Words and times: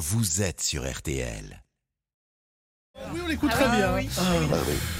vous 0.00 0.40
êtes 0.40 0.62
sur 0.62 0.90
RTL. 0.90 1.62
Oui, 3.12 3.20
on 3.24 3.28
l'écoute 3.28 3.50
très 3.50 3.64
bien. 3.68 3.88
Ah 3.88 3.92
oui. 3.96 4.08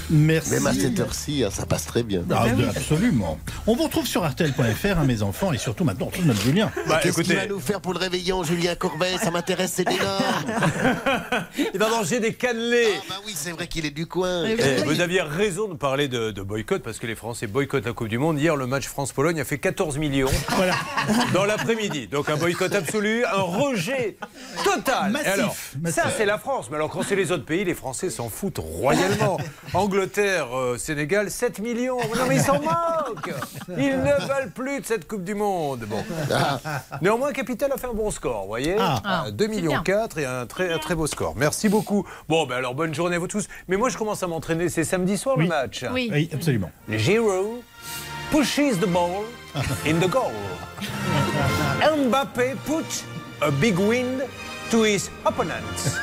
Merci. 0.09 0.51
Même 0.51 0.67
à 0.67 0.73
cette 0.73 0.99
heure-ci, 0.99 1.43
hein, 1.45 1.49
ça 1.51 1.65
passe 1.65 1.85
très 1.85 2.03
bien. 2.03 2.23
Ah, 2.29 2.45
Absolument. 2.75 3.39
On 3.67 3.75
vous 3.75 3.83
retrouve 3.83 4.05
sur 4.05 4.27
RTL.fr, 4.29 4.97
hein, 4.99 5.03
mes 5.05 5.21
enfants, 5.21 5.53
et 5.53 5.57
surtout 5.57 5.85
maintenant, 5.85 6.07
tout 6.07 6.21
notre 6.23 6.41
Julien. 6.41 6.69
Bah, 6.87 6.99
Qu'est-ce 7.01 7.21
qu'il 7.21 7.35
va 7.35 7.45
nous 7.47 7.59
faire 7.61 7.79
pour 7.79 7.93
le 7.93 7.99
réveillon, 7.99 8.43
Julien 8.43 8.75
Courbet 8.75 9.17
Ça 9.21 9.31
m'intéresse, 9.31 9.71
c'est 9.75 9.89
énorme. 9.89 10.45
il 11.73 11.79
va 11.79 11.89
manger 11.89 12.19
des 12.19 12.33
cannelés. 12.33 12.87
Ah 12.97 13.03
bah 13.09 13.15
oui, 13.25 13.31
c'est 13.35 13.51
vrai 13.51 13.67
qu'il 13.67 13.85
est 13.85 13.91
du 13.91 14.05
coin. 14.07 14.45
Eh, 14.45 14.83
vous 14.83 14.99
aviez 14.99 15.21
raison 15.21 15.69
de 15.69 15.75
parler 15.75 16.07
de, 16.09 16.31
de 16.31 16.41
boycott 16.41 16.83
parce 16.83 16.99
que 16.99 17.07
les 17.07 17.15
Français 17.15 17.47
boycottent 17.47 17.85
la 17.85 17.93
Coupe 17.93 18.09
du 18.09 18.17
Monde. 18.17 18.37
Hier, 18.39 18.55
le 18.57 18.67
match 18.67 18.87
France-Pologne 18.87 19.39
a 19.39 19.45
fait 19.45 19.59
14 19.59 19.97
millions 19.97 20.29
Voilà. 20.49 20.75
dans 21.33 21.45
l'après-midi. 21.45 22.07
Donc 22.07 22.29
un 22.29 22.35
boycott 22.35 22.73
absolu, 22.75 23.23
un 23.25 23.41
rejet 23.41 24.17
total. 24.65 25.11
Massif, 25.11 25.27
Et 25.27 25.31
alors, 25.31 25.55
massif. 25.81 26.03
ça 26.03 26.09
c'est 26.17 26.25
la 26.25 26.37
France. 26.37 26.67
Mais 26.69 26.75
alors 26.75 26.89
quand 26.89 27.03
c'est 27.03 27.15
les 27.15 27.31
autres 27.31 27.45
pays, 27.45 27.63
les 27.63 27.73
Français 27.75 27.90
s'en 27.93 28.29
foutent 28.29 28.59
royalement. 28.59 29.37
Angleterre, 29.73 30.47
euh, 30.57 30.77
Sénégal, 30.77 31.29
7 31.31 31.59
millions. 31.59 31.97
Non 32.17 32.25
mais 32.27 32.35
ils 32.37 32.41
s'en 32.41 32.59
moquent. 32.61 33.33
Ils 33.69 33.97
ne 33.97 34.27
veulent 34.27 34.51
plus 34.53 34.79
de 34.81 34.85
cette 34.85 35.07
Coupe 35.07 35.23
du 35.23 35.35
Monde. 35.35 35.85
Bon. 35.87 36.03
Néanmoins, 37.01 37.31
Capital 37.31 37.71
a 37.71 37.77
fait 37.77 37.87
un 37.87 37.93
bon 37.93 38.11
score, 38.11 38.41
vous 38.43 38.47
voyez 38.47 38.75
Ah. 38.79 39.25
Euh, 39.27 39.31
2 39.31 39.47
millions 39.47 39.81
4 39.83 40.17
et 40.19 40.25
un 40.25 40.45
très, 40.45 40.71
un 40.73 40.77
très 40.79 40.95
beau 40.95 41.07
score. 41.07 41.33
Merci 41.35 41.69
beaucoup. 41.69 42.05
Bon, 42.27 42.45
ben 42.45 42.55
alors 42.57 42.75
bonne 42.75 42.93
journée 42.93 43.15
à 43.15 43.19
vous 43.19 43.27
tous. 43.27 43.47
Mais 43.67 43.77
moi 43.77 43.89
je 43.89 43.97
commence 43.97 44.21
à 44.23 44.27
m'entraîner. 44.27 44.69
C'est 44.69 44.83
samedi 44.83 45.17
soir 45.17 45.37
le 45.37 45.43
Oui. 45.43 45.49
match. 45.49 45.85
Oui. 45.91 46.09
Oui, 46.13 46.29
absolument. 46.33 46.71
Giroud 46.89 47.61
pushes 48.31 48.77
the 48.79 48.87
ball 48.87 49.23
in 49.85 49.95
the 49.99 50.09
goal. 50.09 50.31
Mbappé 52.07 52.55
put 52.65 53.03
a 53.41 53.51
big 53.51 53.77
win 53.79 54.21
to 54.69 54.83
his 54.85 55.09
opponents. 55.25 55.97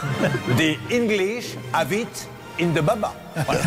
The 0.56 0.78
English 0.90 1.56
have 1.72 1.92
it 1.92 2.28
in 2.58 2.72
the 2.72 2.82
baba. 2.82 3.12
Voilà. 3.46 3.60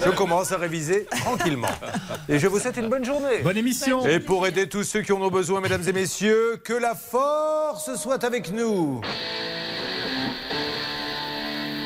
Je 0.04 0.10
commence 0.10 0.52
à 0.52 0.56
réviser 0.56 1.06
tranquillement. 1.06 1.68
Et 2.28 2.38
je 2.38 2.46
vous 2.46 2.58
souhaite 2.58 2.76
une 2.76 2.88
bonne 2.88 3.04
journée. 3.04 3.38
Bonne 3.42 3.56
émission. 3.56 4.06
Et 4.06 4.20
pour 4.20 4.46
aider 4.46 4.68
tous 4.68 4.84
ceux 4.84 5.02
qui 5.02 5.12
en 5.12 5.20
ont 5.20 5.30
besoin, 5.30 5.60
mesdames 5.60 5.82
et 5.86 5.92
messieurs, 5.92 6.60
que 6.62 6.72
la 6.72 6.94
force 6.94 7.94
soit 7.96 8.24
avec 8.24 8.52
nous. 8.52 9.00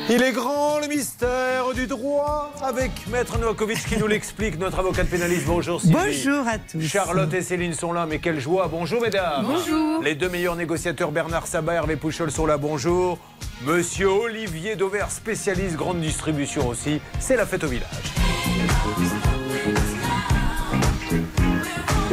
Il 0.07 0.21
est 0.21 0.33
grand 0.33 0.79
le 0.79 0.87
mystère 0.87 1.73
du 1.73 1.87
droit 1.87 2.53
avec 2.61 2.91
Maître 3.07 3.39
Novakovic 3.39 3.83
qui 3.85 3.97
nous 3.97 4.05
l'explique, 4.05 4.59
notre 4.59 4.77
avocate 4.77 5.07
pénaliste. 5.07 5.47
Bonjour 5.47 5.81
Sylvie. 5.81 5.95
Bonjour 5.95 6.47
à 6.47 6.59
tous. 6.59 6.79
Charlotte 6.81 7.33
et 7.33 7.41
Céline 7.41 7.73
sont 7.73 7.91
là, 7.91 8.05
mais 8.05 8.19
quelle 8.19 8.39
joie. 8.39 8.67
Bonjour 8.67 9.01
mesdames. 9.01 9.43
Bonjour. 9.47 10.03
Les 10.03 10.13
deux 10.13 10.29
meilleurs 10.29 10.55
négociateurs 10.55 11.11
Bernard 11.11 11.47
Sabat 11.47 11.73
et 11.73 11.75
Hervé 11.77 11.95
Pouchol 11.95 12.29
sont 12.29 12.45
là. 12.45 12.57
Bonjour. 12.57 13.17
Monsieur 13.63 14.09
Olivier 14.09 14.75
Dauvert, 14.75 15.09
spécialiste 15.09 15.75
grande 15.75 16.01
distribution 16.01 16.67
aussi. 16.67 17.01
C'est 17.19 17.35
la 17.35 17.47
fête 17.47 17.63
au 17.63 17.67
village. 17.67 17.89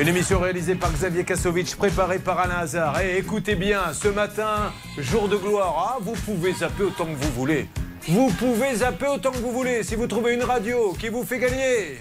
Une 0.03 0.09
émission 0.09 0.41
réalisée 0.41 0.75
par 0.75 0.91
Xavier 0.93 1.23
Kasovic, 1.23 1.77
préparée 1.77 2.19
par 2.19 2.37
Alain 2.41 2.57
Hazard. 2.57 3.01
Et 3.03 3.19
écoutez 3.19 3.55
bien, 3.55 3.93
ce 3.93 4.09
matin, 4.09 4.73
jour 4.99 5.29
de 5.29 5.37
gloire, 5.37 5.95
ah, 5.95 5.99
vous 6.01 6.15
pouvez 6.27 6.53
zapper 6.55 6.83
autant 6.83 7.05
que 7.05 7.15
vous 7.15 7.31
voulez. 7.31 7.69
Vous 8.09 8.29
pouvez 8.31 8.75
zapper 8.75 9.07
autant 9.07 9.31
que 9.31 9.37
vous 9.37 9.53
voulez 9.53 9.85
si 9.85 9.95
vous 9.95 10.09
trouvez 10.09 10.35
une 10.35 10.43
radio 10.43 10.93
qui 10.99 11.09
vous 11.09 11.23
fait 11.23 11.39
gagner. 11.39 12.01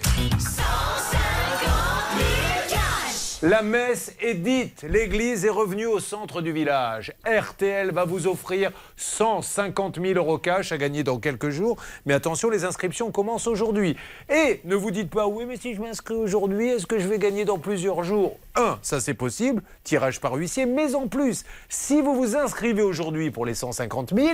La 3.44 3.62
messe 3.62 4.14
est 4.20 4.34
dite, 4.34 4.86
l'église 4.88 5.44
est 5.44 5.50
revenue 5.50 5.86
au 5.86 5.98
centre 5.98 6.42
du 6.42 6.52
village. 6.52 7.12
RTL 7.26 7.90
va 7.90 8.04
vous 8.04 8.28
offrir 8.28 8.70
150 8.96 10.00
000 10.00 10.14
euros 10.14 10.38
cash 10.38 10.70
à 10.70 10.78
gagner 10.78 11.02
dans 11.02 11.18
quelques 11.18 11.48
jours. 11.48 11.76
Mais 12.06 12.14
attention, 12.14 12.50
les 12.50 12.64
inscriptions 12.64 13.10
commencent 13.10 13.48
aujourd'hui. 13.48 13.96
Et 14.32 14.60
ne 14.62 14.76
vous 14.76 14.92
dites 14.92 15.10
pas, 15.10 15.26
oui, 15.26 15.44
mais 15.44 15.56
si 15.56 15.74
je 15.74 15.80
m'inscris 15.80 16.14
aujourd'hui, 16.14 16.68
est-ce 16.68 16.86
que 16.86 17.00
je 17.00 17.08
vais 17.08 17.18
gagner 17.18 17.44
dans 17.44 17.58
plusieurs 17.58 18.04
jours? 18.04 18.38
Un, 18.54 18.78
ça 18.80 19.00
c'est 19.00 19.14
possible, 19.14 19.60
tirage 19.82 20.20
par 20.20 20.34
huissier. 20.34 20.64
Mais 20.64 20.94
en 20.94 21.08
plus, 21.08 21.44
si 21.68 22.00
vous 22.00 22.14
vous 22.14 22.36
inscrivez 22.36 22.82
aujourd'hui 22.82 23.32
pour 23.32 23.44
les 23.44 23.54
150 23.54 24.14
000, 24.14 24.30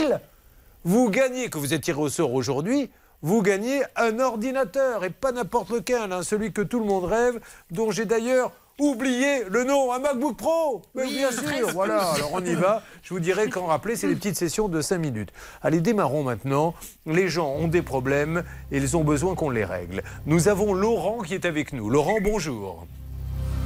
vous 0.84 1.08
gagnez, 1.08 1.48
que 1.48 1.56
vous 1.56 1.72
êtes 1.72 1.80
tiré 1.80 1.98
au 1.98 2.10
sort 2.10 2.34
aujourd'hui, 2.34 2.90
vous 3.22 3.40
gagnez 3.40 3.80
un 3.96 4.20
ordinateur 4.20 5.02
et 5.02 5.10
pas 5.10 5.32
n'importe 5.32 5.70
lequel, 5.70 6.12
hein, 6.12 6.22
celui 6.22 6.52
que 6.52 6.60
tout 6.60 6.78
le 6.78 6.84
monde 6.84 7.06
rêve, 7.06 7.40
dont 7.70 7.90
j'ai 7.90 8.04
d'ailleurs 8.04 8.52
oublié 8.78 9.44
le 9.48 9.64
nom, 9.64 9.92
un 9.92 9.98
MacBook 9.98 10.36
Pro. 10.36 10.82
Mais 10.94 11.06
bien 11.06 11.30
sûr, 11.30 11.70
voilà. 11.72 12.12
Alors 12.12 12.30
on 12.34 12.44
y 12.44 12.54
va. 12.54 12.82
Je 13.02 13.14
vous 13.14 13.20
dirai 13.20 13.48
qu'en 13.48 13.66
rappeler, 13.66 13.96
c'est 13.96 14.08
des 14.08 14.14
petites 14.16 14.36
sessions 14.36 14.68
de 14.68 14.80
5 14.80 14.98
minutes. 14.98 15.30
Allez, 15.62 15.80
démarrons 15.80 16.22
maintenant. 16.22 16.74
Les 17.06 17.28
gens 17.28 17.50
ont 17.50 17.68
des 17.68 17.82
problèmes 17.82 18.44
et 18.70 18.78
ils 18.78 18.96
ont 18.96 19.04
besoin 19.04 19.34
qu'on 19.34 19.50
les 19.50 19.64
règle. 19.64 20.02
Nous 20.26 20.48
avons 20.48 20.74
Laurent 20.74 21.18
qui 21.18 21.34
est 21.34 21.44
avec 21.44 21.72
nous. 21.72 21.90
Laurent, 21.90 22.18
bonjour. 22.22 22.86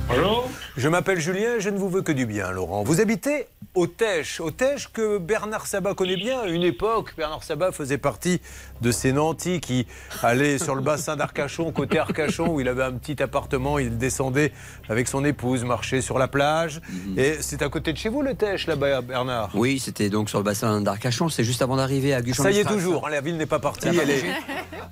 Bonjour. 0.09 0.49
Je 0.77 0.89
m'appelle 0.89 1.21
Julien 1.21 1.57
et 1.57 1.61
je 1.61 1.69
ne 1.69 1.79
vous 1.79 1.89
veux 1.89 2.03
que 2.03 2.13
du 2.13 2.27
bien, 2.27 2.51
Laurent. 2.51 2.83
Vous 2.83 3.01
habitez 3.01 3.47
au 3.75 3.87
Tèche, 3.87 4.41
au 4.41 4.51
Tèche 4.51 4.89
que 4.93 5.19
Bernard 5.19 5.67
Sabat 5.67 5.95
connaît 5.95 6.17
bien. 6.17 6.41
À 6.41 6.47
une 6.47 6.63
époque, 6.63 7.15
Bernard 7.17 7.43
Sabat 7.43 7.73
faisait 7.73 7.99
partie 7.99 8.41
de 8.81 8.91
ces 8.91 9.13
nantis 9.13 9.61
qui 9.61 9.87
allaient 10.23 10.59
sur 10.59 10.75
le 10.75 10.83
bassin 10.83 11.17
d'Arcachon, 11.17 11.73
côté 11.73 11.99
Arcachon, 11.99 12.49
où 12.49 12.61
il 12.61 12.69
avait 12.69 12.83
un 12.83 12.93
petit 12.93 13.23
appartement. 13.23 13.79
Il 13.79 13.99
descendait 13.99 14.53
avec 14.89 15.09
son 15.09 15.25
épouse, 15.25 15.65
marchait 15.65 16.01
sur 16.01 16.19
la 16.19 16.27
plage. 16.27 16.81
Et 17.17 17.37
c'est 17.41 17.63
à 17.63 17.69
côté 17.69 17.93
de 17.93 17.99
chez 17.99 18.09
vous, 18.09 18.23
le 18.23 18.35
Tèche, 18.35 18.67
là-bas, 18.67 19.03
Bernard? 19.03 19.51
Oui, 19.55 19.79
c'était 19.79 20.09
donc 20.09 20.31
sur 20.31 20.39
le 20.39 20.45
bassin 20.45 20.81
d'Arcachon. 20.81 21.29
C'est 21.29 21.45
juste 21.45 21.63
avant 21.63 21.77
d'arriver 21.77 22.15
à 22.15 22.23
Guchon. 22.23 22.43
Ça 22.43 22.51
y 22.51 22.59
est 22.59 22.65
toujours, 22.65 23.07
hein, 23.07 23.11
la 23.11 23.21
ville 23.21 23.37
n'est 23.37 23.47
pas 23.47 23.61
partie. 23.61 23.89
Elle 23.89 24.11
est... 24.11 24.25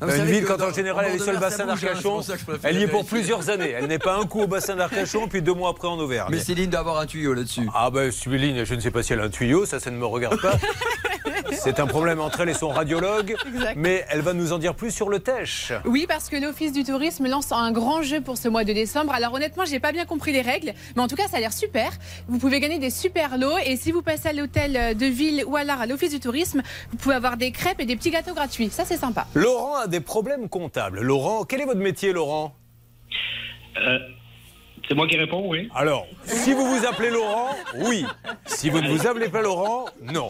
Ah, 0.02 0.06
vous 0.06 0.16
Une 0.16 0.24
ville, 0.24 0.44
quand 0.44 0.62
en 0.62 0.72
général 0.72 1.06
elle 1.08 1.16
est 1.16 1.24
sur 1.24 1.32
le 1.32 1.38
bassin 1.38 1.66
d'Arcachon, 1.66 2.20
elle 2.62 2.78
y 2.78 2.82
est 2.82 2.88
pour 2.88 3.04
plusieurs 3.04 3.50
années. 3.50 3.70
Elle 3.70 3.86
n'est 3.86 3.98
pas 3.98 4.18
un 4.18 4.24
coup 4.24 4.42
au 4.42 4.46
bassin 4.46 4.76
d'Arcachon, 4.76 5.09
puis 5.28 5.42
deux 5.42 5.54
mois 5.54 5.70
après 5.70 5.88
en 5.88 5.98
Auvergne. 5.98 6.28
Mais 6.30 6.38
Céline 6.40 6.70
doit 6.70 6.80
avoir 6.80 6.98
un 6.98 7.06
tuyau 7.06 7.34
là-dessus. 7.34 7.68
Ah 7.74 7.90
ben 7.90 8.10
Céline, 8.10 8.64
je 8.64 8.74
ne 8.74 8.80
sais 8.80 8.90
pas 8.90 9.02
si 9.02 9.12
elle 9.12 9.20
a 9.20 9.24
un 9.24 9.30
tuyau, 9.30 9.64
ça, 9.66 9.80
ça 9.80 9.90
ne 9.90 9.96
me 9.96 10.06
regarde 10.06 10.40
pas. 10.40 10.54
C'est 11.52 11.80
un 11.80 11.86
problème 11.86 12.20
entre 12.20 12.40
elle 12.40 12.48
et 12.50 12.54
son 12.54 12.68
radiologue, 12.68 13.34
Exact. 13.46 13.74
mais 13.76 14.04
elle 14.10 14.20
va 14.20 14.32
nous 14.34 14.52
en 14.52 14.58
dire 14.58 14.74
plus 14.74 14.90
sur 14.90 15.08
le 15.08 15.18
Tèche. 15.18 15.72
Oui, 15.84 16.06
parce 16.08 16.28
que 16.28 16.36
l'Office 16.36 16.72
du 16.72 16.84
tourisme 16.84 17.26
lance 17.28 17.50
un 17.52 17.72
grand 17.72 18.02
jeu 18.02 18.20
pour 18.20 18.36
ce 18.38 18.48
mois 18.48 18.62
de 18.64 18.72
décembre. 18.72 19.12
Alors 19.12 19.34
honnêtement, 19.34 19.64
j'ai 19.64 19.80
pas 19.80 19.92
bien 19.92 20.04
compris 20.04 20.32
les 20.32 20.42
règles, 20.42 20.72
mais 20.96 21.02
en 21.02 21.08
tout 21.08 21.16
cas, 21.16 21.26
ça 21.28 21.38
a 21.38 21.40
l'air 21.40 21.52
super. 21.52 21.90
Vous 22.28 22.38
pouvez 22.38 22.60
gagner 22.60 22.78
des 22.78 22.90
super 22.90 23.36
lots 23.36 23.58
et 23.64 23.76
si 23.76 23.90
vous 23.90 24.02
passez 24.02 24.28
à 24.28 24.32
l'hôtel 24.32 24.96
de 24.96 25.06
ville 25.06 25.44
ou 25.46 25.56
alors 25.56 25.80
à 25.80 25.86
l'Office 25.86 26.12
du 26.12 26.20
tourisme, 26.20 26.62
vous 26.92 26.96
pouvez 26.98 27.14
avoir 27.14 27.36
des 27.36 27.50
crêpes 27.52 27.80
et 27.80 27.86
des 27.86 27.96
petits 27.96 28.10
gâteaux 28.10 28.34
gratuits. 28.34 28.70
Ça, 28.70 28.84
c'est 28.84 28.96
sympa. 28.98 29.26
Laurent 29.34 29.76
a 29.76 29.86
des 29.86 30.00
problèmes 30.00 30.48
comptables. 30.48 31.00
Laurent, 31.00 31.44
quel 31.44 31.60
est 31.62 31.66
votre 31.66 31.80
métier, 31.80 32.12
Laurent? 32.12 32.54
Euh, 33.78 33.98
c'est 34.90 34.96
moi 34.96 35.06
qui 35.06 35.16
réponds, 35.16 35.44
oui. 35.46 35.68
Alors, 35.72 36.04
si 36.24 36.52
vous 36.52 36.66
vous 36.66 36.84
appelez 36.84 37.10
Laurent, 37.10 37.50
oui. 37.76 38.04
Si 38.44 38.70
vous 38.70 38.80
ne 38.80 38.88
vous 38.88 39.06
appelez 39.06 39.28
pas 39.28 39.40
Laurent, 39.40 39.84
non. 40.02 40.26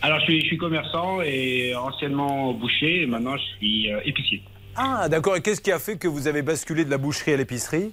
Alors, 0.00 0.18
je 0.20 0.24
suis, 0.24 0.40
je 0.40 0.46
suis 0.46 0.56
commerçant 0.56 1.20
et 1.20 1.74
anciennement 1.74 2.54
boucher, 2.54 3.02
et 3.02 3.06
maintenant 3.06 3.36
je 3.36 3.42
suis 3.58 3.92
euh, 3.92 4.00
épicier. 4.06 4.42
Ah, 4.76 5.10
d'accord. 5.10 5.36
Et 5.36 5.42
qu'est-ce 5.42 5.60
qui 5.60 5.72
a 5.72 5.78
fait 5.78 5.98
que 5.98 6.08
vous 6.08 6.26
avez 6.26 6.40
basculé 6.40 6.86
de 6.86 6.90
la 6.90 6.96
boucherie 6.96 7.34
à 7.34 7.36
l'épicerie? 7.36 7.90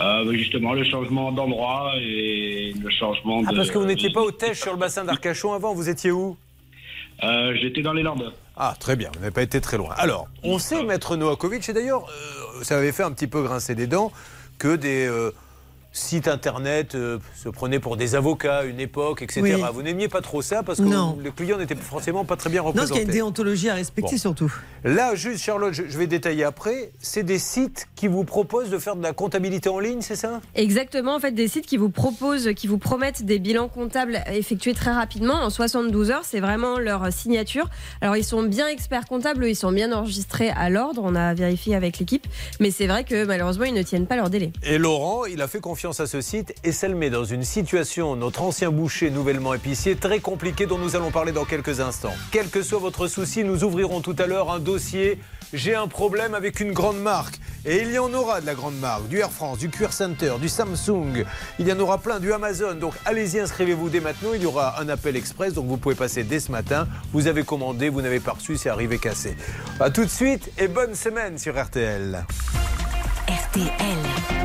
Euh, 0.00 0.24
bah, 0.24 0.30
justement, 0.32 0.74
le 0.74 0.84
changement 0.84 1.32
d'endroit 1.32 1.94
et 2.00 2.72
le 2.80 2.90
changement 2.90 3.42
de. 3.42 3.48
Ah, 3.48 3.52
parce 3.56 3.72
que 3.72 3.78
vous 3.78 3.84
n'étiez 3.84 4.12
pas 4.12 4.22
au 4.22 4.30
Tèche 4.30 4.60
sur 4.60 4.70
le 4.70 4.78
bassin 4.78 5.02
d'Arcachon 5.04 5.54
avant, 5.54 5.74
vous 5.74 5.88
étiez 5.88 6.12
où? 6.12 6.36
Euh, 7.24 7.52
J'étais 7.60 7.82
dans 7.82 7.94
les 7.94 8.04
Landes. 8.04 8.32
Ah, 8.56 8.76
très 8.78 8.94
bien, 8.94 9.10
vous 9.12 9.20
n'avez 9.20 9.32
pas 9.32 9.42
été 9.42 9.60
très 9.60 9.76
loin. 9.76 9.92
Alors, 9.96 10.28
on 10.44 10.60
sait, 10.60 10.84
Maître 10.84 11.16
Novakovic, 11.16 11.68
et 11.68 11.72
d'ailleurs, 11.72 12.04
euh, 12.04 12.62
ça 12.62 12.78
avait 12.78 12.92
fait 12.92 13.02
un 13.02 13.10
petit 13.10 13.26
peu 13.26 13.42
grincer 13.42 13.74
des 13.74 13.86
dents, 13.86 14.12
que 14.58 14.76
des 14.76 15.06
euh, 15.06 15.30
sites 15.92 16.26
internet 16.28 16.94
euh, 16.94 17.18
se 17.36 17.48
prenaient 17.48 17.78
pour 17.78 17.96
des 17.96 18.14
avocats 18.14 18.58
à 18.58 18.64
une 18.64 18.80
époque, 18.80 19.22
etc. 19.22 19.40
Oui. 19.42 19.52
Vous 19.74 19.82
n'aimiez 19.82 20.08
pas 20.08 20.20
trop 20.22 20.40
ça 20.42 20.62
parce 20.62 20.78
que 20.78 20.84
Non. 20.84 21.18
le 21.22 21.30
client 21.30 21.58
n'était 21.58 21.74
forcément 21.74 22.24
pas 22.24 22.36
très 22.36 22.48
bien 22.50 22.62
Non, 22.62 22.72
parce 22.72 22.88
qu'il 22.88 22.96
y 22.96 23.00
a 23.00 23.04
une 23.04 23.10
déontologie 23.10 23.68
à 23.68 23.74
respecter 23.74 24.12
Bon. 24.12 24.20
surtout. 24.20 24.52
Là, 24.84 25.14
juste, 25.14 25.42
Charlotte, 25.44 25.72
je, 25.74 25.82
je 25.88 25.98
vais 25.98 26.06
détailler 26.06 26.44
après, 26.44 26.92
c'est 26.98 27.22
des 27.22 27.38
sites 27.38 27.88
qui 27.94 28.08
vous 28.08 28.24
proposent 28.24 28.70
de 28.70 28.78
faire 28.78 28.96
de 28.96 29.02
la 29.02 29.12
comptabilité 29.12 29.68
en 29.68 29.78
ligne, 29.78 30.00
c'est 30.00 30.16
ça? 30.16 30.40
Exactement, 30.54 31.14
en 31.16 31.20
fait, 31.20 31.32
des 31.32 31.46
sites 31.48 31.66
qui 31.66 31.76
vous 31.76 31.90
proposent, 31.90 32.50
qui 32.56 32.66
vous 32.66 32.78
promettent 32.78 33.22
des 33.24 33.38
bilans 33.38 33.68
comptables 33.68 34.22
effectués 34.32 34.74
très 34.74 34.92
rapidement, 34.92 35.34
en 35.34 35.50
72 35.50 36.10
heures, 36.10 36.24
c'est 36.24 36.40
vraiment 36.40 36.78
leur 36.78 37.12
signature. 37.12 37.68
Alors, 38.00 38.16
ils 38.16 38.24
sont 38.24 38.42
bien 38.42 38.66
experts 38.68 39.04
comptables, 39.06 39.44
ils 39.46 39.54
sont 39.56 39.72
bien 39.72 39.92
enregistrés 39.92 40.50
à 40.50 40.70
l'ordre, 40.70 41.02
on 41.04 41.14
a 41.14 41.34
vérifié 41.34 41.74
avec 41.74 41.98
l'équipe, 41.98 42.26
mais 42.60 42.70
c'est 42.70 42.86
vrai 42.86 43.04
que 43.04 43.24
malheureusement, 43.26 43.64
ils 43.66 43.74
ne 43.74 43.82
tiennent 43.82 44.06
pas 44.06 44.16
leur 44.16 44.30
délai. 44.30 44.52
Et 44.62 44.78
Laurent, 44.78 45.26
il 45.26 45.40
a 45.42 45.48
fait 45.48 45.60
confiance 45.60 45.81
à 45.90 46.06
ce 46.06 46.20
site 46.20 46.54
et 46.62 46.70
ça 46.70 46.86
le 46.86 46.94
met 46.94 47.10
dans 47.10 47.24
une 47.24 47.42
situation, 47.42 48.14
notre 48.14 48.42
ancien 48.42 48.70
boucher 48.70 49.10
nouvellement 49.10 49.52
épicier, 49.52 49.96
très 49.96 50.20
compliquée 50.20 50.66
dont 50.66 50.78
nous 50.78 50.94
allons 50.94 51.10
parler 51.10 51.32
dans 51.32 51.44
quelques 51.44 51.80
instants. 51.80 52.14
Quel 52.30 52.48
que 52.48 52.62
soit 52.62 52.78
votre 52.78 53.08
souci, 53.08 53.42
nous 53.42 53.64
ouvrirons 53.64 54.00
tout 54.00 54.14
à 54.18 54.26
l'heure 54.26 54.52
un 54.52 54.60
dossier. 54.60 55.18
J'ai 55.52 55.74
un 55.74 55.88
problème 55.88 56.34
avec 56.34 56.60
une 56.60 56.72
grande 56.72 57.00
marque. 57.00 57.40
Et 57.64 57.82
il 57.82 57.90
y 57.90 57.98
en 57.98 58.12
aura 58.14 58.40
de 58.40 58.46
la 58.46 58.54
grande 58.54 58.78
marque, 58.78 59.08
du 59.08 59.18
Air 59.18 59.32
France, 59.32 59.58
du 59.58 59.70
Cuir 59.70 59.92
Center, 59.92 60.34
du 60.40 60.48
Samsung. 60.48 61.24
Il 61.58 61.66
y 61.66 61.72
en 61.72 61.80
aura 61.80 61.98
plein, 61.98 62.20
du 62.20 62.32
Amazon. 62.32 62.74
Donc 62.74 62.94
allez-y, 63.04 63.40
inscrivez-vous 63.40 63.88
dès 63.88 64.00
maintenant. 64.00 64.34
Il 64.34 64.42
y 64.42 64.46
aura 64.46 64.80
un 64.80 64.88
appel 64.88 65.16
express, 65.16 65.52
donc 65.52 65.66
vous 65.66 65.78
pouvez 65.78 65.96
passer 65.96 66.22
dès 66.22 66.38
ce 66.38 66.52
matin. 66.52 66.86
Vous 67.12 67.26
avez 67.26 67.42
commandé, 67.42 67.88
vous 67.88 68.02
n'avez 68.02 68.20
pas 68.20 68.32
reçu, 68.32 68.56
c'est 68.56 68.70
arrivé 68.70 68.98
cassé. 68.98 69.36
A 69.80 69.90
tout 69.90 70.04
de 70.04 70.10
suite 70.10 70.52
et 70.58 70.68
bonne 70.68 70.94
semaine 70.94 71.38
sur 71.38 71.60
RTL. 71.60 72.24
RTL. 73.28 74.41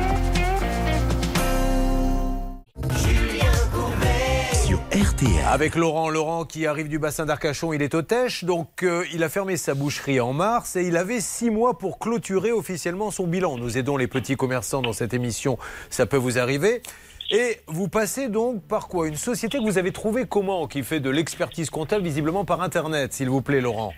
RTL. 5.08 5.44
Avec 5.46 5.74
Laurent, 5.74 6.10
Laurent 6.10 6.44
qui 6.44 6.66
arrive 6.66 6.88
du 6.88 6.98
bassin 6.98 7.24
d'Arcachon, 7.24 7.72
il 7.72 7.80
est 7.80 7.94
au 7.94 8.02
Tèche, 8.02 8.44
donc 8.44 8.82
euh, 8.82 9.04
il 9.14 9.22
a 9.22 9.28
fermé 9.28 9.56
sa 9.56 9.74
boucherie 9.74 10.20
en 10.20 10.32
mars 10.32 10.76
et 10.76 10.82
il 10.82 10.96
avait 10.96 11.20
six 11.20 11.50
mois 11.50 11.78
pour 11.78 11.98
clôturer 11.98 12.52
officiellement 12.52 13.10
son 13.10 13.26
bilan. 13.26 13.56
Nous 13.56 13.78
aidons 13.78 13.96
les 13.96 14.06
petits 14.06 14.36
commerçants 14.36 14.82
dans 14.82 14.92
cette 14.92 15.14
émission, 15.14 15.56
ça 15.88 16.04
peut 16.04 16.18
vous 16.18 16.38
arriver. 16.38 16.82
Et 17.30 17.56
vous 17.66 17.88
passez 17.88 18.28
donc 18.28 18.62
par 18.68 18.88
quoi? 18.88 19.08
Une 19.08 19.16
société 19.16 19.58
que 19.58 19.62
vous 19.62 19.78
avez 19.78 19.92
trouvée 19.92 20.26
comment 20.26 20.66
Qui 20.66 20.82
fait 20.82 21.00
de 21.00 21.10
l'expertise 21.10 21.70
comptable 21.70 22.04
visiblement 22.04 22.44
par 22.44 22.60
Internet, 22.60 23.12
s'il 23.14 23.30
vous 23.30 23.40
plaît, 23.42 23.60
Laurent? 23.60 23.94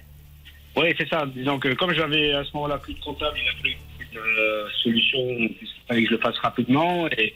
Oui, 0.77 0.95
c'est 0.97 1.09
ça. 1.09 1.27
Disons 1.27 1.59
que 1.59 1.75
comme 1.75 1.93
j'avais 1.93 2.35
à 2.35 2.45
ce 2.45 2.51
moment-là 2.55 2.79
plus 2.79 2.95
de 2.95 3.01
comptable, 3.01 3.37
il 3.43 3.49
a 3.49 3.53
fallu 3.57 3.77
une 4.13 4.19
euh, 4.19 4.69
solution, 4.83 5.19
puisqu'il 5.59 5.87
fallait 5.89 6.03
que 6.03 6.09
je 6.09 6.15
le 6.15 6.21
fasse 6.21 6.39
rapidement 6.39 7.09
et 7.09 7.35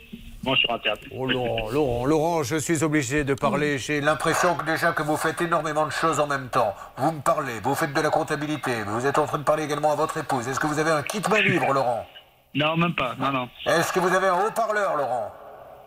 sur 0.55 0.71
Internet. 0.71 1.01
Oh 1.17 1.27
Laurent, 1.27 1.71
Laurent, 1.71 2.05
Laurent, 2.05 2.43
je 2.43 2.57
suis 2.57 2.85
obligé 2.85 3.25
de 3.25 3.35
parler. 3.35 3.79
J'ai 3.79 4.01
l'impression 4.01 4.55
que 4.55 4.65
déjà 4.65 4.93
que 4.93 5.03
vous 5.03 5.17
faites 5.17 5.41
énormément 5.41 5.87
de 5.87 5.93
choses 5.93 6.21
en 6.21 6.27
même 6.27 6.49
temps. 6.49 6.75
Vous 6.99 7.13
me 7.13 7.21
parlez, 7.21 7.61
vous 7.63 7.75
faites 7.75 7.93
de 7.93 8.01
la 8.01 8.11
comptabilité, 8.11 8.83
vous 8.87 9.07
êtes 9.07 9.19
en 9.19 9.27
train 9.27 9.39
de 9.39 9.45
parler 9.45 9.65
également 9.65 9.93
à 9.93 9.97
votre 9.97 10.19
épouse. 10.19 10.47
Est-ce 10.47 10.61
que 10.61 10.67
vous 10.67 10.79
avez 10.79 10.91
un 10.91 11.03
kit 11.03 11.23
main 11.31 11.41
libre, 11.41 11.73
Laurent? 11.73 12.07
Non, 12.55 12.77
même 12.77 12.95
pas. 12.95 13.15
Non, 13.19 13.33
non. 13.33 13.49
Est-ce 13.67 13.93
que 13.93 14.01
vous 14.01 14.15
avez 14.15 14.29
un 14.29 14.47
haut-parleur, 14.47 14.97
Laurent? 14.97 15.33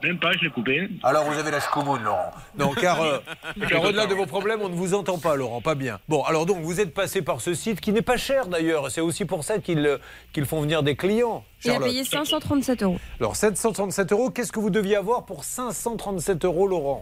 Même 0.04 0.20
pas, 0.20 0.32
je 0.34 0.46
l'ai 0.46 0.52
coupé. 0.52 0.90
Alors 1.02 1.24
vous 1.26 1.38
avez 1.40 1.50
la 1.50 1.60
chkoumoune, 1.60 2.04
Laurent. 2.04 2.32
Non, 2.58 2.72
car, 2.74 3.02
euh, 3.02 3.20
car 3.70 3.84
au-delà 3.84 4.06
de 4.06 4.14
vos 4.14 4.28
problèmes, 4.28 4.62
on 4.62 4.70
ne 4.70 4.76
vous 4.76 4.94
entend 4.94 5.18
pas, 5.18 5.36
Laurent, 5.36 5.60
pas 5.60 5.74
bien. 5.74 6.00
Bon, 6.08 6.24
alors 6.24 6.46
donc, 6.46 6.58
vous 6.62 6.80
êtes 6.80 6.94
passé 6.94 7.24
par 7.24 7.42
ce 7.42 7.54
site 7.56 7.82
qui 7.82 7.92
n'est 7.92 8.04
pas 8.04 8.18
cher 8.18 8.48
d'ailleurs. 8.48 8.92
C'est 8.92 9.02
aussi 9.02 9.26
pour 9.26 9.44
ça 9.44 9.58
qu'ils 9.58 9.86
euh, 9.86 9.98
qu'ils 10.34 10.46
font 10.46 10.62
venir 10.62 10.84
des 10.84 10.96
clients. 10.96 11.44
Il 11.64 11.72
a 11.72 11.74
Charlotte. 11.74 11.90
payé 11.90 12.04
537 12.04 12.84
euros. 12.84 13.00
Alors 13.20 13.36
737 13.36 14.12
euros, 14.12 14.30
qu'est-ce 14.30 14.52
que 14.52 14.60
vous 14.60 14.70
deviez 14.70 14.96
avoir 14.96 15.26
pour 15.26 15.44
537 15.44 16.46
euros, 16.46 16.68
Laurent? 16.68 17.02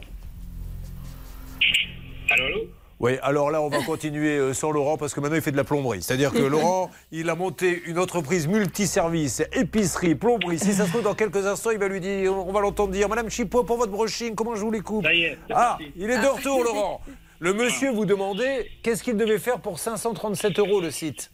Allô, 2.30 2.46
allô? 2.46 2.62
Oui, 3.00 3.14
alors 3.22 3.52
là, 3.52 3.62
on 3.62 3.68
va 3.68 3.80
continuer 3.84 4.38
euh, 4.38 4.54
sans 4.54 4.72
Laurent 4.72 4.96
parce 4.98 5.14
que 5.14 5.20
maintenant, 5.20 5.36
il 5.36 5.42
fait 5.42 5.52
de 5.52 5.58
la 5.58 5.66
plomberie. 5.66 6.02
C'est-à-dire 6.02 6.32
que 6.32 6.38
Laurent, 6.48 6.90
il 7.12 7.30
a 7.30 7.36
monté 7.36 7.82
une 7.88 8.00
entreprise 8.00 8.48
multiservice, 8.48 9.44
épicerie, 9.54 10.16
plomberie. 10.16 10.60
Si 10.60 10.74
ça 10.74 10.86
se 10.86 10.92
trouve, 10.92 11.04
dans 11.04 11.14
quelques 11.14 11.46
instants, 11.46 11.72
il 11.72 11.78
va 11.78 11.90
lui 11.90 12.00
dire, 12.00 12.34
on 12.34 12.54
va 12.54 12.62
l'entendre 12.62 12.94
dire, 12.94 13.10
Madame 13.10 13.30
Chipot, 13.30 13.64
pour 13.66 13.78
votre 13.78 13.92
brushing, 13.92 14.34
comment 14.34 14.56
je 14.56 14.62
vous 14.62 14.72
les 14.72 14.80
coupe 14.80 15.04
Ça 15.04 15.14
y 15.14 15.24
est, 15.24 15.38
c'est 15.48 15.54
Ah, 15.54 15.76
parti. 15.78 15.92
il 15.98 16.10
est 16.10 16.22
de 16.22 16.26
retour, 16.26 16.64
Laurent. 16.64 17.02
Le 17.40 17.54
monsieur 17.54 17.92
vous 17.92 18.06
demandait 18.06 18.68
qu'est-ce 18.82 19.04
qu'il 19.04 19.18
devait 19.18 19.40
faire 19.40 19.60
pour 19.60 19.78
537 19.78 20.58
euros 20.60 20.80
le 20.80 20.90
site 20.90 21.32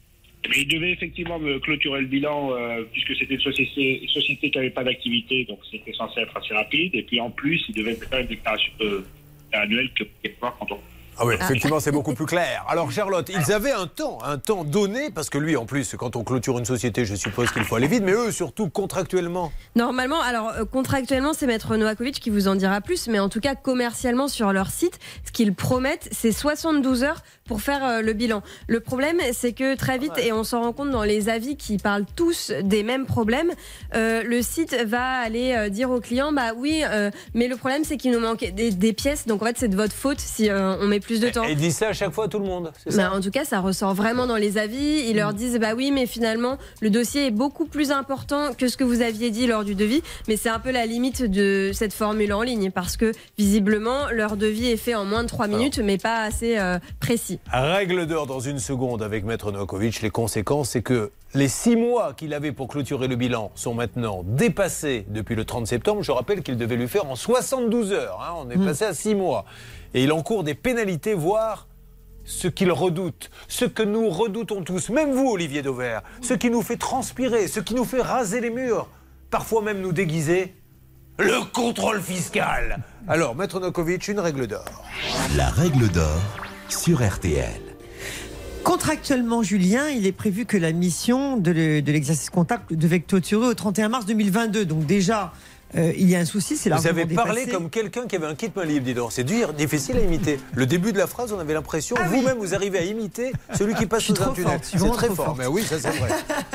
Mais 0.49 0.61
il 0.61 0.67
devait 0.67 0.91
effectivement 0.93 1.37
me 1.37 1.59
clôturer 1.59 2.01
le 2.01 2.07
bilan 2.07 2.53
euh, 2.53 2.83
puisque 2.91 3.15
c'était 3.15 3.35
une 3.35 3.39
société, 3.41 4.01
une 4.01 4.09
société 4.09 4.49
qui 4.49 4.57
n'avait 4.57 4.71
pas 4.71 4.83
d'activité, 4.83 5.45
donc 5.45 5.59
c'était 5.69 5.93
censé 5.93 6.21
être 6.21 6.35
assez 6.35 6.55
rapide. 6.55 6.95
Et 6.95 7.03
puis 7.03 7.21
en 7.21 7.29
plus, 7.29 7.61
il 7.69 7.75
devait 7.75 7.93
faire 7.93 8.19
une 8.19 8.25
déclaration 8.27 8.71
euh, 8.81 9.05
annuelle 9.53 9.91
que 9.93 10.05
vous 10.05 10.09
pouvez 10.23 10.35
voir 10.41 10.57
quand 10.59 10.71
on. 10.71 10.79
Ah 11.21 11.25
oui, 11.27 11.35
effectivement, 11.39 11.79
c'est 11.79 11.91
beaucoup 11.91 12.15
plus 12.15 12.25
clair. 12.25 12.65
Alors, 12.67 12.91
Charlotte, 12.91 13.29
ils 13.29 13.53
avaient 13.53 13.71
un 13.71 13.85
temps, 13.85 14.17
un 14.23 14.39
temps 14.39 14.63
donné, 14.63 15.11
parce 15.11 15.29
que 15.29 15.37
lui, 15.37 15.55
en 15.55 15.67
plus, 15.67 15.93
quand 15.95 16.15
on 16.15 16.23
clôture 16.23 16.57
une 16.57 16.65
société, 16.65 17.05
je 17.05 17.13
suppose 17.13 17.51
qu'il 17.51 17.63
faut 17.63 17.75
aller 17.75 17.85
vite, 17.85 18.01
mais 18.03 18.13
eux, 18.13 18.31
surtout 18.31 18.69
contractuellement. 18.69 19.51
Normalement, 19.75 20.19
alors 20.19 20.49
euh, 20.49 20.65
contractuellement, 20.65 21.33
c'est 21.33 21.45
Maître 21.45 21.77
Novakovic 21.77 22.19
qui 22.19 22.31
vous 22.31 22.47
en 22.47 22.55
dira 22.55 22.81
plus, 22.81 23.07
mais 23.07 23.19
en 23.19 23.29
tout 23.29 23.39
cas, 23.39 23.53
commercialement, 23.53 24.27
sur 24.27 24.51
leur 24.51 24.71
site, 24.71 24.97
ce 25.23 25.31
qu'ils 25.31 25.53
promettent, 25.53 26.09
c'est 26.11 26.31
72 26.31 27.03
heures 27.03 27.21
pour 27.45 27.61
faire 27.61 27.85
euh, 27.85 28.01
le 28.01 28.13
bilan. 28.13 28.41
Le 28.67 28.79
problème, 28.79 29.17
c'est 29.31 29.53
que 29.53 29.75
très 29.75 29.99
vite, 29.99 30.17
et 30.17 30.33
on 30.33 30.43
s'en 30.43 30.61
rend 30.61 30.73
compte 30.73 30.89
dans 30.89 31.03
les 31.03 31.29
avis 31.29 31.55
qui 31.55 31.77
parlent 31.77 32.05
tous 32.15 32.51
des 32.63 32.81
mêmes 32.81 33.05
problèmes, 33.05 33.51
euh, 33.93 34.23
le 34.23 34.41
site 34.41 34.73
va 34.87 35.19
aller 35.19 35.69
dire 35.69 35.91
au 35.91 35.99
client, 35.99 36.31
bah 36.31 36.53
oui, 36.55 36.81
euh, 36.83 37.11
mais 37.35 37.47
le 37.47 37.57
problème, 37.57 37.83
c'est 37.83 37.97
qu'il 37.97 38.11
nous 38.11 38.19
manque 38.19 38.39
des, 38.39 38.71
des 38.71 38.93
pièces, 38.93 39.27
donc 39.27 39.43
en 39.43 39.45
fait, 39.45 39.57
c'est 39.59 39.67
de 39.67 39.75
votre 39.75 39.93
faute 39.93 40.19
si 40.19 40.49
euh, 40.49 40.77
on 40.79 40.87
met 40.87 40.99
plus 40.99 41.10
de 41.19 41.29
temps. 41.29 41.43
Et 41.43 41.51
ils 41.51 41.57
disent 41.57 41.75
ça 41.77 41.89
à 41.89 41.93
chaque 41.93 42.11
fois 42.11 42.25
à 42.25 42.27
tout 42.27 42.39
le 42.39 42.45
monde, 42.45 42.71
Bah, 42.85 42.91
ça 42.91 43.11
en 43.13 43.19
tout 43.21 43.31
cas, 43.31 43.43
ça 43.45 43.59
ressort 43.59 43.93
vraiment 43.93 44.27
dans 44.27 44.35
les 44.37 44.57
avis. 44.57 45.03
Ils 45.09 45.15
leur 45.15 45.33
disent 45.33 45.59
bah 45.59 45.73
oui, 45.75 45.91
mais 45.91 46.05
finalement, 46.05 46.57
le 46.81 46.89
dossier 46.89 47.27
est 47.27 47.31
beaucoup 47.31 47.65
plus 47.65 47.91
important 47.91 48.53
que 48.57 48.67
ce 48.67 48.77
que 48.77 48.83
vous 48.83 49.01
aviez 49.01 49.31
dit 49.31 49.47
lors 49.47 49.63
du 49.63 49.75
devis. 49.75 50.01
Mais 50.27 50.37
c'est 50.37 50.49
un 50.49 50.59
peu 50.59 50.71
la 50.71 50.85
limite 50.85 51.23
de 51.23 51.71
cette 51.73 51.93
formule 51.93 52.31
en 52.33 52.41
ligne 52.41 52.71
parce 52.71 52.95
que 52.97 53.11
visiblement, 53.37 54.09
leur 54.11 54.37
devis 54.37 54.67
est 54.71 54.77
fait 54.77 54.95
en 54.95 55.05
moins 55.05 55.23
de 55.23 55.27
3 55.27 55.47
minutes, 55.47 55.79
mais 55.79 55.97
pas 55.97 56.21
assez 56.23 56.57
euh, 56.57 56.79
précis. 56.99 57.39
Règle 57.51 58.05
d'or 58.05 58.27
dans 58.27 58.39
une 58.39 58.59
seconde 58.59 59.03
avec 59.03 59.25
Maître 59.25 59.51
Novakovic. 59.51 60.01
Les 60.01 60.09
conséquences, 60.09 60.69
c'est 60.69 60.81
que 60.81 61.11
les 61.33 61.47
six 61.47 61.75
mois 61.77 62.13
qu'il 62.13 62.33
avait 62.33 62.51
pour 62.51 62.67
clôturer 62.67 63.07
le 63.07 63.15
bilan 63.15 63.51
sont 63.55 63.73
maintenant 63.73 64.21
dépassés 64.25 65.05
depuis 65.09 65.35
le 65.35 65.45
30 65.45 65.65
septembre. 65.65 66.03
Je 66.03 66.11
rappelle 66.11 66.43
qu'il 66.43 66.57
devait 66.57 66.75
lui 66.75 66.87
faire 66.89 67.05
en 67.09 67.15
72 67.15 67.93
heures. 67.93 68.19
hein. 68.21 68.33
On 68.45 68.49
est 68.49 68.57
passé 68.63 68.83
à 68.85 68.93
six 68.93 69.15
mois. 69.15 69.45
Et 69.93 70.03
il 70.03 70.11
encourt 70.11 70.43
des 70.43 70.55
pénalités, 70.55 71.13
voire 71.13 71.67
ce 72.23 72.47
qu'il 72.47 72.71
redoute, 72.71 73.29
ce 73.47 73.65
que 73.65 73.83
nous 73.83 74.09
redoutons 74.09 74.63
tous, 74.63 74.89
même 74.89 75.11
vous, 75.11 75.29
Olivier 75.29 75.61
Dauvert, 75.61 76.01
ce 76.21 76.33
qui 76.33 76.49
nous 76.49 76.61
fait 76.61 76.77
transpirer, 76.77 77.47
ce 77.47 77.59
qui 77.59 77.73
nous 77.73 77.85
fait 77.85 78.01
raser 78.01 78.41
les 78.41 78.51
murs, 78.51 78.87
parfois 79.29 79.61
même 79.61 79.81
nous 79.81 79.91
déguiser, 79.91 80.55
le 81.17 81.51
contrôle 81.51 82.01
fiscal. 82.01 82.79
Alors, 83.07 83.35
Maître 83.35 83.59
Novakovic, 83.59 84.07
une 84.07 84.19
règle 84.19 84.47
d'or. 84.47 84.65
La 85.35 85.49
règle 85.49 85.89
d'or 85.89 86.21
sur 86.69 87.05
RTL. 87.05 87.61
Contractuellement, 88.63 89.41
Julien, 89.41 89.89
il 89.89 90.05
est 90.05 90.11
prévu 90.11 90.45
que 90.45 90.55
la 90.55 90.71
mission 90.71 91.35
de 91.37 91.51
l'exercice 91.51 92.29
comptable 92.29 92.63
devait 92.69 92.99
clôturer 92.99 93.47
au 93.47 93.53
31 93.53 93.89
mars 93.89 94.05
2022. 94.05 94.65
Donc 94.65 94.85
déjà, 94.85 95.33
euh, 95.75 95.93
il 95.97 96.09
y 96.09 96.15
a 96.15 96.19
un 96.19 96.25
souci, 96.25 96.57
c'est 96.57 96.69
Vous 96.69 96.87
avez 96.87 97.05
parlé 97.05 97.41
dépassé. 97.41 97.51
comme 97.51 97.69
quelqu'un 97.69 98.07
qui 98.07 98.15
avait 98.15 98.27
un 98.27 98.35
kit 98.35 98.51
main 98.55 98.65
libre, 98.65 98.85
dis 98.85 98.93
donc. 98.93 99.11
C'est 99.11 99.23
dur, 99.23 99.53
difficile 99.53 99.97
à 99.97 100.01
imiter. 100.01 100.39
Le 100.53 100.65
début 100.65 100.91
de 100.91 100.97
la 100.97 101.07
phrase, 101.07 101.31
on 101.33 101.39
avait 101.39 101.53
l'impression, 101.53 101.95
Ah 101.99 102.07
oui. 102.11 102.19
vous-même, 102.19 102.37
vous 102.37 102.53
arrivez 102.53 102.79
à 102.79 102.83
imiter 102.83 103.31
celui 103.57 103.73
qui 103.75 103.85
passe 103.85 104.01
Je 104.01 104.05
suis 104.07 104.15
sous 104.15 104.21
un 104.21 104.25
trop 104.25 104.33
tunnel. 104.35 104.59
C'est 104.63 104.77
très 104.91 105.07
fort. 105.07 105.25
forte. 105.27 105.37
Mais 105.39 105.47
oui, 105.47 105.63
ça 105.63 105.79
c'est 105.79 105.89
vrai. 105.91 106.09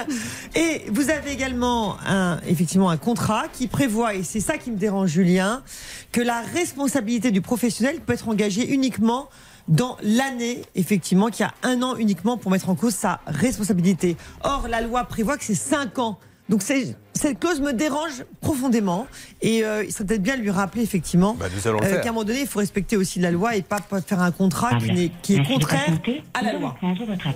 Et 0.54 0.84
vous 0.90 1.10
avez 1.10 1.32
également 1.32 1.96
un, 2.06 2.40
effectivement 2.46 2.90
un 2.90 2.96
contrat 2.96 3.44
qui 3.52 3.66
prévoit, 3.68 4.14
et 4.14 4.22
c'est 4.22 4.40
ça 4.40 4.58
qui 4.58 4.70
me 4.70 4.76
dérange, 4.76 5.10
Julien, 5.10 5.62
que 6.12 6.20
la 6.20 6.40
responsabilité 6.54 7.30
du 7.30 7.40
professionnel 7.40 8.00
peut 8.04 8.12
être 8.12 8.28
engagée 8.28 8.68
uniquement 8.72 9.28
dans 9.68 9.96
l'année, 10.02 10.62
effectivement, 10.76 11.28
qu'il 11.28 11.44
y 11.44 11.48
a 11.48 11.54
un 11.68 11.82
an 11.82 11.96
uniquement 11.96 12.36
pour 12.36 12.50
mettre 12.52 12.68
en 12.68 12.74
cause 12.76 12.94
sa 12.94 13.20
responsabilité. 13.26 14.16
Or, 14.44 14.68
la 14.68 14.80
loi 14.80 15.04
prévoit 15.04 15.36
que 15.36 15.44
c'est 15.44 15.54
cinq 15.56 15.98
ans. 15.98 16.18
Donc 16.48 16.62
c'est- 16.62 16.96
cette 17.16 17.38
clause 17.40 17.60
me 17.60 17.72
dérange 17.72 18.24
profondément 18.40 19.06
et 19.42 19.64
euh, 19.64 19.84
il 19.84 19.92
serait 19.92 20.04
peut-être 20.04 20.22
bien 20.22 20.36
de 20.36 20.42
lui 20.42 20.50
rappeler 20.50 20.82
effectivement 20.82 21.34
Bah, 21.38 21.46
euh, 21.46 22.00
qu'à 22.00 22.08
un 22.08 22.12
moment 22.12 22.24
donné 22.24 22.40
il 22.42 22.46
faut 22.46 22.58
respecter 22.60 22.96
aussi 22.96 23.18
la 23.20 23.30
loi 23.30 23.56
et 23.56 23.62
pas, 23.62 23.80
pas 23.80 24.00
faire 24.00 24.20
un 24.20 24.30
contrat 24.30 24.76
qui, 24.78 24.92
n'est- 24.92 25.12
qui 25.22 25.36
est 25.36 25.42
contraire 25.44 25.86
à 26.34 26.42
la 26.42 26.52
loi. 26.54 26.76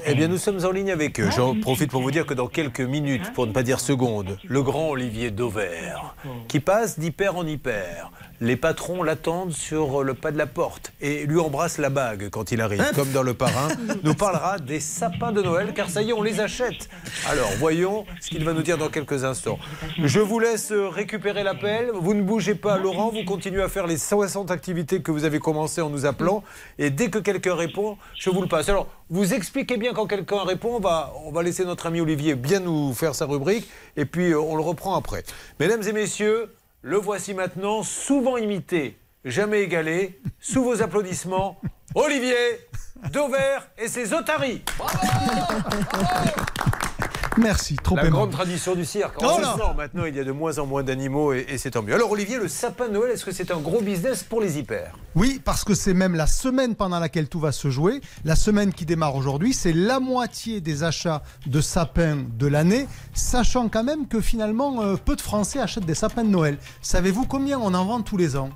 Eh 0.07 0.15
bien, 0.15 0.29
nous 0.29 0.39
sommes 0.39 0.65
en 0.65 0.71
ligne 0.71 0.91
avec 0.91 1.19
eux. 1.21 1.29
J'en 1.35 1.59
profite 1.59 1.91
pour 1.91 2.03
vous 2.03 2.11
dire 2.11 2.27
que 2.27 2.35
dans 2.35 2.47
quelques 2.49 2.81
minutes, 2.81 3.33
pour 3.33 3.47
ne 3.47 3.53
pas 3.53 3.63
dire 3.63 3.81
secondes, 3.81 4.39
le 4.47 4.63
grand 4.63 4.89
Olivier 4.91 5.31
Dauvert, 5.31 6.15
qui 6.49 6.61
passe 6.61 6.99
d'hyper 6.99 7.37
en 7.37 7.47
hyper. 7.47 8.11
Les 8.43 8.57
patrons 8.57 9.03
l'attendent 9.03 9.53
sur 9.53 10.03
le 10.03 10.15
pas 10.15 10.33
de 10.33 10.39
la 10.39 10.47
porte 10.47 10.93
et 11.03 11.27
lui 11.27 11.39
embrassent 11.39 11.77
la 11.77 11.91
bague 11.91 12.31
quand 12.31 12.53
il 12.53 12.63
arrive, 12.63 12.83
comme 12.95 13.11
dans 13.13 13.23
Le 13.23 13.35
Parrain, 13.35 13.69
nous 14.03 14.15
parlera 14.15 14.59
des 14.59 14.81
sapins 14.81 15.31
de 15.31 15.43
Noël, 15.43 15.73
car 15.75 15.91
ça 15.91 16.01
y 16.01 16.09
est, 16.09 16.13
on 16.15 16.23
les 16.23 16.41
achète. 16.41 16.89
Alors, 17.29 17.51
voyons 17.59 18.07
ce 18.19 18.31
qu'il 18.31 18.43
va 18.45 18.55
nous 18.55 18.63
dire 18.63 18.79
dans 18.79 18.89
quelques 18.89 19.25
instants. 19.25 19.59
Je 19.99 20.21
vous 20.21 20.39
laisse 20.39 20.73
récupérer 20.73 21.43
l'appel. 21.43 21.91
Vous 21.95 22.15
ne 22.15 22.23
bougez 22.23 22.55
pas, 22.55 22.79
Laurent. 22.79 23.11
Vous 23.11 23.25
continuez 23.25 23.63
à 23.63 23.69
faire 23.69 23.87
les 23.87 23.99
60 23.99 24.51
activités 24.51 25.03
que 25.03 25.11
vous 25.11 25.25
avez 25.25 25.39
commencées 25.39 25.81
en 25.81 25.91
nous 25.91 26.07
appelant. 26.07 26.43
Et 26.79 26.91
dès 26.91 27.11
que 27.11 27.19
quelqu'un 27.19 27.55
répond, 27.55 27.97
je 28.17 28.31
vous 28.31 28.43
le 28.43 28.49
passe. 28.49 28.69
Alors, 28.69 28.89
vous 29.09 29.35
expliquez 29.35 29.77
bien 29.77 29.93
quand 29.93 30.07
quelqu'un 30.07 30.45
répond. 30.45 30.77
On 30.77 30.81
va, 30.81 31.13
on 31.25 31.33
va 31.33 31.43
laisser 31.43 31.65
notre 31.65 31.87
ami 31.87 32.01
Olivier 32.01 32.35
bien 32.35 32.61
nous 32.61 32.93
faire 32.95 33.15
sa 33.15 33.27
rubrique. 33.27 33.69
Et 33.97 34.05
puis, 34.05 34.33
euh, 34.33 34.41
on 34.41 34.57
le 34.57 34.63
reprend 34.63 34.97
après. 34.97 35.25
Mesdames 35.59 35.83
et 35.83 35.93
messieurs, 35.93 36.55
le 36.83 36.97
voici 36.97 37.35
maintenant, 37.35 37.83
souvent 37.83 38.37
imité, 38.37 38.97
jamais 39.25 39.63
égalé, 39.63 40.21
sous 40.41 40.63
vos 40.63 40.83
applaudissements, 40.83 41.61
Olivier 41.95 42.35
Dauvert 43.13 43.69
et 43.79 43.89
ses 43.89 44.13
otaries. 44.13 44.63
Merci, 47.41 47.77
trop 47.77 47.97
La 47.97 48.03
aimable. 48.03 48.17
grande 48.17 48.31
tradition 48.31 48.75
du 48.75 48.85
cirque. 48.85 49.15
Oh 49.19 49.23
là 49.25 49.31
Heureusement, 49.41 49.75
maintenant, 49.75 50.05
il 50.05 50.15
y 50.15 50.21
a 50.21 50.25
de 50.25 50.33
moins 50.33 50.59
en 50.59 50.67
moins 50.67 50.83
d'animaux 50.83 51.33
et, 51.33 51.47
et 51.49 51.59
c'est 51.59 51.71
tant 51.73 51.83
mieux. 51.83 51.95
Alors, 51.95 52.11
Olivier, 52.11 52.37
le 52.39 52.49
sapin 52.49 52.89
de 52.89 52.93
Noël, 52.95 53.13
est-ce 53.13 53.25
que 53.25 53.33
c'est 53.33 53.51
un 53.51 53.59
gros 53.59 53.81
business 53.81 54.23
pour 54.23 54.41
les 54.41 54.59
hyper? 54.59 54.93
Oui, 55.15 55.41
parce 55.45 55.65
que 55.65 55.75
c'est 55.75 55.95
même 55.95 56.15
la 56.15 56.27
semaine 56.27 56.75
pendant 56.75 56.99
laquelle 57.01 57.29
tout 57.29 57.41
va 57.41 57.53
se 57.53 57.71
jouer. 57.71 58.01
La 58.25 58.37
semaine 58.37 58.73
qui 58.73 58.87
démarre 58.87 59.17
aujourd'hui, 59.17 59.53
c'est 59.55 59.73
la 59.73 60.01
moitié 60.01 60.61
des 60.61 60.83
achats 60.85 61.23
de 61.47 61.61
sapins 61.61 62.19
de 62.39 62.47
l'année, 62.47 62.87
sachant 63.15 63.69
quand 63.69 63.85
même 63.85 64.07
que 64.07 64.21
finalement, 64.21 64.83
euh, 64.83 64.97
peu 64.97 65.17
de 65.17 65.21
Français 65.21 65.59
achètent 65.61 65.87
des 65.87 65.95
sapins 65.95 66.25
de 66.25 66.31
Noël. 66.31 66.59
Savez-vous 66.83 67.27
combien 67.27 67.59
on 67.59 67.75
en 67.75 67.85
vend 67.85 68.03
tous 68.03 68.17
les 68.17 68.37
ans? 68.37 68.51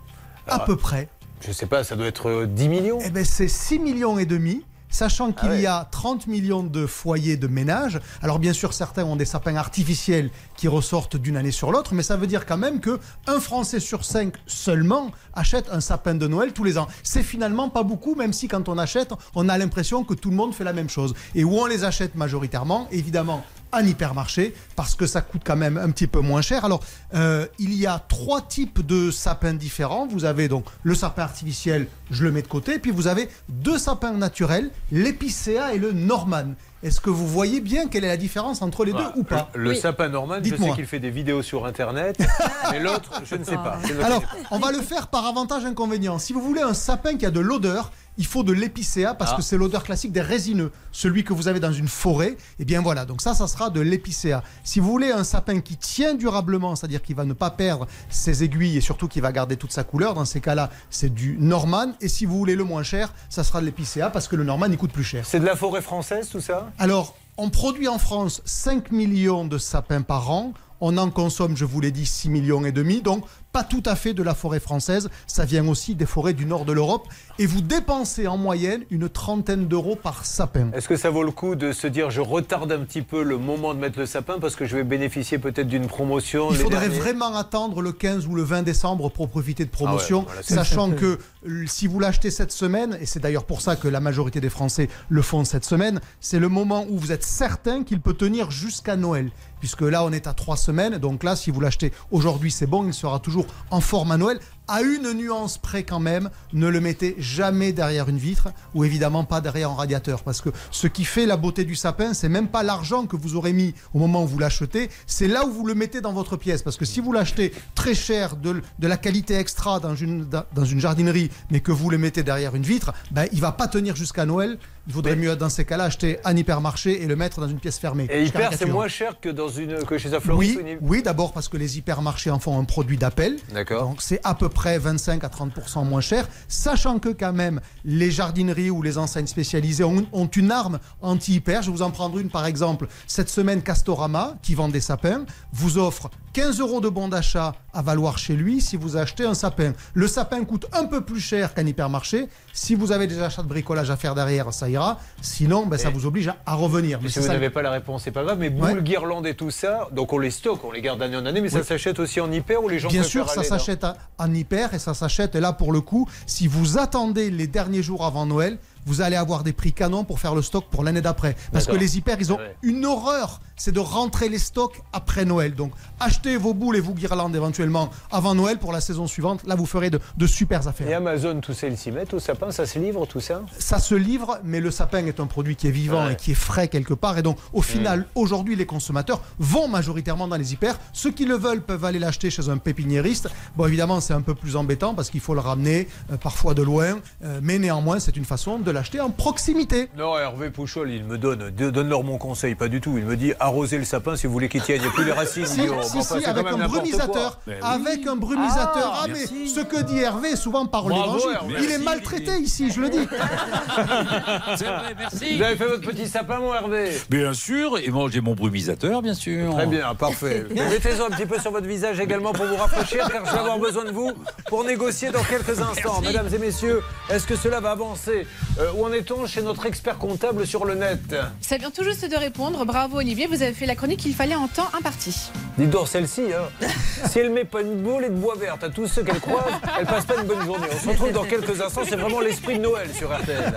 À 0.47 0.61
peu 0.61 0.77
près. 0.77 1.09
Je 1.47 1.53
sais 1.53 1.67
pas, 1.67 1.85
ça 1.85 1.97
doit 1.97 2.07
être 2.07 2.29
euh, 2.29 2.47
10 2.47 2.69
millions 2.69 2.99
Eh 3.05 3.11
ben, 3.11 3.25
c'est 3.25 3.49
6 3.49 3.79
millions 3.79 4.19
et 4.19 4.27
demi. 4.27 4.65
Sachant 4.95 5.33
qu'il 5.33 5.49
ouais. 5.49 5.63
y 5.63 5.67
a 5.67 5.89
30 5.91 6.29
millions 6.29 6.63
de 6.63 6.87
foyers 6.87 7.37
de 7.37 7.49
ménage. 7.49 8.01
Alors 8.23 8.39
bien 8.39 8.53
sûr, 8.53 8.73
certains 8.73 9.03
ont 9.03 9.17
des 9.17 9.25
sapins 9.25 9.57
artificiels 9.57 10.31
qui 10.57 10.69
ressortent 10.69 11.17
d'une 11.17 11.37
année 11.37 11.51
sur 11.51 11.73
l'autre, 11.73 11.95
mais 11.95 12.05
ça 12.05 12.17
veut 12.17 12.29
dire 12.29 12.47
quand 12.47 12.59
même 12.59 12.79
que 12.79 13.01
un 13.27 13.41
Français 13.41 13.81
sur 13.81 14.05
cinq 14.05 14.35
seulement 14.47 15.11
achète 15.33 15.67
un 15.73 15.81
sapin 15.81 16.15
de 16.15 16.29
Noël 16.29 16.53
tous 16.53 16.63
les 16.63 16.79
ans. 16.79 16.87
C'est 17.03 17.25
finalement 17.25 17.71
pas 17.71 17.83
beaucoup, 17.83 18.15
même 18.15 18.33
si 18.33 18.47
quand 18.47 18.69
on 18.69 18.79
achète, 18.79 19.13
on 19.35 19.49
a 19.49 19.59
l'impression 19.59 20.05
que 20.05 20.15
tout 20.15 20.31
le 20.31 20.37
monde 20.37 20.55
fait 20.55 20.63
la 20.63 20.73
même 20.73 20.89
chose. 20.89 21.13
Et 21.35 21.43
où 21.43 21.59
on 21.59 21.67
les 21.67 21.83
achète 21.83 22.15
majoritairement, 22.15 22.87
évidemment 22.93 23.43
en 23.75 23.87
hypermarché 23.87 24.55
parce 24.77 24.95
que 24.95 25.07
ça 25.07 25.21
coûte 25.21 25.43
quand 25.45 25.57
même 25.57 25.77
un 25.77 25.91
petit 25.91 26.07
peu 26.07 26.21
moins 26.21 26.43
cher. 26.43 26.65
Alors, 26.65 26.83
euh, 27.15 27.47
il 27.59 27.75
y 27.75 27.87
a 27.87 27.99
trois 28.09 28.41
types 28.43 28.85
de 28.85 29.11
sapins 29.11 29.55
différents. 29.55 30.07
Vous 30.07 30.25
avez 30.25 30.49
donc 30.49 30.67
le 30.83 30.95
sapin 30.95 31.23
artificiel, 31.23 31.87
je 32.11 32.25
le 32.25 32.33
mets 32.33 32.43
de 32.43 32.49
côté, 32.49 32.79
puis 32.79 32.91
vous 32.91 33.07
avez 33.07 33.29
deux 33.49 33.79
sapins 33.79 34.13
naturels, 34.13 34.71
l'épicéa 34.91 35.75
et 35.75 35.79
le 35.79 35.93
norman. 35.93 36.55
Est-ce 36.85 37.01
que 37.01 37.09
vous 37.09 37.27
voyez 37.27 37.63
bien 37.63 37.89
quelle 37.89 38.05
est 38.05 38.09
la 38.09 38.19
différence 38.19 38.61
entre 38.61 38.85
les 38.85 38.93
deux 38.93 39.07
ou 39.17 39.25
pas 39.25 39.51
Le, 39.55 39.75
sapin 39.75 40.11
Norman, 40.11 40.35
je 40.41 40.45
sais 40.45 40.51
Dites-moi. 40.51 40.77
qu'il 40.77 40.85
fait 40.85 41.01
des 41.01 41.09
vidéos 41.09 41.41
sur 41.41 41.65
Internet, 41.65 42.19
mais 42.71 42.79
l'autre, 42.79 43.23
je 43.25 43.37
ne 43.37 43.45
sais 43.45 43.55
pas. 43.55 43.79
Alors, 44.03 44.23
on 44.51 44.59
va 44.59 44.71
le 44.71 44.83
faire 44.83 45.07
par 45.07 45.25
avantage-inconvénient. 45.25 46.19
Si 46.19 46.35
vous 46.35 46.43
voulez 46.43 46.61
un 46.61 46.75
sapin 46.75 47.17
qui 47.17 47.25
a 47.25 47.31
de 47.31 47.41
l'odeur, 47.41 47.91
il 48.17 48.27
faut 48.27 48.43
de 48.45 48.53
l'épicéa 48.53 49.15
parce 49.15 49.33
Ah. 49.33 49.37
que 49.37 49.43
c'est 49.43 49.57
l'odeur 49.57 49.83
classique 49.83 50.13
des 50.13 50.21
résineux, 50.21 50.71
celui 50.93 51.25
que 51.25 51.33
vous 51.33 51.49
avez 51.49 51.61
dans 51.61 51.73
une 51.73 51.89
forêt. 51.89 52.37
Et 52.59 52.65
bien 52.65 52.81
voilà, 52.81 53.05
donc 53.05 53.21
ça, 53.21 53.35
ça 53.35 53.47
sera 53.49 53.71
de 53.71 53.81
l'épicéa. 53.81 54.43
Si 54.63 54.81
vous 54.81 54.89
voulez 54.91 55.11
un 55.11 55.25
sapin 55.25 55.61
qui 55.61 55.77
tient 55.77 56.15
durablement, 56.15 56.77
c'est-à-dire 56.77 57.03
qui 57.03 57.15
va 57.15 57.25
ne 57.25 57.33
pas 57.33 57.51
perdre 57.51 57.87
ses 58.11 58.45
aiguilles 58.45 58.77
et 58.77 58.81
surtout 58.81 59.09
qui 59.09 59.21
va 59.21 59.33
garder 59.33 59.57
toute 59.57 59.73
sa 59.73 59.85
couleur, 59.85 60.15
dans 60.15 60.25
ces 60.25 60.41
cas-là, 60.41 60.71
c'est 60.91 61.13
du 61.13 61.37
Norman. 61.39 61.93
Et 62.01 62.09
si 62.09 62.25
vous 62.27 62.37
voulez 62.39 62.55
le 62.57 62.65
moins 62.65 62.83
cher, 62.83 63.13
ça 63.31 63.43
sera 63.45 63.61
de 63.61 63.67
l'épicéa 63.67 64.11
parce 64.11 64.29
que 64.29 64.37
le 64.37 64.45
Norman, 64.45 64.67
il 64.71 64.77
coûte 64.77 64.93
plus 64.93 65.05
cher. 65.05 65.25
C'est 65.27 65.41
de 65.41 65.45
la 65.47 65.57
forêt 65.57 65.83
française, 65.83 66.29
tout 66.29 66.41
ça? 66.41 66.71
Alors, 66.79 67.17
on 67.37 67.51
produit 67.51 67.89
en 67.89 67.99
France 67.99 68.43
5 68.45 68.93
millions 68.93 69.45
de 69.45 69.59
sapins 69.59 70.03
par 70.03 70.31
an. 70.31 70.53
On 70.81 70.99
en 70.99 71.11
consomme, 71.11 71.57
je 71.57 71.65
vous 71.65 71.81
l'ai 71.81 71.91
dit, 71.91 72.07
6 72.07 72.29
millions 72.29 72.65
et 72.65 72.71
demi. 72.73 73.01
Donc, 73.01 73.25
pas 73.55 73.63
tout 73.63 73.85
à 73.87 73.95
fait 73.95 74.15
de 74.15 74.23
la 74.25 74.35
forêt 74.35 74.59
française. 74.59 75.09
Ça 75.29 75.45
vient 75.45 75.67
aussi 75.69 75.95
des 75.95 76.07
forêts 76.07 76.33
du 76.33 76.45
nord 76.45 76.65
de 76.65 76.73
l'Europe. 76.73 77.07
Et 77.39 77.47
vous 77.47 77.61
dépensez 77.61 78.27
en 78.27 78.37
moyenne 78.37 78.83
une 78.91 79.09
trentaine 79.09 79.69
d'euros 79.69 79.95
par 79.95 80.27
sapin. 80.27 80.71
Est-ce 80.75 80.89
que 80.89 80.97
ça 80.97 81.09
vaut 81.09 81.23
le 81.23 81.31
coup 81.31 81.55
de 81.55 81.71
se 81.71 81.87
dire 81.87 82.11
je 82.11 82.21
retarde 82.21 82.73
un 82.73 82.81
petit 82.81 83.03
peu 83.03 83.23
le 83.23 83.39
moment 83.39 83.73
de 83.73 83.79
mettre 83.79 83.99
le 84.01 84.07
sapin 84.07 84.41
parce 84.41 84.57
que 84.57 84.65
je 84.67 84.75
vais 84.77 84.83
bénéficier 84.83 85.39
peut-être 85.39 85.69
d'une 85.69 85.87
promotion 85.87 86.49
Il 86.51 86.57
faudrait 86.57 86.89
derniers 86.89 86.99
vraiment 86.99 87.37
attendre 87.37 87.81
le 87.81 87.93
15 87.93 88.27
ou 88.27 88.35
le 88.35 88.43
20 88.43 88.63
décembre 88.65 89.09
pour 89.09 89.29
profiter 89.29 89.65
de 89.65 89.71
promotion, 89.71 90.19
Ah 90.19 90.21
ouais, 90.23 90.27
voilà, 90.27 90.43
c'est- 90.43 90.55
sachant 90.57 90.91
que 90.91 91.19
euh, 91.49 91.65
si 91.69 91.87
vous 91.87 92.01
l'achetez 92.01 92.33
cette 92.33 92.51
semaine, 92.53 92.99
et 93.01 93.07
c'est 93.07 93.21
d'ailleurs 93.21 93.45
pour 93.45 93.61
ça 93.61 93.77
que 93.77 93.87
la 93.87 94.01
majorité 94.01 94.41
des 94.41 94.51
Français 94.51 94.89
le 95.09 95.23
font 95.23 95.45
cette 95.45 95.65
semaine, 95.65 96.01
c'est 96.21 96.41
le 96.41 96.49
moment 96.49 96.87
où 96.91 96.99
vous 96.99 97.13
êtes 97.13 97.23
certain 97.23 97.85
qu'il 97.85 98.01
peut 98.01 98.15
tenir 98.15 98.51
jusqu'à 98.51 98.97
Noël. 98.97 99.31
Puisque 99.65 99.81
là, 99.81 100.05
on 100.05 100.13
est 100.13 100.27
à 100.27 100.35
trois 100.35 100.59
semaines. 100.59 100.99
Donc 100.99 101.25
là, 101.25 101.37
si 101.37 101.51
vous 101.51 101.59
l'achetez 101.59 101.91
aujourd'hui, 102.11 102.51
c'est 102.51 102.67
bon, 102.67 102.87
il 102.87 102.93
sera 102.93 103.19
toujours 103.19 103.47
en 103.71 103.81
forme 103.81 104.13
à 104.13 104.19
Noël. 104.19 104.39
À 104.67 104.81
une 104.83 105.13
nuance 105.13 105.59
près 105.59 105.83
quand 105.83 106.01
même, 106.01 106.31
ne 106.55 106.69
le 106.69 106.81
mettez 106.81 107.15
jamais 107.19 107.73
derrière 107.73 108.09
une 108.09 108.17
vitre 108.17 108.49
ou 108.75 108.83
évidemment 108.85 109.25
pas 109.25 109.41
derrière 109.43 109.71
un 109.71 109.75
radiateur. 109.75 110.23
Parce 110.23 110.41
que 110.41 110.49
ce 110.71 110.87
qui 110.87 111.05
fait 111.05 111.27
la 111.27 111.37
beauté 111.37 111.65
du 111.65 111.75
sapin, 111.75 112.15
c'est 112.15 112.31
même 112.31 112.49
pas 112.49 112.63
l'argent 112.63 113.05
que 113.07 113.17
vous 113.17 113.37
aurez 113.37 113.53
mis 113.53 113.75
au 113.93 113.99
moment 113.99 114.25
où 114.25 114.27
vous 114.27 114.39
l'achetez, 114.39 114.89
c'est 115.07 115.29
là 115.29 115.45
où 115.45 115.51
vous 115.53 115.67
le 115.67 115.75
mettez 115.75 116.01
dans 116.01 116.13
votre 116.15 116.37
pièce. 116.39 116.63
Parce 116.63 116.77
que 116.79 116.85
si 116.87 117.01
vous 117.01 117.13
l'achetez 117.13 117.53
très 117.75 117.95
cher, 117.95 118.37
de, 118.37 118.63
de 118.79 118.87
la 118.89 118.97
qualité 118.97 119.35
extra 119.35 119.81
dans 119.81 119.95
une, 119.95 120.25
dans 120.25 120.65
une 120.65 120.81
jardinerie, 120.81 121.31
mais 121.51 121.61
que 121.61 121.73
vous 121.73 121.91
le 121.91 121.99
mettez 121.99 122.23
derrière 122.23 122.55
une 122.55 122.63
vitre, 122.63 122.93
ben, 123.11 123.27
il 123.33 123.41
va 123.41 123.53
pas 123.53 123.69
tenir 123.69 123.97
jusqu'à 123.97 124.25
Noël. 124.25 124.59
Il 124.87 124.93
vaudrait 124.93 125.17
mieux 125.17 125.35
dans 125.35 125.49
ces 125.49 125.65
cas-là 125.65 125.85
acheter 125.85 126.19
un 126.27 126.37
hypermarché 126.37 127.03
et 127.03 127.07
le 127.07 127.17
mettre 127.17 127.41
dans 127.41 127.49
une 127.49 127.59
pièce 127.59 127.79
fermée. 127.79 128.07
Et 128.11 128.25
hyper, 128.25 128.51
c'est 128.53 128.67
moins 128.67 128.89
cher 128.89 129.19
que, 129.19 129.31
dans 129.31 129.49
une, 129.49 129.83
que 129.85 129.97
chez 129.97 130.13
un 130.15 130.21
fleuriste 130.21 130.57
Oui, 130.59 130.63
ou 130.63 130.67
une- 130.69 130.79
oui 130.83 131.03
d'abord 131.03 131.33
parce 131.33 131.49
que 131.49 131.57
les 131.57 131.79
hypermarchés 131.79 132.31
en 132.31 132.39
font 132.39 132.59
un 132.59 132.65
produit 132.65 132.99
d'appel. 132.99 133.37
D'accord. 133.55 133.89
Donc 133.89 134.03
c'est 134.03 134.21
à 134.25 134.35
peu 134.35 134.51
près 134.55 134.79
25 134.79 135.23
à 135.25 135.29
30% 135.29 135.87
moins 135.87 136.01
cher, 136.01 136.27
sachant 136.49 136.99
que 136.99 137.11
quand 137.11 137.35
même 137.35 137.61
les 137.85 138.11
jardineries 138.11 138.71
ou 138.71 138.81
les 138.81 138.97
enseignes 138.97 139.27
spécialisées 139.27 139.85
ont, 139.85 140.07
ont 140.13 140.27
une 140.27 140.51
arme 140.51 140.79
anti-hyper. 141.03 141.61
Je 141.63 141.71
vais 141.71 141.77
vous 141.77 141.83
en 141.83 141.91
prendre 141.91 142.19
une 142.19 142.31
par 142.31 142.47
exemple. 142.47 142.87
Cette 143.07 143.29
semaine, 143.29 143.61
Castorama, 143.63 144.37
qui 144.43 144.55
vend 144.55 144.69
des 144.69 144.81
sapins, 144.81 145.25
vous 145.53 145.77
offre 145.79 146.09
15 146.33 146.59
euros 146.61 146.81
de 146.81 146.89
bon 146.89 147.09
d'achat 147.09 147.55
à 147.73 147.83
valoir 147.83 148.19
chez 148.19 148.35
lui 148.35 148.61
si 148.61 148.77
vous 148.77 148.97
achetez 148.97 149.25
un 149.25 149.35
sapin. 149.35 149.73
Le 149.93 150.09
sapin 150.09 150.43
coûte 150.45 150.67
un 150.73 150.87
peu 150.87 151.01
plus 151.03 151.21
cher 151.21 151.55
qu'un 151.55 151.67
hypermarché. 151.67 152.29
Si 152.53 152.75
vous 152.75 152.91
avez 152.93 153.07
des 153.07 153.21
achats 153.21 153.43
de 153.43 153.49
bricolage 153.49 153.91
à 153.91 153.97
faire 153.97 154.15
derrière, 154.15 154.53
ça 154.53 154.69
ira. 154.69 154.99
Sinon, 155.21 155.67
ben, 155.67 155.77
ça 155.79 155.91
vous 155.91 156.07
oblige 156.07 156.29
à, 156.29 156.37
à 156.47 156.55
revenir. 156.55 156.99
Mais 157.03 157.09
Si 157.09 157.19
vous 157.21 157.29
n'avez 157.29 157.51
pas 157.51 157.63
la 157.63 157.71
réponse, 157.71 158.03
c'est 158.05 158.11
pas 158.11 158.25
grave. 158.25 158.39
Mais 158.39 158.49
Ouais. 158.49 158.75
boules, 158.75 158.83
guirlandes 158.83 159.27
et 159.27 159.35
tout 159.35 159.51
ça, 159.51 159.89
donc 159.93 160.13
on 160.13 160.19
les 160.19 160.31
stocke, 160.31 160.65
on 160.65 160.71
les 160.73 160.81
garde 160.81 160.99
d'année 161.01 161.17
en 161.17 161.27
année, 161.27 161.41
mais 161.41 161.49
ça 161.49 161.63
s'achète 161.65 161.99
aussi 161.99 162.21
en 162.21 162.31
hyper 162.31 162.63
ou 162.63 162.69
les 162.69 162.79
gens 162.79 162.89
Bien 162.89 163.03
sûr, 163.03 163.29
ça 163.29 163.43
s'achète 163.43 163.85
en 164.19 164.33
hyper 164.33 164.44
et 164.53 164.79
ça 164.79 164.95
s'achète 164.95 165.35
là 165.35 165.53
pour 165.53 165.73
le 165.73 165.81
coup. 165.81 166.09
Si 166.27 166.47
vous 166.47 166.79
attendez 166.79 167.31
les 167.31 167.47
derniers 167.47 167.83
jours 167.83 168.05
avant 168.05 168.27
Noël, 168.27 168.59
vous 168.87 169.01
allez 169.01 169.17
avoir 169.17 169.43
des 169.45 169.53
prix 169.53 169.73
canons 169.73 170.05
pour 170.05 170.21
faire 170.21 170.35
le 170.35 170.43
stock 170.43 170.67
pour 170.71 170.85
l'année 170.85 171.01
d'après. 171.01 171.37
Parce 171.53 171.67
que 171.67 171.73
les 171.77 171.97
hyper, 171.97 172.17
ils 172.21 172.33
ont 172.33 172.37
Ouais. 172.39 172.55
une 172.63 172.85
horreur, 172.85 173.41
c'est 173.57 173.73
de 173.73 173.81
rentrer 173.81 174.29
les 174.29 174.39
stocks 174.39 174.81
après 174.93 175.25
Noël. 175.25 175.55
Donc 175.55 175.73
achetez 176.01 176.37
vos 176.37 176.55
boules 176.55 176.77
et 176.77 176.81
vos 176.81 176.93
guirlandes 176.93 177.35
éventuellement 177.37 177.91
avant 178.11 178.35
Noël 178.35 178.59
pour 178.59 178.73
la 178.73 178.81
saison 178.81 179.07
suivante. 179.07 179.43
Là, 179.47 179.55
vous 179.55 179.67
ferez 179.67 179.91
de, 179.91 180.01
de 180.17 180.27
super 180.27 180.67
affaires. 180.67 180.89
Et 180.89 180.95
Amazon, 180.95 181.41
tout 181.41 181.53
ça, 181.55 181.67
ils 181.69 181.77
s'y 181.79 181.91
mettent 181.91 182.15
au 182.15 182.19
sapin, 182.19 182.51
ça 182.51 182.67
se 182.67 182.79
livre, 182.79 183.07
tout 183.07 183.21
ça? 183.21 183.43
Ça 183.59 183.79
se 183.79 183.95
livre, 183.95 184.39
mais 184.45 184.61
le 184.61 184.71
sapin 184.71 185.05
est 185.07 185.21
un 185.21 185.27
produit 185.27 185.57
qui 185.57 185.69
est 185.69 185.71
vivant 185.73 186.07
Ouais. 186.07 186.13
et 186.15 186.17
qui 186.17 186.33
est 186.33 186.35
frais 186.35 186.69
quelque 186.69 186.95
part. 186.95 187.17
Et 187.19 187.23
donc, 187.23 187.39
au 187.53 187.63
final, 187.63 188.07
aujourd'hui, 188.15 188.57
les 188.57 188.67
consommateurs 188.67 189.21
vont 189.39 189.69
majoritairement 189.69 190.27
dans 190.29 190.37
les 190.37 190.53
hyper. 190.53 190.79
Ceux 190.93 191.11
qui 191.13 191.25
le 191.25 191.37
veulent 191.37 191.61
peuvent 191.63 191.85
aller 191.85 191.99
l'acheter 191.99 192.31
chez 192.31 192.49
un 192.49 192.59
pépiniériste. 192.59 193.29
Bon, 193.57 193.67
évidemment, 193.67 194.01
c'est 194.01 194.13
un 194.15 194.23
peu 194.23 194.35
plus 194.35 194.57
embêtant 194.57 194.95
parce 194.95 195.11
qu'il 195.11 195.21
faut 195.21 195.35
le 195.35 195.41
ramener 195.41 195.89
euh, 196.13 196.17
parfois 196.17 196.55
de 196.55 196.63
loin. 196.63 196.99
Euh, 197.25 197.39
mais 197.43 197.59
néanmoins, 197.59 198.01
c'est 198.01 198.17
une 198.17 198.25
façon 198.25 198.59
de 198.59 198.71
l'acheter 198.71 199.01
en 199.01 199.11
proximité. 199.11 199.89
Non, 199.97 200.19
Hervé 200.19 200.51
Pouchol, 200.51 200.91
il 200.91 201.05
me 201.05 201.17
donne, 201.19 201.51
donne-leur 201.51 202.03
mon 202.03 202.19
conseil, 202.19 202.55
pas 202.55 202.69
du 202.69 202.81
tout. 202.81 202.99
Il 202.99 203.05
me 203.05 203.17
dit 203.17 203.33
arrosez 203.55 203.79
le 203.79 203.85
sapin 203.85 204.17
si 204.17 204.27
vous 204.27 204.33
voulez 204.33 204.49
qu'il 204.49 204.63
tienne. 204.63 204.79
Il 204.79 204.83
n'y 204.83 204.89
a 204.89 204.91
plus 204.91 205.05
les 205.05 205.13
racines. 205.13 205.47
Si, 205.47 205.61
Enfin, 205.69 206.19
avec 206.27 206.47
un 206.47 206.67
brumisateur. 206.69 207.41
quoi. 207.45 207.55
Avec 207.63 208.07
un 208.07 208.17
brumisateur. 208.17 208.93
Ah, 208.95 209.01
Ah, 209.05 209.07
mais 209.07 209.15
merci. 209.15 209.49
ce 209.51 209.61
que 209.61 209.83
dit 209.83 209.99
Hervé, 209.99 210.37
souvent 210.37 210.67
par 210.67 210.89
l'évangile, 210.89 211.39
il 211.49 211.55
est 211.57 211.61
Merci, 211.69 211.85
maltraité 211.85 212.39
ici, 212.41 212.71
je 212.73 212.81
le 212.81 212.89
dis. 212.91 212.99
C'est 214.57 214.65
vrai, 214.65 214.95
merci. 214.99 215.37
Vous 215.37 215.43
avez 215.43 215.57
fait 215.57 215.67
votre 215.67 215.83
petit 215.89 216.09
sapin, 216.09 216.39
mon 216.41 216.55
Hervé 216.55 216.91
Bien 217.11 217.33
sûr, 217.33 217.79
et 217.79 217.89
moi 217.91 218.09
j'ai 218.13 218.21
mon 218.21 218.35
brumisateur, 218.35 219.03
bien 219.03 219.15
sûr. 219.15 219.53
Très 219.55 219.67
bien, 219.67 219.95
parfait. 219.95 220.45
Mettez-en 220.51 221.07
un 221.07 221.11
petit 221.11 221.27
peu 221.27 221.39
sur 221.39 221.51
votre 221.53 221.67
visage 221.67 222.01
également 222.01 222.33
pour 222.33 222.47
vous 222.47 222.57
rafraîchir, 222.57 223.09
car 223.11 223.25
je 223.27 223.33
vais 223.33 223.39
avoir 223.39 223.59
besoin 223.59 223.85
de 223.85 223.91
vous 223.91 224.11
pour 224.49 224.65
négocier 224.65 225.11
dans 225.11 225.23
quelques 225.23 225.61
instants. 225.61 226.01
Merci. 226.01 226.07
Mesdames 226.07 226.29
et 226.35 226.39
messieurs, 226.39 226.83
est-ce 227.11 227.27
que 227.27 227.37
cela 227.37 227.61
va 227.61 227.71
avancer 227.73 228.27
Euh, 228.61 228.71
Où 228.77 228.85
en 228.87 228.93
est-on 228.93 229.27
chez 229.27 229.43
notre 229.43 229.67
expert 229.67 229.99
comptable 229.99 230.47
sur 230.47 230.65
le 230.65 230.75
net 230.75 231.15
Ça 231.41 231.57
vient 231.57 231.71
tout 231.71 231.85
juste 231.85 232.09
de 232.09 232.17
répondre. 232.17 232.65
Bravo 232.65 232.99
Olivier, 232.99 233.27
vous 233.27 233.34
avez 233.43 233.53
fait 233.53 233.67
la 233.67 233.75
chronique 233.75 234.01
qu'il 234.01 234.15
fallait 234.15 234.35
en 234.35 234.49
temps 234.49 234.69
imparti. 234.77 235.31
Dites 235.59 235.71
donc 235.71 235.89
celle-ci, 235.89 236.27
hein. 236.33 236.49
si 237.11 237.19
elle 237.19 237.31
met 237.31 237.45
pas 237.45 237.63
une 237.63 237.83
boule 237.83 238.05
et 238.05 238.09
de 238.09 238.15
bois 238.15 238.35
verte 238.37 238.65
à 238.65 238.71
tous 238.71 238.87
ceux 238.87 239.03
qu'elle 239.03 239.21
croise, 239.21 239.45
elle 239.79 239.87
passe 239.87 240.05
pas 240.05 240.17
une 240.21 240.27
bonne 240.27 240.45
journée. 240.45 240.67
On 240.73 240.79
se 240.79 240.89
retrouve 240.89 241.13
dans 241.13 241.25
quelques 241.25 241.61
instants, 241.61 241.83
c'est 241.89 241.97
vraiment 241.97 242.21
l'esprit 242.21 242.59
de 242.59 242.63
Noël 242.63 242.89
sur 242.95 243.15
RTL. 243.17 243.55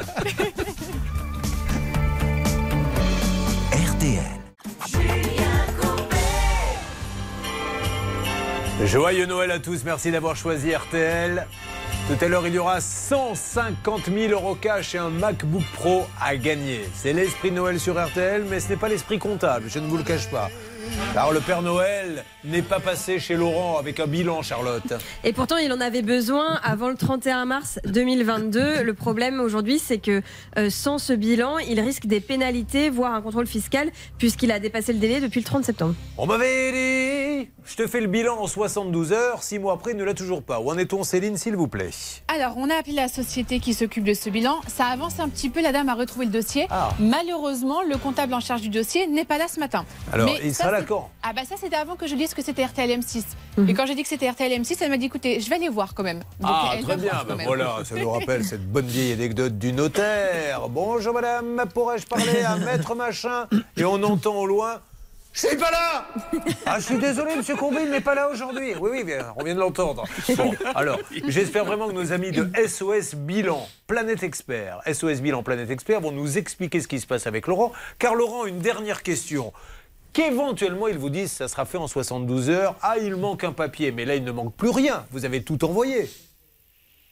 RTL. 3.72 4.38
Joyeux 8.86 9.26
Noël 9.26 9.52
à 9.52 9.60
tous, 9.60 9.84
merci 9.84 10.12
d'avoir 10.12 10.36
choisi 10.36 10.74
RTL. 10.74 11.48
Tout 12.08 12.24
à 12.24 12.30
l'heure, 12.30 12.48
il 12.48 12.54
y 12.54 12.58
aura 12.58 12.80
150 12.80 14.06
000 14.06 14.32
euros 14.32 14.56
cash 14.56 14.96
et 14.96 14.98
un 14.98 15.10
MacBook 15.10 15.66
Pro 15.74 16.06
à 16.22 16.38
gagner. 16.38 16.88
C'est 16.94 17.12
l'esprit 17.12 17.52
Noël 17.52 17.82
sur 17.82 18.02
RTL, 18.02 18.46
mais 18.50 18.62
ce 18.62 18.70
n'est 18.70 18.78
pas 18.78 18.88
l'esprit 18.88 19.20
comptable, 19.20 19.66
je 19.68 19.78
ne 19.80 19.88
vous 19.88 19.98
le 19.98 20.04
cache 20.04 20.32
pas. 20.32 20.50
Alors 21.16 21.34
le 21.34 21.40
Père 21.40 21.62
Noël 21.62 22.24
n'est 22.44 22.62
pas 22.62 22.80
passé 22.80 23.20
chez 23.20 23.36
Laurent 23.36 23.78
avec 23.78 24.00
un 24.00 24.08
bilan, 24.08 24.42
Charlotte. 24.42 24.94
Et 25.24 25.34
pourtant, 25.34 25.58
il 25.58 25.72
en 25.74 25.82
avait 25.82 26.02
besoin 26.02 26.60
avant 26.64 26.90
le 26.90 26.96
31 26.96 27.46
mars 27.46 27.80
2022. 27.86 28.84
Le 28.84 28.94
problème 28.94 29.40
aujourd'hui, 29.40 29.80
c'est 29.80 29.98
que 29.98 30.22
euh, 30.58 30.70
sans 30.70 30.98
ce 30.98 31.14
bilan, 31.14 31.58
il 31.58 31.80
risque 31.80 32.06
des 32.06 32.20
pénalités, 32.20 32.90
voire 32.90 33.14
un 33.14 33.22
contrôle 33.22 33.48
fiscal, 33.48 33.90
puisqu'il 34.18 34.52
a 34.52 34.60
dépassé 34.60 34.94
le 34.94 35.00
délai 35.00 35.20
depuis 35.20 35.40
le 35.40 35.46
30 35.46 35.66
septembre. 35.66 35.96
On 36.18 36.26
m'avait 36.26 36.72
dit, 37.44 37.50
je 37.66 37.76
te 37.76 37.88
fais 37.88 38.00
le 38.00 38.08
bilan 38.08 38.38
en 38.40 38.48
72 38.48 39.12
heures, 39.12 39.44
six 39.44 39.60
mois 39.60 39.74
après, 39.74 39.92
il 39.92 39.98
ne 39.98 40.04
l'a 40.04 40.14
toujours 40.14 40.44
pas. 40.44 40.60
Où 40.60 40.70
en 40.70 40.78
est-on, 40.78 41.04
Céline, 41.04 41.38
s'il 41.38 41.56
vous 41.56 41.68
plaît? 41.68 41.90
Alors, 42.28 42.54
on 42.58 42.70
a 42.70 42.76
appelé 42.76 42.94
la 42.94 43.08
société 43.08 43.60
qui 43.60 43.74
s'occupe 43.74 44.04
de 44.04 44.14
ce 44.14 44.30
bilan. 44.30 44.62
Ça 44.68 44.86
avance 44.86 45.20
un 45.20 45.30
petit 45.30 45.50
peu, 45.50 45.62
la 45.62 45.72
dame 45.72 45.90
a 45.90 45.96
retrouvé 45.96 46.26
le 46.26 46.32
dossier. 46.32 46.68
Ah. 46.70 46.90
Malheureusement, 47.00 47.82
le 47.82 47.98
comptable 47.98 48.34
en 48.34 48.40
charge 48.40 48.62
du 48.62 48.70
dossier 48.70 49.08
n'est 49.08 49.26
pas 49.26 49.38
là 49.38 49.48
ce 49.48 49.60
matin. 49.60 49.86
Alors, 50.14 50.28
Mais 50.28 50.40
il 50.44 50.54
ça, 50.54 50.64
sera 50.64 50.72
là 50.72 50.77
Ah 51.24 51.34
bah 51.34 51.42
ça, 51.48 51.56
c'était 51.60 51.76
avant 51.76 51.96
que 51.96 52.08
je 52.08 52.16
dise 52.16 52.34
que 52.34 52.42
c'était 52.42 52.64
RTL 52.66 52.90
M6. 53.00 53.24
Mhm. 53.58 53.70
Et 53.70 53.74
quand 53.74 53.86
j'ai 53.86 53.96
dit 53.96 54.04
que 54.04 54.10
c'était 54.10 54.30
RTL 54.30 54.52
M6, 54.62 54.78
elle 54.82 54.90
m'a 54.90 54.98
dit, 54.98 55.06
écoutez, 55.06 55.40
je 55.40 55.50
vais 55.50 55.56
aller 55.56 55.70
voir 55.70 55.94
quand 55.94 56.04
même. 56.04 56.20
Donc, 56.40 56.50
Ah, 56.52 56.74
elle 56.78 56.84
très 56.84 56.98
bien. 56.98 57.12
voir 57.14 57.38
même. 57.38 57.48
voilà, 57.48 57.78
ça 57.84 57.96
nous 57.96 58.10
rappelle 58.10 58.44
cette 58.44 58.66
bonne 58.70 58.86
vieille 58.88 59.14
anecdote 59.14 59.58
du 59.58 59.74
notaire. 59.74 60.68
Bonjour 60.70 61.14
madame, 61.14 61.64
pourrais-je 61.74 62.06
parler 62.06 62.42
à 62.42 62.58
maître 62.58 62.96
machin? 62.96 63.48
Et 63.76 63.84
on 63.86 64.02
entend 64.04 64.36
au 64.36 64.46
loin. 64.46 64.80
Je 65.34 65.46
suis 65.50 65.58
pas 65.58 65.70
là 65.70 66.08
Ah, 66.66 66.80
je 66.80 66.86
suis 66.86 66.98
désolé, 66.98 67.36
monsieur 67.36 67.56
Courbet, 67.56 67.84
il 67.84 67.92
n'est 67.92 68.02
pas 68.02 68.16
là 68.16 68.28
aujourd'hui. 68.28 68.74
Oui, 68.80 68.90
oui, 68.92 69.04
bien, 69.04 69.34
on 69.36 69.44
vient 69.44 69.54
de 69.54 69.60
l'entendre. 69.60 70.04
Bon, 70.36 70.52
alors, 70.74 70.98
j'espère 71.28 71.64
vraiment 71.64 71.88
que 71.88 71.94
nos 71.94 72.12
amis 72.12 72.32
de 72.32 72.50
SOS 72.68 73.14
Bilan, 73.14 73.68
Planète 73.86 74.24
Expert, 74.24 74.80
SOS 74.92 75.22
Bilan, 75.22 75.44
Planète 75.44 75.70
Expert 75.70 76.02
vont 76.02 76.12
nous 76.12 76.40
expliquer 76.40 76.82
ce 76.82 76.88
qui 76.88 77.00
se 77.00 77.06
passe 77.06 77.28
avec 77.28 77.46
Laurent. 77.46 77.72
Car 78.00 78.16
Laurent, 78.16 78.46
une 78.48 78.60
dernière 78.60 79.04
question. 79.04 79.54
Qu'éventuellement, 80.18 80.88
ils 80.88 80.98
vous 80.98 81.12
disent 81.12 81.32
ça 81.32 81.48
sera 81.48 81.64
fait 81.66 81.78
en 81.78 81.86
72 81.86 82.50
heures. 82.50 82.76
Ah, 82.82 82.98
il 82.98 83.16
manque 83.16 83.44
un 83.44 83.52
papier, 83.52 83.92
mais 83.92 84.04
là, 84.04 84.16
il 84.16 84.24
ne 84.24 84.32
manque 84.32 84.56
plus 84.56 84.72
rien. 84.72 85.06
Vous 85.12 85.26
avez 85.26 85.44
tout 85.44 85.64
envoyé. 85.64 86.10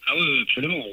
Ah 0.07 0.12
oui, 0.15 0.41
absolument. 0.43 0.83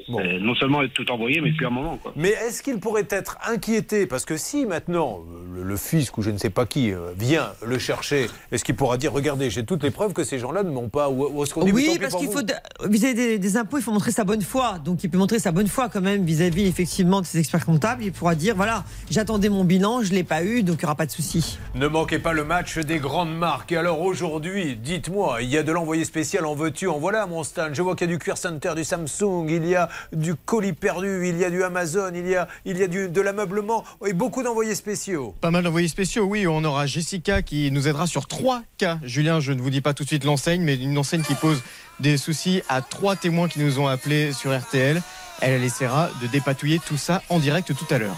Non 0.41 0.55
seulement 0.55 0.81
être 0.81 0.93
tout 0.93 1.09
envoyé, 1.11 1.39
mais 1.41 1.51
depuis 1.51 1.65
un 1.65 1.69
moment. 1.69 1.97
Quoi. 1.97 2.13
Mais 2.15 2.29
est-ce 2.29 2.63
qu'il 2.63 2.79
pourrait 2.79 3.07
être 3.09 3.37
inquiété? 3.47 4.07
Parce 4.07 4.25
que 4.25 4.37
si 4.37 4.65
maintenant 4.65 5.19
le, 5.53 5.63
le 5.63 5.77
fisc 5.77 6.17
ou 6.17 6.21
je 6.23 6.31
ne 6.31 6.37
sais 6.37 6.49
pas 6.49 6.65
qui 6.65 6.91
euh, 6.91 7.11
vient 7.17 7.51
le 7.65 7.77
chercher, 7.77 8.27
est-ce 8.51 8.63
qu'il 8.63 8.75
pourra 8.75 8.97
dire 8.97 9.13
regardez, 9.13 9.49
j'ai 9.51 9.63
toutes 9.65 9.83
les 9.83 9.91
preuves 9.91 10.13
que 10.13 10.23
ces 10.23 10.39
gens-là 10.39 10.63
ne 10.63 10.71
m'ont 10.71 10.89
pas. 10.89 11.09
Ou, 11.09 11.27
ou 11.27 11.43
est-ce 11.43 11.53
qu'on 11.53 11.61
Oui, 11.61 11.97
parce 12.01 12.15
qu'il 12.15 12.27
faut 12.27 12.41
vis-à-vis 12.89 13.13
des, 13.13 13.39
des 13.39 13.57
impôts, 13.57 13.77
il 13.77 13.83
faut 13.83 13.91
montrer 13.91 14.11
sa 14.11 14.23
bonne 14.23 14.41
foi. 14.41 14.79
Donc, 14.83 15.03
il 15.03 15.09
peut 15.09 15.17
montrer 15.17 15.39
sa 15.39 15.51
bonne 15.51 15.67
foi 15.67 15.89
quand 15.89 16.01
même 16.01 16.25
vis-à-vis 16.25 16.65
effectivement 16.65 17.21
de 17.21 17.25
ses 17.25 17.37
experts 17.39 17.65
comptables. 17.65 18.03
Il 18.03 18.11
pourra 18.11 18.33
dire 18.35 18.55
voilà, 18.55 18.83
j'attendais 19.11 19.49
mon 19.49 19.63
bilan, 19.63 20.01
je 20.01 20.11
l'ai 20.11 20.23
pas 20.23 20.43
eu, 20.43 20.63
donc 20.63 20.77
il 20.77 20.79
n'y 20.79 20.85
aura 20.85 20.95
pas 20.95 21.05
de 21.05 21.11
souci. 21.11 21.59
Ne 21.75 21.87
manquez 21.87 22.17
pas 22.19 22.33
le 22.33 22.45
match 22.45 22.79
des 22.79 22.97
grandes 22.97 23.35
marques. 23.35 23.71
Et 23.71 23.77
alors 23.77 24.01
aujourd'hui, 24.01 24.75
dites-moi, 24.75 25.43
il 25.43 25.49
y 25.49 25.57
a 25.57 25.63
de 25.63 25.71
l'envoyé 25.71 26.03
spécial 26.03 26.45
en 26.45 26.55
veux-tu, 26.55 26.87
en 26.87 26.97
voilà 26.97 27.27
mon 27.27 27.43
stand. 27.43 27.75
Je 27.75 27.81
vois 27.83 27.95
qu'il 27.95 28.07
y 28.07 28.11
a 28.11 28.13
du 28.13 28.19
Cuir 28.19 28.37
Center, 28.37 28.73
du 28.75 28.83
Samsung, 29.07 29.47
il 29.49 29.67
y 29.67 29.75
a 29.75 29.89
du 30.11 30.35
colis 30.35 30.73
perdu, 30.73 31.27
il 31.27 31.37
y 31.37 31.45
a 31.45 31.49
du 31.49 31.63
Amazon, 31.63 32.11
il 32.13 32.27
y 32.27 32.35
a, 32.35 32.47
il 32.65 32.77
y 32.77 32.83
a 32.83 32.87
du, 32.87 33.09
de 33.09 33.21
l'ameublement 33.21 33.83
et 34.05 34.13
beaucoup 34.13 34.43
d'envoyés 34.43 34.75
spéciaux. 34.75 35.35
Pas 35.41 35.51
mal 35.51 35.63
d'envoyés 35.63 35.87
spéciaux, 35.87 36.25
oui. 36.25 36.47
On 36.47 36.63
aura 36.63 36.85
Jessica 36.85 37.41
qui 37.41 37.71
nous 37.71 37.87
aidera 37.87 38.07
sur 38.07 38.27
trois 38.27 38.61
cas. 38.77 38.99
Julien, 39.03 39.39
je 39.39 39.53
ne 39.53 39.61
vous 39.61 39.69
dis 39.69 39.81
pas 39.81 39.93
tout 39.93 40.03
de 40.03 40.07
suite 40.07 40.23
l'enseigne, 40.23 40.61
mais 40.61 40.75
une 40.75 40.97
enseigne 40.97 41.23
qui 41.23 41.35
pose 41.35 41.61
des 41.99 42.17
soucis 42.17 42.61
à 42.69 42.81
trois 42.81 43.15
témoins 43.15 43.47
qui 43.47 43.59
nous 43.59 43.79
ont 43.79 43.87
appelés 43.87 44.33
sur 44.33 44.57
RTL. 44.57 45.01
Elle 45.45 45.63
essaiera 45.63 46.09
de 46.21 46.27
dépatouiller 46.27 46.79
tout 46.79 46.97
ça 46.97 47.21
en 47.29 47.37
direct 47.39 47.73
tout 47.75 47.93
à 47.93 47.97
l'heure. 47.97 48.15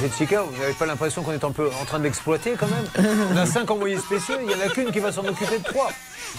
Jessica, 0.00 0.42
vous 0.42 0.58
n'avez 0.58 0.72
pas 0.74 0.86
l'impression 0.86 1.22
qu'on 1.22 1.32
est 1.32 1.44
un 1.44 1.52
peu 1.52 1.70
en 1.80 1.84
train 1.84 1.98
de 1.98 2.04
l'exploiter 2.04 2.54
quand 2.58 2.66
même? 2.68 3.06
On 3.32 3.36
a 3.36 3.46
cinq 3.46 3.70
envoyés 3.70 3.98
spéciaux, 3.98 4.36
il 4.40 4.46
n'y 4.48 4.54
en 4.54 4.60
a 4.66 4.68
qu'une 4.68 4.90
qui 4.92 4.98
va 4.98 5.10
s'en 5.12 5.24
occuper 5.24 5.58
de 5.58 5.64
trois. 5.64 5.90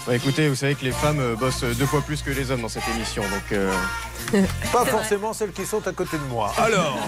Bah, 0.06 0.14
écoutez, 0.14 0.48
vous 0.48 0.54
savez 0.54 0.74
que 0.74 0.84
les 0.84 0.92
femmes 0.92 1.20
euh, 1.20 1.34
bossent 1.36 1.64
deux 1.64 1.86
fois 1.86 2.00
plus 2.00 2.22
que 2.22 2.30
les 2.30 2.50
hommes 2.50 2.62
dans 2.62 2.68
cette 2.68 2.88
émission, 2.94 3.22
donc. 3.22 3.52
euh, 3.52 3.72
Pas 4.72 4.84
forcément 4.84 5.32
celles 5.32 5.52
qui 5.52 5.66
sont 5.66 5.86
à 5.86 5.92
côté 5.92 6.16
de 6.18 6.24
moi. 6.24 6.52
Alors, 6.56 6.98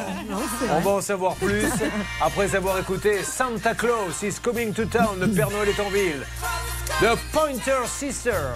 on 0.71 0.81
va 0.81 0.91
en 0.91 1.01
savoir 1.01 1.35
plus 1.37 1.67
après 2.21 2.55
avoir 2.55 2.79
écouté 2.79 3.23
Santa 3.23 3.75
Claus 3.75 4.23
is 4.23 4.35
coming 4.43 4.73
to 4.73 4.85
town, 4.85 5.19
le 5.21 5.29
Père 5.29 5.51
Noël 5.51 5.69
est 5.69 5.81
en 5.81 5.89
ville. 5.91 6.27
The 7.01 7.17
Pointer 7.33 7.87
Sisters. 7.87 8.55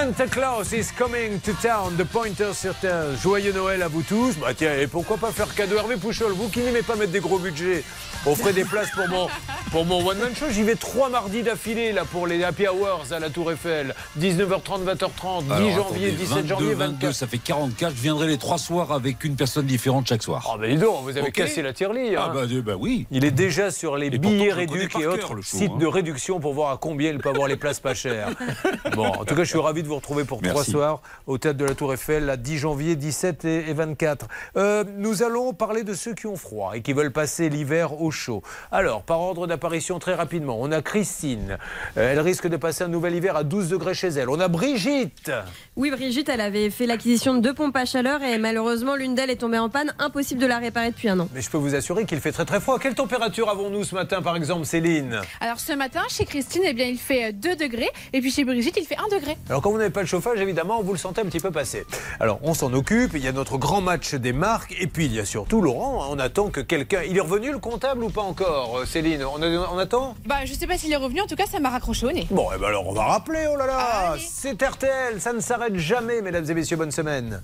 Santa 0.00 0.26
Claus 0.28 0.72
is 0.72 0.90
coming 0.96 1.38
to 1.40 1.52
town. 1.60 1.94
The 1.98 2.04
Pointer 2.04 2.52
Terre. 2.80 3.14
Joyeux 3.22 3.52
Noël 3.52 3.82
à 3.82 3.88
vous 3.88 4.00
tous. 4.00 4.34
Bah 4.38 4.54
tiens, 4.56 4.72
et 4.72 4.86
pourquoi 4.86 5.18
pas 5.18 5.30
faire 5.30 5.54
cadeau 5.54 5.76
Hervé 5.76 5.96
Pouchol, 5.96 6.32
vous 6.32 6.48
qui 6.48 6.60
n'aimez 6.60 6.80
pas 6.80 6.96
mettre 6.96 7.12
des 7.12 7.20
gros 7.20 7.38
budgets, 7.38 7.84
offrez 8.24 8.54
des 8.54 8.64
places 8.64 8.90
pour 8.92 9.06
mon, 9.08 9.28
pour 9.70 9.84
mon 9.84 10.06
one 10.06 10.18
man 10.18 10.34
show. 10.34 10.46
J'y 10.50 10.62
vais 10.62 10.74
trois 10.74 11.08
mardis 11.08 11.42
d'affilée 11.42 11.92
là 11.92 12.04
pour 12.04 12.26
les 12.26 12.42
happy 12.42 12.66
hours 12.66 13.04
à 13.12 13.18
la 13.18 13.30
Tour 13.30 13.52
Eiffel. 13.52 13.94
19h30, 14.18 14.84
20h30, 14.84 15.44
10 15.44 15.52
Alors, 15.52 15.70
janvier, 15.70 16.08
attendez, 16.08 16.10
17 16.12 16.28
22, 16.36 16.48
janvier, 16.48 16.74
22, 16.74 16.74
24. 16.74 17.14
ça 17.14 17.26
fait 17.26 17.38
44. 17.38 17.94
Je 17.94 18.02
viendrai 18.02 18.26
les 18.26 18.38
trois 18.38 18.58
soirs 18.58 18.92
avec 18.92 19.22
une 19.24 19.36
personne 19.36 19.66
différente 19.66 20.08
chaque 20.08 20.22
soir. 20.22 20.48
Ah 20.52 20.58
bah 20.58 20.66
dis 20.66 20.76
donc, 20.76 21.04
vous 21.04 21.16
avez 21.16 21.28
Ok. 21.28 21.32
cassé 21.32 21.62
la 21.62 21.72
tirelire. 21.72 22.20
Ah 22.22 22.30
hein. 22.30 22.34
bah, 22.34 22.40
euh, 22.50 22.62
bah 22.62 22.74
oui. 22.78 23.06
Il 23.10 23.24
est 23.24 23.30
déjà 23.30 23.70
sur 23.70 23.96
les 23.96 24.10
billets 24.10 24.50
par 24.88 25.00
et 25.02 25.06
autres 25.06 25.36
show, 25.36 25.58
sites 25.58 25.72
hein. 25.72 25.78
de 25.78 25.86
réduction 25.86 26.40
pour 26.40 26.52
voir 26.52 26.72
à 26.72 26.76
combien 26.76 27.10
il 27.10 27.18
peut 27.18 27.28
avoir 27.30 27.46
les 27.46 27.56
places 27.56 27.80
pas 27.80 27.94
chères. 27.94 28.30
Bon, 28.96 29.06
en 29.06 29.24
tout 29.24 29.34
cas, 29.34 29.44
je 29.44 29.48
suis 29.50 29.58
ravi 29.58 29.82
de 29.82 29.88
vous 29.88 29.96
retrouver 29.96 30.24
pour 30.24 30.42
trois 30.42 30.64
soirs 30.64 31.00
au 31.26 31.38
théâtre 31.38 31.58
de 31.58 31.64
la 31.64 31.74
Tour 31.74 31.92
Eiffel, 31.92 32.24
la 32.24 32.36
10 32.36 32.58
janvier, 32.58 32.96
17 32.96 33.44
et 33.44 33.70
et 33.70 33.72
24. 33.72 34.26
Euh, 34.56 34.84
nous 34.96 35.22
allons 35.22 35.52
parler 35.52 35.84
de 35.84 35.94
ceux 35.94 36.14
qui 36.14 36.26
ont 36.26 36.36
froid 36.36 36.72
et 36.74 36.82
qui 36.82 36.92
veulent 36.92 37.12
passer 37.12 37.48
l'hiver 37.48 38.00
au 38.00 38.10
chaud. 38.10 38.42
Alors, 38.72 39.02
par 39.02 39.20
ordre 39.20 39.46
d'apparition, 39.46 39.59
très 39.98 40.14
rapidement, 40.14 40.56
on 40.60 40.72
a 40.72 40.80
Christine. 40.82 41.58
Euh, 41.96 42.12
elle 42.12 42.20
risque 42.20 42.46
de 42.48 42.56
passer 42.56 42.84
un 42.84 42.88
nouvel 42.88 43.14
hiver 43.14 43.36
à 43.36 43.44
12 43.44 43.68
degrés 43.68 43.94
chez 43.94 44.08
elle. 44.08 44.28
On 44.28 44.40
a 44.40 44.48
Brigitte. 44.48 45.30
Oui, 45.76 45.90
Brigitte, 45.90 46.28
elle 46.28 46.40
avait 46.40 46.70
fait 46.70 46.86
l'acquisition 46.86 47.34
de 47.34 47.40
deux 47.40 47.54
pompes 47.54 47.76
à 47.76 47.84
chaleur 47.84 48.22
et 48.22 48.38
malheureusement, 48.38 48.96
l'une 48.96 49.14
d'elles 49.14 49.30
est 49.30 49.36
tombée 49.36 49.58
en 49.58 49.68
panne. 49.68 49.92
Impossible 49.98 50.40
de 50.40 50.46
la 50.46 50.58
réparer 50.58 50.90
depuis 50.90 51.08
un 51.08 51.20
an. 51.20 51.28
Mais 51.34 51.42
je 51.42 51.50
peux 51.50 51.58
vous 51.58 51.74
assurer 51.74 52.04
qu'il 52.06 52.20
fait 52.20 52.32
très 52.32 52.44
très 52.44 52.60
froid. 52.60 52.78
Quelle 52.78 52.94
température 52.94 53.48
avons-nous 53.50 53.84
ce 53.84 53.94
matin, 53.94 54.22
par 54.22 54.36
exemple, 54.36 54.64
Céline? 54.64 55.20
Alors 55.40 55.60
ce 55.60 55.72
matin, 55.72 56.02
chez 56.08 56.24
Christine, 56.24 56.62
eh 56.64 56.72
bien, 56.72 56.86
il 56.86 56.98
fait 56.98 57.32
2 57.32 57.56
degrés. 57.56 57.90
Et 58.12 58.20
puis 58.20 58.30
chez 58.30 58.44
Brigitte, 58.44 58.76
il 58.78 58.86
fait 58.86 58.96
1 58.96 59.16
degré. 59.16 59.36
Alors 59.48 59.62
quand 59.62 59.70
vous 59.70 59.78
n'avez 59.78 59.90
pas 59.90 60.00
le 60.00 60.06
chauffage, 60.06 60.40
évidemment, 60.40 60.82
vous 60.82 60.92
le 60.92 60.98
sentez 60.98 61.20
un 61.20 61.26
petit 61.26 61.40
peu 61.40 61.50
passer. 61.50 61.84
Alors 62.18 62.38
on 62.42 62.54
s'en 62.54 62.72
occupe, 62.72 63.12
il 63.14 63.24
y 63.24 63.28
a 63.28 63.32
notre 63.32 63.58
grand 63.58 63.80
match 63.80 64.14
des 64.14 64.32
marques, 64.32 64.74
et 64.80 64.86
puis 64.86 65.06
il 65.06 65.14
y 65.14 65.20
a 65.20 65.24
surtout 65.24 65.60
Laurent, 65.60 66.06
on 66.10 66.18
attend 66.18 66.48
que 66.50 66.60
quelqu'un... 66.60 67.02
Il 67.08 67.16
est 67.16 67.20
revenu 67.20 67.50
le 67.50 67.58
comptable 67.58 68.04
ou 68.04 68.10
pas 68.10 68.22
encore, 68.22 68.78
euh, 68.78 68.86
Céline? 68.86 69.24
On, 69.24 69.42
a- 69.42 69.49
on 69.58 69.78
attend 69.78 70.14
Bah, 70.26 70.44
je 70.44 70.52
sais 70.54 70.66
pas 70.66 70.76
s'il 70.78 70.92
est 70.92 70.96
revenu, 70.96 71.20
en 71.20 71.26
tout 71.26 71.36
cas, 71.36 71.46
ça 71.46 71.58
m'a 71.60 71.70
raccroché 71.70 72.06
au 72.06 72.12
nez. 72.12 72.26
Bon, 72.30 72.50
et 72.52 72.58
ben 72.58 72.68
alors 72.68 72.86
on 72.88 72.92
va 72.92 73.04
rappeler, 73.04 73.46
oh 73.52 73.56
là 73.56 73.66
là 73.66 73.78
Allez. 74.12 74.22
C'est 74.28 74.60
RTL, 74.62 75.20
ça 75.20 75.32
ne 75.32 75.40
s'arrête 75.40 75.76
jamais, 75.76 76.22
mesdames 76.22 76.48
et 76.48 76.54
messieurs, 76.54 76.76
bonne 76.76 76.90
semaine. 76.90 77.42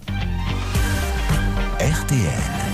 RTL. 1.78 2.65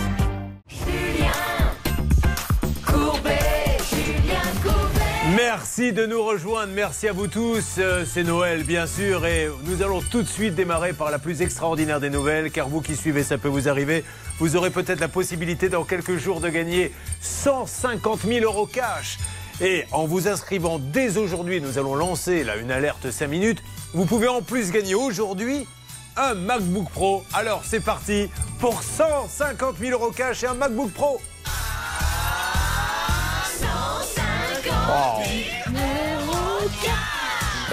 Merci 5.45 5.93
de 5.93 6.07
nous 6.07 6.23
rejoindre, 6.23 6.73
merci 6.73 7.09
à 7.09 7.13
vous 7.13 7.27
tous. 7.27 7.75
Euh, 7.79 8.05
C'est 8.07 8.23
Noël, 8.23 8.63
bien 8.63 8.87
sûr, 8.87 9.27
et 9.27 9.51
nous 9.65 9.83
allons 9.83 10.01
tout 10.01 10.23
de 10.23 10.29
suite 10.29 10.55
démarrer 10.55 10.93
par 10.93 11.11
la 11.11 11.19
plus 11.19 11.43
extraordinaire 11.43 11.99
des 11.99 12.11
nouvelles, 12.11 12.53
car 12.53 12.69
vous 12.69 12.81
qui 12.81 12.95
suivez, 12.95 13.25
ça 13.25 13.39
peut 13.39 13.49
vous 13.49 13.69
arriver. 13.69 14.05
Vous 14.39 14.55
aurez 14.55 14.71
peut-être 14.71 15.01
la 15.01 15.09
possibilité 15.09 15.69
dans 15.69 15.83
quelques 15.83 16.17
jours 16.17 16.41
de 16.41 16.49
gagner 16.49 16.93
150 17.23 18.21
000 18.21 18.45
euros 18.45 18.67
cash. 18.67 19.19
Et 19.61 19.85
en 19.91 20.07
vous 20.07 20.29
inscrivant 20.29 20.79
dès 20.79 21.19
aujourd'hui, 21.19 21.61
nous 21.61 21.77
allons 21.77 21.97
lancer 21.97 22.45
là 22.45 22.55
une 22.57 22.71
alerte 22.71 23.11
5 23.11 23.27
minutes. 23.27 23.65
Vous 23.95 24.07
pouvez 24.07 24.29
en 24.29 24.43
plus 24.43 24.71
gagner 24.71 24.95
aujourd'hui 24.95 25.67
un 26.17 26.35
MacBook 26.35 26.89
Pro. 26.91 27.25
Alors 27.33 27.63
c'est 27.65 27.81
parti 27.81 28.31
pour 28.61 28.85
150 28.85 29.79
000 29.81 29.91
euros 29.91 30.13
cash 30.13 30.45
et 30.45 30.47
un 30.47 30.55
MacBook 30.55 30.93
Pro. 30.93 31.21
Oh. 34.89 35.23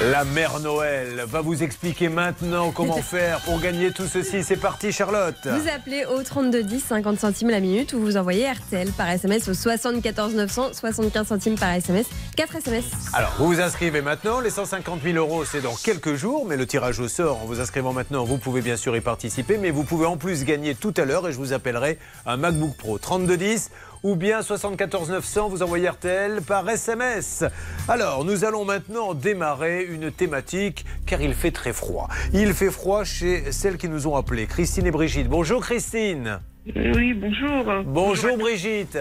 La 0.01 0.23
mère 0.23 0.61
Noël 0.61 1.25
va 1.27 1.41
vous 1.41 1.61
expliquer 1.61 2.07
maintenant 2.07 2.71
comment 2.71 3.01
faire 3.01 3.41
pour 3.41 3.59
gagner 3.59 3.91
tout 3.91 4.05
ceci. 4.05 4.43
C'est 4.43 4.55
parti 4.55 4.93
Charlotte. 4.93 5.35
Vous 5.43 5.69
appelez 5.69 6.05
au 6.05 6.23
3210, 6.23 6.81
50 6.81 7.19
centimes 7.19 7.49
la 7.49 7.59
minute, 7.59 7.91
ou 7.91 7.99
vous 7.99 8.15
envoyez 8.15 8.49
RTL 8.49 8.91
par 8.93 9.09
SMS 9.09 9.49
au 9.49 9.53
74 9.53 10.35
900, 10.35 10.69
75 10.71 11.27
centimes 11.27 11.57
par 11.59 11.71
SMS, 11.71 12.05
4 12.37 12.55
SMS. 12.55 12.85
Alors, 13.11 13.33
vous 13.39 13.47
vous 13.47 13.59
inscrivez 13.59 14.01
maintenant. 14.01 14.39
Les 14.39 14.51
150 14.51 15.01
000 15.03 15.17
euros, 15.17 15.43
c'est 15.43 15.61
dans 15.61 15.75
quelques 15.75 16.15
jours. 16.15 16.45
Mais 16.47 16.55
le 16.55 16.65
tirage 16.65 17.01
au 17.01 17.09
sort, 17.09 17.41
en 17.41 17.45
vous 17.45 17.59
inscrivant 17.59 17.91
maintenant, 17.91 18.23
vous 18.23 18.37
pouvez 18.37 18.61
bien 18.61 18.77
sûr 18.77 18.95
y 18.95 19.01
participer. 19.01 19.57
Mais 19.57 19.71
vous 19.71 19.83
pouvez 19.83 20.05
en 20.05 20.15
plus 20.15 20.45
gagner 20.45 20.75
tout 20.75 20.93
à 20.95 21.03
l'heure. 21.03 21.27
Et 21.27 21.33
je 21.33 21.37
vous 21.37 21.51
appellerai 21.51 21.99
un 22.25 22.37
MacBook 22.37 22.77
Pro 22.77 22.97
3210 22.99 23.69
ou 24.03 24.15
bien 24.15 24.41
74 24.41 25.09
900. 25.09 25.49
Vous 25.49 25.63
envoyez 25.63 25.89
RTL 25.89 26.41
par 26.41 26.69
SMS. 26.69 27.43
Alors, 27.87 28.25
nous 28.25 28.45
allons 28.45 28.65
maintenant 28.65 29.13
démarrer 29.13 29.83
une 29.83 30.11
thématique 30.11 30.85
car 31.05 31.21
il 31.21 31.33
fait 31.33 31.51
très 31.51 31.73
froid. 31.73 32.07
Il 32.33 32.53
fait 32.53 32.71
froid 32.71 33.03
chez 33.03 33.51
celles 33.51 33.77
qui 33.77 33.89
nous 33.89 34.07
ont 34.07 34.15
appelés, 34.15 34.47
Christine 34.47 34.87
et 34.87 34.91
Brigitte. 34.91 35.27
Bonjour 35.27 35.61
Christine. 35.61 36.39
Oui, 36.75 37.13
bonjour. 37.13 37.83
Bonjour 37.85 38.37
Brigitte. 38.37 38.99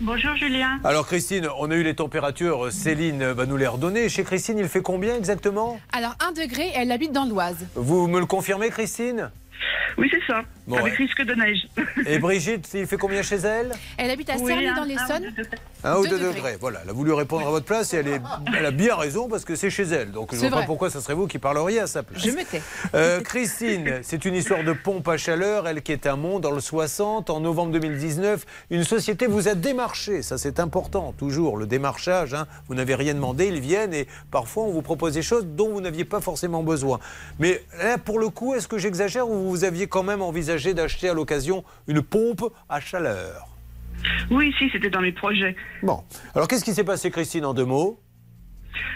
Bonjour 0.00 0.36
Julien. 0.36 0.78
Alors 0.84 1.08
Christine, 1.08 1.48
on 1.58 1.72
a 1.72 1.74
eu 1.74 1.82
les 1.82 1.96
températures, 1.96 2.70
Céline 2.70 3.32
va 3.32 3.46
nous 3.46 3.56
les 3.56 3.66
redonner. 3.66 4.08
Chez 4.08 4.22
Christine, 4.22 4.56
il 4.56 4.68
fait 4.68 4.80
combien 4.80 5.16
exactement? 5.16 5.80
Alors 5.92 6.14
1 6.20 6.40
degré, 6.40 6.68
et 6.68 6.74
elle 6.76 6.92
habite 6.92 7.10
dans 7.10 7.24
l'Oise. 7.24 7.66
Vous 7.74 8.06
me 8.06 8.20
le 8.20 8.26
confirmez 8.26 8.70
Christine? 8.70 9.32
Oui, 9.96 10.08
c'est 10.10 10.24
ça. 10.32 10.42
Bon, 10.66 10.76
Avec 10.76 10.92
ouais. 10.92 10.96
risque 11.06 11.22
de 11.22 11.34
neige. 11.34 11.66
Et 12.06 12.18
Brigitte, 12.18 12.68
il 12.74 12.86
fait 12.86 12.96
combien 12.98 13.22
chez 13.22 13.36
elle? 13.36 13.72
Elle 13.96 14.10
habite 14.10 14.28
à 14.30 14.36
Oui, 14.36 14.46
Cernay 14.52 14.68
un- 14.68 14.74
dans 14.76 14.84
l'Essonne. 14.84 15.32
Un 15.84 15.96
ou 15.96 16.02
Deux 16.02 16.10
deux 16.10 16.18
degrés. 16.18 16.34
degrés. 16.34 16.56
Voilà, 16.60 16.80
elle 16.84 16.90
a 16.90 16.92
voulu 16.92 17.12
répondre 17.12 17.46
à 17.46 17.50
votre 17.50 17.64
place 17.64 17.94
et 17.94 17.98
elle, 17.98 18.08
est, 18.08 18.20
elle 18.56 18.66
a 18.66 18.70
bien 18.70 18.94
raison 18.96 19.28
parce 19.28 19.44
que 19.44 19.54
c'est 19.56 19.70
chez 19.70 19.84
elle. 19.84 20.10
Donc 20.12 20.34
je 20.34 20.38
C'est 20.40 20.48
vois 20.50 20.60
pas 20.60 20.66
pourquoi 20.66 20.90
ça 20.90 21.00
serait 21.00 21.14
vous 21.14 21.26
qui 21.26 21.38
parleriez 21.38 21.80
à 21.80 21.86
sa 21.86 22.02
place. 22.02 22.22
Je 22.22 22.30
me 22.30 22.44
tais. 22.44 22.60
Euh, 22.94 23.20
Christine, 23.20 24.00
c'est 24.02 24.24
une 24.24 24.34
histoire 24.34 24.62
de 24.64 24.72
pompe 24.72 25.08
à 25.08 25.16
chaleur. 25.16 25.66
Elle 25.66 25.82
qui 25.82 25.92
est 25.92 26.06
un 26.06 26.16
monde 26.16 26.42
dans 26.42 26.50
le 26.50 26.60
60, 26.60 27.30
en 27.30 27.40
novembre 27.40 27.72
2019, 27.72 28.44
une 28.70 28.84
société 28.84 29.26
vous 29.26 29.48
a 29.48 29.54
démarché. 29.54 30.22
Ça, 30.22 30.36
c'est 30.36 30.60
important, 30.60 31.12
toujours, 31.16 31.56
le 31.56 31.66
démarchage. 31.66 32.34
hein. 32.34 32.46
Vous 32.68 32.74
n'avez 32.74 32.94
rien 32.94 33.14
demandé, 33.14 33.46
ils 33.46 33.60
viennent 33.60 33.94
et 33.94 34.06
parfois 34.30 34.64
on 34.64 34.72
vous 34.72 34.82
propose 34.82 35.14
des 35.14 35.22
choses 35.22 35.46
dont 35.46 35.70
vous 35.70 35.80
n'aviez 35.80 36.04
pas 36.04 36.20
forcément 36.20 36.62
besoin. 36.62 36.98
Mais 37.38 37.62
là, 37.82 37.96
pour 37.98 38.18
le 38.18 38.28
coup, 38.28 38.54
est-ce 38.54 38.68
que 38.68 38.76
j'exagère 38.78 39.28
ou 39.28 39.34
vous 39.47 39.47
aviez 39.64 39.86
quand 39.86 40.02
même 40.02 40.22
envisagé 40.22 40.74
d'acheter 40.74 41.08
à 41.08 41.14
l'occasion 41.14 41.64
une 41.86 42.02
pompe 42.02 42.52
à 42.68 42.80
chaleur 42.80 43.48
Oui, 44.30 44.54
si, 44.58 44.70
c'était 44.70 44.90
dans 44.90 45.00
mes 45.00 45.12
projets. 45.12 45.56
Bon. 45.82 46.02
Alors, 46.34 46.48
qu'est-ce 46.48 46.64
qui 46.64 46.74
s'est 46.74 46.84
passé, 46.84 47.10
Christine, 47.10 47.44
en 47.44 47.54
deux 47.54 47.64
mots? 47.64 48.00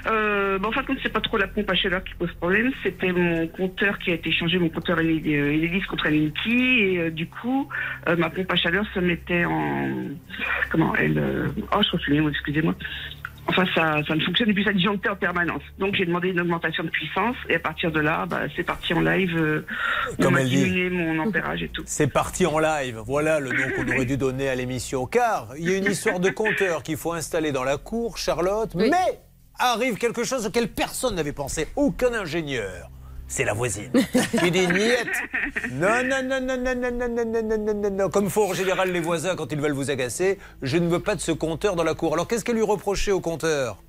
Euh, 0.06 0.58
bah, 0.58 0.68
en 0.68 0.72
fin 0.72 0.82
de 0.82 0.86
compte, 0.86 0.98
c'est 1.02 1.12
pas 1.12 1.20
trop 1.20 1.36
la 1.36 1.46
pompe 1.46 1.70
à 1.70 1.74
chaleur 1.74 2.02
qui 2.04 2.14
pose 2.14 2.32
problème. 2.34 2.72
C'était 2.82 3.12
mon 3.12 3.46
compteur 3.48 3.98
qui 3.98 4.10
a 4.10 4.14
été 4.14 4.32
changé, 4.32 4.58
mon 4.58 4.68
compteur 4.68 4.98
Enedis 4.98 5.34
euh, 5.34 5.80
contre 5.88 6.08
Enki. 6.08 6.78
Et 6.78 6.98
euh, 6.98 7.10
du 7.10 7.26
coup, 7.26 7.68
euh, 8.08 8.16
ma 8.16 8.30
pompe 8.30 8.50
à 8.50 8.56
chaleur 8.56 8.84
se 8.94 9.00
mettait 9.00 9.44
en. 9.44 9.90
Comment 10.70 10.94
elle. 10.96 11.22
Oh, 11.74 11.80
je 11.82 11.96
me 11.96 12.02
souviens, 12.02 12.28
excusez-moi. 12.28 12.74
Enfin, 13.48 13.64
ça, 13.74 14.00
ça 14.06 14.14
ne 14.14 14.20
fonctionnait 14.20 14.54
plus, 14.54 14.62
ça 14.64 14.72
disjonctait 14.72 15.08
en 15.08 15.16
permanence. 15.16 15.62
Donc, 15.78 15.96
j'ai 15.96 16.06
demandé 16.06 16.28
une 16.28 16.40
augmentation 16.40 16.84
de 16.84 16.90
puissance. 16.90 17.36
Et 17.48 17.56
à 17.56 17.58
partir 17.58 17.90
de 17.90 17.98
là, 18.00 18.24
bah, 18.26 18.42
c'est 18.54 18.62
parti 18.62 18.94
en 18.94 19.00
live. 19.00 19.36
Euh, 19.36 19.66
Comme 20.20 20.38
elle 20.38 20.48
dit. 20.48 20.62
diminué 20.62 20.90
mon 20.90 21.18
ampérage 21.18 21.62
et 21.62 21.68
tout. 21.68 21.82
C'est 21.86 22.06
parti 22.06 22.46
en 22.46 22.58
live. 22.60 23.00
Voilà 23.04 23.40
le 23.40 23.50
nom 23.50 23.64
qu'on 23.76 23.88
aurait 23.92 24.04
dû 24.04 24.16
donner 24.16 24.48
à 24.48 24.54
l'émission. 24.54 25.06
Car 25.06 25.48
il 25.58 25.68
y 25.68 25.74
a 25.74 25.76
une 25.76 25.86
histoire 25.90 26.20
de 26.20 26.30
compteur 26.30 26.82
qu'il 26.82 26.96
faut 26.96 27.12
installer 27.12 27.50
dans 27.52 27.64
la 27.64 27.78
cour, 27.78 28.16
Charlotte. 28.16 28.70
Oui. 28.74 28.88
Mais 28.90 29.20
arrive 29.58 29.96
quelque 29.98 30.24
chose 30.24 30.46
auquel 30.46 30.68
personne 30.68 31.16
n'avait 31.16 31.32
pensé. 31.32 31.66
Aucun 31.76 32.12
ingénieur. 32.14 32.90
C'est 33.32 33.44
la 33.44 33.54
voisine. 33.54 33.90
Qui 34.40 34.50
dit 34.50 34.66
niette. 34.66 35.08
Non, 35.72 36.04
non, 36.04 36.22
non, 36.22 36.38
non, 36.38 36.58
non, 36.58 36.74
non, 36.74 36.90
non, 36.92 37.08
non, 37.08 37.24
non, 37.24 37.42
non, 37.42 37.58
non, 37.64 37.74
non, 37.74 37.90
non. 37.90 38.10
Comme 38.10 38.28
font 38.28 38.50
en 38.50 38.52
général 38.52 38.92
les 38.92 39.00
voisins 39.00 39.36
quand 39.36 39.50
ils 39.50 39.58
veulent 39.58 39.72
vous 39.72 39.90
agacer, 39.90 40.38
je 40.60 40.76
ne 40.76 40.86
veux 40.86 41.00
pas 41.00 41.14
de 41.14 41.20
ce 41.22 41.32
compteur 41.32 41.74
dans 41.74 41.82
la 41.82 41.94
cour. 41.94 42.12
Alors 42.12 42.28
qu'est-ce 42.28 42.44
qu'elle 42.44 42.56
lui 42.56 42.62
reprochait 42.62 43.10
au 43.10 43.20
compteur 43.20 43.82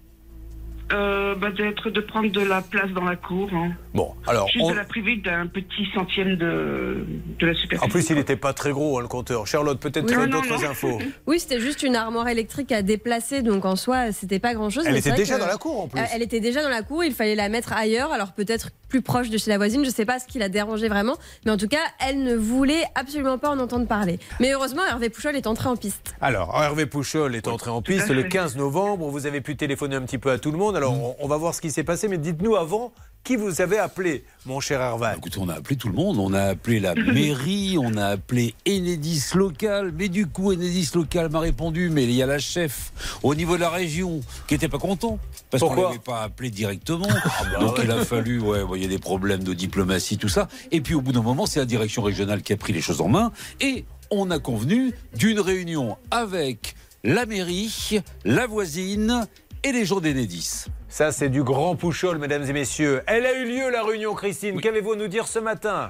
Euh, 0.91 1.33
bah, 1.35 1.49
d'être, 1.49 1.89
de 1.89 2.01
prendre 2.01 2.29
de 2.31 2.41
la 2.41 2.61
place 2.61 2.91
dans 2.91 3.05
la 3.05 3.15
cour. 3.15 3.49
hein. 3.53 3.71
Bon, 3.93 4.13
alors. 4.27 4.47
Juste 4.49 4.65
on- 4.65 4.71
de 4.71 4.75
la 4.75 4.83
priver 4.83 5.15
d'un 5.15 5.47
petit 5.47 5.87
centième 5.93 6.35
de, 6.35 7.05
de 7.39 7.47
la 7.47 7.53
superficie. 7.55 7.83
En 7.85 7.89
plus, 7.89 8.09
il 8.09 8.15
n'était 8.17 8.35
pas 8.35 8.53
très 8.53 8.71
gros, 8.71 8.99
hein, 8.99 9.01
le 9.01 9.07
compteur. 9.07 9.47
Charlotte, 9.47 9.79
peut-être 9.79 10.13
Oui. 10.15 10.29
d'autres 10.29 10.65
infos. 10.65 10.99
Oui, 11.27 11.39
c'était 11.39 11.59
juste 11.61 11.83
une 11.83 11.95
armoire 11.95 12.27
électrique 12.27 12.71
à 12.71 12.81
déplacer, 12.81 13.41
donc 13.41 13.65
en 13.65 13.75
soi, 13.75 14.11
c'était 14.11 14.39
pas 14.39 14.53
grand-chose. 14.53 14.83
Elle 14.85 14.97
était 14.97 15.11
déjà 15.13 15.35
que- 15.35 15.39
dans 15.41 15.47
la 15.47 15.57
cour, 15.57 15.81
en 15.83 15.87
plus. 15.87 16.01
Elle 16.13 16.21
était 16.21 16.39
déjà 16.41 16.61
dans 16.61 16.69
la 16.69 16.81
cour, 16.83 17.03
il 17.03 17.13
fallait 17.13 17.35
la 17.35 17.49
mettre 17.49 17.73
ailleurs, 17.73 18.11
alors 18.11 18.33
peut-être 18.33 18.69
plus 18.89 19.01
proche 19.01 19.29
de 19.31 19.37
chez 19.39 19.49
la 19.49 19.57
voisine, 19.57 19.83
je 19.85 19.89
sais 19.89 20.05
pas 20.05 20.19
ce 20.19 20.27
qui 20.27 20.37
la 20.37 20.49
dérangeait 20.49 20.89
vraiment, 20.89 21.15
mais 21.45 21.51
en 21.51 21.57
tout 21.57 21.67
cas, 21.67 21.81
elle 22.07 22.21
ne 22.23 22.35
voulait 22.35 22.83
absolument 22.93 23.39
pas 23.39 23.49
en 23.49 23.57
entendre 23.59 23.87
parler. 23.87 24.19
Mais 24.39 24.51
heureusement, 24.53 24.83
Hervé 24.87 25.09
Pouchol 25.09 25.35
est 25.35 25.47
entré 25.47 25.69
en 25.69 25.75
piste. 25.75 26.13
Alors, 26.21 26.55
Hervé 26.61 26.85
Pouchol 26.85 27.35
est 27.35 27.47
entré 27.47 27.71
en 27.71 27.81
piste 27.81 28.09
le 28.09 28.21
fait. 28.23 28.29
15 28.29 28.55
novembre. 28.57 29.07
Vous 29.09 29.25
avez 29.25 29.41
pu 29.41 29.55
téléphoner 29.55 29.95
un 29.95 30.01
petit 30.03 30.19
peu 30.19 30.29
à 30.29 30.37
tout 30.37 30.51
le 30.51 30.57
monde. 30.59 30.72
Alors, 30.75 30.93
on, 30.93 31.15
on 31.19 31.27
va 31.27 31.37
voir 31.37 31.53
ce 31.53 31.61
qui 31.61 31.71
s'est 31.71 31.83
passé, 31.83 32.07
mais 32.07 32.17
dites-nous 32.17 32.55
avant 32.55 32.91
qui 33.23 33.37
vous 33.37 33.61
avez 33.61 33.77
appelé, 33.77 34.25
mon 34.45 34.59
cher 34.59 34.81
Herval. 34.81 35.17
Écoutez, 35.17 35.39
on 35.39 35.47
a 35.47 35.53
appelé 35.55 35.77
tout 35.77 35.87
le 35.87 35.93
monde. 35.93 36.17
On 36.19 36.33
a 36.33 36.41
appelé 36.41 36.79
la 36.79 36.93
mairie, 37.13 37.77
on 37.79 37.95
a 37.95 38.07
appelé 38.07 38.53
Enedis 38.67 39.31
local. 39.35 39.93
Mais 39.97 40.09
du 40.09 40.27
coup, 40.27 40.51
Enedis 40.51 40.91
local 40.93 41.29
m'a 41.29 41.39
répondu, 41.39 41.89
mais 41.89 42.03
il 42.03 42.11
y 42.11 42.21
a 42.21 42.25
la 42.25 42.39
chef 42.39 42.91
au 43.23 43.33
niveau 43.33 43.55
de 43.55 43.61
la 43.61 43.69
région 43.69 44.19
qui 44.47 44.55
était 44.55 44.67
pas 44.67 44.77
content. 44.77 45.19
Parce 45.49 45.61
qu'on 45.61 45.69
Pourquoi 45.69 45.89
l'avait 45.89 45.99
pas 45.99 46.23
appelé 46.23 46.49
directement. 46.49 47.07
Donc 47.59 47.79
il 47.81 47.89
a 47.91 48.03
fallu, 48.03 48.41
ouais, 48.41 48.59
il 48.75 48.81
y 48.81 48.85
a 48.85 48.89
des 48.89 48.99
problèmes 48.99 49.43
de 49.43 49.53
diplomatie, 49.53 50.17
tout 50.17 50.29
ça. 50.29 50.49
Et 50.71 50.81
puis 50.81 50.93
au 50.93 51.01
bout 51.01 51.13
d'un 51.13 51.21
moment, 51.21 51.45
c'est 51.45 51.59
la 51.59 51.65
direction 51.65 52.01
régionale 52.01 52.41
qui 52.41 52.51
a 52.51 52.57
pris 52.57 52.73
les 52.73 52.81
choses 52.81 52.99
en 52.99 53.07
main. 53.07 53.31
Et 53.61 53.85
on 54.11 54.31
a 54.31 54.39
convenu 54.39 54.93
d'une 55.15 55.39
réunion 55.39 55.95
avec 56.11 56.75
la 57.05 57.25
mairie, 57.25 58.01
la 58.23 58.47
voisine 58.47 59.27
et 59.63 59.71
les 59.71 59.85
gens 59.85 59.99
d'Enedis. 59.99 60.65
Ça, 60.89 61.11
c'est 61.11 61.29
du 61.29 61.43
grand 61.43 61.75
pouchol, 61.75 62.17
mesdames 62.17 62.43
et 62.47 62.53
messieurs. 62.53 63.01
Elle 63.07 63.25
a 63.25 63.33
eu 63.39 63.45
lieu, 63.45 63.69
la 63.71 63.83
réunion, 63.83 64.13
Christine. 64.13 64.59
Qu'avez-vous 64.61 64.93
à 64.93 64.95
nous 64.95 65.07
dire 65.07 65.27
ce 65.27 65.39
matin? 65.39 65.89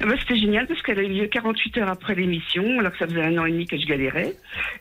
Eh 0.00 0.04
ben, 0.04 0.16
C'était 0.18 0.36
génial 0.40 0.66
parce 0.66 0.82
qu'elle 0.82 0.98
a 0.98 1.02
eu 1.02 1.08
lieu 1.08 1.26
48 1.28 1.78
heures 1.78 1.88
après 1.88 2.14
l'émission, 2.16 2.64
alors 2.80 2.90
que 2.92 2.98
ça 2.98 3.06
faisait 3.06 3.22
un 3.22 3.36
an 3.38 3.44
et 3.44 3.52
demi 3.52 3.66
que 3.66 3.76
je 3.78 3.86
galérais. 3.86 4.34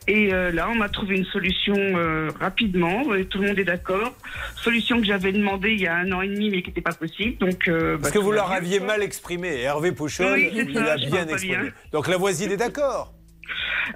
Et 0.07 0.33
euh, 0.33 0.51
là, 0.51 0.67
on 0.71 0.75
m'a 0.75 0.89
trouvé 0.89 1.15
une 1.17 1.25
solution 1.25 1.75
euh, 1.77 2.29
rapidement, 2.39 3.13
et 3.13 3.25
tout 3.25 3.39
le 3.39 3.49
monde 3.49 3.59
est 3.59 3.65
d'accord. 3.65 4.15
Solution 4.55 4.99
que 4.99 5.05
j'avais 5.05 5.31
demandée 5.33 5.73
il 5.73 5.81
y 5.81 5.87
a 5.87 5.95
un 5.95 6.11
an 6.11 6.21
et 6.21 6.27
demi, 6.29 6.49
mais 6.49 6.61
qui 6.63 6.69
n'était 6.69 6.81
pas 6.81 6.93
possible. 6.93 7.37
Donc, 7.37 7.67
euh, 7.67 7.97
Parce 7.97 8.13
bah, 8.13 8.19
que 8.19 8.23
vous 8.23 8.31
leur 8.31 8.51
aviez 8.51 8.79
mal 8.79 9.03
exprimé. 9.03 9.61
Hervé 9.61 9.91
Pouchol, 9.91 10.33
Oui, 10.33 10.49
c'est 10.55 10.63
il 10.63 10.73
ça, 10.73 10.79
l'a 10.81 10.97
je 10.97 11.05
bien 11.07 11.27
exprimé. 11.27 11.57
bien. 11.57 11.71
Donc 11.91 12.07
la 12.07 12.17
voisine 12.17 12.51
est 12.51 12.57
d'accord 12.57 13.13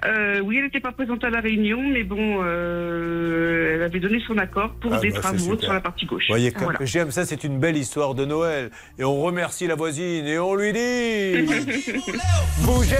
Euh, 0.04 0.40
oui, 0.40 0.56
elle 0.58 0.64
n'était 0.64 0.80
pas 0.80 0.92
présente 0.92 1.22
à 1.24 1.30
la 1.30 1.40
réunion, 1.40 1.80
mais 1.80 2.02
bon, 2.02 2.42
euh, 2.44 3.74
elle 3.76 3.82
avait 3.82 4.00
donné 4.00 4.20
son 4.26 4.36
accord 4.38 4.70
pour 4.80 4.92
Ah, 4.94 4.98
des 5.00 5.10
bah, 5.10 5.20
travaux 5.20 5.58
sur 5.58 5.72
la 5.72 5.80
partie 5.80 6.06
gauche. 6.06 6.24
Vous 6.28 6.32
voyez, 6.34 6.52
comme 6.52 6.64
Voilà. 6.64 6.78
j'aime 6.82 7.10
ça, 7.10 7.24
c'est 7.24 7.44
une 7.44 7.58
belle 7.58 7.76
histoire 7.76 8.14
de 8.14 8.24
Noël. 8.24 8.70
Et 8.98 9.04
on 9.04 9.20
remercie 9.22 9.66
la 9.66 9.74
voisine 9.74 10.26
et 10.26 10.38
on 10.38 10.54
lui 10.54 10.72
dit 10.72 11.46
Bougez 12.62 12.96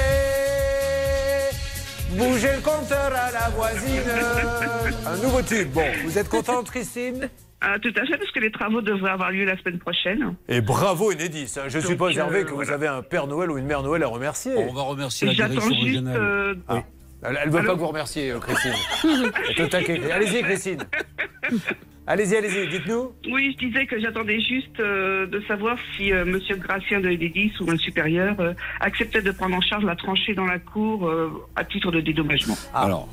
Bougez 2.12 2.52
le 2.56 2.62
compteur 2.62 3.12
à 3.14 3.30
la 3.32 3.48
voisine 3.50 4.02
Un 5.06 5.16
nouveau 5.22 5.42
tube. 5.42 5.68
Bon, 5.72 5.84
vous 6.04 6.18
êtes 6.18 6.28
contente, 6.28 6.70
Christine? 6.70 7.28
Ah, 7.60 7.78
tout 7.80 7.92
à 7.96 8.04
fait, 8.04 8.18
parce 8.18 8.30
que 8.30 8.40
les 8.40 8.50
travaux 8.50 8.82
devraient 8.82 9.10
avoir 9.12 9.30
lieu 9.30 9.44
la 9.44 9.56
semaine 9.58 9.78
prochaine. 9.78 10.34
Et 10.48 10.60
bravo 10.60 11.10
Enedis. 11.10 11.54
hein. 11.58 11.62
Je 11.68 11.78
Donc, 11.78 11.86
suppose, 11.86 12.16
Hervé, 12.18 12.40
euh, 12.40 12.44
que 12.44 12.52
vous 12.52 12.70
avez 12.70 12.86
un 12.86 13.02
Père 13.02 13.26
Noël 13.26 13.50
ou 13.50 13.56
une 13.58 13.64
Mère 13.66 13.82
Noël 13.82 14.02
à 14.02 14.08
remercier. 14.08 14.52
On 14.56 14.72
va 14.74 14.82
remercier 14.82 15.26
la 15.28 15.32
J'attends 15.32 15.54
direction 15.54 15.74
juste. 15.74 15.84
régionale. 15.86 16.16
euh, 16.20 16.54
Ah. 16.68 16.82
Elle 17.22 17.48
ne 17.50 17.56
veut 17.56 17.64
pas 17.64 17.72
que 17.74 17.78
vous 17.78 17.86
remercier, 17.88 18.30
euh, 18.30 18.38
Christine. 18.38 18.72
Allez-y, 20.12 20.42
Christine. 20.42 20.82
Allez-y, 22.08 22.36
allez-y, 22.36 22.68
dites-nous. 22.68 23.12
Oui, 23.32 23.56
je 23.58 23.66
disais 23.66 23.84
que 23.86 23.98
j'attendais 23.98 24.38
juste 24.38 24.78
euh, 24.78 25.26
de 25.26 25.40
savoir 25.48 25.76
si 25.96 26.12
euh, 26.12 26.24
Monsieur 26.24 26.54
Gracien 26.54 27.00
de 27.00 27.08
Lédis 27.08 27.52
ou 27.60 27.68
un 27.68 27.76
supérieur 27.76 28.38
euh, 28.38 28.52
acceptait 28.78 29.22
de 29.22 29.32
prendre 29.32 29.56
en 29.56 29.60
charge 29.60 29.84
la 29.84 29.96
tranchée 29.96 30.32
dans 30.34 30.44
la 30.44 30.60
cour 30.60 31.08
euh, 31.08 31.32
à 31.56 31.64
titre 31.64 31.90
de 31.90 32.00
dédommagement. 32.00 32.56
Alors, 32.72 33.08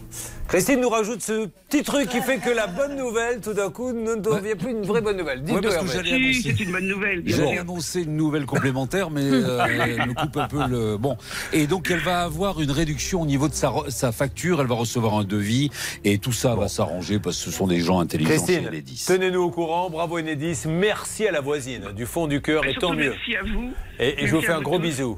Christine 0.47 0.81
nous 0.81 0.89
rajoute 0.89 1.21
ce 1.23 1.47
petit 1.67 1.81
truc 1.81 2.09
qui 2.09 2.21
fait 2.21 2.37
que 2.37 2.49
la 2.51 2.67
bonne 2.67 2.95
nouvelle, 2.95 3.41
tout 3.41 3.53
d'un 3.53 3.71
coup, 3.71 3.91
ne 3.91 4.13
devient 4.15 4.53
plus 4.55 4.69
une 4.71 4.83
vraie 4.83 5.01
bonne 5.01 5.17
nouvelle. 5.17 5.39
Ouais, 5.39 5.45
Dites-nous, 5.45 5.61
parce 5.61 5.75
que 5.77 5.81
Hervé. 5.81 5.93
j'allais 6.09 6.33
Si, 6.33 6.39
annoncer. 6.49 6.55
c'est 6.57 6.63
une 6.63 6.71
bonne 6.71 6.87
nouvelle. 6.87 7.23
J'allais 7.25 7.57
annoncer 7.57 8.01
une 8.03 8.15
nouvelle 8.17 8.45
complémentaire, 8.45 9.09
mais 9.09 9.21
euh, 9.23 9.59
elle 9.65 10.09
me 10.09 10.13
coupe 10.13 10.37
un 10.37 10.47
peu 10.47 10.59
le. 10.67 10.97
Bon. 10.97 11.17
Et 11.53 11.65
donc, 11.65 11.89
elle 11.89 12.01
va 12.01 12.21
avoir 12.21 12.61
une 12.61 12.69
réduction 12.69 13.21
au 13.21 13.25
niveau 13.25 13.47
de 13.47 13.53
sa, 13.55 13.69
re- 13.69 13.89
sa 13.89 14.11
facture. 14.11 14.61
Elle 14.61 14.67
va 14.67 14.75
recevoir 14.75 15.15
un 15.15 15.23
devis. 15.23 15.71
Et 16.03 16.19
tout 16.19 16.33
ça 16.33 16.53
va 16.53 16.67
s'arranger 16.67 17.17
parce 17.19 17.37
que 17.37 17.45
ce 17.45 17.51
sont 17.51 17.65
des 17.65 17.79
gens 17.79 17.99
intelligents 17.99 18.29
chez 18.31 18.37
Christine, 18.37 18.67
Enedis. 18.67 19.05
tenez-nous 19.07 19.41
au 19.41 19.49
courant. 19.49 19.89
Bravo 19.89 20.19
Enedis. 20.19 20.59
Merci 20.67 21.25
à 21.25 21.31
la 21.31 21.41
voisine, 21.41 21.93
du 21.95 22.05
fond 22.05 22.27
du 22.27 22.41
cœur, 22.41 22.63
et 22.67 22.75
tant 22.75 22.93
mieux. 22.93 23.11
Merci 23.11 23.35
à 23.37 23.41
vous. 23.43 23.71
Et, 23.99 24.23
et 24.23 24.27
je 24.27 24.35
vous 24.35 24.41
fais 24.41 24.51
un 24.51 24.61
gros 24.61 24.77
tous. 24.77 24.83
bisou. 24.83 25.17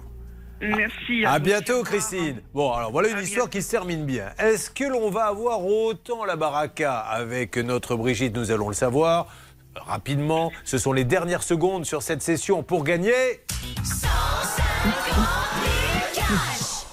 Merci. 0.62 1.26
À 1.26 1.40
bientôt, 1.40 1.84
Christine. 1.84 2.42
Bon, 2.54 2.72
alors 2.72 2.92
voilà 2.92 3.10
une 3.10 3.20
histoire 3.20 3.50
qui 3.50 3.62
se 3.62 3.72
termine 3.72 4.06
bien. 4.06 4.28
Est-ce 4.40 4.70
que 4.70 4.86
l'on 4.86 5.10
va 5.10 5.26
avoir 5.26 5.66
autant 5.66 6.26
la 6.26 6.36
baraka 6.36 6.98
avec 6.98 7.58
notre 7.58 7.96
Brigitte 7.96 8.36
Nous 8.36 8.52
allons 8.52 8.70
le 8.70 8.74
savoir. 8.74 9.28
Rapidement, 9.76 10.52
ce 10.64 10.78
sont 10.78 10.94
les 10.94 11.04
dernières 11.04 11.44
secondes 11.44 11.86
sur 11.86 12.02
cette 12.02 12.22
session 12.22 12.64
pour 12.64 12.84
gagner. 12.84 13.14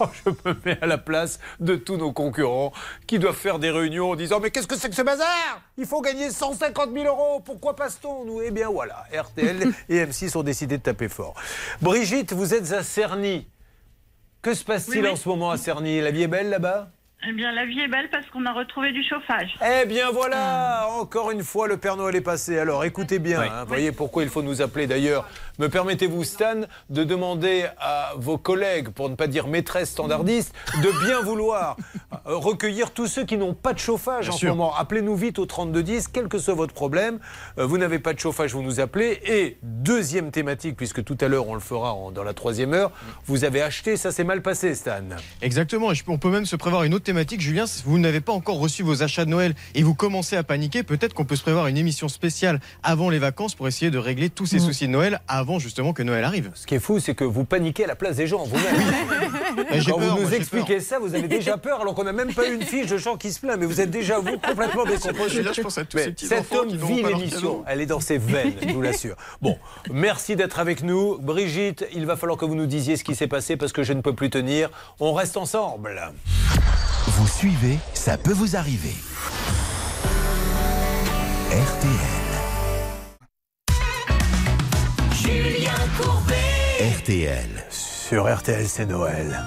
Oh, 0.01 0.07
je 0.25 0.31
me 0.31 0.57
mets 0.65 0.79
à 0.81 0.87
la 0.87 0.99
place 0.99 1.39
de 1.61 1.77
tous 1.77 1.97
nos 1.97 2.13
concurrents 2.13 2.73
qui 3.07 3.19
doivent 3.19 3.37
faire 3.37 3.59
des 3.59 3.71
réunions 3.71 4.11
en 4.11 4.17
disant 4.17 4.41
Mais 4.41 4.51
qu'est-ce 4.51 4.67
que 4.67 4.77
c'est 4.77 4.89
que 4.89 4.97
ce 4.97 5.03
bazar? 5.03 5.61
Il 5.77 5.87
faut 5.87 6.01
gagner 6.01 6.31
150 6.31 6.93
000 6.93 7.05
euros. 7.05 7.41
Pourquoi 7.41 7.77
passe-t-on 7.77 8.25
nous? 8.25 8.43
Eh 8.43 8.51
bien 8.51 8.69
voilà, 8.69 9.05
RTL 9.13 9.73
et 9.89 10.05
M6 10.05 10.37
ont 10.37 10.43
décidé 10.43 10.79
de 10.79 10.83
taper 10.83 11.09
fort. 11.09 11.35
Brigitte, 11.83 12.33
vous 12.33 12.55
êtes 12.55 12.73
à 12.73 12.83
Cerny. 12.83 13.47
Que 14.43 14.55
se 14.55 14.65
passe-t-il 14.65 14.99
Oui, 14.99 15.05
oui. 15.07 15.13
en 15.13 15.17
ce 15.17 15.29
moment 15.29 15.51
à 15.51 15.57
Cerny? 15.57 16.01
La 16.01 16.11
vie 16.11 16.23
est 16.23 16.29
belle 16.29 16.51
là-bas? 16.51 16.91
Eh 17.29 17.33
bien, 17.33 17.53
la 17.53 17.65
vie 17.67 17.79
est 17.79 17.87
belle 17.89 18.09
parce 18.11 18.27
qu'on 18.31 18.45
a 18.47 18.53
retrouvé 18.53 18.91
du 18.91 19.05
chauffage. 19.05 19.57
Eh 19.65 19.87
bien 19.87 20.11
voilà, 20.11 20.89
encore 20.99 21.31
une 21.31 21.45
fois, 21.45 21.69
le 21.69 21.77
Père 21.77 21.97
Noël 21.97 22.17
est 22.17 22.21
passé. 22.21 22.59
Alors 22.59 22.85
écoutez 22.85 23.21
bien, 23.21 23.41
Oui. 23.41 23.47
hein, 23.49 23.63
vous 23.63 23.69
voyez 23.69 23.93
pourquoi 23.93 24.25
il 24.25 24.29
faut 24.29 24.43
nous 24.43 24.61
appeler 24.61 24.89
d'ailleurs. 24.89 25.29
Me 25.61 25.69
permettez-vous, 25.69 26.25
Stan, 26.25 26.63
de 26.91 27.05
demander 27.05 27.67
à 27.79 28.11
vos 28.17 28.39
collègues, 28.39 28.89
pour 28.89 29.09
ne 29.09 29.15
pas 29.15 29.29
dire 29.29 29.47
maîtresses 29.47 29.91
standardistes, 29.91 30.53
de 30.83 31.07
bien 31.07 31.21
vouloir 31.23 31.77
euh, 32.27 32.35
recueillir 32.37 32.91
tous 32.91 33.07
ceux 33.07 33.25
qui 33.25 33.37
n'ont 33.37 33.55
pas 33.55 33.73
de 33.73 33.79
chauffage 33.79 34.25
Bien 34.25 34.35
en 34.35 34.37
sûr. 34.37 34.49
ce 34.49 34.57
moment. 34.57 34.75
Appelez-nous 34.75 35.15
vite 35.15 35.39
au 35.39 35.47
3210, 35.47 36.09
quel 36.09 36.27
que 36.27 36.39
soit 36.39 36.55
votre 36.55 36.75
problème. 36.75 37.21
Euh, 37.59 37.65
vous 37.67 37.79
n'avez 37.79 38.01
pas 38.01 38.15
de 38.15 38.19
chauffage, 38.19 38.53
vous 38.53 38.63
nous 38.63 38.81
appelez. 38.81 39.21
Et 39.27 39.59
deuxième 39.63 40.33
thématique, 40.33 40.77
puisque 40.77 41.05
tout 41.05 41.19
à 41.21 41.29
l'heure 41.29 41.47
on 41.47 41.55
le 41.55 41.61
fera 41.61 41.93
en- 41.95 42.11
dans 42.11 42.25
la 42.25 42.35
troisième 42.35 42.75
heure, 42.75 42.91
vous 43.27 43.45
avez 43.45 43.63
acheté, 43.63 43.97
ça 43.97 44.11
s'est 44.11 44.25
mal 44.25 44.43
passé, 44.43 44.75
Stan. 44.75 45.03
Exactement, 45.41 45.93
et 45.93 45.97
on 46.09 46.19
peut 46.19 46.31
même 46.31 46.47
se 46.47 46.57
prévoir 46.57 46.83
une 46.83 46.95
autre 46.95 47.05
thématique. 47.05 47.12
Julien, 47.39 47.67
si 47.67 47.83
vous 47.85 47.99
n'avez 47.99 48.21
pas 48.21 48.33
encore 48.33 48.59
reçu 48.59 48.83
vos 48.83 49.03
achats 49.03 49.25
de 49.25 49.31
Noël 49.31 49.55
et 49.75 49.83
vous 49.83 49.95
commencez 49.95 50.37
à 50.37 50.43
paniquer, 50.43 50.83
peut-être 50.83 51.15
qu'on 51.15 51.25
peut 51.25 51.37
se 51.37 51.43
prévoir 51.43 51.67
une 51.67 51.77
émission 51.77 52.09
spéciale 52.09 52.61
avant 52.83 53.11
les 53.11 53.19
vacances 53.19 53.55
pour 53.55 53.69
essayer 53.69 53.91
de 53.91 53.99
régler 53.99 54.31
tous 54.31 54.47
ces 54.47 54.59
soucis 54.59 54.87
de 54.87 54.93
Noël 54.93 55.21
avant 55.29 55.59
justement 55.59 55.93
que 55.93 56.03
Noël 56.03 56.25
arrive. 56.25 56.51
Ce 56.55 56.67
qui 56.67 56.75
est 56.75 56.81
fou, 56.81 57.01
c'est 57.01 57.15
que 57.15 57.25
vous 57.25 57.45
paniquez 57.45 57.85
à 57.85 57.89
la 57.89 57.97
place 57.97 58.17
des 58.17 58.27
gens 58.27 58.45
vous-même. 58.45 59.67
Mais 59.71 59.81
j'ai 59.81 59.91
Quand 59.91 59.99
peur, 59.99 60.09
vous 60.17 60.23
nous 60.23 60.29
moi, 60.29 60.37
expliquez 60.37 60.77
peur. 60.77 60.83
ça, 60.85 60.99
vous 60.99 61.15
avez 61.15 61.29
déjà 61.29 61.59
peur 61.59 61.81
alors 61.81 61.95
qu'on 61.95 62.05
n'a 62.05 62.13
même 62.13 62.33
pas 62.33 62.49
eu 62.49 62.55
une 62.55 62.63
fiche 62.63 62.87
de 62.87 62.97
gens 62.99 63.17
qui 63.17 63.33
se 63.33 63.41
plaint, 63.41 63.59
mais 63.59 63.67
vous 63.67 63.81
êtes 63.81 63.91
déjà 63.91 64.19
vous 64.19 64.39
complètement 64.39 64.85
décomposé. 64.85 65.43
Là, 65.43 65.53
je 65.53 65.61
pense 65.61 65.79
à 65.79 65.85
tous 65.85 65.97
Mais 65.97 66.05
ces 66.05 66.13
petits 66.13 66.27
cet 66.27 66.53
homme 66.55 66.69
vit 66.71 67.03
l'émission, 67.03 67.63
elle 67.67 67.81
est 67.81 67.87
dans 67.87 68.01
ses 68.01 68.19
veines, 68.19 68.55
je 68.67 68.73
vous 68.73 68.83
l'assure. 68.83 69.17
Bon, 69.41 69.59
merci 69.91 70.37
d'être 70.37 70.59
avec 70.59 70.83
nous. 70.83 71.19
Brigitte, 71.19 71.85
il 71.95 72.07
va 72.07 72.17
falloir 72.17 72.39
que 72.39 72.45
vous 72.45 72.55
nous 72.55 72.67
disiez 72.67 72.97
ce 72.97 73.05
qui 73.05 73.15
s'est 73.15 73.27
passé 73.29 73.57
parce 73.57 73.73
que 73.73 73.83
je 73.83 73.93
ne 73.93 74.01
peux 74.01 74.15
plus 74.15 74.31
tenir. 74.31 74.71
On 75.01 75.13
reste 75.13 75.37
ensemble. 75.37 76.13
Vous 77.09 77.27
suivez, 77.27 77.79
ça 77.95 78.17
peut 78.17 78.33
vous 78.33 78.55
arriver. 78.55 78.95
RTL. 81.51 81.91
Julien 85.13 85.73
Courbet. 85.99 86.95
RTL. 86.99 87.49
Sur 87.71 88.33
RTL, 88.33 88.69
c'est 88.69 88.87
Noël. 88.87 89.43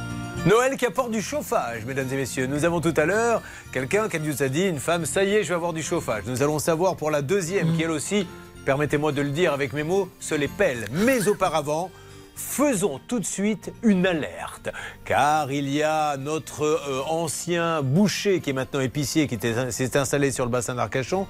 Noël 0.46 0.76
qui 0.76 0.86
apporte 0.86 1.12
du 1.12 1.22
chauffage, 1.22 1.86
mesdames 1.86 2.10
et 2.12 2.18
messieurs. 2.18 2.46
Nous 2.46 2.66
avons 2.66 2.82
tout 2.82 2.94
à 2.98 3.06
l'heure 3.06 3.42
quelqu'un 3.72 4.10
qui 4.10 4.20
nous 4.20 4.44
a 4.44 4.50
dit, 4.50 4.68
une 4.68 4.80
femme, 4.80 5.06
ça 5.06 5.24
y 5.24 5.36
est, 5.36 5.44
je 5.44 5.50
vais 5.50 5.56
avoir 5.56 5.72
du 5.72 5.82
chauffage. 5.82 6.24
Nous 6.28 6.44
allons 6.44 6.60
savoir 6.60 6.98
pour 6.98 7.10
la 7.10 7.22
deuxième, 7.22 7.74
qui 7.78 7.84
elle 7.84 7.92
aussi, 7.92 8.28
permettez-moi 8.66 9.14
de 9.14 9.22
le 9.22 9.30
dire 9.30 9.54
avec 9.54 9.72
mes 9.72 9.84
mots, 9.84 10.10
se 10.20 10.36
les 10.36 10.50
pèle. 10.50 10.88
Mais 10.92 11.30
auparavant, 11.30 11.90
faisons 12.36 13.00
tout 13.08 13.20
de 13.20 13.26
suite 13.26 13.74
une 13.82 14.06
alerte. 14.06 14.70
Car 15.06 15.52
il 15.52 15.70
y 15.70 15.82
a 15.82 16.18
notre 16.18 16.64
euh, 16.64 17.02
ancien 17.08 17.82
boucher, 17.82 18.42
qui 18.42 18.52
est 18.52 18.54
maintenant 18.54 18.82
épicier, 18.82 19.28
qui 19.28 19.38
s'est 19.72 19.98
installé 19.98 20.32
sur 20.32 20.46
le 20.46 20.52
bassin 20.52 20.76
d'Arcachon, 20.76 21.28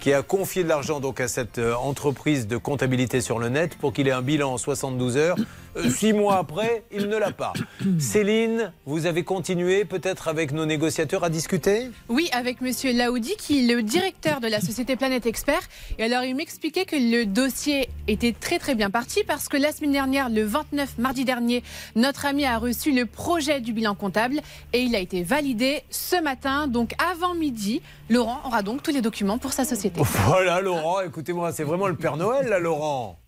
qui 0.00 0.12
a 0.12 0.22
confié 0.22 0.62
de 0.62 0.68
l'argent 0.68 1.00
donc 1.00 1.20
à 1.20 1.28
cette 1.28 1.58
euh, 1.58 1.74
entreprise 1.74 2.46
de 2.46 2.56
comptabilité 2.56 3.20
sur 3.20 3.38
le 3.38 3.48
net 3.48 3.76
pour 3.76 3.92
qu'il 3.92 4.08
ait 4.08 4.12
un 4.12 4.22
bilan 4.22 4.52
en 4.52 4.58
72 4.58 5.16
heures. 5.16 5.36
Euh, 5.76 5.90
six 5.90 6.12
mois 6.12 6.38
après, 6.38 6.84
il 6.92 7.08
ne 7.08 7.16
l'a 7.16 7.32
pas. 7.32 7.52
Céline, 7.98 8.72
vous 8.86 9.06
avez 9.06 9.24
continué 9.24 9.84
peut-être 9.84 10.28
avec 10.28 10.52
nos 10.52 10.66
négociateurs 10.66 11.24
à 11.24 11.30
discuter? 11.30 11.90
Oui, 12.08 12.28
avec 12.32 12.60
Monsieur 12.60 12.92
Laoudi, 12.92 13.34
qui 13.36 13.64
est 13.64 13.74
le 13.74 13.82
directeur 13.82 14.40
de 14.40 14.46
la 14.46 14.60
société 14.60 14.96
Planète 14.96 15.26
Expert. 15.26 15.62
Et 15.98 16.04
alors, 16.04 16.22
il 16.22 16.36
m'expliquait 16.36 16.84
que 16.84 16.96
le 16.96 17.26
dossier 17.26 17.88
était 18.06 18.34
très 18.38 18.58
très 18.58 18.74
bien 18.74 18.90
parti 18.90 19.24
parce 19.24 19.48
que 19.48 19.56
la 19.56 19.72
semaine 19.72 19.92
dernière, 19.92 20.28
le 20.28 20.44
29 20.44 20.98
mardi 20.98 21.24
dernier, 21.24 21.62
notre 21.96 22.26
ami 22.26 22.44
a 22.44 22.58
reçu 22.58 22.92
le 22.92 23.06
projet 23.06 23.60
du 23.60 23.72
bilan 23.72 23.94
comptable 23.94 24.40
et 24.72 24.82
il 24.82 24.94
a 24.94 24.98
été 24.98 25.22
validé 25.22 25.82
ce 25.90 26.20
matin, 26.22 26.66
donc 26.66 26.92
avant 27.12 27.34
midi. 27.34 27.82
Laurent 28.10 28.40
aura 28.44 28.62
donc 28.62 28.82
tous 28.82 28.90
les 28.90 29.00
documents 29.00 29.38
pour 29.38 29.52
sa 29.52 29.64
société. 29.64 30.00
Voilà, 30.26 30.60
Laurent, 30.60 31.00
écoutez-moi, 31.00 31.52
c'est 31.52 31.64
vraiment 31.64 31.86
le 31.86 31.96
Père 31.96 32.16
Noël, 32.16 32.48
là, 32.48 32.58
Laurent. 32.58 33.18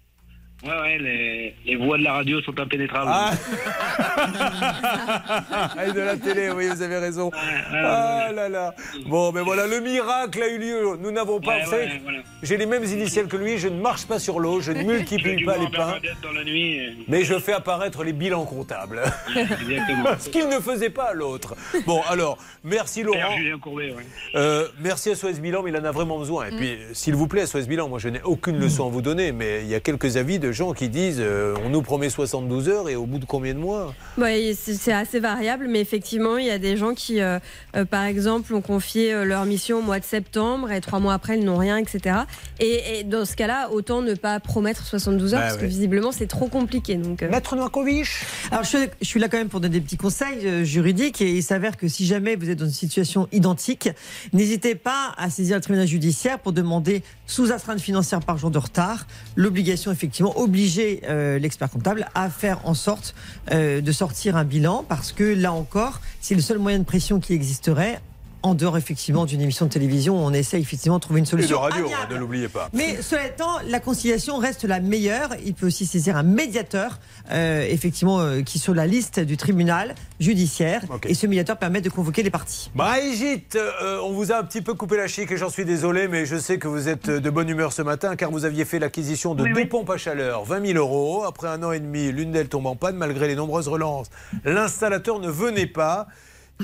Ouais, 0.64 0.70
ouais, 0.70 0.98
les, 0.98 1.54
les 1.66 1.76
voix 1.76 1.98
de 1.98 2.02
la 2.02 2.14
radio 2.14 2.40
sont 2.42 2.58
impénétrables. 2.58 3.10
Ah. 3.12 3.30
Et 5.86 5.92
de 5.92 6.00
la 6.00 6.16
télé, 6.16 6.50
oui, 6.50 6.66
vous 6.68 6.82
avez 6.82 6.96
raison. 6.98 7.30
Ah 7.72 8.30
là 8.34 8.48
là. 8.48 8.74
Bon, 9.06 9.32
mais 9.32 9.42
voilà, 9.42 9.66
le 9.66 9.80
miracle 9.80 10.42
a 10.42 10.48
eu 10.48 10.58
lieu. 10.58 10.96
Nous 10.98 11.10
n'avons 11.10 11.40
pas 11.40 11.60
fait. 11.66 12.00
voilà. 12.02 12.18
J'ai 12.42 12.56
les 12.56 12.66
mêmes 12.66 12.84
initiales 12.84 13.26
que 13.26 13.36
lui. 13.36 13.58
Je 13.58 13.68
ne 13.68 13.78
marche 13.80 14.06
pas 14.06 14.18
sur 14.18 14.40
l'eau. 14.40 14.60
Je 14.60 14.72
ne 14.72 14.82
multiplie 14.92 15.44
pas 15.44 15.58
les 15.58 15.66
pains. 15.66 15.86
Bernadette 16.00 16.16
dans 16.22 16.32
la 16.32 16.42
nuit. 16.44 16.80
euh, 16.80 16.90
Mais 17.08 17.22
je 17.24 17.38
fais 17.38 17.52
apparaître 17.52 18.02
les 18.02 18.12
bilans 18.14 18.44
comptables. 18.46 19.02
Exactement. 19.36 20.08
Ce 20.18 20.28
qu'il 20.30 20.48
ne 20.48 20.58
faisait 20.58 20.90
pas 20.90 21.10
à 21.10 21.12
l'autre. 21.14 21.54
Bon, 21.86 22.00
alors, 22.08 22.38
merci 22.64 23.02
Laurent. 23.02 23.36
Julien 23.36 23.58
Courbet. 23.58 23.94
Euh, 24.34 24.68
merci 24.80 25.10
à 25.10 25.14
SOS 25.14 25.38
Bilan, 25.40 25.62
mais 25.62 25.70
il 25.70 25.76
en 25.76 25.84
a 25.84 25.92
vraiment 25.92 26.18
besoin. 26.18 26.46
Et 26.48 26.56
puis, 26.56 26.78
s'il 26.94 27.14
vous 27.14 27.28
plaît, 27.28 27.46
SOS 27.46 27.66
Bilan, 27.68 27.88
moi 27.88 27.98
je 27.98 28.08
n'ai 28.08 28.22
aucune 28.22 28.58
leçon 28.58 28.86
à 28.86 28.90
vous 28.90 29.02
donner, 29.02 29.32
mais 29.32 29.60
il 29.62 29.68
y 29.68 29.74
a 29.74 29.80
quelques 29.80 30.16
avis 30.16 30.38
de 30.38 30.45
gens 30.52 30.72
qui 30.72 30.88
disent 30.88 31.18
euh, 31.20 31.54
on 31.64 31.68
nous 31.70 31.82
promet 31.82 32.08
72 32.10 32.68
heures 32.68 32.88
et 32.88 32.96
au 32.96 33.06
bout 33.06 33.18
de 33.18 33.24
combien 33.24 33.54
de 33.54 33.58
mois? 33.58 33.94
Ouais, 34.18 34.52
c'est 34.58 34.74
c'est 34.74 34.92
assez 34.92 35.20
variable, 35.20 35.66
mais 35.68 35.80
effectivement, 35.80 36.36
il 36.36 36.46
y 36.46 36.50
a 36.50 36.58
des 36.58 36.76
gens 36.76 36.94
qui, 36.94 37.20
euh, 37.20 37.38
euh, 37.76 37.84
par 37.84 38.04
exemple, 38.04 38.54
ont 38.54 38.60
confié 38.60 39.24
leur 39.24 39.44
mission 39.44 39.78
au 39.78 39.82
mois 39.82 39.98
de 40.00 40.04
septembre 40.04 40.70
et 40.70 40.80
trois 40.80 41.00
mois 41.00 41.14
après, 41.14 41.38
ils 41.38 41.44
n'ont 41.44 41.56
rien, 41.58 41.76
etc. 41.78 42.16
Et, 42.60 42.98
et 43.00 43.04
dans 43.04 43.24
ce 43.24 43.34
cas-là, 43.36 43.70
autant 43.72 44.02
ne 44.02 44.14
pas 44.14 44.38
promettre 44.40 44.84
72 44.84 45.34
heures 45.34 45.40
Bah 45.40 45.46
parce 45.48 45.60
que 45.60 45.66
visiblement, 45.66 46.12
c'est 46.12 46.26
trop 46.26 46.46
compliqué. 46.48 46.96
Donc, 46.96 47.22
euh. 47.22 47.30
Maître 47.30 47.56
Noakovic 47.56 48.06
Alors, 48.50 48.64
je, 48.64 48.68
suis- 48.68 48.88
je 49.00 49.06
suis 49.06 49.20
là 49.20 49.28
quand 49.28 49.38
même 49.38 49.48
pour 49.48 49.60
donner 49.60 49.74
des 49.74 49.80
petits 49.80 49.96
conseils 49.96 50.46
euh, 50.46 50.64
juridiques 50.64 51.20
et 51.20 51.30
il 51.32 51.42
s'avère 51.42 51.76
que 51.76 51.88
si 51.88 52.06
jamais 52.06 52.36
vous 52.36 52.50
êtes 52.50 52.58
dans 52.58 52.64
une 52.66 52.70
situation 52.70 53.28
identique, 53.32 53.88
n'hésitez 54.32 54.74
pas 54.74 55.12
à 55.16 55.30
saisir 55.30 55.56
le 55.56 55.62
tribunal 55.62 55.86
judiciaire 55.86 56.38
pour 56.38 56.52
demander 56.52 57.02
sous 57.26 57.50
astreinte 57.52 57.80
financière 57.80 58.20
par 58.20 58.38
jour 58.38 58.50
de 58.50 58.58
retard 58.58 59.06
l'obligation, 59.34 59.90
effectivement, 59.92 60.35
obliger 60.38 61.02
euh, 61.08 61.38
l'expert 61.38 61.70
comptable 61.70 62.06
à 62.14 62.30
faire 62.30 62.60
en 62.64 62.74
sorte 62.74 63.14
euh, 63.52 63.80
de 63.80 63.92
sortir 63.92 64.36
un 64.36 64.44
bilan 64.44 64.84
parce 64.88 65.12
que 65.12 65.24
là 65.24 65.52
encore, 65.52 66.00
c'est 66.20 66.34
le 66.34 66.40
seul 66.40 66.58
moyen 66.58 66.78
de 66.78 66.84
pression 66.84 67.20
qui 67.20 67.32
existerait. 67.32 68.00
En 68.46 68.54
dehors 68.54 68.76
effectivement 68.78 69.24
d'une 69.26 69.40
émission 69.40 69.66
de 69.66 69.70
télévision, 69.72 70.16
on 70.24 70.32
essaie 70.32 70.60
effectivement 70.60 70.98
de 70.98 71.00
trouver 71.02 71.18
une 71.18 71.24
Et 71.24 71.26
de 71.26 71.30
solution. 71.30 71.58
radio, 71.58 71.86
amiable. 71.86 72.14
ne 72.14 72.18
l'oubliez 72.20 72.46
pas. 72.46 72.70
Mais 72.72 73.02
cela 73.02 73.26
étant, 73.26 73.58
la 73.66 73.80
conciliation 73.80 74.38
reste 74.38 74.62
la 74.62 74.78
meilleure. 74.78 75.30
Il 75.44 75.52
peut 75.54 75.66
aussi 75.66 75.84
saisir 75.84 76.16
un 76.16 76.22
médiateur, 76.22 77.00
euh, 77.32 77.66
effectivement, 77.68 78.20
euh, 78.20 78.42
qui 78.42 78.58
est 78.58 78.60
sur 78.60 78.72
la 78.72 78.86
liste 78.86 79.18
du 79.18 79.36
tribunal 79.36 79.96
judiciaire. 80.20 80.82
Et 81.08 81.14
ce 81.14 81.26
médiateur 81.26 81.56
permet 81.58 81.80
de 81.80 81.88
convoquer 81.88 82.22
les 82.22 82.30
parties. 82.30 82.70
Brigitte, 82.76 83.56
euh, 83.56 83.98
on 84.04 84.12
vous 84.12 84.30
a 84.30 84.38
un 84.38 84.44
petit 84.44 84.62
peu 84.62 84.74
coupé 84.74 84.96
la 84.96 85.08
chic 85.08 85.28
et 85.32 85.36
j'en 85.36 85.50
suis 85.50 85.64
désolé, 85.64 86.06
mais 86.06 86.24
je 86.24 86.36
sais 86.36 86.58
que 86.58 86.68
vous 86.68 86.88
êtes 86.88 87.10
de 87.10 87.30
bonne 87.30 87.48
humeur 87.48 87.72
ce 87.72 87.82
matin 87.82 88.14
car 88.14 88.30
vous 88.30 88.44
aviez 88.44 88.64
fait 88.64 88.78
l'acquisition 88.78 89.34
de 89.34 89.42
Oui, 89.42 89.52
deux 89.54 89.62
oui. 89.62 89.66
pompes 89.66 89.90
à 89.90 89.96
chaleur, 89.96 90.44
20 90.44 90.64
000 90.74 90.78
euros. 90.78 91.24
Après 91.24 91.48
un 91.48 91.60
an 91.64 91.72
et 91.72 91.80
demi, 91.80 92.12
l'une 92.12 92.30
d'elles 92.30 92.48
tombe 92.48 92.66
en 92.66 92.76
panne 92.76 92.94
malgré 92.94 93.26
les 93.26 93.34
nombreuses 93.34 93.66
relances. 93.66 94.06
L'installateur 94.44 95.18
ne 95.18 95.28
venait 95.30 95.66
pas 95.66 96.06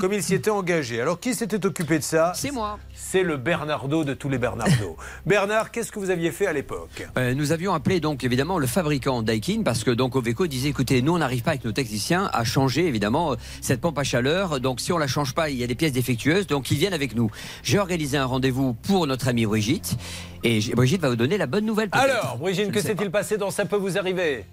comme 0.00 0.12
il 0.12 0.22
s'y 0.22 0.35
était 0.35 0.50
engagé. 0.50 1.00
Alors 1.00 1.20
qui 1.20 1.35
s'était 1.35 1.64
occupé 1.64 1.98
de 1.98 2.02
ça 2.02 2.33
C'est 2.35 2.50
moi. 2.50 2.78
C'est 2.94 3.22
le 3.22 3.37
Bernardo 3.37 4.05
de 4.05 4.14
tous 4.14 4.28
les 4.28 4.38
Bernardo. 4.38 4.96
Bernard, 5.26 5.70
qu'est-ce 5.70 5.92
que 5.92 5.98
vous 5.98 6.11
aviez 6.11 6.31
fait 6.31 6.46
à 6.46 6.52
l'époque? 6.52 7.07
Euh, 7.18 7.35
nous 7.35 7.52
avions 7.52 7.74
appelé 7.74 8.00
donc 8.00 8.24
évidemment 8.24 8.59
le 8.59 8.66
fabricant 8.66 9.22
Daikin 9.22 9.62
parce 9.64 9.85
que 9.85 9.90
donc 9.90 10.16
Oveco 10.16 10.46
disait 10.46 10.70
écoutez 10.70 11.02
nous 11.02 11.14
on 11.14 11.18
n'arrive 11.18 11.42
pas 11.42 11.50
avec 11.50 11.64
nos 11.64 11.72
techniciens 11.72 12.31
à 12.33 12.44
changer 12.44 12.87
évidemment 12.87 13.33
euh, 13.33 13.37
cette 13.61 13.81
pompe 13.81 13.98
à 13.98 14.05
chaleur 14.05 14.61
donc 14.61 14.81
si 14.81 14.92
on 14.92 14.98
la 14.98 15.07
change 15.07 15.35
pas 15.35 15.50
il 15.50 15.57
y 15.57 15.64
a 15.64 15.66
des 15.66 15.74
pièces 15.74 15.92
défectueuses 15.92 16.46
donc 16.46 16.70
ils 16.70 16.78
viennent 16.78 16.94
avec 16.94 17.14
nous. 17.14 17.31
J'ai 17.62 17.78
organisé 17.78 18.16
un 18.16 18.26
rendez-vous 18.26 18.74
pour 18.74 19.07
notre 19.07 19.28
amie 19.28 19.46
Brigitte 19.46 19.96
et 20.44 20.61
Brigitte 20.74 21.00
va 21.02 21.09
vous 21.09 21.16
donner 21.16 21.38
la 21.38 21.46
bonne 21.46 21.64
nouvelle. 21.64 21.88
Alors, 21.92 22.37
Brigitte, 22.38 22.66
Je 22.66 22.72
que 22.72 22.81
s'est-il 22.81 23.11
passé 23.11 23.37
dans 23.37 23.50
Ça 23.50 23.64
peut 23.64 23.76
vous 23.76 23.96
arriver? 23.98 24.44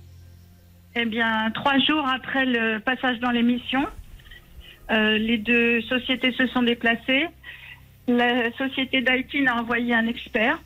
Eh 0.95 1.05
bien, 1.05 1.51
trois 1.53 1.77
jours 1.79 2.05
après 2.07 2.45
le 2.45 2.79
passage 2.79 3.19
dans 3.19 3.31
l'émission, 3.31 3.85
euh, 4.91 5.17
les 5.17 5.37
deux 5.37 5.81
sociétés 5.81 6.31
se 6.33 6.47
sont 6.47 6.63
déplacées. 6.63 7.27
La 8.07 8.51
société 8.53 9.01
Daikin 9.01 9.45
a 9.47 9.61
envoyé 9.61 9.93
un 9.93 10.07
expert. 10.07 10.59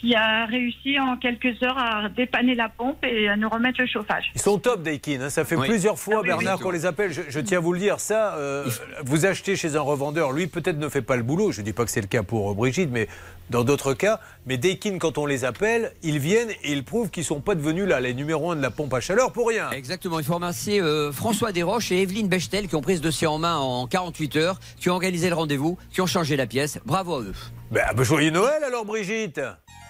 Qui 0.00 0.14
a 0.14 0.46
réussi 0.46 0.98
en 0.98 1.16
quelques 1.16 1.62
heures 1.62 1.76
à 1.78 2.08
dépanner 2.08 2.54
la 2.54 2.68
pompe 2.68 3.04
et 3.04 3.28
à 3.28 3.36
nous 3.36 3.48
remettre 3.48 3.80
le 3.80 3.86
chauffage. 3.86 4.30
Ils 4.34 4.40
sont 4.40 4.58
top, 4.58 4.82
Daikin. 4.82 5.20
hein. 5.20 5.30
Ça 5.30 5.44
fait 5.44 5.56
Oui. 5.56 5.68
plusieurs 5.68 5.98
fois, 5.98 6.16
Ah 6.18 6.20
oui, 6.22 6.28
Bernard, 6.28 6.56
oui. 6.58 6.62
qu'on 6.62 6.70
les 6.70 6.86
appelle. 6.86 7.12
Je, 7.12 7.22
je 7.28 7.40
tiens 7.40 7.58
à 7.58 7.60
vous 7.60 7.72
le 7.72 7.78
dire. 7.78 8.00
Ça, 8.00 8.34
euh, 8.36 8.64
vous 9.04 9.26
achetez 9.26 9.56
chez 9.56 9.76
un 9.76 9.80
revendeur. 9.82 10.32
Lui, 10.32 10.46
peut-être 10.46 10.78
ne 10.78 10.88
fait 10.88 11.02
pas 11.02 11.16
le 11.16 11.22
boulot. 11.22 11.52
Je 11.52 11.60
ne 11.60 11.64
dis 11.66 11.72
pas 11.72 11.84
que 11.84 11.90
c'est 11.90 12.00
le 12.00 12.06
cas 12.06 12.22
pour 12.22 12.50
euh, 12.50 12.54
Brigitte, 12.54 12.90
mais 12.90 13.08
dans 13.50 13.62
d'autres 13.64 13.94
cas. 13.94 14.20
Mais 14.46 14.56
Daikin, 14.56 14.98
quand 14.98 15.18
on 15.18 15.26
les 15.26 15.44
appelle, 15.44 15.92
ils 16.02 16.18
viennent 16.18 16.50
et 16.62 16.72
ils 16.72 16.84
prouvent 16.84 17.10
qu'ils 17.10 17.22
ne 17.22 17.26
sont 17.26 17.40
pas 17.40 17.54
devenus 17.54 17.86
là, 17.86 18.00
les 18.00 18.14
numéros 18.14 18.50
1 18.52 18.56
de 18.56 18.62
la 18.62 18.70
pompe 18.70 18.94
à 18.94 19.00
chaleur 19.00 19.32
pour 19.32 19.48
rien. 19.48 19.70
Exactement, 19.70 20.18
il 20.18 20.24
faut 20.24 20.34
remercier 20.34 20.80
euh, 20.80 21.12
François 21.12 21.52
Desroches 21.52 21.92
et 21.92 22.00
Evelyne 22.02 22.28
Bechtel 22.28 22.68
qui 22.68 22.76
ont 22.76 22.80
pris 22.80 22.96
ce 22.96 23.02
dossier 23.02 23.26
en 23.26 23.38
main 23.38 23.56
en 23.58 23.86
48 23.86 24.36
heures, 24.36 24.60
qui 24.78 24.88
ont 24.88 24.94
organisé 24.94 25.28
le 25.28 25.34
rendez-vous, 25.34 25.76
qui 25.92 26.00
ont 26.00 26.06
changé 26.06 26.36
la 26.36 26.46
pièce. 26.46 26.78
Bravo 26.86 27.16
à 27.16 27.20
eux. 27.22 27.34
Ben, 27.70 27.82
ben, 27.94 28.02
joyeux 28.02 28.30
Noël 28.30 28.62
alors, 28.64 28.84
Brigitte 28.84 29.40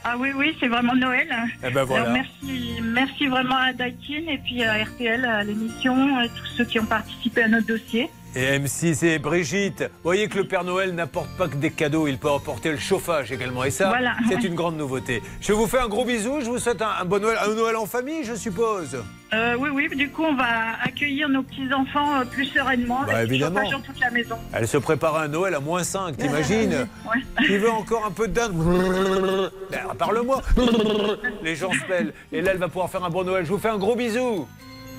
Ah 0.02 0.16
oui, 0.18 0.30
oui, 0.34 0.56
c'est 0.58 0.68
vraiment 0.68 0.94
Noël. 0.94 1.28
Eh 1.62 1.70
ben 1.70 1.84
voilà. 1.84 2.04
Alors, 2.04 2.14
merci, 2.14 2.80
merci 2.82 3.26
vraiment 3.26 3.56
à 3.56 3.72
Daikin 3.72 4.22
et 4.28 4.38
puis 4.38 4.64
à 4.64 4.82
RTL, 4.84 5.24
à 5.24 5.44
l'émission, 5.44 6.16
à 6.16 6.26
tous 6.28 6.46
ceux 6.56 6.64
qui 6.64 6.80
ont 6.80 6.86
participé 6.86 7.42
à 7.42 7.48
notre 7.48 7.66
dossier. 7.66 8.08
Et 8.36 8.58
M6 8.60 9.04
et 9.04 9.18
Brigitte, 9.18 9.80
vous 9.82 9.88
voyez 10.04 10.28
que 10.28 10.38
le 10.38 10.44
Père 10.46 10.62
Noël 10.62 10.94
n'apporte 10.94 11.30
pas 11.36 11.48
que 11.48 11.56
des 11.56 11.72
cadeaux, 11.72 12.06
il 12.06 12.16
peut 12.16 12.30
apporter 12.30 12.70
le 12.70 12.78
chauffage 12.78 13.32
également. 13.32 13.64
Et 13.64 13.72
ça, 13.72 13.88
Voilà, 13.88 14.14
c'est 14.28 14.36
ouais. 14.36 14.42
une 14.42 14.54
grande 14.54 14.76
nouveauté. 14.76 15.20
Je 15.40 15.52
vous 15.52 15.66
fais 15.66 15.80
un 15.80 15.88
gros 15.88 16.04
bisou, 16.04 16.40
je 16.40 16.44
vous 16.46 16.58
souhaite 16.60 16.80
un, 16.80 16.90
un 17.00 17.04
bon 17.04 17.20
Noël, 17.20 17.36
un 17.44 17.52
Noël 17.54 17.74
en 17.74 17.86
famille, 17.86 18.22
je 18.22 18.34
suppose. 18.34 19.02
Euh, 19.34 19.56
oui, 19.58 19.70
oui, 19.72 19.88
du 19.96 20.10
coup, 20.10 20.22
on 20.22 20.34
va 20.36 20.44
accueillir 20.84 21.28
nos 21.28 21.42
petits-enfants 21.42 22.20
euh, 22.20 22.24
plus 22.24 22.44
sereinement. 22.46 23.00
Bah, 23.04 23.24
évidemment. 23.24 23.68
dans 23.68 23.80
toute 23.80 23.98
la 23.98 24.10
maison. 24.12 24.36
Elle 24.52 24.68
se 24.68 24.76
prépare 24.78 25.16
à 25.16 25.22
un 25.24 25.28
Noël 25.28 25.54
à 25.56 25.60
moins 25.60 25.82
5, 25.82 26.16
t'imagines 26.16 26.86
Ouais. 27.12 27.44
Qui 27.46 27.58
veut 27.58 27.70
encore 27.70 28.06
un 28.06 28.10
peu 28.12 28.28
de 28.28 28.32
dinde 28.32 28.54
Ben, 29.72 29.80
Parle-moi 29.98 30.40
Les 31.42 31.56
gens 31.56 31.72
se 31.72 31.84
pèlent. 31.88 32.12
Et 32.32 32.42
là, 32.42 32.52
elle 32.52 32.58
va 32.58 32.68
pouvoir 32.68 32.90
faire 32.90 33.04
un 33.04 33.10
bon 33.10 33.24
Noël. 33.24 33.44
Je 33.44 33.50
vous 33.50 33.58
fais 33.58 33.68
un 33.70 33.78
gros 33.78 33.96
bisou 33.96 34.46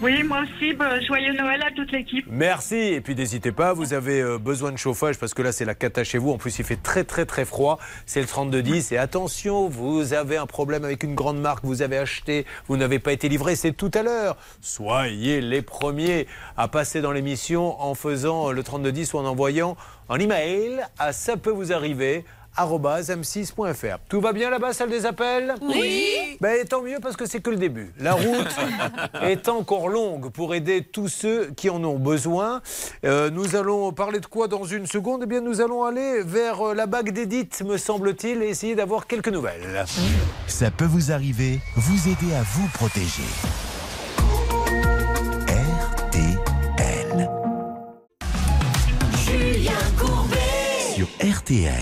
Oui, 0.02 0.24
moi 0.24 0.42
aussi, 0.42 0.74
bah, 0.74 1.00
joyeux 1.00 1.34
Noël 1.34 1.62
à 1.62 1.70
toute 1.70 1.92
l'équipe. 1.92 2.26
Merci. 2.28 2.76
Et 2.76 3.02
puis 3.02 3.14
n'hésitez 3.14 3.52
pas, 3.52 3.74
vous 3.74 3.94
avez 3.94 4.20
euh, 4.20 4.40
besoin 4.40 4.72
de 4.72 4.78
chauffage 4.78 5.20
parce 5.20 5.36
que 5.36 5.44
là 5.44 5.52
c'est 5.52 5.64
la 5.64 5.76
cata 5.76 6.04
chez 6.04 6.18
vous. 6.18 6.32
En 6.32 6.40
plus 6.40 6.58
il 6.58 6.66
fait 6.66 6.82
très 6.82 7.04
très 7.04 7.28
très 7.28 7.46
froid. 7.46 7.78
C'est 8.08 8.20
le 8.20 8.26
3210. 8.26 8.94
Et 8.94 8.98
attention, 8.98 9.70
vous 9.70 10.14
avez 10.14 10.38
un 10.38 10.48
problème 10.48 10.86
avec 10.86 11.04
une 11.04 11.14
grande 11.14 11.40
marque, 11.40 11.64
vous 11.64 11.84
avez 11.84 12.00
acheté, 12.00 12.48
vous 12.68 12.78
n'avez 12.78 12.98
pas 12.98 13.14
été 13.14 13.30
livré, 13.30 13.56
c'est 13.56 13.74
tout 13.74 13.92
à 13.94 14.02
l'heure. 14.02 14.38
Soyez 14.60 15.40
les 15.40 15.62
premiers 15.62 16.26
à 16.58 16.68
passer 16.68 17.02
dans 17.02 17.12
l'émission 17.12 17.80
en 17.80 17.94
faisant 17.94 18.50
euh, 18.50 18.54
le 18.54 18.64
3210 18.64 19.14
ou 19.14 19.20
en 19.20 19.26
envoyant 19.26 19.78
un 20.10 20.18
email 20.18 20.82
à 20.98 21.14
ça 21.14 21.38
peut 21.38 21.52
vous 21.52 21.74
arriver 21.74 22.26
m6.fr. 22.58 23.98
Tout 24.10 24.22
va 24.22 24.34
bien 24.34 24.50
là-bas, 24.50 24.74
salle 24.74 24.90
des 24.90 25.06
appels? 25.06 25.56
Oui. 25.62 26.38
Ben, 26.40 26.66
tant 26.68 26.82
mieux 26.82 27.00
parce 27.02 27.16
que 27.16 27.26
c'est 27.26 27.40
que 27.40 27.50
le 27.50 27.58
début. 27.58 27.94
La 28.00 28.14
route 28.14 28.56
est 29.22 29.48
encore 29.50 29.88
longue 29.90 30.30
pour 30.32 30.54
aider 30.54 30.84
tous 30.84 31.08
ceux 31.08 31.52
qui 31.56 31.70
en 31.70 31.84
ont 31.84 32.00
besoin. 32.00 32.62
Euh, 33.06 33.30
nous 33.30 33.56
allons 33.56 33.92
parler 33.94 34.20
de 34.20 34.26
quoi 34.26 34.48
dans 34.48 34.64
une 34.64 34.86
seconde? 34.86 35.22
Eh 35.24 35.28
bien, 35.28 35.42
nous 35.42 35.62
allons 35.62 35.84
aller 35.84 36.24
vers 36.24 36.70
euh, 36.70 36.74
la 36.74 36.86
bague 36.86 37.12
d'Edith, 37.12 37.64
me 37.66 37.78
semble-t-il, 37.78 38.42
et 38.44 38.50
essayer 38.50 38.76
d'avoir 38.76 39.08
quelques 39.08 39.30
nouvelles. 39.30 39.86
Ça 40.48 40.72
peut 40.72 40.86
vous 40.86 41.12
arriver, 41.12 41.60
vous 41.76 42.10
aider 42.10 42.34
à 42.36 42.42
vous 42.44 42.68
protéger. 42.74 43.24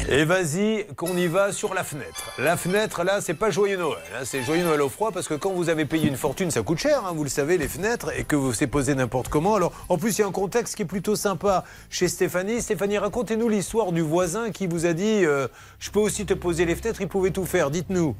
Et 0.10 0.26
vas-y, 0.26 0.86
qu'on 0.95 1.15
y 1.17 1.28
va 1.28 1.52
sur 1.52 1.74
la 1.74 1.84
fenêtre. 1.84 2.32
La 2.38 2.58
fenêtre, 2.58 3.04
là, 3.04 3.22
c'est 3.22 3.34
pas 3.34 3.50
joyeux 3.50 3.78
Noël. 3.78 4.00
hein, 4.15 4.22
c'est 4.24 4.43
joyeux 4.43 4.63
Noël 4.63 4.82
au 4.82 4.89
froid 4.89 5.12
parce 5.12 5.28
que 5.28 5.34
quand 5.34 5.52
vous 5.52 5.69
avez 5.69 5.86
payé 5.86 6.08
une 6.08 6.17
fortune, 6.17 6.52
ça 6.52 6.62
coûte 6.62 6.80
cher, 6.80 7.04
hein, 7.06 7.13
vous 7.15 7.24
le 7.24 7.30
savez, 7.30 7.58
les 7.58 7.67
fenêtres, 7.67 8.12
et 8.17 8.24
que 8.24 8.36
vous 8.36 8.54
c'est 8.54 8.67
posé 8.67 8.95
n'importe 8.95 9.30
comment. 9.30 9.56
Alors, 9.56 9.74
en 9.89 9.98
plus, 9.98 10.17
il 10.17 10.22
y 10.22 10.24
a 10.24 10.28
un 10.28 10.32
contexte 10.32 10.76
qui 10.76 10.84
est 10.84 10.86
plutôt 10.86 11.15
sympa 11.15 11.63
chez 11.89 12.08
Stéphanie. 12.08 12.62
Stéphanie, 12.62 12.98
racontez-nous 12.98 13.50
l'histoire 13.50 13.91
du 13.91 14.02
voisin 14.02 14.52
qui 14.52 14.67
vous 14.67 14.86
a 14.86 14.93
dit 14.93 15.26
euh, 15.26 15.48
Je 15.80 15.89
peux 15.91 16.00
aussi 16.00 16.26
te 16.26 16.34
poser 16.34 16.65
les 16.65 16.76
fenêtres, 16.76 17.02
il 17.02 17.08
pouvait 17.08 17.32
tout 17.32 17.45
faire. 17.45 17.69
Dites-nous. 17.69 18.15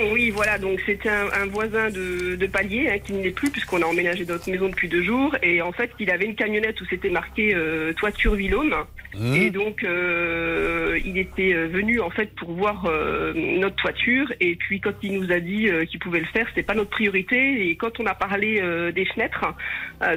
Oui, 0.00 0.30
voilà, 0.30 0.58
donc 0.58 0.80
c'était 0.86 1.08
un, 1.08 1.26
un 1.32 1.46
voisin 1.46 1.90
de, 1.90 2.36
de 2.36 2.46
palier 2.46 2.88
hein, 2.88 2.98
qui 2.98 3.14
ne 3.14 3.22
l'est 3.22 3.32
plus 3.32 3.50
puisqu'on 3.50 3.82
a 3.82 3.86
emménagé 3.86 4.24
dans 4.24 4.34
notre 4.34 4.48
maison 4.48 4.68
depuis 4.68 4.88
deux 4.88 5.02
jours. 5.02 5.34
Et 5.42 5.60
en 5.60 5.72
fait, 5.72 5.90
il 5.98 6.10
avait 6.10 6.26
une 6.26 6.36
camionnette 6.36 6.80
où 6.80 6.84
c'était 6.88 7.10
marqué 7.10 7.52
euh, 7.54 7.92
toiture 7.94 8.36
Villaume. 8.36 8.74
Mmh. 9.16 9.34
Et 9.34 9.50
donc, 9.50 9.82
euh, 9.82 11.00
il 11.04 11.18
était 11.18 11.54
euh, 11.54 11.66
venu 11.66 12.00
en 12.00 12.10
fait 12.10 12.32
pour 12.36 12.52
voir 12.52 12.86
euh, 12.86 13.32
notre 13.34 13.74
toiture. 13.76 14.32
Et 14.40 14.54
puis, 14.54 14.80
quand 14.80 14.92
il 15.02 15.18
nous 15.18 15.32
a 15.32 15.40
dit 15.40 15.68
qu'il 15.88 15.98
pouvait 15.98 16.20
le 16.20 16.26
faire, 16.26 16.46
c'était 16.50 16.62
pas 16.62 16.74
notre 16.74 16.90
priorité. 16.90 17.68
Et 17.68 17.76
quand 17.76 17.98
on 17.98 18.06
a 18.06 18.14
parlé 18.14 18.62
des 18.94 19.04
fenêtres, 19.06 19.44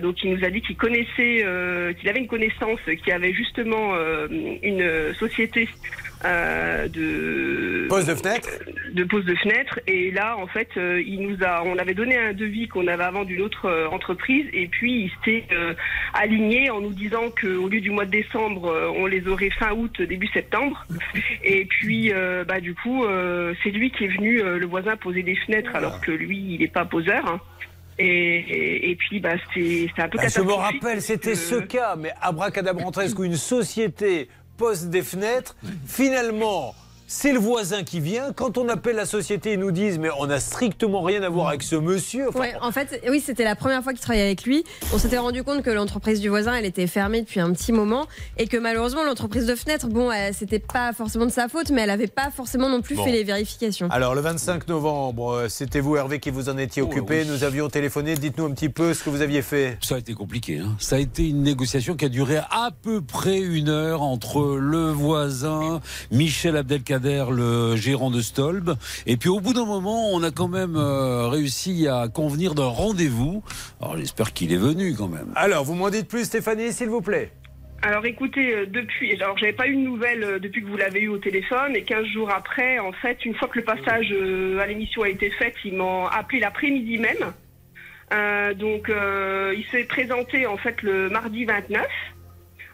donc 0.02 0.24
il 0.24 0.34
nous 0.34 0.44
a 0.44 0.50
dit 0.50 0.62
qu'il 0.62 0.76
connaissait, 0.76 1.46
qu'il 2.00 2.10
avait 2.10 2.20
une 2.20 2.28
connaissance 2.28 2.80
qui 3.04 3.12
avait 3.12 3.34
justement 3.34 3.94
une 4.30 5.14
société 5.20 5.68
euh, 6.26 6.88
de 6.88 7.88
Pose 7.90 8.06
de 8.06 8.16
fenêtre 8.16 8.50
de 8.94 9.04
pose 9.06 9.24
de 9.24 9.36
fenêtre. 9.36 9.80
Et 9.88 10.12
là, 10.12 10.36
en 10.38 10.48
fait, 10.48 10.68
euh, 10.76 11.02
il 11.06 11.22
nous 11.22 11.38
a, 11.46 11.64
on 11.66 11.78
avait 11.78 11.94
donné 11.94 12.18
un 12.18 12.34
devis 12.34 12.68
qu'on 12.68 12.88
avait 12.88 13.04
avant 13.06 13.24
d'une 13.24 13.42
autre 13.42 13.66
euh, 13.70 13.88
entreprise, 13.88 14.46
et 14.52 14.68
puis 14.68 15.04
il 15.06 15.10
s'était 15.12 15.46
euh, 15.56 15.74
aligné 16.14 16.70
en 16.70 16.82
nous 16.82 16.92
disant 16.92 17.30
qu'au 17.40 17.70
lieu 17.70 17.80
du 17.80 17.90
mois 17.90 18.04
de 18.06 18.12
décembre, 18.12 18.92
on 18.98 19.06
les 19.06 19.26
aurait 19.30 19.50
fin 19.52 19.72
août, 19.72 20.02
début 20.02 20.28
septembre. 20.28 20.86
Et 21.44 21.64
puis, 21.66 22.12
bah 22.48 22.60
du 22.60 22.76
coup, 22.76 23.06
c'est 23.64 23.70
lui 23.70 23.92
qui 23.92 24.06
est 24.06 24.16
venu, 24.18 24.42
le 24.42 24.66
voisin, 24.66 24.98
poser 24.98 25.24
des 25.24 25.36
fenêtres, 25.36 25.74
alors 25.76 26.02
que 26.02 26.12
lui, 26.12 26.38
il 26.56 26.60
n'est 26.60 26.68
pas 26.68 26.86
poseur. 26.86 27.26
hein. 27.28 27.40
Et, 28.00 28.06
et, 28.08 28.92
et 28.92 28.96
puis, 28.96 29.20
bah, 29.20 29.36
c'est 29.54 29.88
un 29.98 30.10
peu 30.10 30.18
Bah, 30.18 30.28
je 30.28 30.42
me 30.42 30.54
rappelle, 30.54 31.02
c'était 31.02 31.36
ce 31.36 31.56
cas, 31.56 31.96
mais 31.96 32.12
abracadabrantesque 32.22 33.18
où 33.20 33.24
une 33.24 33.36
société 33.36 34.28
pose 34.62 34.86
des 34.86 35.02
fenêtres. 35.02 35.56
Finalement, 35.88 36.76
c'est 37.14 37.34
le 37.34 37.40
voisin 37.40 37.84
qui 37.84 38.00
vient. 38.00 38.32
Quand 38.34 38.58
on 38.58 38.70
appelle 38.70 38.96
la 38.96 39.06
société, 39.06 39.52
ils 39.54 39.60
nous 39.60 39.72
disent 39.72 40.00
mais 40.00 40.08
on 40.18 40.28
n'a 40.28 40.40
strictement 40.40 41.02
rien 41.02 41.22
à 41.24 41.30
voir 41.30 41.50
avec 41.50 41.62
ce 41.62 41.76
monsieur. 41.76 42.30
Enfin, 42.30 42.40
Ouais, 42.40 42.54
en 42.62 42.72
fait, 42.72 43.02
oui, 43.10 43.20
c'était 43.20 43.44
la 43.44 43.58
première 43.58 43.84
fois 43.84 43.92
qu'il 43.92 44.02
travaillait 44.02 44.26
avec 44.26 44.44
lui. 44.44 44.64
On 44.94 44.98
s'était 44.98 45.18
rendu 45.18 45.44
compte 45.44 45.62
que 45.62 45.70
l'entreprise 45.70 46.22
du 46.22 46.30
voisin, 46.30 46.54
elle 46.56 46.66
était 46.66 46.88
fermée 46.88 47.20
depuis 47.22 47.42
un 47.42 47.52
petit 47.52 47.74
moment 47.74 48.06
et 48.38 48.48
que 48.48 48.56
malheureusement, 48.56 49.04
l'entreprise 49.04 49.46
de 49.46 49.56
fenêtre, 49.56 49.88
bon, 49.88 50.10
elle- 50.10 50.34
c'était 50.34 50.60
pas 50.60 50.94
forcément 50.94 51.26
de 51.26 51.32
sa 51.32 51.50
faute, 51.50 51.70
mais 51.70 51.82
elle 51.82 51.90
avait 51.90 52.08
pas 52.08 52.32
forcément 52.34 52.70
non 52.70 52.82
plus 52.82 52.96
Bon. 52.96 53.04
fait 53.04 53.12
les 53.12 53.26
vérifications. 53.26 53.90
Alors, 53.92 54.16
le 54.16 54.22
25 54.22 54.70
novembre, 54.70 55.32
euh, 55.34 55.48
c'était 55.50 55.82
vous, 55.82 55.98
Hervé, 55.98 56.20
qui 56.22 56.30
vous 56.32 56.48
en 56.48 56.58
étiez 56.58 56.82
occupé. 56.82 57.26
Nous 57.26 57.44
avions 57.44 57.68
téléphoné. 57.68 58.16
Dites-nous 58.16 58.46
un 58.46 58.52
petit 58.52 58.70
peu 58.70 58.94
ce 58.94 59.04
que 59.04 59.10
vous 59.10 59.22
aviez 59.22 59.42
fait. 59.42 59.78
Ça 59.82 59.96
a 59.96 59.98
été 59.98 60.14
compliqué. 60.14 60.60
hein. 60.60 60.78
Ça 60.80 60.96
a 60.96 61.00
été 61.00 61.28
une 61.28 61.44
négociation 61.44 61.96
qui 61.98 62.06
a 62.06 62.10
duré 62.10 62.38
à 62.38 62.70
peu 62.82 63.02
près 63.02 63.40
une 63.40 63.68
heure 63.68 64.02
entre 64.02 64.56
le 64.58 64.90
voisin, 64.92 65.82
Michel 66.10 66.56
Abdelkader, 66.56 67.01
le 67.02 67.76
gérant 67.76 68.12
de 68.12 68.22
Stolb. 68.22 68.72
Et 69.06 69.18
puis 69.18 69.30
au 69.30 69.40
bout 69.40 69.54
d'un 69.54 69.66
moment, 69.66 70.10
on 70.12 70.24
a 70.24 70.32
quand 70.32 70.48
même 70.48 70.76
euh, 70.76 71.28
réussi 71.28 71.88
à 71.88 72.08
convenir 72.08 72.56
d'un 72.56 72.68
rendez-vous. 72.68 73.44
Alors 73.82 73.98
j'espère 73.98 74.34
qu'il 74.34 74.54
est 74.54 74.58
venu 74.58 74.96
quand 74.96 75.08
même. 75.08 75.32
Alors, 75.36 75.64
vous 75.64 75.76
m'en 75.76 75.90
dites 75.90 76.08
plus, 76.08 76.26
Stéphanie, 76.26 76.72
s'il 76.72 76.90
vous 76.90 77.02
plaît. 77.02 77.32
Alors 77.84 78.06
écoutez, 78.06 78.54
euh, 78.54 78.66
depuis, 78.68 79.14
alors 79.20 79.38
j'avais 79.38 79.54
pas 79.54 79.68
eu 79.68 79.76
de 79.76 79.82
nouvelles 79.82 80.24
euh, 80.24 80.40
depuis 80.40 80.62
que 80.62 80.68
vous 80.68 80.78
l'avez 80.78 81.02
eu 81.02 81.08
au 81.08 81.18
téléphone 81.18 81.76
et 81.76 81.84
15 81.84 82.06
jours 82.06 82.30
après, 82.30 82.78
en 82.78 82.92
fait, 82.92 83.26
une 83.26 83.34
fois 83.34 83.48
que 83.48 83.58
le 83.58 83.66
passage 83.66 84.14
à 84.60 84.68
l'émission 84.68 85.02
a 85.02 85.10
été 85.10 85.32
fait, 85.32 85.56
ils 85.66 85.76
m'ont 85.76 86.06
appelé 86.06 86.40
l'après-midi 86.40 87.00
même. 87.00 87.34
Euh, 88.14 88.54
donc 88.54 88.90
euh, 88.90 89.54
il 89.56 89.66
s'est 89.68 89.86
présenté 89.86 90.46
en 90.46 90.58
fait 90.58 90.82
le 90.82 91.10
mardi 91.10 91.46
29 91.46 91.88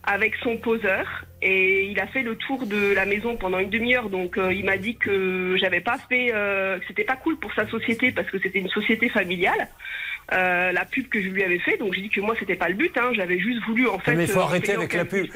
avec 0.07 0.33
son 0.41 0.57
poseur 0.57 1.05
et 1.41 1.85
il 1.91 1.99
a 1.99 2.07
fait 2.07 2.23
le 2.23 2.35
tour 2.35 2.65
de 2.65 2.93
la 2.93 3.05
maison 3.05 3.35
pendant 3.37 3.59
une 3.59 3.69
demi-heure. 3.69 4.09
Donc 4.09 4.37
euh, 4.37 4.51
il 4.53 4.65
m'a 4.65 4.77
dit 4.77 4.95
que 4.95 5.55
j'avais 5.59 5.81
pas 5.81 5.97
fait, 6.09 6.31
euh, 6.33 6.79
que 6.79 6.85
c'était 6.87 7.03
pas 7.03 7.17
cool 7.17 7.37
pour 7.37 7.53
sa 7.53 7.67
société 7.69 8.11
parce 8.11 8.29
que 8.31 8.39
c'était 8.39 8.59
une 8.59 8.69
société 8.69 9.09
familiale. 9.09 9.67
euh, 10.33 10.71
la 10.71 10.85
pub 10.85 11.07
que 11.09 11.21
je 11.21 11.29
lui 11.29 11.43
avais 11.43 11.59
fait, 11.59 11.77
donc 11.77 11.93
j'ai 11.93 12.01
dit 12.01 12.09
que 12.09 12.19
moi 12.19 12.35
c'était 12.39 12.55
pas 12.55 12.67
le 12.69 12.75
but, 12.75 12.97
hein, 12.97 13.11
j'avais 13.13 13.39
juste 13.39 13.63
voulu 13.65 13.87
en 13.87 13.97
fait. 13.99 14.15
mais 14.15 14.23
il 14.25 14.29
faut 14.29 14.39
euh, 14.39 14.43
arrêter 14.43 14.73
avec 14.73 14.93
la 14.93 15.05
pub. 15.05 15.27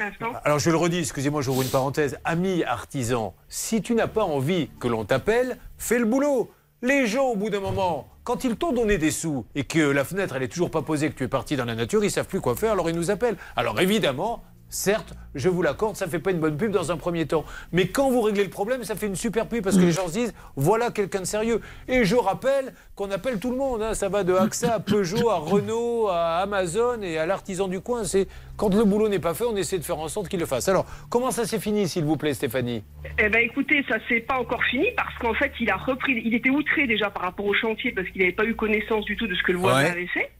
Alors 0.44 0.58
je 0.58 0.70
le 0.70 0.76
redis, 0.76 0.98
excusez-moi, 1.00 1.40
j'ouvre 1.42 1.62
une 1.62 1.70
parenthèse. 1.70 2.18
Ami 2.24 2.62
artisan, 2.64 3.34
si 3.48 3.80
tu 3.82 3.94
n'as 3.94 4.06
pas 4.06 4.24
envie 4.24 4.70
que 4.80 4.88
l'on 4.88 5.04
t'appelle, 5.04 5.56
fais 5.78 5.98
le 5.98 6.04
boulot. 6.04 6.50
Les 6.82 7.06
gens, 7.06 7.26
au 7.28 7.36
bout 7.36 7.48
d'un 7.48 7.60
moment, 7.60 8.08
quand 8.24 8.42
ils 8.44 8.56
t'ont 8.56 8.72
donné 8.72 8.98
des 8.98 9.12
sous 9.12 9.46
et 9.54 9.62
que 9.64 9.78
la 9.78 10.04
fenêtre, 10.04 10.34
elle 10.36 10.42
est 10.42 10.48
toujours 10.48 10.70
pas 10.70 10.82
posée, 10.82 11.10
que 11.10 11.14
tu 11.14 11.24
es 11.24 11.28
parti 11.28 11.54
dans 11.56 11.64
la 11.64 11.76
nature, 11.76 12.04
ils 12.04 12.10
savent 12.10 12.26
plus 12.26 12.40
quoi 12.40 12.56
faire, 12.56 12.72
alors 12.72 12.90
ils 12.90 12.96
nous 12.96 13.10
appellent. 13.10 13.36
Alors 13.56 13.80
évidemment, 13.80 14.42
certes, 14.72 15.12
je 15.34 15.48
vous 15.48 15.62
l'accorde, 15.62 15.96
ça 15.96 16.08
fait 16.08 16.18
pas 16.18 16.30
une 16.30 16.38
bonne 16.40 16.56
pub 16.56 16.72
dans 16.72 16.90
un 16.90 16.96
premier 16.96 17.26
temps. 17.26 17.44
Mais 17.72 17.86
quand 17.88 18.10
vous 18.10 18.22
réglez 18.22 18.42
le 18.42 18.50
problème, 18.50 18.82
ça 18.84 18.96
fait 18.96 19.06
une 19.06 19.16
super 19.16 19.46
pub 19.46 19.62
parce 19.62 19.76
que 19.76 19.82
les 19.82 19.92
gens 19.92 20.08
se 20.08 20.12
disent, 20.14 20.34
voilà 20.56 20.90
quelqu'un 20.90 21.20
de 21.20 21.26
sérieux. 21.26 21.60
Et 21.88 22.04
je 22.04 22.16
rappelle 22.16 22.72
qu'on 22.96 23.10
appelle 23.10 23.38
tout 23.38 23.50
le 23.50 23.56
monde. 23.56 23.82
hein. 23.82 23.94
Ça 23.94 24.08
va 24.08 24.24
de 24.24 24.34
AXA 24.34 24.74
à 24.74 24.80
Peugeot, 24.80 25.28
à 25.30 25.36
Renault, 25.36 26.08
à 26.08 26.38
Amazon 26.38 27.00
et 27.02 27.18
à 27.18 27.26
l'artisan 27.26 27.68
du 27.68 27.80
coin. 27.80 28.04
C'est 28.04 28.26
quand 28.56 28.74
le 28.74 28.84
boulot 28.84 29.08
n'est 29.08 29.18
pas 29.18 29.34
fait, 29.34 29.44
on 29.44 29.56
essaie 29.56 29.78
de 29.78 29.84
faire 29.84 29.98
en 29.98 30.08
sorte 30.08 30.28
qu'il 30.28 30.40
le 30.40 30.46
fasse. 30.46 30.68
Alors, 30.68 30.86
comment 31.10 31.30
ça 31.30 31.44
s'est 31.44 31.60
fini, 31.60 31.86
s'il 31.88 32.04
vous 32.04 32.16
plaît, 32.16 32.34
Stéphanie? 32.34 32.82
Eh 33.18 33.28
ben 33.28 33.40
écoutez, 33.42 33.84
ça 33.88 33.96
s'est 34.08 34.20
pas 34.20 34.38
encore 34.38 34.64
fini 34.64 34.86
parce 34.96 35.14
qu'en 35.18 35.34
fait 35.34 35.52
il 35.60 35.68
a 35.70 35.76
repris, 35.76 36.22
il 36.24 36.34
était 36.34 36.48
outré 36.50 36.86
déjà 36.86 37.10
par 37.10 37.22
rapport 37.24 37.44
au 37.46 37.52
chantier 37.54 37.92
parce 37.92 38.08
qu'il 38.08 38.22
n'avait 38.22 38.32
pas 38.32 38.44
eu 38.44 38.54
connaissance 38.56 39.04
du 39.04 39.16
tout 39.16 39.26
de 39.26 39.34
ce 39.34 39.42
que 39.42 39.52
le 39.52 39.58
voisin 39.58 39.82
Ouais. 39.84 39.90
avait 39.90 40.06
fait. 40.06 40.30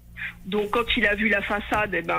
Donc 0.47 0.71
quand 0.71 0.85
il 0.97 1.07
a 1.07 1.15
vu 1.15 1.29
la 1.29 1.43
façade, 1.43 1.95
eh 1.95 2.03
ben 2.03 2.19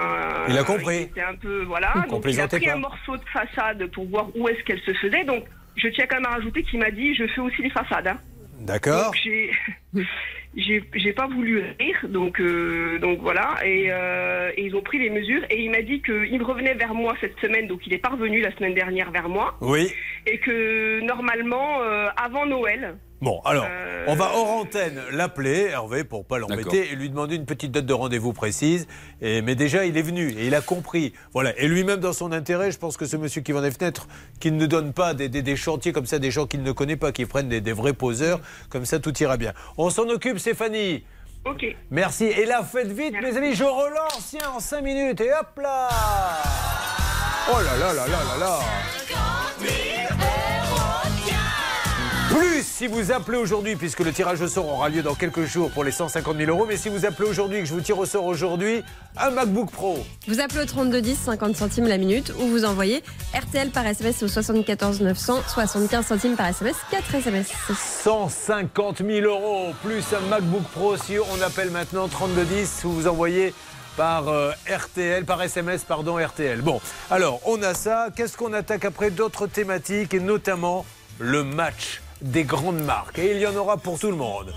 Il 0.49 0.57
a 0.57 0.63
compris. 0.63 0.95
il 0.97 1.01
était 1.03 1.21
un 1.21 1.35
peu 1.35 1.63
voilà. 1.63 1.91
Qu'on 2.07 2.17
Donc 2.17 2.25
il 2.27 2.39
a 2.39 2.47
pris 2.47 2.65
pas. 2.65 2.73
un 2.73 2.77
morceau 2.77 3.17
de 3.17 3.25
façade 3.33 3.85
pour 3.91 4.05
voir 4.09 4.27
où 4.35 4.47
est-ce 4.49 4.63
qu'elle 4.63 4.81
se 4.81 4.93
faisait. 4.93 5.23
Donc 5.25 5.43
je 5.75 5.87
tiens 5.89 6.05
quand 6.07 6.17
même 6.17 6.25
à 6.25 6.35
rajouter 6.35 6.63
qu'il 6.63 6.79
m'a 6.79 6.91
dit 6.91 7.15
je 7.15 7.25
fais 7.27 7.41
aussi 7.41 7.61
les 7.61 7.69
façades. 7.71 8.07
hein. 8.07 8.19
D'accord. 8.61 9.05
Donc 9.05 9.15
j'ai 9.23 9.51
j'ai 10.55 10.83
j'ai 10.93 11.13
pas 11.13 11.27
voulu 11.27 11.63
rire, 11.79 11.97
donc 12.09 12.39
euh, 12.39 12.99
donc 12.99 13.19
voilà, 13.21 13.55
et, 13.65 13.87
euh, 13.89 14.51
et 14.55 14.65
ils 14.67 14.75
ont 14.75 14.81
pris 14.81 14.99
les 14.99 15.09
mesures 15.09 15.41
et 15.49 15.63
il 15.63 15.71
m'a 15.71 15.81
dit 15.81 16.01
qu'il 16.01 16.41
revenait 16.43 16.75
vers 16.75 16.93
moi 16.93 17.15
cette 17.19 17.37
semaine, 17.39 17.67
donc 17.67 17.81
il 17.87 17.93
est 17.93 17.97
pas 17.97 18.09
revenu 18.09 18.39
la 18.39 18.55
semaine 18.55 18.75
dernière 18.75 19.09
vers 19.11 19.27
moi, 19.29 19.57
Oui. 19.61 19.91
et 20.27 20.37
que 20.37 21.01
normalement 21.01 21.81
euh, 21.81 22.07
avant 22.17 22.45
Noël. 22.45 22.95
Bon, 23.23 23.39
alors, 23.45 23.65
Euh, 23.69 24.03
on 24.07 24.15
va 24.15 24.31
hors 24.35 24.49
antenne 24.49 24.99
l'appeler, 25.11 25.69
Hervé, 25.71 26.03
pour 26.03 26.25
pas 26.25 26.37
l'embêter, 26.39 26.91
et 26.91 26.95
lui 26.97 27.09
demander 27.09 27.37
une 27.37 27.45
petite 27.45 27.71
date 27.71 27.85
de 27.85 27.93
rendez-vous 27.93 28.33
précise. 28.33 28.85
Et, 29.21 29.41
mais 29.41 29.55
déjà, 29.55 29.85
il 29.85 29.97
est 29.97 30.01
venu 30.01 30.29
et 30.31 30.47
il 30.47 30.53
a 30.55 30.59
compris. 30.59 31.13
Voilà. 31.33 31.57
Et 31.57 31.69
lui-même, 31.69 32.01
dans 32.01 32.11
son 32.11 32.33
intérêt, 32.33 32.69
je 32.71 32.77
pense 32.77 32.97
que 32.97 33.05
ce 33.05 33.15
monsieur 33.15 33.41
qui 33.41 33.53
vend 33.53 33.61
des 33.61 33.71
fenêtres, 33.71 34.09
qu'il 34.41 34.57
ne 34.57 34.65
donne 34.65 34.91
pas 34.91 35.13
des, 35.13 35.29
des- 35.29 35.41
des 35.41 35.55
chantiers 35.55 35.93
comme 35.93 36.05
ça, 36.05 36.19
des 36.19 36.31
gens 36.31 36.47
qu'il 36.47 36.63
ne 36.63 36.71
connaît 36.73 36.97
pas, 36.97 37.13
qui 37.13 37.25
prennent 37.25 37.47
des, 37.47 37.61
des 37.61 37.71
vrais 37.71 37.93
poseurs, 37.93 38.41
comme 38.69 38.83
ça, 38.85 38.99
tout 38.99 39.17
ira 39.19 39.37
bien. 39.37 39.53
On 39.77 39.89
s'en 39.89 40.09
occupe, 40.09 40.37
Stéphanie. 40.37 41.05
Ok. 41.45 41.65
Merci. 41.91 42.25
Et 42.25 42.45
là, 42.45 42.61
faites 42.61 42.91
vite, 42.91 43.13
mes 43.21 43.37
amis, 43.37 43.55
je 43.55 43.63
relance, 43.63 44.27
tiens, 44.37 44.49
en 44.53 44.59
5 44.59 44.81
minutes, 44.81 45.21
et 45.21 45.31
hop 45.31 45.57
là 45.61 45.87
Oh 47.49 47.57
là 47.57 47.77
là 47.79 47.93
là 47.93 48.07
là 48.07 48.17
là 48.23 48.37
là 48.39 48.59
si 52.75 52.87
vous 52.87 53.11
appelez 53.11 53.37
aujourd'hui, 53.37 53.75
puisque 53.75 53.99
le 53.99 54.11
tirage 54.11 54.41
au 54.41 54.47
sort 54.47 54.67
aura 54.67 54.89
lieu 54.89 55.03
dans 55.03 55.13
quelques 55.13 55.45
jours 55.45 55.69
pour 55.69 55.83
les 55.83 55.91
150 55.91 56.35
000 56.35 56.49
euros, 56.49 56.65
mais 56.67 56.75
si 56.75 56.89
vous 56.89 57.05
appelez 57.05 57.29
aujourd'hui 57.29 57.59
et 57.59 57.61
que 57.61 57.67
je 57.67 57.73
vous 57.73 57.81
tire 57.81 57.99
au 57.99 58.07
sort 58.07 58.25
aujourd'hui, 58.25 58.83
un 59.15 59.29
MacBook 59.29 59.69
Pro. 59.69 60.03
Vous 60.27 60.39
appelez 60.39 60.61
au 60.61 60.65
3210, 60.65 61.15
50 61.15 61.55
centimes 61.55 61.87
la 61.87 61.99
minute, 61.99 62.33
ou 62.39 62.47
vous 62.47 62.65
envoyez 62.65 63.03
RTL 63.35 63.69
par 63.69 63.85
SMS 63.85 64.23
au 64.23 64.27
74 64.27 65.01
900, 65.01 65.43
75 65.47 66.03
centimes 66.03 66.35
par 66.35 66.47
SMS, 66.47 66.75
4 66.89 67.13
SMS. 67.13 67.51
150 68.03 69.03
000 69.05 69.27
euros, 69.27 69.75
plus 69.83 70.03
un 70.11 70.27
MacBook 70.27 70.63
Pro 70.73 70.97
si 70.97 71.17
on 71.19 71.41
appelle 71.43 71.69
maintenant 71.69 72.07
3210, 72.07 72.79
vous 72.85 72.93
vous 73.01 73.07
envoyez 73.07 73.53
par 73.97 74.29
euh, 74.29 74.51
RTL, 74.67 75.25
par 75.25 75.39
SMS, 75.43 75.83
pardon, 75.83 76.17
RTL. 76.17 76.61
Bon, 76.61 76.81
alors, 77.11 77.39
on 77.45 77.61
a 77.61 77.75
ça. 77.75 78.07
Qu'est-ce 78.15 78.35
qu'on 78.35 78.53
attaque 78.53 78.85
après 78.85 79.11
D'autres 79.11 79.45
thématiques, 79.45 80.15
et 80.15 80.19
notamment 80.19 80.87
le 81.19 81.43
match 81.43 82.01
des 82.23 82.43
grandes 82.43 82.81
marques. 82.83 83.19
Et 83.19 83.35
il 83.35 83.37
y 83.39 83.47
en 83.47 83.55
aura 83.55 83.77
pour 83.77 83.99
tout 83.99 84.09
le 84.09 84.17
monde. 84.17 84.53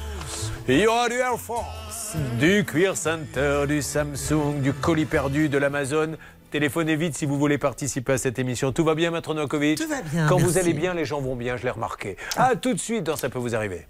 Il 0.68 0.80
y 0.80 0.86
aura 0.86 1.08
du 1.08 1.16
Air 1.16 1.38
France, 1.38 2.16
du 2.40 2.64
Cuir 2.64 2.96
Center, 2.96 3.64
du 3.68 3.82
Samsung, 3.82 4.60
du 4.62 4.72
colis 4.72 5.04
perdu, 5.04 5.48
de 5.48 5.58
l'Amazon. 5.58 6.16
Téléphonez 6.50 6.96
vite 6.96 7.16
si 7.16 7.26
vous 7.26 7.38
voulez 7.38 7.58
participer 7.58 8.14
à 8.14 8.18
cette 8.18 8.38
émission. 8.38 8.72
Tout 8.72 8.84
va 8.84 8.94
bien, 8.94 9.10
Maître 9.10 9.34
Novakovic 9.34 9.78
Tout 9.78 9.88
va 9.88 10.02
bien, 10.02 10.26
Quand 10.26 10.38
vous 10.38 10.58
allez 10.58 10.72
bien, 10.72 10.94
les 10.94 11.04
gens 11.04 11.20
vont 11.20 11.36
bien, 11.36 11.56
je 11.56 11.64
l'ai 11.64 11.70
remarqué. 11.70 12.16
À 12.36 12.56
tout 12.56 12.72
de 12.72 12.80
suite 12.80 13.04
dans 13.04 13.16
Ça 13.16 13.28
peut 13.28 13.38
vous 13.38 13.54
arriver. 13.54 13.86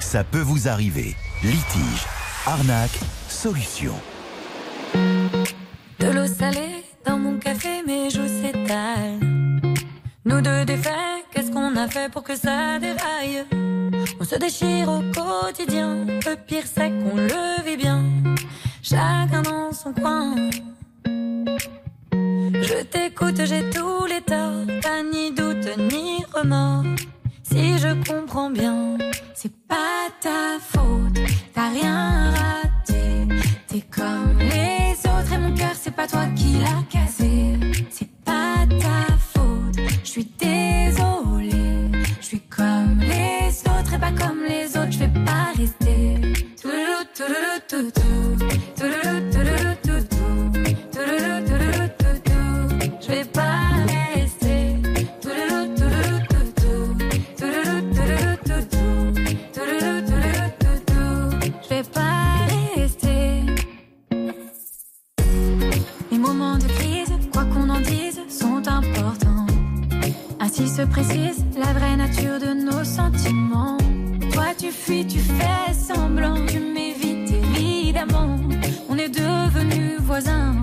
Ça 0.00 0.24
peut 0.24 0.40
vous 0.40 0.68
arriver. 0.68 1.14
Litige, 1.42 2.06
arnaque, 2.46 2.98
solution. 3.28 3.94
De 4.94 6.06
l'eau 6.10 6.26
salée 6.26 6.84
dans 7.04 7.18
mon 7.18 7.38
café, 7.38 7.82
mes 7.86 8.10
joues 8.10 8.28
s'étalent. 8.28 9.33
Nous 10.26 10.40
deux 10.40 10.64
défaits, 10.64 11.26
qu'est-ce 11.32 11.50
qu'on 11.50 11.76
a 11.76 11.86
fait 11.88 12.10
pour 12.10 12.22
que 12.22 12.34
ça 12.34 12.78
déraille 12.78 13.44
On 14.18 14.24
se 14.24 14.36
déchire 14.36 14.88
au 14.88 15.02
quotidien, 15.12 16.04
le 16.06 16.34
pire 16.36 16.64
c'est 16.64 16.90
qu'on 16.90 17.16
le 17.16 17.62
vit 17.64 17.76
bien. 17.76 18.02
Chacun 18.82 19.42
dans 19.42 19.72
son 19.72 19.92
coin. 19.92 20.34
Je 22.66 22.82
t'écoute, 22.84 23.40
j'ai 23.44 23.68
tous 23.70 24.06
les 24.06 24.22
torts, 24.22 24.66
pas 24.82 25.02
ni 25.02 25.30
doute 25.30 25.68
ni 25.92 26.24
remords. 26.32 26.84
Si 27.42 27.78
je 27.78 27.92
comprends 28.10 28.50
bien, 28.50 28.96
c'est 29.34 29.54
pas 29.68 30.08
ta 30.20 30.58
faute, 30.58 31.18
t'as 31.52 31.68
rien 31.68 32.30
raté. 32.30 33.28
T'es 33.68 33.82
comme 33.90 34.38
les 34.38 34.92
autres 35.00 35.32
et 35.34 35.38
mon 35.38 35.54
cœur, 35.54 35.74
c'est 35.74 35.94
pas 35.94 36.06
toi 36.06 36.24
qui 36.34 36.58
l'as 36.58 36.82
cassé. 36.90 37.58
C'est 37.90 38.10
pas 38.24 38.66
ta 38.68 39.12
faute, 39.18 39.23
je 40.04 40.10
suis 40.10 40.28
désolée. 40.38 41.90
Je 42.20 42.26
suis 42.26 42.40
comme 42.40 43.00
les 43.00 43.48
autres 43.60 43.94
et 43.94 43.98
pas 43.98 44.12
comme 44.12 44.42
les 44.46 44.66
autres, 44.76 44.92
je 44.92 44.98
vais 44.98 45.24
pas 45.24 45.52
rester. 45.56 46.20
Touloulou, 46.60 47.04
touloulou, 47.16 47.58
toutou. 47.68 48.44
Touloulou, 48.76 49.30
touloulou, 49.32 49.43
Je 70.84 70.90
précise 70.90 71.42
la 71.56 71.72
vraie 71.72 71.96
nature 71.96 72.38
de 72.38 72.52
nos 72.52 72.84
sentiments. 72.84 73.78
Toi, 74.34 74.48
tu 74.58 74.70
fuis, 74.70 75.06
tu 75.06 75.18
fais 75.18 75.72
semblant, 75.72 76.44
tu 76.44 76.58
m'évites 76.58 77.32
évidemment. 77.32 78.36
On 78.90 78.98
est 78.98 79.08
devenus 79.08 79.98
voisins. 80.00 80.54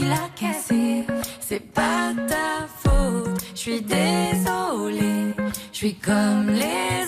L'as 0.00 0.30
cassé. 0.36 1.04
C'est 1.40 1.72
pas 1.72 2.12
ta 2.28 2.66
faute, 2.82 3.38
je 3.54 3.60
suis 3.60 3.82
désolée. 3.82 5.34
Je 5.72 5.78
suis 5.78 5.94
comme 5.94 6.48
les 6.50 7.01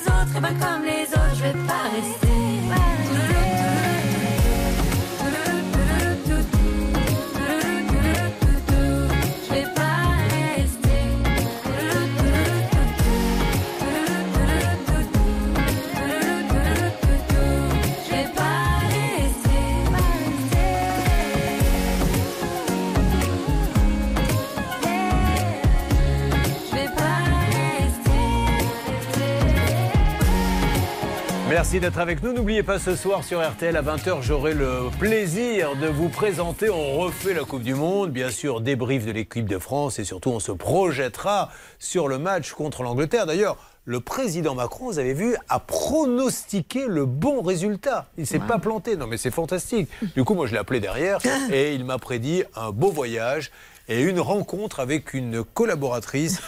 Merci 31.64 31.80
d'être 31.80 31.98
avec 31.98 32.22
nous. 32.22 32.34
N'oubliez 32.34 32.62
pas 32.62 32.78
ce 32.78 32.94
soir 32.94 33.24
sur 33.24 33.42
RTL 33.42 33.74
à 33.74 33.80
20h, 33.80 34.20
j'aurai 34.20 34.52
le 34.52 34.90
plaisir 34.98 35.74
de 35.76 35.86
vous 35.86 36.10
présenter. 36.10 36.68
On 36.68 36.98
refait 36.98 37.32
la 37.32 37.44
Coupe 37.44 37.62
du 37.62 37.74
Monde, 37.74 38.10
bien 38.10 38.28
sûr, 38.28 38.60
débrief 38.60 39.06
de 39.06 39.12
l'équipe 39.12 39.48
de 39.48 39.58
France 39.58 39.98
et 39.98 40.04
surtout 40.04 40.28
on 40.28 40.40
se 40.40 40.52
projettera 40.52 41.48
sur 41.78 42.06
le 42.06 42.18
match 42.18 42.52
contre 42.52 42.82
l'Angleterre. 42.82 43.24
D'ailleurs, 43.24 43.56
le 43.86 44.00
président 44.00 44.54
Macron, 44.54 44.90
vous 44.90 44.98
avez 44.98 45.14
vu, 45.14 45.36
a 45.48 45.58
pronostiqué 45.58 46.84
le 46.86 47.06
bon 47.06 47.40
résultat. 47.40 48.08
Il 48.18 48.22
ne 48.22 48.26
s'est 48.26 48.40
pas 48.40 48.58
planté. 48.58 48.98
Non, 48.98 49.06
mais 49.06 49.16
c'est 49.16 49.30
fantastique. 49.30 49.88
Du 50.14 50.22
coup, 50.22 50.34
moi, 50.34 50.46
je 50.46 50.52
l'ai 50.52 50.58
appelé 50.58 50.80
derrière 50.80 51.18
et 51.50 51.74
il 51.74 51.86
m'a 51.86 51.96
prédit 51.96 52.44
un 52.56 52.72
beau 52.72 52.90
voyage 52.90 53.50
et 53.88 54.02
une 54.02 54.20
rencontre 54.20 54.80
avec 54.80 55.12
une 55.14 55.44
collaboratrice 55.44 56.40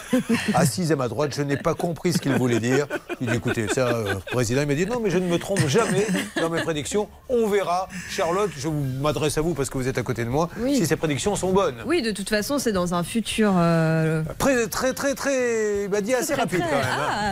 assise 0.53 0.91
à 0.91 0.95
ma 0.95 1.07
droite. 1.07 1.33
Je 1.35 1.41
n'ai 1.43 1.57
pas 1.57 1.73
compris 1.73 2.13
ce 2.13 2.17
qu'il 2.17 2.33
voulait 2.33 2.59
dire. 2.59 2.87
Il 3.21 3.27
dit 3.27 3.35
écoutez, 3.35 3.67
ça, 3.67 3.87
euh, 3.89 4.15
président, 4.31 4.61
il 4.61 4.67
m'a 4.67 4.75
dit 4.75 4.85
non, 4.85 4.99
mais 4.99 5.09
je 5.09 5.17
ne 5.17 5.27
me 5.27 5.37
trompe 5.37 5.67
jamais 5.67 6.07
dans 6.39 6.49
mes 6.49 6.61
prédictions. 6.61 7.07
On 7.29 7.47
verra. 7.47 7.87
Charlotte, 8.09 8.49
je 8.57 8.67
m'adresse 8.69 9.37
à 9.37 9.41
vous 9.41 9.53
parce 9.53 9.69
que 9.69 9.77
vous 9.77 9.87
êtes 9.87 9.97
à 9.97 10.03
côté 10.03 10.23
de 10.25 10.29
moi. 10.29 10.49
Oui. 10.59 10.75
Si 10.77 10.85
ces 10.87 10.95
prédictions 10.95 11.35
sont 11.35 11.51
bonnes. 11.53 11.75
Oui, 11.85 12.01
de 12.01 12.11
toute 12.11 12.29
façon, 12.29 12.57
c'est 12.59 12.71
dans 12.71 12.93
un 12.93 13.03
futur. 13.03 13.53
euh, 13.55 14.23
Très, 14.37 14.67
très, 14.67 14.93
très, 14.93 15.13
très. 15.15 15.83
Il 15.83 15.89
m'a 15.89 16.01
dit 16.01 16.13
assez 16.13 16.33
Très, 16.33 16.41
rapide 16.41 16.59
très. 16.61 16.69
quand 16.69 16.75
même. 16.77 16.85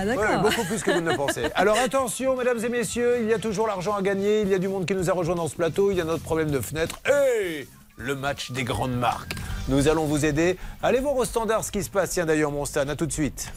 hein. 0.09 0.15
Ah, 0.21 0.37
beaucoup 0.37 0.63
plus 0.65 0.81
que 0.83 0.91
vous 0.91 1.01
ne 1.01 1.09
le 1.11 1.15
pensez. 1.17 1.43
Alors 1.55 1.77
attention, 1.83 2.35
mesdames 2.35 2.63
et 2.63 2.69
messieurs, 2.69 3.17
il 3.21 3.27
y 3.29 3.33
a 3.33 3.39
toujours 3.39 3.67
l'argent 3.67 3.95
à 3.95 4.01
gagner. 4.01 4.41
Il 4.41 4.49
y 4.49 4.53
a 4.53 4.59
du 4.59 4.67
monde 4.67 4.85
qui 4.85 4.93
nous 4.95 5.09
a 5.09 5.13
rejoint 5.13 5.35
dans 5.35 5.47
ce 5.47 5.55
plateau. 5.55 5.91
Il 5.91 5.97
y 5.97 6.01
a 6.01 6.03
notre 6.03 6.23
problème 6.23 6.51
de 6.51 6.59
fenêtre. 6.59 6.99
Et 7.07 7.67
le 7.97 8.15
match 8.15 8.51
des 8.51 8.63
grandes 8.63 8.95
marques. 8.95 9.33
Nous 9.67 9.87
allons 9.87 10.05
vous 10.05 10.25
aider. 10.25 10.57
Allez 10.83 10.99
voir 10.99 11.15
au 11.15 11.25
standard 11.25 11.63
ce 11.63 11.71
qui 11.71 11.83
se 11.83 11.89
passe. 11.89 12.11
Tiens 12.11 12.25
d'ailleurs, 12.25 12.51
mon 12.51 12.65
Stan, 12.65 12.87
à 12.87 12.95
tout 12.95 13.05
de 13.05 13.11
suite. 13.11 13.51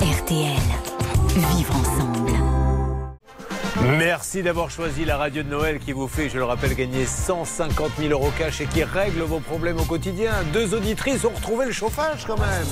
RTL. 0.00 0.56
Vivre 1.28 1.76
ensemble. 1.76 2.45
Merci 3.88 4.42
d'avoir 4.42 4.68
choisi 4.68 5.04
la 5.04 5.16
radio 5.16 5.44
de 5.44 5.48
Noël 5.48 5.78
qui 5.78 5.92
vous 5.92 6.08
fait, 6.08 6.28
je 6.28 6.38
le 6.38 6.44
rappelle, 6.44 6.74
gagner 6.74 7.06
150 7.06 7.92
000 7.98 8.10
euros 8.10 8.32
cash 8.36 8.60
et 8.60 8.66
qui 8.66 8.82
règle 8.82 9.20
vos 9.20 9.38
problèmes 9.38 9.78
au 9.78 9.84
quotidien. 9.84 10.32
Deux 10.52 10.74
auditrices 10.74 11.24
ont 11.24 11.30
retrouvé 11.30 11.66
le 11.66 11.72
chauffage 11.72 12.24
quand 12.26 12.38
même. 12.38 12.66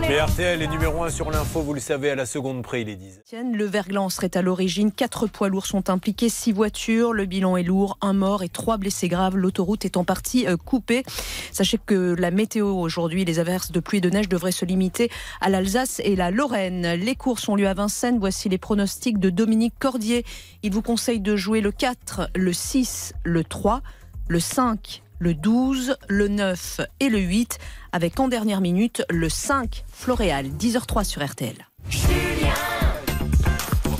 Mais 0.00 0.20
RTL 0.20 0.62
est 0.62 0.66
numéro 0.66 1.04
1 1.04 1.10
sur 1.10 1.30
l'info, 1.30 1.62
vous 1.62 1.74
le 1.74 1.80
savez, 1.80 2.10
à 2.10 2.14
la 2.14 2.26
seconde 2.26 2.62
près, 2.62 2.82
il 2.82 2.88
est 2.88 2.96
10. 2.96 3.22
Tienne, 3.24 3.56
Le 3.56 3.64
verglas 3.64 4.10
serait 4.10 4.36
à 4.36 4.42
l'origine. 4.42 4.90
Quatre 4.90 5.26
poids 5.26 5.48
lourds 5.48 5.66
sont 5.66 5.90
impliqués, 5.90 6.28
six 6.28 6.52
voitures. 6.52 7.12
Le 7.12 7.24
bilan 7.24 7.56
est 7.56 7.62
lourd, 7.62 7.96
un 8.00 8.12
mort 8.12 8.42
et 8.42 8.48
trois 8.48 8.78
blessés 8.78 9.08
graves. 9.08 9.36
L'autoroute 9.36 9.84
est 9.84 9.96
en 9.96 10.04
partie 10.04 10.46
euh, 10.46 10.56
coupée. 10.56 11.04
Sachez 11.52 11.78
que 11.84 12.14
la 12.18 12.30
météo 12.30 12.66
aujourd'hui, 12.66 13.24
les 13.24 13.38
averses 13.38 13.70
de 13.70 13.80
pluie 13.80 13.98
et 13.98 14.00
de 14.00 14.10
neige 14.10 14.28
devraient 14.28 14.52
se 14.52 14.64
limiter 14.64 15.10
à 15.40 15.48
l'Alsace 15.48 16.00
et 16.04 16.16
la 16.16 16.30
Lorraine. 16.30 16.94
Les 16.94 17.14
courses 17.14 17.48
ont 17.48 17.56
lieu 17.56 17.68
à 17.68 17.74
Vincennes. 17.74 18.18
Voici 18.18 18.48
les 18.48 18.58
pronostics 18.58 19.03
de 19.12 19.30
Dominique 19.30 19.74
Cordier. 19.78 20.24
Il 20.62 20.72
vous 20.72 20.82
conseille 20.82 21.20
de 21.20 21.36
jouer 21.36 21.60
le 21.60 21.70
4, 21.70 22.30
le 22.34 22.52
6, 22.52 23.12
le 23.22 23.44
3, 23.44 23.82
le 24.28 24.40
5, 24.40 25.02
le 25.18 25.34
12, 25.34 25.96
le 26.08 26.28
9 26.28 26.80
et 27.00 27.08
le 27.08 27.18
8, 27.18 27.58
avec 27.92 28.18
en 28.18 28.28
dernière 28.28 28.60
minute 28.60 29.04
le 29.10 29.28
5 29.28 29.84
Floréal, 29.92 30.46
10h03 30.46 31.04
sur 31.04 31.24
RTL. 31.24 31.68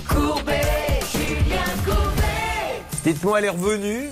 Courbet, 0.09 0.63
Julien 1.13 1.65
Courbet. 1.85 2.83
Dites-moi, 3.05 3.39
elle 3.39 3.45
est 3.45 3.51
revenue? 3.51 4.09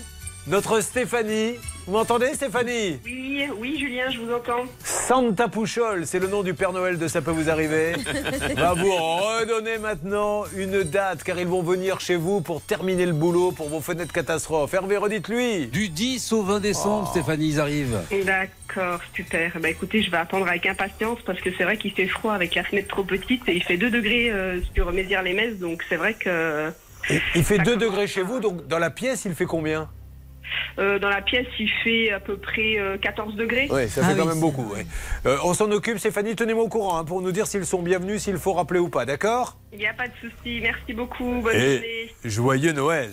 Notre 0.49 0.80
Stéphanie. 0.80 1.55
Vous 1.86 1.93
m'entendez, 1.93 2.34
Stéphanie 2.34 2.99
Oui, 3.05 3.47
oui, 3.59 3.78
Julien, 3.78 4.11
je 4.11 4.18
vous 4.18 4.32
entends. 4.32 4.64
Santa 4.84 5.47
Pouchol, 5.47 6.05
c'est 6.05 6.18
le 6.18 6.26
nom 6.26 6.43
du 6.43 6.53
Père 6.53 6.72
Noël 6.72 6.99
de 6.99 7.07
Ça 7.07 7.22
peut 7.22 7.30
vous 7.30 7.49
arriver, 7.49 7.93
va 8.57 8.74
vous 8.74 8.93
redonner 8.93 9.78
maintenant 9.78 10.45
une 10.57 10.82
date 10.82 11.22
car 11.22 11.38
ils 11.38 11.47
vont 11.47 11.62
venir 11.62 12.01
chez 12.01 12.16
vous 12.16 12.40
pour 12.40 12.61
terminer 12.61 13.07
le 13.07 13.12
boulot 13.12 13.53
pour 13.53 13.68
vos 13.68 13.80
fenêtres 13.80 14.12
catastrophes. 14.12 14.74
Hervé, 14.74 14.97
redites-lui. 14.97 15.66
Du 15.68 15.88
10 15.88 16.32
au 16.32 16.43
20 16.43 16.59
décembre, 16.59 17.09
Stéphanie, 17.09 17.51
ils 17.51 17.61
arrivent. 17.61 18.01
D'accord, 18.24 18.99
super. 19.14 19.53
Bah 19.61 19.70
écoutez, 19.70 20.03
je 20.03 20.11
vais 20.11 20.16
attendre 20.16 20.49
avec 20.49 20.66
impatience 20.66 21.20
parce 21.24 21.40
que 21.40 21.51
c'est 21.57 21.64
vrai 21.64 21.76
qu'il 21.76 21.93
fait 21.93 22.09
froid 22.09 22.34
avec 22.34 22.57
la 22.57 22.64
fenêtre 22.64 22.88
trop 22.88 23.05
petite 23.05 23.49
et 23.49 23.55
il 23.55 23.62
fait 23.62 23.76
2 23.76 23.90
degrés 23.90 24.30
euh, 24.32 24.61
sur 24.74 24.90
Mézières-les-Messes, 24.93 25.61
donc 25.61 25.84
c'est 25.88 25.97
vrai 25.97 26.14
que 26.14 26.72
Il 27.36 27.45
fait 27.45 27.59
2 27.59 27.76
degrés 27.76 28.09
chez 28.09 28.22
vous, 28.22 28.40
donc 28.40 28.66
dans 28.66 28.80
la 28.80 28.90
pièce, 28.90 29.24
il 29.24 29.34
fait 29.34 29.47
combien? 29.47 29.88
Euh, 30.78 30.99
dans 30.99 31.09
la 31.09 31.22
pièce 31.22 31.47
il 31.59 31.70
fait 31.84 32.11
à 32.11 32.20
peu 32.20 32.36
près 32.36 32.78
euh, 32.78 32.99
14 32.99 33.36
degrés. 33.36 33.68
Oui, 33.70 33.88
ça 33.88 34.05
fait 34.05 34.16
quand 34.16 34.26
même 34.26 34.40
beaucoup. 34.40 34.72
ouais. 34.72 34.86
Euh, 35.26 35.38
on 35.45 35.55
s'en 35.55 35.70
occupe, 35.70 35.99
Stéphanie, 35.99 36.34
tenez-moi 36.36 36.64
au 36.64 36.68
courant 36.68 36.99
hein, 36.99 37.05
pour 37.05 37.22
nous 37.22 37.32
dire 37.32 37.47
s'ils 37.47 37.66
sont 37.66 37.82
bienvenus, 37.82 38.22
s'il 38.22 38.36
faut 38.36 38.53
rappeler 38.53 38.80
ou 38.80 38.88
pas, 38.88 39.05
d'accord? 39.05 39.57
Il 39.75 39.79
n'y 39.79 39.87
a 39.87 39.95
pas 39.95 40.07
de 40.07 40.12
souci. 40.20 40.61
Merci 40.61 40.93
beaucoup. 40.93 41.41
Bonne 41.43 41.55
Et 41.57 41.73
journée. 41.77 42.14
joyeux 42.25 42.73
Noël. 42.73 43.11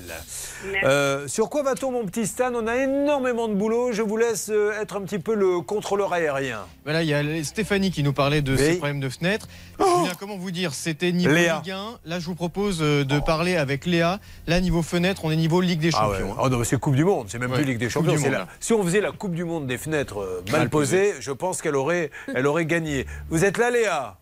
Euh, 0.83 1.25
sur 1.29 1.49
quoi 1.49 1.63
va-t-on, 1.63 1.89
mon 1.89 2.05
petit 2.05 2.27
Stan 2.27 2.53
On 2.53 2.67
a 2.67 2.75
énormément 2.75 3.47
de 3.47 3.53
boulot. 3.53 3.93
Je 3.93 4.01
vous 4.01 4.17
laisse 4.17 4.49
euh, 4.51 4.73
être 4.81 4.97
un 4.97 5.01
petit 5.03 5.19
peu 5.19 5.35
le 5.35 5.61
contrôleur 5.61 6.11
aérien. 6.11 6.65
Voilà, 6.83 7.01
il 7.03 7.07
y 7.07 7.13
a 7.13 7.23
Stéphanie 7.45 7.91
qui 7.91 8.03
nous 8.03 8.11
parlait 8.11 8.41
de 8.41 8.51
Oui. 8.51 8.57
ses 8.57 8.73
problèmes 8.75 8.99
de 8.99 9.07
fenêtre. 9.07 9.47
Julien, 9.79 10.11
comment 10.19 10.35
vous 10.35 10.51
dire 10.51 10.73
C'était 10.73 11.13
niveau 11.13 11.33
Léa. 11.33 11.61
Ligue 11.63 11.71
1. 11.71 11.99
Là, 12.03 12.19
je 12.19 12.25
vous 12.25 12.35
propose 12.35 12.79
euh, 12.81 13.05
de 13.05 13.19
parler 13.19 13.55
avec 13.55 13.85
Léa. 13.85 14.19
Là, 14.45 14.59
niveau 14.59 14.81
fenêtre, 14.81 15.21
on 15.23 15.31
est 15.31 15.37
niveau 15.37 15.61
Ligue 15.61 15.79
des 15.79 15.91
Ah 15.93 16.09
ouais. 16.09 16.19
Champions. 16.19 16.35
Oh 16.41 16.49
non, 16.49 16.61
c'est 16.65 16.77
Coupe 16.77 16.95
du 16.95 17.05
Monde, 17.05 17.27
c'est 17.29 17.39
même 17.39 17.51
Ouais, 17.51 17.57
plus 17.59 17.65
Ligue 17.65 17.77
des 17.79 17.89
Champions. 17.89 18.17
Monde, 18.19 18.31
la-. 18.31 18.47
Si 18.59 18.73
on 18.73 18.83
faisait 18.83 18.99
la 19.01 19.13
Coupe 19.13 19.33
du 19.33 19.45
Monde 19.45 19.65
des 19.65 19.77
fenêtres 19.77 20.43
mal, 20.51 20.59
Mal 20.61 20.69
posées, 20.69 21.13
je 21.21 21.31
pense 21.31 21.61
qu'elle 21.61 21.77
aurait, 21.77 22.11
elle 22.35 22.45
aurait 22.47 22.65
gagné. 22.65 23.05
Vous 23.29 23.45
êtes 23.45 23.57
là, 23.57 23.71
Léa? 23.71 24.17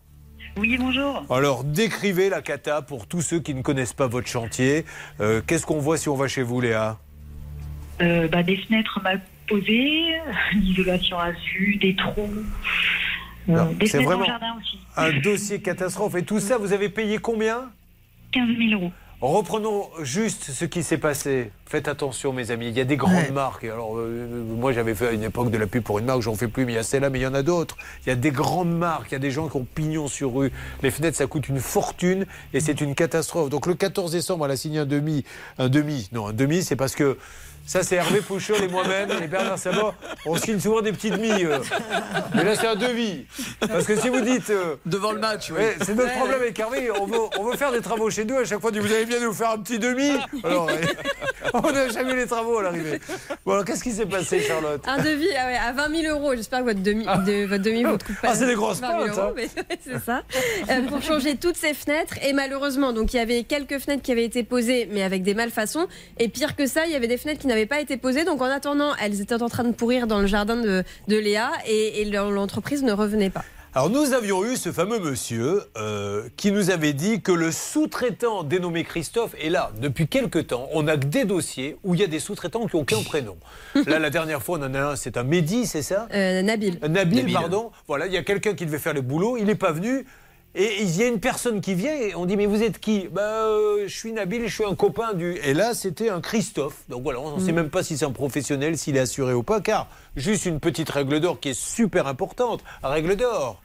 Oui, 0.58 0.76
bonjour. 0.76 1.24
Alors, 1.30 1.62
décrivez 1.62 2.28
la 2.28 2.42
cata 2.42 2.82
pour 2.82 3.06
tous 3.06 3.22
ceux 3.22 3.38
qui 3.38 3.54
ne 3.54 3.62
connaissent 3.62 3.92
pas 3.92 4.08
votre 4.08 4.26
chantier. 4.26 4.84
Euh, 5.20 5.40
Qu'est-ce 5.46 5.64
qu'on 5.64 5.78
voit 5.78 5.96
si 5.96 6.08
on 6.08 6.16
va 6.16 6.26
chez 6.26 6.42
vous, 6.42 6.60
Léa? 6.60 6.98
Euh, 8.00 8.26
bah, 8.28 8.42
des 8.42 8.56
fenêtres 8.56 9.00
mal 9.02 9.20
posées, 9.48 10.14
l'isolation 10.54 11.18
à 11.18 11.30
vue, 11.30 11.76
des 11.80 11.94
trous, 11.94 12.28
euh, 13.48 13.64
des 13.74 13.86
fenêtres 13.86 14.08
vraiment 14.08 14.22
en 14.24 14.26
jardin 14.26 14.56
aussi. 14.58 14.78
un 14.96 15.12
dossier 15.20 15.60
catastrophe. 15.60 16.16
Et 16.16 16.24
tout 16.24 16.40
ça, 16.40 16.58
vous 16.58 16.72
avez 16.72 16.88
payé 16.88 17.18
combien? 17.18 17.70
15 18.32 18.48
000 18.58 18.80
euros. 18.80 18.92
Reprenons 19.20 19.90
juste 20.00 20.52
ce 20.52 20.64
qui 20.64 20.84
s'est 20.84 20.96
passé. 20.96 21.50
Faites 21.66 21.88
attention, 21.88 22.32
mes 22.32 22.52
amis. 22.52 22.68
Il 22.68 22.78
y 22.78 22.80
a 22.80 22.84
des 22.84 22.96
grandes 22.96 23.32
marques. 23.34 23.64
Alors, 23.64 23.98
euh, 23.98 24.44
moi, 24.56 24.70
j'avais 24.70 24.94
fait 24.94 25.08
à 25.08 25.10
une 25.10 25.24
époque 25.24 25.50
de 25.50 25.58
la 25.58 25.66
pub 25.66 25.82
pour 25.82 25.98
une 25.98 26.04
marque, 26.04 26.22
j'en 26.22 26.36
fais 26.36 26.46
plus, 26.46 26.64
mais 26.64 26.74
il 26.74 26.76
y 26.76 26.78
a 26.78 26.84
celle-là, 26.84 27.10
mais 27.10 27.18
il 27.18 27.22
y 27.22 27.26
en 27.26 27.34
a 27.34 27.42
d'autres. 27.42 27.76
Il 28.06 28.10
y 28.10 28.12
a 28.12 28.14
des 28.14 28.30
grandes 28.30 28.70
marques. 28.70 29.10
Il 29.10 29.14
y 29.14 29.16
a 29.16 29.18
des 29.18 29.32
gens 29.32 29.48
qui 29.48 29.56
ont 29.56 29.66
pignon 29.74 30.06
sur 30.06 30.32
rue. 30.34 30.52
Les 30.84 30.92
fenêtres, 30.92 31.16
ça 31.16 31.26
coûte 31.26 31.48
une 31.48 31.58
fortune 31.58 32.26
et 32.54 32.60
c'est 32.60 32.80
une 32.80 32.94
catastrophe. 32.94 33.50
Donc, 33.50 33.66
le 33.66 33.74
14 33.74 34.12
décembre, 34.12 34.44
elle 34.44 34.52
a 34.52 34.56
signé 34.56 34.78
un 34.78 34.86
demi. 34.86 35.24
Un 35.58 35.68
demi. 35.68 36.08
Non, 36.12 36.28
un 36.28 36.32
demi, 36.32 36.62
c'est 36.62 36.76
parce 36.76 36.94
que. 36.94 37.18
Ça, 37.68 37.82
c'est 37.82 37.96
Hervé 37.96 38.22
Pouchol 38.22 38.62
et 38.64 38.68
moi-même, 38.68 39.10
et 39.22 39.26
Bernard 39.26 39.58
Sabat. 39.58 39.94
On 40.24 40.36
signe 40.38 40.58
souvent 40.58 40.80
des 40.80 40.90
petits 40.90 41.10
demi. 41.10 41.30
euh. 41.44 41.58
Mais 42.34 42.42
là, 42.42 42.54
c'est 42.56 42.66
un 42.66 42.76
devis. 42.76 43.26
Parce 43.60 43.84
que 43.84 43.94
si 43.94 44.08
vous 44.08 44.22
dites. 44.22 44.48
euh, 44.48 44.76
Devant 44.86 45.12
le 45.12 45.18
match, 45.20 45.50
oui. 45.50 45.64
C'est 45.84 45.94
notre 45.94 46.14
problème 46.14 46.40
avec 46.40 46.58
Hervé. 46.58 46.90
On 46.98 47.04
veut, 47.04 47.18
on 47.38 47.44
veut 47.44 47.58
faire 47.58 47.70
des 47.70 47.82
travaux 47.82 48.08
chez 48.08 48.24
nous. 48.24 48.36
À 48.36 48.44
chaque 48.46 48.60
fois, 48.62 48.70
on 48.70 48.72
dit 48.72 48.78
Vous 48.78 48.90
allez 48.90 49.04
bien 49.04 49.20
nous 49.20 49.34
faire 49.34 49.50
un 49.50 49.58
petit 49.58 49.78
demi 49.78 50.12
Alors, 50.42 50.70
On 51.52 51.70
n'a 51.72 51.88
jamais 51.90 52.12
eu 52.12 52.16
les 52.16 52.26
travaux 52.26 52.58
à 52.58 52.62
l'arrivée. 52.62 53.00
Bon, 53.44 53.52
alors, 53.52 53.64
qu'est-ce 53.66 53.82
qui 53.84 53.92
s'est 53.92 54.06
passé, 54.06 54.40
Charlotte 54.40 54.82
Un 54.86 54.98
devis 55.02 55.28
ah 55.38 55.46
ouais, 55.46 55.56
à 55.56 55.72
20 55.72 56.02
000 56.02 56.16
euros. 56.18 56.34
J'espère 56.34 56.60
que 56.60 56.64
votre 56.64 56.82
demi, 56.82 57.04
de, 57.04 57.46
votre 57.46 57.62
demi 57.62 57.84
vous 57.84 57.98
trouve 57.98 58.16
pas. 58.16 58.28
Ah, 58.30 58.34
c'est 58.34 58.46
des 58.46 58.54
grosses 58.54 58.80
20 58.80 58.88
000 58.88 59.04
pointes, 59.04 59.18
hein. 59.18 59.32
mais 59.36 59.48
c'est 59.84 59.98
ça. 60.04 60.22
Euh, 60.70 60.82
pour 60.88 61.02
changer 61.02 61.36
toutes 61.36 61.56
ces 61.56 61.74
fenêtres. 61.74 62.14
Et 62.22 62.32
malheureusement, 62.32 62.94
donc 62.94 63.12
il 63.12 63.18
y 63.18 63.20
avait 63.20 63.44
quelques 63.44 63.78
fenêtres 63.78 64.02
qui 64.02 64.12
avaient 64.12 64.24
été 64.24 64.42
posées, 64.42 64.88
mais 64.90 65.02
avec 65.02 65.22
des 65.22 65.34
malfaçons. 65.34 65.86
Et 66.18 66.28
pire 66.28 66.56
que 66.56 66.66
ça, 66.66 66.86
il 66.86 66.92
y 66.92 66.96
avait 66.96 67.08
des 67.08 67.18
fenêtres 67.18 67.40
qui 67.40 67.46
n'avaient 67.46 67.57
pas 67.66 67.80
été 67.80 67.96
posées. 67.96 68.24
Donc 68.24 68.40
en 68.42 68.46
attendant, 68.46 68.94
elles 69.02 69.20
étaient 69.20 69.42
en 69.42 69.48
train 69.48 69.64
de 69.64 69.72
pourrir 69.72 70.06
dans 70.06 70.20
le 70.20 70.26
jardin 70.26 70.56
de, 70.56 70.84
de 71.08 71.16
Léa 71.16 71.50
et, 71.66 72.02
et 72.02 72.04
l'entreprise 72.04 72.82
ne 72.82 72.92
revenait 72.92 73.30
pas. 73.30 73.44
Alors 73.74 73.90
nous 73.90 74.14
avions 74.14 74.44
eu 74.44 74.56
ce 74.56 74.72
fameux 74.72 74.98
monsieur 74.98 75.62
euh, 75.76 76.28
qui 76.36 76.50
nous 76.52 76.70
avait 76.70 76.94
dit 76.94 77.20
que 77.20 77.30
le 77.30 77.52
sous-traitant 77.52 78.42
dénommé 78.42 78.82
Christophe 78.82 79.34
est 79.40 79.50
là 79.50 79.72
depuis 79.80 80.08
quelque 80.08 80.38
temps. 80.38 80.68
On 80.72 80.88
a 80.88 80.96
que 80.96 81.04
des 81.04 81.26
dossiers 81.26 81.76
où 81.84 81.94
il 81.94 82.00
y 82.00 82.02
a 82.02 82.06
des 82.06 82.18
sous-traitants 82.18 82.66
qui 82.66 82.76
n'ont 82.76 82.84
qu'un 82.84 83.02
prénom. 83.02 83.36
Là, 83.86 83.98
la 83.98 84.10
dernière 84.10 84.42
fois, 84.42 84.58
on 84.58 84.62
en 84.62 84.74
a 84.74 84.80
un, 84.80 84.96
c'est 84.96 85.16
un 85.18 85.22
Mehdi, 85.22 85.66
c'est 85.66 85.82
ça? 85.82 86.08
Euh, 86.14 86.40
Nabil. 86.42 86.78
Nabil, 86.88 87.18
Nabil. 87.18 87.34
pardon. 87.34 87.70
Voilà, 87.86 88.06
il 88.06 88.12
y 88.12 88.16
a 88.16 88.22
quelqu'un 88.22 88.54
qui 88.54 88.64
devait 88.64 88.78
faire 88.78 88.94
le 88.94 89.02
boulot, 89.02 89.36
il 89.36 89.44
n'est 89.44 89.54
pas 89.54 89.70
venu. 89.70 90.06
Et 90.54 90.82
il 90.82 90.96
y 90.96 91.02
a 91.02 91.06
une 91.06 91.20
personne 91.20 91.60
qui 91.60 91.74
vient 91.74 91.94
et 91.94 92.14
on 92.14 92.24
dit 92.24 92.36
mais 92.36 92.46
vous 92.46 92.62
êtes 92.62 92.80
qui? 92.80 93.06
Ben 93.12 93.20
euh, 93.20 93.84
je 93.86 93.94
suis 93.94 94.12
Nabil, 94.12 94.48
je 94.48 94.54
suis 94.54 94.64
un 94.64 94.74
copain 94.74 95.12
du. 95.12 95.36
Et 95.44 95.52
là 95.52 95.74
c'était 95.74 96.08
un 96.08 96.20
Christophe. 96.20 96.84
Donc 96.88 97.02
voilà, 97.02 97.20
on 97.20 97.36
ne 97.36 97.44
sait 97.44 97.52
même 97.52 97.68
pas 97.68 97.82
si 97.82 97.98
c'est 97.98 98.06
un 98.06 98.12
professionnel, 98.12 98.78
s'il 98.78 98.96
est 98.96 99.00
assuré 99.00 99.34
ou 99.34 99.42
pas, 99.42 99.60
car 99.60 99.88
juste 100.16 100.46
une 100.46 100.58
petite 100.58 100.88
règle 100.88 101.20
d'or 101.20 101.38
qui 101.38 101.50
est 101.50 101.58
super 101.58 102.06
importante. 102.06 102.64
Règle 102.82 103.14
d'or. 103.16 103.60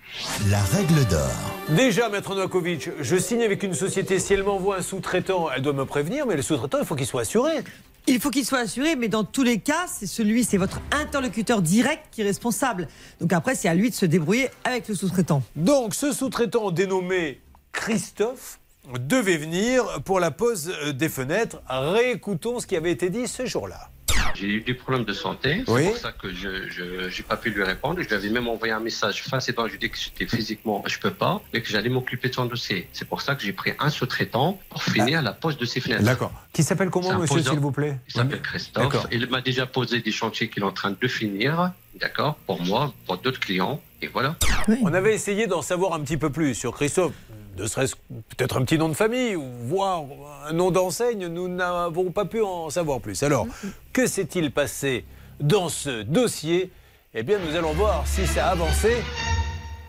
La 0.49 0.61
règle 0.61 1.05
d'or. 1.05 1.31
Déjà, 1.69 2.09
Maître 2.09 2.35
Novakovic, 2.35 2.89
je 2.99 3.15
signe 3.15 3.43
avec 3.43 3.63
une 3.63 3.73
société. 3.73 4.19
Si 4.19 4.33
elle 4.33 4.43
m'envoie 4.43 4.77
un 4.77 4.81
sous-traitant, 4.81 5.47
elle 5.55 5.61
doit 5.61 5.73
me 5.73 5.85
prévenir, 5.85 6.27
mais 6.27 6.35
le 6.35 6.41
sous-traitant, 6.41 6.79
il 6.79 6.85
faut 6.85 6.95
qu'il 6.95 7.07
soit 7.07 7.21
assuré. 7.21 7.63
Il 8.05 8.19
faut 8.19 8.31
qu'il 8.31 8.45
soit 8.45 8.59
assuré, 8.59 8.97
mais 8.97 9.07
dans 9.07 9.23
tous 9.23 9.43
les 9.43 9.59
cas, 9.59 9.85
c'est 9.87 10.07
celui, 10.07 10.43
c'est 10.43 10.57
votre 10.57 10.81
interlocuteur 10.91 11.61
direct 11.61 12.03
qui 12.11 12.21
est 12.21 12.25
responsable. 12.25 12.89
Donc 13.21 13.31
après, 13.31 13.55
c'est 13.55 13.69
à 13.69 13.73
lui 13.73 13.89
de 13.89 13.95
se 13.95 14.05
débrouiller 14.05 14.49
avec 14.65 14.89
le 14.89 14.95
sous-traitant. 14.95 15.41
Donc, 15.55 15.95
ce 15.95 16.11
sous-traitant 16.11 16.71
dénommé 16.71 17.39
Christophe 17.71 18.59
devait 18.99 19.37
venir 19.37 20.01
pour 20.03 20.19
la 20.19 20.31
pose 20.31 20.73
euh, 20.83 20.91
des 20.91 21.07
fenêtres. 21.07 21.61
Réécoutons 21.69 22.59
ce 22.59 22.67
qui 22.67 22.75
avait 22.75 22.91
été 22.91 23.09
dit 23.09 23.27
ce 23.27 23.45
jour-là. 23.45 23.89
J'ai 24.35 24.47
eu 24.47 24.61
des 24.61 24.73
problèmes 24.73 25.05
de 25.05 25.13
santé, 25.13 25.63
c'est 25.65 25.71
Oui. 25.71 25.85
pour 25.87 25.97
ça 25.97 26.11
que 26.11 26.33
je 26.33 26.47
n'ai 27.05 27.23
pas 27.27 27.37
pu 27.37 27.49
lui 27.51 27.63
répondre. 27.63 28.01
Je 28.01 28.07
lui 28.07 28.15
avais 28.15 28.29
même 28.29 28.47
envoyé 28.47 28.73
un 28.73 28.79
message 28.79 29.23
face 29.23 29.49
et 29.49 29.53
temps, 29.53 29.65
je 29.65 29.71
lui 29.71 29.75
ai 29.77 29.79
dit 29.79 29.89
que 29.89 29.97
j'étais 29.97 30.25
physiquement, 30.27 30.83
je 30.87 30.97
peux 30.99 31.11
pas, 31.11 31.41
et 31.53 31.61
que 31.61 31.69
j'allais 31.69 31.89
m'occuper 31.89 32.29
de 32.29 32.33
son 32.33 32.45
dossier. 32.45 32.87
C'est 32.93 33.07
pour 33.07 33.21
ça 33.21 33.35
que 33.35 33.43
j'ai 33.43 33.53
pris 33.53 33.73
un 33.79 33.89
sous-traitant 33.89 34.59
pour 34.69 34.83
finir 34.83 35.21
la 35.21 35.33
pose 35.33 35.57
de 35.57 35.65
ses 35.65 35.79
fenêtres. 35.81 36.03
D'accord. 36.03 36.31
Qui 36.51 36.63
s'appelle 36.63 36.89
comment, 36.89 37.17
monsieur, 37.17 37.41
s'il 37.41 37.59
vous 37.59 37.71
plaît 37.71 37.97
Il 38.07 38.13
s'appelle 38.13 38.41
Christophe. 38.41 38.83
D'accord. 38.83 39.07
Il 39.11 39.27
m'a 39.29 39.41
déjà 39.41 39.65
posé 39.65 39.99
des 40.01 40.11
chantiers 40.11 40.49
qu'il 40.49 40.63
est 40.63 40.65
en 40.65 40.71
train 40.71 40.95
de 40.99 41.07
finir, 41.07 41.71
d'accord, 41.99 42.35
pour 42.47 42.61
moi, 42.61 42.93
pour 43.05 43.17
d'autres 43.17 43.39
clients, 43.39 43.81
et 44.01 44.07
voilà. 44.07 44.35
On 44.81 44.93
avait 44.93 45.13
essayé 45.13 45.47
d'en 45.47 45.61
savoir 45.61 45.93
un 45.93 45.99
petit 46.01 46.17
peu 46.17 46.29
plus 46.29 46.55
sur 46.55 46.73
Christophe. 46.73 47.13
Ne 47.57 47.67
serait-ce 47.67 47.95
peut-être 48.35 48.57
un 48.57 48.63
petit 48.65 48.77
nom 48.77 48.89
de 48.89 48.93
famille, 48.95 49.35
ou 49.35 49.45
voire 49.67 50.03
un 50.47 50.53
nom 50.53 50.71
d'enseigne, 50.71 51.27
nous 51.27 51.47
n'avons 51.47 52.11
pas 52.11 52.25
pu 52.25 52.41
en 52.41 52.69
savoir 52.69 52.99
plus. 52.99 53.21
Alors, 53.21 53.45
que 53.91 54.07
s'est-il 54.07 54.51
passé 54.51 55.05
dans 55.39 55.69
ce 55.69 56.01
dossier? 56.01 56.71
Eh 57.13 57.21
bien, 57.21 57.37
nous 57.37 57.55
allons 57.55 57.73
voir 57.73 58.07
si 58.07 58.25
ça 58.25 58.47
a 58.47 58.51
avancé. 58.51 58.95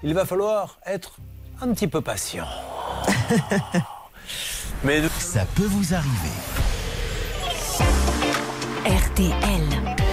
Il 0.02 0.12
va 0.12 0.26
falloir 0.26 0.78
être 0.84 1.16
un 1.62 1.72
petit 1.72 1.88
peu 1.88 2.02
patient. 2.02 2.46
Mais 4.84 5.00
Ça 5.18 5.46
peut 5.54 5.64
vous 5.64 5.94
arriver. 5.94 6.34
RTL. 8.84 10.03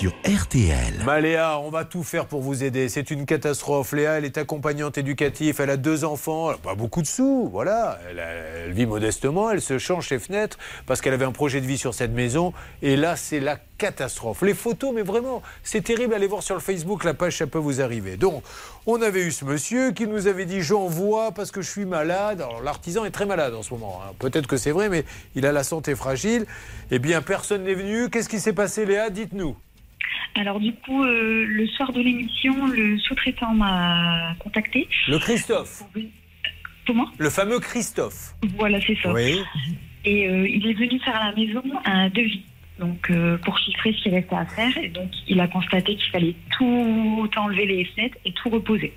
Sur 0.00 0.14
RTL. 0.24 1.02
Bah, 1.04 1.20
Léa, 1.20 1.58
on 1.58 1.68
va 1.68 1.84
tout 1.84 2.02
faire 2.02 2.24
pour 2.24 2.40
vous 2.40 2.64
aider. 2.64 2.88
C'est 2.88 3.10
une 3.10 3.26
catastrophe. 3.26 3.92
Léa, 3.92 4.12
elle 4.16 4.24
est 4.24 4.38
accompagnante 4.38 4.96
éducative. 4.96 5.60
Elle 5.60 5.68
a 5.68 5.76
deux 5.76 6.04
enfants. 6.04 6.50
Elle 6.50 6.56
pas 6.56 6.74
beaucoup 6.74 7.02
de 7.02 7.06
sous. 7.06 7.50
Voilà. 7.52 7.98
Elle 8.08 8.72
vit 8.72 8.86
modestement. 8.86 9.50
Elle 9.50 9.60
se 9.60 9.76
change 9.76 10.08
ses 10.08 10.18
fenêtres 10.18 10.56
parce 10.86 11.02
qu'elle 11.02 11.12
avait 11.12 11.26
un 11.26 11.32
projet 11.32 11.60
de 11.60 11.66
vie 11.66 11.76
sur 11.76 11.92
cette 11.92 12.12
maison. 12.12 12.54
Et 12.80 12.96
là, 12.96 13.14
c'est 13.14 13.40
la 13.40 13.58
catastrophe. 13.76 14.40
Les 14.40 14.54
photos, 14.54 14.92
mais 14.94 15.02
vraiment, 15.02 15.42
c'est 15.64 15.84
terrible. 15.84 16.14
Allez 16.14 16.28
voir 16.28 16.42
sur 16.42 16.54
le 16.54 16.62
Facebook. 16.62 17.04
La 17.04 17.12
page, 17.12 17.36
ça 17.36 17.46
peut 17.46 17.58
vous 17.58 17.82
arriver. 17.82 18.16
Donc, 18.16 18.42
on 18.86 19.02
avait 19.02 19.20
eu 19.26 19.30
ce 19.30 19.44
monsieur 19.44 19.90
qui 19.92 20.06
nous 20.06 20.26
avait 20.28 20.46
dit 20.46 20.62
J'envoie 20.62 21.32
parce 21.32 21.50
que 21.50 21.60
je 21.60 21.68
suis 21.70 21.84
malade. 21.84 22.40
Alors, 22.40 22.62
l'artisan 22.62 23.04
est 23.04 23.10
très 23.10 23.26
malade 23.26 23.52
en 23.54 23.62
ce 23.62 23.74
moment. 23.74 24.00
hein. 24.02 24.12
Peut-être 24.18 24.46
que 24.46 24.56
c'est 24.56 24.72
vrai, 24.72 24.88
mais 24.88 25.04
il 25.34 25.44
a 25.44 25.52
la 25.52 25.62
santé 25.62 25.94
fragile. 25.94 26.46
Eh 26.90 26.98
bien, 26.98 27.20
personne 27.20 27.64
n'est 27.64 27.74
venu. 27.74 28.08
Qu'est-ce 28.08 28.30
qui 28.30 28.40
s'est 28.40 28.54
passé, 28.54 28.86
Léa? 28.86 29.10
Dites-nous. 29.10 29.54
Alors 30.34 30.60
du 30.60 30.72
coup, 30.72 31.02
euh, 31.02 31.44
le 31.46 31.66
soir 31.68 31.92
de 31.92 32.00
l'émission, 32.00 32.66
le 32.66 32.98
sous-traitant 32.98 33.54
m'a 33.54 34.34
contacté. 34.38 34.88
Le 35.08 35.18
Christophe. 35.18 35.82
Comment? 36.86 37.08
Le 37.18 37.30
fameux 37.30 37.58
Christophe. 37.60 38.34
Voilà, 38.56 38.80
c'est 38.80 38.96
ça. 39.02 39.12
Oui. 39.12 39.40
Et 40.04 40.28
euh, 40.28 40.48
il 40.48 40.66
est 40.66 40.74
venu 40.74 40.98
faire 41.00 41.16
à 41.16 41.30
la 41.30 41.36
maison 41.36 41.62
un 41.84 42.08
devis. 42.08 42.42
Donc 42.78 43.10
euh, 43.10 43.36
pour 43.38 43.58
chiffrer 43.58 43.92
ce 43.92 44.02
qu'il 44.02 44.14
restait 44.14 44.36
à 44.36 44.46
faire. 44.46 44.76
Et 44.78 44.88
donc 44.88 45.10
il 45.28 45.38
a 45.40 45.48
constaté 45.48 45.96
qu'il 45.96 46.10
fallait 46.10 46.34
tout 46.56 47.28
enlever 47.36 47.66
les 47.66 47.84
fenêtres 47.84 48.16
et 48.24 48.32
tout 48.32 48.48
reposer. 48.48 48.92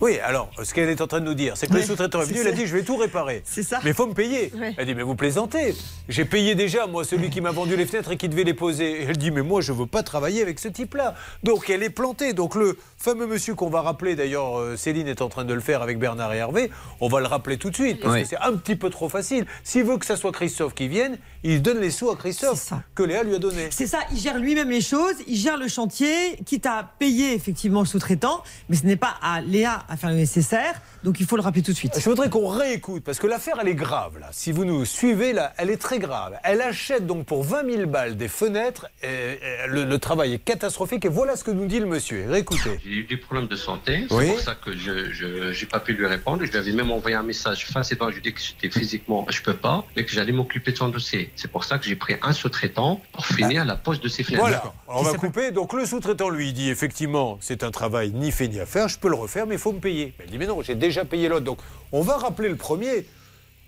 Oui, 0.00 0.18
alors, 0.18 0.50
ce 0.62 0.74
qu'elle 0.74 0.88
est 0.88 1.00
en 1.00 1.06
train 1.06 1.20
de 1.20 1.24
nous 1.24 1.34
dire, 1.34 1.56
c'est 1.56 1.66
que 1.66 1.74
le 1.74 1.82
sous-traitant 1.82 2.20
est 2.22 2.26
venu, 2.26 2.40
il 2.40 2.48
a 2.48 2.52
dit, 2.52 2.66
je 2.66 2.76
vais 2.76 2.82
tout 2.82 2.96
réparer. 2.96 3.42
C'est 3.44 3.62
ça. 3.62 3.80
Mais 3.84 3.90
il 3.90 3.94
faut 3.94 4.06
me 4.06 4.14
payer. 4.14 4.52
Ouais. 4.54 4.74
Elle 4.76 4.86
dit, 4.86 4.94
mais 4.94 5.02
vous 5.02 5.14
plaisantez. 5.14 5.74
J'ai 6.08 6.24
payé 6.24 6.54
déjà, 6.54 6.86
moi, 6.86 7.04
celui 7.04 7.30
qui 7.30 7.40
m'a 7.40 7.52
vendu 7.52 7.76
les 7.76 7.86
fenêtres 7.86 8.10
et 8.12 8.16
qui 8.16 8.28
devait 8.28 8.44
les 8.44 8.54
poser. 8.54 9.02
Et 9.02 9.04
elle 9.04 9.16
dit, 9.16 9.30
mais 9.30 9.42
moi, 9.42 9.60
je 9.60 9.72
ne 9.72 9.78
veux 9.78 9.86
pas 9.86 10.02
travailler 10.02 10.42
avec 10.42 10.58
ce 10.58 10.68
type-là. 10.68 11.14
Donc, 11.42 11.70
elle 11.70 11.82
est 11.82 11.90
plantée. 11.90 12.32
Donc, 12.32 12.54
le 12.54 12.76
fameux 13.04 13.26
monsieur 13.26 13.54
qu'on 13.54 13.68
va 13.68 13.82
rappeler, 13.82 14.16
d'ailleurs, 14.16 14.58
euh, 14.58 14.76
Céline 14.78 15.06
est 15.08 15.20
en 15.20 15.28
train 15.28 15.44
de 15.44 15.52
le 15.52 15.60
faire 15.60 15.82
avec 15.82 15.98
Bernard 15.98 16.32
et 16.32 16.38
Hervé, 16.38 16.70
on 17.02 17.08
va 17.08 17.20
le 17.20 17.26
rappeler 17.26 17.58
tout 17.58 17.68
de 17.68 17.74
suite, 17.74 18.00
parce 18.00 18.14
Oui. 18.14 18.22
que 18.22 18.28
c'est 18.28 18.38
un 18.38 18.54
petit 18.54 18.76
peu 18.76 18.88
trop 18.88 19.10
facile. 19.10 19.44
S'il 19.62 19.84
veut 19.84 19.98
que 19.98 20.06
ça 20.06 20.16
soit 20.16 20.32
Christophe 20.32 20.74
qui 20.74 20.88
vienne, 20.88 21.18
il 21.42 21.60
donne 21.60 21.80
les 21.80 21.90
sous 21.90 22.08
à 22.10 22.16
Christophe, 22.16 22.72
que 22.94 23.02
Léa 23.02 23.22
lui 23.22 23.34
a 23.34 23.38
donné. 23.38 23.68
C'est 23.70 23.86
ça, 23.86 23.98
il 24.10 24.18
gère 24.18 24.38
lui-même 24.38 24.70
les 24.70 24.80
choses, 24.80 25.16
il 25.26 25.36
gère 25.36 25.58
le 25.58 25.68
chantier, 25.68 26.36
quitte 26.46 26.64
à 26.64 26.92
payer 26.98 27.34
effectivement 27.34 27.80
le 27.80 27.86
sous-traitant, 27.86 28.42
mais 28.70 28.76
ce 28.76 28.86
n'est 28.86 28.96
pas 28.96 29.14
à 29.20 29.42
Léa 29.42 29.84
à 29.88 29.98
faire 29.98 30.08
le 30.08 30.16
nécessaire, 30.16 30.80
donc 31.04 31.20
il 31.20 31.26
faut 31.26 31.36
le 31.36 31.42
rappeler 31.42 31.62
tout 31.62 31.70
de 31.72 31.76
suite. 31.76 31.92
Je 32.00 32.08
voudrais 32.08 32.30
qu'on 32.30 32.48
réécoute, 32.48 33.04
parce 33.04 33.18
que 33.18 33.26
l'affaire, 33.26 33.58
elle 33.60 33.68
est 33.68 33.74
grave, 33.74 34.18
là. 34.18 34.28
Si 34.32 34.50
vous 34.52 34.64
nous 34.64 34.84
suivez, 34.86 35.32
là, 35.34 35.52
elle 35.58 35.68
est 35.70 35.76
très 35.76 35.98
grave. 35.98 36.32
Elle 36.42 36.62
achète 36.62 37.06
donc 37.06 37.26
pour 37.26 37.44
20 37.44 37.70
000 37.70 37.86
balles 37.90 38.16
des 38.16 38.28
fenêtres, 38.28 38.86
et, 39.02 39.06
et 39.06 39.38
le, 39.68 39.84
le 39.84 39.98
travail 39.98 40.32
est 40.34 40.38
catastrophique, 40.38 41.04
et 41.04 41.08
voilà 41.08 41.36
ce 41.36 41.44
que 41.44 41.50
nous 41.50 41.66
dit 41.66 41.78
le 41.78 41.86
monsieur. 41.86 42.24
Réécoutez. 42.28 42.80
J'ai 42.84 42.90
eu 42.90 43.04
des 43.04 43.18
problèmes 43.18 43.46
de 43.48 43.56
santé, 43.56 44.06
c'est 44.08 44.14
Oui. 44.16 44.28
pour 44.30 44.40
ça 44.40 44.54
que 44.54 44.74
je 44.76 45.50
n'ai 45.60 45.66
pas 45.66 45.80
pu 45.80 45.92
lui 45.92 46.06
répondre. 46.06 46.44
Je 46.44 46.50
lui 46.50 46.58
avais 46.58 46.72
même 46.72 46.90
envoyé 46.90 47.16
un 47.16 47.22
message 47.22 47.66
face 47.66 47.92
et 47.92 47.96
temps, 47.96 48.08
je 48.08 48.14
lui 48.14 48.20
ai 48.20 48.22
dit 48.22 48.32
que 48.32 48.40
j'étais 48.40 48.70
physiquement, 48.76 49.26
je 49.28 49.42
peux 49.42 49.54
pas, 49.56 49.84
et 49.96 50.04
que 50.04 50.10
j'allais 50.10 50.32
m'occuper 50.32 50.72
de 50.72 50.78
son 50.78 50.88
dossier. 50.88 51.30
C'est 51.36 51.50
pour 51.50 51.64
ça 51.64 51.78
que 51.78 51.84
j'ai 51.84 51.96
pris 51.96 52.14
un 52.22 52.32
sous-traitant 52.32 53.02
pour 53.12 53.26
finir 53.26 53.64
la 53.66 53.76
pose 53.76 54.00
de 54.00 54.08
ses 54.08 54.22
fenêtres. 54.22 54.40
Voilà, 54.42 54.72
on 54.88 55.02
va 55.02 55.12
couper. 55.14 55.50
Donc 55.50 55.74
le 55.74 55.84
sous-traitant 55.84 56.30
lui 56.30 56.52
dit 56.54 56.70
effectivement, 56.70 57.36
c'est 57.42 57.62
un 57.62 57.70
travail 57.70 58.12
ni 58.14 58.30
fait 58.32 58.48
ni 58.48 58.58
à 58.60 58.66
faire, 58.66 58.88
je 58.88 58.98
peux 58.98 59.08
le 59.08 59.16
refaire, 59.16 59.46
mais 59.46 59.56
il 59.56 59.60
faut 59.60 59.72
me 59.72 59.80
payer. 59.80 60.14
Elle 60.20 60.30
dit 60.30 60.38
mais 60.38 60.46
non, 60.46 60.62
j'ai 60.62 60.74
déjà 60.74 60.93
payé 61.04 61.28
l'autre. 61.28 61.44
Donc 61.44 61.58
on 61.90 62.02
va 62.02 62.16
rappeler 62.16 62.48
le 62.48 62.56
premier. 62.56 63.06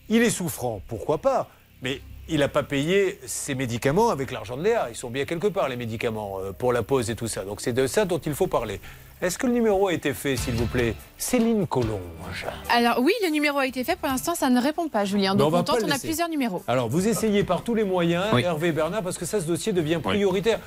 Il 0.09 0.23
est 0.23 0.31
souffrant, 0.31 0.81
pourquoi 0.87 1.19
pas 1.19 1.49
Mais 1.83 2.01
il 2.29 2.39
n'a 2.39 2.49
pas 2.49 2.63
payé 2.63 3.19
ses 3.27 3.55
médicaments 3.57 4.11
avec 4.11 4.31
l'argent 4.31 4.57
de 4.57 4.63
Léa. 4.63 4.87
Ils 4.91 4.97
sont 4.97 5.11
bien 5.11 5.25
quelque 5.25 5.49
part, 5.49 5.69
les 5.69 5.77
médicaments, 5.77 6.39
euh, 6.39 6.53
pour 6.53 6.73
la 6.73 6.83
pause 6.83 7.11
et 7.11 7.17
tout 7.17 7.27
ça. 7.29 7.45
Donc 7.45 7.61
c'est 7.61 7.73
de 7.73 7.89
ça 7.89 8.05
dont 8.05 8.19
il 8.19 8.35
faut 8.35 8.47
parler. 8.47 8.81
Est-ce 9.23 9.39
que 9.39 9.47
le 9.47 9.55
numéro 9.55 9.89
a 9.89 9.95
été 9.95 10.13
fait, 10.13 10.37
s'il 10.37 10.55
vous 10.55 10.67
plaît? 10.67 10.95
Céline 11.17 11.67
Collonge. 11.67 12.47
Alors 12.69 12.99
oui, 13.01 13.15
le 13.25 13.31
numéro 13.31 13.59
a 13.59 13.67
été 13.67 13.83
fait. 13.83 13.97
Pour 13.97 14.09
l'instant, 14.09 14.35
ça 14.35 14.51
ne 14.51 14.61
répond 14.61 14.89
pas, 14.89 15.07
Julien. 15.07 15.35
Donc 15.35 15.55
on 15.55 15.59
on 15.59 15.63
tente, 15.63 15.91
a 15.91 15.99
plusieurs 15.99 16.29
numéros. 16.29 16.63
Alors, 16.69 16.89
vous 16.91 17.09
essayez 17.09 17.43
par 17.43 17.63
tous 17.63 17.75
les 17.75 17.85
moyens, 17.85 18.27
Oui. 18.35 18.43
Hervé 18.43 18.73
Bernard, 18.73 19.03
parce 19.03 19.17
que 19.17 19.25
ça, 19.25 19.41
ce 19.41 19.47
dossier 19.47 19.73
devient 19.73 20.01
prioritaire. 20.03 20.61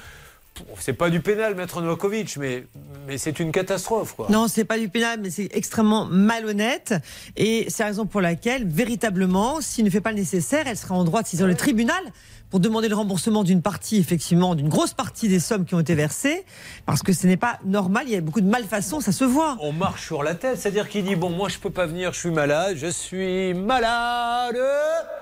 C'est 0.80 0.94
pas 0.94 1.10
du 1.10 1.20
pénal, 1.20 1.56
maître 1.56 1.82
Novakovic, 1.82 2.38
mais, 2.38 2.66
mais 3.08 3.18
c'est 3.18 3.40
une 3.40 3.52
catastrophe. 3.52 4.16
Quoi. 4.16 4.28
Non, 4.30 4.48
c'est 4.48 4.66
pas 4.66 4.78
du 4.78 4.90
pénal, 4.90 5.20
mais 5.22 5.30
c'est 5.30 5.50
extrêmement 5.54 6.06
malhonnête. 6.06 6.94
Et 7.36 7.66
c'est 7.70 7.84
la 7.84 7.90
raison 7.90 8.06
pour 8.06 8.22
laquelle, 8.22 8.68
véritablement, 8.68 9.62
s'il 9.62 9.86
ne 9.86 9.90
fait 9.90 10.02
pas 10.02 10.12
le 10.12 10.18
nécessaire, 10.18 10.68
elle 10.68 10.78
sera 10.78 10.96
en 10.96 11.04
droit 11.04 11.22
de 11.22 11.28
saisir 11.28 11.48
le 11.48 11.56
tribunal 11.56 12.02
pour 12.50 12.60
demander 12.60 12.88
le 12.88 12.96
remboursement 12.96 13.44
d'une 13.44 13.62
partie, 13.62 13.98
effectivement, 13.98 14.56
d'une 14.56 14.70
grosse 14.70 14.94
partie 14.94 15.28
des 15.28 15.40
sommes 15.40 15.66
qui 15.66 15.76
ont 15.76 15.80
été 15.80 15.94
versées, 15.94 16.44
parce 16.86 17.04
que 17.04 17.14
ce 17.14 17.28
n'est 17.28 17.38
pas 17.38 17.60
normal, 17.64 18.06
il 18.08 18.14
y 18.14 18.16
a 18.16 18.22
beaucoup 18.22 18.42
de 18.42 18.50
malfaçons, 18.50 19.02
ça 19.02 19.12
se 19.12 19.24
voit. 19.24 19.58
On 19.62 19.72
marche 19.72 20.06
sur 20.06 20.24
la 20.24 20.34
tête, 20.34 20.58
c'est-à-dire 20.58 20.90
qu'il 20.90 21.04
dit 21.04 21.16
bon, 21.16 21.30
moi 21.30 21.50
je 21.50 21.60
peux 21.60 21.70
pas 21.70 21.86
venir, 21.86 22.12
je 22.14 22.20
suis 22.20 22.32
malade, 22.32 22.76
je 22.78 22.88
suis 22.88 23.54
malade, 23.54 24.58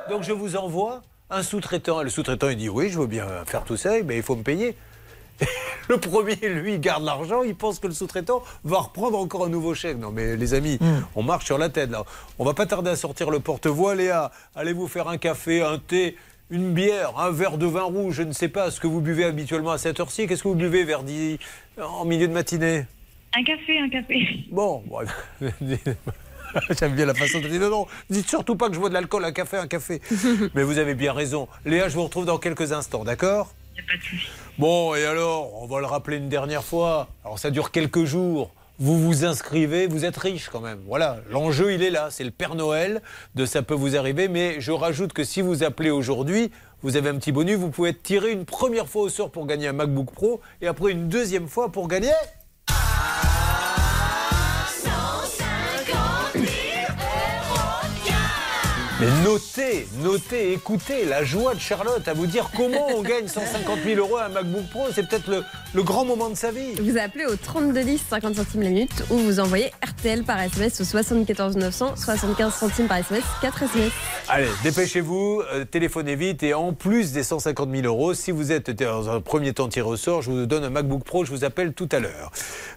donc 0.09 0.23
je 0.23 0.31
vous 0.31 0.55
envoie 0.55 1.01
un 1.29 1.43
sous-traitant. 1.43 1.99
Et 1.99 2.05
le 2.05 2.09
sous-traitant 2.09 2.47
il 2.49 2.57
dit 2.57 2.69
oui, 2.69 2.89
je 2.89 2.97
veux 2.97 3.07
bien 3.07 3.25
faire 3.45 3.65
tout 3.65 3.77
ça, 3.77 3.91
mais 4.05 4.15
il 4.15 4.23
faut 4.23 4.35
me 4.35 4.43
payer. 4.43 4.75
Le 5.89 5.97
premier, 5.97 6.35
lui, 6.35 6.79
garde 6.79 7.05
l'argent, 7.05 7.43
il 7.43 7.55
pense 7.55 7.79
que 7.79 7.87
le 7.87 7.93
sous-traitant 7.93 8.43
va 8.65 8.79
reprendre 8.79 9.17
encore 9.17 9.45
un 9.45 9.49
nouveau 9.49 9.73
chèque. 9.73 9.97
Non, 9.97 10.11
mais 10.11 10.35
les 10.35 10.53
amis, 10.53 10.79
on 11.15 11.23
marche 11.23 11.45
sur 11.45 11.57
la 11.57 11.69
tête 11.69 11.89
là. 11.91 12.03
On 12.39 12.45
va 12.45 12.53
pas 12.53 12.65
tarder 12.65 12.89
à 12.89 12.97
sortir 12.97 13.29
le 13.29 13.39
porte-voix. 13.39 13.95
Léa, 13.95 14.31
allez 14.55 14.73
vous 14.73 14.87
faire 14.87 15.07
un 15.07 15.17
café, 15.17 15.61
un 15.61 15.79
thé, 15.79 16.17
une 16.49 16.73
bière, 16.73 17.17
un 17.17 17.31
verre 17.31 17.57
de 17.57 17.65
vin 17.65 17.83
rouge, 17.83 18.15
je 18.15 18.23
ne 18.23 18.31
sais 18.31 18.47
pas 18.47 18.71
ce 18.71 18.79
que 18.79 18.87
vous 18.87 19.01
buvez 19.01 19.25
habituellement 19.25 19.71
à 19.71 19.77
cette 19.77 19.99
heure-ci. 19.99 20.27
Qu'est-ce 20.27 20.43
que 20.43 20.47
vous 20.47 20.55
buvez 20.55 20.83
vers 20.83 21.03
10, 21.03 21.37
en 21.81 22.05
milieu 22.05 22.27
de 22.27 22.33
matinée? 22.33 22.85
Un 23.35 23.43
café, 23.43 23.79
un 23.79 23.89
café. 23.89 24.45
Bon, 24.51 24.83
bon, 24.87 24.99
J'aime 26.79 26.95
bien 26.95 27.05
la 27.05 27.13
façon 27.13 27.39
de 27.41 27.47
dire 27.47 27.59
non, 27.59 27.69
non, 27.69 27.87
dites 28.09 28.27
surtout 28.27 28.55
pas 28.55 28.69
que 28.69 28.75
je 28.75 28.79
bois 28.79 28.87
de 28.89 28.93
l'alcool, 28.93 29.25
un 29.25 29.33
café, 29.33 29.57
un 29.57 29.67
café. 29.67 30.01
Mais 30.55 30.63
vous 30.63 30.77
avez 30.77 30.95
bien 30.95 31.11
raison. 31.11 31.47
Léa, 31.65 31.89
je 31.89 31.95
vous 31.95 32.03
retrouve 32.03 32.25
dans 32.25 32.37
quelques 32.37 32.71
instants, 32.71 33.03
d'accord? 33.03 33.53
Bon, 34.57 34.95
et 34.95 35.05
alors, 35.05 35.61
on 35.61 35.67
va 35.67 35.79
le 35.79 35.85
rappeler 35.85 36.17
une 36.17 36.29
dernière 36.29 36.63
fois. 36.63 37.07
Alors, 37.23 37.39
ça 37.39 37.51
dure 37.51 37.71
quelques 37.71 38.05
jours. 38.05 38.51
Vous 38.79 38.99
vous 38.99 39.25
inscrivez, 39.25 39.87
vous 39.87 40.05
êtes 40.05 40.17
riche 40.17 40.49
quand 40.49 40.61
même. 40.61 40.79
Voilà, 40.85 41.17
l'enjeu, 41.31 41.73
il 41.73 41.81
est 41.81 41.89
là. 41.89 42.09
C'est 42.11 42.23
le 42.23 42.31
Père 42.31 42.53
Noël 42.53 43.01
de 43.33 43.45
ça 43.45 43.63
peut 43.63 43.73
vous 43.73 43.95
arriver. 43.97 44.27
Mais 44.27 44.61
je 44.61 44.71
rajoute 44.71 45.13
que 45.13 45.23
si 45.23 45.41
vous 45.41 45.63
appelez 45.63 45.89
aujourd'hui, 45.89 46.51
vous 46.83 46.95
avez 46.95 47.09
un 47.09 47.15
petit 47.15 47.31
bonus. 47.31 47.57
Vous 47.57 47.71
pouvez 47.71 47.89
être 47.89 48.03
tiré 48.03 48.31
une 48.31 48.45
première 48.45 48.87
fois 48.87 49.03
au 49.03 49.09
sort 49.09 49.31
pour 49.31 49.47
gagner 49.47 49.67
un 49.67 49.73
MacBook 49.73 50.11
Pro 50.11 50.41
et 50.61 50.67
après 50.67 50.91
une 50.91 51.09
deuxième 51.09 51.47
fois 51.47 51.71
pour 51.71 51.87
gagner. 51.87 52.13
Mais 58.99 59.05
notez, 59.23 59.87
notez, 60.01 60.53
écoutez 60.53 61.05
la 61.05 61.23
joie 61.23 61.53
de 61.53 61.59
Charlotte 61.59 62.07
à 62.07 62.15
vous 62.15 62.25
dire 62.25 62.49
comment 62.57 62.87
on 62.95 63.03
gagne 63.03 63.27
150 63.27 63.77
000 63.85 63.99
euros 63.99 64.17
à 64.17 64.25
un 64.25 64.29
MacBook 64.29 64.67
Pro. 64.71 64.87
C'est 64.91 65.07
peut-être 65.07 65.29
le, 65.29 65.43
le 65.75 65.83
grand 65.83 66.03
moment 66.03 66.31
de 66.31 66.35
sa 66.35 66.49
vie. 66.49 66.73
Vous 66.81 66.97
appelez 66.97 67.25
au 67.27 67.35
3210 67.35 68.01
50 68.09 68.35
centimes 68.35 68.63
la 68.63 68.69
minute 68.69 69.03
ou 69.11 69.17
vous 69.19 69.39
envoyez 69.39 69.71
RTL 69.87 70.23
par 70.23 70.41
SMS 70.41 70.81
au 70.81 70.83
74 70.83 71.57
900 71.57 71.95
75 71.95 72.51
centimes 72.55 72.87
par 72.87 72.97
SMS 72.97 73.23
4 73.43 73.63
SMS. 73.63 73.91
Allez, 74.29 74.47
dépêchez-vous, 74.63 75.43
euh, 75.53 75.63
téléphonez 75.63 76.15
vite 76.15 76.41
et 76.41 76.55
en 76.55 76.73
plus 76.73 77.11
des 77.11 77.21
150 77.21 77.69
000 77.69 77.85
euros, 77.85 78.15
si 78.15 78.31
vous 78.31 78.51
êtes 78.51 78.71
dans 78.71 79.11
un 79.11 79.21
premier 79.21 79.53
temps 79.53 79.67
tiré 79.67 79.87
au 79.87 79.95
sort, 79.95 80.23
je 80.23 80.31
vous 80.31 80.47
donne 80.47 80.63
un 80.63 80.71
MacBook 80.71 81.03
Pro, 81.03 81.23
je 81.23 81.29
vous 81.29 81.43
appelle 81.43 81.73
tout 81.73 81.89
à 81.91 81.99
l'heure. 81.99 82.31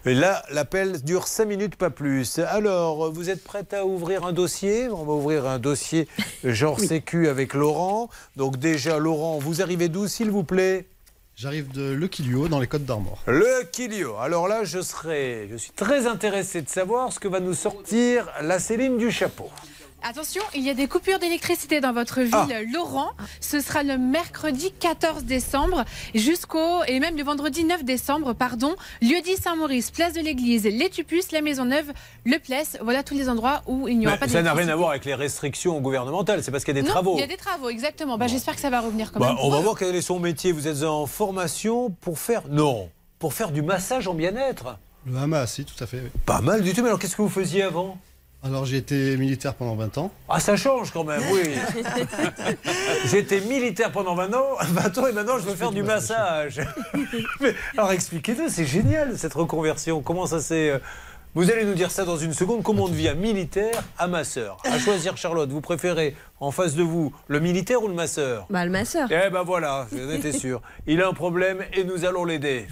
Et 0.05 0.13
Là, 0.13 0.43
l'appel 0.51 1.01
dure 1.01 1.27
5 1.27 1.45
minutes, 1.45 1.75
pas 1.77 1.89
plus. 1.89 2.37
Alors, 2.37 3.11
vous 3.11 3.31
êtes 3.31 3.43
prête 3.43 3.73
à 3.73 3.87
ouvrir 3.87 4.23
un 4.23 4.33
dossier? 4.33 4.87
On 4.87 5.03
va 5.03 5.13
ouvrir 5.13 5.47
un 5.47 5.57
dossier 5.57 6.07
genre 6.43 6.79
sécu 6.79 7.27
avec 7.27 7.53
Laurent. 7.53 8.09
Donc 8.35 8.57
déjà, 8.57 8.97
Laurent, 8.97 9.39
vous 9.39 9.61
arrivez 9.61 9.89
d'où, 9.89 10.07
s'il 10.07 10.31
vous 10.31 10.43
plaît? 10.43 10.87
J'arrive 11.35 11.71
de 11.71 11.93
Le 11.93 12.07
Quilio, 12.07 12.47
dans 12.47 12.59
les 12.59 12.67
Côtes 12.67 12.85
d'Armor. 12.85 13.23
Le 13.25 13.63
Kilio. 13.71 14.17
Alors 14.17 14.47
là, 14.47 14.63
je 14.63 14.79
serai, 14.81 15.47
je 15.49 15.55
suis 15.55 15.71
très 15.71 16.05
intéressé 16.05 16.61
de 16.61 16.69
savoir 16.69 17.11
ce 17.11 17.19
que 17.19 17.27
va 17.27 17.39
nous 17.39 17.53
sortir 17.53 18.29
la 18.41 18.59
Céline 18.59 18.97
du 18.97 19.09
chapeau. 19.09 19.49
Attention, 20.03 20.41
il 20.55 20.63
y 20.63 20.69
a 20.69 20.73
des 20.73 20.87
coupures 20.87 21.19
d'électricité 21.19 21.79
dans 21.79 21.93
votre 21.93 22.21
ville, 22.21 22.31
Ah. 22.33 22.47
Laurent. 22.73 23.11
Ce 23.39 23.59
sera 23.59 23.83
le 23.83 23.97
mercredi 23.99 24.71
14 24.79 25.25
décembre 25.25 25.85
jusqu'au 26.15 26.83
et 26.87 26.99
même 26.99 27.15
le 27.15 27.23
vendredi 27.23 27.63
9 27.63 27.83
décembre, 27.83 28.33
pardon. 28.33 28.75
Lieu-dit 29.01 29.35
Saint-Maurice, 29.37 29.91
place 29.91 30.13
de 30.13 30.21
l'église, 30.21 30.63
les 30.63 30.89
Tupus, 30.89 31.31
la 31.31 31.41
Maison 31.41 31.65
Neuve, 31.65 31.91
le 32.25 32.39
Pless. 32.39 32.77
Voilà 32.81 33.03
tous 33.03 33.13
les 33.13 33.29
endroits 33.29 33.61
où 33.67 33.87
il 33.87 33.99
n'y 33.99 34.07
aura 34.07 34.15
Mais 34.15 34.19
pas 34.21 34.27
ça 34.27 34.41
n'a 34.41 34.53
rien 34.53 34.69
à 34.69 34.75
voir 34.75 34.89
avec 34.89 35.05
les 35.05 35.13
restrictions 35.13 35.79
gouvernementales, 35.81 36.43
c'est 36.43 36.49
parce 36.51 36.63
qu'il 36.63 36.75
y 36.75 36.79
a 36.79 36.81
des 36.81 36.87
Non, 36.87 36.93
travaux. 36.93 37.15
Il 37.17 37.19
y 37.21 37.23
a 37.23 37.27
des 37.27 37.37
travaux, 37.37 37.69
exactement. 37.69 38.17
Bah, 38.17 38.25
J'espère 38.27 38.55
que 38.55 38.61
ça 38.61 38.71
va 38.71 38.79
revenir 38.81 39.11
quand 39.11 39.19
Bah, 39.19 39.27
même. 39.27 39.37
on 39.41 39.51
va 39.51 39.59
voir 39.59 39.77
quel 39.77 39.95
est 39.95 40.01
son 40.01 40.19
métier. 40.19 40.51
Vous 40.51 40.67
êtes 40.67 40.83
en 40.83 41.05
formation 41.05 41.91
pour 42.01 42.17
faire. 42.17 42.41
Non, 42.49 42.89
pour 43.19 43.33
faire 43.35 43.51
du 43.51 43.61
massage 43.61 44.07
en 44.07 44.15
bien-être. 44.15 44.77
Le 45.05 45.15
Hamas, 45.17 45.53
si, 45.53 45.63
tout 45.65 45.81
à 45.83 45.85
fait. 45.87 45.97
oui. 46.03 46.09
Pas 46.25 46.41
mal 46.41 46.61
du 46.63 46.73
tout, 46.73 46.81
mais 46.81 46.87
alors 46.87 46.99
qu'est-ce 46.99 47.15
que 47.15 47.21
vous 47.21 47.29
faisiez 47.29 47.61
avant? 47.63 47.97
Alors, 48.43 48.65
j'ai 48.65 48.77
été 48.77 49.17
militaire 49.17 49.53
pendant 49.53 49.75
20 49.75 49.97
ans. 49.99 50.11
Ah, 50.27 50.39
ça 50.39 50.55
change 50.57 50.89
quand 50.91 51.03
même, 51.03 51.21
oui. 51.31 51.41
J'étais 53.05 53.39
militaire 53.41 53.91
pendant 53.91 54.15
20 54.15 54.33
ans, 54.33 54.47
20 54.59 54.97
ans 54.97 55.07
et 55.07 55.11
maintenant 55.11 55.37
je 55.37 55.43
veux 55.45 55.53
faire 55.55 55.71
du 55.71 55.83
massage. 55.83 56.59
Mais, 57.39 57.53
alors 57.77 57.91
expliquez-nous, 57.91 58.49
c'est 58.49 58.65
génial 58.65 59.15
cette 59.17 59.35
reconversion. 59.35 60.01
Comment 60.01 60.25
ça 60.25 60.39
s'est. 60.39 60.71
euh, 60.71 60.79
Vous 61.35 61.51
allez 61.51 61.65
nous 61.65 61.75
dire 61.75 61.91
ça 61.91 62.03
dans 62.03 62.17
une 62.17 62.33
seconde. 62.33 62.63
Comment 62.63 62.85
on 62.85 62.89
devient 62.89 63.13
militaire 63.15 63.83
à 63.99 64.07
masseur 64.07 64.57
À 64.63 64.79
choisir, 64.79 65.17
Charlotte, 65.17 65.51
vous 65.51 65.61
préférez 65.61 66.15
en 66.39 66.49
face 66.49 66.73
de 66.73 66.81
vous 66.81 67.13
le 67.27 67.39
militaire 67.39 67.83
ou 67.83 67.87
le 67.89 67.93
masseur? 67.93 68.47
Bah, 68.49 68.65
le 68.65 68.71
masseur. 68.71 69.07
Eh 69.11 69.29
ben 69.29 69.43
voilà, 69.43 69.85
j'en 69.95 70.09
étais 70.09 70.31
sûr. 70.33 70.63
Il 70.87 70.99
a 71.03 71.07
un 71.07 71.13
problème 71.13 71.59
et 71.73 71.83
nous 71.83 72.05
allons 72.05 72.25
l'aider. 72.25 72.65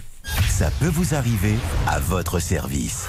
Ça 0.48 0.68
peut 0.80 0.88
vous 0.92 1.14
arriver 1.14 1.54
à 1.86 2.00
votre 2.00 2.40
service. 2.40 3.06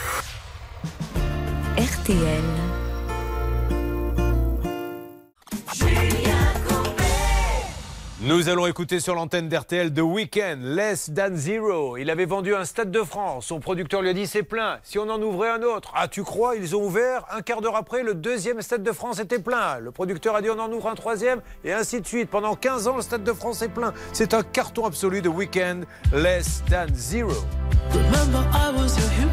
RTL. 1.77 2.43
Nous 8.23 8.49
allons 8.49 8.67
écouter 8.67 8.99
sur 8.99 9.15
l'antenne 9.15 9.47
d'RTL 9.47 9.93
The 9.93 10.01
Weeknd, 10.01 10.57
Less 10.61 11.11
Than 11.15 11.35
Zero. 11.35 11.95
Il 11.95 12.09
avait 12.09 12.25
vendu 12.25 12.53
un 12.53 12.65
stade 12.65 12.91
de 12.91 13.01
France. 13.03 13.45
Son 13.45 13.61
producteur 13.61 14.01
lui 14.01 14.09
a 14.09 14.13
dit 14.13 14.27
c'est 14.27 14.43
plein. 14.43 14.79
Si 14.83 14.99
on 14.99 15.09
en 15.09 15.21
ouvrait 15.21 15.49
un 15.49 15.63
autre. 15.63 15.93
Ah, 15.95 16.09
tu 16.09 16.23
crois 16.23 16.57
Ils 16.57 16.75
ont 16.75 16.83
ouvert. 16.83 17.25
Un 17.31 17.41
quart 17.41 17.61
d'heure 17.61 17.77
après, 17.77 18.03
le 18.03 18.15
deuxième 18.15 18.61
stade 18.61 18.83
de 18.83 18.91
France 18.91 19.19
était 19.19 19.39
plein. 19.39 19.79
Le 19.79 19.91
producteur 19.91 20.35
a 20.35 20.41
dit 20.41 20.49
on 20.49 20.59
en 20.59 20.71
ouvre 20.71 20.89
un 20.89 20.95
troisième. 20.95 21.41
Et 21.63 21.71
ainsi 21.71 22.01
de 22.01 22.05
suite. 22.05 22.29
Pendant 22.29 22.55
15 22.55 22.89
ans, 22.89 22.97
le 22.97 23.01
stade 23.01 23.23
de 23.23 23.33
France 23.33 23.61
est 23.61 23.69
plein. 23.69 23.93
C'est 24.11 24.33
un 24.33 24.43
carton 24.43 24.85
absolu 24.85 25.21
de 25.21 25.29
Weeknd, 25.29 25.81
Less 26.11 26.63
Than 26.69 26.93
Zero. 26.93 27.33
Remember, 27.91 28.45
I 28.53 28.71
was 28.75 28.97
your 28.97 29.30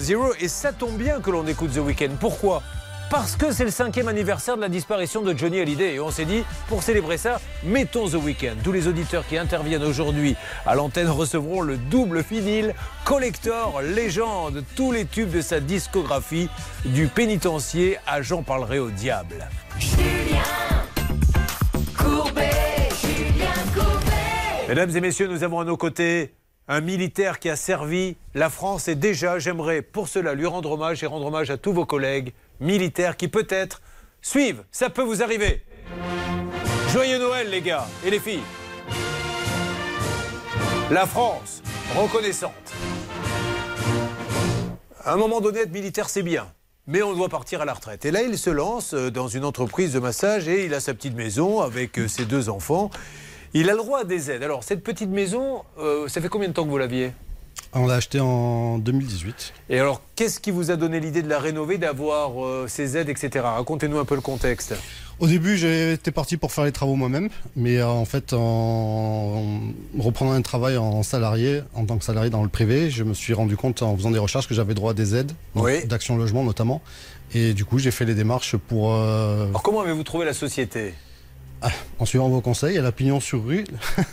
Zero. 0.00 0.34
Et 0.40 0.48
ça 0.48 0.72
tombe 0.72 0.96
bien 0.96 1.20
que 1.20 1.30
l'on 1.30 1.46
écoute 1.46 1.72
The 1.72 1.78
Weeknd. 1.78 2.16
Pourquoi? 2.20 2.62
Parce 3.10 3.36
que 3.36 3.52
c'est 3.52 3.64
le 3.64 3.70
cinquième 3.70 4.08
anniversaire 4.08 4.56
de 4.56 4.62
la 4.62 4.68
disparition 4.68 5.22
de 5.22 5.36
Johnny 5.36 5.60
Hallyday. 5.60 5.94
Et 5.94 6.00
on 6.00 6.10
s'est 6.10 6.24
dit, 6.24 6.42
pour 6.68 6.82
célébrer 6.82 7.18
ça, 7.18 7.40
mettons 7.62 8.08
The 8.08 8.14
Weeknd. 8.14 8.56
Tous 8.64 8.72
les 8.72 8.88
auditeurs 8.88 9.26
qui 9.26 9.36
interviennent 9.36 9.84
aujourd'hui 9.84 10.36
à 10.66 10.74
l'antenne 10.74 11.08
recevront 11.08 11.60
le 11.60 11.76
double 11.76 12.22
vinyle 12.22 12.74
collector 13.04 13.82
légende. 13.82 14.64
Tous 14.74 14.90
les 14.90 15.04
tubes 15.04 15.30
de 15.30 15.42
sa 15.42 15.60
discographie, 15.60 16.48
du 16.84 17.06
pénitencier 17.06 17.98
à 18.06 18.22
J'en 18.22 18.42
parlerai 18.42 18.78
au 18.78 18.90
diable. 18.90 19.48
Courbet, 21.96 22.50
Julien 23.02 23.52
Courbet. 23.74 24.68
Mesdames 24.68 24.96
et 24.96 25.00
messieurs, 25.00 25.28
nous 25.28 25.44
avons 25.44 25.60
à 25.60 25.64
nos 25.64 25.76
côtés 25.76 26.34
un 26.68 26.80
militaire 26.80 27.38
qui 27.38 27.50
a 27.50 27.56
servi 27.56 28.16
la 28.34 28.48
France 28.48 28.88
et 28.88 28.94
déjà, 28.94 29.38
j'aimerais 29.38 29.82
pour 29.82 30.08
cela 30.08 30.34
lui 30.34 30.46
rendre 30.46 30.72
hommage 30.72 31.02
et 31.02 31.06
rendre 31.06 31.26
hommage 31.26 31.50
à 31.50 31.58
tous 31.58 31.72
vos 31.72 31.84
collègues 31.84 32.32
militaires 32.60 33.16
qui 33.16 33.28
peut-être 33.28 33.82
suivent. 34.22 34.64
Ça 34.70 34.88
peut 34.88 35.02
vous 35.02 35.22
arriver. 35.22 35.62
Joyeux 36.90 37.18
Noël 37.18 37.50
les 37.50 37.60
gars 37.60 37.86
et 38.04 38.10
les 38.10 38.20
filles. 38.20 38.42
La 40.90 41.06
France, 41.06 41.62
reconnaissante. 41.96 42.52
À 45.04 45.12
un 45.12 45.16
moment 45.16 45.40
donné, 45.40 45.60
être 45.60 45.72
militaire, 45.72 46.08
c'est 46.08 46.22
bien. 46.22 46.46
Mais 46.86 47.02
on 47.02 47.14
doit 47.14 47.28
partir 47.28 47.60
à 47.62 47.64
la 47.64 47.74
retraite. 47.74 48.04
Et 48.04 48.10
là, 48.10 48.22
il 48.22 48.38
se 48.38 48.50
lance 48.50 48.92
euh, 48.94 49.10
dans 49.10 49.28
une 49.28 49.44
entreprise 49.44 49.92
de 49.92 49.98
massage 49.98 50.48
et 50.48 50.66
il 50.66 50.74
a 50.74 50.80
sa 50.80 50.92
petite 50.92 51.14
maison 51.14 51.60
avec 51.60 51.98
euh, 51.98 52.08
ses 52.08 52.26
deux 52.26 52.50
enfants. 52.50 52.90
Il 53.54 53.68
a 53.70 53.72
le 53.72 53.78
droit 53.78 54.00
à 54.00 54.04
des 54.04 54.30
aides. 54.30 54.42
Alors, 54.42 54.64
cette 54.64 54.82
petite 54.82 55.10
maison, 55.10 55.62
euh, 55.78 56.08
ça 56.08 56.20
fait 56.20 56.28
combien 56.28 56.48
de 56.48 56.52
temps 56.52 56.64
que 56.64 56.70
vous 56.70 56.78
l'aviez? 56.78 57.12
On 57.72 57.86
l'a 57.86 57.94
acheté 57.94 58.20
en 58.20 58.78
2018. 58.78 59.52
Et 59.70 59.78
alors, 59.80 60.00
qu'est-ce 60.16 60.38
qui 60.40 60.50
vous 60.50 60.70
a 60.70 60.76
donné 60.76 60.98
l'idée 61.00 61.22
de 61.22 61.28
la 61.28 61.38
rénover, 61.38 61.78
d'avoir 61.78 62.44
euh, 62.44 62.66
ces 62.68 62.96
aides, 62.96 63.08
etc. 63.08 63.30
Racontez-nous 63.44 63.98
un 63.98 64.04
peu 64.04 64.14
le 64.16 64.20
contexte. 64.20 64.74
Au 65.20 65.26
début, 65.28 65.56
j'étais 65.56 66.10
parti 66.10 66.36
pour 66.36 66.50
faire 66.52 66.64
les 66.64 66.72
travaux 66.72 66.94
moi-même, 66.96 67.28
mais 67.54 67.78
euh, 67.78 67.86
en 67.86 68.04
fait, 68.04 68.32
en 68.32 69.42
reprenant 69.98 70.32
un 70.32 70.42
travail 70.42 70.76
en 70.76 71.02
salarié, 71.04 71.62
en 71.74 71.84
tant 71.84 71.96
que 71.98 72.04
salarié 72.04 72.30
dans 72.30 72.42
le 72.42 72.48
privé, 72.48 72.90
je 72.90 73.04
me 73.04 73.14
suis 73.14 73.34
rendu 73.34 73.56
compte 73.56 73.82
en 73.82 73.96
faisant 73.96 74.10
des 74.10 74.18
recherches 74.18 74.48
que 74.48 74.54
j'avais 74.54 74.74
droit 74.74 74.90
à 74.90 74.94
des 74.94 75.14
aides, 75.14 75.32
d'action 75.86 76.16
logement 76.16 76.42
notamment. 76.42 76.82
Et 77.34 77.54
du 77.54 77.64
coup, 77.64 77.78
j'ai 77.78 77.90
fait 77.92 78.04
les 78.04 78.14
démarches 78.14 78.56
pour. 78.56 78.94
euh, 78.94 79.46
Alors, 79.48 79.62
comment 79.62 79.80
avez-vous 79.80 80.02
trouvé 80.04 80.24
la 80.24 80.34
société? 80.34 80.94
Ah, 81.66 81.70
en 81.98 82.04
suivant 82.04 82.28
vos 82.28 82.42
conseils, 82.42 82.76
elle 82.76 82.84
a 82.84 82.92
pignon 82.92 83.20
sur 83.20 83.42
rue. 83.44 83.64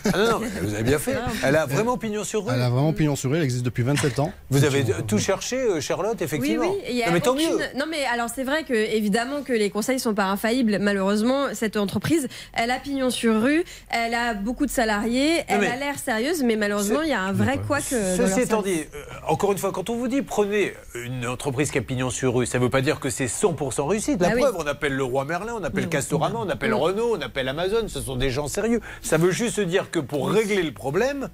Ah 0.05 0.17
non, 0.17 0.29
non, 0.31 0.39
mais 0.39 0.47
vous 0.61 0.73
avez 0.73 0.83
bien 0.83 0.99
fait. 0.99 1.15
Elle 1.43 1.55
a 1.57 1.65
vraiment 1.65 1.97
pignon 1.97 2.23
sur 2.23 2.45
rue. 2.45 2.53
Elle 2.53 2.61
a 2.61 2.69
vraiment 2.69 2.93
pignon 2.93 3.15
sur 3.17 3.29
rue, 3.29 3.37
elle 3.37 3.43
existe 3.43 3.65
depuis 3.65 3.83
27 3.83 4.19
ans. 4.19 4.31
Vous 4.49 4.63
avez 4.63 4.85
tout 5.07 5.17
cherché, 5.19 5.57
euh, 5.57 5.81
Charlotte, 5.81 6.21
effectivement. 6.21 6.63
Oui, 6.69 6.77
oui. 6.77 6.85
il 6.91 6.95
y 6.95 7.03
a 7.03 7.07
Non, 7.07 7.11
mais 7.13 7.19
tant 7.19 7.33
aucune- 7.33 7.49
mieux. 7.49 7.57
Non, 7.75 7.85
mais 7.89 8.05
alors 8.05 8.29
c'est 8.33 8.45
vrai 8.45 8.63
que 8.63 8.73
évidemment 8.73 9.41
que 9.43 9.51
les 9.53 9.69
conseils 9.69 9.99
sont 9.99 10.13
pas 10.13 10.25
infaillibles. 10.25 10.77
Malheureusement, 10.79 11.47
cette 11.53 11.75
entreprise, 11.75 12.27
elle 12.53 12.71
a 12.71 12.79
pignon 12.79 13.09
sur 13.09 13.41
rue, 13.41 13.63
elle 13.89 14.13
a 14.13 14.33
beaucoup 14.33 14.65
de 14.65 14.71
salariés, 14.71 15.43
elle 15.47 15.65
a 15.65 15.75
l'air 15.75 15.99
sérieuse, 15.99 16.43
mais 16.43 16.55
malheureusement, 16.55 17.01
il 17.01 17.09
y 17.09 17.13
a 17.13 17.21
un 17.21 17.33
vrai 17.33 17.57
dans 17.57 17.75
leur 17.75 17.81
Ceci 17.81 18.41
étant 18.41 18.61
dit, 18.61 18.81
euh, 18.95 19.03
encore 19.27 19.51
une 19.51 19.57
fois, 19.57 19.71
quand 19.71 19.89
on 19.89 19.95
vous 19.97 20.07
dit 20.07 20.21
prenez 20.21 20.73
une 20.95 21.27
entreprise 21.27 21.69
qui 21.71 21.77
a 21.77 21.81
pignon 21.81 22.09
sur 22.09 22.33
rue, 22.35 22.45
ça 22.45 22.59
ne 22.59 22.63
veut 22.63 22.69
pas 22.69 22.81
dire 22.81 22.99
que 22.99 23.09
c'est 23.09 23.27
100% 23.27 23.87
réussite. 23.87 24.21
La 24.21 24.29
Bah 24.29 24.33
oui. 24.35 24.41
preuve, 24.41 24.55
on 24.57 24.67
appelle 24.67 24.93
le 24.93 25.03
roi 25.03 25.25
Merlin, 25.25 25.53
on 25.59 25.63
appelle 25.63 25.89
Castorama, 25.89 26.39
on 26.39 26.49
appelle. 26.49 26.73
Renault, 26.73 27.17
on 27.17 27.21
appelle 27.21 27.40
Amazon, 27.47 27.87
ce 27.87 28.01
sont 28.01 28.15
des 28.15 28.29
gens 28.29 28.47
sérieux. 28.47 28.81
Ça 29.01 29.17
veut 29.17 29.31
juste 29.31 29.59
dire 29.59 29.91
que 29.91 29.99
pour 29.99 30.29
régler 30.29 30.63
le 30.63 30.73
problème, 30.73 31.29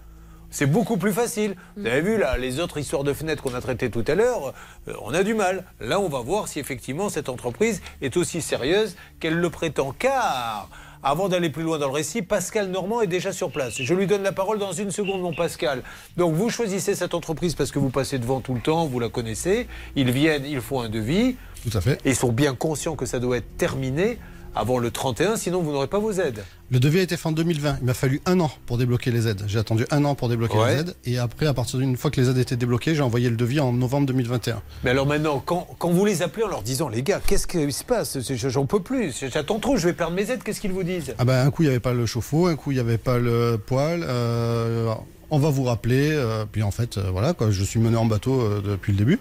c'est 0.50 0.66
beaucoup 0.66 0.98
plus 0.98 1.12
facile. 1.12 1.56
Vous 1.76 1.86
avez 1.86 2.02
vu 2.02 2.18
là, 2.18 2.38
les 2.38 2.60
autres 2.60 2.78
histoires 2.78 3.04
de 3.04 3.14
fenêtres 3.14 3.44
qu'on 3.44 3.54
a 3.54 3.62
traitées 3.62 3.90
tout 3.90 4.06
à 4.08 4.16
l'heure, 4.16 4.54
euh, 4.88 4.94
on 5.02 5.14
a 5.14 5.24
du 5.24 5.34
mal. 5.34 5.66
Là, 5.82 6.00
on 6.00 6.08
va 6.08 6.22
voir 6.22 6.48
si 6.48 6.60
effectivement 6.60 7.10
cette 7.10 7.30
entreprise 7.30 7.82
est 8.02 8.16
aussi 8.18 8.42
sérieuse 8.42 8.96
qu'elle 9.20 9.36
le 9.36 9.50
prétend. 9.50 9.94
Car, 9.98 10.70
avant 11.04 11.28
d'aller 11.28 11.50
plus 11.50 11.64
loin 11.64 11.78
dans 11.78 11.88
le 11.88 11.94
récit, 11.94 12.22
Pascal 12.22 12.70
Normand 12.70 13.02
est 13.02 13.08
déjà 13.08 13.34
sur 13.34 13.52
place. 13.52 13.82
Je 13.82 13.94
lui 13.94 14.08
donne 14.08 14.24
la 14.24 14.32
parole 14.32 14.58
dans 14.58 14.72
une 14.72 14.92
seconde, 14.92 15.22
mon 15.22 15.34
Pascal. 15.34 15.84
Donc, 16.16 16.34
vous 16.34 16.50
choisissez 16.50 16.96
cette 16.96 17.14
entreprise 17.14 17.54
parce 17.56 17.72
que 17.72 17.80
vous 17.80 17.90
passez 17.90 18.18
devant 18.18 18.40
tout 18.40 18.54
le 18.54 18.62
temps, 18.62 18.86
vous 18.86 19.00
la 19.00 19.10
connaissez. 19.10 19.68
Ils 19.96 20.12
viennent, 20.12 20.46
ils 20.46 20.62
font 20.62 20.82
un 20.82 20.90
devis. 20.90 21.36
Tout 21.70 21.78
à 21.78 21.82
fait. 21.82 22.00
Et 22.06 22.12
ils 22.12 22.16
sont 22.16 22.32
bien 22.32 22.56
conscients 22.56 22.96
que 22.96 23.06
ça 23.06 23.20
doit 23.20 23.38
être 23.38 23.58
terminé 23.58 24.18
avant 24.58 24.80
le 24.80 24.92
31, 24.92 25.38
sinon 25.38 25.62
vous 25.62 25.72
n'aurez 25.72 25.88
pas 25.88 26.00
vos 26.00 26.12
aides. 26.12 26.44
Le 26.70 26.80
devis 26.80 27.00
a 27.00 27.02
été 27.04 27.16
fait 27.16 27.28
en 27.30 27.32
2020. 27.32 27.78
Il 27.82 27.86
m'a 27.86 27.94
fallu 27.94 28.22
un 28.26 28.40
an 28.42 28.52
pour 28.66 28.78
débloquer 28.78 29.12
les 29.12 29.28
aides. 29.28 29.44
J'ai 29.48 29.60
attendu 29.60 29.86
un 29.92 30.04
an 30.06 30.16
pour 30.16 30.28
débloquer 30.30 30.58
Ouais. 30.58 30.74
les 30.74 30.80
aides. 30.82 30.96
Et 31.06 31.18
après, 31.18 31.46
à 31.48 31.54
partir 31.54 31.80
d'une 31.80 31.96
fois 31.96 32.12
que 32.12 32.20
les 32.20 32.30
aides 32.30 32.38
étaient 32.38 32.58
débloquées, 32.58 32.94
j'ai 32.96 33.02
envoyé 33.02 33.30
le 33.30 33.36
devis 33.38 33.60
en 33.60 33.72
novembre 33.72 34.08
2021. 34.08 34.62
Mais 34.84 34.90
alors 34.90 35.06
maintenant, 35.08 35.42
quand, 35.46 35.68
quand 35.80 35.92
vous 35.92 36.04
les 36.06 36.22
appelez 36.22 36.44
en 36.44 36.50
leur 36.50 36.62
disant, 36.64 36.90
les 36.90 37.04
gars, 37.04 37.22
qu'est-ce 37.26 37.48
qui 37.48 37.72
se 37.72 37.84
passe? 37.84 38.18
J'en 38.20 38.66
peux 38.66 38.82
plus, 38.82 39.24
j'attends 39.32 39.60
trop, 39.60 39.78
je 39.78 39.88
vais 39.88 39.94
perdre 39.94 40.14
mes 40.16 40.30
aides, 40.30 40.44
qu'est-ce 40.44 40.60
qu'ils 40.60 40.74
vous 40.74 40.84
disent? 40.84 41.14
Ah 41.18 41.26
ben, 41.26 41.46
un 41.46 41.52
coup, 41.52 41.64
il 41.64 41.66
n'y 41.68 41.72
avait 41.72 41.80
pas 41.80 41.94
le 41.94 42.06
chauffe-eau, 42.06 42.48
un 42.48 42.56
coup, 42.56 42.72
il 42.72 42.76
n'y 42.76 42.82
avait 42.82 42.98
pas 42.98 43.18
le 43.18 43.58
poêle. 43.64 44.04
euh, 44.06 44.94
on 45.30 45.40
va 45.40 45.50
vous 45.50 45.64
rappeler. 45.64 46.12
euh, 46.12 46.46
puis 46.52 46.64
en 46.64 46.72
fait, 46.72 46.98
euh, 46.98 47.10
voilà, 47.12 47.34
quoi, 47.34 47.52
je 47.52 47.64
suis 47.64 47.80
mené 47.80 47.98
en 47.98 48.06
bateau 48.06 48.44
depuis 48.62 48.92
le 48.94 48.98
début. 48.98 49.20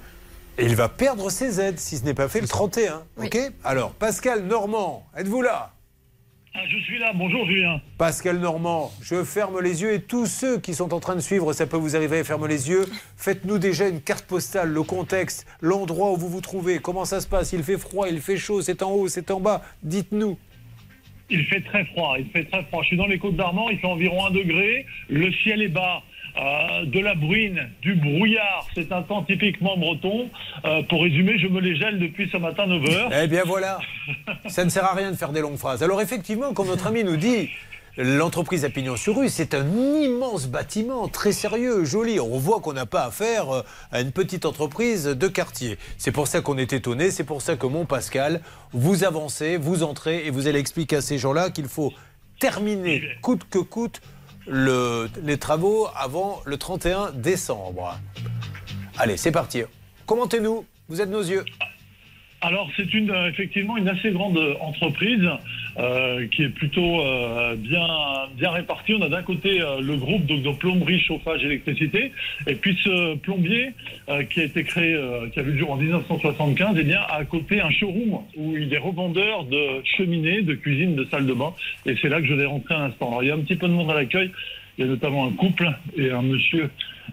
Et 0.59 0.65
il 0.65 0.75
va 0.75 0.89
perdre 0.89 1.31
ses 1.31 1.61
aides 1.61 1.79
si 1.79 1.99
ce 1.99 2.05
n'est 2.05 2.15
pas 2.15 2.29
fait 2.29 2.41
le 2.41 2.49
31. 2.49 3.03
Ok 3.23 3.37
Alors, 3.63 3.93
Pascal 3.93 4.45
Normand, 4.45 5.07
êtes-vous 5.15 5.43
là? 5.43 5.73
Ah, 6.55 6.61
je 6.67 6.79
suis 6.79 6.99
là, 6.99 7.13
bonjour 7.15 7.45
Julien. 7.45 7.79
Pascal 7.99 8.39
Normand, 8.39 8.91
je 9.03 9.23
ferme 9.23 9.61
les 9.61 9.83
yeux 9.83 9.93
et 9.93 10.01
tous 10.01 10.25
ceux 10.25 10.59
qui 10.59 10.73
sont 10.73 10.95
en 10.95 11.01
train 11.01 11.15
de 11.15 11.21
suivre, 11.21 11.53
ça 11.53 11.67
peut 11.67 11.77
vous 11.77 11.95
arriver, 11.95 12.25
ferme 12.25 12.47
les 12.47 12.71
yeux. 12.71 12.87
Faites-nous 13.19 13.59
déjà 13.59 13.87
une 13.87 14.01
carte 14.01 14.25
postale, 14.25 14.71
le 14.71 14.83
contexte, 14.83 15.47
l'endroit 15.61 16.13
où 16.13 16.17
vous 16.17 16.31
vous 16.31 16.41
trouvez, 16.41 16.79
comment 16.79 17.05
ça 17.05 17.21
se 17.21 17.29
passe, 17.29 17.53
il 17.53 17.63
fait 17.63 17.77
froid, 17.77 18.09
il 18.09 18.23
fait 18.23 18.39
chaud, 18.39 18.63
c'est 18.63 18.83
en 18.83 18.93
haut, 18.93 19.09
c'est 19.09 19.31
en 19.31 19.41
bas. 19.41 19.63
Dites-nous. 19.83 20.39
Il 21.29 21.45
fait 21.45 21.61
très 21.61 21.85
froid, 21.87 22.17
il 22.19 22.31
fait 22.31 22.45
très 22.45 22.65
froid. 22.65 22.81
Je 22.83 22.87
suis 22.89 22.97
dans 22.97 23.07
les 23.07 23.19
Côtes 23.19 23.37
d'Armor, 23.37 23.71
il 23.71 23.79
fait 23.79 23.87
environ 23.87 24.25
1 24.25 24.31
degré, 24.31 24.87
le 25.11 25.31
ciel 25.33 25.61
est 25.61 25.69
bas. 25.69 26.03
Euh, 26.39 26.85
de 26.85 27.01
la 27.01 27.15
bruine, 27.15 27.69
du 27.81 27.95
brouillard, 27.95 28.67
c'est 28.75 28.93
un 28.93 29.03
temps 29.03 29.23
typiquement 29.23 29.77
breton. 29.77 30.29
Euh, 30.65 30.83
pour 30.83 31.03
résumer, 31.03 31.39
je 31.39 31.49
me 31.49 31.61
les 31.61 31.77
gèle 31.77 31.99
depuis 31.99 32.29
ce 32.31 32.37
matin 32.37 32.67
9h. 32.67 33.23
Eh 33.23 33.27
bien 33.27 33.43
voilà, 33.47 33.79
ça 34.47 34.65
ne 34.65 34.71
sert 34.71 34.85
à 34.85 34.95
rien 34.95 35.11
de 35.11 35.17
faire 35.17 35.33
des 35.33 35.41
longues 35.41 35.57
phrases. 35.57 35.83
Alors 35.83 36.01
effectivement, 36.01 36.53
comme 36.53 36.69
notre 36.69 36.89
ami 36.89 37.05
nous 37.05 37.17
dit, 37.17 37.49
l'entreprise 37.97 38.65
à 38.67 38.71
pignon 38.71 38.97
sur 38.97 39.17
rue, 39.17 39.31
c'est 39.31 39.55
un 39.55 39.67
immense 39.67 40.47
bâtiment, 40.49 41.09
très 41.09 41.33
sérieux, 41.33 41.85
joli. 41.85 42.21
On 42.21 42.39
voit 42.39 42.61
qu'on 42.61 42.75
n'a 42.75 42.87
pas 42.87 43.05
affaire 43.05 43.51
euh, 43.51 43.63
à 43.91 44.03
une 44.03 44.13
petite 44.13 44.45
entreprise 44.45 45.05
de 45.05 45.29
quartier. 45.29 45.79
C'est 45.97 46.13
pour 46.13 46.29
ça 46.29 46.43
qu'on 46.43 46.59
est 46.59 46.73
étonné, 46.75 47.11
c'est 47.11 47.25
pour 47.25 47.41
ça 47.41 47.57
que 47.57 47.67
mon 47.67 47.87
Pascal, 47.87 48.43
vous 48.73 49.05
avancez, 49.05 49.57
vous 49.57 49.83
entrez 49.83 50.27
et 50.27 50.31
vous 50.31 50.49
allez 50.49 50.59
expliquer 50.59 50.97
à 50.97 51.01
ces 51.01 51.17
gens-là 51.17 51.51
qu'il 51.51 51.69
faut 51.69 51.93
terminer 52.39 53.03
coûte 53.23 53.47
que 53.49 53.59
coûte 53.59 54.03
le- 54.47 55.09
les 55.23 55.39
travaux 55.39 55.89
avant 55.97 56.41
le 56.45 56.57
31 56.57 57.11
décembre. 57.13 57.99
Allez, 58.99 59.17
c'est 59.17 59.33
parti. 59.33 59.63
Commentez-nous, 60.07 60.65
vous 60.89 61.01
êtes 61.01 61.09
nos 61.11 61.23
yeux. 61.23 61.45
Alors 62.43 62.69
c'est 62.77 62.93
une 62.93 63.11
euh, 63.11 63.29
effectivement 63.31 63.77
une 63.77 63.89
assez 63.89 64.11
grande 64.11 64.37
euh, 64.37 64.55
entreprise 64.61 65.27
euh, 65.79 66.27
qui 66.29 66.43
est 66.43 66.49
plutôt 66.51 67.01
euh, 67.01 67.55
bien 67.57 67.87
bien 68.37 68.51
répartie. 68.51 68.95
On 68.95 69.03
a 69.03 69.09
d'un 69.09 69.23
côté 69.23 69.63
euh, 69.63 69.81
le 69.81 69.97
groupe 69.97 70.27
donc, 70.27 70.43
de 70.43 70.51
plomberie, 70.51 71.01
chauffage, 71.01 71.43
électricité, 71.45 72.13
et 72.47 72.55
puis 72.55 72.79
ce 72.85 73.15
plombier 73.17 73.73
euh, 74.09 74.23
qui 74.25 74.41
a 74.41 74.45
été 74.45 74.65
créé, 74.65 74.95
euh, 74.95 75.29
qui 75.31 75.41
a 75.41 75.43
vu 75.43 75.53
le 75.53 75.59
jour 75.59 75.73
en 75.73 75.77
1975, 75.77 76.79
et 76.79 76.85
bien 76.85 77.01
à 77.09 77.25
côté 77.25 77.61
un 77.61 77.71
showroom 77.71 78.21
où 78.37 78.57
il 78.57 78.73
est 78.73 78.79
revendeur 78.79 79.45
de 79.45 79.83
cheminées, 79.97 80.43
de 80.43 80.55
cuisine, 80.55 80.95
de 80.95 81.05
salle 81.11 81.27
de 81.27 81.33
bain, 81.33 81.55
et 81.87 81.97
c'est 82.03 82.09
là 82.09 82.21
que 82.21 82.27
je 82.27 82.35
vais 82.35 82.47
rentrer 82.47 82.75
un 82.75 82.85
instant. 82.85 83.09
Alors 83.09 83.23
il 83.23 83.29
y 83.29 83.33
a 83.33 83.35
un 83.35 83.41
petit 83.41 83.57
peu 83.57 83.67
de 83.67 83.73
monde 83.73 83.91
à 83.91 83.95
l'accueil. 83.95 84.31
Il 84.79 84.85
y 84.85 84.89
a 84.89 84.91
notamment 84.91 85.27
un 85.27 85.33
couple 85.33 85.71
et 85.97 86.11
un 86.11 86.21
monsieur 86.21 86.69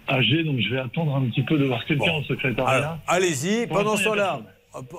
âgé, 0.06 0.44
donc 0.44 0.60
je 0.60 0.68
vais 0.68 0.80
attendre 0.80 1.16
un 1.16 1.22
petit 1.30 1.40
peu 1.42 1.56
de 1.56 1.64
voir 1.64 1.82
quelqu'un 1.86 2.12
au 2.12 2.22
secrétariat. 2.24 2.98
Allez-y, 3.06 3.66
pendant 3.66 3.92
l'instant, 3.92 3.96
ce 3.96 4.04
temps-là, 4.04 4.40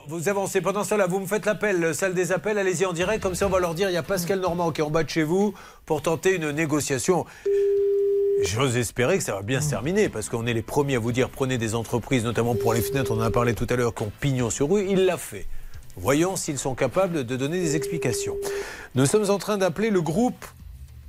vous 0.08 0.30
avancez, 0.30 0.62
pendant 0.62 0.84
ce 0.84 0.92
temps-là, 0.92 1.08
vous 1.08 1.20
me 1.20 1.26
faites 1.26 1.46
l'appel, 1.46 1.84
euh, 1.84 1.94
salle 1.94 2.14
des 2.14 2.32
appels, 2.32 2.58
allez-y 2.58 2.86
en 2.86 2.94
direct, 2.94 3.22
comme 3.22 3.36
ça 3.36 3.48
on 3.48 3.50
va 3.50 3.60
leur 3.60 3.74
dire, 3.74 3.90
il 3.90 3.94
y 3.94 3.98
a 3.98 4.04
Pascal 4.04 4.40
Normand 4.40 4.72
qui 4.72 4.82
est 4.82 4.84
en 4.84 4.90
bas 4.90 5.04
de 5.04 5.10
chez 5.10 5.24
vous 5.24 5.54
pour 5.86 6.02
tenter 6.02 6.36
une 6.36 6.52
négociation. 6.52 7.26
J'ose 8.44 8.78
espérer 8.78 9.18
que 9.18 9.24
ça 9.24 9.34
va 9.34 9.42
bien 9.42 9.60
se 9.60 9.70
terminer, 9.70 10.08
parce 10.08 10.30
qu'on 10.30 10.46
est 10.46 10.54
les 10.54 10.62
premiers 10.62 10.96
à 10.96 11.00
vous 11.00 11.12
dire, 11.12 11.30
prenez 11.30 11.58
des 11.58 11.76
entreprises, 11.76 12.24
notamment 12.24 12.56
pour 12.56 12.74
les 12.74 12.82
fenêtres, 12.82 13.12
on 13.12 13.18
en 13.18 13.22
a 13.22 13.32
parlé 13.32 13.54
tout 13.54 13.68
à 13.70 13.76
l'heure, 13.76 13.94
qui 13.94 14.04
ont 14.04 14.12
pignon 14.22 14.50
sur 14.50 14.70
rue, 14.70 14.86
il 14.88 15.06
l'a 15.06 15.18
fait. 15.18 15.46
Voyons 15.98 16.36
s'ils 16.36 16.60
sont 16.60 16.76
capables 16.76 17.26
de 17.26 17.36
donner 17.36 17.60
des 17.60 17.76
explications. 17.76 18.36
Nous 18.96 19.06
sommes 19.06 19.30
en 19.30 19.38
train 19.38 19.58
d'appeler 19.58 19.90
le 19.90 20.02
groupe 20.02 20.46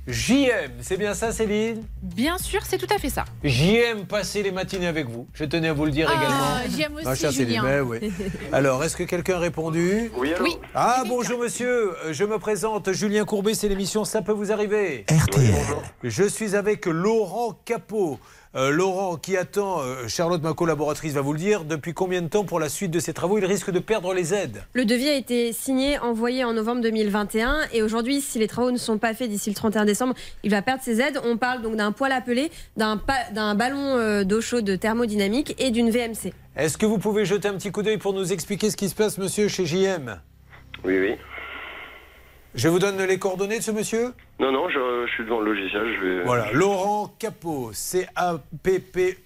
JM, 0.07 0.71
c'est 0.79 0.95
bien 0.95 1.13
ça 1.13 1.33
Céline? 1.33 1.83
Bien 2.01 2.37
sûr, 2.37 2.61
c'est 2.65 2.77
tout 2.77 2.87
à 2.95 2.97
fait 2.97 3.09
ça. 3.09 3.25
JM 3.43 4.05
passer 4.07 4.41
les 4.41 4.51
matinées 4.51 4.87
avec 4.87 5.09
vous. 5.09 5.27
Je 5.33 5.43
tenais 5.43 5.67
à 5.67 5.73
vous 5.73 5.83
le 5.83 5.91
dire 5.91 6.09
Ah, 6.09 6.17
également. 6.63 6.77
j'aime 6.77 6.95
aussi, 6.95 7.03
Ma 7.05 7.15
chère 7.15 7.31
Céline, 7.33 7.61
Julien. 7.61 8.09
Alors, 8.53 8.81
est-ce 8.85 8.95
que 8.95 9.03
quelqu'un 9.03 9.35
a 9.35 9.39
répondu? 9.39 10.09
Oui, 10.17 10.33
allô? 10.33 10.45
Oui. 10.45 10.57
Ah, 10.73 11.03
bonjour 11.09 11.41
monsieur. 11.41 11.91
Euh, 12.05 12.13
Je 12.13 12.23
me 12.23 12.39
présente. 12.39 12.93
Julien 12.93 13.25
Courbet, 13.25 13.53
c'est 13.53 13.67
l'émission 13.67 14.05
Ça 14.05 14.21
peut 14.21 14.31
vous 14.31 14.49
arriver. 14.53 15.03
RTL. 15.11 15.53
Je 16.05 16.23
suis 16.23 16.55
avec 16.55 16.85
Laurent 16.85 17.59
Capot. 17.65 18.17
Euh, 18.55 18.71
Laurent, 18.71 19.17
qui 19.17 19.35
attend, 19.37 19.81
euh, 19.81 20.07
Charlotte, 20.07 20.41
ma 20.41 20.53
collaboratrice, 20.53 21.13
va 21.13 21.21
vous 21.21 21.33
le 21.33 21.39
dire, 21.39 21.65
depuis 21.65 21.93
combien 21.93 22.21
de 22.21 22.27
temps 22.27 22.43
pour 22.45 22.59
la 22.59 22.69
suite 22.69 22.91
de 22.91 22.99
ces 22.99 23.13
travaux 23.13 23.37
Il 23.37 23.45
risque 23.45 23.69
de 23.71 23.79
perdre 23.79 24.13
les 24.13 24.33
aides? 24.33 24.63
Le 24.73 24.85
devis 24.85 25.09
a 25.09 25.15
été 25.15 25.51
signé, 25.53 25.99
envoyé 25.99 26.43
en 26.43 26.53
novembre 26.53 26.81
2021 26.81 27.57
et 27.73 27.83
aujourd'hui, 27.83 28.21
si 28.21 28.39
les 28.39 28.47
travaux 28.47 28.71
ne 28.71 28.77
sont 28.77 28.97
pas 28.97 29.13
faits 29.13 29.29
d'ici 29.29 29.49
le 29.49 29.55
31 29.55 29.85
décembre, 29.85 30.13
il 30.43 30.51
va 30.51 30.61
perdre 30.61 30.81
ses 30.81 31.01
aides. 31.01 31.19
On 31.23 31.37
parle 31.37 31.61
donc 31.61 31.75
d'un 31.75 31.91
poêle 31.91 32.13
à 32.13 32.21
peler, 32.21 32.49
d'un 32.77 32.97
pa- 32.97 33.29
d'un 33.33 33.53
ballon 33.53 33.95
euh, 33.97 34.23
d'eau 34.23 34.41
chaude 34.41 34.79
thermodynamique 34.79 35.53
et 35.59 35.69
d'une 35.71 35.89
VMC. 35.91 36.33
Est-ce 36.55 36.77
que 36.77 36.85
vous 36.85 36.97
pouvez 36.97 37.25
jeter 37.25 37.47
un 37.49 37.53
petit 37.55 37.71
coup 37.71 37.83
d'œil 37.83 37.97
pour 37.97 38.13
nous 38.13 38.31
expliquer 38.33 38.71
ce 38.71 38.77
qui 38.77 38.89
se 38.89 38.95
passe, 38.95 39.17
monsieur, 39.17 39.47
chez 39.49 39.65
JM 39.65 40.19
Oui, 40.85 40.97
oui. 40.99 41.15
Je 42.55 42.67
vous 42.69 42.79
donne 42.79 43.01
les 43.03 43.19
coordonnées 43.19 43.57
de 43.59 43.63
ce 43.63 43.71
monsieur 43.71 44.13
Non, 44.39 44.51
non, 44.51 44.67
je, 44.69 45.05
je 45.07 45.11
suis 45.13 45.23
devant 45.25 45.41
le 45.41 45.53
logiciel, 45.53 45.83
je 45.99 46.05
vais... 46.07 46.23
Voilà, 46.23 46.51
Laurent 46.53 47.13
Capot, 47.19 47.71
C-A-P-P-E-A-U. 47.73 49.17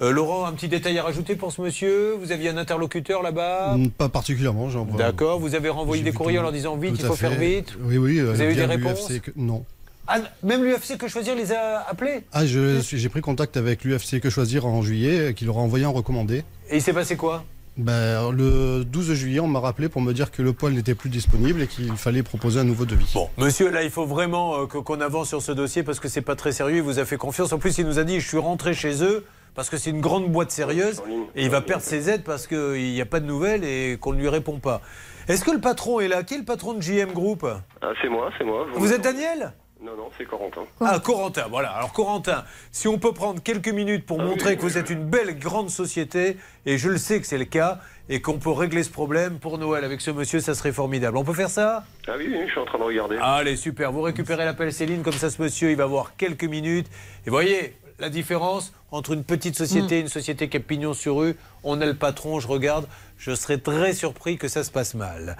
Euh, 0.00 0.12
Laurent, 0.12 0.46
un 0.46 0.52
petit 0.52 0.68
détail 0.68 0.96
à 0.98 1.02
rajouter 1.02 1.34
pour 1.34 1.50
ce 1.52 1.60
monsieur? 1.60 2.12
Vous 2.14 2.30
aviez 2.32 2.48
un 2.50 2.56
interlocuteur 2.56 3.20
là-bas? 3.22 3.74
Mm, 3.76 3.88
Pas 3.90 4.08
particulièrement. 4.08 4.70
j'en- 4.70 4.84
D'accord, 4.84 5.40
vous 5.40 5.54
avez 5.56 5.68
renvoyé 5.68 6.02
des 6.04 6.12
courriers 6.12 6.38
en 6.38 6.42
leur 6.42 6.52
disant 6.52 6.76
vite, 6.76 6.94
il 6.98 7.04
faut 7.04 7.14
faire 7.14 7.32
vite 7.32 7.74
Oui, 7.80 7.98
oui. 7.98 8.20
Vous 8.20 8.28
euh, 8.28 8.34
avez 8.34 8.52
eu 8.52 8.54
des 8.54 8.64
réponses? 8.64 9.10
l'UFC 9.10 9.20
que- 9.22 9.30
Non. 9.36 9.64
Ah, 10.06 10.18
Même 10.42 10.64
l'UFC 10.64 10.96
que 10.96 11.08
choisir 11.08 11.34
les 11.34 11.52
a 11.52 11.80
appelés? 11.88 12.22
Ah, 12.32 12.46
je 12.46 12.78
suis- 12.80 12.98
j'ai 12.98 13.08
pris 13.08 13.20
contact 13.20 13.56
avec 13.56 13.84
l'UFC 13.84 14.20
Que 14.20 14.30
Choisir 14.30 14.64
en 14.66 14.82
juillet, 14.82 15.34
qui 15.34 15.44
leur 15.44 15.58
a 15.58 15.60
envoyé 15.60 15.84
un 15.84 15.90
recommandé. 15.90 16.44
Et 16.70 16.76
il 16.76 16.82
s'est 16.82 16.92
passé 16.94 17.16
quoi? 17.16 17.44
Ben, 17.78 18.32
le 18.32 18.84
12 18.84 19.14
juillet, 19.14 19.38
on 19.38 19.46
m'a 19.46 19.60
rappelé 19.60 19.88
pour 19.88 20.02
me 20.02 20.12
dire 20.12 20.32
que 20.32 20.42
le 20.42 20.52
poil 20.52 20.72
n'était 20.72 20.96
plus 20.96 21.08
disponible 21.10 21.62
et 21.62 21.66
qu'il 21.68 21.92
fallait 21.96 22.24
proposer 22.24 22.58
un 22.58 22.64
nouveau 22.64 22.84
devis. 22.86 23.12
Bon, 23.14 23.30
monsieur, 23.38 23.70
là, 23.70 23.84
il 23.84 23.90
faut 23.90 24.04
vraiment 24.04 24.62
euh, 24.62 24.66
que- 24.66 24.78
qu'on 24.78 25.00
avance 25.00 25.28
sur 25.28 25.40
ce 25.42 25.52
dossier 25.52 25.84
parce 25.84 26.00
que 26.00 26.08
c'est 26.08 26.20
pas 26.22 26.34
très 26.34 26.50
sérieux. 26.50 26.78
Il 26.78 26.82
vous 26.82 26.98
a 26.98 27.04
fait 27.04 27.16
confiance. 27.16 27.52
En 27.52 27.58
plus, 27.58 27.78
il 27.78 27.86
nous 27.86 28.00
a 28.00 28.04
dit 28.04 28.18
je 28.18 28.26
suis 28.26 28.38
rentré 28.38 28.74
chez 28.74 29.04
eux 29.04 29.24
parce 29.54 29.70
que 29.70 29.76
c'est 29.76 29.90
une 29.90 30.00
grande 30.00 30.28
boîte 30.30 30.50
sérieuse 30.50 31.02
et 31.36 31.44
il 31.44 31.50
va 31.50 31.60
perdre 31.60 31.84
ses 31.84 32.10
aides 32.10 32.24
parce 32.24 32.48
qu'il 32.48 32.92
n'y 32.92 33.00
a 33.00 33.06
pas 33.06 33.20
de 33.20 33.26
nouvelles 33.26 33.62
et 33.62 33.96
qu'on 34.00 34.12
ne 34.12 34.18
lui 34.18 34.28
répond 34.28 34.58
pas. 34.58 34.80
Est-ce 35.28 35.44
que 35.44 35.50
le 35.52 35.60
patron 35.60 36.00
est 36.00 36.08
là? 36.08 36.24
Qui 36.24 36.34
est 36.34 36.38
le 36.38 36.44
patron 36.44 36.74
de 36.74 36.82
JM 36.82 37.12
Group? 37.12 37.46
Ah, 37.80 37.92
c'est 38.02 38.08
moi, 38.08 38.30
c'est 38.38 38.44
moi. 38.44 38.66
Vous 38.74 38.92
êtes 38.92 39.02
Daniel? 39.02 39.52
Non, 39.80 39.96
non, 39.96 40.10
c'est 40.18 40.24
Corentin. 40.24 40.62
Ah, 40.80 40.98
Corentin, 40.98 41.46
voilà. 41.48 41.68
Alors, 41.70 41.92
Corentin, 41.92 42.44
si 42.72 42.88
on 42.88 42.98
peut 42.98 43.12
prendre 43.12 43.40
quelques 43.40 43.68
minutes 43.68 44.06
pour 44.06 44.18
montrer 44.18 44.56
que 44.56 44.62
vous 44.62 44.76
êtes 44.76 44.90
une 44.90 45.04
belle 45.04 45.38
grande 45.38 45.70
société, 45.70 46.36
et 46.66 46.78
je 46.78 46.88
le 46.88 46.98
sais 46.98 47.20
que 47.20 47.26
c'est 47.26 47.38
le 47.38 47.44
cas, 47.44 47.78
et 48.08 48.20
qu'on 48.20 48.38
peut 48.38 48.50
régler 48.50 48.82
ce 48.82 48.90
problème 48.90 49.38
pour 49.38 49.56
Noël 49.56 49.84
avec 49.84 50.00
ce 50.00 50.10
monsieur, 50.10 50.40
ça 50.40 50.54
serait 50.56 50.72
formidable. 50.72 51.16
On 51.16 51.22
peut 51.22 51.32
faire 51.32 51.50
ça? 51.50 51.84
Ah 52.08 52.14
oui, 52.18 52.26
oui, 52.28 52.40
je 52.46 52.50
suis 52.50 52.60
en 52.60 52.64
train 52.64 52.78
de 52.78 52.82
regarder. 52.82 53.18
Allez, 53.20 53.54
super. 53.54 53.92
Vous 53.92 54.02
récupérez 54.02 54.44
l'appel 54.44 54.72
Céline, 54.72 55.02
comme 55.02 55.12
ça 55.12 55.30
ce 55.30 55.40
monsieur, 55.40 55.70
il 55.70 55.76
va 55.76 55.84
avoir 55.84 56.16
quelques 56.16 56.44
minutes. 56.44 56.88
Et 57.24 57.30
voyez 57.30 57.76
la 58.00 58.08
différence 58.08 58.72
entre 58.90 59.12
une 59.12 59.24
petite 59.24 59.56
société 59.56 59.98
et 59.98 60.00
une 60.00 60.08
société 60.08 60.48
qui 60.48 60.56
a 60.56 60.60
pignon 60.60 60.94
sur 60.94 61.18
rue. 61.18 61.36
On 61.62 61.80
a 61.80 61.86
le 61.86 61.94
patron, 61.94 62.40
je 62.40 62.48
regarde. 62.48 62.88
Je 63.18 63.34
serais 63.34 63.58
très 63.58 63.94
surpris 63.94 64.38
que 64.38 64.46
ça 64.48 64.62
se 64.62 64.70
passe 64.70 64.94
mal. 64.94 65.36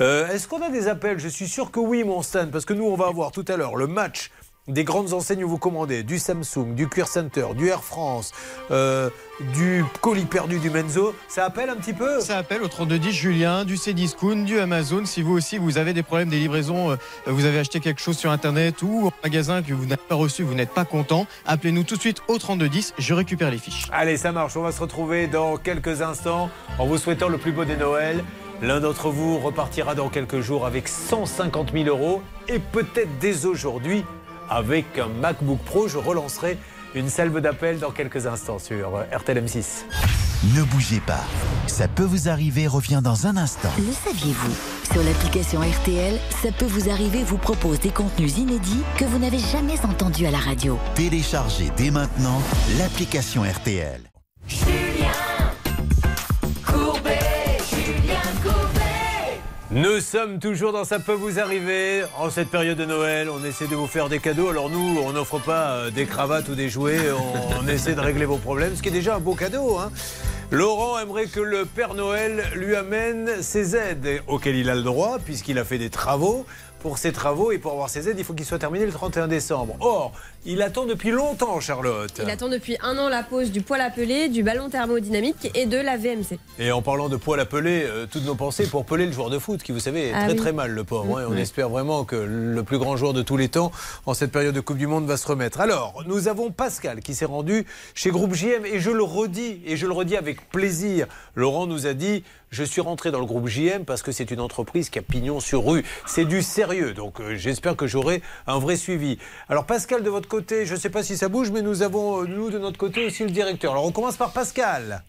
Euh, 0.00 0.28
Est-ce 0.28 0.46
qu'on 0.46 0.60
a 0.62 0.68
des 0.68 0.88
appels? 0.88 1.18
Je 1.18 1.28
suis 1.28 1.48
sûr 1.48 1.70
que 1.70 1.80
oui, 1.80 2.04
mon 2.04 2.22
Stan, 2.22 2.46
parce 2.48 2.66
que 2.66 2.74
nous, 2.74 2.84
on 2.84 2.96
va 2.96 3.06
avoir 3.06 3.32
tout 3.32 3.44
à 3.48 3.56
l'heure 3.56 3.76
le 3.76 3.86
match 3.86 4.30
des 4.68 4.84
grandes 4.84 5.12
enseignes 5.12 5.44
où 5.44 5.48
vous 5.48 5.58
commandez 5.58 6.02
du 6.02 6.18
Samsung, 6.18 6.74
du 6.74 6.88
Cuir 6.88 7.06
Center, 7.06 7.48
du 7.54 7.68
Air 7.68 7.84
France, 7.84 8.32
euh, 8.70 9.10
du 9.52 9.84
colis 10.00 10.24
perdu 10.24 10.58
du 10.58 10.70
Menzo. 10.70 11.14
Ça 11.28 11.44
appelle 11.44 11.68
un 11.68 11.76
petit 11.76 11.92
peu 11.92 12.20
Ça 12.20 12.38
appelle 12.38 12.62
au 12.62 12.68
3210 12.68 13.12
Julien, 13.12 13.64
du 13.64 13.76
Cdiscount, 13.76 14.44
du 14.44 14.58
Amazon. 14.58 15.04
Si 15.04 15.20
vous 15.20 15.34
aussi 15.34 15.58
vous 15.58 15.76
avez 15.76 15.92
des 15.92 16.02
problèmes 16.02 16.30
des 16.30 16.38
livraisons, 16.38 16.92
euh, 16.92 16.96
vous 17.26 17.44
avez 17.44 17.58
acheté 17.58 17.80
quelque 17.80 18.00
chose 18.00 18.16
sur 18.16 18.30
internet 18.30 18.80
ou 18.82 19.08
au 19.08 19.12
magasin 19.22 19.62
que 19.62 19.74
vous 19.74 19.84
n'avez 19.84 20.02
pas 20.08 20.14
reçu, 20.14 20.42
vous 20.42 20.54
n'êtes 20.54 20.72
pas 20.72 20.86
content, 20.86 21.26
appelez-nous 21.44 21.84
tout 21.84 21.96
de 21.96 22.00
suite 22.00 22.22
au 22.28 22.38
3210, 22.38 22.94
je 22.96 23.14
récupère 23.14 23.50
les 23.50 23.58
fiches. 23.58 23.86
Allez, 23.92 24.16
ça 24.16 24.32
marche. 24.32 24.56
On 24.56 24.62
va 24.62 24.72
se 24.72 24.80
retrouver 24.80 25.26
dans 25.26 25.58
quelques 25.58 26.00
instants 26.00 26.48
en 26.78 26.86
vous 26.86 26.96
souhaitant 26.96 27.28
le 27.28 27.36
plus 27.36 27.52
beau 27.52 27.66
des 27.66 27.76
Noëls. 27.76 28.24
L'un 28.62 28.80
d'entre 28.80 29.10
vous 29.10 29.38
repartira 29.38 29.94
dans 29.94 30.08
quelques 30.08 30.40
jours 30.40 30.64
avec 30.64 30.88
150 30.88 31.72
000 31.72 31.84
euros 31.86 32.22
et 32.48 32.58
peut-être 32.58 33.18
dès 33.20 33.44
aujourd'hui 33.44 34.04
avec 34.48 34.98
un 34.98 35.08
MacBook 35.08 35.58
Pro. 35.60 35.88
Je 35.88 35.98
relancerai 35.98 36.58
une 36.94 37.08
salve 37.08 37.40
d'appel 37.40 37.78
dans 37.78 37.90
quelques 37.90 38.26
instants 38.26 38.58
sur 38.58 39.04
RTL 39.12 39.44
M6. 39.44 39.84
Ne 40.54 40.62
bougez 40.62 41.00
pas. 41.00 41.24
Ça 41.66 41.88
peut 41.88 42.04
vous 42.04 42.28
arriver 42.28 42.66
revient 42.66 43.00
dans 43.02 43.26
un 43.26 43.36
instant. 43.36 43.70
Le 43.78 43.92
saviez-vous? 43.92 44.54
Sur 44.92 45.02
l'application 45.02 45.60
RTL, 45.60 46.18
ça 46.42 46.52
peut 46.52 46.66
vous 46.66 46.90
arriver 46.90 47.24
vous 47.24 47.38
propose 47.38 47.80
des 47.80 47.90
contenus 47.90 48.36
inédits 48.36 48.82
que 48.98 49.04
vous 49.06 49.18
n'avez 49.18 49.38
jamais 49.38 49.82
entendus 49.84 50.26
à 50.26 50.30
la 50.30 50.38
radio. 50.38 50.78
Téléchargez 50.94 51.70
dès 51.76 51.90
maintenant 51.90 52.42
l'application 52.78 53.42
RTL. 53.42 54.13
Nous 59.74 59.98
sommes 59.98 60.38
toujours 60.38 60.70
dans 60.70 60.84
Ça 60.84 61.00
peut 61.00 61.14
vous 61.14 61.40
arriver. 61.40 62.04
En 62.16 62.30
cette 62.30 62.48
période 62.48 62.78
de 62.78 62.84
Noël, 62.84 63.28
on 63.28 63.44
essaie 63.44 63.66
de 63.66 63.74
vous 63.74 63.88
faire 63.88 64.08
des 64.08 64.20
cadeaux. 64.20 64.48
Alors 64.48 64.70
nous, 64.70 65.00
on 65.04 65.12
n'offre 65.14 65.40
pas 65.40 65.72
euh, 65.72 65.90
des 65.90 66.06
cravates 66.06 66.48
ou 66.48 66.54
des 66.54 66.68
jouets. 66.68 67.00
On, 67.10 67.66
essaie 67.66 67.96
de 67.96 68.00
régler 68.00 68.24
vos 68.24 68.36
problèmes, 68.36 68.76
ce 68.76 68.82
qui 68.82 68.90
est 68.90 68.92
déjà 68.92 69.16
un 69.16 69.18
beau 69.18 69.34
cadeau. 69.34 69.78
hein. 69.78 69.90
Laurent 70.52 70.96
aimerait 71.00 71.26
que 71.26 71.40
le 71.40 71.64
Père 71.64 71.94
Noël 71.94 72.44
lui 72.54 72.76
amène 72.76 73.42
ses 73.42 73.74
aides 73.74 74.22
auxquelles 74.28 74.54
il 74.54 74.70
a 74.70 74.76
le 74.76 74.82
droit, 74.82 75.18
puisqu'il 75.18 75.58
a 75.58 75.64
fait 75.64 75.78
des 75.78 75.90
travaux. 75.90 76.46
Pour 76.84 76.98
ses 76.98 77.12
travaux 77.12 77.50
et 77.50 77.56
pour 77.56 77.72
avoir 77.72 77.88
ses 77.88 78.10
aides, 78.10 78.18
il 78.18 78.24
faut 78.26 78.34
qu'il 78.34 78.44
soit 78.44 78.58
terminé 78.58 78.84
le 78.84 78.92
31 78.92 79.26
décembre. 79.26 79.74
Or, 79.80 80.12
il 80.44 80.60
attend 80.60 80.84
depuis 80.84 81.10
longtemps, 81.12 81.58
Charlotte. 81.58 82.12
Il 82.22 82.28
attend 82.28 82.50
depuis 82.50 82.76
un 82.82 82.98
an 82.98 83.08
la 83.08 83.22
pose 83.22 83.50
du 83.50 83.62
poêle 83.62 83.80
à 83.80 83.88
peler, 83.88 84.28
du 84.28 84.42
ballon 84.42 84.68
thermodynamique 84.68 85.50
et 85.54 85.64
de 85.64 85.78
la 85.78 85.96
VMC. 85.96 86.38
Et 86.58 86.72
en 86.72 86.82
parlant 86.82 87.08
de 87.08 87.16
poil 87.16 87.40
à 87.40 87.46
peler, 87.46 87.84
euh, 87.86 88.04
toutes 88.04 88.26
nos 88.26 88.34
pensées 88.34 88.66
pour 88.66 88.84
peler 88.84 89.06
le 89.06 89.12
joueur 89.12 89.30
de 89.30 89.38
foot, 89.38 89.62
qui 89.62 89.72
vous 89.72 89.80
savez 89.80 90.08
est 90.08 90.12
Ah 90.14 90.24
très 90.24 90.32
oui. 90.32 90.36
très 90.36 90.52
mal 90.52 90.72
le 90.72 90.84
pauvre. 90.84 91.20
hein, 91.20 91.24
on 91.26 91.32
Oui. 91.32 91.40
espère 91.40 91.70
vraiment 91.70 92.04
que 92.04 92.16
le 92.16 92.62
plus 92.64 92.76
grand 92.76 92.98
joueur 92.98 93.14
de 93.14 93.22
tous 93.22 93.38
les 93.38 93.48
temps, 93.48 93.72
en 94.04 94.12
cette 94.12 94.30
période 94.30 94.54
de 94.54 94.60
Coupe 94.60 94.76
du 94.76 94.86
Monde, 94.86 95.06
va 95.06 95.16
se 95.16 95.26
remettre. 95.26 95.62
Alors, 95.62 96.02
nous 96.06 96.28
avons 96.28 96.50
Pascal 96.50 97.00
qui 97.00 97.14
s'est 97.14 97.24
rendu 97.24 97.64
chez 97.94 98.10
Groupe 98.10 98.34
JM, 98.34 98.66
et 98.66 98.78
je 98.78 98.90
le 98.90 99.02
redis, 99.02 99.62
et 99.64 99.78
je 99.78 99.86
le 99.86 99.94
redis 99.94 100.18
avec 100.18 100.50
plaisir. 100.50 101.06
Laurent 101.34 101.66
nous 101.66 101.86
a 101.86 101.94
dit, 101.94 102.24
je 102.54 102.62
suis 102.62 102.80
rentré 102.80 103.10
dans 103.10 103.18
le 103.18 103.26
groupe 103.26 103.48
JM 103.48 103.84
parce 103.84 104.02
que 104.02 104.12
c'est 104.12 104.30
une 104.30 104.40
entreprise 104.40 104.88
qui 104.88 105.00
a 105.00 105.02
pignon 105.02 105.40
sur 105.40 105.66
rue. 105.66 105.84
C'est 106.06 106.24
du 106.24 106.40
sérieux, 106.40 106.94
donc 106.94 107.20
euh, 107.20 107.34
j'espère 107.34 107.74
que 107.74 107.88
j'aurai 107.88 108.22
un 108.46 108.60
vrai 108.60 108.76
suivi. 108.76 109.18
Alors 109.48 109.66
Pascal, 109.66 110.04
de 110.04 110.10
votre 110.10 110.28
côté, 110.28 110.64
je 110.64 110.74
ne 110.74 110.78
sais 110.78 110.90
pas 110.90 111.02
si 111.02 111.16
ça 111.16 111.28
bouge, 111.28 111.50
mais 111.50 111.62
nous 111.62 111.82
avons, 111.82 112.22
euh, 112.22 112.26
nous, 112.26 112.50
de 112.50 112.58
notre 112.58 112.78
côté 112.78 113.06
aussi, 113.06 113.24
le 113.24 113.30
directeur. 113.30 113.72
Alors 113.72 113.84
on 113.84 113.92
commence 113.92 114.16
par 114.16 114.32
Pascal. 114.32 115.02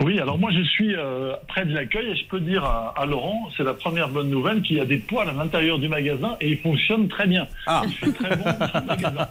Oui, 0.00 0.18
alors 0.18 0.38
moi 0.38 0.50
je 0.52 0.62
suis 0.62 0.94
euh, 0.94 1.32
près 1.48 1.64
de 1.64 1.74
l'accueil 1.74 2.08
et 2.08 2.16
je 2.16 2.26
peux 2.26 2.40
dire 2.40 2.64
à, 2.64 2.94
à 2.96 3.06
Laurent, 3.06 3.48
c'est 3.56 3.62
la 3.62 3.74
première 3.74 4.08
bonne 4.08 4.30
nouvelle, 4.30 4.62
qu'il 4.62 4.76
y 4.76 4.80
a 4.80 4.84
des 4.84 4.98
poils 4.98 5.28
à 5.28 5.32
l'intérieur 5.32 5.78
du 5.78 5.88
magasin 5.88 6.36
et 6.40 6.50
ils 6.50 6.58
fonctionnent 6.58 7.08
très 7.08 7.26
bien. 7.26 7.46
Ah. 7.66 7.82
Très 8.00 8.36
bon 8.36 8.44
dans 8.44 8.80
le 8.80 8.86
magasin. 8.86 9.28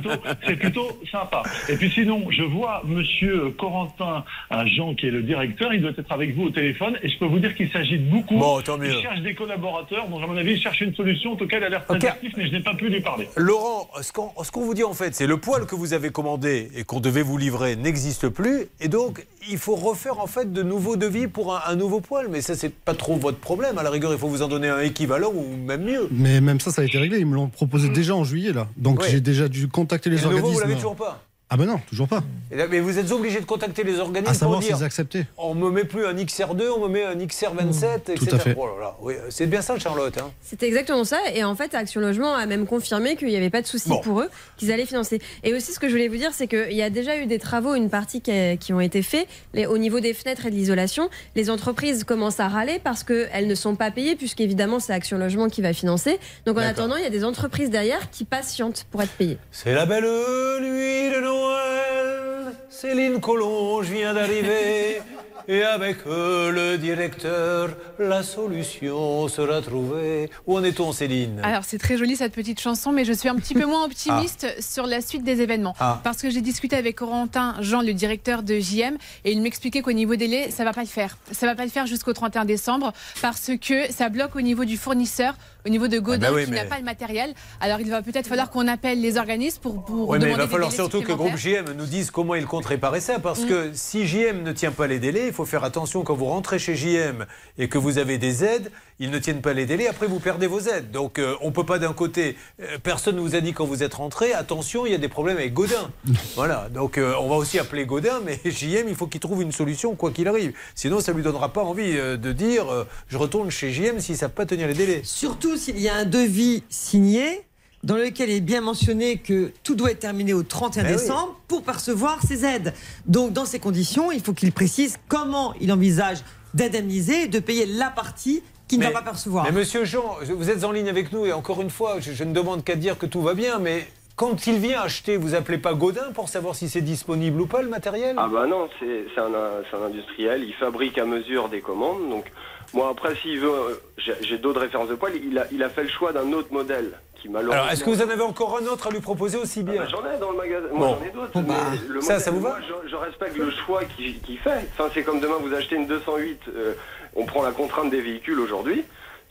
Donc 0.00 0.26
ça, 0.26 0.36
c'est 0.46 0.56
plutôt, 0.56 0.88
sympa. 1.10 1.42
Et 1.68 1.76
puis 1.76 1.90
sinon, 1.90 2.26
je 2.30 2.42
vois 2.42 2.82
Monsieur 2.84 3.50
Corentin 3.50 4.24
Jean 4.66 4.94
qui 4.94 5.06
est 5.06 5.10
le 5.10 5.22
directeur, 5.22 5.72
il 5.72 5.82
doit 5.82 5.92
être 5.96 6.12
avec 6.12 6.34
vous 6.36 6.44
au 6.44 6.50
téléphone 6.50 6.98
et 7.02 7.08
je 7.08 7.18
peux 7.18 7.26
vous 7.26 7.38
dire 7.38 7.54
qu'il 7.54 7.70
s'agit 7.70 7.98
de 7.98 8.10
beaucoup. 8.10 8.38
Bon, 8.38 8.60
tant 8.60 8.78
mieux. 8.78 8.92
Il 8.94 9.02
cherche 9.02 9.20
des 9.20 9.34
collaborateurs, 9.34 10.08
donc 10.08 10.22
à 10.22 10.26
mon 10.26 10.36
avis 10.36 10.52
il 10.52 10.60
cherche 10.60 10.80
une 10.80 10.94
solution, 10.94 11.32
en 11.32 11.36
tout 11.36 11.46
cas 11.46 11.58
il 11.58 11.64
a 11.64 11.68
l'air 11.68 11.84
très 11.86 12.06
actif, 12.06 12.32
mais 12.36 12.46
je 12.46 12.52
n'ai 12.52 12.60
pas 12.60 12.74
pu 12.74 12.88
lui 12.88 13.00
parler. 13.00 13.28
Laurent, 13.36 13.88
ce 14.00 14.12
qu'on 14.12 14.30
ce 14.42 14.50
qu'on 14.50 14.62
vous 14.62 14.74
dit 14.74 14.84
en 14.84 14.94
fait, 14.94 15.14
c'est 15.14 15.26
le 15.26 15.36
poil 15.38 15.66
que 15.66 15.74
vous 15.74 15.92
avez 15.92 16.10
commandé 16.10 16.70
et 16.76 16.84
qu'on 16.84 17.00
devait 17.00 17.22
vous 17.22 17.38
livrer 17.38 17.76
n'existe 17.76 18.28
plus. 18.28 18.66
Et 18.80 18.88
donc, 18.88 19.23
il 19.50 19.58
faut 19.58 19.74
refaire 19.76 20.20
en 20.20 20.26
fait 20.26 20.52
de 20.52 20.62
nouveaux 20.62 20.96
devis 20.96 21.26
pour 21.26 21.54
un, 21.54 21.60
un 21.66 21.76
nouveau 21.76 22.00
poil. 22.00 22.28
Mais 22.30 22.40
ça, 22.40 22.54
c'est 22.54 22.72
pas 22.74 22.94
trop 22.94 23.16
votre 23.16 23.38
problème. 23.38 23.78
À 23.78 23.82
la 23.82 23.90
rigueur, 23.90 24.12
il 24.12 24.18
faut 24.18 24.28
vous 24.28 24.42
en 24.42 24.48
donner 24.48 24.68
un 24.68 24.80
équivalent 24.80 25.30
ou 25.34 25.56
même 25.56 25.84
mieux. 25.84 26.08
Mais 26.10 26.40
même 26.40 26.60
ça, 26.60 26.70
ça 26.70 26.82
a 26.82 26.84
été 26.84 26.98
réglé. 26.98 27.18
Ils 27.18 27.26
me 27.26 27.34
l'ont 27.34 27.48
proposé 27.48 27.88
déjà 27.88 28.14
en 28.14 28.24
juillet, 28.24 28.52
là. 28.52 28.68
Donc 28.76 29.02
j'ai 29.04 29.20
déjà 29.20 29.48
dû 29.48 29.68
contacter 29.68 30.08
Et 30.10 30.12
les 30.14 30.18
le 30.18 30.22
nouveau, 30.24 30.36
organismes. 30.36 30.54
vous 30.54 30.60
l'avez 30.68 30.74
toujours 30.76 30.96
pas 30.96 31.22
Ah 31.54 31.56
ben 31.56 31.66
non, 31.66 31.78
toujours 31.88 32.08
pas. 32.08 32.20
Et 32.50 32.56
là, 32.56 32.66
Mais 32.68 32.80
vous 32.80 32.98
êtes 32.98 33.12
obligé 33.12 33.38
de 33.38 33.44
contacter 33.44 33.84
les 33.84 34.00
organismes 34.00 34.28
À 34.32 34.34
savoir 34.34 34.58
pour 34.58 34.66
dire 34.66 34.76
s'ils 34.76 34.84
acceptaient. 34.84 35.24
on 35.38 35.54
me 35.54 35.70
met 35.70 35.84
plus 35.84 36.04
un 36.04 36.12
XR2, 36.14 36.64
on 36.76 36.80
me 36.80 36.88
met 36.88 37.04
un 37.04 37.14
XR27, 37.14 38.10
etc. 38.10 38.26
Tout 38.28 38.34
à 38.34 38.38
fait. 38.40 38.56
Oh 38.58 38.66
là 38.66 38.72
là, 38.80 38.96
oui, 39.00 39.14
c'est 39.30 39.46
bien 39.46 39.62
ça, 39.62 39.78
Charlotte. 39.78 40.18
hein. 40.18 40.32
C'est 40.42 40.64
exactement 40.64 41.04
ça. 41.04 41.18
Et 41.32 41.44
en 41.44 41.54
fait, 41.54 41.72
Action 41.76 42.00
Logement 42.00 42.34
a 42.34 42.44
même 42.46 42.66
confirmé 42.66 43.14
qu'il 43.14 43.28
n'y 43.28 43.36
avait 43.36 43.50
pas 43.50 43.62
de 43.62 43.68
souci 43.68 43.88
Bon. 43.88 44.00
pour 44.00 44.20
eux, 44.20 44.28
qu'ils 44.56 44.72
allaient 44.72 44.84
financer. 44.84 45.20
Et 45.44 45.54
aussi, 45.54 45.72
ce 45.72 45.78
que 45.78 45.86
je 45.86 45.92
voulais 45.92 46.08
vous 46.08 46.16
dire, 46.16 46.30
c'est 46.32 46.48
qu'il 46.48 46.72
y 46.72 46.82
a 46.82 46.90
déjà 46.90 47.16
eu 47.18 47.26
des 47.26 47.38
travaux, 47.38 47.76
une 47.76 47.88
partie 47.88 48.20
qui, 48.20 48.32
a- 48.32 48.56
qui 48.56 48.72
ont 48.72 48.80
été 48.80 49.02
faits 49.02 49.28
les- 49.52 49.66
au 49.66 49.78
niveau 49.78 50.00
des 50.00 50.12
fenêtres 50.12 50.46
et 50.46 50.50
de 50.50 50.56
l'isolation. 50.56 51.08
Les 51.36 51.50
entreprises 51.50 52.02
commencent 52.02 52.40
à 52.40 52.48
râler 52.48 52.80
parce 52.82 53.04
qu'elles 53.04 53.46
ne 53.46 53.54
sont 53.54 53.76
pas 53.76 53.92
payées, 53.92 54.16
puisqu'évidemment, 54.16 54.80
c'est 54.80 54.92
Action 54.92 55.18
Logement 55.18 55.48
qui 55.48 55.62
va 55.62 55.72
financer. 55.72 56.18
Donc 56.46 56.56
en 56.56 56.62
attendant, 56.62 56.96
il 56.96 57.04
y 57.04 57.06
a 57.06 57.10
des 57.10 57.22
entreprises 57.24 57.70
derrière 57.70 58.10
qui 58.10 58.24
patientent 58.24 58.86
pour 58.90 59.00
être 59.02 59.12
payées. 59.12 59.38
C'est 59.52 59.72
la 59.72 59.86
belle 59.86 60.02
nuit 60.04 61.10
de 61.14 61.20
Noël. 61.44 62.52
Céline 62.70 63.20
Collonge 63.20 63.90
vient 63.90 64.14
d'arriver. 64.14 65.00
Et 65.46 65.62
avec 65.62 65.98
euh, 66.06 66.50
le 66.50 66.78
directeur, 66.78 67.68
la 67.98 68.22
solution 68.22 69.28
sera 69.28 69.60
trouvée. 69.60 70.30
Où 70.46 70.56
en 70.56 70.64
est-on, 70.64 70.90
Céline? 70.92 71.38
Alors 71.42 71.64
c'est 71.64 71.76
très 71.76 71.98
joli 71.98 72.16
cette 72.16 72.32
petite 72.32 72.58
chanson, 72.58 72.92
mais 72.92 73.04
je 73.04 73.12
suis 73.12 73.28
un 73.28 73.34
petit 73.36 73.52
peu 73.52 73.66
moins 73.66 73.84
optimiste 73.90 74.46
sur 74.58 74.86
la 74.86 75.02
suite 75.02 75.22
des 75.22 75.42
événements. 75.42 75.74
Ah. 75.80 76.00
Parce 76.02 76.22
que 76.22 76.30
j'ai 76.30 76.40
discuté 76.40 76.76
avec 76.76 76.96
Corentin 76.96 77.56
Jean, 77.60 77.82
le 77.82 77.92
directeur 77.92 78.42
de 78.42 78.58
JM, 78.58 78.96
et 79.26 79.32
il 79.32 79.42
m'expliquait 79.42 79.82
qu'au 79.82 79.92
niveau 79.92 80.16
des 80.16 80.28
laits, 80.28 80.50
ça 80.50 80.64
va 80.64 80.72
pas 80.72 80.80
le 80.80 80.86
faire. 80.86 81.18
Ça 81.30 81.46
va 81.46 81.54
pas 81.54 81.64
le 81.64 81.70
faire 81.70 81.86
jusqu'au 81.86 82.14
31 82.14 82.46
décembre 82.46 82.94
parce 83.20 83.50
que 83.60 83.92
ça 83.92 84.08
bloque 84.08 84.36
au 84.36 84.40
niveau 84.40 84.64
du 84.64 84.78
fournisseur, 84.78 85.34
au 85.66 85.68
niveau 85.70 85.88
de 85.88 85.98
Godin 85.98 86.26
Ah 86.26 86.30
bah 86.30 86.36
oui, 86.36 86.44
qui 86.44 86.50
mais- 86.50 86.56
n'a 86.62 86.64
pas 86.64 86.78
le 86.78 86.84
matériel. 86.84 87.34
Alors 87.60 87.80
il 87.80 87.90
va 87.90 88.02
peut-être 88.02 88.26
falloir 88.26 88.50
qu'on 88.50 88.68
appelle 88.68 89.00
les 89.00 89.16
organismes 89.16 89.60
pour, 89.60 89.84
pour 89.84 90.08
Oui, 90.10 90.18
mais 90.20 90.30
il 90.30 90.36
va 90.36 90.48
falloir 90.48 90.72
surtout 90.72 91.02
que 91.02 91.12
Groupe. 91.12 91.36
JM 91.36 91.72
nous 91.76 91.86
dise 91.86 92.10
comment 92.10 92.34
il 92.34 92.46
compte 92.46 92.66
réparer 92.66 93.00
ça. 93.00 93.18
Parce 93.18 93.40
Mm. 93.42 93.48
que 93.48 93.70
si 93.72 94.06
JM 94.06 94.42
ne 94.42 94.52
tient 94.52 94.72
pas 94.72 94.86
les 94.86 94.98
délais, 94.98 95.26
il 95.28 95.32
faut 95.32 95.44
faire 95.46 95.64
attention 95.64 96.02
quand 96.02 96.14
vous 96.14 96.26
rentrez 96.26 96.58
chez 96.58 96.74
JM 96.76 97.26
et 97.58 97.68
que 97.68 97.78
vous 97.78 97.98
avez 97.98 98.18
des 98.18 98.44
aides, 98.44 98.70
ils 98.98 99.10
ne 99.10 99.18
tiennent 99.18 99.40
pas 99.40 99.52
les 99.52 99.66
délais, 99.66 99.88
après 99.88 100.06
vous 100.06 100.20
perdez 100.20 100.46
vos 100.46 100.60
aides. 100.60 100.90
Donc 100.90 101.18
euh, 101.18 101.34
on 101.40 101.48
ne 101.48 101.52
peut 101.52 101.66
pas 101.66 101.78
d'un 101.78 101.92
côté, 101.92 102.36
euh, 102.62 102.78
personne 102.82 103.16
ne 103.16 103.20
vous 103.20 103.34
a 103.34 103.40
dit 103.40 103.52
quand 103.52 103.64
vous 103.64 103.82
êtes 103.82 103.94
rentré, 103.94 104.32
attention, 104.32 104.86
il 104.86 104.92
y 104.92 104.94
a 104.94 104.98
des 104.98 105.08
problèmes 105.08 105.36
avec 105.36 105.52
Godin. 105.52 105.90
voilà, 106.34 106.68
donc 106.72 106.98
euh, 106.98 107.14
on 107.20 107.28
va 107.28 107.36
aussi 107.36 107.58
appeler 107.58 107.86
Godin, 107.86 108.20
mais 108.24 108.40
JM, 108.50 108.88
il 108.88 108.94
faut 108.94 109.06
qu'il 109.06 109.20
trouve 109.20 109.42
une 109.42 109.52
solution 109.52 109.94
quoi 109.94 110.10
qu'il 110.10 110.28
arrive. 110.28 110.52
Sinon, 110.74 111.00
ça 111.00 111.12
ne 111.12 111.16
lui 111.16 111.24
donnera 111.24 111.52
pas 111.52 111.62
envie 111.62 111.96
euh, 111.96 112.16
de 112.16 112.32
dire 112.32 112.72
euh, 112.72 112.84
je 113.08 113.16
retourne 113.16 113.50
chez 113.50 113.72
JM 113.72 114.00
s'ils 114.00 114.14
ne 114.14 114.18
savent 114.18 114.30
pas 114.30 114.46
tenir 114.46 114.68
les 114.68 114.74
délais. 114.74 115.02
Surtout 115.04 115.56
s'il 115.56 115.78
y 115.80 115.88
a 115.88 115.94
un 115.96 116.04
devis 116.04 116.62
signé 116.68 117.42
dans 117.82 117.96
lequel 117.96 118.30
il 118.30 118.36
est 118.36 118.40
bien 118.40 118.62
mentionné 118.62 119.18
que 119.18 119.52
tout 119.62 119.74
doit 119.74 119.90
être 119.90 119.98
terminé 119.98 120.32
au 120.32 120.42
31 120.42 120.82
Ben 120.82 120.88
oui. 120.88 120.96
décembre 120.96 121.38
pour 121.48 121.62
percevoir 121.62 122.20
ces 122.26 122.44
aides. 122.44 122.72
Donc 123.06 123.32
dans 123.32 123.44
ces 123.44 123.58
conditions, 123.58 124.10
il 124.10 124.22
faut 124.22 124.32
qu'il 124.32 124.52
précise 124.52 124.98
comment 125.08 125.52
il 125.60 125.70
envisage 125.70 126.18
d'indemniser 126.54 127.24
et 127.24 127.28
de 127.28 127.40
payer 127.40 127.66
la 127.66 127.90
partie 127.90 128.42
qu'il 128.68 128.78
ne 128.80 128.84
va 128.84 128.90
pas 128.90 129.02
percevoir. 129.02 129.44
Mais 129.44 129.52
monsieur 129.52 129.84
Jean, 129.84 130.16
vous 130.22 130.50
êtes 130.50 130.64
en 130.64 130.72
ligne 130.72 130.88
avec 130.88 131.12
nous 131.12 131.26
et 131.26 131.32
encore 131.32 131.60
une 131.60 131.70
fois, 131.70 131.96
je, 132.00 132.12
je 132.12 132.24
ne 132.24 132.32
demande 132.32 132.64
qu'à 132.64 132.76
dire 132.76 132.98
que 132.98 133.06
tout 133.06 133.22
va 133.22 133.34
bien, 133.34 133.58
mais 133.58 133.86
quand 134.16 134.46
il 134.46 134.58
vient 134.58 134.80
acheter, 134.80 135.16
vous 135.16 135.34
appelez 135.34 135.58
pas 135.58 135.74
Godin 135.74 136.12
pour 136.14 136.28
savoir 136.28 136.54
si 136.54 136.68
c'est 136.68 136.80
disponible 136.80 137.40
ou 137.40 137.46
pas 137.46 137.62
le 137.62 137.68
matériel? 137.68 138.14
Ah 138.18 138.28
bah 138.32 138.46
non, 138.46 138.68
c'est 138.78 139.04
c'est 139.14 139.20
un, 139.20 139.30
c'est 139.70 139.76
un 139.76 139.86
industriel, 139.86 140.44
il 140.44 140.54
fabrique 140.54 140.98
à 140.98 141.04
mesure 141.04 141.48
des 141.48 141.60
commandes. 141.60 142.08
Donc 142.08 142.24
moi 142.72 142.88
après 142.90 143.14
s'il 143.16 143.40
veut, 143.40 143.80
j'ai 143.98 144.38
d'autres 144.38 144.60
références 144.60 144.88
de 144.88 144.94
poils, 144.94 145.12
il 145.16 145.38
a, 145.38 145.46
il 145.52 145.62
a 145.62 145.68
fait 145.68 145.82
le 145.82 145.88
choix 145.88 146.12
d'un 146.12 146.32
autre 146.32 146.52
modèle 146.52 146.92
qui 147.20 147.28
malheureusement... 147.28 147.62
Alors, 147.62 147.72
est-ce 147.72 147.82
que 147.84 147.90
vous 147.90 148.02
en 148.02 148.08
avez 148.08 148.22
encore 148.22 148.58
un 148.58 148.66
autre 148.66 148.86
à 148.86 148.90
lui 148.90 149.00
proposer 149.00 149.36
aussi 149.38 149.62
bien? 149.62 149.82
Ah 149.82 149.84
bah, 149.84 149.90
J'en 149.90 150.14
ai 150.16 150.18
dans 150.20 150.30
le 150.30 150.36
magasin, 150.36 150.66
moi 150.72 150.88
Bon. 150.88 150.96
j'en 151.00 151.04
ai 151.06 151.10
d'autres. 151.10 151.40
Bah, 151.40 151.54
ça, 152.00 152.14
modèle, 152.14 152.20
ça 152.20 152.30
vous 152.30 152.40
va? 152.40 152.48
moi, 152.50 152.58
je, 152.84 152.88
je 152.90 152.96
respecte 152.96 153.36
le 153.36 153.50
choix 153.50 153.82
qu'il 153.84 154.38
fait. 154.38 154.68
Enfin, 154.78 154.90
c'est 154.94 155.02
comme 155.02 155.20
demain 155.20 155.36
vous 155.40 155.52
achetez 155.54 155.74
une 155.76 155.86
208, 155.86 156.40
euh, 156.54 156.74
on 157.16 157.24
prend 157.26 157.42
la 157.42 157.52
contrainte 157.52 157.90
des 157.90 158.00
véhicules 158.00 158.38
aujourd'hui. 158.40 158.84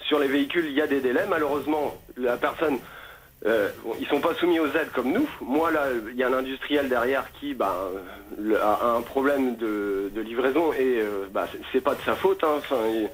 Sur 0.08 0.20
les 0.20 0.28
véhicules, 0.28 0.66
il 0.68 0.74
y 0.74 0.82
a 0.82 0.88
des 0.88 1.00
délais. 1.00 1.26
Malheureusement, 1.30 1.96
la 2.18 2.36
personne, 2.38 2.78
euh, 3.46 3.70
bon, 3.84 3.94
ils 4.00 4.08
sont 4.08 4.20
pas 4.20 4.34
soumis 4.36 4.60
aux 4.60 4.68
aides 4.68 4.92
comme 4.94 5.12
nous. 5.12 5.28
Moi 5.42 5.72
là, 5.72 5.88
il 6.12 6.18
y 6.18 6.24
a 6.24 6.28
un 6.28 6.34
industriel 6.34 6.90
derrière 6.90 7.26
qui 7.40 7.54
bah, 7.54 7.90
le- 8.38 8.62
a 8.62 8.96
un 8.98 9.02
problème 9.02 9.56
de, 9.58 10.12
de 10.14 10.22
livraison 10.22 10.74
et 10.74 11.00
euh, 11.02 11.26
bah, 11.32 11.48
c'est- 11.72 11.82
pas 11.82 11.96
de 11.96 12.02
sa 12.06 12.16
faute. 12.16 12.44
hein. 12.44 12.56
Enfin, 12.58 12.78
il- 12.90 13.10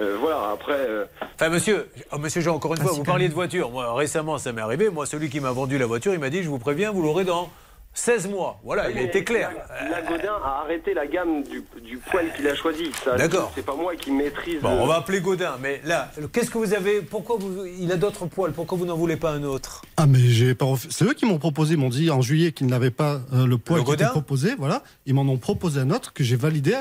euh, 0.00 0.16
voilà. 0.20 0.50
Après. 0.52 0.74
euh, 0.78 1.04
Enfin, 1.34 1.48
monsieur, 1.48 1.88
oh, 2.12 2.18
monsieur 2.18 2.40
Jean, 2.40 2.54
encore 2.54 2.74
une 2.74 2.80
Ah, 2.80 2.84
fois, 2.84 2.92
vous 2.92 3.02
parliez 3.02 3.28
de 3.28 3.34
voiture. 3.34 3.70
Moi, 3.70 3.92
récemment, 3.94 4.38
ça 4.38 4.52
m'est 4.52 4.62
arrivé. 4.62 4.90
Moi, 4.90 5.06
celui 5.06 5.28
qui 5.28 5.40
m'a 5.40 5.50
vendu 5.50 5.76
la 5.78 5.86
voiture, 5.86 6.12
il 6.14 6.20
m'a 6.20 6.30
dit 6.30 6.42
Je 6.44 6.48
vous 6.48 6.58
préviens, 6.60 6.92
vous 6.92 7.02
l'aurez 7.02 7.24
dans 7.24 7.50
16 7.98 8.28
mois. 8.28 8.60
Voilà, 8.64 8.90
il 8.90 8.96
a 8.98 9.02
été 9.02 9.24
clair. 9.24 9.50
La 9.90 10.02
Godin 10.02 10.34
a 10.44 10.60
arrêté 10.62 10.94
la 10.94 11.06
gamme 11.06 11.42
du, 11.42 11.64
du 11.82 11.98
poil 11.98 12.32
qu'il 12.34 12.46
a 12.46 12.54
choisi. 12.54 12.90
D'accord. 13.18 13.50
C'est 13.54 13.64
pas 13.66 13.74
moi 13.74 13.96
qui 13.96 14.12
maîtrise. 14.12 14.60
Bon, 14.62 14.74
le- 14.76 14.80
on 14.82 14.86
va 14.86 14.96
appeler 14.96 15.20
Godin, 15.20 15.56
mais 15.60 15.80
là, 15.84 16.10
qu'est-ce 16.32 16.50
que 16.50 16.58
vous 16.58 16.74
avez 16.74 17.02
Pourquoi 17.02 17.36
vous, 17.38 17.64
il 17.66 17.90
a 17.92 17.96
d'autres 17.96 18.26
poils 18.26 18.52
Pourquoi 18.52 18.78
vous 18.78 18.86
n'en 18.86 18.96
voulez 18.96 19.16
pas 19.16 19.32
un 19.32 19.42
autre? 19.42 19.82
Ah 19.96 20.06
mais 20.06 20.20
j'ai 20.20 20.54
pas 20.54 20.66
c'est 20.90 21.04
eux 21.04 21.12
qui 21.14 21.26
m'ont 21.26 21.38
proposé, 21.38 21.74
ils 21.74 21.80
m'ont 21.80 21.88
dit 21.88 22.10
en 22.10 22.20
juillet 22.22 22.52
qu'ils 22.52 22.68
n'avaient 22.68 22.90
pas 22.92 23.20
euh, 23.32 23.46
le 23.46 23.58
poids 23.58 23.78
Le 23.78 23.82
qui 23.84 23.92
était 23.92 24.06
proposé, 24.06 24.54
voilà. 24.56 24.82
Ils 25.06 25.14
m'en 25.14 25.22
ont 25.22 25.38
proposé 25.38 25.80
un 25.80 25.90
autre 25.90 26.12
que 26.12 26.22
j'ai 26.22 26.36
validé 26.36 26.76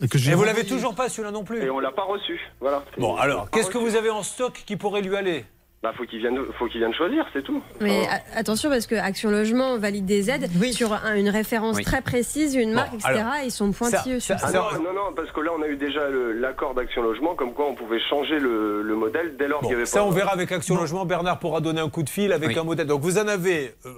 et 0.00 0.08
que 0.08 0.18
j'ai 0.18 0.30
Et 0.30 0.34
vous 0.34 0.44
l'avez 0.44 0.64
toujours 0.64 0.94
pas 0.94 1.08
celui-là 1.08 1.32
non 1.32 1.42
plus? 1.44 1.62
Et 1.64 1.70
on 1.70 1.80
l'a 1.80 1.90
pas 1.92 2.04
reçu. 2.04 2.38
Voilà. 2.60 2.84
Bon, 2.96 3.16
alors, 3.16 3.50
qu'est-ce 3.50 3.70
que 3.70 3.78
vous 3.78 3.96
avez 3.96 4.10
en 4.10 4.22
stock 4.22 4.62
qui 4.66 4.76
pourrait 4.76 5.02
lui 5.02 5.16
aller? 5.16 5.44
Bah, 5.82 5.94
faut 5.96 6.04
qu'il 6.04 6.18
vienne, 6.18 6.38
faut 6.58 6.66
qu'il 6.66 6.78
vienne 6.78 6.92
choisir, 6.92 7.24
c'est 7.32 7.40
tout. 7.42 7.62
Mais 7.80 8.06
a- 8.06 8.38
attention 8.38 8.68
parce 8.68 8.86
que 8.86 8.96
Action 8.96 9.30
Logement 9.30 9.78
valide 9.78 10.04
des 10.04 10.28
aides 10.28 10.46
sur 10.72 10.92
un- 10.92 11.14
une 11.16 11.30
référence 11.30 11.76
Oui. 11.78 11.84
très 11.84 12.02
précise, 12.02 12.54
une 12.54 12.74
marque, 12.74 12.92
etc. 12.92 13.08
alors, 13.14 13.34
et 13.42 13.46
ils 13.46 13.50
sont 13.50 13.72
pointilleux 13.72 14.20
sur 14.20 14.34
Ah 14.42 14.48
ça. 14.48 14.58
non, 14.74 14.82
non, 14.82 14.92
non, 14.92 15.14
parce 15.16 15.32
que 15.32 15.40
là, 15.40 15.52
on 15.58 15.62
a 15.62 15.68
eu 15.68 15.76
déjà 15.76 16.10
le- 16.10 16.32
l'accord 16.32 16.74
d'Action 16.74 17.00
Logement, 17.00 17.34
comme 17.34 17.54
quoi 17.54 17.64
on 17.66 17.74
pouvait 17.74 17.98
changer 18.10 18.38
le, 18.38 18.82
le 18.82 18.94
modèle 18.94 19.38
dès 19.38 19.48
lors 19.48 19.60
qu'il 19.62 19.70
y 19.70 19.74
avait 19.74 19.86
Ça, 19.86 20.00
pas. 20.00 20.04
on 20.04 20.10
verra 20.10 20.34
avec 20.34 20.52
Action 20.52 20.76
Logement. 20.76 21.06
Bernard 21.06 21.38
pourra 21.38 21.62
donner 21.62 21.80
un 21.80 21.88
coup 21.88 22.02
de 22.02 22.10
fil 22.10 22.30
avec 22.34 22.50
Oui. 22.50 22.58
un 22.58 22.64
modèle. 22.64 22.86
Donc, 22.86 23.00
vous 23.00 23.16
en 23.16 23.26
avez 23.26 23.72
euh, 23.86 23.90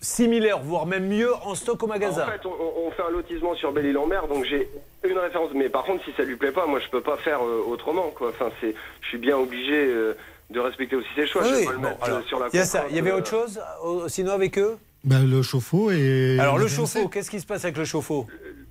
similaire, 0.00 0.60
voire 0.60 0.86
même 0.86 1.08
mieux, 1.08 1.34
en 1.44 1.56
stock 1.56 1.82
au 1.82 1.88
magasin. 1.88 2.22
En 2.22 2.30
fait, 2.30 2.46
on, 2.46 2.50
on- 2.52 2.86
on 2.86 2.90
fait 2.92 3.02
un 3.02 3.10
lotissement 3.10 3.56
sur 3.56 3.72
Belle-Île-en-Mer, 3.72 4.28
donc 4.28 4.44
j'ai 4.44 4.68
une 5.02 5.18
référence. 5.18 5.50
Mais 5.52 5.68
par 5.68 5.82
contre, 5.82 6.04
si 6.04 6.12
ça 6.16 6.22
lui 6.22 6.36
plaît 6.36 6.52
pas, 6.52 6.66
moi, 6.66 6.78
je 6.78 6.88
peux 6.90 7.00
pas 7.02 7.16
faire 7.16 7.40
euh, 7.44 7.64
autrement, 7.66 8.12
quoi. 8.14 8.28
Enfin, 8.28 8.50
c'est, 8.60 8.72
je 9.00 9.08
suis 9.08 9.18
bien 9.18 9.36
obligé 9.36 9.74
euh, 9.88 10.14
de 10.50 10.60
respecter 10.60 10.96
aussi 10.96 11.08
ses 11.14 11.26
choix. 11.26 11.42
Ah 11.44 11.50
oui, 11.56 11.66
bon, 11.78 11.88
alors, 12.00 12.22
sur 12.26 12.38
la 12.40 12.48
il 12.52 12.56
y 12.56 12.58
a 12.60 12.64
ça. 12.64 12.78
contrainte, 12.78 12.92
Il 12.92 12.96
y 12.96 13.00
avait 13.00 13.10
euh, 13.12 13.16
autre 13.18 13.28
chose 13.30 13.60
euh, 13.84 14.08
sinon 14.08 14.32
avec 14.32 14.58
eux? 14.58 14.76
Ben, 15.04 15.24
le 15.28 15.42
chauffe-eau 15.42 15.90
et. 15.90 16.38
Alors, 16.40 16.58
le 16.58 16.68
chauffe-eau, 16.68 17.08
qu'est-ce 17.08 17.30
qui 17.30 17.40
se 17.40 17.46
passe 17.46 17.64
avec 17.64 17.76
le 17.76 17.84
chauffe-eau? 17.84 18.26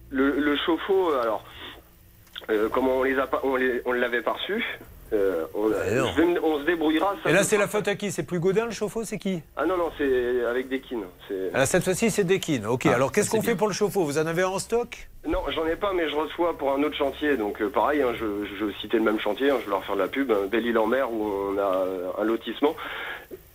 Le, 0.09 0.39
le 0.39 0.57
chauffe-eau, 0.65 1.11
alors, 1.13 1.43
euh, 2.49 2.67
comment 2.69 2.97
on 2.97 3.03
les 3.03 3.17
a 3.19 3.27
pas, 3.27 3.41
on, 3.43 3.55
les- 3.55 3.81
on 3.85 3.91
l'avait 3.91 4.21
pas 4.21 4.33
reçu. 4.33 4.63
Euh, 5.13 5.45
on, 5.53 5.69
je 5.69 6.21
vais 6.21 6.59
se 6.61 6.65
débrouillera. 6.65 7.15
ça 7.23 7.29
Et 7.29 7.33
là, 7.33 7.43
ce 7.43 7.49
c'est 7.49 7.57
la 7.57 7.67
faute 7.67 7.87
à 7.87 7.95
qui? 7.95 8.11
C'est 8.11 8.23
plus 8.23 8.39
Godin, 8.39 8.65
le 8.65 8.71
chauffe-eau 8.71 9.03
C'est 9.03 9.17
qui? 9.17 9.41
Ah 9.55 9.65
non, 9.65 9.77
non, 9.77 9.89
c'est 9.97 10.45
avec. 10.45 10.67
C'est... 11.27 11.53
Alors, 11.53 11.67
cette 11.67 11.83
fois-ci, 11.83 12.11
c'est 12.11 12.23
Dekin. 12.23 12.65
Ok, 12.69 12.85
Ah, 12.87 12.95
alors 12.95 13.11
qu'est-ce 13.11 13.29
qu'on 13.29 13.41
fait 13.41 13.55
pour 13.55 13.67
le 13.67 13.73
chauffe-eau? 13.73 14.03
Vous 14.03 14.17
en 14.17 14.25
avez 14.25 14.43
en 14.43 14.59
stock? 14.59 15.07
Non, 15.27 15.39
j'en 15.49 15.65
ai 15.67 15.75
pas, 15.75 15.91
mais 15.93 16.09
je 16.09 16.15
reçois 16.15 16.57
pour 16.57 16.71
un 16.73 16.83
autre 16.83 16.95
chantier. 16.95 17.35
Donc 17.37 17.61
euh, 17.61 17.69
pareil, 17.69 18.01
hein, 18.01 18.13
je, 18.17 18.25
je 18.59 18.71
citais 18.81 18.97
le 18.97 19.03
même 19.03 19.19
chantier, 19.19 19.49
hein, 19.49 19.57
je 19.59 19.65
vais 19.65 19.71
leur 19.71 19.83
faire 19.83 19.95
de 19.95 20.01
la 20.01 20.07
pub, 20.07 20.31
hein, 20.31 20.47
Belle-Île-en-Mer 20.49 21.11
où 21.11 21.25
on 21.51 21.57
a 21.57 21.85
un 22.21 22.23
lotissement. 22.23 22.75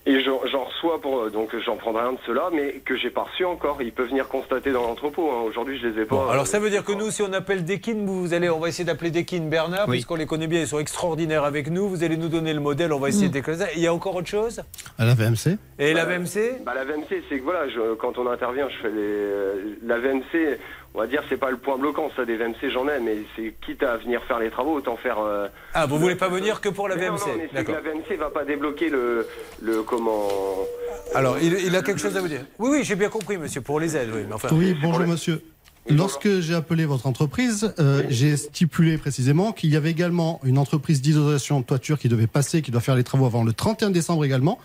Et 0.05 0.21
j'en 0.25 0.39
reçois 0.65 1.01
pour 1.01 1.21
euh, 1.21 1.31
donc 1.31 1.51
j'en 1.65 1.77
prendrai 1.77 2.03
un 2.03 2.13
de 2.15 2.19
ceux-là, 2.27 2.51
mais 2.53 2.81
que 2.85 2.97
j'ai 2.97 3.11
pas 3.11 3.23
reçu 3.23 3.45
encore. 3.45 3.81
Il 3.83 3.93
peut 3.93 4.03
venir 4.03 4.27
constater 4.29 4.73
dans 4.73 4.83
l'entrepôt. 4.83 5.31
hein. 5.31 5.43
Aujourd'hui, 5.47 5.79
je 5.79 5.87
les 5.87 6.03
ai 6.03 6.05
pas. 6.07 6.17
Bon, 6.17 6.29
alors 6.29 6.49
ça 6.49 6.59
veut 6.59 6.71
dire 6.71 6.83
que 6.85 6.91
nous, 6.91 7.11
si 7.13 7.23
on 7.23 7.33
appelle 7.33 7.65
Dekin, 7.65 8.05
vous, 8.05 8.21
vous 8.21 8.35
allez, 8.35 8.51
on 8.51 8.59
va 8.59 8.69
essayer 8.69 8.85
d'appeler 8.85 9.13
Dekin 9.13 9.43
Bernard, 9.49 9.87
Oui. 9.89 9.97
puisqu'on 9.99 10.17
les 10.17 10.27
connaît 10.27 10.49
bien, 10.49 10.61
ils 10.61 10.67
sont 10.67 10.81
extraordinaires 10.81 11.45
avec 11.45 11.71
nous. 11.71 11.89
Vous 11.89 12.03
allez 12.03 12.17
nous 12.17 12.29
donner 12.29 12.53
le 12.53 12.59
modèle, 12.59 12.93
on 12.93 12.99
va 12.99 13.11
essayer 13.11 13.27
Mm. 13.27 13.31
de 13.31 13.33
déclarer 13.35 13.59
ça. 13.61 13.67
Il 13.77 13.81
y 13.81 13.87
a 13.87 13.95
encore 13.95 14.17
autre 14.17 14.27
chose? 14.29 14.63
À 14.99 15.05
la 15.05 15.15
VMC. 15.15 15.57
Et 15.79 15.93
la 15.95 16.05
Bah, 16.05 16.11
VMC 16.19 16.63
bah, 16.65 16.73
La 16.75 16.85
VMC, 16.85 17.23
c'est 17.29 17.39
que 17.39 17.45
voilà, 17.45 17.69
je- 17.69 17.95
quand 17.95 18.19
on 18.19 18.27
intervient, 18.29 18.69
je 18.69 18.77
fais 18.83 18.91
les. 18.91 18.97
euh, 18.99 19.77
la 19.85 19.99
VMC, 20.01 20.59
on 20.95 20.99
va 21.01 21.07
dire, 21.07 21.23
c'est 21.29 21.37
pas 21.39 21.51
le 21.51 21.57
point 21.57 21.79
bloquant, 21.79 22.11
ça, 22.17 22.25
des 22.25 22.37
VMC, 22.37 22.71
j'en 22.73 22.89
ai, 22.89 23.01
mais 23.01 23.19
c'est 23.37 23.55
quitte 23.65 23.83
à 23.83 23.97
venir 23.97 24.23
faire 24.25 24.39
les 24.39 24.51
travaux, 24.51 24.75
autant 24.75 24.97
faire. 24.97 25.19
euh, 25.21 25.49
Ah, 25.75 25.87
vous 25.87 25.99
voulez 25.99 26.17
pas 26.17 26.29
venir 26.29 26.61
que 26.61 26.69
pour 26.69 26.89
la 26.89 26.97
mais 26.97 27.09
non, 27.09 27.17
VMC 27.17 27.27
non, 27.29 27.35
mais 27.39 27.51
c'est 27.55 27.65
que 27.65 27.73
la 27.73 27.81
VMC 27.81 28.17
va 28.19 28.31
pas 28.31 28.45
débloquer 28.45 28.89
le, 28.91 29.27
le 29.63 29.83
comment. 29.83 30.29
Alors, 31.15 31.39
il, 31.41 31.53
il 31.55 31.75
a 31.77 31.83
quelque 31.83 32.01
chose 32.01 32.17
à 32.17 32.21
vous 32.21 32.29
dire 32.29 32.45
Oui, 32.59 32.69
oui, 32.73 32.85
j'ai 32.85 32.97
bien 32.97 33.09
compris, 33.09 33.39
monsieur, 33.39 33.61
pour 33.61 33.81
les 33.81 33.97
aides, 33.97 34.11
oui. 34.15 34.23
Mais 34.29 34.35
enfin, 34.35 34.49
Oui, 34.53 34.77
bonjour 34.81 35.07
monsieur. 35.07 35.43
Lorsque 35.89 36.39
j'ai 36.39 36.55
appelé 36.55 36.85
votre 36.85 37.09
entreprise, 37.09 37.75
euh, 37.81 38.05
j'ai 38.09 38.37
stipulé 38.37 38.99
précisément 38.99 39.51
qu'il 39.51 39.71
y 39.71 39.77
avait 39.77 39.91
également 39.91 40.41
une 40.45 40.57
entreprise 40.59 41.03
d'isolation 41.03 41.59
de 41.59 41.65
toiture 41.65 41.99
qui 41.99 42.09
devait 42.09 42.29
passer, 42.29 42.63
qui 42.63 42.71
doit 42.71 42.81
faire 42.81 42.95
les 42.95 43.03
travaux 43.03 43.27
avant 43.27 43.43
le 43.43 43.53
31 43.53 43.91
décembre 43.91 44.25
également. 44.25 44.61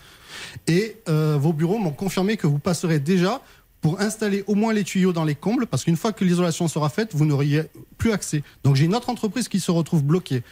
Et 0.67 0.97
euh, 1.09 1.35
vos 1.39 1.53
bureaux 1.53 1.79
m'ont 1.79 1.89
confirmé 1.91 2.37
que 2.37 2.45
vous 2.45 2.59
passerez 2.59 2.99
déjà 2.99 3.41
pour 3.81 4.01
installer 4.01 4.43
au 4.47 4.55
moins 4.55 4.73
les 4.73 4.83
tuyaux 4.83 5.13
dans 5.13 5.23
les 5.23 5.35
combles, 5.35 5.67
parce 5.67 5.83
qu'une 5.83 5.97
fois 5.97 6.13
que 6.13 6.25
l'isolation 6.25 6.67
sera 6.67 6.89
faite, 6.89 7.13
vous 7.13 7.25
n'auriez 7.25 7.63
plus 7.97 8.11
accès. 8.11 8.43
Donc 8.63 8.75
j'ai 8.75 8.85
une 8.85 8.95
autre 8.95 9.09
entreprise 9.09 9.47
qui 9.47 9.59
se 9.59 9.71
retrouve 9.71 10.03
bloquée. 10.03 10.43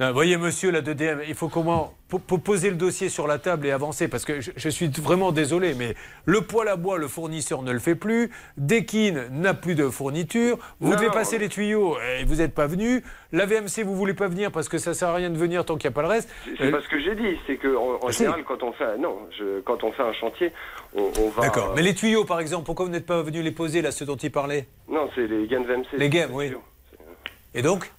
Vous 0.00 0.12
voyez, 0.14 0.36
monsieur, 0.36 0.70
la 0.72 0.80
2DM, 0.80 1.20
il 1.28 1.34
faut 1.34 1.48
comment 1.48 1.94
po- 2.08 2.18
po- 2.18 2.38
poser 2.38 2.70
le 2.70 2.76
dossier 2.76 3.08
sur 3.08 3.28
la 3.28 3.38
table 3.38 3.66
et 3.68 3.70
avancer 3.70 4.08
Parce 4.08 4.24
que 4.24 4.40
je, 4.40 4.50
je 4.56 4.68
suis 4.68 4.88
vraiment 4.88 5.30
désolé, 5.30 5.74
mais 5.74 5.94
le 6.24 6.40
poêle 6.40 6.66
à 6.68 6.74
bois, 6.76 6.98
le 6.98 7.06
fournisseur 7.06 7.62
ne 7.62 7.70
le 7.70 7.78
fait 7.78 7.94
plus. 7.94 8.30
Dekin 8.56 9.26
n'a 9.30 9.54
plus 9.54 9.76
de 9.76 9.88
fourniture. 9.88 10.58
Vous 10.80 10.90
Non, 10.90 10.96
devez 10.96 11.06
non. 11.06 11.12
passer 11.12 11.38
les 11.38 11.48
tuyaux 11.48 11.96
et 12.18 12.24
vous 12.24 12.36
n'êtes 12.36 12.52
pas 12.54 12.66
venu. 12.66 13.04
La 13.30 13.46
VMC, 13.46 13.84
vous 13.84 13.94
voulez 13.94 14.14
pas 14.14 14.26
venir 14.26 14.50
parce 14.50 14.68
que 14.68 14.78
ça 14.78 14.92
sert 14.92 15.08
à 15.10 15.14
rien 15.14 15.30
de 15.30 15.38
venir 15.38 15.64
tant 15.64 15.76
qu'il 15.76 15.88
n'y 15.88 15.92
a 15.92 15.94
pas 15.94 16.02
le 16.02 16.08
reste. 16.08 16.28
C'est 16.58 16.64
Euh, 16.64 16.70
pas 16.72 16.80
ce 16.80 16.88
que 16.88 16.98
j'ai 16.98 17.14
dit, 17.14 17.36
c'est 17.46 17.56
que 17.56 17.76
en, 17.76 17.94
en 18.02 18.08
Ah, 18.08 18.12
si. 18.12 18.18
général, 18.24 18.42
quand 18.44 18.62
on 18.64 18.72
fait, 18.72 18.98
non, 18.98 19.18
je- 19.38 19.60
quand 19.60 19.84
on 19.84 19.92
fait 19.92 20.02
un 20.02 20.12
chantier, 20.14 20.50
on, 20.96 21.10
on 21.20 21.28
va. 21.28 21.42
D'accord. 21.42 21.74
Mais 21.76 21.82
les 21.82 21.94
tuyaux, 21.94 22.24
par 22.24 22.40
exemple, 22.40 22.64
pourquoi 22.66 22.86
vous 22.86 22.90
n'êtes 22.92 23.06
pas 23.06 23.22
venu 23.22 23.40
les 23.42 23.52
poser, 23.52 23.82
là, 23.82 23.92
ceux 23.92 24.06
dont 24.06 24.16
il 24.16 24.32
parlait? 24.32 24.66
Non, 24.88 25.08
c'est 25.14 25.28
les 25.28 25.46
gains 25.46 25.60
de 25.60 25.66
VMC. 25.66 25.86
Les 25.96 26.08
games, 26.08 26.30
oui. 26.32 26.52
Et 27.54 27.62
donc? 27.62 27.92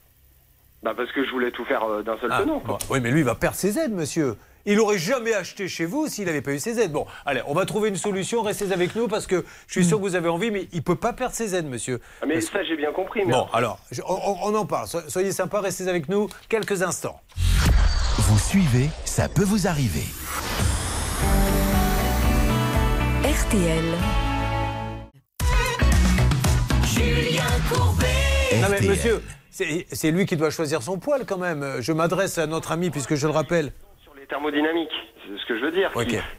Bah 0.84 0.93
parce 0.95 1.11
que 1.14 1.26
je 1.26 1.31
voulais 1.31 1.51
tout 1.51 1.64
faire 1.65 1.84
euh, 1.84 2.03
d'un 2.03 2.18
seul 2.19 2.30
Ah, 2.31 2.41
tenant. 2.41 2.61
bon, 2.65 2.77
Oui, 2.89 2.99
mais 2.99 3.10
lui, 3.11 3.19
il 3.22 3.26
va 3.26 3.35
perdre 3.35 3.55
ses 3.55 3.80
aides, 3.80 3.93
monsieur. 3.93 4.35
Il 4.65 4.80
aurait 4.80 4.97
jamais 4.97 5.34
acheté 5.34 5.68
chez 5.68 5.85
vous 5.85 6.07
s'il 6.07 6.26
n'avait 6.26 6.41
pas 6.41 6.51
eu 6.51 6.60
ses 6.60 6.80
aides. 6.80 6.91
Bon, 6.91 7.05
allez, 7.26 7.41
on 7.47 7.53
va 7.53 7.65
trouver 7.65 7.89
une 7.89 7.95
solution. 7.97 8.41
Restez 8.41 8.72
avec 8.72 8.95
nous 8.95 9.07
parce 9.07 9.27
que 9.27 9.43
je 9.68 9.73
suis 9.73 9.85
sûr 9.85 9.97
que 9.97 10.03
vous 10.03 10.15
avez 10.15 10.30
envie, 10.30 10.51
mais 10.51 10.68
il 10.72 10.84
peut 10.84 10.95
pas 10.95 11.11
perdre 11.14 11.34
ses 11.35 11.53
aides, 11.55 11.68
monsieur. 11.69 11.99
Ah, 12.22 12.26
mais 12.26 12.35
Parce- 12.35 12.45
ça, 12.47 12.64
j'ai 12.64 12.76
bien 12.77 12.91
compris. 12.93 13.23
Mais 13.26 13.31
Bon, 13.34 13.47
alors, 13.53 13.80
je- 13.91 14.01
on, 14.07 14.55
en 14.55 14.65
parle. 14.65 14.88
So- 14.88 15.01
Soyez 15.10 15.31
sympa, 15.34 15.60
restez 15.61 15.88
avec 15.89 16.07
nous 16.10 16.30
quelques 16.49 16.81
instants. 16.81 17.19
Vous 18.18 18.39
suivez, 18.39 18.89
ça 19.05 19.27
peut 19.27 19.43
vous 19.43 19.68
arriver. 19.68 20.03
RTL. 23.23 23.84
Julien 26.85 27.43
Courbet. 27.72 28.61
Non 28.61 28.68
mais 28.69 28.81
monsieur, 28.88 29.22
c'est 29.53 30.09
lui 30.09 30.25
qui 30.25 30.35
doit 30.35 30.49
choisir 30.49 30.81
son 30.81 30.97
poil 30.97 31.25
quand 31.27 31.38
même. 31.38 31.77
Je 31.80 31.91
m'adresse 31.91 32.39
à 32.39 32.47
notre 32.47 32.71
ami 32.71 32.89
puisque 32.89 33.13
je 33.13 33.27
le 33.27 33.34
rappelle. 33.34 33.71
Les 34.23 34.27
thermodynamiques, 34.27 34.89
c'est 35.27 35.37
ce 35.37 35.45
que 35.45 35.57
je 35.59 35.65
veux 35.65 35.71
dire, 35.71 35.91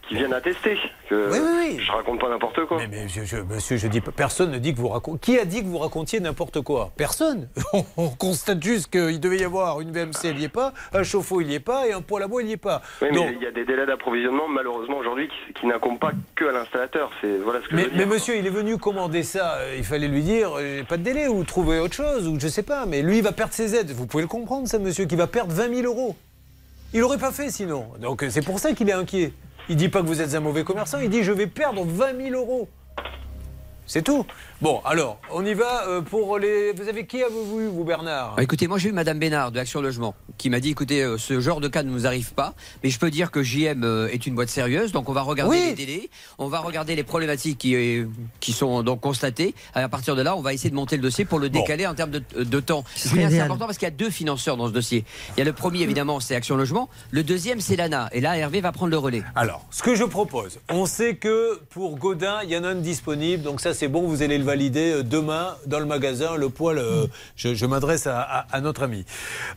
qui, 0.09 0.15
viennent 0.15 0.33
attester 0.33 0.79
que 1.11 1.31
Oui, 1.31 1.39
oui, 1.39 1.77
oui. 1.77 1.81
je 1.85 1.93
raconte 1.93 2.19
pas 2.19 2.31
n'importe 2.31 2.65
quoi. 2.65 2.79
Mais, 2.79 2.87
mais 2.89 3.09
je- 3.09 3.25
je- 3.25 3.37
monsieur, 3.37 3.77
je 3.77 3.89
dis 3.89 4.01
personne 4.01 4.51
ne 4.53 4.59
dit 4.59 4.73
que 4.73 4.79
vous 4.81 4.89
racontez. 4.89 5.19
Qui 5.21 5.39
a 5.39 5.45
dit 5.45 5.61
que 5.63 5.67
vous 5.67 5.77
racontiez 5.77 6.19
n'importe 6.19 6.63
quoi? 6.63 6.93
Personne. 6.97 7.49
On, 7.75 7.85
on 7.99 8.09
constate 8.09 8.63
juste 8.63 8.91
qu'il 8.91 9.21
devait 9.21 9.37
y 9.39 9.45
avoir 9.45 9.83
une 9.83 9.93
VMC, 9.93 10.31
il 10.31 10.37
n'y 10.37 10.45
est 10.45 10.49
pas, 10.49 10.73
un 10.95 11.03
chauffe-eau, 11.03 11.43
il 11.43 11.49
n'y 11.49 11.55
est 11.57 11.61
pas, 11.61 11.87
et 11.87 11.93
un 11.93 12.01
poêle 12.01 12.23
à 12.23 12.27
bois, 12.29 12.41
il 12.41 12.47
n'y 12.47 12.53
est 12.53 12.57
pas. 12.57 12.81
Oui, 13.03 13.09
mais 13.11 13.17
Donc, 13.17 13.29
il 13.37 13.43
y 13.43 13.47
a 13.47 13.51
des 13.51 13.65
délais 13.67 13.85
d'approvisionnement, 13.85 14.49
malheureusement, 14.49 14.97
aujourd'hui, 14.97 15.29
qui, 15.29 15.53
qui 15.61 15.67
n'incombent 15.67 15.99
pas 15.99 16.13
que 16.37 16.47
à 16.47 16.53
l'installateur. 16.53 17.11
C'est 17.21 17.37
voilà 17.39 17.61
ce 17.63 17.69
que 17.69 17.75
mais, 17.75 17.83
je 17.83 17.89
veux 17.89 17.93
mais 17.93 18.05
dire. 18.05 18.09
monsieur, 18.15 18.37
il 18.37 18.47
est 18.47 18.51
venu 18.51 18.79
commander 18.79 19.23
ça. 19.25 19.57
euh, 19.59 19.75
Il 19.77 19.85
fallait 19.85 20.09
lui 20.09 20.23
dire, 20.23 20.53
euh, 20.57 20.79
j'ai 20.79 20.85
pas 20.85 20.97
de 20.97 21.03
délai, 21.03 21.29
ou 21.29 21.45
trouver 21.45 21.81
autre 21.81 21.95
chose, 21.95 22.27
ou 22.29 22.41
je 22.41 22.49
sais 22.49 22.63
pas. 22.63 22.87
Mais 22.87 23.03
lui, 23.03 23.19
il 23.19 23.23
va 23.23 23.33
perdre 23.33 23.53
ses 23.53 23.75
aides. 23.75 23.91
Vous 23.91 24.07
pouvez 24.07 24.23
le 24.23 24.29
comprendre, 24.29 24.69
ça, 24.69 24.79
monsieur, 24.79 25.05
qui 25.05 25.17
va 25.17 25.27
perdre 25.27 25.53
20 25.53 25.75
000 25.83 25.87
euros. 25.87 26.17
Il 26.95 27.01
n'aurait 27.01 27.19
pas 27.19 27.33
fait 27.33 27.51
sinon. 27.51 27.89
Donc 28.01 28.23
euh, 28.23 28.31
c'est 28.31 28.41
pour 28.45 28.61
ça 28.61 28.73
qu'il 28.73 28.89
est 28.89 28.93
inquiet. 28.93 29.33
Il 29.69 29.75
dit 29.77 29.89
pas 29.89 30.01
que 30.01 30.07
vous 30.07 30.21
êtes 30.21 30.35
un 30.35 30.41
mauvais 30.41 30.63
commerçant, 30.63 30.99
il 31.01 31.11
dit 31.11 31.25
je 31.25 31.33
vais 31.33 31.49
perdre 31.49 31.85
20 31.85 32.31
000 32.31 32.37
euros. 32.37 32.69
C'est 33.87 34.03
tout. 34.03 34.25
Bon, 34.63 34.81
alors, 34.85 35.19
on 35.31 35.45
y 35.45 35.53
va 35.53 35.87
euh, 35.89 36.01
pour 36.01 36.39
les. 36.39 36.73
Vous 36.73 36.89
avez 36.89 37.05
qui 37.07 37.23
avez-vous 37.23 37.71
vous, 37.75 37.85
Bernard? 37.85 38.35
Ah, 38.39 38.43
Écoutez, 38.43 38.67
moi 38.69 38.79
j'ai 38.79 38.89
eu 38.91 38.93
Madame 38.93 39.19
Bénard 39.19 39.51
de 39.53 39.59
Action 39.59 39.83
Logement 39.83 40.15
qui 40.39 40.51
m'a 40.51 40.61
dit 40.61 40.71
écoutez, 40.71 41.03
euh, 41.03 41.17
ce 41.19 41.41
genre 41.41 41.61
de 41.61 41.69
cas 41.69 41.83
ne 41.83 41.91
nous 41.91 42.07
arrive 42.07 42.33
pas, 42.35 42.55
mais 42.83 42.91
je 42.91 42.99
peux 42.99 43.11
dire 43.11 43.31
que 43.31 43.43
JM 43.43 43.83
euh, 43.85 44.09
est 44.09 44.27
une 44.27 44.35
boîte 44.35 44.49
sérieuse, 44.49 44.93
donc 44.93 45.09
on 45.09 45.13
va 45.13 45.23
regarder 45.23 45.57
Oui. 45.57 45.65
les 45.69 45.75
délais, 45.87 46.11
on 46.39 46.49
va 46.49 46.59
regarder 46.61 46.97
les 46.97 47.03
problématiques 47.05 47.59
qui, 47.59 47.75
euh, 47.75 48.07
qui 48.41 48.53
sont 48.53 48.83
donc 48.83 49.01
constatées. 49.01 49.55
À 49.75 49.89
partir 49.89 50.17
de 50.17 50.23
là, 50.23 50.37
on 50.37 50.41
va 50.43 50.53
essayer 50.53 50.71
de 50.71 50.75
monter 50.75 50.97
le 50.97 51.03
dossier 51.03 51.25
pour 51.25 51.39
le 51.39 51.49
Bon. 51.49 51.61
décaler 51.61 51.87
en 51.87 51.95
termes 51.95 52.11
de, 52.11 52.23
de 52.37 52.61
temps. 52.61 52.85
c'est 52.97 53.23
important 53.41 53.67
parce 53.67 53.79
qu'il 53.79 53.87
y 53.87 53.91
a 53.91 53.95
deux 53.95 54.11
financeurs 54.11 54.57
dans 54.57 54.67
ce 54.69 54.73
dossier. 54.73 55.05
Il 55.37 55.39
y 55.39 55.43
a 55.43 55.45
le 55.45 55.53
premier 55.53 55.81
évidemment, 55.83 56.21
c'est 56.21 56.35
Action 56.35 56.57
Logement. 56.57 56.89
Le 57.11 57.23
deuxième, 57.23 57.61
c'est 57.61 57.77
l'ANA. 57.77 58.09
Et 58.13 58.21
là, 58.21 58.37
Hervé 58.37 58.61
va 58.61 58.73
prendre 58.73 58.91
le 58.91 58.99
relais. 58.99 59.23
Alors, 59.35 59.65
ce 59.71 59.83
que 59.83 59.95
je 59.95 60.05
propose, 60.05 60.59
on 60.69 60.87
sait 60.87 61.17
que 61.17 61.61
pour 61.71 61.97
Godin, 61.97 62.41
il 62.45 62.51
y 62.51 62.57
en 62.57 62.65
a 62.65 62.69
un 62.69 62.75
disponible, 62.75 63.43
donc 63.43 63.61
ça 63.61 63.73
c'est 63.75 63.89
bon, 63.89 64.03
vous 64.09 64.23
allez 64.23 64.39
le 64.39 64.45
valider 64.45 65.03
demain 65.05 65.57
dans 65.67 65.79
le 65.79 65.87
magasin, 65.87 66.37
le 66.37 66.49
poil, 66.49 66.79
euh, 66.79 67.07
je, 67.37 67.55
je 67.55 67.67
m'adresse 67.67 68.07
à, 68.07 68.21
à- 68.21 68.47
à 68.51 68.61
notre 68.61 68.83
ami 68.83 69.05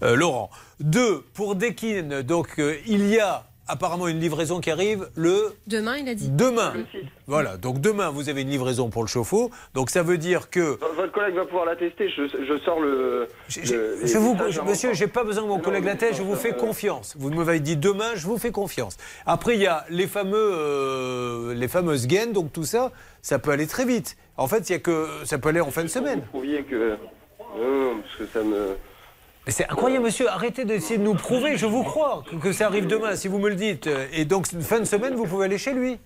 euh, 0.03 0.15
Laurent. 0.15 0.49
Deux, 0.79 1.23
pour 1.33 1.55
Dekin, 1.55 2.21
donc 2.23 2.59
euh, 2.59 2.75
il 2.85 3.07
y 3.07 3.19
a 3.19 3.43
apparemment 3.69 4.07
une 4.07 4.19
livraison 4.19 4.61
qui 4.61 4.69
arrive 4.71 5.09
le 5.15 5.53
Demain, 5.65 5.97
il 5.97 6.07
a 6.07 6.13
dit. 6.13 6.29
demain. 6.29 6.71
Voilà, 7.25 7.57
donc 7.57 7.81
demain 7.81 8.09
vous 8.11 8.29
avez 8.29 8.43
une 8.43 8.49
livraison 8.49 8.89
pour 8.89 9.01
le 9.01 9.07
chauffe-eau, 9.09 9.49
donc 9.73 9.89
ça 9.89 10.03
veut 10.03 10.17
dire 10.19 10.49
que... 10.49 10.77
Votre 10.95 11.11
collègue 11.11 11.35
va 11.35 11.45
pouvoir 11.45 11.65
l'attester. 11.65 12.07
Je, 12.09 12.27
je 12.27 12.57
sors 12.63 12.79
le. 12.79 13.27
le- 13.57 14.05
Je 14.05 14.17
vous, 14.17 14.33
messages 14.35 14.53
je- 14.53 14.59
en 14.61 14.65
monsieur, 14.65 14.93
j'ai 14.93 15.07
pas 15.07 15.23
besoin 15.23 15.43
de 15.43 15.47
mon 15.49 15.57
Non, 15.57 15.61
collègue 15.63 15.83
la 15.83 15.95
tête, 15.95 16.15
je 16.15 16.21
vous 16.21 16.35
fais 16.35 16.53
euh, 16.53 16.57
confiance. 16.57 17.15
Vous 17.17 17.29
m'avez 17.31 17.59
dit 17.59 17.75
demain, 17.75 18.11
je 18.15 18.25
vous 18.27 18.37
fais 18.37 18.51
confiance. 18.51 18.95
Après, 19.25 19.55
il 19.55 19.61
y 19.61 19.67
a 19.67 19.83
les 19.89 20.07
fameux, 20.07 20.35
euh, 20.53 21.53
les 21.55 21.67
fameuses 21.67 22.05
gaines, 22.07 22.31
donc 22.33 22.53
tout 22.53 22.63
ça, 22.63 22.91
ça 23.21 23.39
peut 23.39 23.51
aller 23.51 23.67
très 23.67 23.83
vite. 23.85 24.15
En 24.37 24.47
fait, 24.47 24.69
il 24.69 24.73
y 24.73 24.75
a 24.75 24.79
que 24.79 25.07
ça 25.25 25.39
peut 25.39 25.49
aller 25.49 25.59
en 25.61 25.71
fin 25.71 25.81
de 25.83 25.87
semaine. 25.89 26.19
Vous 26.19 26.39
prouviez 26.39 26.63
que. 26.63 26.91
Non, 27.59 27.99
parce 28.01 28.15
que 28.17 28.27
ça 28.31 28.43
me. 28.43 28.77
C'est 29.49 29.69
incroyable, 29.69 30.06
monsieur. 30.06 30.30
Arrêtez 30.30 30.65
d'essayer 30.65 30.98
de 30.98 31.03
nous 31.03 31.14
prouver. 31.14 31.57
Je 31.57 31.65
vous 31.65 31.84
crois 31.84 32.24
que 32.41 32.52
ça 32.52 32.65
arrive 32.65 32.88
demain, 32.88 33.15
si 33.15 33.28
vous 33.28 33.40
me 33.40 33.49
le 33.49 33.56
dites. 33.56 33.90
Et 34.11 34.26
donc, 34.26 34.48
fin 34.61 34.80
de 34.80 34.86
semaine, 34.86 35.15
vous 35.15 35.26
pouvez 35.26 35.45
aller 35.45 35.57
chez 35.57 35.74
lui. 35.74 35.99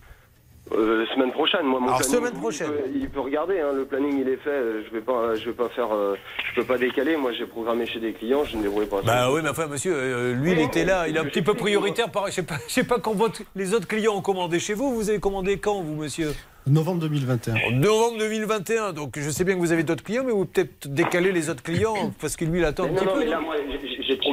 Euh, 0.74 1.06
semaine 1.14 1.32
prochaine, 1.32 1.66
moi 1.66 1.80
mon 1.80 1.88
Alors, 1.88 2.00
planning, 2.00 2.16
semaine 2.18 2.32
il 2.36 2.40
prochaine. 2.40 2.68
peut- 2.68 2.90
Il 2.96 3.10
peut, 3.10 3.20
regarder, 3.20 3.60
hein, 3.60 3.72
le 3.76 3.86
planning 3.86 4.20
il 4.22 4.30
est 4.30 4.38
fait. 4.38 4.50
euh, 4.50 4.84
Je 4.88 4.94
vais 4.94 5.02
pas, 5.02 5.36
je 5.36 5.46
vais 5.46 5.52
pas 5.56 5.68
faire, 5.70 5.92
euh, 5.94 6.16
je 6.50 6.62
peux 6.62 6.66
pas 6.66 6.78
décaler. 6.78 7.18
Moi 7.18 7.32
j'ai 7.34 7.46
programmé 7.46 7.86
chez 7.86 8.00
des 8.00 8.14
clients, 8.14 8.44
je 8.46 8.56
ne 8.58 8.62
débrouille 8.64 8.86
pas. 8.86 9.02
Bah 9.02 9.32
oui, 9.32 9.42
mais 9.44 9.50
enfin, 9.50 9.68
monsieur, 9.68 9.94
euh, 9.96 10.34
lui, 10.34 10.54
il 10.54 10.60
était 10.60 10.86
là. 10.86 11.08
Il 11.08 11.16
est 11.18 11.20
un 11.20 11.26
petit 11.26 11.42
peu 11.42 11.54
prioritaire. 11.56 12.10
Par... 12.10 12.28
Je 12.28 12.32
sais 12.34 12.44
pas, 12.44 12.56
je 12.68 12.74
sais 12.74 12.84
pas 12.86 13.00
quand 13.00 13.14
votre- 13.14 13.42
les 13.56 13.74
autres 13.74 13.88
clients 13.88 14.16
ont 14.16 14.22
commandé 14.22 14.60
chez 14.60 14.74
vous. 14.74 14.94
Vous 14.96 15.10
avez 15.10 15.20
commandé 15.20 15.58
quand, 15.58 15.82
vous, 15.82 15.96
monsieur? 15.96 16.34
Novembre 16.68 17.00
2021. 17.02 17.56
En 17.56 17.72
novembre 17.72 18.20
2021. 18.20 18.94
Donc, 18.94 19.14
je 19.18 19.30
sais 19.32 19.44
bien 19.44 19.56
que 19.56 19.60
vous 19.60 19.72
avez 19.72 19.82
d'autres 19.82 20.04
clients, 20.04 20.24
mais 20.24 20.32
vous 20.32 20.46
peut-être 20.46 20.88
décaler 20.88 21.32
les 21.32 21.50
autres 21.50 21.64
clients 21.64 22.12
parce 22.22 22.36
que 22.36 22.46
lui, 22.46 22.60
il 22.60 22.66
attend 22.66 22.84
Mais 22.84 22.90
un 22.90 22.94
non, 22.94 22.98
petit 23.00 23.06
non, 23.08 23.14
peu. 23.14 23.20
mais 23.22 23.26
là 23.26 23.40
moi 23.42 23.56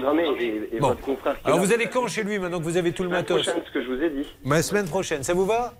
programmé 0.00 0.24
et, 0.40 0.76
et 0.76 0.80
Bon. 0.80 0.88
votre 0.88 1.00
confrère. 1.00 1.34
qui 1.40 1.44
est 1.44 1.46
Alors, 1.52 1.58
vous 1.60 1.72
allez 1.72 1.86
quand 1.86 2.06
chez 2.08 2.22
lui 2.24 2.38
maintenant 2.38 2.58
que 2.58 2.64
vous 2.64 2.76
avez 2.76 2.92
tout 2.92 3.02
le 3.02 3.08
semaine 3.08 3.20
matos 3.22 3.42
prochaine, 3.42 3.62
ce 3.66 3.72
que 3.72 3.82
je 3.82 3.88
vous 3.88 4.02
ai 4.02 4.10
dit. 4.10 4.26
Ma 4.44 4.62
semaine 4.62 4.86
prochaine, 4.86 5.22
ça 5.22 5.34
vous 5.34 5.46
va 5.46 5.74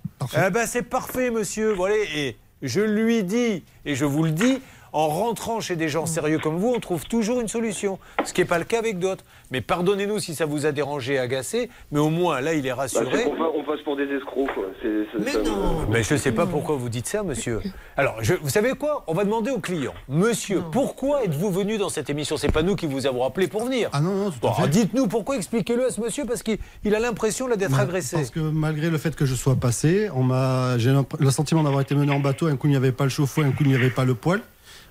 Eh 0.47 0.51
ben, 0.51 0.66
c'est 0.66 0.82
parfait, 0.82 1.31
monsieur. 1.31 1.73
Voilà, 1.73 1.95
et 1.97 2.36
je 2.62 2.81
lui 2.81 3.23
dis, 3.24 3.65
et 3.85 3.95
je 3.95 4.05
vous 4.05 4.24
le 4.24 4.31
dis, 4.31 4.61
en 4.93 5.07
rentrant 5.09 5.61
chez 5.61 5.77
des 5.77 5.89
gens 5.89 6.07
sérieux 6.07 6.39
comme 6.39 6.57
vous, 6.57 6.73
on 6.74 6.81
trouve 6.81 7.05
toujours 7.07 7.40
une 7.40 7.49
solution. 7.49 7.99
Ce 8.24 8.32
qui 8.32 8.40
n'est 8.40 8.47
pas 8.47 8.59
le 8.59 8.65
cas 8.65 8.78
avec 8.78 8.99
d'autres. 8.99 9.24
Mais 9.51 9.61
pardonnez-nous 9.61 10.19
si 10.19 10.35
ça 10.35 10.47
vous 10.47 10.65
a 10.66 10.73
dérangé 10.73 11.15
et 11.15 11.19
agacé, 11.19 11.69
mais 11.93 12.01
au 12.01 12.09
moins 12.09 12.40
là, 12.40 12.55
il 12.55 12.66
est 12.66 12.70
Bah, 12.70 12.77
rassuré. 12.77 13.27
on 13.27 13.65
passe 13.65 13.81
pour 13.82 13.97
des 13.97 14.05
escrocs. 14.05 14.53
Quoi. 14.55 14.68
Ça 15.12 15.19
me- 15.19 15.93
Mais 15.93 16.03
je 16.03 16.15
ne 16.15 16.19
sais 16.19 16.33
pas 16.33 16.47
pourquoi 16.47 16.77
vous 16.77 16.89
dites 16.89 17.07
ça, 17.07 17.23
monsieur. 17.23 17.61
Alors, 17.97 18.16
je- 18.23 18.35
vous 18.35 18.49
savez 18.49 18.70
quoi? 18.75 19.05
On 19.07 19.15
va 19.15 19.25
demander 19.25 19.51
au 19.51 19.59
client. 19.59 19.95
Monsieur, 20.09 20.62
pourquoi 20.73 21.25
êtes-vous 21.25 21.51
venu 21.51 21.79
dans 21.79 21.89
cette 21.89 22.11
émission? 22.11 22.37
C'est 22.37 22.53
pas 22.53 22.62
nous 22.62 22.77
qui 22.77 22.87
vous 22.87 23.07
avons 23.07 23.25
appelé 23.25 23.49
pour 23.49 23.65
venir. 23.65 23.89
Ah 23.93 24.01
non, 24.01 24.15
non, 24.15 24.31
tout 24.31 24.39
Bon, 24.41 24.53
dites-nous 24.70 25.07
pourquoi, 25.07 25.37
expliquez-le 25.37 25.87
à 25.87 25.91
ce 25.91 26.01
monsieur, 26.01 26.25
parce 26.25 26.43
qu'il 26.43 26.59
il 26.85 26.95
a 26.95 26.99
l'impression 27.01 27.47
là 27.47 27.57
d'être 27.57 27.79
agressé. 27.79 28.16
Parce 28.16 28.31
que 28.31 28.41
malgré 28.41 28.91
le 28.91 28.99
fait 28.99 29.15
que 29.16 29.27
je 29.27 29.35
sois 29.35 29.57
passé, 29.57 30.09
on 30.15 30.23
m'a, 30.23 30.79
j'ai 30.79 30.95
le 31.19 31.31
sentiment 31.31 31.62
d'avoir 31.62 31.81
été 31.83 31.95
mené 31.95 32.12
en 32.12 32.20
bateau. 32.20 32.47
Un 32.47 32.57
coup, 32.57 32.66
il 32.66 32.70
n'y 32.70 32.77
avait 32.77 32.93
pas 32.93 33.05
le 33.05 33.11
chauffe-eau, 33.11 33.43
un 33.43 33.51
coup, 33.51 33.62
il 33.62 33.69
n'y 33.69 33.75
avait 33.75 33.91
pas 33.91 34.05
le 34.05 34.15
poêle. 34.15 34.41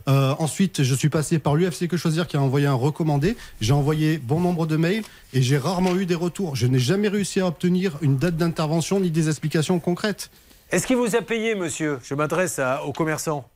Euh, 0.08 0.34
ensuite, 0.40 0.84
je 0.84 0.96
suis 0.96 1.10
passé 1.10 1.38
par 1.40 1.56
l'UFC 1.56 1.88
Que 1.88 1.98
Choisir 1.98 2.28
qui 2.28 2.38
a 2.38 2.42
envoyé 2.42 2.66
un 2.66 2.74
recommandé. 2.74 3.36
J'ai 3.60 3.74
envoyé 3.74 4.18
bon 4.18 4.40
nombre 4.40 4.66
de 4.66 4.78
mails 4.78 5.04
et 5.34 5.42
j'ai 5.42 5.58
rarement 5.58 5.96
eu 5.96 6.06
des 6.06 6.16
retours. 6.16 6.56
Je 6.56 6.68
n'ai 6.68 6.80
jamais 6.80 7.10
réussi 7.10 7.42
à 7.42 7.48
obtenir 7.48 7.98
une 8.02 8.18
date 8.18 8.38
d'intervention 8.38 9.00
ni 9.00 9.12
des 9.12 9.28
explications 9.28 9.80
concrètes. 9.80 10.30
Est-ce 10.72 10.88
qu'il 10.88 10.98
vous 10.98 11.16
a 11.16 11.22
payé, 11.22 11.56
monsieur? 11.56 12.00
Je 12.04 12.14
m'adresse 12.14 12.60
aux 12.86 12.94
commerçants. 12.94 13.50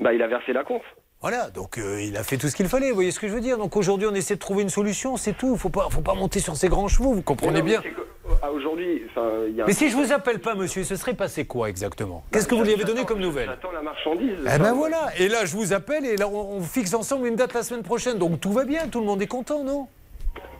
Bah 0.00 0.12
il 0.12 0.22
a 0.22 0.26
versé 0.26 0.52
la 0.52 0.64
compte. 0.64 0.82
Voilà, 1.22 1.48
donc 1.50 1.78
euh, 1.78 2.02
il 2.02 2.16
a 2.16 2.22
fait 2.22 2.36
tout 2.36 2.48
ce 2.48 2.54
qu'il 2.54 2.68
fallait, 2.68 2.90
vous 2.90 2.94
voyez 2.94 3.10
ce 3.10 3.18
que 3.18 3.26
je 3.26 3.32
veux 3.32 3.40
dire? 3.40 3.56
Donc 3.56 3.74
aujourd'hui, 3.76 4.06
on 4.06 4.14
essaie 4.14 4.34
de 4.34 4.40
trouver 4.40 4.62
une 4.62 4.68
solution, 4.68 5.16
c'est 5.16 5.32
tout. 5.32 5.54
Il 5.54 5.58
faut 5.58 5.70
pas, 5.70 5.88
faut 5.90 6.02
pas 6.02 6.14
monter 6.14 6.40
sur 6.40 6.56
ses 6.56 6.68
grands 6.68 6.88
chevaux, 6.88 7.14
vous 7.14 7.22
comprenez 7.22 7.60
non, 7.60 7.64
bien. 7.64 7.82
Mais 8.36 8.40
c'est 8.40 8.40
que, 8.40 8.46
à 8.46 8.52
Aujourd'hui, 8.52 9.02
enfin, 9.10 9.30
il 9.48 9.54
y 9.56 9.62
a. 9.62 9.66
Mais 9.66 9.72
si 9.72 9.90
je 9.90 9.96
vous 9.96 10.12
appelle 10.12 10.38
pas, 10.40 10.54
monsieur, 10.54 10.84
ce 10.84 10.96
serait 10.96 11.14
passé 11.14 11.44
quoi 11.44 11.68
exactement 11.68 12.24
Qu'est-ce 12.32 12.46
que 12.48 12.54
vous 12.54 12.64
lui 12.64 12.72
avez 12.72 12.84
donné 12.84 13.04
comme 13.04 13.20
nouvelle 13.20 13.46
J'attends 13.48 13.72
la 13.72 13.82
marchandise. 13.82 14.38
Eh 14.42 14.58
ben 14.58 14.72
voilà, 14.72 15.08
et 15.18 15.28
là 15.28 15.44
je 15.44 15.56
vous 15.56 15.72
appelle 15.72 16.04
et 16.06 16.16
là 16.16 16.28
on, 16.28 16.56
on 16.56 16.60
fixe 16.62 16.94
ensemble 16.94 17.26
une 17.28 17.36
date 17.36 17.54
la 17.54 17.62
semaine 17.62 17.82
prochaine, 17.82 18.18
donc 18.18 18.40
tout 18.40 18.52
va 18.52 18.64
bien, 18.64 18.88
tout 18.88 19.00
le 19.00 19.06
monde 19.06 19.22
est 19.22 19.26
content, 19.26 19.64
non 19.64 19.88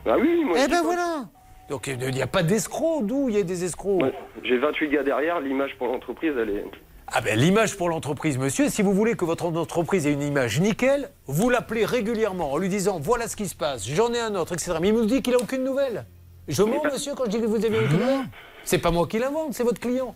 Ah 0.05 0.17
oui, 0.19 0.43
moi. 0.45 0.57
Eh 0.63 0.67
ben 0.67 0.81
voilà 0.83 1.25
Donc 1.69 1.87
il 1.87 1.97
n'y 1.97 2.21
a 2.21 2.27
pas 2.27 2.43
d'escrocs, 2.43 3.05
d'où 3.05 3.29
il 3.29 3.35
y 3.35 3.39
a 3.39 3.43
des 3.43 3.63
escrocs 3.63 4.01
Ouais, 4.01 4.13
J'ai 4.43 4.57
28 4.57 4.89
gars 4.89 5.03
derrière, 5.03 5.39
l'image 5.39 5.75
pour 5.77 5.87
l'entreprise, 5.87 6.33
elle 6.39 6.49
est. 6.49 6.65
Ah 7.09 7.21
ben 7.21 7.39
l'image 7.39 7.77
pour 7.77 7.87
l'entreprise, 7.87 8.37
monsieur, 8.37 8.67
si 8.67 8.81
vous 8.81 8.91
voulez 8.93 9.15
que 9.15 9.23
votre 9.23 9.45
entreprise 9.45 10.05
ait 10.07 10.11
une 10.11 10.21
image 10.21 10.59
nickel, 10.59 11.09
vous 11.25 11.49
l'appelez 11.49 11.85
régulièrement 11.85 12.51
en 12.51 12.57
lui 12.57 12.67
disant 12.67 12.99
voilà 13.01 13.29
ce 13.29 13.37
qui 13.37 13.47
se 13.47 13.55
passe, 13.55 13.87
j'en 13.87 14.13
ai 14.13 14.19
un 14.19 14.35
autre, 14.35 14.53
etc. 14.53 14.73
Mais 14.81 14.89
il 14.89 14.93
nous 14.93 15.05
dit 15.05 15.21
qu'il 15.21 15.33
n'a 15.33 15.39
aucune 15.39 15.63
nouvelle. 15.63 16.05
Je 16.47 16.63
mens, 16.63 16.81
monsieur, 16.83 17.13
quand 17.15 17.25
je 17.25 17.31
dis 17.31 17.41
que 17.41 17.45
vous 17.45 17.63
avez 17.65 17.77
aucune 17.79 17.99
nouvelle 17.99 18.25
C'est 18.63 18.77
pas 18.79 18.91
moi 18.91 19.05
qui 19.07 19.19
l'invente, 19.19 19.53
c'est 19.53 19.63
votre 19.63 19.79
client. 19.79 20.15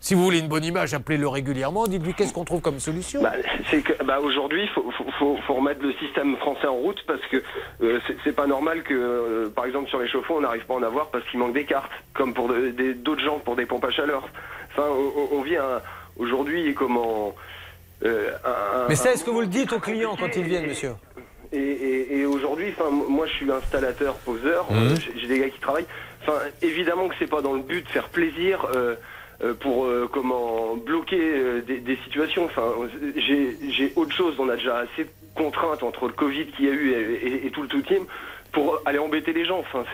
Si 0.00 0.14
vous 0.14 0.22
voulez 0.22 0.38
une 0.38 0.48
bonne 0.48 0.64
image, 0.64 0.94
appelez-le 0.94 1.26
régulièrement, 1.26 1.86
dites-lui 1.86 2.14
qu'est-ce 2.14 2.32
qu'on 2.32 2.44
trouve 2.44 2.60
comme 2.60 2.78
solution. 2.80 3.22
Bah, 3.22 3.32
c'est 3.70 3.80
que 3.82 4.02
bah, 4.04 4.20
aujourd'hui, 4.20 4.62
il 4.64 4.68
faut, 4.68 4.84
faut, 4.92 5.04
faut- 5.18 5.36
faut 5.46 5.54
remettre 5.54 5.82
le 5.82 5.92
système 5.94 6.36
français 6.36 6.66
en 6.66 6.74
route 6.76 7.02
parce 7.06 7.20
que 7.30 7.42
euh, 7.82 7.98
c'est- 8.22 8.32
pas 8.32 8.46
normal 8.46 8.82
que, 8.82 8.94
euh, 8.94 9.48
par 9.48 9.64
exemple, 9.64 9.88
sur 9.88 9.98
les 9.98 10.06
chauffe-eau, 10.08 10.34
on 10.36 10.40
n'arrive 10.42 10.64
pas 10.66 10.74
à 10.74 10.76
en 10.76 10.82
avoir 10.82 11.08
parce 11.08 11.24
qu'il 11.30 11.40
manque 11.40 11.54
des 11.54 11.64
cartes, 11.64 11.90
comme 12.14 12.34
pour 12.34 12.48
d'autres 12.48 13.24
gens 13.24 13.38
pour 13.38 13.56
des 13.56 13.66
pompes 13.66 13.84
à 13.86 13.90
chaleur. 13.90 14.28
Enfin, 14.72 14.84
on, 15.32 15.40
vit 15.42 15.56
aujourd'hui 16.18 16.74
comment. 16.74 17.34
euh, 18.04 18.30
un- 18.44 18.86
Mais 18.88 18.96
ça, 18.96 19.12
est-ce 19.12 19.24
que 19.24 19.30
vous 19.30 19.40
le 19.40 19.46
dites 19.46 19.72
aux 19.72 19.80
clients 19.80 20.14
quand 20.20 20.36
ils 20.36 20.44
viennent, 20.44 20.66
monsieur 20.66 20.92
Et, 21.52 21.58
et- 21.58 22.18
et 22.18 22.26
aujourd'hui, 22.26 22.72
enfin, 22.76 22.90
moi 22.90 23.26
je 23.26 23.32
suis 23.32 23.50
installateur, 23.50 24.16
poseur, 24.20 24.70
Mhm. 24.70 24.78
euh, 24.78 24.98
j'ai- 25.16 25.28
des 25.28 25.38
gars 25.38 25.50
qui 25.50 25.60
travaillent. 25.60 25.86
Enfin, 26.22 26.38
évidemment 26.62 27.08
que 27.08 27.14
c'est 27.18 27.26
pas 27.26 27.42
dans 27.42 27.54
le 27.54 27.62
but 27.62 27.82
de 27.84 27.88
faire 27.90 28.08
plaisir 28.08 28.66
euh, 28.72 28.94
euh, 29.44 29.54
pour 29.54 29.84
euh, 29.84 30.08
comment 30.12 30.76
bloquer 30.76 31.20
euh, 31.20 31.60
des, 31.62 31.78
des 31.78 31.96
situations. 32.04 32.44
Enfin, 32.46 32.72
j'ai 33.16 33.56
j'ai 33.68 33.92
autre 33.96 34.14
chose. 34.16 34.34
On 34.38 34.48
a 34.48 34.56
déjà 34.56 34.78
assez 34.78 35.04
de 35.04 35.10
contraintes 35.34 35.82
entre 35.82 36.06
le 36.06 36.14
Covid 36.14 36.46
qu'il 36.46 36.64
y 36.66 36.68
a 36.70 36.72
eu 36.72 36.90
et, 36.92 37.26
et- 37.26 37.46
et 37.46 37.50
tout 37.50 37.62
le 37.62 37.68
tout 37.68 37.82
team 37.82 38.06
pour 38.56 38.80
aller 38.86 38.98
embêter 38.98 39.34
les 39.34 39.44
gens. 39.44 39.58
Enfin, 39.58 39.84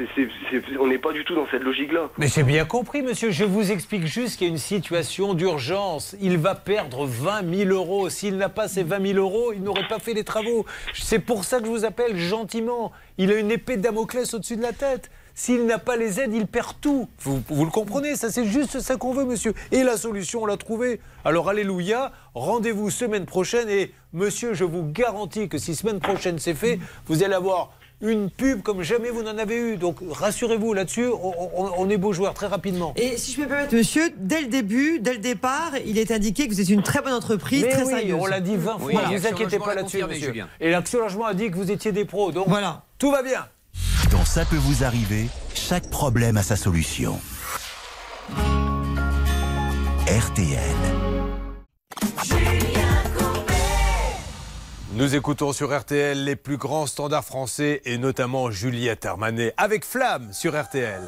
on 0.78 0.86
n'est 0.86 0.98
pas 0.98 1.12
du 1.12 1.24
tout 1.24 1.34
dans 1.34 1.48
cette 1.50 1.64
logique-là. 1.64 2.10
Mais 2.16 2.28
j'ai 2.28 2.44
bien 2.44 2.64
compris, 2.64 3.02
monsieur. 3.02 3.32
Je 3.32 3.44
vous 3.44 3.72
explique 3.72 4.06
juste 4.06 4.38
qu'il 4.38 4.46
y 4.46 4.50
a 4.50 4.52
une 4.52 4.58
situation 4.58 5.34
d'urgence. 5.34 6.14
Il 6.20 6.38
va 6.38 6.54
perdre 6.54 7.04
20 7.04 7.66
000 7.66 7.70
euros. 7.70 8.08
S'il 8.08 8.36
n'a 8.36 8.48
pas 8.48 8.68
ces 8.68 8.84
20 8.84 9.14
000 9.14 9.18
euros, 9.18 9.52
il 9.52 9.64
n'aurait 9.64 9.88
pas 9.88 9.98
fait 9.98 10.14
les 10.14 10.22
travaux. 10.22 10.64
C'est 10.94 11.18
pour 11.18 11.42
ça 11.42 11.58
que 11.58 11.66
je 11.66 11.70
vous 11.70 11.84
appelle 11.84 12.16
gentiment. 12.16 12.92
Il 13.18 13.32
a 13.32 13.34
une 13.34 13.50
épée 13.50 13.76
de 13.76 13.82
Damoclès 13.82 14.32
au-dessus 14.32 14.56
de 14.56 14.62
la 14.62 14.72
tête. 14.72 15.10
S'il 15.34 15.66
n'a 15.66 15.78
pas 15.78 15.96
les 15.96 16.20
aides, 16.20 16.32
il 16.32 16.46
perd 16.46 16.76
tout. 16.80 17.08
Vous, 17.18 17.42
vous 17.48 17.64
le 17.64 17.70
comprenez? 17.72 18.14
Ça, 18.14 18.30
c'est 18.30 18.44
juste 18.44 18.78
ça 18.78 18.94
qu'on 18.94 19.12
veut, 19.12 19.24
monsieur. 19.24 19.54
Et 19.72 19.82
la 19.82 19.96
solution, 19.96 20.42
on 20.42 20.46
l'a 20.46 20.56
trouvée. 20.56 21.00
Alors, 21.24 21.48
alléluia. 21.48 22.12
Rendez-vous 22.36 22.90
semaine 22.90 23.26
prochaine. 23.26 23.68
Et, 23.68 23.92
monsieur, 24.12 24.54
je 24.54 24.62
vous 24.62 24.84
garantis 24.84 25.48
que 25.48 25.58
si 25.58 25.74
semaine 25.74 25.98
prochaine 25.98 26.38
c'est 26.38 26.54
fait, 26.54 26.78
vous 27.06 27.24
allez 27.24 27.34
avoir 27.34 27.72
une 28.02 28.28
pub 28.30 28.62
comme 28.62 28.82
jamais 28.82 29.10
vous 29.10 29.22
n'en 29.22 29.38
avez 29.38 29.56
eu. 29.56 29.76
Donc, 29.76 29.98
rassurez-vous 30.10 30.74
là-dessus. 30.74 31.06
On, 31.06 31.32
on- 31.56 31.72
on 31.78 31.88
est 31.88 31.96
beaux 31.96 32.12
joueurs 32.12 32.34
très 32.34 32.48
rapidement. 32.48 32.92
Et 32.96 33.16
si 33.16 33.30
je 33.32 33.36
peux 33.36 33.42
me 33.44 33.48
permettre, 33.48 33.74
monsieur, 33.74 34.10
dès 34.16 34.40
le 34.42 34.48
début, 34.48 34.98
dêdès 34.98 35.12
le 35.14 35.18
départ, 35.20 35.72
il 35.86 35.98
est 35.98 36.10
indiqué 36.10 36.48
que 36.48 36.52
vous 36.54 36.60
êtes 36.60 36.68
une 36.68 36.82
très 36.82 37.00
bonne 37.00 37.12
entreprise, 37.12 37.62
Mais 37.62 37.70
très 37.70 37.84
oui, 37.84 37.90
sérieuse. 37.92 38.18
on 38.20 38.26
l'a 38.26 38.40
dit 38.40 38.56
20 38.56 38.78
fois, 38.78 38.92
ne 39.10 39.16
vous 39.18 39.26
inquiétez 39.26 39.58
pas 39.58 39.74
là-dessus, 39.74 40.02
monsieur. 40.04 40.34
Et 40.60 40.70
l'Action 40.70 40.98
Logement 41.00 41.26
a 41.26 41.34
dit 41.34 41.50
que 41.50 41.56
vous 41.56 41.70
étiez 41.70 41.92
des 41.92 42.04
pros, 42.04 42.32
donc 42.32 42.46
tout 42.98 43.10
va 43.10 43.22
bien. 43.22 43.46
Dans 44.10 44.24
Ça 44.24 44.44
peut 44.44 44.56
vous 44.56 44.84
arriver, 44.84 45.28
chaque 45.54 45.88
problème 45.90 46.36
a 46.36 46.42
sa 46.42 46.56
solution. 46.56 47.18
RTL. 50.06 50.58
Nous 54.94 55.14
écoutons 55.14 55.54
sur 55.54 55.74
RTL 55.74 56.22
les 56.22 56.36
plus 56.36 56.58
grands 56.58 56.84
standards 56.84 57.24
français 57.24 57.80
et 57.86 57.96
notamment 57.96 58.50
Juliette 58.50 59.06
Armanet 59.06 59.54
avec 59.56 59.86
Flamme 59.86 60.34
sur 60.34 60.60
RTL. 60.60 61.00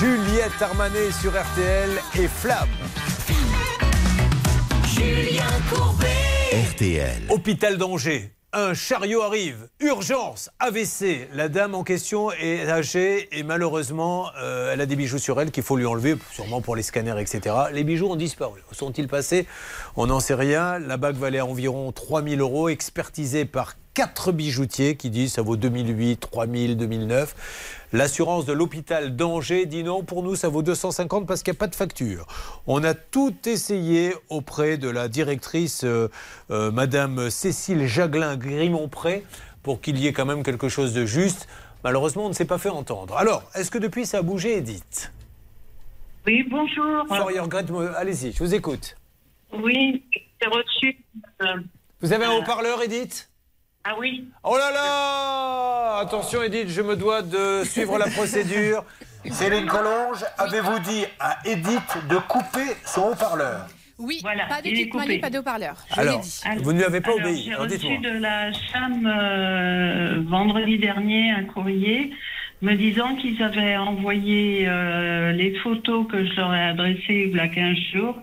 Juliette 0.00 0.60
Armanet 0.60 1.12
sur 1.12 1.30
RTL 1.30 1.90
et 2.18 2.28
Flamme. 2.28 2.68
Julien 4.84 5.44
Courbet. 5.70 6.06
RTL. 6.72 7.22
Hôpital 7.28 7.76
d'Angers. 7.76 8.32
Un 8.54 8.74
chariot 8.74 9.22
arrive, 9.22 9.68
urgence, 9.80 10.50
AVC. 10.58 11.28
La 11.32 11.48
dame 11.48 11.74
en 11.74 11.84
question 11.84 12.30
est 12.32 12.68
âgée 12.68 13.28
et 13.38 13.42
malheureusement, 13.42 14.26
euh, 14.38 14.72
elle 14.72 14.80
a 14.82 14.86
des 14.86 14.96
bijoux 14.96 15.18
sur 15.18 15.40
elle 15.40 15.50
qu'il 15.50 15.62
faut 15.62 15.76
lui 15.76 15.86
enlever, 15.86 16.16
sûrement 16.32 16.60
pour 16.60 16.76
les 16.76 16.82
scanners, 16.82 17.18
etc. 17.18 17.54
Les 17.72 17.82
bijoux 17.82 18.08
ont 18.08 18.16
disparu. 18.16 18.60
Où 18.70 18.74
sont-ils 18.74 19.08
passés? 19.08 19.46
On 19.96 20.06
n'en 20.06 20.20
sait 20.20 20.34
rien. 20.34 20.78
La 20.78 20.98
bague 20.98 21.16
valait 21.16 21.40
environ 21.40 21.92
3000 21.92 22.40
euros, 22.40 22.68
expertisée 22.68 23.46
par 23.46 23.74
quatre 23.94 24.32
bijoutiers 24.32 24.96
qui 24.96 25.10
disent 25.10 25.34
ça 25.34 25.42
vaut 25.42 25.56
2008, 25.56 26.20
3000, 26.20 26.76
2009. 26.76 27.34
L'assurance 27.92 28.46
de 28.46 28.52
l'hôpital 28.52 29.16
d'Angers 29.16 29.66
dit 29.66 29.84
non, 29.84 30.02
pour 30.02 30.22
nous 30.22 30.34
ça 30.34 30.48
vaut 30.48 30.62
250 30.62 31.26
parce 31.26 31.42
qu'il 31.42 31.52
n'y 31.52 31.58
a 31.58 31.60
pas 31.60 31.66
de 31.66 31.74
facture. 31.74 32.26
On 32.66 32.82
a 32.84 32.94
tout 32.94 33.34
essayé 33.46 34.14
auprès 34.30 34.78
de 34.78 34.88
la 34.88 35.08
directrice 35.08 35.84
euh, 35.84 36.08
euh, 36.50 36.70
Madame 36.70 37.28
Cécile 37.28 37.86
Jaglin-Grimont-Pré 37.86 39.24
pour 39.62 39.80
qu'il 39.80 39.98
y 39.98 40.06
ait 40.06 40.12
quand 40.12 40.24
même 40.26 40.42
quelque 40.42 40.68
chose 40.68 40.94
de 40.94 41.04
juste. 41.04 41.48
Malheureusement, 41.84 42.26
on 42.26 42.28
ne 42.28 42.34
s'est 42.34 42.44
pas 42.46 42.58
fait 42.58 42.70
entendre. 42.70 43.16
Alors, 43.16 43.42
est-ce 43.54 43.70
que 43.70 43.78
depuis 43.78 44.06
ça 44.06 44.18
a 44.18 44.22
bougé, 44.22 44.56
Edith? 44.56 45.12
Oui, 46.26 46.44
bonjour. 46.48 47.04
Florian 47.08 47.48
allez-y, 47.96 48.32
je 48.32 48.38
vous 48.38 48.54
écoute. 48.54 48.96
Oui, 49.52 50.02
j'ai 50.40 50.48
reçu. 50.48 50.96
euh, 51.42 51.46
Vous 52.00 52.12
avez 52.12 52.24
un 52.24 52.32
haut-parleur, 52.32 52.80
Edith? 52.82 53.28
Ah 53.84 53.94
oui. 53.98 54.24
Oh 54.44 54.56
là 54.56 54.70
là 54.70 55.98
Attention 56.00 56.42
Edith, 56.42 56.68
je 56.68 56.82
me 56.82 56.96
dois 56.96 57.22
de 57.22 57.62
suivre 57.64 57.98
la 57.98 58.06
procédure. 58.06 58.84
Céline 59.30 59.66
Collonge, 59.66 60.24
avez-vous 60.38 60.78
dit 60.80 61.04
à 61.20 61.38
Edith 61.44 61.98
de 62.08 62.16
couper 62.28 62.74
son 62.84 63.08
haut-parleur? 63.10 63.66
Oui, 63.98 64.18
Voilà, 64.22 64.46
pas 64.46 64.62
de 64.62 64.68
il 64.68 64.80
est 64.80 64.88
kit 64.88 64.96
Mali, 64.96 65.06
coupé. 65.08 65.18
pas 65.20 65.30
de 65.30 65.38
haut-parleur. 65.38 65.76
Alors, 65.92 66.20
dit. 66.20 66.42
vous 66.62 66.72
ne 66.72 66.78
lui 66.78 66.84
avez 66.84 67.00
pas 67.00 67.12
Alors, 67.12 67.26
obéi. 67.26 67.42
J'ai 67.44 67.54
reçu 67.54 67.98
de 67.98 68.18
la 68.18 68.52
CHAM 68.52 69.06
euh, 69.06 70.22
vendredi 70.26 70.78
dernier 70.78 71.30
un 71.30 71.44
courrier 71.44 72.12
me 72.62 72.74
disant 72.74 73.14
qu'ils 73.16 73.40
avaient 73.42 73.76
envoyé 73.76 74.66
euh, 74.66 75.32
les 75.32 75.54
photos 75.60 76.06
que 76.10 76.24
je 76.24 76.34
leur 76.36 76.54
ai 76.54 76.62
adressées 76.68 77.28
il 77.30 77.36
y 77.36 77.40
a 77.40 77.48
15 77.48 77.76
jours 77.94 78.16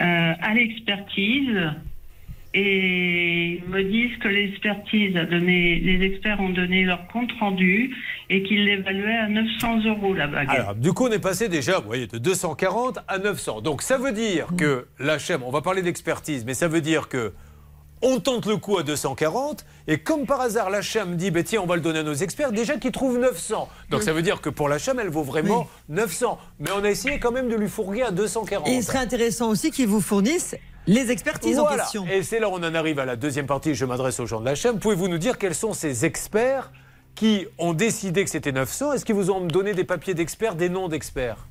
euh, 0.00 0.32
à 0.40 0.54
l'expertise 0.54 1.70
et 2.54 3.62
ils 3.62 3.68
me 3.68 3.82
disent 3.82 4.18
que 4.18 4.28
l'expertise 4.28 5.16
a 5.16 5.24
donné, 5.24 5.76
les 5.76 6.04
experts 6.04 6.40
ont 6.40 6.50
donné 6.50 6.84
leur 6.84 7.06
compte 7.08 7.32
rendu 7.40 7.96
et 8.28 8.42
qu'ils 8.42 8.64
l'évaluaient 8.64 9.18
à 9.18 9.28
900 9.28 9.84
euros 9.86 10.12
la 10.12 10.26
bague. 10.26 10.50
Alors, 10.50 10.74
du 10.74 10.92
coup, 10.92 11.06
on 11.06 11.10
est 11.10 11.18
passé 11.18 11.48
déjà, 11.48 11.78
vous 11.78 11.86
voyez, 11.86 12.06
de 12.06 12.18
240 12.18 12.98
à 13.08 13.18
900. 13.18 13.62
Donc, 13.62 13.80
ça 13.80 13.96
veut 13.96 14.12
dire 14.12 14.48
que 14.58 14.86
l'HM, 14.98 15.42
on 15.42 15.50
va 15.50 15.62
parler 15.62 15.82
d'expertise, 15.82 16.44
mais 16.44 16.54
ça 16.54 16.68
veut 16.68 16.82
dire 16.82 17.08
que 17.08 17.32
on 18.04 18.18
tente 18.18 18.46
le 18.46 18.56
coup 18.56 18.76
à 18.78 18.82
240, 18.82 19.64
et 19.86 19.98
comme 19.98 20.26
par 20.26 20.40
hasard, 20.40 20.70
l'HM 20.70 21.14
dit, 21.14 21.30
bah, 21.30 21.44
tiens, 21.44 21.60
on 21.62 21.66
va 21.66 21.76
le 21.76 21.80
donner 21.80 22.00
à 22.00 22.02
nos 22.02 22.14
experts, 22.14 22.50
déjà 22.50 22.76
qu'ils 22.76 22.90
trouvent 22.90 23.18
900. 23.18 23.68
Donc, 23.90 24.02
ça 24.02 24.12
veut 24.12 24.22
dire 24.22 24.40
que 24.40 24.50
pour 24.50 24.68
l'HM, 24.68 24.98
elle 25.00 25.08
vaut 25.08 25.22
vraiment 25.22 25.68
900. 25.88 26.38
Mais 26.58 26.70
on 26.76 26.82
a 26.84 26.90
essayé 26.90 27.18
quand 27.18 27.30
même 27.30 27.48
de 27.48 27.54
lui 27.54 27.68
fourguer 27.68 28.02
à 28.02 28.10
240. 28.10 28.68
Et 28.68 28.72
il 28.72 28.82
serait 28.82 28.98
intéressant 28.98 29.48
aussi 29.48 29.70
qu'ils 29.70 29.86
vous 29.86 30.00
fournissent 30.00 30.56
les 30.86 31.10
expertises 31.10 31.58
en 31.58 31.62
Voilà. 31.62 31.82
question. 31.82 32.06
Et 32.10 32.22
c'est 32.22 32.40
là 32.40 32.48
où 32.48 32.52
on 32.52 32.62
en 32.62 32.74
arrive 32.74 32.98
à 32.98 33.04
la 33.04 33.16
deuxième 33.16 33.46
partie. 33.46 33.74
Je 33.74 33.84
m'adresse 33.84 34.18
aux 34.20 34.26
gens 34.26 34.40
de 34.40 34.46
la 34.46 34.54
chaîne. 34.54 34.78
Pouvez-vous 34.78 35.08
nous 35.08 35.18
dire 35.18 35.38
quels 35.38 35.54
sont 35.54 35.72
ces 35.72 36.04
experts 36.04 36.70
qui 37.14 37.46
ont 37.58 37.72
décidé 37.74 38.24
que 38.24 38.30
c'était 38.30 38.52
900 38.52 38.92
Est-ce 38.94 39.04
qu'ils 39.04 39.14
vous 39.14 39.30
ont 39.30 39.40
donné 39.46 39.74
des 39.74 39.84
papiers 39.84 40.14
d'experts, 40.14 40.54
des 40.54 40.68
noms 40.68 40.88
d'experts? 40.88 41.46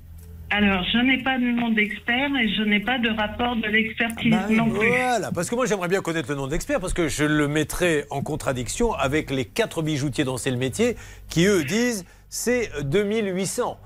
Alors, 0.53 0.83
je 0.91 0.97
n'ai 0.97 1.23
pas 1.23 1.37
de 1.37 1.45
nom 1.45 1.69
d'expert 1.69 2.29
et 2.35 2.53
je 2.53 2.63
n'ai 2.63 2.81
pas 2.81 2.99
de 2.99 3.07
rapport 3.09 3.55
de 3.55 3.67
l'expertise 3.67 4.35
non 4.49 4.69
plus. 4.69 4.85
Voilà, 4.89 5.31
parce 5.31 5.49
que 5.49 5.55
moi 5.55 5.65
j'aimerais 5.65 5.87
bien 5.87 6.01
connaître 6.01 6.27
le 6.29 6.35
nom 6.35 6.47
d'expert 6.47 6.81
parce 6.81 6.91
que 6.93 7.07
je 7.07 7.23
le 7.23 7.47
mettrais 7.47 8.05
en 8.09 8.21
contradiction 8.21 8.91
avec 8.93 9.31
les 9.31 9.45
quatre 9.45 9.81
bijoutiers 9.81 10.25
dont 10.25 10.35
c'est 10.35 10.51
le 10.51 10.57
métier 10.57 10.97
qui 11.29 11.45
eux 11.45 11.63
disent 11.63 12.03
c'est 12.27 12.69
2800. 12.83 13.77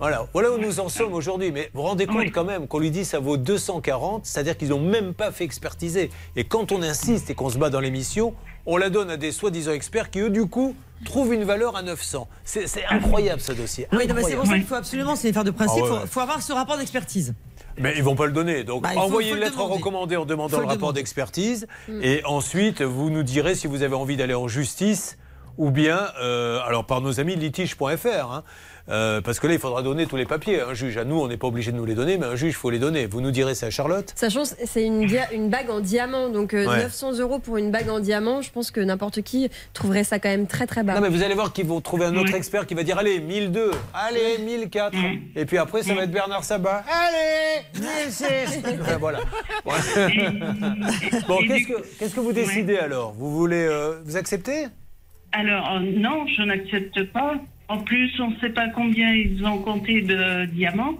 Voilà, 0.00 0.26
voilà 0.32 0.50
où 0.50 0.56
nous 0.58 0.80
en 0.80 0.88
sommes 0.88 1.12
aujourd'hui. 1.12 1.52
Mais 1.52 1.70
vous 1.74 1.82
vous 1.82 1.86
rendez 1.86 2.06
compte 2.06 2.32
quand 2.32 2.44
même 2.44 2.66
qu'on 2.66 2.78
lui 2.78 2.90
dit 2.90 3.04
ça 3.04 3.18
vaut 3.18 3.36
240, 3.36 4.24
c'est-à-dire 4.24 4.56
qu'ils 4.56 4.70
n'ont 4.70 4.80
même 4.80 5.12
pas 5.12 5.30
fait 5.30 5.44
expertiser. 5.44 6.10
Et 6.36 6.44
quand 6.44 6.72
on 6.72 6.82
insiste 6.82 7.28
et 7.28 7.34
qu'on 7.34 7.50
se 7.50 7.58
bat 7.58 7.68
dans 7.68 7.80
l'émission, 7.80 8.34
on 8.64 8.78
la 8.78 8.88
donne 8.88 9.10
à 9.10 9.18
des 9.18 9.30
soi-disant 9.30 9.72
experts 9.72 10.10
qui 10.10 10.20
eux 10.20 10.30
du 10.30 10.46
coup 10.46 10.74
trouvent 11.04 11.34
une 11.34 11.44
valeur 11.44 11.76
à 11.76 11.82
900. 11.82 12.28
C'est 12.44 12.66
incroyable 12.88 13.40
ce 13.40 13.52
dossier. 13.52 13.88
Oui, 13.92 14.06
non, 14.06 14.14
mais 14.14 14.22
c'est 14.22 14.36
pour 14.36 14.46
ça 14.46 14.54
qu'il 14.54 14.64
faut 14.64 14.74
absolument, 14.74 15.16
c'est 15.16 15.28
une 15.28 15.32
affaire 15.32 15.44
de 15.44 15.50
principe, 15.50 15.82
Ah 15.84 15.88
il 15.88 15.92
ouais, 16.00 16.06
faut, 16.06 16.20
avoir 16.20 16.42
ce 16.42 16.52
rapport 16.52 16.78
d'expertise. 16.78 17.34
Mais 17.78 17.94
ils 17.96 18.02
vont 18.02 18.16
pas 18.16 18.26
le 18.26 18.32
donner. 18.32 18.64
Donc 18.64 18.82
Bah, 18.82 18.90
faut- 18.94 19.00
envoyez 19.00 19.30
faut 19.30 19.36
une 19.36 19.40
le 19.40 19.46
lettre 19.46 19.62
recommandée 19.62 20.16
en 20.16 20.24
demandant 20.26 20.58
le 20.58 20.64
le 20.64 20.68
rapport 20.68 20.92
d'expertise. 20.92 21.66
Mm. 21.88 22.00
Et 22.02 22.24
ensuite, 22.24 22.82
vous 22.82 23.10
nous 23.10 23.22
direz 23.22 23.54
si 23.54 23.66
vous 23.66 23.82
avez 23.82 23.94
envie 23.94 24.16
d'aller 24.16 24.34
en 24.34 24.48
justice 24.48 25.16
ou 25.56 25.70
bien, 25.70 26.08
euh, 26.20 26.60
alors 26.66 26.84
par 26.86 27.00
nos 27.00 27.20
amis 27.20 27.36
litige.fr. 27.36 28.32
hein. 28.32 28.44
Euh, 28.90 29.20
parce 29.20 29.38
que 29.40 29.46
là, 29.46 29.52
il 29.54 29.58
faudra 29.60 29.82
donner 29.82 30.06
tous 30.06 30.16
les 30.16 30.24
papiers. 30.26 30.60
Un 30.60 30.74
juge, 30.74 30.96
à 30.96 31.04
nous, 31.04 31.20
on 31.20 31.28
n'est 31.28 31.36
pas 31.36 31.46
obligé 31.46 31.70
de 31.72 31.76
nous 31.76 31.84
les 31.84 31.94
donner, 31.94 32.18
mais 32.18 32.26
un 32.26 32.34
juge, 32.36 32.50
il 32.50 32.54
faut 32.54 32.70
les 32.70 32.78
donner. 32.78 33.06
Vous 33.06 33.20
nous 33.20 33.30
direz 33.30 33.54
ça, 33.54 33.70
Charlotte 33.70 34.12
Sachant 34.16 34.42
que 34.42 34.48
c'est 34.64 34.84
une, 34.84 35.06
une 35.32 35.48
bague 35.48 35.70
en 35.70 35.80
diamant, 35.80 36.28
donc 36.28 36.54
euh, 36.54 36.66
Ouais. 36.66 36.78
900 36.82 37.18
euros 37.18 37.38
pour 37.38 37.56
une 37.56 37.70
bague 37.70 37.88
en 37.88 38.00
diamant, 38.00 38.42
je 38.42 38.50
pense 38.50 38.70
que 38.70 38.80
n'importe 38.80 39.22
qui 39.22 39.48
trouverait 39.72 40.04
ça 40.04 40.18
quand 40.18 40.28
même 40.28 40.46
très 40.46 40.66
très 40.66 40.82
bas. 40.82 40.94
Non, 40.94 41.00
mais 41.00 41.08
vous 41.08 41.22
allez 41.22 41.34
voir 41.34 41.52
qu'ils 41.52 41.66
vont 41.66 41.80
trouver 41.80 42.04
un 42.06 42.16
autre 42.16 42.34
expert 42.34 42.66
qui 42.66 42.74
va 42.74 42.82
dire 42.82 42.98
allez, 42.98 43.20
1002, 43.20 43.70
allez, 43.94 44.38
1004. 44.44 44.94
Et 45.36 45.44
puis 45.46 45.58
après, 45.58 45.82
ça 45.82 45.94
va 45.94 46.02
être 46.04 46.10
Bernard 46.10 46.44
Sabat. 46.44 46.84
Allez, 46.88 47.62
1006. 48.08 48.62
Enfin, 48.80 48.96
voilà. 49.00 49.20
bon, 51.28 51.38
qu'est-ce 51.46 51.66
que, 51.68 51.98
qu'est-ce 51.98 52.14
que 52.14 52.20
vous 52.20 52.32
décidez 52.32 52.78
alors? 52.78 53.12
Vous 53.12 53.30
voulez. 53.30 53.66
euh, 53.66 54.00
vous 54.04 54.16
acceptez? 54.16 54.66
Alors, 55.32 55.70
euh, 55.76 55.80
non, 55.80 56.26
je 56.26 56.42
n'accepte 56.42 57.12
pas. 57.12 57.34
En 57.70 57.78
plus, 57.78 58.10
on 58.18 58.30
ne 58.30 58.36
sait 58.40 58.50
pas 58.50 58.68
combien 58.74 59.14
ils 59.14 59.46
ont 59.46 59.58
compté 59.58 60.02
de 60.02 60.44
diamants. 60.46 60.96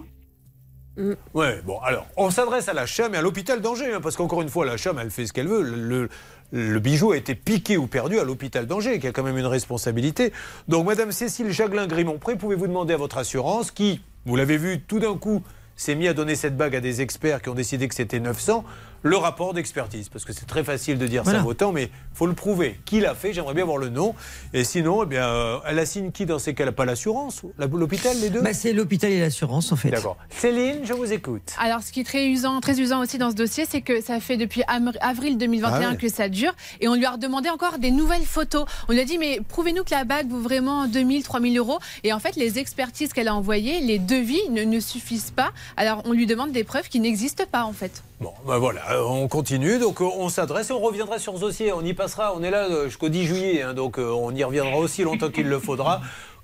Ouais, 1.33 1.61
bon, 1.65 1.77
alors, 1.79 2.07
on 2.15 2.29
s'adresse 2.29 2.69
à 2.69 2.73
la 2.73 2.85
CHAM 2.85 3.13
et 3.13 3.17
à 3.17 3.21
l'hôpital 3.21 3.59
d'Angers, 3.59 3.93
hein, 3.93 3.99
parce 4.01 4.15
qu'encore 4.15 4.41
une 4.41 4.47
fois, 4.47 4.65
la 4.65 4.77
CHAM, 4.77 4.97
elle 4.97 5.11
fait 5.11 5.25
ce 5.25 5.33
qu'elle 5.33 5.49
veut. 5.49 6.09
Le, 6.53 6.79
bijou 6.79 7.11
a 7.11 7.17
été 7.17 7.35
piqué 7.35 7.75
ou 7.75 7.87
perdu 7.87 8.19
à 8.19 8.23
l'hôpital 8.23 8.67
d'Angers, 8.67 8.99
qui 8.99 9.07
a 9.07 9.11
quand 9.11 9.23
même 9.23 9.37
une 9.37 9.47
responsabilité. 9.47 10.31
Donc, 10.69 10.85
Madame 10.85 11.11
Cécile 11.11 11.51
Jaglin-Grimont-Pré, 11.51 12.37
pouvez-vous 12.37 12.67
demander 12.67 12.93
à 12.93 12.97
votre 12.97 13.17
assurance, 13.17 13.69
qui, 13.69 13.99
vous 14.25 14.37
l'avez 14.37 14.55
vu, 14.55 14.79
tout 14.79 14.99
d'un 14.99 15.17
coup, 15.17 15.43
s'est 15.75 15.95
mis 15.95 16.07
à 16.07 16.13
donner 16.13 16.35
cette 16.35 16.55
bague 16.55 16.77
à 16.77 16.79
des 16.79 17.01
experts 17.01 17.41
qui 17.41 17.49
ont 17.49 17.53
décidé 17.53 17.89
que 17.89 17.95
c'était 17.95 18.21
900, 18.21 18.63
le 19.03 19.17
rapport 19.17 19.53
d'expertise. 19.53 20.09
Parce 20.09 20.25
que 20.25 20.33
c'est 20.33 20.45
très 20.45 20.63
facile 20.63 20.97
de 20.97 21.07
dire 21.07 21.23
Voilà. 21.23 21.39
ça 21.39 21.43
vaut 21.45 21.53
tant, 21.53 21.71
mais 21.71 21.89
faut 22.13 22.27
le 22.27 22.33
prouver. 22.33 22.79
Qui 22.85 22.99
l'a 22.99 23.15
fait 23.15 23.33
J'aimerais 23.33 23.53
bien 23.53 23.65
voir 23.65 23.77
le 23.77 23.89
nom. 23.89 24.13
Et 24.53 24.63
sinon, 24.63 25.03
eh 25.03 25.05
bien, 25.05 25.25
euh, 25.25 25.57
elle 25.67 25.79
assigne 25.79 26.11
qui 26.11 26.25
dans 26.25 26.39
ces 26.39 26.53
cas-là? 26.53 26.71
Pas 26.71 26.85
l'assurance 26.85 27.41
La- 27.57 27.67
L'hôpital, 27.67 28.15
les 28.19 28.29
deux? 28.29 28.41
Bah, 28.41 28.53
c'est 28.53 28.73
l'hôpital 28.73 29.11
et 29.11 29.19
l'assurance 29.19 29.71
en 29.71 29.75
fait. 29.75 29.89
D'accord. 29.89 30.17
Céline, 30.29 30.79
je 30.83 30.93
vous 30.93 31.11
écoute. 31.11 31.53
Alors, 31.59 31.81
ce 31.81 31.91
qui 31.91 32.01
est 32.01 32.03
très 32.03 32.27
usant, 32.27 32.59
très 32.61 32.79
usant 32.79 33.01
aussi 33.01 33.17
dans 33.17 33.31
ce 33.31 33.35
dossier, 33.35 33.65
c'est 33.69 33.81
que 33.81 34.01
ça 34.01 34.19
fait 34.19 34.37
depuis 34.37 34.61
avril 35.01 35.37
2021 35.37 35.71
Ah 35.81 35.89
ouais. 35.91 35.97
que 35.97 36.09
ça 36.09 36.29
dure, 36.29 36.53
et 36.79 36.87
on 36.87 36.95
lui 36.95 37.05
a 37.05 37.11
redemandé 37.11 37.49
encore 37.49 37.79
des 37.79 37.91
nouvelles 37.91 38.25
photos. 38.25 38.65
On 38.89 38.93
lui 38.93 38.99
a 38.99 39.05
dit, 39.05 39.17
mais 39.17 39.39
prouvez-nous 39.47 39.83
que 39.83 39.91
la 39.91 40.03
bague 40.03 40.29
vaut 40.29 40.39
vraiment 40.39 40.87
2000, 40.87 41.23
3000 41.23 41.57
euros. 41.57 41.79
Et 42.03 42.13
en 42.13 42.19
fait, 42.19 42.35
les 42.35 42.59
expertises 42.59 43.13
qu'elle 43.13 43.27
a 43.27 43.35
envoyées, 43.35 43.79
les 43.81 43.99
devis 43.99 44.41
ne, 44.49 44.63
ne 44.63 44.79
suffisent 44.79 45.31
pas. 45.31 45.51
Alors, 45.77 46.01
on 46.05 46.11
lui 46.13 46.25
demande 46.25 46.51
des 46.51 46.63
preuves 46.63 46.87
qui 46.89 46.99
n'existent 46.99 47.45
pas, 47.51 47.63
en 47.63 47.73
fait. 47.73 48.03
Bon, 48.21 48.33
ben 48.47 48.59
voilà, 48.59 48.81
euh, 48.91 49.03
on 49.03 49.27
continue. 49.27 49.79
Donc, 49.79 49.99
euh, 49.99 50.05
on 50.05 50.29
s'adresse 50.29 50.69
et 50.69 50.73
on 50.73 50.79
reviendra 50.79 51.17
sur 51.17 51.35
ce 51.35 51.39
dossier. 51.41 51.73
On 51.73 51.81
y 51.83 51.93
passera. 51.95 52.33
On 52.35 52.43
est 52.43 52.51
là 52.51 52.65
euh, 52.69 52.85
jusqu'au 52.85 53.09
10 53.09 53.25
juillet. 53.25 53.61
hein, 53.63 53.73
donc, 53.73 53.97
on 53.97 54.33
y 54.35 54.43
reviendra 54.43 54.77
aussi 54.77 55.01
longtemps 55.03 55.29
qu'il 55.31 55.47
le 55.49 55.57
faudra. 55.59 56.01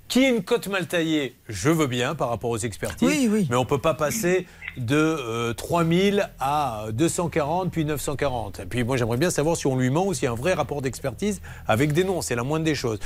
Qui 0.08 0.24
est 0.24 0.30
une 0.30 0.42
cote 0.42 0.66
mal 0.68 0.86
taillée 0.88 1.36
Je 1.48 1.68
veux 1.70 1.86
bien 1.86 2.14
par 2.14 2.30
rapport 2.30 2.48
aux 2.50 2.56
expertises. 2.58 3.06
Oui, 3.06 3.28
oui. 3.30 3.46
Mais 3.50 3.56
on 3.56 3.60
ne 3.60 3.66
peut 3.66 3.78
pas 3.80 3.92
passer 3.94 4.46
de 4.78 4.96
euh, 4.96 5.52
3000 5.52 6.30
à 6.40 6.86
240 6.92 7.70
puis 7.70 7.84
940. 7.84 8.60
Et 8.60 8.66
puis, 8.66 8.82
moi, 8.84 8.96
j'aimerais 8.96 9.18
bien 9.18 9.30
savoir 9.30 9.56
si 9.56 9.66
on 9.68 9.76
lui 9.76 9.90
ment 9.90 10.06
ou 10.06 10.14
s'il 10.14 10.24
y 10.24 10.26
a 10.26 10.32
un 10.32 10.34
vrai 10.34 10.54
rapport 10.54 10.82
d'expertise 10.82 11.40
avec 11.68 11.92
des 11.92 12.02
noms. 12.04 12.22
C'est 12.22 12.34
la 12.34 12.42
moindre 12.42 12.64
des 12.64 12.74
choses. 12.74 12.98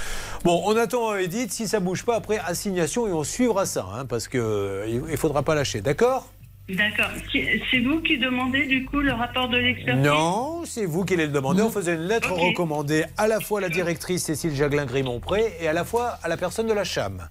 Bon, 0.44 0.62
on 0.64 0.74
attend 0.76 1.14
Edith. 1.16 1.52
Si 1.52 1.66
ça 1.68 1.80
bouge 1.80 2.04
pas, 2.04 2.14
après, 2.16 2.38
assignation 2.38 3.06
et 3.08 3.12
on 3.12 3.24
suivra 3.24 3.66
ça. 3.66 3.84
hein, 3.94 4.06
parce 4.06 4.28
qu'il 4.28 4.40
ne 4.40 5.16
faudra 5.16 5.42
pas 5.42 5.54
lâcher. 5.56 5.80
D'accord? 5.82 6.28
D'accord. 6.72 7.10
C'est 7.32 7.80
vous 7.80 8.00
qui 8.00 8.18
demandez 8.18 8.66
du 8.66 8.84
coup 8.84 9.00
le 9.00 9.12
rapport 9.12 9.48
de 9.48 9.58
l'expertise 9.58 10.02
Non, 10.02 10.62
c'est 10.64 10.86
vous 10.86 11.04
qui 11.04 11.14
allez 11.14 11.26
le 11.26 11.32
demander. 11.32 11.62
On 11.62 11.70
faisait 11.70 11.94
une 11.94 12.06
lettre 12.06 12.32
recommandée 12.32 13.04
à 13.18 13.28
la 13.28 13.40
fois 13.40 13.58
à 13.58 13.62
la 13.62 13.68
directrice 13.68 14.24
Cécile 14.24 14.54
Jaglin-Grimont-Pré 14.54 15.54
et 15.60 15.68
à 15.68 15.72
la 15.72 15.84
fois 15.84 16.18
à 16.22 16.28
la 16.28 16.36
personne 16.36 16.66
de 16.66 16.72
la 16.72 16.84
CHAM. 16.84 17.28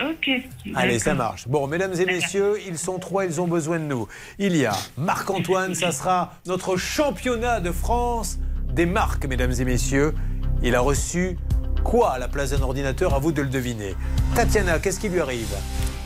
Ok. 0.00 0.30
Allez, 0.74 0.98
ça 0.98 1.14
marche. 1.14 1.46
Bon, 1.46 1.66
mesdames 1.66 1.92
et 1.94 2.06
messieurs, 2.06 2.54
ils 2.66 2.78
sont 2.78 2.98
trois, 2.98 3.24
ils 3.24 3.40
ont 3.40 3.46
besoin 3.46 3.78
de 3.78 3.84
nous. 3.84 4.08
Il 4.38 4.56
y 4.56 4.66
a 4.66 4.72
Marc-Antoine, 4.96 5.74
ça 5.74 5.92
sera 5.92 6.32
notre 6.46 6.76
championnat 6.76 7.60
de 7.60 7.70
France 7.70 8.38
des 8.72 8.86
marques, 8.86 9.26
mesdames 9.26 9.52
et 9.52 9.64
messieurs. 9.64 10.14
Il 10.62 10.74
a 10.74 10.80
reçu 10.80 11.36
quoi 11.84 12.12
à 12.12 12.18
la 12.18 12.26
place 12.26 12.50
d'un 12.50 12.62
ordinateur? 12.62 13.14
À 13.14 13.18
vous 13.18 13.32
de 13.32 13.42
le 13.42 13.48
deviner. 13.48 13.94
Tatiana, 14.34 14.78
qu'est-ce 14.78 14.98
qui 14.98 15.08
lui 15.08 15.20
arrive? 15.20 15.54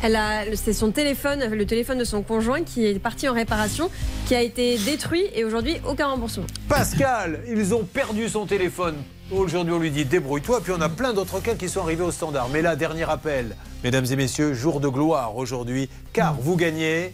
Elle 0.03 0.17
a, 0.17 0.45
c'est 0.55 0.73
son 0.73 0.91
téléphone, 0.91 1.45
le 1.51 1.67
téléphone 1.67 1.99
de 1.99 2.05
son 2.05 2.23
conjoint 2.23 2.63
qui 2.63 2.87
est 2.87 2.99
parti 2.99 3.29
en 3.29 3.33
réparation, 3.33 3.91
qui 4.27 4.35
a 4.35 4.43
été 4.43 4.79
détruit 4.79 5.25
et 5.35 5.45
aujourd'hui 5.45 5.77
aucun 5.89 6.09
remboursement. 6.09 6.47
Pascal, 6.69 7.41
ils 7.49 7.75
ont 7.75 7.85
perdu 7.85 8.29
son 8.29 8.47
téléphone. 8.47 8.97
Aujourd'hui, 9.33 9.73
on 9.73 9.79
lui 9.79 9.91
dit 9.91 10.05
débrouille-toi. 10.05 10.61
Puis 10.63 10.73
on 10.77 10.81
a 10.81 10.89
plein 10.89 11.13
d'autres 11.13 11.41
cas 11.41 11.55
qui 11.55 11.69
sont 11.69 11.81
arrivés 11.81 12.05
au 12.05 12.13
standard. 12.13 12.49
Mais 12.53 12.63
là, 12.63 12.77
dernier 12.77 13.09
appel. 13.09 13.57
Mesdames 13.83 14.07
et 14.11 14.17
messieurs, 14.17 14.55
jour 14.55 14.81
de 14.81 14.89
gloire 14.89 15.37
aujourd'hui, 15.37 15.89
car 16.13 16.35
vous 16.35 16.57
gagnez. 16.57 17.13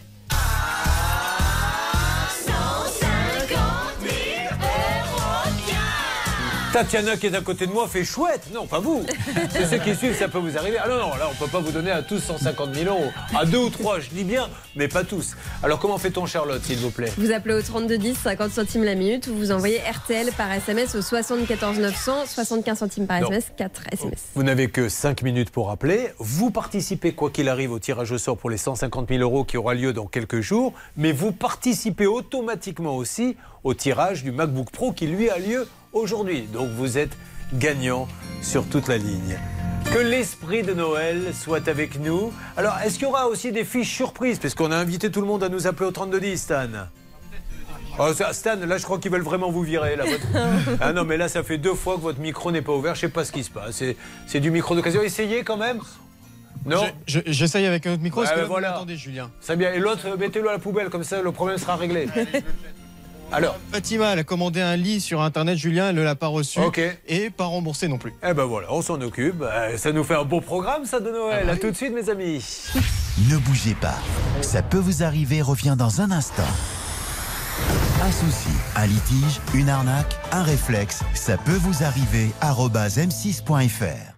Tatiana 6.73 7.17
qui 7.17 7.27
est 7.27 7.35
à 7.35 7.41
côté 7.41 7.67
de 7.67 7.71
moi 7.71 7.87
fait 7.87 8.03
chouette. 8.03 8.47
Non, 8.51 8.65
pas 8.65 8.79
vous. 8.79 9.05
C'est 9.51 9.67
ceux 9.67 9.77
qui 9.77 9.93
suivent, 9.93 10.17
ça 10.17 10.27
peut 10.27 10.39
vous 10.39 10.57
arriver. 10.57 10.77
Ah 10.83 10.89
non, 10.89 10.97
non, 10.97 11.09
là, 11.09 11.29
on 11.31 11.35
peut 11.35 11.49
pas 11.49 11.59
vous 11.59 11.71
donner 11.71 11.91
à 11.91 12.01
tous 12.01 12.17
150 12.17 12.73
000 12.73 12.89
euros. 12.89 13.11
À 13.37 13.45
deux 13.45 13.59
ou 13.59 13.69
trois, 13.69 13.99
je 13.99 14.09
dis 14.09 14.23
bien, 14.23 14.49
mais 14.75 14.87
pas 14.87 15.03
tous. 15.03 15.35
Alors, 15.61 15.77
comment 15.77 15.99
fait-on, 15.99 16.25
Charlotte, 16.25 16.63
s'il 16.63 16.79
vous 16.79 16.89
plaît? 16.89 17.11
Vous 17.19 17.31
appelez 17.31 17.53
au 17.53 17.61
3210, 17.61 18.17
50 18.17 18.49
centimes 18.51 18.83
la 18.83 18.95
minute, 18.95 19.27
ou 19.27 19.35
vous 19.35 19.51
envoyez 19.51 19.81
RTL 19.87 20.31
par 20.31 20.51
SMS 20.51 20.95
au 20.95 21.03
74 21.03 21.77
900, 21.77 22.25
75 22.25 22.79
centimes 22.79 23.05
par 23.05 23.21
Non. 23.21 23.27
SMS, 23.27 23.51
4 23.55 23.81
SMS. 23.91 24.19
Vous 24.33 24.41
n'avez 24.41 24.71
que 24.71 24.89
5 24.89 25.21
minutes 25.21 25.51
pour 25.51 25.69
appeler. 25.69 26.09
Vous 26.17 26.49
participez, 26.49 27.11
quoi 27.13 27.29
qu'il 27.29 27.49
arrive, 27.49 27.71
au 27.71 27.77
tirage 27.77 28.11
au 28.11 28.17
sort 28.17 28.37
pour 28.37 28.49
les 28.49 28.57
150 28.57 29.09
000 29.09 29.21
euros 29.21 29.43
qui 29.43 29.57
aura 29.57 29.75
lieu 29.75 29.93
dans 29.93 30.07
quelques 30.07 30.41
jours. 30.41 30.73
Mais 30.97 31.11
vous 31.11 31.33
participez 31.33 32.07
automatiquement 32.07 32.95
aussi 32.97 33.37
au 33.63 33.75
tirage 33.75 34.23
du 34.23 34.31
MacBook 34.31 34.71
Pro 34.71 34.91
qui, 34.91 35.05
lui, 35.05 35.29
a 35.29 35.37
lieu 35.37 35.67
aujourd'hui. 35.93 36.41
Donc 36.43 36.69
vous 36.71 36.97
êtes 36.97 37.17
gagnant 37.53 38.07
sur 38.41 38.65
toute 38.65 38.87
la 38.87 38.97
ligne. 38.97 39.37
Que 39.93 39.99
l'esprit 39.99 40.63
de 40.63 40.73
Noël 40.73 41.21
soit 41.33 41.67
avec 41.67 41.99
nous. 41.99 42.31
Alors, 42.57 42.77
est-ce 42.83 42.95
qu'il 42.95 43.03
y 43.03 43.05
aura 43.09 43.27
aussi 43.27 43.51
des 43.51 43.63
fiches 43.65 43.93
surprises? 43.93 44.39
Parce 44.39 44.55
qu'on 44.55 44.71
a 44.71 44.77
invité 44.77 45.11
tout 45.11 45.21
le 45.21 45.27
monde 45.27 45.43
à 45.43 45.49
nous 45.49 45.67
appeler 45.67 45.87
au 45.87 45.91
3210, 45.91 46.37
Stan. 46.41 46.67
Oh, 47.99 48.07
Stan, 48.31 48.55
là, 48.65 48.77
je 48.77 48.83
crois 48.83 48.97
qu'ils 48.97 49.11
veulent 49.11 49.21
vraiment 49.21 49.51
vous 49.51 49.61
virer. 49.61 49.95
Là, 49.95 50.05
votre- 50.05 50.77
ah 50.81 50.93
non, 50.93 51.03
mais 51.03 51.17
là, 51.17 51.27
ça 51.27 51.43
fait 51.43 51.59
deux 51.59 51.75
fois 51.75 51.95
que 51.97 52.01
votre 52.01 52.19
micro 52.19 52.51
n'est 52.51 52.61
pas 52.63 52.71
ouvert. 52.73 52.95
Je 52.95 53.01
sais 53.01 53.09
pas 53.09 53.23
ce 53.25 53.31
qui 53.31 53.43
se 53.43 53.51
passe. 53.51 53.75
C'est, 53.75 53.95
c'est 54.25 54.39
du 54.39 54.49
micro 54.49 54.73
d'occasion. 54.73 55.01
Essayez 55.03 55.43
quand 55.43 55.57
même. 55.57 55.79
Non? 56.65 56.81
Je- 57.05 57.19
je- 57.25 57.31
J'essaye 57.31 57.65
avec 57.67 57.85
un 57.85 57.93
autre 57.93 58.01
micro. 58.01 58.21
Ouais, 58.21 58.27
est-ce 58.27 58.33
que 58.41 58.45
voilà. 58.45 58.71
m'entendez, 58.71 58.95
Julien? 58.95 59.29
C'est 59.41 59.57
bien. 59.57 59.73
Et 59.73 59.79
l'autre, 59.79 60.07
euh, 60.07 60.17
mettez-le 60.17 60.49
à 60.49 60.53
la 60.53 60.59
poubelle. 60.59 60.89
Comme 60.89 61.03
ça, 61.03 61.21
le 61.21 61.31
problème 61.31 61.57
sera 61.59 61.75
réglé. 61.75 62.07
Alors 63.33 63.57
Fatima, 63.71 64.13
elle 64.13 64.19
a 64.19 64.23
commandé 64.23 64.61
un 64.61 64.75
lit 64.75 65.01
sur 65.01 65.21
internet, 65.21 65.57
Julien, 65.57 65.89
elle 65.89 65.95
ne 65.95 66.01
l'a 66.03 66.15
pas 66.15 66.27
reçu. 66.27 66.59
Ok. 66.59 66.79
Et 67.07 67.29
pas 67.31 67.45
remboursé 67.45 67.87
non 67.87 67.97
plus. 67.97 68.13
Eh 68.27 68.33
ben 68.33 68.45
voilà, 68.45 68.67
on 68.71 68.81
s'en 68.81 69.01
occupe. 69.01 69.41
Euh, 69.41 69.75
Ça 69.77 69.91
nous 69.91 70.03
fait 70.03 70.15
un 70.15 70.23
beau 70.23 70.39
programme, 70.39 70.85
ça, 70.85 70.99
de 70.99 71.09
Noël. 71.09 71.49
À 71.49 71.57
tout 71.57 71.71
de 71.71 71.75
suite, 71.75 71.93
mes 71.93 72.09
amis. 72.09 72.43
Ne 73.29 73.37
bougez 73.37 73.75
pas. 73.75 73.97
Ça 74.41 74.61
peut 74.61 74.77
vous 74.77 75.03
arriver 75.03 75.41
revient 75.41 75.75
dans 75.77 75.99
un 76.01 76.11
instant. 76.11 76.43
Un 78.03 78.11
souci, 78.11 78.49
un 78.75 78.85
litige, 78.85 79.39
une 79.53 79.69
arnaque, 79.69 80.15
un 80.31 80.43
réflexe, 80.43 81.01
ça 81.13 81.37
peut 81.37 81.51
vous 81.59 81.83
arriver. 81.83 82.29
arobase 82.41 82.97
m6.fr. 82.97 84.12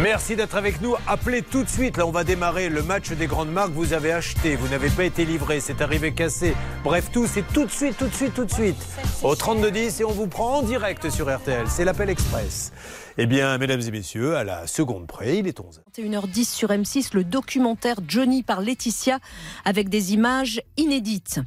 Merci 0.00 0.36
d'être 0.36 0.56
avec 0.56 0.82
nous. 0.82 0.94
Appelez 1.06 1.40
tout 1.42 1.64
de 1.64 1.68
suite. 1.68 1.96
Là, 1.96 2.06
on 2.06 2.10
va 2.10 2.22
démarrer 2.22 2.68
le 2.68 2.82
match 2.82 3.10
des 3.12 3.26
grandes 3.26 3.50
marques. 3.50 3.72
Vous 3.72 3.94
avez 3.94 4.12
acheté, 4.12 4.54
vous 4.54 4.68
n'avez 4.68 4.90
pas 4.90 5.04
été 5.04 5.24
livré, 5.24 5.60
c'est 5.60 5.80
arrivé 5.80 6.12
cassé. 6.12 6.54
Bref, 6.84 7.10
tout, 7.12 7.26
c'est 7.26 7.44
tout 7.52 7.64
de 7.64 7.70
suite, 7.70 7.96
tout 7.96 8.06
de 8.06 8.14
suite, 8.14 8.34
tout 8.34 8.44
de 8.44 8.52
suite. 8.52 8.76
Au 9.22 9.34
3210 9.34 10.00
et 10.00 10.04
on 10.04 10.12
vous 10.12 10.26
prend 10.26 10.58
en 10.58 10.62
direct 10.62 11.08
sur 11.08 11.34
RTL. 11.34 11.66
C'est 11.68 11.84
l'appel 11.84 12.10
express. 12.10 12.72
Eh 13.18 13.24
bien, 13.24 13.56
mesdames 13.56 13.80
et 13.80 13.90
messieurs, 13.90 14.36
à 14.36 14.44
la 14.44 14.66
seconde 14.66 15.06
près, 15.06 15.38
il 15.38 15.46
est 15.46 15.58
11. 15.58 15.80
21h10 15.96 16.44
sur 16.44 16.68
M6, 16.68 17.14
le 17.14 17.24
documentaire 17.24 17.96
Johnny 18.06 18.42
par 18.42 18.60
Laetitia 18.60 19.20
avec 19.64 19.88
des 19.88 20.12
images 20.12 20.60
inédites. 20.76 21.40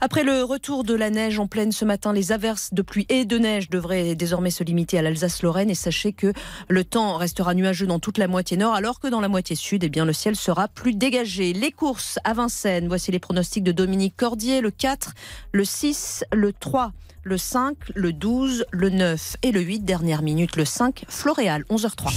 Après 0.00 0.22
le 0.22 0.44
retour 0.44 0.84
de 0.84 0.94
la 0.94 1.10
neige 1.10 1.40
en 1.40 1.48
pleine 1.48 1.72
ce 1.72 1.84
matin, 1.84 2.12
les 2.12 2.30
averses 2.30 2.72
de 2.72 2.82
pluie 2.82 3.04
et 3.08 3.24
de 3.24 3.36
neige 3.36 3.68
devraient 3.68 4.14
désormais 4.14 4.52
se 4.52 4.62
limiter 4.62 4.96
à 4.96 5.02
l'Alsace-Lorraine 5.02 5.70
et 5.70 5.74
sachez 5.74 6.12
que 6.12 6.32
le 6.68 6.84
temps 6.84 7.16
restera 7.16 7.52
nuageux 7.52 7.88
dans 7.88 7.98
toute 7.98 8.18
la 8.18 8.28
moitié 8.28 8.56
nord 8.56 8.74
alors 8.74 9.00
que 9.00 9.08
dans 9.08 9.20
la 9.20 9.28
moitié 9.28 9.56
sud, 9.56 9.82
eh 9.82 9.88
bien, 9.88 10.04
le 10.04 10.12
ciel 10.12 10.36
sera 10.36 10.68
plus 10.68 10.94
dégagé. 10.94 11.52
Les 11.52 11.72
courses 11.72 12.20
à 12.22 12.32
Vincennes, 12.32 12.86
voici 12.86 13.10
les 13.10 13.18
pronostics 13.18 13.64
de 13.64 13.72
Dominique 13.72 14.14
Cordier, 14.16 14.60
le 14.60 14.70
4, 14.70 15.14
le 15.50 15.64
6, 15.64 16.22
le 16.32 16.52
3 16.52 16.92
le 17.28 17.36
5, 17.36 17.76
le 17.94 18.14
12, 18.14 18.64
le 18.70 18.88
9 18.88 19.36
et 19.42 19.52
le 19.52 19.60
8, 19.60 19.80
dernière 19.80 20.22
minute, 20.22 20.56
le 20.56 20.64
5, 20.64 21.04
Floréal, 21.08 21.62
11h03. 21.68 22.10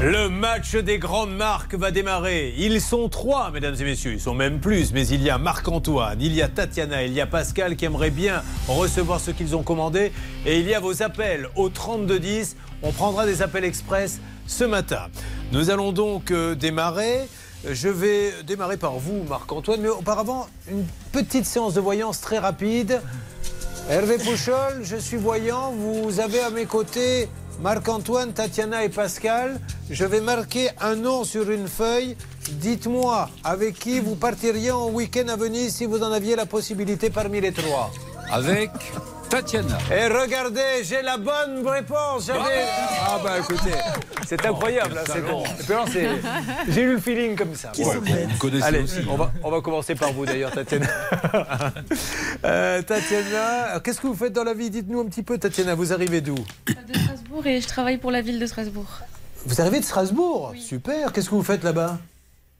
Le 0.00 0.28
match 0.28 0.74
des 0.74 0.98
grandes 0.98 1.34
marques 1.34 1.76
va 1.76 1.92
démarrer. 1.92 2.52
Ils 2.58 2.80
sont 2.80 3.08
trois, 3.08 3.52
mesdames 3.52 3.76
et 3.78 3.84
messieurs. 3.84 4.12
Ils 4.12 4.20
sont 4.20 4.34
même 4.34 4.58
plus, 4.58 4.92
mais 4.92 5.06
il 5.06 5.22
y 5.22 5.30
a 5.30 5.38
Marc-Antoine, 5.38 6.20
il 6.20 6.34
y 6.34 6.42
a 6.42 6.48
Tatiana, 6.48 7.04
il 7.04 7.12
y 7.12 7.20
a 7.20 7.26
Pascal 7.26 7.76
qui 7.76 7.84
aimerait 7.84 8.10
bien 8.10 8.42
recevoir 8.66 9.20
ce 9.20 9.30
qu'ils 9.30 9.54
ont 9.54 9.62
commandé. 9.62 10.10
Et 10.46 10.58
il 10.58 10.66
y 10.66 10.74
a 10.74 10.80
vos 10.80 11.00
appels 11.04 11.48
au 11.54 11.68
3210. 11.68 12.56
On 12.82 12.90
prendra 12.90 13.24
des 13.24 13.40
appels 13.40 13.64
express 13.64 14.20
ce 14.48 14.64
matin. 14.64 15.06
Nous 15.52 15.70
allons 15.70 15.92
donc 15.92 16.32
euh, 16.32 16.56
démarrer. 16.56 17.28
Je 17.66 17.88
vais 17.88 18.32
démarrer 18.46 18.76
par 18.76 18.98
vous, 18.98 19.22
Marc-Antoine, 19.28 19.80
mais 19.80 19.88
auparavant, 19.88 20.46
une 20.70 20.84
petite 21.12 21.46
séance 21.46 21.74
de 21.74 21.80
voyance 21.80 22.20
très 22.20 22.38
rapide. 22.38 23.00
Hervé 23.88 24.18
Pouchol, 24.18 24.80
je 24.82 24.96
suis 24.96 25.16
voyant. 25.16 25.72
Vous 25.72 26.20
avez 26.20 26.40
à 26.40 26.50
mes 26.50 26.66
côtés 26.66 27.28
Marc-Antoine, 27.62 28.32
Tatiana 28.32 28.84
et 28.84 28.90
Pascal. 28.90 29.60
Je 29.90 30.04
vais 30.04 30.20
marquer 30.20 30.68
un 30.80 30.94
nom 30.96 31.24
sur 31.24 31.50
une 31.50 31.68
feuille. 31.68 32.16
Dites-moi 32.50 33.30
avec 33.42 33.78
qui 33.78 34.00
vous 34.00 34.16
partiriez 34.16 34.70
en 34.70 34.90
week-end 34.90 35.28
à 35.28 35.36
Venise 35.36 35.74
si 35.74 35.86
vous 35.86 36.02
en 36.02 36.12
aviez 36.12 36.36
la 36.36 36.46
possibilité 36.46 37.08
parmi 37.08 37.40
les 37.40 37.52
trois. 37.52 37.90
Avec 38.30 38.70
Tatiana. 39.28 39.78
Et 39.90 40.06
regardez, 40.06 40.82
j'ai 40.84 41.02
la 41.02 41.16
bonne 41.16 41.66
réponse. 41.66 42.26
J'avais. 42.26 42.64
Ah 43.06 43.18
bah 43.22 43.38
écoutez, 43.38 43.72
c'est 44.26 44.44
incroyable. 44.46 44.98
hein, 44.98 45.84
c'est 45.92 46.08
J'ai 46.68 46.82
eu 46.82 46.92
le 46.92 47.00
feeling 47.00 47.36
comme 47.36 47.54
ça. 47.54 47.72
Ouais, 47.78 47.84
bon, 47.84 48.00
vous 48.30 48.38
connaissez 48.38 48.62
Allez, 48.64 48.78
aussi. 48.82 48.98
on 49.08 49.16
va, 49.16 49.32
on 49.42 49.50
va 49.50 49.60
commencer 49.60 49.94
par 49.94 50.12
vous 50.12 50.24
d'ailleurs, 50.26 50.50
Tatiana. 50.52 50.86
Euh, 52.44 52.82
Tatiana, 52.82 53.80
qu'est-ce 53.82 54.00
que 54.00 54.06
vous 54.06 54.14
faites 54.14 54.32
dans 54.32 54.44
la 54.44 54.52
vie? 54.54 54.68
Dites-nous 54.68 55.00
un 55.00 55.06
petit 55.06 55.22
peu, 55.22 55.38
Tatiana. 55.38 55.74
Vous 55.74 55.92
arrivez 55.92 56.20
d'où? 56.20 56.34
De 56.34 56.98
Strasbourg 56.98 57.46
et 57.46 57.60
je 57.60 57.66
travaille 57.66 57.96
pour 57.98 58.10
la 58.10 58.20
ville 58.20 58.38
de 58.38 58.46
Strasbourg. 58.46 58.86
Vous 59.46 59.60
arrivez 59.60 59.80
de 59.80 59.84
Strasbourg? 59.84 60.52
Super. 60.58 61.12
Qu'est-ce 61.12 61.30
que 61.30 61.34
vous 61.34 61.42
faites 61.42 61.64
là-bas? 61.64 61.98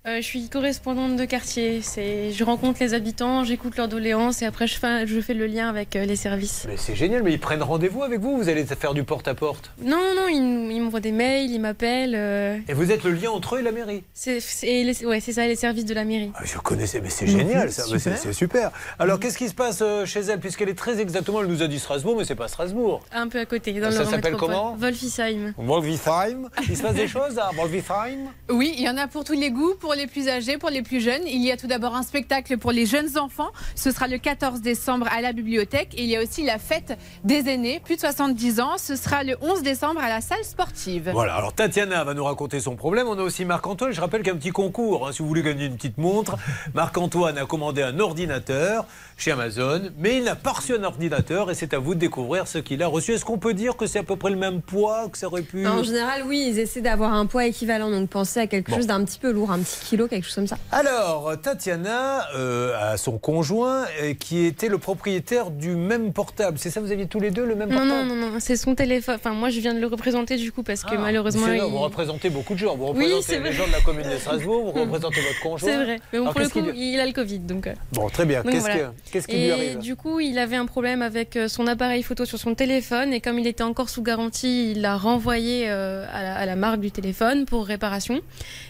Euh, 0.07 0.17
je 0.17 0.21
suis 0.27 0.51
correspondante 0.51 1.17
de 1.17 1.25
quartier. 1.25 1.81
C'est, 1.81 2.31
je 2.31 2.45
rencontre 2.45 2.79
les 2.83 2.93
habitants, 2.93 3.43
j'écoute 3.43 3.79
leurs 3.79 3.89
doléances 3.89 4.43
et 4.43 4.45
après 4.45 4.67
je 4.67 4.79
fais, 4.79 5.07
je 5.07 5.19
fais 5.23 5.33
le 5.33 5.47
lien 5.47 5.67
avec 5.71 5.97
euh, 5.97 6.05
les 6.05 6.15
services. 6.17 6.67
Mais 6.69 6.77
c'est 6.77 6.95
génial, 6.95 7.23
mais 7.23 7.33
ils 7.33 7.41
prennent 7.41 7.63
rendez-vous 7.63 8.03
avec 8.03 8.21
vous 8.21 8.37
Vous 8.37 8.51
allez 8.51 8.67
faire 8.67 8.93
du 8.93 9.03
porte-à-porte? 9.03 9.71
Non, 9.83 9.97
non, 9.97 10.15
non, 10.15 10.29
ils, 10.29 10.73
ils 10.77 10.83
m'envoient 10.83 11.01
des 11.01 11.11
mails, 11.11 11.51
ils 11.51 11.59
m'appellent. 11.59 12.15
euh, 12.15 12.59
Et 12.69 12.75
vous 12.75 12.93
êtes 12.93 13.03
le 13.03 13.13
lien 13.13 13.31
entre 13.31 13.57
eux 13.57 13.61
et 13.61 13.63
la 13.63 13.73
mairie? 13.73 14.05
C'est, 14.13 14.41
c'est, 14.41 14.83
les- 14.85 15.07
ouais, 15.07 15.21
c'est 15.21 15.33
ça, 15.33 15.47
les 15.47 15.57
services 15.57 15.87
de 15.87 15.95
la 15.95 16.05
mairie. 16.05 16.33
Ah, 16.35 16.43
Je 16.45 16.59
connaissais, 16.59 17.01
mais 17.01 17.09
c'est 17.09 17.27
génial 17.27 17.73
ça, 17.73 17.85
mais 17.91 17.99
c'est 17.99 18.11
Super. 18.11 18.19
c'est 18.19 18.33
super. 18.35 18.71
Alors 18.99 19.19
qu'est-ce 19.19 19.39
qui 19.39 19.49
se 19.49 19.55
passe 19.55 19.79
euh, 19.81 20.05
chez 20.05 20.21
elle? 20.21 20.39
Puisqu'elle 20.39 20.69
est 20.69 20.75
très 20.75 21.01
exactement, 21.01 21.41
elle 21.41 21.47
nous 21.49 21.63
a 21.63 21.67
dit 21.67 21.79
Strasbourg, 21.79 22.17
mais 22.19 22.25
c'est 22.27 22.35
pas 22.35 22.49
Strasbourg. 22.49 23.01
Un 23.11 23.29
peu 23.29 23.39
à 23.39 23.47
côté, 23.47 23.73
dans 23.81 23.91
Ça 23.91 24.01
le 24.05 24.11
s'appelle 24.11 24.37
comment? 24.37 24.75
Wolfisheim. 24.79 25.55
Wolfisheim? 25.57 26.51
Il 26.69 26.77
se 26.77 26.83
passe 26.83 26.95
des 26.95 27.09
choses 27.17 27.39
à 27.39 27.49
Wolfisheim? 27.57 28.29
Oui, 28.51 28.75
il 28.77 28.83
y 28.85 28.89
en 28.91 28.99
a 28.99 29.07
pour 29.07 29.25
tous 29.25 29.33
les 29.33 29.51
goûts, 29.51 29.73
pour 29.81 29.94
les 29.95 30.07
plus 30.07 30.29
âgés, 30.29 30.59
pour 30.59 30.71
les 30.71 30.83
plus 30.83 31.01
jeunes. 31.01 31.23
Il 31.27 31.43
y 31.45 31.51
a 31.53 31.57
tout 31.57 31.67
d'abord 31.67 31.95
un 31.95 32.03
spectacle 32.03 32.59
pour 32.59 32.73
les 32.73 32.87
jeunes 32.87 33.19
enfants. 33.19 33.51
Ce 33.75 33.91
sera 33.91 34.09
le 34.09 34.19
14 34.19 34.61
décembre 34.61 35.07
à 35.11 35.21
la 35.21 35.33
bibliothèque. 35.33 35.95
Et 35.97 36.03
il 36.05 36.09
y 36.11 36.17
a 36.17 36.23
aussi 36.23 36.43
la 36.45 36.59
fête 36.59 36.97
des 37.25 37.49
aînés, 37.49 37.81
plus 37.85 37.97
de 37.97 38.01
70 38.01 38.61
ans. 38.61 38.77
Ce 38.79 38.97
sera 38.97 39.23
le 39.25 39.37
11 39.41 39.63
décembre 39.63 40.01
à 40.01 40.09
la 40.09 40.21
salle 40.21 40.45
sportive. 40.45 41.11
Voilà, 41.13 41.35
alors 41.37 41.53
Tatiana 41.53 42.05
va 42.05 42.15
nous 42.15 42.25
raconter 42.25 42.61
son 42.61 42.77
problème. 42.77 43.07
On 43.09 43.19
a 43.19 43.23
aussi 43.23 43.45
Marc-Antoine. 43.45 43.93
Je 43.93 44.01
rappelle 44.01 44.21
qu'il 44.23 44.29
y 44.29 44.31
a 44.31 44.35
un 44.35 44.39
petit 44.39 44.51
concours. 44.51 45.07
hein, 45.07 45.13
si 45.13 45.21
vous 45.23 45.29
voulez 45.29 45.43
gagner 45.43 45.67
une 45.67 45.77
petite 45.77 45.99
montre, 45.99 46.37
Marc-Antoine 46.75 47.39
a 47.39 47.47
commandé 47.47 47.83
un 47.83 47.99
ordinateur 48.01 48.87
chez 49.17 49.31
Amazon, 49.31 49.91
mais 49.99 50.17
il 50.19 50.25
n'a 50.25 50.35
pas 50.35 50.51
reçu 50.53 50.75
un 50.75 50.83
ordinateur 50.83 51.49
et 51.51 51.55
c'est 51.55 51.73
à 51.73 51.79
vous 51.79 51.95
de 51.95 52.01
découvrir 52.01 52.49
ce 52.49 52.59
qu'il 52.59 52.83
a 52.83 52.89
reçu. 52.89 53.13
Est-ce 53.13 53.25
qu'on 53.25 53.39
peut 53.39 53.55
dire 53.55 53.77
que 53.77 53.87
c'est 53.87 54.01
à 54.01 54.03
peu 54.03 54.17
près 54.17 54.31
le 54.31 54.37
même 54.37 54.61
poids 54.61 55.09
que 55.09 55.17
ça 55.17 55.29
aurait 55.29 55.43
pu 55.43 55.65
En 55.69 55.85
général, 55.85 56.25
oui, 56.27 56.45
ils 56.51 56.59
essaient 56.59 56.81
d'avoir 56.81 57.13
un 57.15 57.27
poids 57.27 57.47
équivalent. 57.47 57.91
Donc 57.91 58.09
pensez 58.09 58.41
à 58.41 58.47
quelque 58.49 58.71
Bon. 58.71 58.77
chose 58.79 58.87
d'un 58.89 59.05
petit 59.05 59.19
peu 59.21 59.31
lourd, 59.31 59.53
un 59.53 59.61
petit 59.61 59.84
kilo, 59.85 60.09
quelque 60.09 60.25
chose 60.25 60.35
comme 60.35 60.47
ça. 60.47 60.57
Alors, 60.73 61.33
Tatiana 61.41 62.27
euh, 62.35 62.93
a 62.93 62.97
son 62.97 63.19
conjoint 63.19 63.85
euh, 64.03 64.15
qui 64.15 64.45
était 64.47 64.69
le 64.69 64.79
propriétaire 64.79 65.51
du 65.51 65.77
même 65.77 66.13
portable. 66.13 66.59
C'est 66.59 66.71
ça, 66.71 66.81
vous 66.81 66.91
aviez 66.93 67.07
tous 67.07 67.21
les 67.21 67.31
deux 67.31 67.45
le 67.45 67.55
même 67.55 67.69
Non, 67.71 67.79
portable 67.79 68.09
non, 68.09 68.15
non, 68.17 68.31
non, 68.33 68.37
c'est 68.41 68.57
son 68.57 68.75
téléphone. 68.75 69.17
Enfin, 69.17 69.33
moi, 69.33 69.51
je 69.51 69.61
viens 69.61 69.75
de 69.75 69.81
le 69.81 69.87
représenter 69.87 70.37
du 70.37 70.51
coup 70.53 70.63
parce 70.63 70.83
que 70.83 70.95
malheureusement. 70.97 71.43
C'est 71.47 71.59
là, 71.59 71.65
il- 71.67 71.71
Vous 71.71 71.79
représentez 71.79 72.31
beaucoup 72.31 72.55
de 72.55 72.59
gens. 72.59 72.77
Vous 72.77 72.87
représentez 72.87 73.35
les 73.35 73.41
vrai. 73.41 73.53
gens 73.53 73.67
de 73.67 73.73
la 73.73 73.81
commune 73.81 74.09
de 74.11 74.17
Strasbourg, 74.17 74.73
vous 74.73 74.81
représentez 74.81 75.21
votre 75.21 75.41
conjoint. 75.43 75.69
C'est 75.69 75.77
vrai. 75.85 76.01
Mais 76.13 76.19
bon, 76.19 76.25
Alors, 76.27 76.33
pour 76.35 76.43
le 76.43 76.49
coup, 76.49 76.71
il 76.75 76.99
a 77.01 77.07
le 77.07 77.13
Covid. 77.13 77.39
Donc, 77.41 77.67
euh, 77.67 77.75
Bon, 77.93 78.09
très 78.09 78.25
bien. 78.25 78.43
Qu'est-ce 78.43 78.61
voilà. 78.61 78.91
qui 79.11 79.19
et 79.35 79.45
lui 79.45 79.51
arrive 79.51 79.79
Du 79.79 79.97
coup, 79.97 80.21
il 80.21 80.39
avait 80.39 80.57
un 80.57 80.67
problème 80.67 81.03
avec 81.03 81.39
son 81.49 81.67
appareil 81.67 82.03
photo 82.03 82.25
sur 82.25 82.39
son 82.39 82.55
téléphone 82.55 83.13
et 83.13 83.21
comme 83.21 83.39
il 83.39 83.47
était 83.47 83.63
encore 83.63 83.89
sous 83.91 84.03
garantie, 84.03 84.73
il 84.73 84.81
l'a 84.81 84.97
renvoyé 84.97 85.67
euh, 85.69 86.05
à, 86.13 86.23
la, 86.23 86.35
à 86.37 86.47
la 86.47 86.57
marque 86.57 86.81
du 86.81 86.91
téléphone 86.91 87.45
pour 87.47 87.67
réparation. 87.67 88.21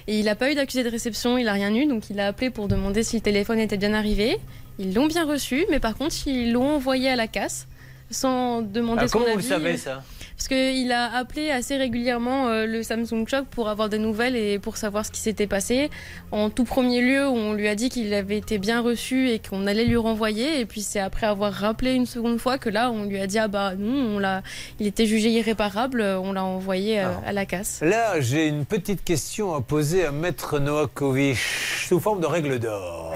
Et 0.06 0.18
il 0.18 0.24
n'a 0.26 0.34
pas 0.34 0.50
eu 0.50 0.54
d'accusé 0.54 0.82
de 0.82 0.88
réception, 0.90 1.03
il 1.38 1.44
n'a 1.44 1.52
rien 1.52 1.74
eu, 1.74 1.86
donc 1.86 2.10
il 2.10 2.18
a 2.20 2.26
appelé 2.28 2.50
pour 2.50 2.68
demander 2.68 3.02
si 3.02 3.16
le 3.16 3.22
téléphone 3.22 3.58
était 3.58 3.76
bien 3.76 3.94
arrivé. 3.94 4.38
Ils 4.78 4.92
l'ont 4.94 5.06
bien 5.06 5.24
reçu, 5.26 5.66
mais 5.70 5.78
par 5.80 5.94
contre, 5.96 6.14
ils 6.26 6.52
l'ont 6.52 6.70
envoyé 6.76 7.08
à 7.08 7.16
la 7.16 7.26
casse 7.28 7.66
sans 8.10 8.62
demander 8.62 9.02
Ah, 9.04 9.08
son 9.08 9.18
comment 9.18 9.32
avis. 9.32 9.42
vous 9.42 9.48
savez, 9.48 9.76
ça? 9.76 10.02
Parce 10.36 10.48
qu'il 10.48 10.90
a 10.90 11.14
appelé 11.16 11.50
assez 11.50 11.76
régulièrement 11.76 12.48
euh, 12.48 12.66
le 12.66 12.82
Samsung 12.82 13.26
Shop 13.28 13.44
pour 13.50 13.68
avoir 13.68 13.88
des 13.88 13.98
nouvelles 13.98 14.34
et 14.34 14.58
pour 14.58 14.76
savoir 14.76 15.06
ce 15.06 15.12
qui 15.12 15.20
s'était 15.20 15.46
passé. 15.46 15.90
En 16.32 16.50
tout 16.50 16.64
premier 16.64 17.00
lieu, 17.00 17.26
on 17.26 17.52
lui 17.52 17.68
a 17.68 17.74
dit 17.74 17.88
qu'il 17.88 18.12
avait 18.12 18.38
été 18.38 18.58
bien 18.58 18.80
reçu 18.80 19.30
et 19.30 19.38
qu'on 19.38 19.66
allait 19.66 19.84
lui 19.84 19.96
renvoyer. 19.96 20.60
Et 20.60 20.66
puis 20.66 20.82
c'est 20.82 20.98
après 20.98 21.26
avoir 21.26 21.52
rappelé 21.52 21.92
une 21.92 22.06
seconde 22.06 22.38
fois 22.38 22.58
que 22.58 22.68
là, 22.68 22.90
on 22.90 23.04
lui 23.04 23.20
a 23.20 23.26
dit 23.26 23.38
ah 23.38 23.48
bah 23.48 23.74
non, 23.78 24.16
on 24.16 24.18
l'a, 24.18 24.42
il 24.80 24.86
était 24.86 25.06
jugé 25.06 25.30
irréparable, 25.30 26.02
on 26.02 26.32
l'a 26.32 26.44
envoyé 26.44 27.00
euh, 27.00 27.10
à 27.24 27.32
la 27.32 27.46
casse. 27.46 27.80
Là, 27.82 28.20
j'ai 28.20 28.48
une 28.48 28.64
petite 28.64 29.04
question 29.04 29.54
à 29.54 29.60
poser 29.60 30.04
à 30.04 30.10
Maître 30.10 30.58
Noakovic 30.58 31.38
sous 31.86 32.00
forme 32.00 32.20
de 32.20 32.26
règle 32.26 32.58
d'or. 32.58 33.14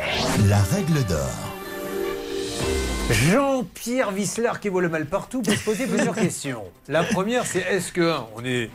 La 0.49 0.63
règle 0.63 1.05
d'or. 1.05 1.58
Jean-Pierre 3.11 4.11
Visslar 4.11 4.61
qui 4.61 4.69
voit 4.69 4.83
le 4.83 4.91
mal 4.91 5.07
partout 5.07 5.41
peut 5.41 5.55
se 5.55 5.65
poser 5.65 5.87
plusieurs 5.87 6.15
questions. 6.15 6.65
La 6.89 7.03
première, 7.03 7.47
c'est 7.47 7.61
est-ce 7.61 7.91
que, 7.91 8.15
on 8.37 8.43
n'est 8.43 8.69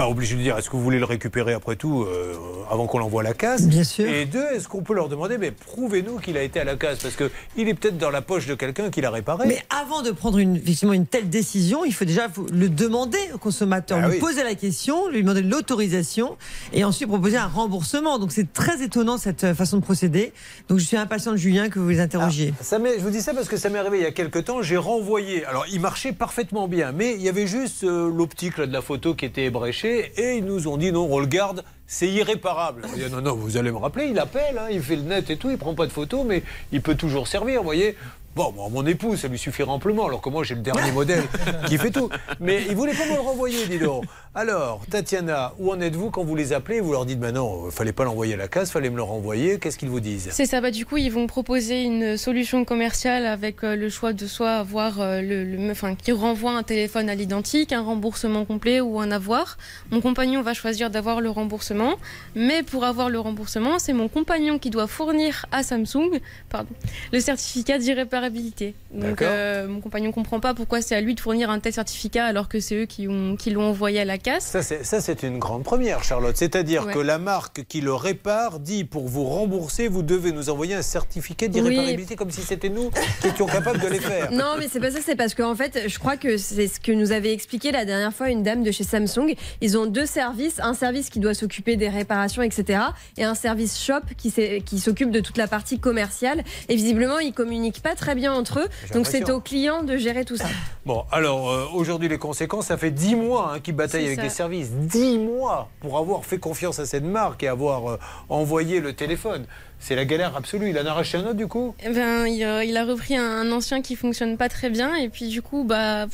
pas 0.00 0.08
obligé 0.08 0.34
de 0.34 0.40
dire 0.40 0.56
est-ce 0.56 0.70
que 0.70 0.76
vous 0.76 0.82
voulez 0.82 0.98
le 0.98 1.04
récupérer 1.04 1.52
après 1.52 1.76
tout 1.76 2.04
euh, 2.04 2.32
avant 2.70 2.86
qu'on 2.86 2.98
l'envoie 3.00 3.20
à 3.20 3.24
la 3.24 3.34
casse 3.34 3.66
Bien 3.66 3.84
sûr. 3.84 4.08
Et 4.08 4.24
deux, 4.24 4.46
est-ce 4.54 4.66
qu'on 4.66 4.80
peut 4.80 4.94
leur 4.94 5.10
demander 5.10 5.36
mais 5.36 5.50
prouvez-nous 5.50 6.16
qu'il 6.20 6.38
a 6.38 6.42
été 6.42 6.58
à 6.58 6.64
la 6.64 6.76
casse 6.76 7.00
parce 7.00 7.16
que 7.16 7.30
il 7.58 7.68
est 7.68 7.74
peut-être 7.74 7.98
dans 7.98 8.08
la 8.08 8.22
poche 8.22 8.46
de 8.46 8.54
quelqu'un 8.54 8.88
qui 8.88 9.02
l'a 9.02 9.10
réparé. 9.10 9.46
Mais 9.46 9.62
avant 9.68 10.00
de 10.00 10.10
prendre 10.10 10.38
une, 10.38 10.56
effectivement 10.56 10.94
une 10.94 11.04
telle 11.04 11.28
décision, 11.28 11.84
il 11.84 11.92
faut 11.92 12.06
déjà 12.06 12.28
le 12.50 12.70
demander 12.70 13.18
au 13.34 13.36
consommateur, 13.36 13.98
Ah 14.02 14.06
lui 14.08 14.14
oui. 14.14 14.20
poser 14.20 14.42
la 14.42 14.54
question, 14.54 15.06
lui 15.10 15.20
demander 15.20 15.42
l'autorisation 15.42 16.38
et 16.72 16.82
ensuite 16.82 17.06
proposer 17.08 17.36
un 17.36 17.46
remboursement. 17.48 18.18
Donc 18.18 18.32
c'est 18.32 18.50
très 18.54 18.82
étonnant 18.82 19.18
cette 19.18 19.44
euh, 19.44 19.54
façon 19.54 19.76
de 19.76 19.82
procéder. 19.82 20.32
Donc 20.70 20.78
je 20.78 20.84
suis 20.86 20.96
impatient 20.96 21.32
de 21.32 21.36
Julien 21.36 21.68
que 21.68 21.78
vous 21.78 21.90
les 21.90 22.00
interrogiez. 22.00 22.54
Ça 22.62 22.78
m'est- 22.78 22.98
je 22.98 23.04
vous 23.04 23.10
dis 23.10 23.20
ça 23.20 23.34
parce 23.34 23.48
que 23.50 23.58
ça 23.58 23.68
m'est 23.68 23.78
arrivé 23.78 23.98
il 23.98 24.02
y 24.04 24.06
a 24.06 24.12
quelques 24.12 24.44
temps. 24.46 24.62
J'ai 24.62 24.78
renvoyé. 24.78 25.44
Alors, 25.44 25.66
il 25.70 25.80
marchait 25.80 26.12
parfaitement 26.12 26.68
bien, 26.68 26.92
mais 26.92 27.14
il 27.16 27.20
y 27.20 27.28
avait 27.28 27.46
juste 27.46 27.84
euh, 27.84 28.10
l'optique 28.10 28.56
de 28.58 28.72
la 28.72 28.80
photo 28.80 29.14
qui 29.14 29.26
était 29.26 29.44
ébréchée. 29.44 29.89
Et 29.90 30.36
ils 30.36 30.44
nous 30.44 30.68
ont 30.68 30.76
dit 30.76 30.92
non, 30.92 31.08
on 31.10 31.18
le 31.18 31.26
garde, 31.26 31.64
c'est 31.86 32.08
irréparable. 32.08 32.82
Non, 33.10 33.20
non, 33.20 33.34
vous 33.34 33.56
allez 33.56 33.70
me 33.70 33.78
rappeler, 33.78 34.06
il 34.06 34.18
appelle, 34.18 34.58
hein, 34.58 34.68
il 34.70 34.82
fait 34.82 34.96
le 34.96 35.02
net 35.02 35.28
et 35.30 35.36
tout, 35.36 35.50
il 35.50 35.58
prend 35.58 35.74
pas 35.74 35.86
de 35.86 35.92
photos, 35.92 36.24
mais 36.24 36.42
il 36.72 36.80
peut 36.82 36.94
toujours 36.94 37.26
servir, 37.26 37.58
vous 37.58 37.64
voyez. 37.64 37.96
Bon, 38.36 38.54
mon 38.70 38.86
épouse, 38.86 39.20
ça 39.20 39.28
lui 39.28 39.38
suffira 39.38 39.72
amplement, 39.72 40.06
alors 40.06 40.20
que 40.20 40.28
moi, 40.28 40.44
j'ai 40.44 40.54
le 40.54 40.60
dernier 40.60 40.92
modèle 40.92 41.24
qui 41.66 41.78
fait 41.78 41.90
tout. 41.90 42.08
Mais 42.38 42.62
il 42.68 42.76
voulait 42.76 42.94
pas 42.94 43.06
me 43.06 43.14
le 43.14 43.20
renvoyer, 43.20 43.66
dis 43.66 43.80
donc. 43.80 44.04
Alors, 44.32 44.82
Tatiana, 44.88 45.54
où 45.58 45.72
en 45.72 45.80
êtes-vous 45.80 46.10
quand 46.10 46.22
vous 46.22 46.36
les 46.36 46.52
appelez? 46.52 46.78
Vous 46.78 46.92
leur 46.92 47.04
dites, 47.04 47.18
bah 47.18 47.32
non, 47.32 47.64
il 47.66 47.72
fallait 47.72 47.92
pas 47.92 48.04
l'envoyer 48.04 48.34
à 48.34 48.36
la 48.36 48.46
casse, 48.46 48.70
fallait 48.70 48.88
me 48.88 48.94
le 48.94 49.02
renvoyer. 49.02 49.58
Qu'est-ce 49.58 49.76
qu'ils 49.76 49.88
vous 49.88 49.98
disent? 49.98 50.28
C'est 50.30 50.46
ça, 50.46 50.60
bah, 50.60 50.70
du 50.70 50.86
coup, 50.86 50.98
ils 50.98 51.10
vont 51.10 51.26
proposer 51.26 51.82
une 51.82 52.16
solution 52.16 52.64
commerciale 52.64 53.26
avec 53.26 53.64
euh, 53.64 53.74
le 53.74 53.88
choix 53.88 54.12
de 54.12 54.24
soit 54.28 54.52
avoir 54.52 55.00
euh, 55.00 55.20
le, 55.20 55.42
le- 55.42 55.70
enfin, 55.72 55.96
qui 55.96 56.12
renvoie 56.12 56.52
un 56.52 56.62
téléphone 56.62 57.10
à 57.10 57.16
l'identique, 57.16 57.72
un 57.72 57.80
remboursement 57.82 58.44
complet 58.44 58.80
ou 58.80 59.00
un 59.00 59.10
avoir. 59.10 59.58
Mon 59.90 60.00
compagnon 60.00 60.42
va 60.42 60.54
choisir 60.54 60.90
d'avoir 60.90 61.20
le 61.20 61.30
remboursement, 61.30 61.96
mais 62.36 62.62
pour 62.62 62.84
avoir 62.84 63.10
le 63.10 63.18
remboursement, 63.18 63.80
c'est 63.80 63.92
mon 63.92 64.06
compagnon 64.06 64.60
qui 64.60 64.70
doit 64.70 64.86
fournir 64.86 65.46
à 65.50 65.64
Samsung 65.64 66.20
pardon, 66.48 66.70
le 67.12 67.18
certificat 67.18 67.78
d'irréparabilité. 67.78 68.76
Donc, 68.94 69.22
euh, 69.22 69.66
mon 69.66 69.80
compagnon 69.80 70.12
comprend 70.12 70.38
pas 70.38 70.54
pourquoi 70.54 70.82
c'est 70.82 70.94
à 70.94 71.00
lui 71.00 71.16
de 71.16 71.20
fournir 71.20 71.50
un 71.50 71.58
tel 71.58 71.72
certificat 71.72 72.26
alors 72.26 72.48
que 72.48 72.60
c'est 72.60 72.76
eux 72.76 72.86
qui, 72.86 73.08
ont, 73.08 73.34
qui 73.34 73.50
l'ont 73.50 73.64
envoyé 73.68 73.98
à 73.98 74.04
la 74.04 74.18
casse. 74.22 74.56
Ça, 74.82 75.00
c'est 75.00 75.22
une 75.22 75.38
grande 75.38 75.64
première, 75.64 76.04
Charlotte. 76.04 76.36
C'est-à-dire 76.36 76.86
Ouais. 76.86 76.94
que 76.94 76.98
la 76.98 77.18
marque 77.18 77.64
qui 77.66 77.80
le 77.80 77.92
répare 77.94 78.58
dit 78.60 78.84
pour 78.84 79.08
vous 79.08 79.24
rembourser, 79.24 79.88
vous 79.88 80.02
devez 80.02 80.32
nous 80.32 80.50
envoyer 80.50 80.74
un 80.74 80.82
certificat 80.82 81.46
Oui. 81.46 81.52
d'irréparabilité, 81.52 82.16
comme 82.16 82.30
si 82.30 82.42
c'était 82.42 82.68
nous 82.68 82.90
qui 83.20 83.28
étions 83.28 83.46
capables 83.46 83.80
de 83.80 83.88
les 83.88 84.00
faire. 84.00 84.30
Non, 84.40 84.54
mais 84.58 84.68
c'est 84.70 84.80
pas 84.80 84.90
ça, 84.90 84.98
c'est 85.04 85.16
parce 85.16 85.34
qu'en 85.34 85.54
fait, 85.54 85.88
je 85.88 85.98
crois 85.98 86.16
que 86.16 86.36
c'est 86.36 86.68
ce 86.68 86.80
que 86.80 86.92
nous 86.92 87.12
avait 87.12 87.32
expliqué 87.32 87.72
la 87.72 87.84
dernière 87.84 88.12
fois 88.14 88.30
une 88.30 88.42
dame 88.42 88.62
de 88.62 88.70
chez 88.70 88.84
Samsung. 88.84 89.34
Ils 89.60 89.76
ont 89.76 89.86
deux 89.86 90.06
services, 90.06 90.60
un 90.60 90.74
service 90.74 91.10
qui 91.10 91.18
doit 91.20 91.34
s'occuper 91.34 91.76
des 91.76 91.88
réparations, 91.88 92.42
etc., 92.42 92.80
et 93.16 93.24
un 93.24 93.34
service 93.34 93.80
shop 93.82 94.00
qui, 94.16 94.30
s'occupe 94.78 95.10
de 95.10 95.20
toute 95.20 95.36
la 95.36 95.46
partie 95.48 95.78
commerciale. 95.78 96.44
Et 96.68 96.76
visiblement, 96.76 97.18
ils 97.18 97.32
communiquent 97.32 97.82
pas 97.82 97.94
très 97.94 98.14
bien 98.14 98.32
entre 98.32 98.60
eux, 98.60 98.68
donc 98.94 99.06
c'est 99.06 99.30
aux 99.30 99.40
clients 99.40 99.82
de 99.82 99.96
gérer 99.96 100.24
tout 100.24 100.36
ça. 100.36 100.46
Bon, 100.86 101.04
alors 101.12 101.50
euh, 101.50 101.66
aujourd'hui, 101.74 102.08
les 102.08 102.18
conséquences, 102.18 102.66
ça 102.66 102.76
fait 102.76 102.90
10 102.90 103.14
mois 103.16 103.52
hein, 103.54 103.60
qu'ils 103.60 103.74
bataillent 103.74 104.09
avec 104.12 104.18
ça. 104.18 104.22
des 104.24 104.28
services. 104.30 104.70
10 104.70 105.18
mois 105.18 105.68
pour 105.80 105.98
avoir 105.98 106.24
fait 106.24 106.38
confiance 106.38 106.78
à 106.78 106.86
cette 106.86 107.04
marque 107.04 107.42
et 107.42 107.48
avoir 107.48 107.90
euh, 107.92 107.98
envoyé 108.28 108.80
le 108.80 108.92
téléphone. 108.92 109.46
C'est 109.82 109.94
la 109.96 110.04
galère 110.04 110.36
absolue. 110.36 110.68
Il 110.68 110.78
en 110.78 110.84
a 110.84 110.92
racheté 110.92 111.16
un 111.16 111.22
autre 111.22 111.32
du 111.34 111.46
coup? 111.46 111.74
Eh 111.82 111.88
ben, 111.88 112.26
il, 112.26 112.44
euh, 112.44 112.62
il 112.62 112.76
a 112.76 112.84
repris 112.84 113.16
un, 113.16 113.24
un 113.24 113.50
ancien 113.50 113.80
qui 113.80 113.96
fonctionne 113.96 114.36
pas 114.36 114.50
très 114.50 114.68
bien 114.68 114.94
et 114.94 115.08
puis 115.08 115.28
du 115.28 115.40
coup 115.40 115.64
bah 115.64 116.06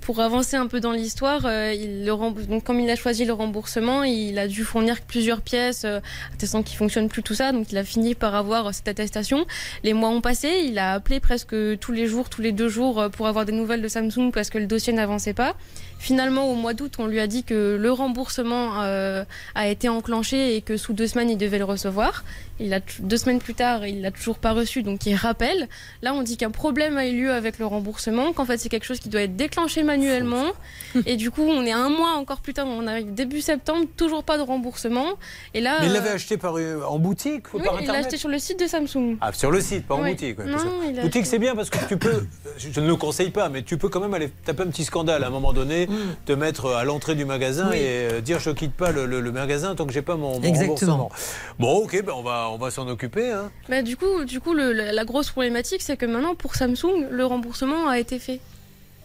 pour 0.00 0.20
avancer 0.20 0.56
un 0.56 0.68
peu 0.68 0.78
dans 0.78 0.92
l'histoire 0.92 1.40
euh, 1.44 1.72
il 1.74 2.04
le 2.04 2.12
rembourse- 2.12 2.46
donc 2.46 2.62
comme 2.62 2.78
il 2.78 2.88
a 2.88 2.94
choisi 2.94 3.24
le 3.24 3.32
remboursement 3.32 4.04
il 4.04 4.38
a 4.38 4.46
dû 4.46 4.62
fournir 4.62 5.00
plusieurs 5.00 5.40
pièces 5.40 5.82
euh, 5.84 5.98
attestant 6.32 6.62
qu'il 6.62 6.76
fonctionne 6.78 7.08
plus 7.08 7.24
tout 7.24 7.34
ça 7.34 7.50
donc 7.50 7.72
il 7.72 7.78
a 7.78 7.82
fini 7.82 8.14
par 8.14 8.36
avoir 8.36 8.72
cette 8.72 8.86
attestation 8.86 9.46
les 9.82 9.94
mois 9.94 10.10
ont 10.10 10.20
passé 10.20 10.62
il 10.64 10.78
a 10.78 10.92
appelé 10.92 11.18
presque 11.18 11.56
tous 11.80 11.92
les 11.92 12.06
jours 12.06 12.28
tous 12.28 12.40
les 12.40 12.52
deux 12.52 12.68
jours 12.68 13.08
pour 13.10 13.26
avoir 13.26 13.44
des 13.44 13.52
nouvelles 13.52 13.82
de 13.82 13.88
Samsung 13.88 14.30
parce 14.32 14.48
que 14.48 14.58
le 14.58 14.66
dossier 14.66 14.92
n'avançait 14.92 15.34
pas 15.34 15.56
finalement 15.98 16.50
au 16.50 16.54
mois 16.54 16.74
d'août 16.74 16.94
on 16.98 17.06
lui 17.06 17.20
a 17.20 17.26
dit 17.26 17.44
que 17.44 17.76
le 17.80 17.90
remboursement 17.92 18.82
euh, 18.82 19.24
a 19.54 19.68
été 19.68 19.88
enclenché 19.88 20.56
et 20.56 20.62
que 20.62 20.76
sous 20.76 20.92
deux 20.92 21.06
semaines 21.06 21.30
il 21.30 21.38
devait 21.38 21.58
le 21.58 21.64
recevoir 21.64 22.24
il 22.60 22.74
a 22.74 22.80
deux 23.00 23.16
semaines 23.16 23.38
plus 23.38 23.54
tard, 23.54 23.86
il 23.86 24.02
l'a 24.02 24.10
toujours 24.10 24.38
pas 24.38 24.52
reçu, 24.52 24.82
donc 24.82 25.06
il 25.06 25.14
rappelle. 25.14 25.68
Là, 26.02 26.12
on 26.14 26.22
dit 26.22 26.36
qu'un 26.36 26.50
problème 26.50 26.96
a 26.96 27.06
eu 27.06 27.16
lieu 27.16 27.32
avec 27.32 27.58
le 27.58 27.66
remboursement, 27.66 28.32
qu'en 28.32 28.44
fait 28.44 28.58
c'est 28.58 28.68
quelque 28.68 28.84
chose 28.84 28.98
qui 28.98 29.08
doit 29.08 29.22
être 29.22 29.36
déclenché 29.36 29.82
manuellement. 29.84 30.46
Et 31.06 31.16
du 31.16 31.30
coup, 31.30 31.42
on 31.42 31.64
est 31.64 31.72
un 31.72 31.88
mois 31.88 32.12
encore 32.12 32.40
plus 32.40 32.54
tard, 32.54 32.66
on 32.66 32.86
arrive 32.86 33.14
début 33.14 33.40
septembre, 33.40 33.86
toujours 33.96 34.24
pas 34.24 34.38
de 34.38 34.42
remboursement. 34.42 35.06
Et 35.54 35.60
là, 35.60 35.78
Mais 35.80 35.86
il 35.86 35.90
euh, 35.90 35.94
l'avait 35.94 36.10
acheté 36.10 36.36
par, 36.36 36.58
euh, 36.58 36.82
en 36.82 36.98
boutique 36.98 37.52
ou 37.54 37.58
oui, 37.58 37.64
par 37.64 37.80
il 37.80 37.86
l'a 37.86 37.94
acheté 37.94 38.16
sur 38.16 38.28
le 38.28 38.38
site 38.38 38.58
de 38.58 38.66
Samsung. 38.66 39.16
Ah, 39.20 39.32
sur 39.32 39.50
le 39.50 39.60
site, 39.60 39.86
pas 39.86 39.94
en 39.94 40.02
boutique. 40.02 40.38
ouais, 40.38 40.46
Non, 40.46 40.56
boutique, 40.56 40.98
acheté. 40.98 41.24
c'est 41.24 41.38
bien 41.38 41.54
parce 41.54 41.70
que 41.70 41.78
tu 41.86 41.96
peux, 41.96 42.26
je 42.56 42.68
je 42.72 42.80
ne 42.80 42.86
le 42.86 42.96
conseille 42.96 43.30
pas, 43.30 43.48
mais 43.48 43.62
tu 43.62 43.76
peux 43.78 43.88
quand 43.88 44.00
même 44.00 44.14
aller 44.14 44.30
taper 44.44 44.62
un 44.62 44.68
petit 44.68 44.84
scandale 44.84 45.24
à 45.24 45.28
un 45.28 45.30
moment 45.30 45.52
donné, 45.52 45.87
te 46.24 46.32
mettre 46.32 46.72
à 46.74 46.84
l'entrée 46.84 47.14
du 47.14 47.24
magasin 47.24 47.68
Oui. 47.70 47.76
et 47.78 48.08
euh, 48.12 48.20
dire 48.20 48.38
je 48.40 48.50
quitte 48.50 48.74
pas 48.74 48.90
le, 48.92 49.06
le- 49.06 49.20
le 49.20 49.32
magasin 49.32 49.74
tant 49.74 49.86
que 49.86 49.92
j'ai 49.92 50.02
pas 50.02 50.16
mon, 50.16 50.38
mon 50.38 50.42
Exactement. 50.42 50.96
remboursement. 51.08 51.10
Bon, 51.58 51.76
ok, 51.84 52.02
ben 52.04 52.12
on 52.16 52.22
va, 52.22 52.48
on 52.50 52.58
va 52.58 52.70
s'en 52.70 52.86
occuper. 52.88 53.30
hein. 53.32 53.50
Bah, 53.68 53.82
du 53.82 53.96
coup, 53.96 54.24
du 54.24 54.40
coup 54.40 54.54
le- 54.54 54.72
la 54.72 54.92
la 54.92 55.04
grosse 55.04 55.30
problématique, 55.30 55.82
c'est 55.82 55.96
que 55.96 56.06
maintenant, 56.06 56.34
pour 56.34 56.54
Samsung, 56.54 57.06
le 57.10 57.24
remboursement 57.24 57.88
a 57.88 57.98
été 57.98 58.18
fait. 58.18 58.40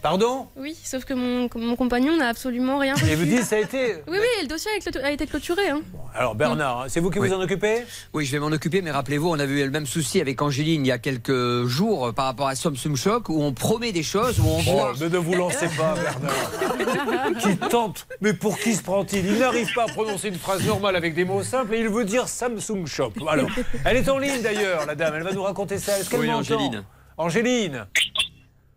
Pardon 0.04 0.48
Oui, 0.54 0.76
sauf 0.84 1.06
que 1.06 1.14
mon, 1.14 1.48
mon 1.56 1.76
compagnon 1.76 2.14
n'a 2.18 2.28
absolument 2.28 2.76
rien 2.76 2.92
reçu. 2.92 3.06
Et 3.06 3.14
vous 3.14 3.24
dites 3.24 3.42
ça 3.42 3.56
a 3.56 3.60
été. 3.60 3.94
Oui, 4.06 4.18
oui, 4.20 4.42
le 4.42 4.46
dossier 4.48 4.70
a 5.02 5.10
été 5.10 5.26
clôturé. 5.26 5.70
Hein. 5.70 5.80
Alors 6.14 6.34
Bernard, 6.34 6.84
c'est 6.88 7.00
vous 7.00 7.08
qui 7.08 7.18
Oui. 7.18 7.28
vous 7.28 7.34
en 7.34 7.40
occupez 7.40 7.84
Oui, 8.12 8.26
je 8.26 8.32
vais 8.32 8.38
m'en 8.38 8.48
occuper, 8.48 8.82
mais 8.82 8.90
rappelez-vous, 8.90 9.30
on 9.30 9.38
avait 9.38 9.62
eu 9.62 9.64
le 9.64 9.70
même 9.70 9.86
souci 9.86 10.20
avec 10.20 10.42
Angéline 10.42 10.84
il 10.84 10.88
y 10.88 10.92
a 10.92 10.98
quelques 10.98 11.64
jours 11.64 12.08
euh, 12.08 12.12
par 12.12 12.26
rapport 12.26 12.48
à 12.48 12.54
Samsung 12.54 12.94
Shock 12.96 13.30
où 13.30 13.42
on 13.42 13.54
promet 13.54 13.92
des 13.92 14.02
choses, 14.02 14.38
où 14.40 14.44
on 14.46 14.58
Oh, 14.58 14.72
voit. 14.72 14.92
mais 15.00 15.08
ne 15.08 15.16
vous 15.16 15.36
lancez 15.36 15.68
pas, 15.68 15.94
Bernard. 15.94 17.38
qui 17.38 17.56
tente. 17.56 18.06
Mais 18.20 18.34
pour 18.34 18.58
qui 18.58 18.74
se 18.74 18.82
prend-il? 18.82 19.24
Il 19.24 19.38
n'arrive 19.38 19.72
pas 19.72 19.84
à 19.84 19.86
prononcer 19.86 20.28
une 20.28 20.38
phrase 20.38 20.66
normale 20.66 20.96
avec 20.96 21.14
des 21.14 21.24
mots 21.24 21.42
simples 21.42 21.76
et 21.76 21.80
il 21.80 21.88
veut 21.88 22.04
dire 22.04 22.28
Samsung 22.28 22.84
Shop. 22.84 23.12
Alors, 23.26 23.48
elle 23.86 23.96
est 23.96 24.08
en 24.10 24.18
ligne 24.18 24.42
d'ailleurs, 24.42 24.84
la 24.84 24.96
dame. 24.96 25.14
Elle 25.16 25.22
va 25.22 25.32
nous 25.32 25.42
raconter 25.44 25.78
ça. 25.78 25.98
Est-ce 25.98 26.10
qu'elle 26.10 26.20
Oui, 26.20 26.30
Angéline. 26.30 26.84
Angéline. 27.16 27.86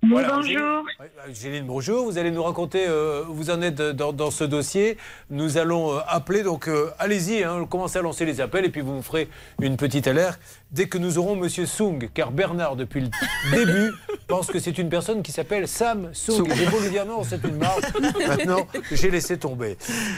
Voilà, 0.09 0.37
Angéline. 0.37 0.83
Angéline, 1.27 1.65
bonjour. 1.65 2.05
Vous 2.05 2.17
allez 2.17 2.31
nous 2.31 2.43
raconter, 2.43 2.85
euh, 2.87 3.23
vous 3.27 3.49
en 3.49 3.61
êtes 3.61 3.75
dans, 3.75 4.13
dans 4.13 4.31
ce 4.31 4.43
dossier. 4.43 4.97
Nous 5.29 5.57
allons 5.57 5.93
euh, 5.93 5.99
appeler, 6.07 6.43
donc 6.43 6.67
euh, 6.67 6.91
allez-y, 6.99 7.43
hein, 7.43 7.65
commencez 7.69 7.99
à 7.99 8.01
lancer 8.01 8.25
les 8.25 8.39
appels 8.39 8.65
et 8.65 8.69
puis 8.69 8.81
vous 8.81 8.93
me 8.93 9.01
ferez 9.01 9.27
une 9.61 9.75
petite 9.77 10.07
alerte 10.07 10.39
dès 10.71 10.87
que 10.87 10.97
nous 10.97 11.17
aurons 11.17 11.35
Monsieur 11.35 11.65
Sung, 11.65 12.09
car 12.13 12.31
Bernard, 12.31 12.75
depuis 12.75 13.01
le 13.01 13.09
début, 13.51 13.91
pense 14.27 14.47
que 14.47 14.59
c'est 14.59 14.77
une 14.77 14.89
personne 14.89 15.23
qui 15.23 15.31
s'appelle 15.31 15.67
Sam 15.67 16.09
Sung. 16.13 16.47
J'ai 16.55 16.65
beau 16.65 16.79
lui 16.79 16.89
dire 16.89 17.05
non, 17.05 17.23
c'est 17.23 17.43
une 17.43 17.57
marque. 17.57 17.99
Maintenant, 18.27 18.67
j'ai 18.91 19.09
laissé 19.09 19.37
tomber. 19.37 19.77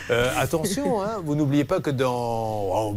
Euh, 0.09 0.31
attention, 0.37 1.01
hein, 1.01 1.21
vous 1.23 1.35
n'oubliez 1.35 1.65
pas 1.65 1.79
que 1.79 1.91
dans 1.91 2.91
oh, 2.91 2.95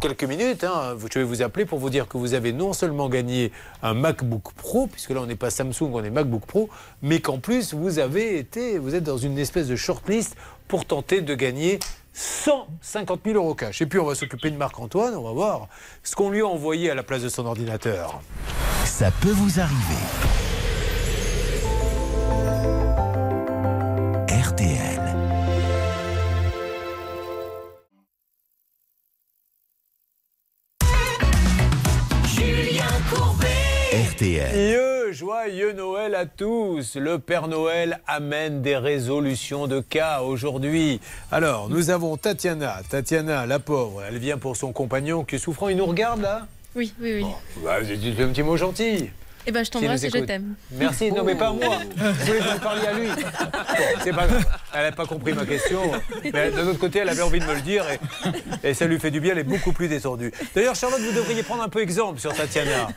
quelques 0.00 0.24
minutes, 0.24 0.64
hein, 0.64 0.96
je 1.12 1.18
vais 1.18 1.24
vous 1.24 1.42
appeler 1.42 1.66
pour 1.66 1.78
vous 1.78 1.90
dire 1.90 2.08
que 2.08 2.16
vous 2.16 2.34
avez 2.34 2.52
non 2.52 2.72
seulement 2.72 3.08
gagné 3.08 3.52
un 3.82 3.94
MacBook 3.94 4.52
Pro, 4.54 4.86
puisque 4.86 5.10
là 5.10 5.20
on 5.20 5.26
n'est 5.26 5.36
pas 5.36 5.50
Samsung, 5.50 5.90
on 5.92 6.02
est 6.02 6.10
MacBook 6.10 6.46
Pro, 6.46 6.70
mais 7.02 7.20
qu'en 7.20 7.38
plus 7.38 7.74
vous 7.74 7.98
avez 7.98 8.38
été, 8.38 8.78
vous 8.78 8.94
êtes 8.94 9.04
dans 9.04 9.18
une 9.18 9.38
espèce 9.38 9.68
de 9.68 9.76
shortlist 9.76 10.36
pour 10.68 10.84
tenter 10.84 11.20
de 11.20 11.34
gagner 11.34 11.78
150 12.16 13.20
000 13.24 13.36
euros 13.36 13.54
cash. 13.54 13.82
Et 13.82 13.86
puis 13.86 13.98
on 13.98 14.06
va 14.06 14.14
s'occuper 14.14 14.50
de 14.50 14.56
Marc-Antoine, 14.56 15.14
on 15.14 15.22
va 15.22 15.32
voir 15.32 15.68
ce 16.02 16.16
qu'on 16.16 16.30
lui 16.30 16.40
a 16.40 16.46
envoyé 16.46 16.90
à 16.90 16.94
la 16.94 17.02
place 17.02 17.22
de 17.22 17.28
son 17.28 17.44
ordinateur. 17.44 18.20
Ça 18.84 19.10
peut 19.20 19.32
vous 19.32 19.60
arriver. 19.60 20.45
RTL. 34.16 34.48
Joyeux, 34.50 35.12
joyeux 35.12 35.72
Noël 35.74 36.14
à 36.14 36.24
tous. 36.24 36.96
Le 36.96 37.18
Père 37.18 37.48
Noël 37.48 38.00
amène 38.06 38.62
des 38.62 38.76
résolutions 38.78 39.66
de 39.66 39.80
cas 39.80 40.22
aujourd'hui. 40.22 41.00
Alors, 41.30 41.68
nous 41.68 41.90
avons 41.90 42.16
Tatiana. 42.16 42.80
Tatiana, 42.88 43.44
la 43.44 43.58
pauvre, 43.58 44.02
elle 44.08 44.16
vient 44.16 44.38
pour 44.38 44.56
son 44.56 44.72
compagnon 44.72 45.22
qui 45.24 45.34
est 45.34 45.38
souffrant. 45.38 45.68
Il 45.68 45.76
nous 45.76 45.84
regarde 45.84 46.22
là? 46.22 46.46
Oui, 46.74 46.94
oui, 46.98 47.16
oui. 47.22 47.26
bah, 47.62 47.82
Dites-lui 47.82 48.22
un 48.24 48.28
petit 48.28 48.42
mot 48.42 48.56
gentil. 48.56 49.10
Eh 49.46 49.52
ben, 49.52 49.64
je 49.64 49.70
t'embrasse 49.70 50.02
et 50.02 50.10
je 50.10 50.18
t'aime. 50.18 50.54
Merci, 50.72 51.12
non 51.12 51.22
mais 51.22 51.36
pas 51.36 51.52
moi. 51.52 51.78
Je 51.96 52.24
voulais 52.26 52.38
que 52.40 52.52
vous 52.52 52.58
parliez 52.58 52.86
à 52.86 52.92
lui. 52.94 53.08
Bon, 53.08 53.84
c'est 54.02 54.12
pas 54.12 54.26
grave. 54.26 54.44
Elle 54.74 54.82
n'a 54.82 54.92
pas 54.92 55.06
compris 55.06 55.32
ma 55.32 55.46
question. 55.46 55.80
Mais 56.32 56.50
d'un 56.50 56.66
autre 56.66 56.80
côté, 56.80 56.98
elle 56.98 57.08
avait 57.08 57.22
envie 57.22 57.38
de 57.38 57.44
me 57.44 57.54
le 57.54 57.60
dire 57.60 57.84
et, 58.62 58.68
et 58.68 58.74
ça 58.74 58.86
lui 58.86 58.98
fait 58.98 59.10
du 59.10 59.20
bien. 59.20 59.32
Elle 59.32 59.38
est 59.38 59.44
beaucoup 59.44 59.72
plus 59.72 59.88
détendue. 59.88 60.32
D'ailleurs, 60.54 60.74
Charlotte, 60.74 61.00
vous 61.00 61.14
devriez 61.14 61.42
prendre 61.42 61.62
un 61.62 61.68
peu 61.68 61.80
exemple 61.80 62.18
sur 62.20 62.34
Tatiana. 62.34 62.88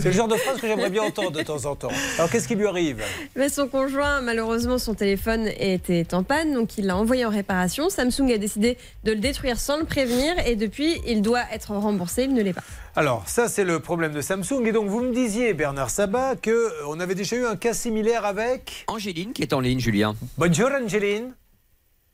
C'est 0.00 0.08
le 0.08 0.12
genre 0.12 0.28
de 0.28 0.36
phrase 0.36 0.60
que 0.60 0.66
j'aimerais 0.66 0.90
bien 0.90 1.02
entendre 1.02 1.32
de 1.32 1.42
temps 1.42 1.64
en 1.64 1.74
temps. 1.76 1.92
Alors, 2.18 2.30
qu'est-ce 2.30 2.46
qui 2.46 2.54
lui 2.54 2.66
arrive? 2.66 3.02
Mais 3.34 3.48
son 3.48 3.66
conjoint, 3.66 4.20
malheureusement, 4.20 4.78
son 4.78 4.94
téléphone 4.94 5.48
était 5.58 6.12
en 6.12 6.22
panne, 6.22 6.52
donc 6.52 6.76
il 6.76 6.86
l'a 6.86 6.96
envoyé 6.96 7.24
en 7.24 7.30
réparation. 7.30 7.88
Samsung 7.88 8.30
a 8.34 8.38
décidé 8.38 8.76
de 9.04 9.12
le 9.12 9.18
détruire 9.18 9.58
sans 9.58 9.78
le 9.78 9.84
prévenir 9.84 10.34
et 10.46 10.56
depuis, 10.56 11.00
il 11.06 11.22
doit 11.22 11.42
être 11.52 11.70
remboursé. 11.72 12.24
Il 12.24 12.34
ne 12.34 12.42
l'est 12.42 12.52
pas. 12.52 12.62
Alors, 12.96 13.28
ça, 13.28 13.48
c'est 13.48 13.64
le 13.64 13.78
problème 13.78 14.12
de 14.12 14.20
Samsung. 14.20 14.66
Et 14.66 14.72
donc, 14.72 14.88
vous 14.88 15.00
me 15.00 15.12
disiez, 15.14 15.54
Bernard 15.54 15.90
Sabat, 15.90 16.34
qu'on 16.36 16.98
avait 16.98 17.14
déjà 17.14 17.36
eu 17.36 17.46
un 17.46 17.56
cas 17.56 17.72
similaire 17.72 18.24
avec. 18.24 18.84
Angéline 18.88 19.32
qui 19.32 19.42
est 19.42 19.52
en 19.52 19.60
ligne, 19.60 19.78
Julien. 19.78 20.16
Bonjour, 20.36 20.70
Angéline. 20.70 21.32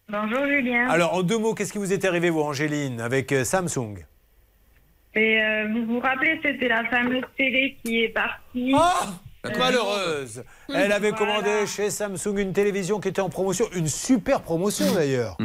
Bonjour 0.09 0.47
Julien. 0.47 0.89
Alors, 0.89 1.15
en 1.15 1.23
deux 1.23 1.39
mots, 1.39 1.55
qu'est-ce 1.55 1.73
qui 1.73 1.79
vous 1.79 1.93
est 1.93 2.05
arrivé, 2.05 2.29
vous, 2.29 2.43
Angéline, 2.43 3.01
avec 3.01 3.33
euh, 3.33 3.45
Samsung? 3.45 4.05
Et 5.15 5.43
euh, 5.43 5.69
vous 5.73 5.87
vous 5.87 6.01
rappelez, 6.01 6.39
c'était 6.43 6.69
la 6.69 6.85
fameuse 6.91 7.25
télé 7.39 7.77
qui 7.83 8.03
est 8.03 8.11
partie. 8.11 8.73
La 9.45 9.59
Malheureuse. 9.59 10.45
Elle 10.69 10.93
avait 10.93 11.13
commandé 11.13 11.67
chez 11.67 11.89
Samsung 11.89 12.37
une 12.37 12.53
télévision 12.53 13.01
qui 13.01 13.09
était 13.09 13.23
en 13.23 13.31
promotion, 13.31 13.65
une 13.75 13.89
super 13.89 14.43
promotion 14.43 14.93
d'ailleurs. 14.93 15.39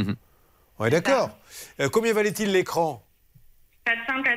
Ouais, 0.78 0.90
d'accord. 0.90 1.30
Euh, 1.80 1.88
combien 1.90 2.12
valait-il 2.12 2.52
l'écran? 2.52 3.02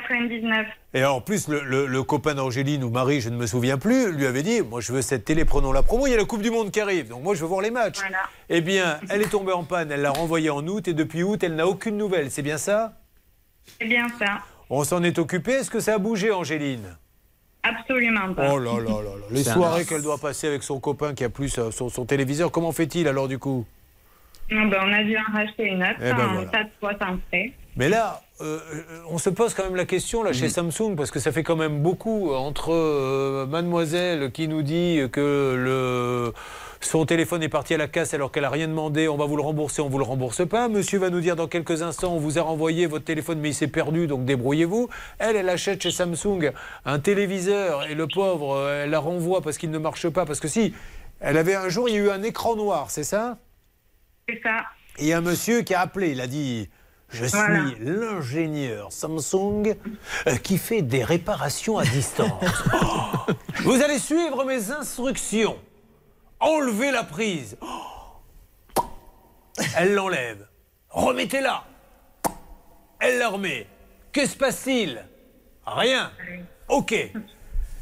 499. 0.08 0.66
Et 0.94 0.98
alors, 0.98 1.16
en 1.16 1.20
plus, 1.20 1.48
le, 1.48 1.60
le- 1.62 1.86
le 1.86 2.02
copain 2.02 2.34
d'Angéline 2.34 2.84
ou 2.84 2.90
Marie, 2.90 3.20
je 3.20 3.28
ne 3.30 3.36
me 3.36 3.46
souviens 3.46 3.78
plus, 3.78 4.12
lui 4.12 4.26
avait 4.26 4.42
dit 4.42 4.62
Moi, 4.62 4.80
je 4.80 4.92
veux 4.92 5.02
cette 5.02 5.24
télé, 5.24 5.44
prenons 5.44 5.72
la 5.72 5.82
promo. 5.82 6.06
Il 6.06 6.10
y 6.10 6.14
a 6.14 6.16
la 6.16 6.24
Coupe 6.24 6.42
du 6.42 6.50
Monde 6.50 6.70
qui 6.70 6.80
arrive, 6.80 7.08
donc 7.08 7.22
moi, 7.22 7.34
je 7.34 7.40
veux 7.40 7.46
voir 7.48 7.60
les 7.60 7.70
matchs. 7.70 7.98
Eh 8.48 8.60
bien, 8.60 8.98
elle 9.10 9.22
est 9.22 9.30
tombée 9.30 9.52
en 9.52 9.64
panne, 9.64 9.90
elle 9.90 10.02
l'a 10.02 10.10
renvoyée 10.10 10.50
en 10.50 10.66
août, 10.66 10.86
et 10.88 10.94
depuis 10.94 11.22
août, 11.22 11.42
elle 11.42 11.56
n'a 11.56 11.66
aucune 11.66 11.96
nouvelle. 11.96 12.30
C'est 12.30 12.42
bien 12.42 12.58
ça? 12.58 12.94
C'est 13.80 13.86
bien 13.86 14.06
ça. 14.18 14.38
On 14.70 14.84
s'en 14.84 15.02
est 15.02 15.18
occupé. 15.18 15.52
Est-ce 15.52 15.70
que 15.70 15.80
ça 15.80 15.94
a 15.94 15.98
bougé, 15.98 16.30
Angéline? 16.32 16.96
Absolument 17.62 18.34
pas. 18.34 18.52
Oh 18.52 18.58
là 18.58 18.72
là 18.72 18.80
là 18.80 19.02
là. 19.02 19.26
Les 19.30 19.48
un 19.48 19.54
soirées 19.54 19.84
qu'elle 19.86 20.02
doit 20.02 20.18
passer 20.18 20.46
avec 20.46 20.62
son 20.62 20.80
copain 20.80 21.14
qui 21.14 21.24
a 21.24 21.30
plus 21.30 21.56
euh, 21.58 21.70
son, 21.70 21.88
son 21.88 22.04
téléviseur, 22.04 22.50
comment 22.52 22.72
fait-il 22.72 23.08
alors 23.08 23.26
du 23.26 23.38
coup? 23.38 23.64
Non, 24.50 24.66
ben, 24.66 24.80
on 24.84 24.92
a 24.92 25.02
dû 25.02 25.16
en 25.16 25.32
racheter 25.32 25.64
une 25.68 25.82
autre, 25.82 25.94
Eh 26.00 26.12
ben 26.12 26.20
un 26.20 26.32
voilà. 26.34 26.50
tas 26.50 26.64
de 26.64 26.70
sans 26.98 27.18
frais. 27.28 27.52
Mais 27.76 27.88
là, 27.88 28.22
euh, 28.40 28.60
euh, 28.72 28.82
on 29.10 29.18
se 29.18 29.30
pose 29.30 29.52
quand 29.52 29.64
même 29.64 29.74
la 29.74 29.84
question 29.84 30.22
là 30.22 30.32
chez 30.32 30.48
Samsung 30.48 30.94
parce 30.96 31.10
que 31.10 31.18
ça 31.18 31.32
fait 31.32 31.42
quand 31.42 31.56
même 31.56 31.82
beaucoup 31.82 32.32
entre 32.32 32.72
euh, 32.72 33.46
Mademoiselle 33.46 34.30
qui 34.30 34.46
nous 34.46 34.62
dit 34.62 35.00
que 35.10 35.56
le 35.58 36.32
son 36.80 37.04
téléphone 37.04 37.42
est 37.42 37.48
parti 37.48 37.74
à 37.74 37.76
la 37.76 37.88
casse 37.88 38.14
alors 38.14 38.30
qu'elle 38.30 38.44
a 38.44 38.50
rien 38.50 38.68
demandé, 38.68 39.08
on 39.08 39.16
va 39.16 39.24
vous 39.24 39.36
le 39.36 39.42
rembourser, 39.42 39.82
on 39.82 39.88
vous 39.88 39.98
le 39.98 40.04
rembourse 40.04 40.46
pas. 40.46 40.68
Monsieur 40.68 41.00
va 41.00 41.10
nous 41.10 41.20
dire 41.20 41.34
dans 41.34 41.48
quelques 41.48 41.82
instants, 41.82 42.12
on 42.14 42.18
vous 42.18 42.38
a 42.38 42.42
renvoyé 42.42 42.86
votre 42.86 43.04
téléphone 43.04 43.40
mais 43.40 43.50
il 43.50 43.54
s'est 43.54 43.66
perdu 43.66 44.06
donc 44.06 44.24
débrouillez-vous. 44.24 44.88
Elle, 45.18 45.34
elle 45.34 45.48
achète 45.48 45.82
chez 45.82 45.90
Samsung 45.90 46.52
un 46.84 46.98
téléviseur 47.00 47.88
et 47.88 47.96
le 47.96 48.06
pauvre, 48.06 48.68
elle 48.68 48.90
la 48.90 49.00
renvoie 49.00 49.40
parce 49.42 49.58
qu'il 49.58 49.72
ne 49.72 49.78
marche 49.78 50.08
pas 50.08 50.26
parce 50.26 50.38
que 50.38 50.48
si 50.48 50.74
elle 51.18 51.38
avait 51.38 51.56
un 51.56 51.68
jour, 51.68 51.88
il 51.88 51.94
y 51.96 51.98
a 51.98 52.00
eu 52.02 52.10
un 52.10 52.22
écran 52.22 52.54
noir, 52.54 52.90
c'est 52.90 53.04
ça? 53.04 53.38
C'est 54.28 54.40
ça. 54.42 54.58
et 54.98 55.02
il 55.02 55.08
y 55.08 55.12
a 55.12 55.18
un 55.18 55.22
monsieur 55.22 55.62
qui 55.62 55.74
a 55.74 55.80
appelé, 55.80 56.10
il 56.12 56.20
a 56.20 56.28
dit 56.28 56.68
Je 57.14 57.24
suis 57.26 57.36
Voilà. 57.38 57.64
l'ingénieur 57.80 58.90
Samsung 58.90 59.76
euh, 60.26 60.36
qui 60.36 60.58
fait 60.58 60.82
des 60.82 61.04
réparations 61.04 61.78
à 61.78 61.84
distance. 61.84 62.42
Oh 63.26 63.32
Vous 63.62 63.80
allez 63.82 63.98
suivre 63.98 64.44
mes 64.44 64.70
instructions. 64.72 65.56
Enlevez 66.40 66.90
la 66.90 67.04
prise. 67.04 67.56
Oh 67.62 68.82
Elle 69.76 69.94
l'enlève. 69.94 70.46
Remettez-la. 70.90 71.64
Elle 73.00 73.18
la 73.18 73.28
remet. 73.30 73.66
Que 74.12 74.26
se 74.26 74.36
passe-t-il? 74.36 75.02
Rien. 75.66 76.10
Ok. 76.68 76.92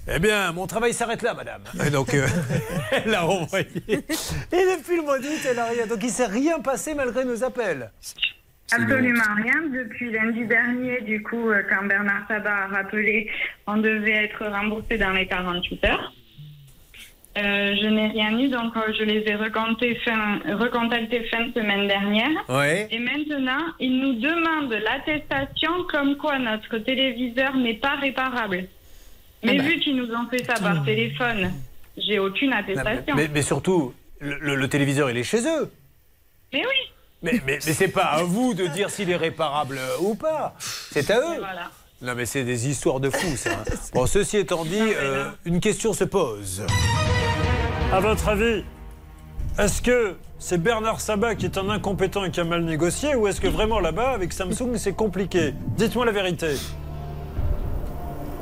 Eh 0.09 0.19
bien, 0.19 0.53
mon 0.53 0.67
travail 0.67 0.93
s'arrête 0.93 1.23
là, 1.23 1.33
madame. 1.35 1.63
Et 1.85 1.91
donc, 1.91 2.13
euh, 2.15 2.27
elle 2.93 3.11
l'a 3.11 3.23
renvoyé. 3.23 3.67
Et 3.89 3.97
depuis 4.77 4.97
le 4.97 5.03
mois 5.03 5.19
d'août, 5.19 5.41
elle 5.49 5.57
n'a 5.57 5.65
rien. 5.67 5.87
Donc, 5.87 5.99
il 6.03 6.07
ne 6.09 6.13
s'est 6.13 6.27
rien 6.27 6.61
passé 6.61 6.95
malgré 6.95 7.25
nos 7.25 7.43
appels. 7.45 7.91
Absolument 8.75 9.35
rien. 9.37 9.63
Depuis 9.73 10.11
lundi 10.11 10.45
dernier, 10.47 11.01
du 11.03 11.23
coup, 11.23 11.51
euh, 11.51 11.63
quand 11.69 11.87
Bernard 11.87 12.27
Sabat 12.29 12.65
a 12.65 12.67
rappelé, 12.69 13.31
on 13.67 13.77
devait 13.79 14.25
être 14.25 14.45
remboursé 14.47 14.99
dans 14.99 15.11
les 15.13 15.27
48 15.27 15.85
heures. 15.85 16.13
Euh, 17.39 17.75
je 17.81 17.87
n'ai 17.87 18.09
rien 18.09 18.39
eu, 18.39 18.49
donc 18.49 18.77
euh, 18.77 18.93
je 18.99 19.05
les 19.05 19.27
ai 19.27 19.35
recontactés 19.35 19.95
fin, 20.05 20.39
recontactés 20.59 21.25
fin 21.31 21.47
de 21.47 21.53
semaine 21.55 21.89
dernière. 21.89 22.29
Ouais. 22.51 22.87
Et 22.91 22.99
maintenant, 22.99 23.65
ils 23.81 23.99
nous 23.99 24.15
demandent 24.21 24.73
l'attestation 24.85 25.71
comme 25.91 26.17
quoi 26.19 26.39
notre 26.39 26.77
téléviseur 26.79 27.57
n'est 27.57 27.75
pas 27.79 27.95
réparable. 27.97 28.65
Mais 29.43 29.53
Ah 29.59 29.63
bah. 29.63 29.63
vu 29.63 29.79
qu'ils 29.81 29.97
nous 29.97 30.11
ont 30.15 30.29
fait 30.31 30.45
ça 30.45 30.55
par 30.63 30.85
téléphone, 30.85 31.51
j'ai 31.97 32.19
aucune 32.19 32.53
attestation. 32.53 33.15
Mais, 33.17 33.29
mais 33.33 33.43
surtout, 33.43 33.95
le, 34.21 34.37
le- 34.39 34.55
le 34.57 34.69
téléviseur, 34.69 35.11
il 35.11 35.17
est 35.17 35.25
chez 35.25 35.41
eux. 35.49 35.71
Mais 36.53 36.61
oui. 36.61 36.92
Mais, 37.23 37.41
mais, 37.47 37.59
mais 37.65 37.73
c'est 37.73 37.89
pas 37.89 38.05
à 38.05 38.23
vous 38.23 38.55
de 38.55 38.67
dire 38.67 38.91
s'il 38.91 39.11
est 39.11 39.17
réparable 39.17 39.79
euh, 39.79 39.97
ou 40.01 40.15
pas. 40.15 40.55
C'est 40.59 41.11
à 41.11 41.19
eux. 41.19 41.39
Voilà. 41.39 41.71
Non, 42.03 42.15
mais 42.17 42.27
c'est 42.27 42.43
des 42.43 42.69
histoires 42.69 42.99
de 42.99 43.11
fous, 43.11 43.37
ça. 43.37 43.51
Bon, 43.95 44.07
ceci 44.07 44.39
étant 44.39 44.65
dit, 44.65 44.81
euh, 44.81 45.31
une 45.45 45.61
question 45.61 45.93
se 45.93 46.03
pose. 46.03 46.65
À 47.93 48.01
votre 48.01 48.29
avis, 48.29 48.65
est-ce 49.57 49.81
que 49.81 50.17
c'est 50.41 50.59
Bernard 50.61 51.01
Sabat 51.01 51.37
qui 51.37 51.45
est 51.45 51.57
un 51.59 51.69
incompétent 51.69 52.25
et 52.25 52.33
qui 52.33 52.41
a 52.41 52.45
mal 52.45 52.65
négocié 52.65 53.15
ou 53.15 53.29
est-ce 53.29 53.41
que 53.41 53.47
vraiment 53.47 53.79
là-bas, 53.79 54.11
avec 54.11 54.33
Samsung, 54.33 54.77
c'est 54.77 54.95
compliqué 54.95 55.55
Dites-moi 55.77 56.05
la 56.05 56.13
vérité. 56.13 56.57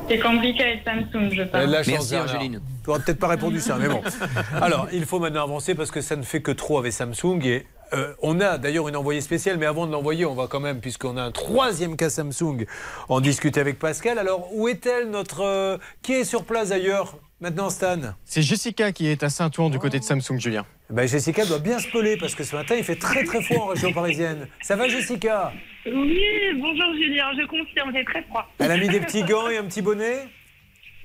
C'est 0.09 0.19
compliqué 0.21 0.63
avec 0.63 0.83
Samsung, 0.85 1.31
je 1.31 1.43
pense. 1.43 1.55
a 1.55 1.67
la 1.67 1.83
chance, 1.83 2.11
Bernard. 2.11 2.39
Tu 2.41 2.51
n'auras 2.87 3.01
peut-être 3.01 3.19
pas 3.19 3.29
répondu 3.29 3.61
ça, 3.61 3.77
mais 3.79 3.89
bon. 3.89 4.01
Alors, 4.63 4.89
il 4.91 5.05
faut 5.05 5.19
maintenant 5.21 5.45
avancer 5.45 5.75
parce 5.75 5.91
que 5.91 6.01
ça 6.01 6.17
ne 6.17 6.23
fait 6.23 6.41
que 6.41 6.51
trop 6.51 6.79
avec 6.79 6.95
Samsung. 6.95 7.45
Et 7.45 7.67
euh, 7.93 8.15
on 8.23 8.41
a 8.41 8.59
d'ailleurs 8.59 8.89
une 8.89 8.97
envoyée 8.97 9.21
spéciale, 9.21 9.57
mais 9.59 9.67
avant 9.67 9.87
de 9.87 9.93
l'envoyer, 9.93 10.25
on 10.25 10.35
va 10.35 10.47
quand 10.47 10.61
même, 10.61 10.81
puisqu'on 10.81 11.17
a 11.17 11.23
un 11.23 11.31
troisième 11.33 11.97
cas 11.97 12.11
Samsung, 12.11 12.65
en 13.09 13.21
discuter 13.21 13.61
avec 13.61 13.79
Pascal. 13.79 14.19
Alors, 14.19 14.49
où 14.55 14.69
est-elle, 14.69 15.11
notre. 15.11 15.41
euh, 15.43 15.79
qui 16.03 16.13
est 16.15 16.25
sur 16.25 16.45
place 16.45 16.71
d'ailleurs 16.71 17.17
Maintenant, 17.41 17.71
Stan? 17.71 17.97
C'est 18.27 18.43
Jessica 18.43 18.93
qui 18.93 19.07
est 19.09 19.23
à 19.23 19.31
Saint-Ouen 19.31 19.71
du 19.71 19.79
côté 19.79 19.99
de 19.99 20.05
Samsung, 20.05 20.39
Julien. 20.39 20.67
ben, 20.91 21.09
Jessica 21.09 21.47
doit 21.47 21.59
bien 21.59 21.79
se 21.79 21.89
peler 21.89 22.19
parce 22.19 22.35
que 22.35 22.45
ce 22.45 22.55
matin, 22.55 22.75
il 22.77 22.85
fait 22.85 22.97
très 22.97 23.25
très 23.25 23.41
froid 23.43 23.63
en 23.63 23.67
région 23.69 23.93
parisienne. 23.95 24.47
Ça 24.61 24.77
va, 24.77 24.89
Jessica? 24.89 25.51
Oui, 25.87 26.21
bonjour 26.61 26.93
Julien, 26.95 27.25
je 27.41 27.47
confirme, 27.47 27.93
j'ai 27.95 28.05
très 28.05 28.23
froid. 28.25 28.47
Elle 28.59 28.71
a 28.71 28.77
mis 28.77 28.89
des 28.89 29.01
petits 29.01 29.23
gants 29.23 29.49
et 29.49 29.57
un 29.57 29.65
petit 29.65 29.81
bonnet? 29.81 30.29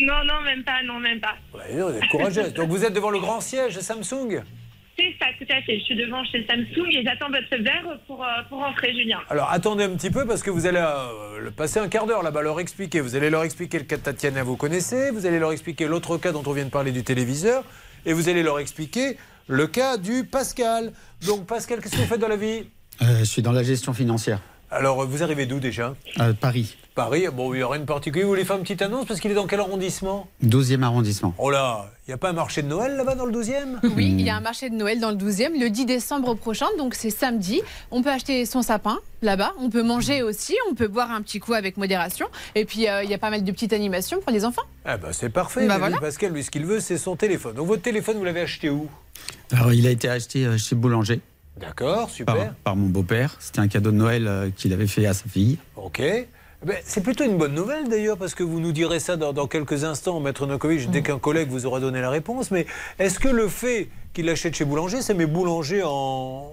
Non, 0.02 0.26
non, 0.26 0.42
même 0.44 0.62
pas, 0.66 0.84
non, 0.84 1.00
même 1.00 1.22
pas. 1.22 1.36
Ouais, 1.54 1.82
Vous 1.82 1.96
êtes 1.98 2.10
courageuse. 2.10 2.54
Donc, 2.54 2.68
vous 2.70 2.84
êtes 2.84 2.92
devant 2.94 3.12
le 3.12 3.20
grand 3.20 3.40
siège 3.40 3.76
de 3.76 3.80
Samsung? 3.80 4.44
C'est 4.98 5.14
ça, 5.20 5.26
tout 5.38 5.46
à 5.52 5.62
fait. 5.62 5.80
Je 5.80 5.84
suis 5.84 5.96
devant 5.96 6.24
chez 6.24 6.46
Samsung 6.48 6.88
et 6.90 7.04
j'attends 7.04 7.28
votre 7.30 7.62
verre 7.62 8.00
pour, 8.08 8.24
euh, 8.24 8.28
pour 8.48 8.60
rentrer, 8.60 8.94
Julien. 8.94 9.20
Alors 9.30 9.52
attendez 9.52 9.84
un 9.84 9.96
petit 9.96 10.10
peu 10.10 10.26
parce 10.26 10.42
que 10.42 10.50
vous 10.50 10.66
allez 10.68 10.80
euh, 10.82 11.52
passer 11.52 11.80
un 11.80 11.90
quart 11.90 12.06
d'heure 12.06 12.24
là-bas, 12.24 12.42
leur 12.42 12.60
expliquer. 12.60 13.02
Vous 13.02 13.16
allez 13.16 13.30
leur 13.30 13.44
expliquer 13.44 13.80
le 13.80 13.84
cas 13.84 13.98
de 13.98 14.04
Tatiana, 14.04 14.44
vous 14.44 14.56
connaissez. 14.56 15.12
Vous 15.12 15.26
allez 15.26 15.40
leur 15.40 15.52
expliquer 15.52 15.88
l'autre 15.88 16.18
cas 16.18 16.32
dont 16.32 16.44
on 16.46 16.54
vient 16.54 16.66
de 16.66 16.70
parler 16.70 16.92
du 16.94 17.04
téléviseur. 17.04 17.64
Et 18.06 18.14
vous 18.14 18.30
allez 18.30 18.44
leur 18.44 18.60
expliquer 18.60 19.18
le 19.48 19.68
cas 19.68 19.98
du 19.98 20.24
Pascal. 20.24 20.94
Donc 21.26 21.46
Pascal, 21.46 21.82
qu'est-ce 21.82 21.96
que 21.96 22.02
vous 22.02 22.08
faites 22.08 22.22
dans 22.22 22.30
la 22.30 22.38
vie? 22.38 22.64
Euh, 23.02 23.20
je 23.20 23.26
suis 23.26 23.42
dans 23.42 23.52
la 23.52 23.64
gestion 23.64 23.94
financière. 23.94 24.40
Alors 24.72 25.06
vous 25.06 25.24
arrivez 25.24 25.46
d'où 25.46 25.60
déjà? 25.60 25.96
Euh, 26.22 26.34
Paris, 26.34 26.78
Paris. 26.96 27.26
Bon, 27.32 27.54
il 27.54 27.58
n'y 27.58 27.64
a 27.64 27.68
rien 27.68 27.82
de 27.82 27.86
particulier. 27.86 28.24
Vous 28.24 28.30
voulez 28.30 28.46
faire 28.46 28.56
une 28.56 28.64
petite 28.64 28.82
annonce 28.82 29.06
parce 29.06 29.20
qu'il 29.20 29.30
est 29.30 29.36
dans 29.36 29.48
quel 29.48 29.60
arrondissement 29.60 30.28
12e 30.44 30.82
arrondissement. 30.82 31.36
Oh 31.38 31.52
là, 31.52 31.92
il 32.08 32.12
n'y 32.12 32.14
a 32.14 32.18
pas 32.18 32.30
un 32.30 32.34
marché 32.34 32.62
de 32.64 32.68
Noël 32.68 32.96
là-bas 32.96 33.16
dans 33.16 33.26
le 33.26 33.34
12e 33.38 33.80
Oui, 33.96 34.08
il 34.18 34.22
y 34.22 34.30
a 34.30 34.38
un 34.38 34.42
marché 34.42 34.70
de 34.70 34.76
Noël 34.76 35.00
dans 35.00 35.12
le 35.12 35.18
12e 35.18 35.60
le 35.60 35.70
10 35.70 35.86
décembre 35.86 36.34
prochain, 36.36 36.68
donc 36.78 36.96
c'est 36.96 37.10
samedi. 37.10 37.62
On 37.92 38.02
peut 38.02 38.12
acheter 38.12 38.46
son 38.46 38.62
sapin 38.62 39.00
là-bas, 39.22 39.54
on 39.60 39.70
peut 39.70 39.84
manger 39.84 40.24
aussi, 40.24 40.56
on 40.72 40.74
peut 40.74 40.88
boire 40.88 41.12
un 41.12 41.22
petit 41.22 41.40
coup 41.40 41.54
avec 41.54 41.78
modération. 41.78 42.28
Et 42.56 42.66
puis 42.66 42.88
euh, 42.88 43.04
il 43.04 43.10
y 43.10 43.14
a 43.14 43.18
pas 43.18 43.30
mal 43.30 43.44
de 43.44 43.52
petites 43.52 43.74
animations 43.74 44.20
pour 44.22 44.32
les 44.32 44.46
enfants. 44.46 44.64
Ah 44.86 44.98
bah 44.98 45.10
c'est 45.12 45.30
parfait. 45.30 45.68
Bah 45.68 45.78
voilà. 45.78 45.98
Pascal, 45.98 46.32
lui, 46.32 46.44
ce 46.44 46.52
qu'il 46.52 46.66
veut, 46.66 46.80
c'est 46.80 46.98
son 46.98 47.16
téléphone. 47.16 47.56
Donc 47.56 47.68
votre 47.68 47.82
téléphone, 47.82 48.18
vous 48.18 48.24
l'avez 48.24 48.42
acheté 48.42 48.70
où? 48.70 48.90
Alors, 49.52 49.74
il 49.74 49.86
a 49.86 49.90
été 49.92 50.10
acheté 50.10 50.46
euh, 50.46 50.58
chez 50.58 50.76
Boulanger. 50.76 51.20
D'accord, 51.60 52.10
super. 52.10 52.36
Par, 52.36 52.54
par 52.64 52.76
mon 52.76 52.88
beau-père. 52.88 53.36
C'était 53.40 53.60
un 53.60 53.68
cadeau 53.68 53.92
de 53.92 53.98
Noël 53.98 54.28
euh, 54.28 54.50
qu'il 54.56 54.74
avait 54.74 54.88
fait 54.88 55.06
à 55.06 55.14
sa 55.14 55.28
fille. 55.30 55.58
Ok. 55.76 56.02
Ben, 56.66 56.78
c'est 56.86 57.02
plutôt 57.02 57.24
une 57.24 57.38
bonne 57.38 57.54
nouvelle 57.54 57.90
d'ailleurs, 57.90 58.18
parce 58.18 58.34
que 58.36 58.44
vous 58.44 58.60
nous 58.60 58.72
direz 58.72 59.00
ça 59.00 59.18
dans, 59.18 59.34
dans 59.34 59.48
quelques 59.48 59.84
instants, 59.84 60.20
Maître 60.20 60.46
Nokovic, 60.48 60.90
dès 60.90 61.02
qu'un 61.02 61.20
collègue 61.20 61.50
vous 61.50 61.66
aura 61.66 61.80
donné 61.80 62.02
la 62.02 62.10
réponse. 62.10 62.52
Mais 62.52 62.66
est-ce 63.00 63.20
que 63.20 63.28
le 63.28 63.48
fait 63.48 63.90
qu'il 64.14 64.26
l'achète 64.26 64.56
chez 64.56 64.66
Boulanger, 64.66 65.02
c'est 65.02 65.14
mes 65.14 65.26
boulangers 65.26 65.84
en. 65.86 66.50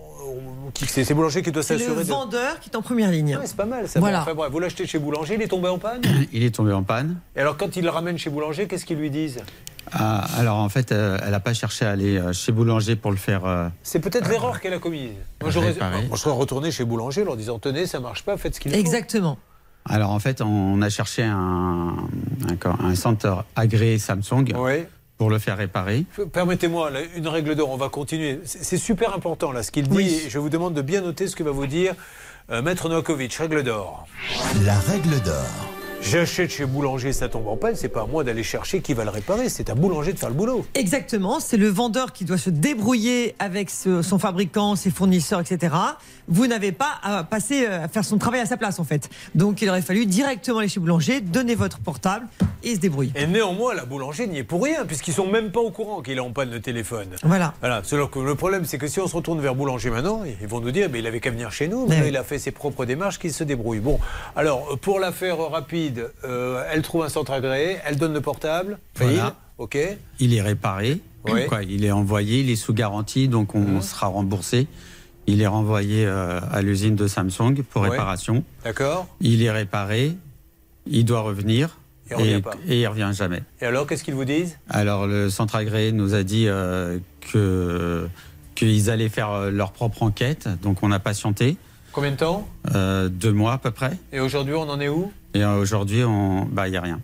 C'est 0.86 1.12
Boulanger 1.14 1.42
qui 1.42 1.52
doit 1.52 1.62
C'est 1.62 1.74
le 1.74 1.80
s'assurer 1.80 2.04
de. 2.04 2.08
vendeur 2.08 2.58
qui 2.60 2.70
est 2.70 2.76
en 2.76 2.82
première 2.82 3.10
ligne. 3.10 3.36
Ouais, 3.36 3.46
c'est 3.46 3.56
pas 3.56 3.64
mal 3.66 3.88
ça. 3.88 4.00
Voilà. 4.00 4.22
Enfin, 4.22 4.34
bref, 4.34 4.50
vous 4.50 4.58
l'achetez 4.58 4.86
chez 4.86 4.98
Boulanger, 4.98 5.34
il 5.34 5.42
est 5.42 5.48
tombé 5.48 5.68
en 5.68 5.78
panne 5.78 6.00
Il 6.32 6.42
est 6.42 6.54
tombé 6.54 6.72
en 6.72 6.82
panne. 6.82 7.16
Et 7.36 7.40
alors 7.40 7.56
quand 7.56 7.76
il 7.76 7.84
le 7.84 7.90
ramène 7.90 8.18
chez 8.18 8.30
Boulanger, 8.30 8.66
qu'est-ce 8.66 8.84
qu'ils 8.86 8.98
lui 8.98 9.10
disent? 9.10 9.40
Ah, 9.92 10.24
alors, 10.38 10.56
en 10.58 10.68
fait, 10.68 10.92
euh, 10.92 11.18
elle 11.24 11.32
n'a 11.32 11.40
pas 11.40 11.52
cherché 11.54 11.84
à 11.84 11.90
aller 11.90 12.16
euh, 12.16 12.32
chez 12.32 12.52
Boulanger 12.52 12.96
pour 12.96 13.10
le 13.10 13.16
faire. 13.16 13.44
euh, 13.44 13.68
C'est 13.82 13.98
peut-être 13.98 14.28
l'erreur 14.30 14.60
qu'elle 14.60 14.72
a 14.74 14.78
commise. 14.78 15.10
Moi, 15.42 15.50
j'aurais- 15.50 15.74
moi, 15.74 15.90
je 16.14 16.16
serais 16.16 16.34
retourné 16.34 16.70
chez 16.70 16.84
Boulanger 16.84 17.22
en 17.22 17.26
leur 17.26 17.36
disant 17.36 17.58
tenez, 17.58 17.86
ça 17.86 17.98
marche 18.00 18.22
pas, 18.22 18.36
faites 18.36 18.54
ce 18.54 18.60
qu'il 18.60 18.72
faut. 18.72 18.78
Exactement. 18.78 19.38
Alors, 19.84 20.10
en 20.10 20.18
fait, 20.18 20.40
on 20.40 20.80
a 20.80 20.88
cherché 20.88 21.22
un, 21.24 21.96
un, 22.48 22.84
un 22.86 22.94
centre 22.94 23.44
agréé 23.56 23.98
Samsung 23.98 24.44
pour 25.18 25.30
le 25.30 25.38
faire 25.38 25.56
réparer. 25.56 26.04
Permettez-moi, 26.32 26.90
une 27.16 27.28
règle 27.28 27.54
d'or, 27.54 27.70
on 27.70 27.76
va 27.76 27.88
continuer. 27.88 28.40
C'est 28.44 28.78
super 28.78 29.14
important 29.14 29.52
là 29.52 29.62
ce 29.62 29.70
qu'il 29.70 29.88
dit. 29.88 29.96
Oui. 29.96 30.22
Je 30.28 30.38
vous 30.38 30.48
demande 30.48 30.74
de 30.74 30.82
bien 30.82 31.00
noter 31.00 31.28
ce 31.28 31.36
que 31.36 31.42
va 31.42 31.50
vous 31.50 31.66
dire 31.66 31.94
euh, 32.50 32.62
Maître 32.62 32.88
Novakovic. 32.88 33.34
Règle 33.34 33.62
d'or. 33.62 34.06
La 34.64 34.78
règle 34.78 35.20
d'or. 35.22 35.46
J'achète 36.02 36.50
chez 36.50 36.66
boulanger, 36.66 37.12
ça 37.12 37.28
tombe 37.28 37.46
en 37.46 37.56
panne, 37.56 37.76
c'est 37.76 37.88
pas 37.88 38.02
à 38.02 38.06
moi 38.06 38.24
d'aller 38.24 38.42
chercher 38.42 38.80
qui 38.80 38.92
va 38.92 39.04
le 39.04 39.10
réparer, 39.10 39.48
c'est 39.48 39.70
à 39.70 39.74
boulanger 39.74 40.12
de 40.12 40.18
faire 40.18 40.28
le 40.30 40.34
boulot. 40.34 40.66
Exactement, 40.74 41.38
c'est 41.38 41.56
le 41.56 41.68
vendeur 41.68 42.12
qui 42.12 42.24
doit 42.24 42.38
se 42.38 42.50
débrouiller 42.50 43.34
avec 43.38 43.70
ce- 43.70 44.02
son 44.02 44.18
fabricant, 44.18 44.74
ses 44.74 44.90
fournisseurs, 44.90 45.40
etc. 45.40 45.74
Vous 46.28 46.46
n'avez 46.48 46.72
pas 46.72 46.98
à 47.04 47.22
passer 47.22 47.66
euh, 47.66 47.84
à 47.84 47.88
faire 47.88 48.04
son 48.04 48.18
travail 48.18 48.40
à 48.40 48.46
sa 48.46 48.56
place 48.56 48.80
en 48.80 48.84
fait. 48.84 49.08
Donc 49.36 49.62
il 49.62 49.70
aurait 49.70 49.80
fallu 49.80 50.04
directement 50.04 50.58
aller 50.58 50.68
chez 50.68 50.80
boulanger, 50.80 51.20
donner 51.20 51.54
votre 51.54 51.78
portable 51.78 52.26
et 52.64 52.74
se 52.74 52.80
débrouiller. 52.80 53.12
Et 53.14 53.26
néanmoins, 53.26 53.72
la 53.74 53.84
boulanger 53.84 54.26
n'y 54.26 54.38
est 54.38 54.44
pour 54.44 54.62
rien, 54.64 54.84
puisqu'ils 54.84 55.14
sont 55.14 55.26
même 55.28 55.50
pas 55.52 55.60
au 55.60 55.70
courant 55.70 56.02
qu'il 56.02 56.16
est 56.16 56.20
en 56.20 56.32
panne 56.32 56.50
le 56.50 56.60
téléphone. 56.60 57.08
Voilà. 57.22 57.54
Voilà. 57.60 57.80
Alors 57.92 58.10
que 58.10 58.18
le 58.18 58.34
problème, 58.34 58.64
c'est 58.64 58.78
que 58.78 58.88
si 58.88 58.98
on 59.00 59.06
se 59.06 59.14
retourne 59.16 59.40
vers 59.40 59.54
boulanger 59.54 59.90
maintenant, 59.90 60.22
ils 60.40 60.46
vont 60.48 60.60
nous 60.60 60.72
dire, 60.72 60.88
mais 60.92 60.98
il 60.98 61.06
avait 61.06 61.20
qu'à 61.20 61.30
venir 61.30 61.52
chez 61.52 61.68
nous, 61.68 61.86
Mais 61.86 61.96
mais 61.96 62.02
oui. 62.02 62.08
il 62.08 62.16
a 62.16 62.24
fait 62.24 62.38
ses 62.40 62.50
propres 62.50 62.84
démarches, 62.84 63.18
qu'il 63.20 63.32
se 63.32 63.44
débrouille. 63.44 63.78
Bon, 63.80 63.98
alors 64.36 64.76
pour 64.80 64.98
l'affaire 65.00 65.38
rapide, 65.38 65.91
euh, 66.24 66.64
elle 66.72 66.82
trouve 66.82 67.02
un 67.04 67.08
centre 67.08 67.32
agréé, 67.32 67.78
elle 67.86 67.96
donne 67.96 68.12
le 68.14 68.20
portable, 68.20 68.78
Voilà. 68.96 69.36
Ok. 69.58 69.78
Il 70.18 70.34
est 70.34 70.40
réparé, 70.42 71.00
Oui. 71.24 71.46
quoi, 71.46 71.62
il 71.62 71.84
est 71.84 71.90
envoyé, 71.92 72.40
il 72.40 72.50
est 72.50 72.56
sous 72.56 72.72
garantie, 72.74 73.28
donc 73.28 73.54
on 73.54 73.60
Mhm. 73.60 73.82
sera 73.82 74.06
remboursé. 74.08 74.66
Il 75.28 75.40
est 75.40 75.46
renvoyé 75.46 76.04
euh, 76.04 76.40
à 76.50 76.62
l'usine 76.62 76.96
de 76.96 77.06
Samsung 77.06 77.62
pour 77.70 77.82
réparation. 77.82 78.42
D'accord. 78.64 79.06
Il 79.20 79.42
est 79.44 79.50
réparé, 79.52 80.16
il 80.86 81.04
doit 81.04 81.20
revenir 81.20 81.78
Il 82.10 82.16
revient 82.16 82.30
et, 82.32 82.40
pas. 82.42 82.54
et 82.66 82.80
il 82.80 82.86
revient 82.88 83.10
jamais. 83.14 83.42
Et 83.60 83.66
alors, 83.66 83.86
qu'est-ce 83.86 84.02
qu'ils 84.02 84.14
vous 84.14 84.24
disent? 84.24 84.58
Alors 84.68 85.06
le 85.06 85.30
centre 85.30 85.54
agréé 85.54 85.92
nous 85.92 86.14
a 86.14 86.24
dit 86.24 86.48
euh, 86.48 86.98
que 87.32 88.08
qu'ils 88.56 88.90
allaient 88.90 89.08
faire 89.08 89.50
leur 89.50 89.70
propre 89.72 90.02
enquête, 90.02 90.48
donc 90.62 90.78
on 90.82 90.90
a 90.90 90.98
patienté 90.98 91.56
Combien 91.92 92.10
de 92.12 92.16
temps 92.16 92.48
euh, 92.74 93.08
deux 93.08 93.32
mois 93.32 93.52
à 93.54 93.58
peu 93.58 93.70
près. 93.70 93.92
Et 94.12 94.20
aujourd'hui, 94.20 94.54
on 94.54 94.62
en 94.68 94.80
est 94.80 94.88
où 94.88 95.12
Et 95.34 95.44
aujourd'hui, 95.44 96.02
on, 96.04 96.44
bah 96.46 96.68
il 96.68 96.74
y 96.74 96.76
a 96.76 96.80
rien. 96.80 97.00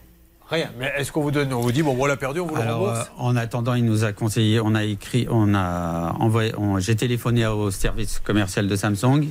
Rien. 0.51 0.71
Mais 0.79 0.91
est-ce 0.97 1.13
qu'on 1.13 1.21
vous 1.21 1.31
donne, 1.31 1.53
on 1.53 1.61
vous 1.61 1.73
dit, 1.73 1.83
bon, 1.83 1.95
on 1.99 2.07
l'a 2.07 2.17
perdu, 2.17 2.41
on 2.41 2.47
vous 2.47 2.57
le 2.57 2.63
rembourse 2.63 3.01
euh, 3.01 3.05
en 3.19 3.37
attendant, 3.37 3.75
il 3.75 3.85
nous 3.85 4.05
a 4.05 4.13
conseillé, 4.15 4.61
on 4.61 4.75
a 4.75 4.85
écrit, 4.85 5.27
on 5.31 5.55
a 5.55 6.15
envoyé, 6.21 6.55
on- 6.57 6.79
j'ai 6.79 6.97
téléphoné 6.97 7.47
au 7.47 7.71
service 7.71 8.19
commercial 8.25 8.67
de 8.67 8.75
Samsung. 8.77 9.27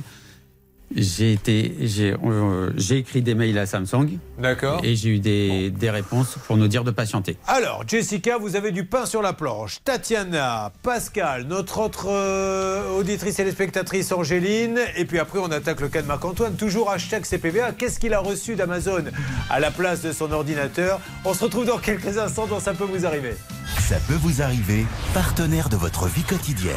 J'ai 0.94 1.32
été, 1.34 1.74
j'ai, 1.82 2.14
euh, 2.24 2.70
j'ai 2.76 2.96
écrit 2.96 3.20
des 3.20 3.34
mails 3.34 3.58
à 3.58 3.66
Samsung. 3.66 4.18
D'accord. 4.38 4.80
Et 4.82 4.96
j'ai 4.96 5.10
eu 5.10 5.18
des, 5.18 5.70
des 5.70 5.90
réponses 5.90 6.36
pour 6.46 6.56
nous 6.56 6.68
dire 6.68 6.84
de 6.84 6.90
patienter. 6.90 7.36
Alors, 7.46 7.84
Jessica, 7.86 8.38
vous 8.38 8.56
avez 8.56 8.70
du 8.72 8.84
pain 8.84 9.04
sur 9.04 9.20
la 9.20 9.32
planche. 9.32 9.78
Tatiana, 9.84 10.72
Pascal, 10.82 11.44
notre 11.44 11.78
autre 11.78 12.06
euh, 12.08 12.98
auditrice 12.98 13.34
et 13.34 13.42
téléspectatrice 13.42 14.12
Angéline. 14.12 14.78
Et 14.96 15.04
puis 15.04 15.18
après, 15.18 15.38
on 15.38 15.50
attaque 15.50 15.80
le 15.80 15.88
cas 15.88 16.02
de 16.02 16.06
Marc-Antoine. 16.06 16.54
Toujours 16.56 16.90
hashtag 16.90 17.24
CPVA. 17.24 17.72
Qu'est-ce 17.72 17.98
qu'il 17.98 18.14
a 18.14 18.20
reçu 18.20 18.54
d'Amazon 18.54 19.04
à 19.50 19.60
la 19.60 19.70
place 19.70 20.02
de 20.02 20.12
son 20.12 20.32
ordinateur? 20.32 21.00
On 21.24 21.34
se 21.34 21.44
retrouve 21.44 21.66
dans 21.66 21.78
quelques 21.78 22.18
instants 22.18 22.46
dans 22.46 22.60
Ça 22.60 22.74
peut 22.74 22.84
vous 22.84 23.06
arriver. 23.06 23.34
Ça 23.80 23.96
peut 24.08 24.14
vous 24.20 24.42
arriver, 24.42 24.84
partenaire 25.14 25.68
de 25.68 25.76
votre 25.76 26.06
vie 26.06 26.22
quotidienne. 26.22 26.74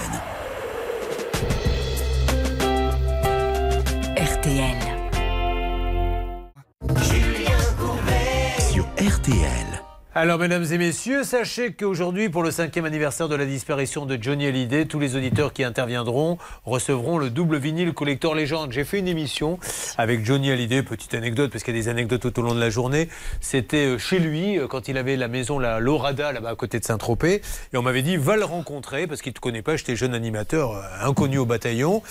RTL. 4.41 4.75
Sur 8.57 8.85
RTL. 8.97 9.70
Alors, 10.13 10.39
mesdames 10.39 10.65
et 10.69 10.77
messieurs, 10.77 11.23
sachez 11.23 11.71
qu'aujourd'hui, 11.71 12.27
pour 12.27 12.43
le 12.43 12.51
cinquième 12.51 12.83
anniversaire 12.83 13.29
de 13.29 13.35
la 13.35 13.45
disparition 13.45 14.05
de 14.05 14.21
Johnny 14.21 14.45
Hallyday, 14.45 14.83
tous 14.83 14.99
les 14.99 15.15
auditeurs 15.15 15.53
qui 15.53 15.63
interviendront 15.63 16.37
recevront 16.65 17.17
le 17.17 17.29
double 17.29 17.55
vinyle 17.55 17.93
collector 17.93 18.35
légende. 18.35 18.73
J'ai 18.73 18.83
fait 18.83 18.99
une 18.99 19.07
émission 19.07 19.57
avec 19.97 20.25
Johnny 20.25 20.51
Hallyday, 20.51 20.83
petite 20.83 21.13
anecdote, 21.13 21.49
parce 21.49 21.63
qu'il 21.63 21.73
y 21.77 21.79
a 21.79 21.81
des 21.81 21.87
anecdotes 21.87 22.19
tout 22.19 22.39
au 22.39 22.43
long 22.43 22.53
de 22.53 22.59
la 22.59 22.69
journée. 22.69 23.07
C'était 23.39 23.85
euh, 23.85 23.97
chez 23.97 24.19
lui, 24.19 24.59
euh, 24.59 24.67
quand 24.67 24.89
il 24.89 24.97
avait 24.97 25.15
la 25.15 25.29
maison, 25.29 25.59
la 25.59 25.79
Lorada, 25.79 26.33
là-bas 26.33 26.49
à 26.49 26.55
côté 26.55 26.77
de 26.81 26.83
Saint-Tropez. 26.83 27.41
Et 27.71 27.77
on 27.77 27.81
m'avait 27.81 28.01
dit, 28.01 28.17
va 28.17 28.35
le 28.35 28.43
rencontrer, 28.43 29.07
parce 29.07 29.21
qu'il 29.21 29.29
ne 29.29 29.35
te 29.35 29.39
connaît 29.39 29.61
pas, 29.61 29.77
j'étais 29.77 29.95
jeune 29.95 30.13
animateur, 30.13 30.75
euh, 30.75 30.81
inconnu 31.07 31.37
au 31.37 31.45
bataillon, 31.45 32.03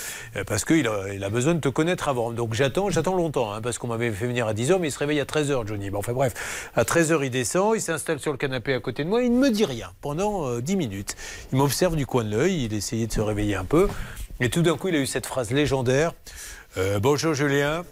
parce 0.47 0.65
qu'il 0.65 0.89
a, 0.89 1.29
besoin 1.29 1.53
de 1.53 1.61
te 1.61 1.69
connaître 1.69 2.09
avant. 2.09 2.33
Donc 2.33 2.55
j'attends, 2.55 2.89
j'attends 2.89 3.15
longtemps, 3.15 3.53
hein, 3.53 3.61
parce 3.61 3.77
qu'on 3.77 3.89
m'avait 3.89 4.11
fait 4.11 4.27
venir 4.27 4.47
à 4.47 4.55
10h, 4.55 4.79
mais 4.81 4.89
il 4.89 4.91
se 4.91 4.99
réveille 4.99 5.21
à 5.21 5.27
13h, 5.27 5.67
Johnny. 5.67 5.91
Bon, 5.91 5.99
enfin 5.99 6.15
bref, 6.15 6.71
à 6.75 6.85
13h, 6.85 7.23
il 7.23 7.31
descend, 7.31 7.77
s'installe 7.91 8.21
sur 8.21 8.31
le 8.31 8.39
canapé 8.39 8.73
à 8.73 8.79
côté 8.81 9.03
de 9.03 9.09
moi, 9.09 9.23
il 9.23 9.33
ne 9.33 9.39
me 9.39 9.51
dit 9.51 9.65
rien 9.65 9.91
pendant 10.01 10.47
euh, 10.49 10.61
10 10.63 10.77
minutes. 10.77 11.17
Il 11.53 11.59
m'observe 11.59 11.97
du 11.97 12.07
coin 12.07 12.23
de 12.23 12.31
l'œil, 12.31 12.65
il 12.67 12.73
essayait 12.73 13.09
de 13.09 13.13
se 13.13 13.21
réveiller 13.21 13.57
un 13.57 13.65
peu, 13.65 13.89
et 14.41 14.49
tout 14.49 14.63
d'un 14.63 14.77
coup, 14.77 14.89
il 14.89 14.95
a 14.95 14.99
eu 15.01 15.07
cette 15.07 15.27
phrase 15.27 15.51
légendaire 15.51 16.13
Euh, 16.77 17.01
Bonjour 17.01 17.35
Julien. 17.35 17.85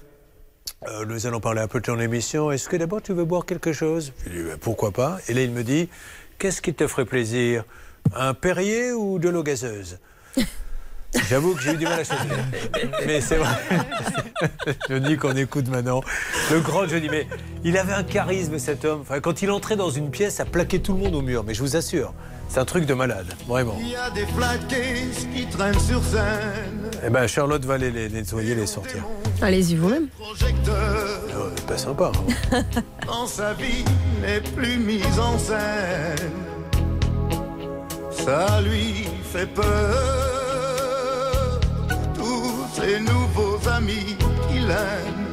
Euh, 0.86 1.04
nous 1.04 1.26
allons 1.26 1.40
parler 1.40 1.60
un 1.60 1.66
peu 1.66 1.80
de 1.80 1.86
ton 1.86 1.98
émission. 1.98 2.52
Est-ce 2.52 2.68
que 2.68 2.76
d'abord 2.76 3.02
tu 3.02 3.12
veux 3.12 3.24
boire 3.24 3.44
quelque 3.44 3.72
chose? 3.72 4.12
Je 4.24 4.30
lui 4.30 4.42
Ben, 4.44 4.56
pourquoi 4.58 4.92
pas. 4.92 5.18
Et 5.26 5.34
là 5.34 5.42
il 5.42 5.50
me 5.50 5.64
dit 5.64 5.88
Qu'est-ce 6.38 6.62
qui 6.62 6.72
te 6.72 6.86
ferait 6.86 7.04
plaisir? 7.04 7.64
Un 8.14 8.34
Perrier 8.34 8.92
ou 8.92 9.18
de 9.18 9.28
l'eau 9.28 9.42
gazeuse? 9.42 9.98
J'avoue 11.28 11.54
que 11.54 11.62
j'ai 11.62 11.72
eu 11.72 11.76
du 11.76 11.84
mal 11.84 12.00
à 12.00 12.04
choisir. 12.04 12.32
Mais 13.06 13.20
c'est 13.20 13.36
vrai. 13.36 13.48
Je 14.90 14.96
dis 14.96 15.16
qu'on 15.16 15.34
écoute 15.36 15.68
maintenant. 15.68 16.02
Le 16.50 16.60
grand 16.60 16.86
Johnny, 16.86 17.08
mais 17.10 17.26
il 17.64 17.76
avait 17.78 17.94
un 17.94 18.02
charisme 18.04 18.58
cet 18.58 18.84
homme. 18.84 19.00
Enfin, 19.02 19.20
quand 19.20 19.40
il 19.42 19.50
entrait 19.50 19.76
dans 19.76 19.90
une 19.90 20.10
pièce, 20.10 20.34
ça 20.36 20.44
plaquait 20.44 20.80
tout 20.80 20.92
le 20.92 20.98
monde 21.00 21.14
au 21.14 21.22
mur. 21.22 21.44
Mais 21.44 21.54
je 21.54 21.60
vous 21.62 21.76
assure, 21.76 22.12
c'est 22.48 22.60
un 22.60 22.64
truc 22.66 22.84
de 22.84 22.92
malade, 22.94 23.26
vraiment. 23.46 23.76
Il 23.80 23.88
y 23.88 23.96
a 23.96 24.10
des 24.10 24.26
qui 25.34 25.46
traînent 25.46 25.80
sur 25.80 26.02
scène. 26.04 26.90
Eh 27.06 27.10
ben, 27.10 27.26
Charlotte 27.26 27.64
va 27.64 27.78
les, 27.78 27.90
les 27.90 28.08
nettoyer, 28.10 28.54
les 28.54 28.66
sortir. 28.66 29.02
Allez-y 29.40 29.76
vous-même. 29.76 30.08
Projecteur 30.18 30.74
Euh, 30.76 31.50
pas 31.66 31.78
sympa. 31.78 32.12
hein. 32.52 32.62
dans 33.06 33.26
sa 33.26 33.54
vie 33.54 33.84
n'est 34.20 34.40
plus 34.40 34.76
mise 34.78 35.18
en 35.18 35.38
scène. 35.38 36.16
Ça 38.10 38.60
lui 38.60 39.06
fait 39.32 39.46
peur. 39.46 40.47
Tous 42.18 42.52
ses 42.74 43.00
nouveaux 43.00 43.58
amis 43.68 44.16
qu'il 44.48 44.70
aime 44.70 45.26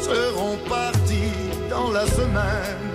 seront 0.00 0.56
partis 0.68 1.38
dans 1.70 1.90
la 1.90 2.06
semaine. 2.06 2.94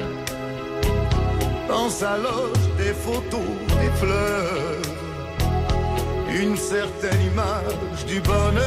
Dans 1.67 1.89
sa 1.89 2.17
loge, 2.17 2.65
des 2.77 2.93
photos, 3.05 3.51
des 3.79 3.91
fleurs. 3.99 4.81
Une 6.29 6.57
certaine 6.57 7.21
image 7.31 8.05
du 8.07 8.19
bonheur. 8.21 8.63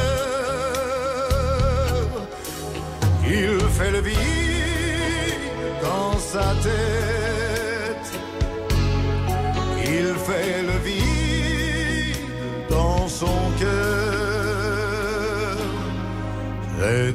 Il 3.29 3.59
fait 3.77 3.91
le 3.91 4.01
vide 4.01 4.17
dans 5.81 6.17
sa 6.19 6.45
tête. 6.63 7.16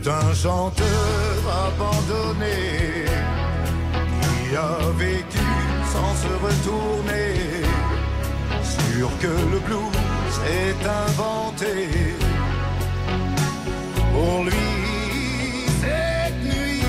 C'est 0.05 0.11
un 0.11 0.35
chanteur 0.35 1.39
abandonné 1.67 3.05
qui 4.49 4.57
a 4.57 4.79
vécu 4.99 5.47
sans 5.93 6.15
se 6.17 6.33
retourner. 6.47 7.35
Sûr 8.65 9.09
que 9.21 9.29
le 9.53 9.61
blues 9.61 10.41
est 10.45 10.85
inventé 11.07 11.89
pour 14.13 14.43
lui 14.43 14.73
cette 15.81 16.43
nuit 16.43 16.83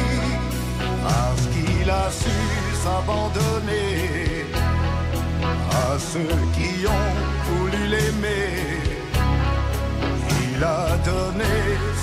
parce 1.04 1.42
qu'il 1.54 1.90
a 1.92 2.10
su 2.10 2.38
s'abandonner 2.84 4.46
à 5.70 6.00
ceux 6.00 6.36
qui 6.56 6.88
ont 6.88 7.14
voulu 7.48 7.88
l'aimer. 7.90 8.82
Il 10.56 10.64
a 10.64 10.98
donné 11.06 11.54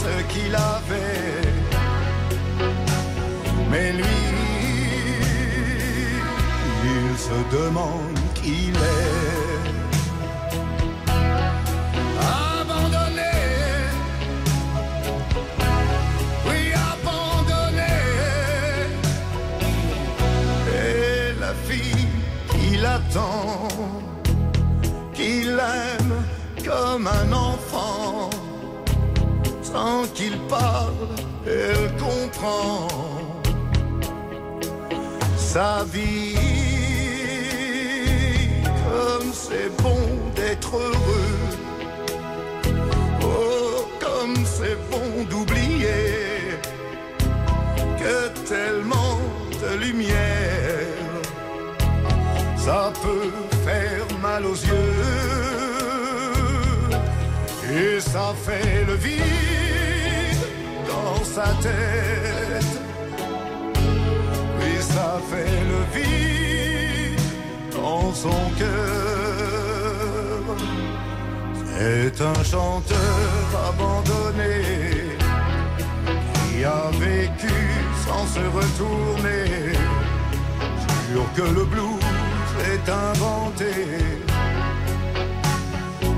ce 0.02 0.14
qu'il 0.32 0.54
avait, 0.54 1.42
mais 3.70 3.92
lui, 3.92 4.20
il 6.94 7.18
se 7.26 7.38
demande 7.56 8.18
qui 8.34 8.58
est. 8.70 9.70
Abandonné, 12.60 13.36
oui, 16.46 16.60
abandonné. 16.92 17.96
Et 20.82 21.38
la 21.44 21.52
fille 21.66 22.08
qu'il 22.50 22.82
attend, 22.86 23.68
qu'il 25.16 25.50
aime 25.82 26.14
comme 26.64 27.06
un 27.06 27.32
enfant, 27.32 28.30
sans 29.72 30.06
qu'il 30.14 30.36
parle, 30.48 31.08
elle 31.46 31.90
comprend 31.96 32.88
sa 35.36 35.84
vie. 35.84 36.36
Comme 38.64 39.32
c'est 39.32 39.70
bon 39.82 40.02
d'être 40.34 40.74
heureux. 40.74 41.38
Oh, 43.22 43.86
comme 44.00 44.36
c'est 44.44 44.78
bon 44.90 45.24
d'oublier 45.30 46.58
que 47.98 48.40
lumière. 49.76 50.16
Ça 52.56 52.92
peut 53.02 53.32
faire 53.64 54.06
mal 54.20 54.44
aux 54.46 54.54
yeux 54.54 55.30
et 57.72 58.00
ça 58.00 58.34
fait 58.44 58.84
le 58.86 58.94
vide 58.94 59.39
sa 61.34 61.48
tête. 61.62 62.72
Et 64.66 64.80
ça 64.80 65.20
fait 65.30 65.60
le 65.72 65.80
vide 65.94 67.20
dans 67.72 68.12
son 68.12 68.40
cœur. 68.58 70.42
C'est 71.72 72.20
un 72.20 72.42
chanteur 72.44 73.42
abandonné 73.68 74.56
qui 76.48 76.64
a 76.64 76.90
vécu 76.98 77.58
sans 78.04 78.26
se 78.34 78.44
retourner. 78.58 79.46
Sûr 81.08 81.26
que 81.36 81.46
le 81.58 81.64
blues 81.64 82.06
est 82.72 82.88
inventé 83.08 83.72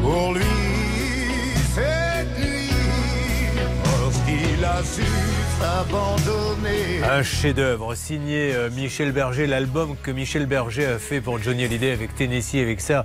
pour 0.03 0.33
lui 0.35 0.72
lorsqu'il 4.63 4.65
a 4.65 4.83
su 4.85 5.03
s'abandonner. 5.59 7.03
Un 7.03 7.23
chef-d'œuvre 7.23 7.95
signé 7.95 8.55
euh, 8.55 8.71
Michel 8.71 9.13
Berger, 9.13 9.47
l'album 9.47 9.97
que 10.03 10.11
Michel 10.11 10.47
Berger 10.47 10.87
a 10.87 10.99
fait 10.99 11.21
pour 11.21 11.39
Johnny 11.43 11.65
Hallyday 11.65 11.93
avec 11.93 12.15
Tennessee, 12.15 12.57
avec 12.57 12.81
ça, 12.81 13.05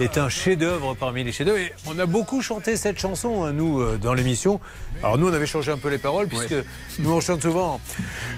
est 0.00 0.18
un 0.18 0.28
chef-d'œuvre 0.28 0.94
parmi 0.94 1.22
les 1.22 1.32
chefs-d'œuvre. 1.32 1.58
Et 1.58 1.72
on 1.86 1.98
a 1.98 2.06
beaucoup 2.06 2.42
chanté 2.42 2.76
cette 2.76 2.98
chanson, 2.98 3.44
hein, 3.44 3.52
nous, 3.52 3.80
euh, 3.80 3.98
dans 4.00 4.14
l'émission. 4.14 4.60
Alors 5.02 5.18
nous, 5.18 5.28
on 5.28 5.32
avait 5.32 5.46
changé 5.46 5.70
un 5.70 5.78
peu 5.78 5.88
les 5.88 5.98
paroles, 5.98 6.26
puisque 6.26 6.54
nous, 6.98 7.12
on 7.12 7.20
chante 7.20 7.42
souvent. 7.42 7.80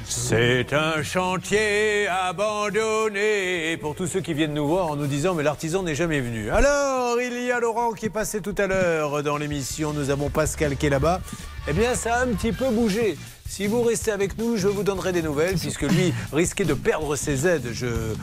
C'est 0.05 0.73
un 0.73 1.03
chantier 1.03 2.09
abandonné. 2.09 3.73
Et 3.73 3.77
pour 3.77 3.95
tous 3.95 4.07
ceux 4.07 4.21
qui 4.21 4.35
viennent 4.35 4.55
nous 4.55 4.67
voir 4.67 4.89
en 4.89 4.97
nous 4.97 5.07
disant, 5.07 5.35
mais 5.35 5.43
l'artisan 5.43 5.83
n'est 5.83 5.95
jamais 5.95 6.21
venu. 6.21 6.51
Alors, 6.51 7.21
il 7.21 7.41
y 7.43 7.53
a 7.53 7.61
Laurent 7.61 7.93
qui 7.93 8.07
est 8.07 8.11
passé 8.11 8.41
tout 8.41 8.55
à 8.59 8.67
l'heure 8.67 9.23
dans 9.23 9.37
l'émission. 9.37 9.93
Nous 9.93 10.11
avons 10.11 10.31
Pascal 10.31 10.77
qui 10.77 10.87
est 10.87 10.91
là-bas. 10.91 11.21
Eh 11.69 11.73
bien, 11.73 11.95
ça 11.95 12.17
a 12.17 12.25
un 12.25 12.29
petit 12.29 12.53
peu 12.53 12.71
bougé. 12.71 13.17
Si 13.49 13.67
vous 13.67 13.83
restez 13.83 14.11
avec 14.11 14.39
nous, 14.39 14.57
je 14.57 14.67
vous 14.69 14.83
donnerai 14.83 15.13
des 15.13 15.23
nouvelles, 15.23 15.57
puisque 15.57 15.83
lui 15.83 16.13
risquait 16.33 16.65
de 16.65 16.75
perdre 16.75 17.15
ses 17.17 17.47
aides 17.47 17.69
je- 17.73 18.15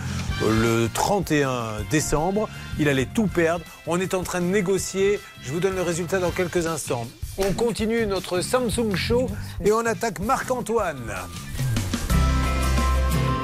le 0.45 0.89
31 0.93 1.77
décembre. 1.89 2.49
Il 2.79 2.89
allait 2.89 3.05
tout 3.05 3.27
perdre. 3.27 3.63
On 3.87 3.99
est 4.01 4.13
en 4.13 4.23
train 4.23 4.41
de 4.41 4.45
négocier. 4.45 5.19
Je 5.41 5.51
vous 5.53 5.59
donne 5.59 5.75
le 5.75 5.81
résultat 5.81 6.19
dans 6.19 6.31
quelques 6.31 6.67
instants. 6.67 7.07
On 7.37 7.51
continue 7.53 8.05
notre 8.05 8.41
Samsung 8.41 8.95
Show 8.95 9.27
et 9.63 9.71
on 9.71 9.85
attaque 9.85 10.19
Marc-Antoine. 10.19 11.13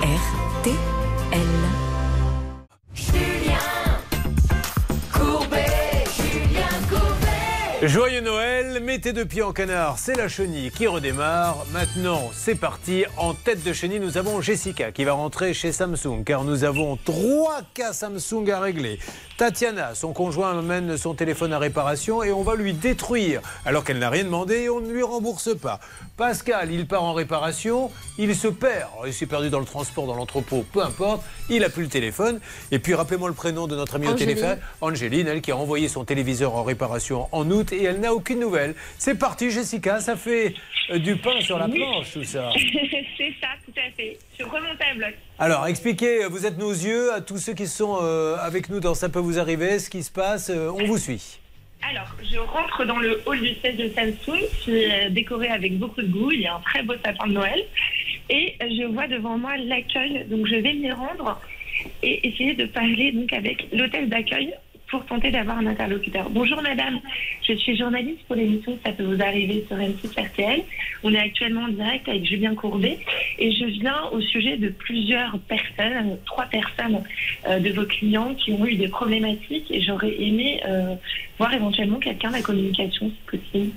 RTL. 0.02 1.42
Joyeux 7.82 8.20
Noël, 8.20 8.84
mettez 8.84 9.14
deux 9.14 9.24
pieds 9.24 9.42
en 9.42 9.54
canard, 9.54 10.00
c'est 10.00 10.18
la 10.18 10.28
chenille 10.28 10.70
qui 10.70 10.86
redémarre. 10.86 11.66
Maintenant, 11.72 12.30
c'est 12.34 12.56
parti. 12.56 13.06
En 13.16 13.34
tête 13.34 13.64
de 13.64 13.72
chenille, 13.72 14.02
nous 14.02 14.18
avons 14.18 14.42
Jessica 14.42 14.92
qui 14.92 15.06
va 15.06 15.14
rentrer 15.14 15.54
chez 15.54 15.72
Samsung 15.72 16.26
car 16.26 16.44
nous 16.44 16.66
avons 16.66 16.98
trois 16.98 17.62
cas 17.74 17.94
Samsung 17.94 18.50
à 18.52 18.60
régler. 18.60 19.00
Tatiana, 19.38 19.96
son 19.96 20.12
conjoint 20.12 20.60
amène 20.60 20.98
son 20.98 21.14
téléphone 21.14 21.54
à 21.54 21.60
réparation 21.60 22.22
et 22.22 22.34
on 22.34 22.44
va 22.44 22.56
lui 22.56 22.74
détruire 22.74 23.40
alors 23.66 23.86
qu'elle 23.86 24.00
n'a 24.00 24.10
rien 24.10 24.26
demandé 24.26 24.64
et 24.64 24.70
on 24.70 24.82
ne 24.82 24.92
lui 24.92 25.02
rembourse 25.02 25.56
pas. 25.56 25.80
Pascal, 26.18 26.74
il 26.74 26.86
part 26.86 27.04
en 27.04 27.14
réparation, 27.14 27.92
il 28.18 28.36
se 28.36 28.50
perd. 28.50 28.90
Il 29.08 29.14
s'est 29.14 29.26
perdu 29.26 29.50
dans 29.50 29.62
le 29.62 29.66
transport, 29.66 30.06
dans 30.06 30.16
l'entrepôt, 30.16 30.66
peu 30.74 30.84
importe. 30.84 31.24
Il 31.50 31.64
a 31.64 31.70
plus 31.70 31.84
le 31.84 31.90
téléphone. 31.90 32.42
Et 32.72 32.80
puis 32.80 32.94
rappelez-moi 32.94 33.30
le 33.30 33.36
prénom 33.36 33.68
de 33.68 33.78
notre 33.78 33.96
amie 33.96 34.10
au 34.10 34.16
téléphone. 34.16 34.58
Angéline, 34.82 35.30
elle 35.30 35.40
qui 35.40 35.52
a 35.52 35.56
envoyé 35.56 35.88
son 35.88 36.04
téléviseur 36.04 36.56
en 36.56 36.64
réparation 36.64 37.30
en 37.32 37.50
août 37.50 37.69
et 37.72 37.84
elle 37.84 38.00
n'a 38.00 38.14
aucune 38.14 38.40
nouvelle. 38.40 38.76
C'est 38.98 39.18
parti, 39.18 39.50
Jessica, 39.52 40.00
ça 40.00 40.16
fait 40.16 40.54
euh, 40.92 41.00
du 41.00 41.16
pain 41.16 41.40
sur 41.42 41.58
la 41.58 41.68
Oui. 41.68 41.78
planche, 41.80 42.14
tout 42.14 42.24
ça. 42.24 42.52
c'est 43.18 43.34
ça, 43.42 43.48
tout 43.66 43.74
à 43.78 43.92
fait. 43.96 44.18
Je 44.40 44.44
remonte 44.44 44.80
à 44.82 44.94
bloc. 44.96 45.14
Alors, 45.38 45.68
expliquez, 45.68 46.26
vous 46.26 46.46
êtes 46.46 46.58
nos 46.58 46.72
yeux 46.72 47.14
à 47.14 47.22
tous 47.22 47.38
ceux 47.38 47.54
qui 47.54 47.68
sont 47.68 48.00
euh, 48.02 48.36
avec 48.40 48.70
nous 48.70 48.80
dans 48.80 48.94
Ça 48.94 49.10
peut 49.10 49.20
vous 49.20 49.40
arriver, 49.40 49.80
ce 49.80 49.90
qui 49.90 50.04
se 50.04 50.12
passe, 50.12 50.50
euh, 50.50 50.70
on 50.74 50.86
vous 50.86 50.98
suit. 50.98 51.40
Alors, 51.90 52.14
je 52.30 52.38
rentre 52.38 52.84
dans 52.86 53.00
le 53.00 53.22
hall 53.26 53.40
du 53.40 53.54
siège 53.56 53.78
de 53.78 53.90
Samsung, 53.90 54.40
qui 54.62 54.76
est 54.84 55.10
décoré 55.12 55.48
avec 55.48 55.78
beaucoup 55.80 56.02
de 56.02 56.08
goût. 56.08 56.32
Il 56.32 56.42
y 56.42 56.48
a 56.48 56.56
un 56.56 56.60
très 56.60 56.84
beau 56.84 56.94
sapin 57.06 57.28
de 57.28 57.34
Noël. 57.34 57.64
Et 58.30 58.56
je 58.60 58.86
vois 58.86 59.08
devant 59.08 59.38
moi 59.38 59.56
l'accueil. 59.58 60.26
Donc, 60.30 60.46
je 60.48 60.56
vais 60.56 60.74
m'y 60.74 60.92
rendre 60.92 61.40
et 62.04 62.28
essayer 62.28 62.54
de 62.56 62.66
parler 62.66 63.14
donc 63.14 63.32
avec 63.32 63.66
l'hôtel 63.72 64.10
d'accueil 64.10 64.54
pour 64.90 65.06
tenter 65.06 65.32
d'avoir 65.32 65.58
un 65.58 65.68
interlocuteur. 65.68 66.30
Bonjour 66.30 66.62
madame, 66.62 67.00
je 67.48 67.54
suis 67.54 67.78
journaliste 67.78 68.24
pour 68.28 68.36
l'émission 68.36 68.78
Ça 68.84 68.92
peut 68.92 69.04
vous 69.04 69.22
arriver 69.22 69.64
sur 69.68 69.78
M6 69.78 70.20
RTL. 70.20 70.62
On 71.04 71.14
est 71.14 71.20
actuellement 71.20 71.64
en 71.64 71.68
direct 71.70 72.08
avec 72.10 72.26
Julien 72.26 72.56
Courbet 72.56 73.00
et 73.38 73.52
je 73.52 73.66
viens 73.66 74.06
au 74.12 74.22
sujet 74.22 74.58
de 74.58 74.70
plusieurs 74.70 75.38
personnes, 75.40 76.18
trois 76.26 76.46
personnes 76.46 77.04
euh, 77.48 77.60
de 77.60 77.70
vos 77.72 77.86
clients 77.86 78.34
qui 78.34 78.52
ont 78.52 78.66
eu 78.66 78.76
des 78.76 78.88
problématiques 78.88 79.70
et 79.72 79.82
j'aurais 79.82 80.20
aimé 80.22 80.62
euh, 80.68 80.96
voir 81.38 81.54
éventuellement 81.54 82.00
quelqu'un 82.00 82.30
de 82.30 82.36
la 82.36 82.42
communication 82.42 83.10
si 83.10 83.38
possible. 83.38 83.72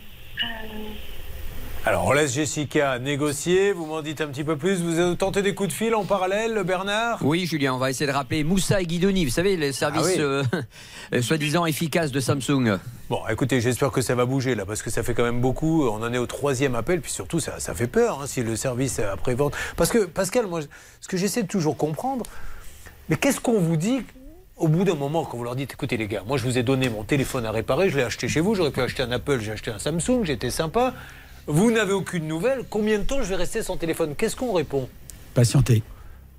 Alors, 1.85 2.07
on 2.07 2.13
laisse 2.13 2.33
Jessica 2.35 3.01
négocier, 3.01 3.73
vous 3.73 3.87
m'en 3.87 4.03
dites 4.03 4.21
un 4.21 4.29
petit 4.29 4.45
peu 4.45 4.57
plus. 4.57 4.81
Vous 4.83 5.01
avez 5.01 5.17
tenté 5.17 5.43
des 5.43 5.53
coups 5.53 5.71
de 5.71 5.75
fil 5.75 5.97
en 5.97 6.05
parallèle, 6.05 6.63
Bernard? 6.65 7.19
Oui, 7.23 7.45
Julien, 7.45 7.75
on 7.75 7.79
va 7.79 7.91
essayer 7.91 8.07
de 8.07 8.13
rappeler 8.13 8.45
Moussa 8.45 8.81
et 8.81 8.87
Guidoni, 8.87 9.25
vous 9.25 9.33
savez, 9.33 9.57
les 9.57 9.73
services 9.73 10.03
Ah 10.07 10.11
oui. 10.15 10.21
euh, 10.21 10.45
euh, 11.15 11.23
soi-disant 11.23 11.67
efficaces 11.67 12.13
de 12.13 12.21
Samsung. 12.21 12.79
Bon, 13.11 13.19
écoutez, 13.29 13.61
j'espère 13.61 13.91
que 13.91 14.01
ça 14.01 14.15
va 14.15 14.27
bouger 14.27 14.55
là, 14.55 14.65
parce 14.65 14.81
que 14.81 14.91
ça 14.91 15.03
fait 15.03 15.13
quand 15.13 15.25
même 15.25 15.41
beaucoup. 15.41 15.89
On 15.89 16.01
en 16.05 16.13
est 16.13 16.19
au 16.19 16.27
troisième 16.27 16.77
appel, 16.77 17.01
puis 17.01 17.11
surtout, 17.11 17.41
ça, 17.41 17.59
ça 17.59 17.75
fait 17.75 17.89
peur 17.89 18.21
hein, 18.23 18.27
si 18.29 18.45
le 18.45 18.55
service 18.55 19.01
après-vente. 19.01 19.55
Parce 19.77 19.91
que, 19.91 20.05
Pascal, 20.05 20.47
moi, 20.47 20.61
ce 21.01 21.09
que 21.09 21.17
j'essaie 21.17 21.43
de 21.43 21.49
toujours 21.49 21.77
comprendre, 21.77 22.25
mais 23.09 23.17
qu'est-ce 23.17 23.41
qu'on 23.41 23.59
vous 23.59 23.77
dit 23.77 24.05
au 24.57 24.69
bout 24.69 24.85
d'un 24.85 24.95
moment 24.95 25.25
quand 25.25 25.37
vous 25.37 25.43
leur 25.43 25.57
dites 25.57 25.73
écoutez 25.73 25.97
les 25.97 26.07
gars, 26.07 26.23
moi 26.25 26.37
je 26.37 26.45
vous 26.45 26.57
ai 26.57 26.63
donné 26.63 26.89
mon 26.89 27.03
téléphone 27.03 27.45
à 27.47 27.51
réparer, 27.51 27.89
je 27.89 27.97
l'ai 27.97 28.05
acheté 28.05 28.29
chez 28.29 28.39
vous, 28.39 28.55
j'aurais 28.55 28.71
pu 28.71 28.81
acheter 28.81 29.03
un 29.03 29.11
Apple, 29.11 29.41
j'ai 29.41 29.51
acheté 29.51 29.73
un 29.73 29.81
Samsung, 29.81 30.23
j'étais 30.23 30.51
sympa. 30.51 30.95
Vous 31.47 31.71
n'avez 31.73 31.93
aucune 31.93 32.29
nouvelle, 32.29 32.65
combien 32.71 32.99
de 32.99 33.05
temps 33.05 33.23
je 33.23 33.29
vais 33.29 33.37
rester 33.37 33.63
sans 33.63 33.77
téléphone? 33.77 34.15
Qu'est-ce 34.17 34.37
qu'on 34.37 34.53
répond? 34.53 34.89
Patienter. 35.35 35.83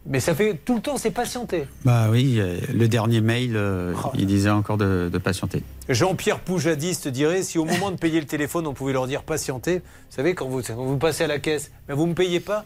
Mais 0.06 0.20
ça 0.20 0.36
fait 0.36 0.56
tout 0.66 0.76
le 0.76 0.82
temps, 0.82 0.98
c'est 0.98 1.12
patienter. 1.12 1.66
Bah 1.86 2.08
oui, 2.10 2.36
euh, 2.38 2.58
le 2.74 2.88
dernier 2.88 3.22
mail, 3.22 3.56
euh, 3.56 3.94
il 4.16 4.26
disait 4.26 4.50
encore 4.50 4.78
de, 4.78 5.10
de 5.12 5.18
patienter. 5.18 5.64
Jean-Pierre 5.88 6.40
Poujadis 6.40 7.00
te 7.00 7.10
dirait 7.10 7.42
si 7.44 7.58
au 7.58 7.66
moment 7.66 7.90
de 7.92 7.96
payer 7.96 8.20
le 8.20 8.26
téléphone, 8.26 8.68
on 8.68 8.74
pouvait 8.74 8.92
leur 8.94 9.08
dire 9.08 9.24
patienter. 9.24 9.78
Vous 9.78 10.16
savez, 10.16 10.36
quand 10.36 10.48
vous, 10.48 10.62
quand 10.62 10.76
vous 10.76 10.98
passez 10.98 11.24
à 11.24 11.28
la 11.28 11.40
caisse, 11.40 11.72
mais 11.88 11.96
vous 11.96 12.04
ne 12.04 12.10
me 12.10 12.16
payez 12.16 12.42
pas? 12.42 12.66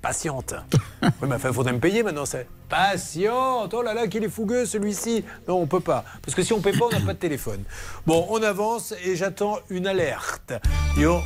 Patiente. 0.00 0.54
oui, 1.02 1.08
mais 1.22 1.34
enfin, 1.36 1.48
il 1.50 1.54
faudrait 1.54 1.74
me 1.74 1.78
payer 1.78 2.02
maintenant. 2.02 2.24
C'est 2.26 2.46
patiente. 2.68 3.72
Oh 3.74 3.82
là 3.82 3.92
là, 3.94 4.08
qu'il 4.08 4.24
est 4.24 4.28
fougueux 4.30 4.64
celui-ci. 4.64 5.24
Non, 5.46 5.60
on 5.60 5.66
peut 5.66 5.80
pas. 5.80 6.04
Parce 6.22 6.34
que 6.34 6.42
si 6.42 6.52
on 6.52 6.58
ne 6.58 6.62
paie 6.62 6.72
pas, 6.72 6.86
on 6.86 6.90
n'a 6.90 7.00
pas 7.04 7.12
de 7.14 7.18
téléphone. 7.18 7.62
Bon, 8.06 8.26
on 8.30 8.42
avance 8.42 8.94
et 9.04 9.14
j'attends 9.14 9.58
une 9.68 9.86
alerte. 9.86 10.54
Yo. 10.96 11.20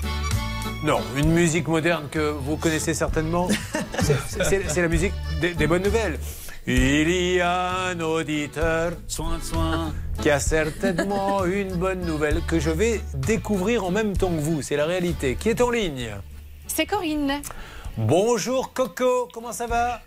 Non, 0.86 1.00
une 1.16 1.32
musique 1.32 1.66
moderne 1.66 2.06
que 2.08 2.30
vous 2.30 2.56
connaissez 2.56 2.94
certainement. 2.94 3.48
C'est- 3.98 4.80
la 4.80 4.86
musique 4.86 5.12
des, 5.40 5.52
des 5.52 5.66
bonnes 5.66 5.82
nouvelles. 5.82 6.16
Il 6.68 7.10
y 7.10 7.40
a 7.40 7.88
un 7.88 7.98
auditeur 7.98 8.92
qui 10.22 10.30
a 10.30 10.38
certainement 10.38 11.44
une 11.44 11.74
bonne 11.74 12.02
nouvelle 12.02 12.40
que 12.46 12.60
je 12.60 12.70
vais 12.70 13.00
découvrir 13.14 13.82
en 13.84 13.90
même 13.90 14.16
temps 14.16 14.30
que 14.30 14.38
vous. 14.40 14.62
C'est 14.62 14.76
la 14.76 14.86
réalité. 14.86 15.34
Qui 15.34 15.48
est 15.48 15.60
en 15.60 15.70
ligne 15.70 16.10
C'est 16.68 16.86
Corinne. 16.86 17.40
Bonjour 17.96 18.72
Coco, 18.72 19.28
comment 19.34 19.50
ça 19.50 19.66
va? 19.66 20.00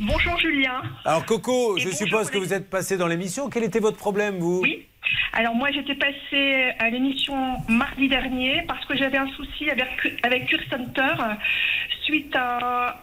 Bonjour 0.00 0.38
Julien. 0.40 0.80
Alors 1.04 1.26
Coco, 1.26 1.76
je 1.76 1.90
suppose 1.90 2.30
que 2.30 2.38
vous 2.38 2.54
êtes 2.54 2.70
passé 2.70 2.96
dans 2.96 3.06
l'émission. 3.06 3.50
Quel 3.50 3.64
était 3.64 3.80
votre 3.80 3.98
problème, 3.98 4.38
vous? 4.38 4.60
Oui. 4.62 4.86
Alors 5.32 5.54
moi 5.54 5.70
j'étais 5.70 5.94
passée 5.94 6.72
à 6.78 6.90
l'émission 6.90 7.56
mardi 7.68 8.08
dernier 8.08 8.62
parce 8.68 8.84
que 8.84 8.96
j'avais 8.96 9.18
un 9.18 9.28
souci 9.28 9.70
avec, 9.70 9.88
avec 10.22 10.46
Cure 10.46 10.62
Center 10.70 11.14
suite 12.04 12.34
à 12.36 13.00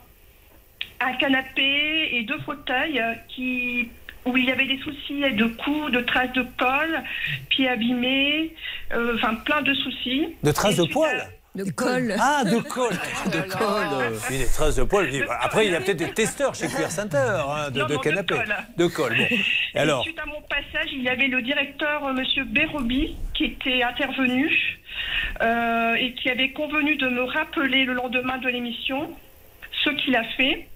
un 1.02 1.14
canapé 1.14 2.10
et 2.16 2.24
deux 2.24 2.40
fauteuils 2.40 3.02
qui 3.28 3.90
où 4.26 4.38
il 4.38 4.46
y 4.46 4.52
avait 4.52 4.66
des 4.66 4.78
soucis 4.80 5.22
de 5.34 5.46
coups, 5.46 5.92
de 5.92 6.02
traces 6.02 6.34
de 6.34 6.46
colle, 6.58 7.04
pieds 7.50 7.70
abîmés, 7.70 8.54
euh, 8.94 9.16
enfin 9.16 9.36
plein 9.36 9.62
de 9.62 9.74
soucis. 9.74 10.28
De 10.44 10.52
traces 10.52 10.78
Et 10.78 10.88
de 10.88 10.92
poils? 10.92 11.28
De 11.56 11.72
colle. 11.72 12.16
Ah, 12.20 12.44
de 12.46 12.60
colle 12.70 12.94
De 13.26 13.42
colle 13.52 14.14
Oui, 14.30 14.38
des 14.38 14.46
traces 14.46 14.76
de 14.76 14.84
poils. 14.84 15.10
Après, 15.42 15.66
il 15.66 15.72
y 15.72 15.76
a 15.76 15.82
peut-être 15.82 15.98
des 15.98 16.12
testeurs 16.14 16.54
chez 16.54 16.68
Cuir 16.68 16.92
Center 16.92 17.18
hein, 17.18 17.72
de, 17.72 17.80
Non, 17.80 17.88
de 17.88 17.94
non, 17.96 18.00
canapé. 18.00 18.36
De 18.78 18.88
colle, 18.88 19.18
bon. 19.18 19.28
Et 19.74 19.80
alors 19.80 20.04
suite 20.04 20.20
à 20.20 20.26
mon 20.26 20.42
passage, 20.42 20.90
il 20.92 21.02
y 21.02 21.10
avait 21.10 21.28
le 21.28 21.42
directeur, 21.42 22.06
euh, 22.06 22.14
Monsieur 22.14 22.44
Bérobi, 22.44 23.16
qui 23.34 23.46
était 23.46 23.82
intervenu 23.82 24.80
euh, 25.42 25.96
et 25.96 26.14
qui 26.14 26.30
avait 26.30 26.52
convenu 26.52 26.96
de 26.98 27.08
me 27.10 27.24
rappeler 27.24 27.86
le 27.86 27.94
lendemain 27.94 28.38
de 28.38 28.48
l'émission 28.48 29.10
ce 29.84 29.90
qu'il 29.90 30.16
a 30.16 30.24
fait. 30.24 30.68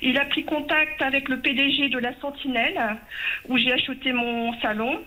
Il 0.00 0.18
a 0.18 0.24
pris 0.24 0.44
contact 0.44 1.02
avec 1.02 1.28
le 1.28 1.40
PDG 1.40 1.88
de 1.88 1.98
la 1.98 2.18
Sentinelle, 2.20 2.96
où 3.48 3.58
j'ai 3.58 3.72
acheté 3.72 4.12
mon 4.12 4.58
salon. 4.60 5.00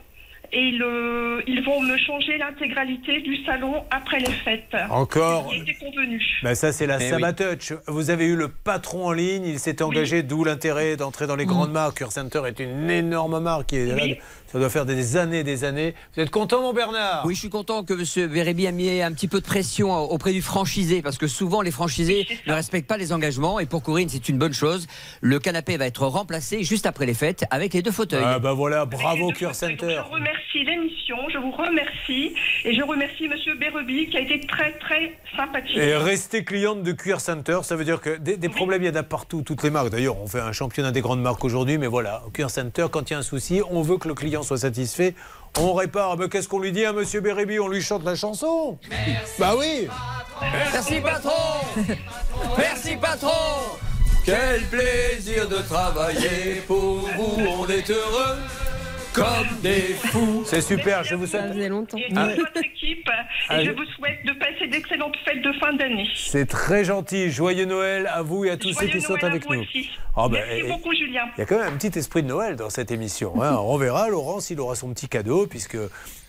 Et 0.51 0.61
ils, 0.69 0.81
euh, 0.81 1.41
ils 1.47 1.63
vont 1.63 1.81
me 1.81 1.97
changer 1.97 2.37
l'intégralité 2.37 3.21
du 3.21 3.43
salon 3.43 3.83
après 3.91 4.19
les 4.19 4.31
fêtes. 4.31 4.75
Encore 4.89 5.51
convenu. 5.79 6.21
Ben 6.43 6.55
ça, 6.55 6.71
c'est 6.71 6.87
la 6.87 6.97
Eh 6.99 7.03
oui. 7.03 7.09
Sabatouch. 7.09 7.73
Vous 7.87 8.09
avez 8.09 8.25
eu 8.25 8.35
le 8.35 8.49
patron 8.49 9.07
en 9.07 9.11
ligne, 9.11 9.45
il 9.45 9.59
s'est 9.59 9.81
engagé, 9.81 10.23
d'où 10.23 10.43
l'intérêt 10.43 10.97
d'entrer 10.97 11.27
dans 11.27 11.35
les 11.35 11.45
grandes 11.45 11.71
marques. 11.71 11.97
Cure 11.97 12.11
Center 12.11 12.41
est 12.47 12.59
une 12.59 12.89
énorme 12.89 13.39
marque 13.39 13.67
qui 13.67 13.77
est 13.77 13.85
là. 13.85 13.95
Oui. 13.95 14.17
Ça 14.51 14.59
doit 14.59 14.69
faire 14.69 14.85
des 14.85 15.17
années 15.17 15.43
des 15.43 15.63
années. 15.63 15.95
Vous 16.15 16.21
êtes 16.21 16.29
content, 16.29 16.61
mon 16.61 16.71
Bernard? 16.71 17.25
Oui, 17.25 17.35
je 17.35 17.39
suis 17.39 17.49
content 17.49 17.83
que 17.83 17.93
M. 17.93 18.31
Bérébi 18.31 18.67
a 18.67 18.71
mis 18.71 19.01
un 19.01 19.11
petit 19.11 19.27
peu 19.27 19.41
de 19.41 19.45
pression 19.45 19.91
auprès 19.91 20.31
du 20.31 20.41
franchisé, 20.41 21.01
parce 21.01 21.17
que 21.17 21.27
souvent 21.27 21.61
les 21.61 21.71
franchisés 21.71 22.27
ne 22.47 22.53
respectent 22.53 22.87
pas 22.87 22.97
les 22.97 23.11
engagements, 23.11 23.59
et 23.59 23.65
pour 23.65 23.83
Corinne, 23.83 24.07
c'est 24.07 24.29
une 24.29 24.37
bonne 24.37 24.53
chose. 24.53 24.87
Le 25.21 25.39
canapé 25.39 25.77
va 25.77 25.87
être 25.87 26.05
remplacé 26.05 26.63
juste 26.63 26.85
après 26.85 27.05
les 27.05 27.13
fêtes 27.13 27.45
avec 27.49 27.73
les 27.73 27.81
deux 27.81 27.91
fauteuils. 27.91 28.23
Ah 28.25 28.39
bah 28.39 28.53
voilà, 28.53 28.85
bravo 28.85 29.31
Cure 29.31 29.55
Center. 29.55 29.99
Je 30.05 30.13
remercie 30.13 30.63
l'émission, 30.63 31.17
je 31.33 31.37
vous 31.39 31.51
remercie. 31.51 32.33
Et 32.63 32.73
je 32.73 32.83
remercie 32.83 33.27
Monsieur 33.27 33.55
Bérebi 33.55 34.09
qui 34.09 34.17
a 34.17 34.21
été 34.21 34.39
très 34.47 34.71
très 34.79 35.17
sympathique. 35.35 35.77
Et 35.77 35.95
restez 35.95 36.43
cliente 36.43 36.83
de 36.83 36.91
Cuir 36.91 37.19
Center, 37.19 37.59
ça 37.63 37.75
veut 37.75 37.83
dire 37.85 37.99
que 37.99 38.17
des, 38.17 38.37
des 38.37 38.49
problèmes, 38.49 38.83
il 38.83 38.87
y 38.87 38.89
en 38.89 38.95
a 38.95 39.03
partout, 39.03 39.41
toutes 39.41 39.63
les 39.63 39.69
marques. 39.69 39.89
D'ailleurs, 39.89 40.19
on 40.21 40.27
fait 40.27 40.39
un 40.39 40.51
championnat 40.51 40.91
des 40.91 41.01
grandes 41.01 41.21
marques 41.21 41.43
aujourd'hui, 41.43 41.77
mais 41.77 41.87
voilà, 41.87 42.23
au 42.25 42.29
Cuir 42.29 42.49
Center, 42.49 42.87
quand 42.91 43.09
il 43.09 43.13
y 43.13 43.15
a 43.15 43.19
un 43.19 43.23
souci, 43.23 43.61
on 43.69 43.81
veut 43.81 43.97
que 43.97 44.07
le 44.07 44.13
client 44.13 44.34
soit 44.43 44.59
satisfait. 44.59 45.15
On 45.57 45.73
répare. 45.73 46.17
Mais 46.17 46.29
qu'est-ce 46.29 46.47
qu'on 46.47 46.59
lui 46.59 46.71
dit 46.71 46.85
à 46.85 46.93
Monsieur 46.93 47.21
Bérébi 47.21 47.59
On 47.59 47.67
lui 47.67 47.81
chante 47.81 48.03
la 48.03 48.15
chanson. 48.15 48.77
Bah 49.39 49.53
oui. 49.57 49.87
Merci 50.73 50.99
patron. 50.99 51.31
Merci 52.57 52.95
patron. 52.97 53.29
Quel 54.25 54.63
plaisir 54.63 55.47
de 55.47 55.57
travailler 55.57 56.61
pour 56.67 56.97
vous, 57.15 57.45
on 57.59 57.67
est 57.67 57.89
heureux 57.89 58.37
comme 59.15 59.61
des 59.61 59.81
fous. 60.11 60.43
C'est 60.45 60.61
super, 60.61 61.03
je 61.03 61.15
vous 61.15 61.25
souhaite. 61.27 61.55
Et 61.55 61.67
Ah. 62.15 62.27
toute 62.35 62.39
votre 62.45 62.65
équipe. 62.65 63.09
Ah, 63.49 63.61
Et 63.61 63.65
je 63.65 63.71
je- 63.71 63.75
vous 63.75 63.85
souhaite 63.85 64.25
de 64.25 64.31
passer 64.33 64.67
d'excellentes 64.67 65.15
fêtes 65.25 65.41
de 65.41 65.51
fin 65.53 65.73
d'année. 65.73 66.07
C'est 66.15 66.45
très 66.47 66.83
gentil. 66.83 67.29
Joyeux 67.31 67.65
Noël 67.65 68.07
à 68.13 68.21
vous 68.21 68.45
et 68.45 68.51
à 68.51 68.57
tous 68.57 68.73
ceux 68.73 68.87
qui 68.87 69.01
sont 69.01 69.21
avec 69.23 69.45
vous 69.45 69.55
nous. 69.55 69.61
aussi. 69.61 69.89
Ah 70.15 70.27
ben, 70.29 70.43
Merci 70.47 70.65
et- 70.65 70.67
beaucoup, 70.69 70.93
Julien. 70.93 71.23
Il 71.37 71.39
y 71.39 71.43
a 71.43 71.45
quand 71.45 71.57
même 71.57 71.73
un 71.73 71.77
petit 71.77 71.97
esprit 71.97 72.23
de 72.23 72.27
Noël 72.27 72.55
dans 72.55 72.69
cette 72.69 72.91
émission. 72.91 73.41
hein. 73.41 73.57
On 73.63 73.77
verra, 73.77 74.09
Laurent, 74.09 74.39
s'il 74.39 74.59
aura 74.59 74.75
son 74.75 74.89
petit 74.93 75.07
cadeau, 75.09 75.47
puisque 75.47 75.77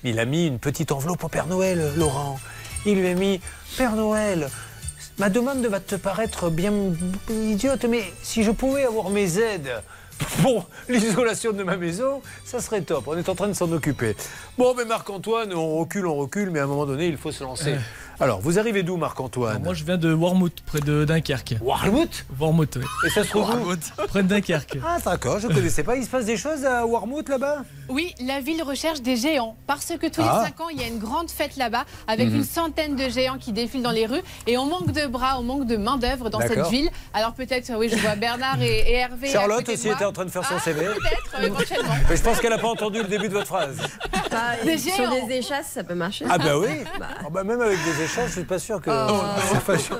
il 0.04 0.18
a 0.18 0.24
mis 0.24 0.46
une 0.46 0.58
petite 0.58 0.92
enveloppe 0.92 1.24
au 1.24 1.28
Père 1.28 1.46
Noël, 1.46 1.92
Laurent. 1.96 2.38
Il 2.84 3.00
lui 3.00 3.08
a 3.08 3.14
mis 3.14 3.40
Père 3.76 3.96
Noël. 3.96 4.48
Ma 5.18 5.30
demande 5.30 5.64
va 5.66 5.80
te 5.80 5.94
paraître 5.96 6.50
bien 6.50 6.72
idiote, 7.30 7.84
mais 7.86 8.02
si 8.22 8.42
je 8.42 8.50
pouvais 8.50 8.84
avoir 8.84 9.08
mes 9.10 9.38
aides 9.38 9.72
pour 10.42 10.68
l'isolation 10.88 11.52
de 11.52 11.62
ma 11.62 11.76
maison, 11.76 12.22
ça 12.44 12.60
serait 12.60 12.80
top. 12.82 13.04
On 13.08 13.16
est 13.16 13.28
en 13.28 13.34
train 13.34 13.48
de 13.48 13.52
s'en 13.52 13.70
occuper. 13.72 14.16
Bon, 14.58 14.74
mais 14.76 14.84
Marc-Antoine, 14.84 15.52
on 15.54 15.78
recule, 15.78 16.06
on 16.06 16.14
recule, 16.16 16.50
mais 16.50 16.60
à 16.60 16.64
un 16.64 16.66
moment 16.66 16.86
donné, 16.86 17.06
il 17.06 17.16
faut 17.16 17.32
se 17.32 17.44
lancer. 17.44 17.76
Alors, 18.18 18.40
vous 18.40 18.58
arrivez 18.58 18.82
d'où, 18.82 18.96
Marc-Antoine 18.96 19.62
Moi, 19.62 19.74
je 19.74 19.84
viens 19.84 19.98
de 19.98 20.14
Warmouth, 20.14 20.62
près 20.64 20.80
de 20.80 21.04
Dunkerque. 21.04 21.56
Warmouth? 21.60 22.24
Warmouth, 22.40 22.76
oui. 22.76 22.84
Et 23.06 23.10
ça 23.10 23.24
se 23.24 23.28
trouve 23.28 23.50
où? 23.50 23.74
Près 24.08 24.22
de 24.22 24.28
Dunkerque. 24.28 24.78
Ah, 24.82 24.96
d'accord, 25.04 25.38
je 25.38 25.48
ne 25.48 25.54
connaissais 25.54 25.82
pas. 25.82 25.96
Il 25.96 26.04
se 26.04 26.08
passe 26.08 26.24
des 26.24 26.38
choses 26.38 26.64
à 26.64 26.86
Warmouth 26.86 27.28
là-bas? 27.28 27.58
Oui, 27.90 28.14
la 28.26 28.40
ville 28.40 28.62
recherche 28.62 29.02
des 29.02 29.16
géants 29.16 29.54
parce 29.66 29.92
que 30.00 30.06
tous 30.06 30.22
Ah. 30.22 30.40
les 30.44 30.46
5 30.48 30.60
ans, 30.62 30.68
il 30.70 30.80
y 30.80 30.84
a 30.84 30.86
une 30.86 30.98
grande 30.98 31.30
fête 31.30 31.56
là-bas 31.56 31.84
avec 32.08 32.28
Mhm. 32.30 32.36
une 32.36 32.44
centaine 32.44 32.96
de 32.96 33.08
géants 33.10 33.36
qui 33.38 33.52
défilent 33.52 33.82
dans 33.82 33.90
les 33.90 34.06
rues 34.06 34.22
et 34.46 34.56
on 34.56 34.64
manque 34.64 34.92
de 34.92 35.06
bras, 35.06 35.38
on 35.38 35.42
manque 35.42 35.66
de 35.66 35.76
main-d'œuvre 35.76 36.30
dans 36.30 36.40
cette 36.40 36.66
ville. 36.68 36.88
Alors 37.12 37.34
peut-être, 37.34 37.70
oui, 37.78 37.90
je 37.90 37.96
vois 37.96 38.16
Bernard 38.16 38.62
et, 38.62 38.78
et 38.78 38.92
Hervé. 38.94 39.28
à 39.28 39.32
Charlotte 39.32 39.68
aussi 39.68 39.88
moi. 39.88 39.96
Était 40.06 40.08
en 40.08 40.12
train 40.12 40.24
de 40.24 40.30
faire 40.30 40.44
son 40.46 40.58
CV. 40.58 40.84
Peut-être, 40.84 41.42
éventuellement. 41.44 41.94
Mais 42.08 42.16
je 42.16 42.22
pense 42.22 42.40
qu'elle 42.40 42.50
n'a 42.50 42.58
pas 42.58 42.68
entendu 42.68 42.98
le 42.98 43.08
début 43.08 43.28
de 43.28 43.34
votre 43.34 43.46
phrase. 43.46 43.76
Ah, 44.32 44.54
Des 44.64 44.78
sur 44.78 45.10
des 45.10 45.34
échasses, 45.34 45.68
ça 45.74 45.84
peut 45.84 45.94
marcher. 45.94 46.24
Ah 46.28 46.38
bah 46.38 46.58
oui. 46.58 46.84
Ah 47.00 47.28
bah 47.30 47.42
même 47.44 47.60
avec 47.60 47.78
des 47.84 48.02
échanges, 48.04 48.28
je 48.28 48.32
suis 48.32 48.44
pas 48.44 48.58
sûr 48.58 48.80
que 48.80 48.90
Oh. 48.90 49.22
c'est. 49.76 49.90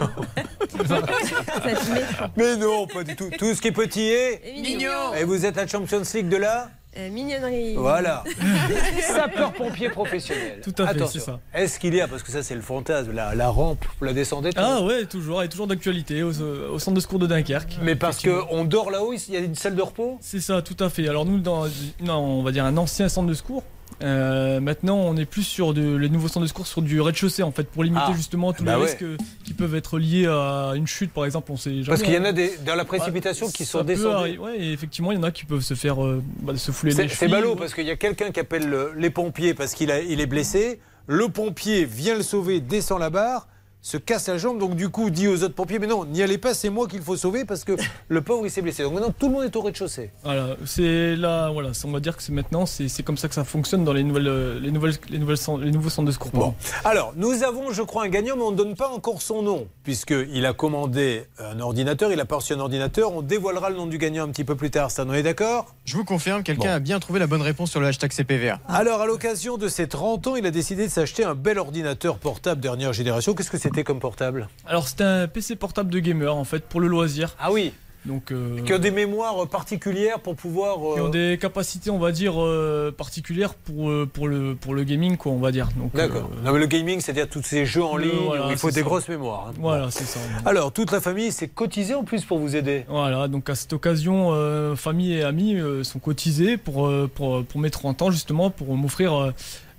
Mais 2.36 2.56
non, 2.56 2.86
pas 2.86 3.02
du 3.04 3.16
tout. 3.16 3.30
Tout 3.38 3.54
ce 3.54 3.60
qui 3.60 3.68
est 3.68 3.72
petit 3.72 4.08
est 4.08 4.42
Mignon. 4.60 5.14
Et 5.16 5.24
vous 5.24 5.44
êtes 5.46 5.56
la 5.56 5.66
Champions 5.66 6.02
League 6.14 6.28
de 6.28 6.36
là 6.36 6.68
Euh, 6.98 7.10
mignonnerie. 7.10 7.74
Voilà. 7.76 8.24
Sapeur-pompier 9.02 9.90
professionnel. 9.90 10.60
Tout 10.62 10.74
à 10.78 10.86
fait, 10.86 10.96
Attention. 10.96 11.20
c'est 11.20 11.26
ça. 11.26 11.40
Est-ce 11.54 11.78
qu'il 11.78 11.94
y 11.94 12.00
a, 12.00 12.08
parce 12.08 12.22
que 12.22 12.32
ça 12.32 12.42
c'est 12.42 12.54
le 12.54 12.60
fantasme, 12.62 13.12
la, 13.12 13.34
la 13.34 13.48
rampe, 13.48 13.84
vous 13.98 14.06
la 14.06 14.12
descendez 14.12 14.50
Ah 14.56 14.82
ouais, 14.82 15.04
toujours, 15.04 15.42
et 15.42 15.48
toujours 15.48 15.66
d'actualité 15.66 16.22
au, 16.22 16.30
au 16.30 16.78
centre 16.78 16.94
de 16.94 17.00
secours 17.00 17.18
de 17.18 17.26
Dunkerque. 17.26 17.78
Mais 17.82 17.96
parce 17.96 18.22
qu'on 18.22 18.64
dort 18.64 18.90
là-haut, 18.90 19.12
il 19.12 19.34
y 19.34 19.36
a 19.36 19.40
une 19.40 19.54
salle 19.54 19.74
de 19.74 19.82
repos? 19.82 20.18
C'est 20.20 20.40
ça, 20.40 20.62
tout 20.62 20.76
à 20.82 20.88
fait. 20.88 21.08
Alors 21.08 21.24
nous, 21.26 21.38
dans 21.38 21.64
non, 22.00 22.16
on 22.18 22.42
va 22.42 22.52
dire 22.52 22.64
un 22.64 22.76
ancien 22.76 23.08
centre 23.08 23.28
de 23.28 23.34
secours. 23.34 23.62
Euh, 24.02 24.60
maintenant, 24.60 24.96
on 24.98 25.16
est 25.16 25.24
plus 25.24 25.42
sur 25.42 25.72
de, 25.72 25.96
les 25.96 26.08
nouveaux 26.08 26.28
centres 26.28 26.42
de 26.42 26.48
secours 26.48 26.66
sur 26.66 26.82
du 26.82 27.00
rez-de-chaussée 27.00 27.42
en 27.42 27.50
fait 27.52 27.64
pour 27.68 27.82
limiter 27.82 28.02
Ah. 28.08 28.12
justement 28.14 28.52
tous 28.52 28.62
Bah 28.62 28.72
les 28.74 28.78
ouais. 28.82 28.84
risques 28.86 29.02
euh, 29.02 29.16
qui 29.44 29.54
peuvent 29.54 29.74
être 29.74 29.98
liés 29.98 30.26
à 30.26 30.72
une 30.76 30.86
chute 30.86 31.12
par 31.12 31.24
exemple. 31.24 31.50
On 31.52 31.56
sait 31.56 31.70
jamais. 31.70 31.86
Parce 31.86 32.02
qu'il 32.02 32.12
y 32.12 32.18
en 32.18 32.24
a 32.24 32.28
hein. 32.28 32.32
des, 32.32 32.58
dans 32.66 32.74
la 32.74 32.84
précipitation 32.84 33.48
qui 33.50 33.64
sont 33.64 33.82
descendus. 33.84 34.38
Ouais, 34.38 34.58
et 34.58 34.72
effectivement, 34.72 35.12
il 35.12 35.16
y 35.16 35.18
en 35.18 35.22
a 35.24 35.30
qui 35.30 35.44
peuvent 35.46 35.62
se 35.62 35.74
faire 35.74 36.04
euh, 36.04 36.22
bah, 36.42 36.56
se 36.56 36.70
fouler 36.72 36.92
les 36.94 37.08
C'est 37.08 37.28
ballot 37.28 37.56
parce 37.56 37.72
qu'il 37.74 37.86
y 37.86 37.90
a 37.90 37.96
quelqu'un 37.96 38.30
qui 38.32 38.40
appelle 38.40 38.68
le- 38.68 38.92
les 38.96 39.10
pompiers 39.10 39.54
parce 39.54 39.72
qu'il 39.74 39.90
a- 39.90 40.00
il 40.02 40.20
est 40.20 40.26
blessé. 40.26 40.78
Le 41.06 41.28
pompier 41.28 41.84
vient 41.84 42.16
le 42.16 42.22
sauver, 42.22 42.60
descend 42.60 42.98
la 43.00 43.10
barre, 43.10 43.46
se 43.86 43.96
casse 43.98 44.26
la 44.26 44.36
jambe. 44.36 44.58
Donc 44.58 44.74
du 44.74 44.88
coup, 44.88 45.10
dit 45.10 45.28
aux 45.28 45.42
autres 45.44 45.54
pompiers 45.54 45.78
Mais 45.78 45.86
non, 45.86 46.04
n'y 46.04 46.22
allez 46.22 46.38
pas, 46.38 46.54
c'est 46.54 46.70
moi 46.70 46.88
qu'il 46.88 47.00
faut 47.02 47.16
sauver 47.16 47.44
parce 47.44 47.62
que 47.64 47.72
le 48.08 48.20
pauvre 48.20 48.44
il 48.44 48.50
s'est 48.50 48.62
blessé. 48.62 48.82
Donc 48.82 48.94
maintenant, 48.94 49.14
tout 49.16 49.28
le 49.28 49.32
monde 49.34 49.44
est 49.44 49.54
au 49.54 49.60
rez-de-chaussée. 49.62 50.10
Voilà, 50.24 50.56
c'est 50.64 51.14
là, 51.14 51.50
voilà, 51.50 51.72
c'est- 51.72 51.86
on 51.86 51.92
va 51.92 52.00
dire 52.00 52.16
que 52.16 52.22
c'est 52.22 52.32
maintenant, 52.32 52.66
c'est 52.66 52.88
c'est 52.88 53.02
comme 53.04 53.16
ça 53.16 53.28
que 53.28 53.34
ça 53.34 53.44
fonctionne 53.44 53.84
dans 53.84 53.92
les 53.92 54.02
nouvelles, 54.02 54.26
euh, 54.28 54.58
les 54.60 54.72
nouvelles, 54.72 54.94
les 55.08 55.18
nouvelles, 55.18 55.36
les 55.62 55.70
nouveaux 55.70 55.88
centres 55.90 56.06
de 56.08 56.12
secours. 56.12 56.30
pardon. 56.32 56.54
Alors, 56.84 57.12
nous 57.16 57.44
avons, 57.44 57.70
je 57.72 57.82
crois, 57.82 58.04
un 58.04 58.08
gagnant, 58.08 58.34
mais 58.36 58.42
on 58.42 58.50
ne 58.50 58.56
donne 58.56 58.74
pas 58.74 58.88
encore 58.88 59.22
son 59.22 59.42
nom, 59.42 59.68
puisqu'il 59.84 60.44
a 60.46 60.52
commandé 60.52 61.24
un 61.38 61.60
ordinateur, 61.60 62.10
il 62.12 62.18
a 62.20 62.24
pas 62.24 62.36
reçu 62.36 62.52
un 62.54 62.60
ordinateur. 62.60 63.12
On 63.12 63.22
dévoilera 63.22 63.70
le 63.70 63.76
nom 63.76 63.86
du 63.86 63.98
gagnant 63.98 64.24
un 64.24 64.28
petit 64.30 64.44
peu 64.44 64.56
plus 64.56 64.70
tard. 64.70 64.90
Ça, 64.90 65.04
on 65.06 65.12
est 65.12 65.22
d'accord? 65.22 65.74
Je 65.84 65.96
vous 65.96 66.04
confirme, 66.04 66.42
quelqu'un 66.42 66.72
a 66.74 66.78
bien 66.80 66.98
trouvé 66.98 67.20
la 67.20 67.26
bonne 67.28 67.42
réponse 67.42 67.70
sur 67.70 67.80
le 67.80 67.86
hashtag 67.86 68.10
CPVR. 68.12 68.58
Alors, 68.68 69.00
à 69.00 69.06
l'occasion 69.06 69.56
de 69.58 69.68
ses 69.68 69.86
30 69.86 70.26
ans, 70.26 70.36
il 70.36 70.44
a 70.46 70.50
décidé 70.50 70.86
de 70.86 70.90
s'acheter 70.90 71.22
un 71.24 71.34
bel 71.34 71.58
ordinateur 71.58 72.18
portable 72.18 72.60
dernière 72.60 72.92
génération. 72.92 73.34
Qu'est-ce 73.34 73.50
que 73.50 73.58
c'était 73.76 73.84
comme 73.84 74.00
portable 74.00 74.48
Alors 74.66 74.88
c'était 74.88 75.04
un 75.04 75.28
PC 75.28 75.54
portable 75.56 75.90
de 75.90 75.98
gamer 75.98 76.34
en 76.34 76.44
fait 76.44 76.64
pour 76.64 76.80
le 76.80 76.86
loisir. 76.88 77.36
Ah 77.38 77.52
oui. 77.52 77.72
Donc 78.06 78.30
euh, 78.30 78.60
Qui 78.64 78.72
a 78.72 78.78
des 78.78 78.92
mémoires 78.92 79.48
particulières 79.48 80.20
pour 80.20 80.36
pouvoir. 80.36 80.78
euh, 80.78 80.94
qui 80.94 81.00
ont 81.00 81.08
des 81.08 81.38
capacités, 81.40 81.90
on 81.90 81.98
va 81.98 82.12
dire 82.12 82.40
euh, 82.40 82.92
particulières 82.96 83.54
pour 83.54 83.90
euh, 83.90 84.06
pour 84.10 84.28
le 84.28 84.54
pour 84.54 84.74
le 84.74 84.84
gaming 84.84 85.16
quoi, 85.16 85.32
on 85.32 85.38
va 85.40 85.50
dire. 85.50 85.68
D'accord. 85.92 86.30
euh, 86.32 86.44
Non, 86.44 86.52
mais 86.52 86.60
le 86.60 86.66
gaming, 86.66 87.00
c'est-à-dire 87.00 87.28
tous 87.28 87.42
ces 87.42 87.66
jeux 87.66 87.82
en 87.82 87.96
ligne 87.96 88.12
voilà, 88.26 88.46
où 88.46 88.50
il 88.52 88.56
faut 88.58 88.68
des 88.70 88.74
ça. 88.74 88.82
grosses 88.82 89.08
mémoires. 89.08 89.48
hein. 89.48 89.54
Voilà, 89.58 89.90
c'est 89.90 90.04
ça. 90.04 90.20
Alors, 90.44 90.72
toute 90.72 90.92
la 90.92 91.00
famille 91.00 91.32
s'est 91.32 91.48
cotisée 91.48 91.96
en 91.96 92.04
plus 92.04 92.24
pour 92.24 92.38
vous 92.38 92.54
aider. 92.54 92.84
Voilà, 92.88 93.26
donc 93.26 93.50
à 93.50 93.56
cette 93.56 93.72
occasion, 93.72 94.28
euh, 94.32 94.76
famille 94.76 95.14
et 95.14 95.24
amis 95.24 95.56
euh, 95.56 95.82
sont 95.82 95.98
cotisés 95.98 96.56
pour, 96.58 96.86
euh, 96.86 97.10
pour, 97.12 97.44
pour 97.44 97.60
mes 97.60 97.70
30 97.70 98.02
ans, 98.02 98.10
justement, 98.12 98.50
pour 98.50 98.76
m'offrir 98.76 99.12
euh, 99.14 99.26
euh, 99.26 99.32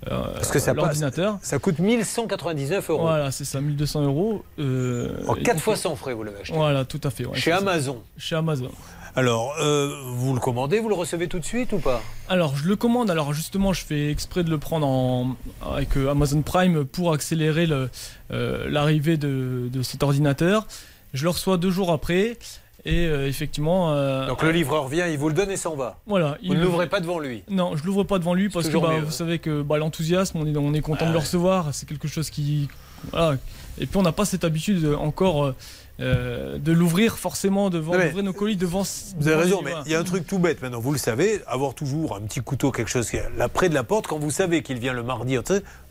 Parce 0.06 0.50
que 0.50 0.58
ça 0.58 0.72
l'ordinateur. 0.74 1.38
Ça 1.42 1.58
coûte 1.58 1.78
1199 1.78 2.90
euros. 2.90 3.02
Voilà, 3.02 3.30
c'est 3.30 3.44
ça, 3.44 3.60
1200 3.60 4.04
euros. 4.04 4.44
euh, 4.58 5.16
En 5.26 5.34
et 5.34 5.42
4 5.42 5.56
donc, 5.56 5.62
fois 5.62 5.76
sans 5.76 5.96
frais, 5.96 6.14
vous 6.14 6.22
l'avez 6.22 6.40
acheté. 6.40 6.56
Voilà, 6.56 6.84
tout 6.84 7.00
à 7.04 7.10
fait. 7.10 7.26
ouais, 7.26 7.36
Chez. 7.38 7.52
Amazon. 7.52 8.02
Chez 8.16 8.36
Amazon. 8.36 8.70
Alors, 9.16 9.54
euh, 9.60 9.90
vous 10.14 10.34
le 10.34 10.38
commandez, 10.40 10.78
vous 10.78 10.88
le 10.88 10.94
recevez 10.94 11.26
tout 11.26 11.40
de 11.40 11.44
suite 11.44 11.72
ou 11.72 11.78
pas? 11.78 12.00
Alors, 12.28 12.56
je 12.56 12.68
le 12.68 12.76
commande. 12.76 13.10
Alors, 13.10 13.32
justement, 13.32 13.72
je 13.72 13.84
fais 13.84 14.10
exprès 14.12 14.44
de 14.44 14.50
le 14.50 14.58
prendre 14.58 14.86
en, 14.86 15.34
avec 15.74 15.96
euh, 15.96 16.10
Amazon 16.10 16.42
Prime 16.42 16.84
pour 16.84 17.12
accélérer 17.12 17.66
euh, 17.70 18.68
l'arrivée 18.70 19.16
de, 19.16 19.68
de 19.72 19.82
cet 19.82 20.02
ordinateur. 20.04 20.66
Je 21.14 21.24
le 21.24 21.30
reçois 21.30 21.56
deux 21.56 21.70
jours 21.70 21.90
après. 21.90 22.38
Et 22.84 23.06
euh, 23.06 23.26
effectivement. 23.28 23.92
euh, 23.92 24.26
Donc 24.26 24.42
le 24.42 24.50
livreur 24.52 24.88
vient, 24.88 25.06
il 25.08 25.18
vous 25.18 25.28
le 25.28 25.34
donne 25.34 25.50
et 25.50 25.56
s'en 25.56 25.74
va. 25.74 25.98
Voilà. 26.06 26.38
Vous 26.46 26.54
ne 26.54 26.62
l'ouvrez 26.62 26.88
pas 26.88 27.00
devant 27.00 27.18
lui. 27.18 27.42
Non, 27.48 27.76
je 27.76 27.84
l'ouvre 27.84 28.04
pas 28.04 28.18
devant 28.18 28.34
lui 28.34 28.48
parce 28.48 28.68
que 28.68 28.76
bah, 28.78 28.98
vous 29.00 29.08
hein. 29.08 29.10
savez 29.10 29.38
que 29.38 29.62
bah, 29.62 29.78
l'enthousiasme, 29.78 30.38
on 30.38 30.46
est, 30.46 30.56
on 30.56 30.72
est 30.74 30.80
content 30.80 31.06
de 31.06 31.12
le 31.12 31.18
recevoir. 31.18 31.68
C'est 31.72 31.88
quelque 31.88 32.08
chose 32.08 32.30
qui. 32.30 32.68
Voilà. 33.12 33.36
Et 33.78 33.86
puis 33.86 33.96
on 33.96 34.02
n'a 34.02 34.12
pas 34.12 34.24
cette 34.24 34.44
habitude 34.44 34.84
euh, 34.84 34.96
encore 34.96 35.54
euh, 36.00 36.58
de 36.58 36.72
l'ouvrir 36.72 37.18
forcément 37.18 37.70
devant, 37.70 37.92
mais- 37.96 38.22
nos 38.22 38.32
colis 38.32 38.56
devant. 38.56 38.82
Vous 39.18 39.28
avez 39.28 39.36
raison, 39.36 39.62
mais 39.64 39.72
il 39.84 39.92
y 39.92 39.94
a 39.94 40.00
un 40.00 40.04
truc 40.04 40.26
tout 40.26 40.38
bête 40.38 40.62
maintenant, 40.62 40.80
vous 40.80 40.92
le 40.92 40.98
savez, 40.98 41.40
avoir 41.46 41.74
toujours 41.74 42.16
un 42.16 42.20
petit 42.20 42.40
couteau, 42.40 42.70
quelque 42.70 42.90
chose 42.90 43.10
qui 43.10 43.16
est 43.16 43.28
là 43.36 43.48
près 43.48 43.68
de 43.68 43.74
la 43.74 43.82
porte, 43.82 44.06
quand 44.06 44.18
vous 44.18 44.30
savez 44.30 44.62
qu'il 44.62 44.78
vient 44.78 44.92
le 44.92 45.02
mardi, 45.02 45.36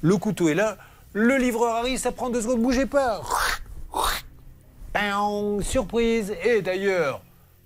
le 0.02 0.18
couteau 0.18 0.48
est 0.48 0.56
là, 0.56 0.78
le 1.14 1.38
livreur 1.38 1.76
arrive, 1.76 1.98
ça 1.98 2.12
prend 2.14 2.30
deux 2.30 2.42
secondes, 2.42 2.62
bougez 2.62 2.86
pas. 2.86 3.22
Paon, 4.94 5.62
Surprise 5.62 6.34
Et 6.44 6.62
d'ailleurs, 6.62 7.22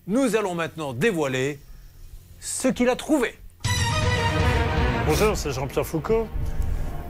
nous 0.07 0.35
allons 0.35 0.55
maintenant 0.55 0.93
dévoiler 0.93 1.59
ce 2.39 2.67
qu'il 2.67 2.89
a 2.89 2.95
trouvé. 2.95 3.35
Bonjour, 5.05 5.35
c'est 5.35 5.51
Jean-Pierre 5.51 5.85
Foucault. 5.85 6.27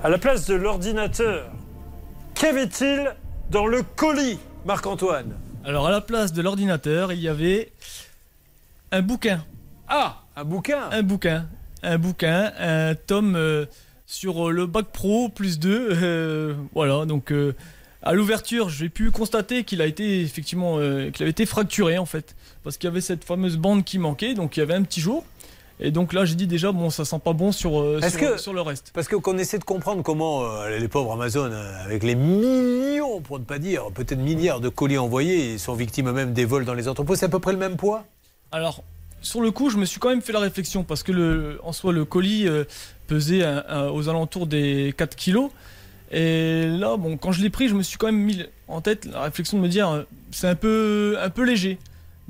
À 0.03 0.09
la 0.09 0.17
place 0.17 0.45
de 0.47 0.55
l'ordinateur, 0.55 1.51
qu'avait-il 2.33 3.15
dans 3.49 3.67
le 3.67 3.83
colis, 3.83 4.39
Marc-Antoine? 4.65 5.37
Alors 5.63 5.87
à 5.87 5.91
la 5.91 6.01
place 6.01 6.33
de 6.33 6.41
l'ordinateur, 6.41 7.13
il 7.13 7.19
y 7.19 7.27
avait 7.27 7.71
un 8.91 9.01
bouquin. 9.01 9.45
Ah, 9.87 10.23
un 10.35 10.43
bouquin 10.43 10.89
Un 10.91 11.03
bouquin. 11.03 11.45
Un 11.83 11.97
bouquin, 11.97 12.51
un 12.59 12.95
tome 12.95 13.35
euh, 13.35 13.65
sur 14.05 14.49
euh, 14.49 14.51
le 14.51 14.65
bac 14.65 14.87
pro 14.91 15.29
plus 15.29 15.59
2. 15.59 16.55
voilà, 16.73 17.05
donc 17.05 17.31
euh, 17.31 17.55
à 18.03 18.13
l'ouverture, 18.13 18.69
j'ai 18.69 18.89
pu 18.89 19.11
constater 19.11 19.63
qu'il 19.63 19.81
a 19.81 19.85
été 19.85 20.21
effectivement 20.21 20.77
euh, 20.79 21.11
qu'il 21.11 21.23
avait 21.23 21.31
été 21.31 21.45
fracturé 21.45 21.97
en 21.97 22.05
fait. 22.05 22.35
Parce 22.63 22.77
qu'il 22.77 22.87
y 22.87 22.91
avait 22.91 23.01
cette 23.01 23.23
fameuse 23.23 23.57
bande 23.57 23.83
qui 23.83 23.99
manquait, 23.99 24.33
donc 24.33 24.57
il 24.57 24.59
y 24.59 24.63
avait 24.63 24.73
un 24.73 24.83
petit 24.83 25.01
jour. 25.01 25.23
Et 25.83 25.89
donc 25.89 26.13
là, 26.13 26.25
j'ai 26.25 26.35
dit 26.35 26.45
déjà, 26.45 26.71
bon, 26.71 26.91
ça 26.91 27.05
sent 27.05 27.19
pas 27.23 27.33
bon 27.33 27.51
sur, 27.51 27.81
euh, 27.81 27.99
sur, 28.07 28.19
que- 28.19 28.37
sur 28.37 28.53
le 28.53 28.61
reste. 28.61 28.91
Parce 28.93 29.07
que 29.07 29.15
qu'on 29.15 29.37
essaie 29.39 29.57
de 29.57 29.63
comprendre 29.63 30.03
comment 30.03 30.43
euh, 30.45 30.77
les 30.77 30.87
pauvres 30.87 31.13
Amazon, 31.13 31.49
euh, 31.51 31.83
avec 31.85 32.03
les 32.03 32.13
millions, 32.13 33.19
pour 33.19 33.39
ne 33.39 33.43
pas 33.45 33.57
dire 33.57 33.85
peut-être 33.93 34.19
milliards 34.19 34.59
de 34.59 34.69
colis 34.69 34.99
envoyés, 34.99 35.53
ils 35.53 35.59
sont 35.59 35.73
victimes 35.73 36.09
eux-mêmes 36.09 36.33
des 36.33 36.45
vols 36.45 36.65
dans 36.65 36.75
les 36.75 36.87
entrepôts, 36.87 37.15
c'est 37.15 37.25
à 37.25 37.29
peu 37.29 37.39
près 37.39 37.51
le 37.53 37.57
même 37.57 37.77
poids? 37.77 38.05
Alors, 38.51 38.83
sur 39.23 39.41
le 39.41 39.49
coup, 39.49 39.71
je 39.71 39.77
me 39.77 39.85
suis 39.85 39.99
quand 39.99 40.09
même 40.09 40.21
fait 40.21 40.33
la 40.33 40.39
réflexion 40.39 40.83
parce 40.83 41.01
que 41.01 41.11
le, 41.11 41.59
en 41.63 41.71
soi, 41.73 41.91
le 41.93 42.05
colis 42.05 42.47
pesait 43.07 43.43
aux 43.91 44.07
alentours 44.09 44.45
des 44.47 44.93
4 44.97 45.15
kilos. 45.15 45.49
Et 46.11 46.67
là, 46.67 46.97
bon, 46.97 47.17
quand 47.17 47.31
je 47.31 47.41
l'ai 47.41 47.49
pris, 47.49 47.69
je 47.69 47.75
me 47.75 47.83
suis 47.83 47.97
quand 47.97 48.07
même 48.07 48.17
mis 48.17 48.43
en 48.67 48.81
tête 48.81 49.05
la 49.05 49.21
réflexion 49.21 49.57
de 49.57 49.63
me 49.63 49.69
dire, 49.69 49.89
euh, 49.89 50.03
c'est 50.31 50.47
un 50.47 50.55
peu, 50.55 51.17
un 51.21 51.29
peu 51.29 51.43
léger. 51.43 51.77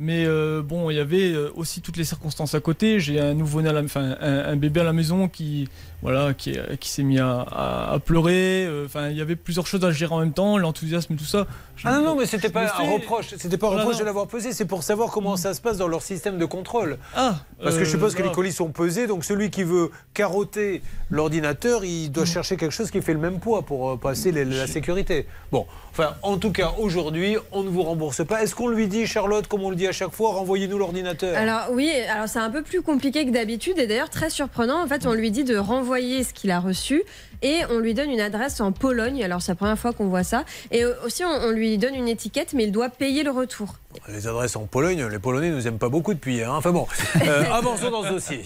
Mais 0.04 0.26
euh, 0.26 0.64
bon, 0.64 0.90
il 0.90 0.96
y 0.96 1.00
avait 1.00 1.32
euh, 1.32 1.52
aussi 1.56 1.80
toutes 1.80 1.96
les 1.96 2.06
circonstances 2.06 2.56
à 2.56 2.60
côté. 2.60 3.00
J'ai 3.00 3.20
un 3.20 3.36
nouveau-né, 3.36 3.70
à 3.70 3.74
la- 3.74 3.84
enfin 3.84 4.16
un, 4.20 4.40
un 4.46 4.56
bébé 4.56 4.80
à 4.80 4.84
la 4.84 4.94
maison 4.94 5.28
qui, 5.28 5.70
voilà, 6.02 6.34
qui, 6.34 6.58
qui 6.80 6.90
s'est 6.90 7.04
mis 7.04 7.20
à, 7.20 7.42
à- 7.42 7.94
à 7.94 8.00
pleurer. 8.00 8.66
Euh, 8.66 8.86
Enfin, 8.88 9.10
il 9.10 9.18
y 9.18 9.22
avait 9.22 9.36
plusieurs 9.36 9.68
choses 9.68 9.86
à 9.86 9.92
gérer 9.92 10.12
en 10.16 10.20
même 10.22 10.34
temps, 10.34 10.58
l'enthousiasme, 10.58 11.16
tout 11.16 11.24
ça. 11.24 11.46
Je- 11.76 11.88
Ah 11.88 12.00
non, 12.00 12.02
non, 12.04 12.16
mais 12.16 12.26
c'était 12.26 12.50
pas 12.50 12.64
me 12.64 12.68
un 12.90 12.94
reproche, 12.94 13.28
c'était 13.38 13.58
pas 13.60 13.68
un 13.68 13.78
reproche 13.78 14.00
de 14.00 14.04
l'avoir 14.04 14.26
pesé, 14.28 14.54
c'est 14.54 14.66
pour 14.66 14.82
savoir 14.82 15.12
comment 15.12 15.38
ça 15.38 15.54
se 15.54 15.62
passe 15.62 15.78
dans 15.78 15.88
leur 15.88 16.02
système 16.02 16.40
de 16.40 16.46
contrôle. 16.46 16.98
Ah, 17.16 17.36
Parce 17.62 17.76
que 17.78 17.84
je 17.84 17.90
euh, 17.90 17.92
suppose 17.92 18.16
que 18.16 18.24
les 18.24 18.32
colis 18.32 18.52
sont 18.52 18.70
pesés, 18.70 19.06
donc 19.06 19.24
celui 19.24 19.52
qui 19.52 19.64
veut 19.64 19.92
carotter 20.16 20.82
l'ordinateur, 21.12 21.86
il 21.86 22.10
Mm. 22.10 22.12
doit 22.12 22.26
chercher 22.26 22.58
quelque 22.58 22.72
chose 22.72 22.90
qui 22.90 23.02
fait 23.04 23.14
le 23.14 23.20
même 23.20 23.40
poids 23.40 23.62
pour 23.62 23.92
euh, 23.92 23.98
passer 23.98 24.32
les- 24.32 24.46
la 24.46 24.66
sécurité. 24.68 25.28
Bon, 25.52 25.68
enfin, 25.92 26.16
en 26.22 26.38
tout 26.38 26.52
cas, 26.52 26.72
aujourd'hui, 26.78 27.38
on 27.52 27.64
ne 27.64 27.70
vous 27.70 27.84
rembourse 27.84 28.26
pas. 28.26 28.42
Est-ce 28.44 28.56
qu'on 28.56 28.68
lui 28.68 28.88
dit, 28.88 29.06
Charlotte, 29.08 29.48
comme 29.48 29.64
on 29.64 29.70
le 29.70 29.76
dit 29.76 29.88
à 29.88 29.92
chaque 29.92 30.12
fois, 30.12 30.32
renvoyez-nous 30.34 30.78
l'ordinateur? 30.78 31.38
Alors 31.38 31.68
oui, 31.72 31.92
alors 32.10 32.28
c'est 32.28 32.40
un 32.40 32.50
peu 32.50 32.62
plus 32.64 32.82
compliqué 32.82 33.26
que 33.26 33.32
d'habitude 33.32 33.78
et 33.80 33.88
d'ailleurs 33.88 34.10
très 34.10 34.30
surprenant. 34.30 34.84
En 34.84 34.88
fait, 34.88 35.06
on 35.06 35.14
lui 35.14 35.32
dit 35.32 35.44
de 35.44 35.58
renvoyer 35.58 36.24
ce 36.24 36.34
qu'il 36.34 36.52
a 36.52 36.60
reçu 36.60 37.04
et 37.44 37.60
on 37.70 37.80
lui 37.80 37.94
donne 37.94 38.10
une 38.12 38.22
adresse 38.22 38.62
en 38.62 38.72
Pologne. 38.72 39.24
Alors 39.24 39.42
c'est 39.42 39.52
la 39.52 39.56
première 39.56 39.80
fois 39.80 39.94
qu'on 39.94 40.08
voit 40.08 40.24
ça. 40.24 40.44
Et 40.72 40.84
aussi 41.06 41.24
on, 41.24 41.30
on 41.30 41.52
lui 41.52 41.78
donne 41.78 41.96
une 41.96 42.08
étiquette, 42.08 42.54
mais 42.54 42.66
il 42.66 42.72
doit 42.72 42.90
payer 42.90 43.24
le 43.24 43.32
retour. 43.32 43.76
Les 44.08 44.28
adresses 44.28 44.56
en 44.56 44.66
Pologne, 44.68 45.06
les 45.12 45.20
Polonais 45.20 45.50
ne 45.50 45.56
nous 45.56 45.68
aiment 45.68 45.80
pas 45.80 45.90
beaucoup 45.90 46.14
depuis. 46.14 46.44
hein. 46.44 46.52
Enfin 46.54 46.72
bon, 46.72 46.88
euh, 47.26 47.44
avançons 47.52 47.90
dans 47.92 48.04
ce 48.04 48.10
dossier. 48.10 48.44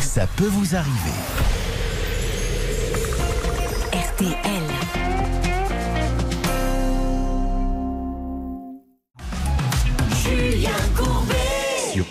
Ça 0.00 0.26
peut 0.36 0.46
vous 0.48 0.74
arriver. 0.74 1.12
RTL. 3.92 4.65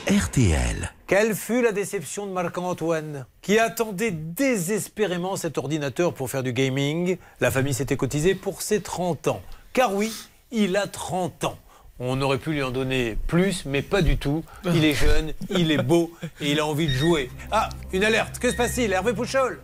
RTL. 0.09 0.91
Quelle 1.07 1.35
fut 1.35 1.61
la 1.61 1.71
déception 1.71 2.25
de 2.25 2.31
Marc-Antoine, 2.31 3.25
qui 3.41 3.59
attendait 3.59 4.11
désespérément 4.11 5.35
cet 5.35 5.57
ordinateur 5.57 6.13
pour 6.13 6.29
faire 6.29 6.41
du 6.43 6.53
gaming? 6.53 7.17
La 7.41 7.51
famille 7.51 7.73
s'était 7.73 7.97
cotisée 7.97 8.33
pour 8.35 8.61
ses 8.61 8.81
30 8.81 9.27
ans. 9.27 9.41
Car 9.73 9.93
oui, 9.93 10.11
il 10.51 10.75
a 10.77 10.87
30 10.87 11.43
ans. 11.45 11.57
On 11.99 12.19
aurait 12.21 12.39
pu 12.39 12.51
lui 12.51 12.63
en 12.63 12.71
donner 12.71 13.17
plus, 13.27 13.65
mais 13.65 13.81
pas 13.81 14.01
du 14.01 14.17
tout. 14.17 14.43
Il 14.73 14.83
est 14.83 14.93
jeune, 14.93 15.33
il 15.49 15.71
est 15.71 15.81
beau 15.83 16.11
et 16.41 16.51
il 16.51 16.59
a 16.59 16.65
envie 16.65 16.87
de 16.87 16.91
jouer. 16.93 17.29
Ah, 17.51 17.69
une 17.93 18.03
alerte. 18.03 18.39
Que 18.39 18.51
se 18.51 18.55
passe-t-il? 18.55 18.91
Hervé 18.91 19.13
Pouchol 19.13 19.61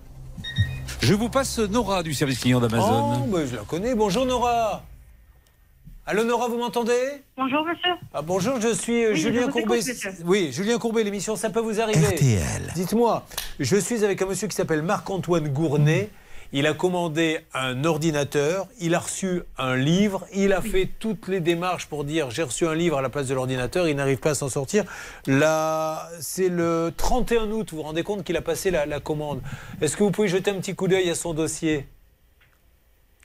Je 1.01 1.13
vous 1.13 1.29
passe 1.29 1.59
Nora 1.59 2.03
du 2.03 2.13
service 2.13 2.39
client 2.39 2.59
Oh, 2.63 2.67
d'Amazon. 2.67 3.27
bah, 3.27 3.39
je 3.49 3.55
la 3.55 3.63
connais. 3.63 3.95
Bonjour 3.95 4.25
Nora. 4.25 4.83
Allô 6.07 6.23
Nora, 6.23 6.47
vous 6.47 6.57
m'entendez? 6.57 7.21
Bonjour 7.37 7.63
monsieur. 7.63 7.91
Ah, 8.13 8.23
bonjour, 8.23 8.59
je 8.59 8.73
suis 8.73 9.03
euh, 9.05 9.11
Oui, 9.11 9.19
Julien 9.19 9.47
Courbet. 9.49 9.79
Oui, 10.25 10.49
Julien 10.51 10.79
Courbet, 10.79 11.03
l'émission 11.03 11.35
Ça 11.35 11.51
peut 11.51 11.59
vous 11.59 11.79
arriver. 11.79 12.15
RTL. 12.15 12.71
Dites-moi, 12.73 13.23
je 13.59 13.77
suis 13.77 14.03
avec 14.03 14.19
un 14.21 14.25
monsieur 14.25 14.47
qui 14.47 14.55
s'appelle 14.55 14.81
Marc-Antoine 14.81 15.47
Gournet. 15.49 16.09
Il 16.53 16.67
a 16.67 16.73
commandé 16.73 17.39
un 17.53 17.85
ordinateur, 17.85 18.67
il 18.81 18.93
a 18.93 18.99
reçu 18.99 19.43
un 19.57 19.77
livre, 19.77 20.25
il 20.33 20.51
a 20.51 20.61
fait 20.61 20.89
toutes 20.99 21.29
les 21.29 21.39
démarches 21.39 21.85
pour 21.87 22.03
dire 22.03 22.29
j'ai 22.29 22.43
reçu 22.43 22.67
un 22.67 22.75
livre 22.75 22.97
à 22.97 23.01
la 23.01 23.07
place 23.07 23.27
de 23.27 23.33
l'ordinateur, 23.33 23.87
il 23.87 23.95
n'arrive 23.95 24.17
pas 24.17 24.31
à 24.31 24.35
s'en 24.35 24.49
sortir. 24.49 24.83
Là, 25.27 26.09
c'est 26.19 26.49
le 26.49 26.91
31 26.97 27.49
août, 27.51 27.69
vous 27.71 27.77
vous 27.77 27.83
rendez 27.83 28.03
compte 28.03 28.25
qu'il 28.25 28.35
a 28.35 28.41
passé 28.41 28.69
la, 28.69 28.85
la 28.85 28.99
commande. 28.99 29.41
Est-ce 29.79 29.95
que 29.95 30.03
vous 30.03 30.11
pouvez 30.11 30.27
jeter 30.27 30.51
un 30.51 30.55
petit 30.55 30.75
coup 30.75 30.89
d'œil 30.89 31.09
à 31.09 31.15
son 31.15 31.33
dossier? 31.33 31.85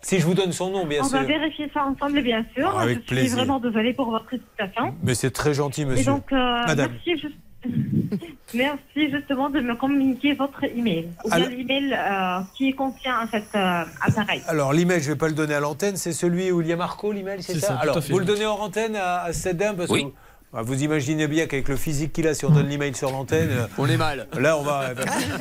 Si 0.06 0.20
je 0.20 0.24
vous 0.24 0.34
donne 0.34 0.52
son 0.52 0.70
nom, 0.70 0.86
bien 0.86 1.00
On 1.02 1.08
sûr. 1.08 1.18
va 1.18 1.24
vérifier 1.24 1.68
ça 1.74 1.84
ensemble, 1.84 2.22
bien 2.22 2.44
sûr. 2.54 2.72
Ah, 2.78 2.82
avec 2.82 3.00
je 3.10 3.14
suis 3.16 3.26
vraiment 3.26 3.58
désolée 3.58 3.92
pour 3.92 4.08
votre 4.08 4.30
situation. 4.30 4.94
Mais 5.02 5.16
c'est 5.16 5.32
très 5.32 5.52
gentil, 5.52 5.84
monsieur. 5.84 6.02
Et 6.02 6.04
donc, 6.04 6.32
euh, 6.32 6.36
Madame. 6.64 6.92
merci, 6.92 7.20
ju- 7.20 7.34
merci 8.54 9.10
justement 9.10 9.50
de 9.50 9.58
me 9.60 9.74
communiquer 9.74 10.34
votre 10.34 10.62
email. 10.62 11.08
Ou 11.24 11.30
bien 11.34 11.48
l'email 11.48 11.92
euh, 11.92 12.38
qui 12.56 12.72
contient 12.72 13.26
cet 13.32 13.52
euh, 13.56 13.82
appareil. 14.00 14.42
Alors 14.46 14.72
l'email, 14.72 15.00
je 15.00 15.08
ne 15.08 15.14
vais 15.14 15.18
pas 15.18 15.26
le 15.26 15.34
donner 15.34 15.54
à 15.54 15.60
l'antenne, 15.60 15.96
c'est 15.96 16.12
celui 16.12 16.52
où 16.52 16.60
il 16.60 16.68
y 16.68 16.72
a 16.72 16.76
Marco, 16.76 17.10
l'email, 17.10 17.42
c'est 17.42 17.58
ça, 17.58 17.74
Alors, 17.76 17.96
à 17.96 18.00
fait. 18.00 18.12
vous 18.12 18.20
le 18.20 18.24
donnez 18.24 18.46
en 18.46 18.60
antenne 18.60 18.94
à, 18.94 19.22
à 19.24 19.32
cette 19.32 19.56
dame 19.56 19.74
parce 19.74 19.90
Oui. 19.90 20.02
que 20.02 20.06
vous, 20.06 20.12
vous 20.52 20.82
imaginez 20.82 21.27
bien 21.28 21.47
qu'avec 21.47 21.68
le 21.68 21.77
physique 21.77 22.12
qu'il 22.12 22.27
a, 22.27 22.32
si 22.35 22.44
on 22.47 22.51
donne 22.51 22.68
l'email 22.68 22.94
sur 22.94 23.10
l'antenne, 23.10 23.48
euh, 23.51 23.66
On 23.78 23.86
est 23.89 23.97
mal. 23.97 24.27
là, 24.39 24.56
on 24.56 24.62
va... 24.62 24.90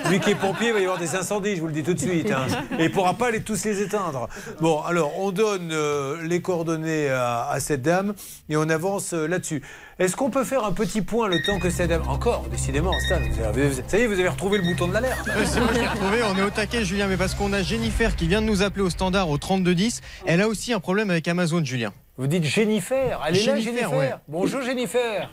Lui 0.10 0.19
qui 0.19 0.32
est 0.32 0.36
pompier, 0.36 0.68
il 0.68 0.73
va 0.73 0.80
y 0.80 0.84
avoir 0.84 0.98
des 0.99 1.15
incendies, 1.15 1.56
je 1.56 1.61
vous 1.61 1.68
le 1.68 1.73
dis 1.73 1.84
tout 1.84 1.94
de 1.94 1.99
suite. 1.99 2.32
hein. 2.32 2.48
Et 2.80 2.84
il 2.86 2.90
ne 2.90 2.94
pourra 2.94 3.14
pas 3.14 3.32
les, 3.32 3.41
tous 3.41 3.64
les 3.64 3.82
éteindre. 3.82 4.27
Bon, 4.60 4.82
alors, 4.82 5.18
on 5.19 5.32
donne 5.32 5.69
euh, 5.72 6.18
les 6.23 6.41
coordonnées 6.41 7.10
à, 7.10 7.48
à 7.49 7.60
cette 7.61 7.82
dame 7.82 8.14
et 8.49 8.57
on 8.57 8.68
avance 8.69 9.14
euh, 9.14 9.27
là-dessus. 9.27 9.61
Est-ce 9.99 10.18
qu'on 10.18 10.30
peut 10.30 10.44
faire 10.44 10.65
un 10.65 10.73
petit 10.73 11.02
point 11.02 11.30
le 11.30 11.41
temps 11.45 11.60
que 11.60 11.69
cette 11.69 11.90
dame... 11.90 12.03
Encore, 12.10 12.45
décidément, 12.52 12.91
Stan, 13.06 13.15
vous 13.32 13.41
avez- 13.44 13.69
vous- 13.69 13.82
ça 13.88 13.98
y 13.98 14.02
est, 14.02 14.07
vous 14.07 14.19
avez 14.19 14.27
retrouvé 14.27 14.57
le 14.57 14.64
bouton 14.65 14.88
de 14.90 14.94
l'alerte. 14.94 15.30
C'est 15.45 15.60
moi 15.61 15.69
qui 15.69 15.80
l'ai 15.80 15.88
retrouvé, 15.88 16.18
on 16.23 16.38
est 16.38 16.44
au 16.44 16.49
taquet 16.49 16.84
Julien, 16.84 17.07
mais 17.07 17.15
parce 17.18 17.36
qu'on 17.36 17.53
a 17.53 17.61
Jennifer 17.64 18.15
qui 18.18 18.27
vient 18.27 18.41
de 18.41 18.48
nous 18.48 18.61
appeler 18.64 18.82
au 18.84 18.90
standard 18.90 19.30
au 19.30 19.38
3210. 19.38 20.02
Elle 20.26 20.41
a 20.41 20.48
aussi 20.49 20.73
un 20.73 20.82
problème 20.82 21.10
avec 21.10 21.26
Amazon, 21.30 21.64
Julien. 21.64 21.94
Vous 22.17 22.27
dites 22.27 22.45
Jennifer, 22.45 23.21
elle 23.27 23.35
est 23.35 23.39
là, 23.39 23.43
Jennifer, 23.43 23.73
Jennifer. 23.73 23.97
ouais. 23.97 24.11
Bonjour 24.27 24.61
Jennifer. 24.61 25.29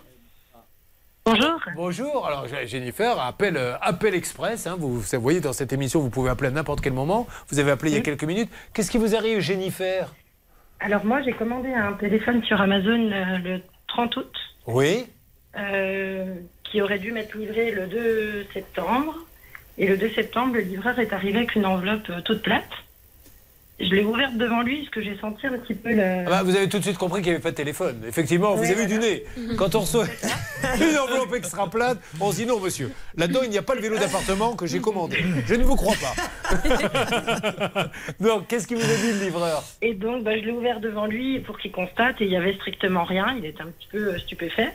Bonjour. 1.24 1.60
Bonjour, 1.76 2.26
alors 2.26 2.46
Jennifer, 2.66 3.20
appel, 3.20 3.56
euh, 3.56 3.76
appel 3.80 4.12
express, 4.14 4.66
hein, 4.66 4.74
vous, 4.76 4.98
vous 4.98 5.20
voyez 5.20 5.40
dans 5.40 5.52
cette 5.52 5.72
émission 5.72 6.00
vous 6.00 6.10
pouvez 6.10 6.30
appeler 6.30 6.48
à 6.48 6.50
n'importe 6.50 6.80
quel 6.80 6.92
moment, 6.92 7.28
vous 7.48 7.60
avez 7.60 7.70
appelé 7.70 7.92
il 7.92 7.94
y 7.94 7.98
a 7.98 8.02
quelques 8.02 8.24
minutes, 8.24 8.50
qu'est-ce 8.74 8.90
qui 8.90 8.98
vous 8.98 9.14
arrive 9.14 9.38
Jennifer? 9.38 10.12
Alors 10.80 11.04
moi, 11.04 11.22
j'ai 11.22 11.32
commandé 11.32 11.72
un 11.72 11.92
téléphone 11.92 12.42
sur 12.42 12.60
Amazon 12.60 13.12
euh, 13.12 13.38
le 13.38 13.62
30 13.86 14.16
août, 14.16 14.32
Oui 14.66 15.06
euh, 15.56 16.34
qui 16.64 16.80
aurait 16.80 16.98
dû 16.98 17.12
m'être 17.12 17.36
livré 17.36 17.70
le 17.70 17.86
2 17.86 18.46
septembre. 18.54 19.14
Et 19.78 19.86
le 19.86 19.96
2 19.96 20.10
septembre, 20.10 20.54
le 20.54 20.60
livreur 20.60 20.98
est 20.98 21.12
arrivé 21.12 21.38
avec 21.38 21.54
une 21.54 21.66
enveloppe 21.66 22.08
euh, 22.10 22.20
toute 22.22 22.42
plate. 22.42 22.64
Je 23.82 23.94
l'ai 23.94 24.04
ouverte 24.04 24.36
devant 24.36 24.62
lui 24.62 24.78
parce 24.78 24.90
que 24.90 25.02
j'ai 25.02 25.18
senti 25.18 25.46
un 25.46 25.58
petit 25.58 25.74
peu 25.74 25.90
le... 25.90 26.24
Ah 26.26 26.30
bah, 26.30 26.42
Vous 26.44 26.54
avez 26.54 26.68
tout 26.68 26.78
de 26.78 26.84
suite 26.84 26.98
compris 26.98 27.20
qu'il 27.20 27.30
n'y 27.30 27.34
avait 27.34 27.42
pas 27.42 27.50
de 27.50 27.56
téléphone, 27.56 28.02
effectivement, 28.06 28.54
vous 28.54 28.70
avez 28.70 28.86
du 28.86 28.98
voilà. 28.98 29.10
nez. 29.10 29.24
Quand 29.56 29.74
on 29.74 29.80
reçoit 29.80 30.06
une 30.76 30.96
enveloppe 30.96 31.34
extra 31.34 31.68
plate, 31.68 31.98
on 32.20 32.30
se 32.30 32.36
dit 32.36 32.46
non 32.46 32.60
monsieur, 32.60 32.92
là-dedans 33.16 33.40
il 33.42 33.50
n'y 33.50 33.58
a 33.58 33.62
pas 33.62 33.74
le 33.74 33.80
vélo 33.80 33.98
d'appartement 33.98 34.54
que 34.54 34.66
j'ai 34.66 34.80
commandé, 34.80 35.18
je 35.46 35.54
ne 35.54 35.64
vous 35.64 35.76
crois 35.76 35.94
pas. 35.94 36.14
Donc 38.20 38.46
qu'est-ce 38.46 38.66
qui 38.66 38.74
vous 38.74 38.82
a 38.84 38.96
dit 38.96 39.12
le 39.12 39.24
livreur? 39.24 39.64
Et 39.80 39.94
donc, 39.94 40.24
bah, 40.24 40.38
je 40.38 40.44
l'ai 40.44 40.52
ouvert 40.52 40.80
devant 40.80 41.06
lui 41.06 41.40
pour 41.40 41.58
qu'il 41.58 41.72
constate 41.72 42.20
et 42.20 42.24
il 42.24 42.30
y 42.30 42.36
avait 42.36 42.54
strictement 42.54 43.04
rien. 43.04 43.34
Il 43.36 43.44
était 43.44 43.62
un 43.62 43.66
petit 43.66 43.88
peu 43.90 44.14
euh, 44.14 44.18
stupéfait. 44.18 44.72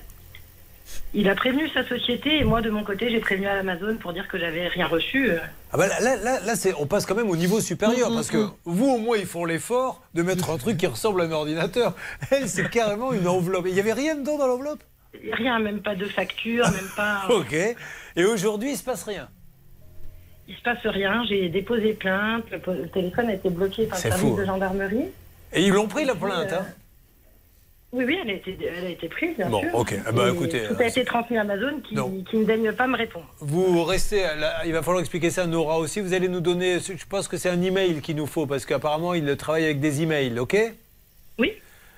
Il 1.14 1.30
a 1.30 1.36
prévenu 1.36 1.68
sa 1.70 1.86
société 1.88 2.38
et 2.40 2.44
moi, 2.44 2.62
de 2.62 2.70
mon 2.70 2.84
côté, 2.84 3.10
j'ai 3.10 3.20
prévenu 3.20 3.48
à 3.48 3.54
Amazon 3.60 3.96
pour 3.98 4.14
dire 4.14 4.28
que 4.28 4.38
j'avais 4.38 4.68
rien 4.68 4.88
reçu. 4.88 5.30
euh. 5.32 5.38
Ah 5.72 5.78
bah 5.78 5.88
là, 5.88 6.00
là, 6.00 6.16
là, 6.18 6.40
là, 6.46 6.56
c'est- 6.56 6.74
on 6.80 6.86
passe 6.86 7.06
quand 7.06 7.16
même 7.16 7.30
au 7.30 7.36
niveau 7.36 7.58
Mm, 7.58 7.62
supérieur 7.62 8.10
parce 8.14 8.30
que 8.30 8.46
vous 8.66 8.90
au 8.90 8.98
moins 8.98 9.18
ils 9.18 9.26
font 9.26 9.46
l'effort 9.46 10.02
de 10.14 10.22
mettre 10.24 10.50
un 10.50 10.58
truc 10.58 10.78
qui 10.78 10.88
ressemble 10.88 11.22
à 11.22 11.26
un 11.26 11.32
ordinateur. 11.32 11.94
Elle 12.32 12.48
c'est 12.50 12.70
carrément 12.70 13.14
une 13.14 13.28
enveloppe. 13.28 13.66
Il 13.68 13.74
n'y 13.74 13.80
avait 13.80 13.94
rien 13.94 14.16
dedans 14.16 14.38
dans 14.38 14.48
l'enveloppe? 14.48 14.84
Rien, 15.34 15.60
même 15.60 15.82
pas 15.82 15.96
de 15.96 16.06
facture, 16.06 16.66
même 16.70 16.90
pas. 16.96 17.24
Ok. 17.30 17.54
Et 17.54 18.26
aujourd'hui 18.26 18.72
il 18.72 18.78
se 18.78 18.84
passe 18.84 19.04
rien? 19.04 19.28
Il 20.48 20.56
se 20.56 20.62
passe 20.62 20.86
rien. 20.86 21.24
J'ai 21.28 21.50
déposé 21.50 21.94
plainte. 21.94 22.46
Le, 22.52 22.88
téléphone 22.88 23.30
a 23.30 23.34
été 23.34 23.50
bloqué 23.50 23.86
par 23.86 23.98
le 23.98 24.02
C'est 24.02 24.10
service 24.10 24.30
fou, 24.30 24.38
de 24.38 24.44
hein. 24.44 24.46
gendarmerie. 24.46 25.06
Et 25.54 25.64
ils 25.64 25.72
l'ont 25.74 25.88
pris 25.88 26.06
la 26.06 26.16
plainte. 26.16 26.54
Euh, 26.54 26.60
Hein? 26.60 26.66
Oui, 27.98 28.04
oui, 28.06 28.18
elle 28.24 28.30
a 28.30 28.34
été, 28.34 28.58
elle 28.78 28.86
a 28.86 28.90
été 28.90 29.10
prise, 29.10 29.36
bien 29.38 29.50
Bon, 29.50 29.60
sûr. 29.62 29.70
ok. 29.74 29.96
Ah 30.06 30.12
bah, 30.12 30.30
écoutez, 30.32 30.62
Tout 30.68 30.76
euh, 30.76 30.84
a 30.84 30.88
été 30.88 31.04
transmis 31.04 31.36
à 31.38 31.42
Amazon 31.42 31.82
qui, 31.84 31.96
qui 32.30 32.38
ne 32.38 32.46
daigne 32.46 32.72
pas 32.72 32.86
me 32.86 32.96
répondre. 32.96 33.26
Vous 33.40 33.84
restez, 33.84 34.22
là, 34.22 34.62
il 34.66 34.72
va 34.74 34.84
falloir 34.84 35.00
expliquer 35.02 35.32
ça 35.32 35.44
à 35.44 35.48
Nora 35.48 35.80
aussi. 35.80 36.00
Vous 36.00 36.14
allez 36.14 36.28
nous 36.28 36.40
donner, 36.42 36.80
je 36.80 37.06
pense 37.10 37.28
que 37.28 37.38
c'est 37.38 37.50
un 37.50 37.62
email 37.62 38.00
qu'il 38.02 38.16
nous 38.16 38.28
faut 38.28 38.46
parce 38.46 38.66
qu'apparemment 38.68 39.16
il 39.16 39.36
travaille 39.36 39.66
avec 39.66 39.80
des 39.80 40.04
emails, 40.04 40.38
ok? 40.40 40.56
Oui. 41.40 41.54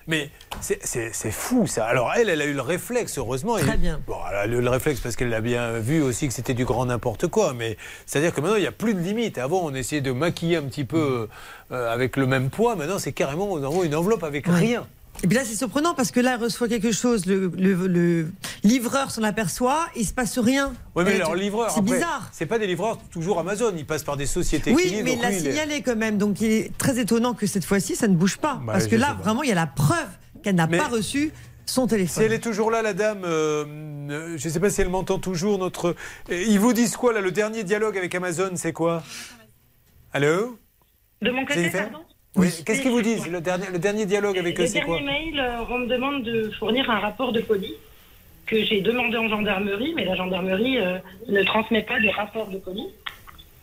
Mais 0.07 0.29
c'est- 0.61 1.31
fou 1.31 1.67
ça. 1.67 1.85
Alors 1.85 2.11
elle, 2.15 2.29
elle 2.29 2.41
a 2.41 2.45
eu 2.45 2.53
le 2.53 2.61
réflexe, 2.61 3.17
heureusement. 3.19 3.57
Très 3.57 3.75
Et- 3.75 3.77
bien. 3.77 3.99
Bon, 4.07 4.15
elle 4.31 4.37
a 4.37 4.45
eu 4.47 4.61
le 4.61 4.69
réflexe 4.69 5.01
parce 5.01 5.15
qu'elle 5.15 5.33
a 5.33 5.41
bien 5.41 5.73
vu 5.79 6.01
aussi 6.01 6.27
que 6.27 6.33
c'était 6.33 6.55
du 6.55 6.65
grand 6.65 6.85
n'importe 6.85 7.27
quoi. 7.27 7.53
Mais 7.53 7.77
c'est-à-dire 8.07 8.33
que 8.33 8.41
maintenant, 8.41 8.55
il 8.55 8.61
n'y 8.61 8.67
a 8.67 8.71
plus 8.71 8.95
de 8.95 8.99
limite. 9.01 9.37
Avant, 9.37 9.61
on 9.63 9.73
essayait 9.75 10.01
de 10.01 10.11
maquiller 10.11 10.55
un 10.57 10.63
petit 10.63 10.85
peu 10.85 11.27
euh, 11.71 11.93
avec 11.93 12.17
le 12.17 12.25
même 12.25 12.49
poids. 12.49 12.75
Maintenant, 12.75 12.97
c'est 12.97 13.11
carrément, 13.11 13.51
on 13.51 13.63
envoie 13.63 13.85
une 13.85 13.93
enveloppe 13.95 14.23
avec 14.23 14.47
rien. 14.47 14.87
Et 15.23 15.27
puis 15.27 15.35
là, 15.37 15.43
c'est 15.43 15.55
surprenant 15.55 15.93
parce 15.93 16.11
que 16.11 16.19
là, 16.21 16.35
elle 16.35 16.43
reçoit 16.43 16.67
quelque 16.69 16.91
chose, 16.93 17.25
le, 17.25 17.51
le- 17.57 17.87
le 17.87 18.31
livreur 18.63 19.11
s'en 19.11 19.23
aperçoit, 19.23 19.87
il 19.95 20.05
se 20.05 20.13
passe 20.13 20.39
rien. 20.39 20.73
Oui, 20.95 21.03
mais 21.05 21.11
Euh, 21.13 21.15
alors, 21.17 21.35
livreur, 21.35 21.71
C'est 21.71 21.81
bizarre. 21.81 22.29
C'est 22.31 22.45
pas 22.45 22.57
des 22.57 22.67
livreurs 22.67 22.97
toujours 23.11 23.37
Amazon. 23.39 23.73
Ils 23.77 23.85
passent 23.85 24.03
par 24.03 24.15
des 24.17 24.25
sociétés 24.25 24.71
qui 24.71 24.75
Oui, 24.77 24.85
livrent, 24.89 25.03
mais 25.03 25.13
il 25.13 25.21
l'a 25.21 25.31
est- 25.31 25.39
signalé 25.39 25.81
quand 25.81 25.97
même. 25.97 26.17
Donc 26.17 26.39
il 26.39 26.51
est 26.51 26.77
très 26.77 26.99
étonnant 26.99 27.33
que 27.33 27.47
cette 27.47 27.65
fois-ci, 27.65 27.95
ça 27.97 28.07
ne 28.07 28.15
bouge 28.15 28.37
pas. 28.37 28.61
Bah, 28.65 28.73
parce 28.73 28.87
que 28.87 28.95
là, 28.95 29.17
vraiment, 29.21 29.43
il 29.43 29.49
y 29.49 29.51
a 29.51 29.55
la 29.55 29.67
preuve 29.67 30.07
qu'elle 30.41 30.55
n'a 30.55 30.67
Mais- 30.67 30.77
pas 30.77 30.87
reçu 30.87 31.31
son 31.65 31.83
Si 31.83 31.89
téléphone. 31.89 32.23
elle 32.23 32.33
est 32.33 32.39
toujours 32.39 32.71
là, 32.71 32.81
la 32.81 32.93
dame, 32.93 33.23
euh, 33.25 33.65
euh, 34.09 34.37
je 34.37 34.47
ne 34.47 34.53
sais 34.53 34.59
pas 34.61 34.69
si 34.69 34.79
elle 34.81 34.89
m'entend 34.89 35.19
toujours. 35.19 35.59
Notre, 35.59 35.95
ils 36.31 36.59
vous 36.59 36.71
disent 36.73 36.95
quoi 36.95 37.11
là 37.13 37.19
Le 37.19 37.31
dernier 37.31 37.63
dialogue 37.65 37.97
avec 37.97 38.15
Amazon, 38.15 38.51
c'est 38.55 38.73
quoi? 38.73 39.03
Allô? 40.13 40.57
De 41.21 41.29
mon 41.31 41.41
côté, 41.45 41.55
Jennifer 41.59 41.89
pardon? 41.91 42.05
Oui. 42.35 42.47
Qu'est-ce 42.65 42.81
qu'ils 42.81 42.91
vous 42.91 43.01
disent 43.01 43.27
le 43.27 43.41
dernier, 43.41 43.65
le 43.71 43.79
dernier 43.79 44.05
dialogue 44.05 44.37
avec 44.37 44.57
eux, 44.59 44.63
Le 44.63 44.67
c'est 44.67 44.81
quoi 44.81 44.95
dernier 44.99 45.11
mail, 45.31 45.39
euh, 45.39 45.63
on 45.69 45.79
me 45.79 45.87
demande 45.87 46.23
de 46.23 46.51
fournir 46.59 46.89
un 46.89 46.99
rapport 46.99 47.31
de 47.33 47.41
colis 47.41 47.73
que 48.45 48.63
j'ai 48.63 48.81
demandé 48.81 49.17
en 49.17 49.27
gendarmerie, 49.27 49.93
mais 49.95 50.05
la 50.05 50.15
gendarmerie 50.15 50.77
euh, 50.79 50.97
ne 51.27 51.43
transmet 51.43 51.81
pas 51.83 51.99
de 51.99 52.09
rapport 52.09 52.47
de 52.47 52.57
colis. 52.59 52.87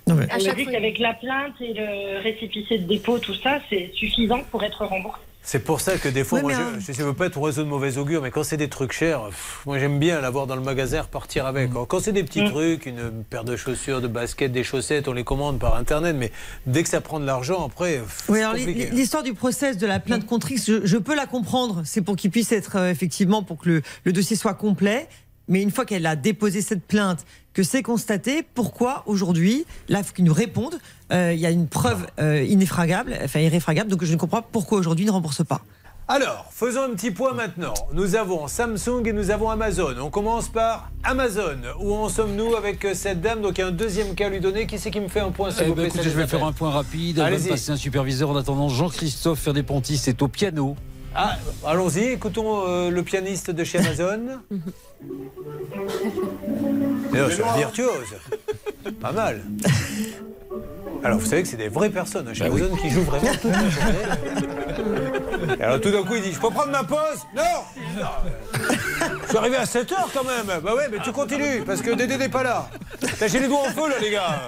mais- 0.08 0.12
On 0.12 0.18
À 0.18 0.38
me 0.38 0.54
dit 0.54 0.66
qu'avec 0.66 0.98
la 0.98 1.14
plainte 1.14 1.54
et 1.60 1.72
le 1.74 2.20
récépissé 2.22 2.78
de 2.78 2.84
dépôt, 2.86 3.18
tout 3.18 3.34
ça, 3.34 3.60
c'est 3.70 3.90
suffisant 3.94 4.40
pour 4.50 4.62
être 4.62 4.84
remboursé. 4.84 5.20
C'est 5.48 5.60
pour 5.60 5.80
ça 5.80 5.96
que 5.96 6.08
des 6.08 6.24
fois, 6.24 6.40
Oui, 6.42 6.52
moi, 6.52 6.72
je 6.80 7.00
ne 7.00 7.06
veux 7.06 7.12
pas 7.12 7.26
être 7.26 7.38
oiseau 7.38 7.62
de 7.62 7.68
mauvais 7.68 7.98
augure, 7.98 8.20
mais 8.20 8.32
quand 8.32 8.42
c'est 8.42 8.56
des 8.56 8.68
trucs 8.68 8.90
chers, 8.90 9.26
pff, 9.26 9.62
moi 9.64 9.78
j'aime 9.78 10.00
bien 10.00 10.20
l'avoir 10.20 10.48
dans 10.48 10.56
le 10.56 10.60
magasin, 10.60 11.02
repartir 11.02 11.46
avec. 11.46 11.70
Mm. 11.70 11.86
Quand 11.88 12.00
c'est 12.00 12.12
des 12.12 12.24
petits 12.24 12.44
trucs, 12.44 12.86
une 12.86 13.22
paire 13.30 13.44
de 13.44 13.54
chaussures, 13.54 14.00
de 14.00 14.08
baskets, 14.08 14.50
des 14.50 14.64
chaussettes, 14.64 15.06
on 15.06 15.12
les 15.12 15.22
commande 15.22 15.60
par 15.60 15.76
Internet, 15.76 16.16
mais 16.18 16.32
dès 16.66 16.82
que 16.82 16.88
ça 16.88 17.00
prend 17.00 17.20
de 17.20 17.26
l'argent, 17.26 17.64
après, 17.64 17.98
pff, 17.98 18.24
Oui, 18.28 18.40
alors 18.40 18.54
l'histoire 18.54 19.22
du 19.22 19.34
process 19.34 19.78
de 19.78 19.86
la 19.86 20.00
plainte 20.00 20.26
contre 20.26 20.50
X, 20.50 20.66
je, 20.66 20.84
je 20.84 20.96
peux 20.96 21.14
la 21.14 21.26
comprendre. 21.26 21.82
C'est 21.84 22.02
pour 22.02 22.16
qu'il 22.16 22.32
puisse 22.32 22.50
être 22.50 22.74
euh, 22.74 22.90
effectivement 22.90 23.44
pour 23.44 23.58
que 23.58 23.68
le, 23.68 23.82
le 24.02 24.12
dossier 24.12 24.34
soit 24.34 24.54
complet. 24.54 25.06
Mais 25.48 25.62
une 25.62 25.70
fois 25.70 25.84
qu'elle 25.84 26.06
a 26.06 26.16
déposé 26.16 26.60
cette 26.60 26.84
plainte, 26.84 27.24
que 27.56 27.62
c'est 27.62 27.82
constaté, 27.82 28.42
pourquoi 28.42 29.02
aujourd'hui, 29.06 29.64
là, 29.88 30.02
faut 30.02 30.12
qu'ils 30.12 30.26
nous 30.26 30.34
répondent. 30.34 30.78
Euh, 31.10 31.32
Il 31.32 31.40
y 31.40 31.46
a 31.46 31.50
une 31.50 31.68
preuve 31.68 32.06
euh, 32.20 32.42
inéfragable, 32.42 33.16
enfin 33.24 33.40
irréfragable, 33.40 33.90
donc 33.90 34.04
je 34.04 34.12
ne 34.12 34.18
comprends 34.18 34.42
pas 34.42 34.48
pourquoi 34.52 34.76
aujourd'hui 34.78 35.06
il 35.06 35.08
ne 35.08 35.12
rembourse 35.12 35.42
pas. 35.42 35.62
Alors, 36.06 36.48
faisons 36.50 36.82
un 36.82 36.90
petit 36.90 37.10
point 37.10 37.32
maintenant. 37.32 37.72
Nous 37.94 38.14
avons 38.14 38.46
Samsung 38.46 39.06
et 39.06 39.12
nous 39.14 39.30
avons 39.30 39.48
Amazon. 39.48 39.94
On 40.02 40.10
commence 40.10 40.48
par 40.48 40.90
Amazon. 41.02 41.56
Où 41.80 41.94
en 41.94 42.10
sommes-nous 42.10 42.54
avec 42.56 42.84
euh, 42.84 42.92
cette 42.92 43.22
dame? 43.22 43.40
Donc, 43.40 43.56
il 43.56 43.62
y 43.62 43.64
a 43.64 43.68
un 43.68 43.72
deuxième 43.72 44.14
cas 44.14 44.26
à 44.26 44.28
lui 44.28 44.40
donner. 44.40 44.66
Qui 44.66 44.78
c'est 44.78 44.90
qui 44.90 45.00
me 45.00 45.08
fait 45.08 45.20
un 45.20 45.30
point, 45.30 45.50
s'il 45.50 45.62
Eh 45.62 45.68
vous 45.68 45.74
ben, 45.74 45.84
plaît 45.84 45.94
écoutez, 45.94 46.10
je 46.10 46.16
vais 46.16 46.26
faire 46.26 46.44
un 46.44 46.52
point 46.52 46.70
rapide. 46.70 47.20
Allez-y. 47.20 47.48
passer 47.48 47.72
un 47.72 47.76
superviseur. 47.76 48.28
En 48.28 48.36
attendant, 48.36 48.68
Jean-Christophe 48.68 49.40
Ferdepontis 49.40 50.02
est 50.08 50.20
au 50.20 50.28
piano. 50.28 50.76
Ah, 51.18 51.38
allons-y, 51.66 52.12
écoutons 52.12 52.68
euh, 52.68 52.90
le 52.90 53.02
pianiste 53.02 53.50
de 53.50 53.64
chez 53.64 53.78
Amazon. 53.78 54.42
D'ailleurs, 57.10 57.30
c'est 57.36 57.58
virtuose. 57.58 58.16
Pas 59.00 59.12
mal. 59.12 59.42
Alors, 61.06 61.20
vous 61.20 61.26
savez 61.26 61.42
que 61.44 61.48
c'est 61.48 61.56
des 61.56 61.68
vraies 61.68 61.88
personnes 61.90 62.26
hein, 62.26 62.34
chez 62.34 62.46
Amazon 62.46 62.74
qui 62.82 62.90
jouent 62.90 63.02
vraiment 63.02 63.30
toute 63.40 63.52
la 63.52 63.70
journée. 63.70 65.56
Et 65.56 65.62
alors, 65.62 65.80
tout 65.80 65.92
d'un 65.92 66.02
coup, 66.02 66.16
il 66.16 66.22
dit 66.22 66.32
Je 66.32 66.40
peux 66.40 66.50
prendre 66.50 66.72
ma 66.72 66.82
pause? 66.82 66.98
Non 67.36 67.42
Non. 67.96 68.06
Je 69.22 69.28
suis 69.28 69.38
arrivé 69.38 69.56
à 69.56 69.66
7 69.66 69.92
heures 69.92 70.08
quand 70.12 70.24
même. 70.24 70.60
Bah 70.64 70.74
ouais, 70.74 70.88
mais 70.90 70.98
tu 71.04 71.12
continues 71.12 71.62
parce 71.64 71.80
que 71.80 71.92
Dédé 71.92 72.16
n'est 72.16 72.28
pas 72.28 72.42
là. 72.42 72.68
T'as 73.20 73.28
j'ai 73.28 73.38
les 73.38 73.46
doigts 73.46 73.60
en 73.60 73.70
feu 73.70 73.88
là, 73.88 73.96
les 74.00 74.10
gars. 74.10 74.42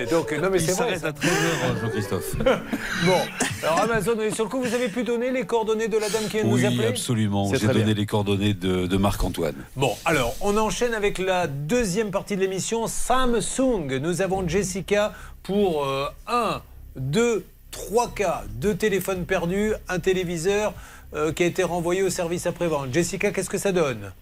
Et 0.00 0.06
donc, 0.06 0.32
non, 0.32 0.48
mais 0.50 0.58
c'est 0.60 0.72
vrai. 0.72 0.98
s'arrête 0.98 1.04
à 1.04 1.10
13h, 1.10 1.80
Jean-Christophe. 1.82 2.36
Bon, 3.04 3.18
alors 3.62 3.80
Amazon, 3.80 4.20
et 4.20 4.30
sur 4.30 4.44
le 4.44 4.50
coup, 4.50 4.60
vous 4.62 4.74
avez 4.74 4.88
pu 4.88 5.02
donner 5.02 5.30
les 5.30 5.44
coordonnées 5.44 5.88
de 5.88 5.98
la 5.98 6.08
dame 6.08 6.22
qui 6.24 6.36
vient 6.38 6.44
de 6.44 6.48
nous 6.48 6.54
Oui, 6.54 6.64
appeler 6.66 6.86
absolument. 6.86 7.52
J'ai 7.52 7.66
donné 7.66 7.82
bien. 7.84 7.94
les 7.94 8.06
coordonnées 8.06 8.54
de, 8.54 8.86
de 8.86 8.96
Marc-Antoine. 8.96 9.56
Bon, 9.76 9.92
alors, 10.04 10.34
on 10.40 10.56
enchaîne 10.56 10.94
avec 10.94 11.18
la 11.18 11.48
deuxième 11.48 12.10
partie 12.12 12.36
de 12.36 12.40
l'émission, 12.40 12.86
Samsung. 12.86 13.98
Nous 14.00 14.22
avons 14.22 14.48
Jessica 14.48 15.12
pour 15.42 15.84
euh, 15.84 16.06
un, 16.26 16.62
deux, 16.96 17.44
trois 17.70 18.12
cas, 18.14 18.42
deux 18.60 18.76
téléphones 18.76 19.26
perdus, 19.26 19.72
un 19.88 19.98
téléviseur 19.98 20.74
euh, 21.14 21.32
qui 21.32 21.42
a 21.42 21.46
été 21.46 21.62
renvoyé 21.62 22.02
au 22.02 22.10
service 22.10 22.46
après-vente. 22.46 22.92
Jessica, 22.92 23.32
qu'est-ce 23.32 23.50
que 23.50 23.58
ça 23.58 23.72
donne? 23.72 24.12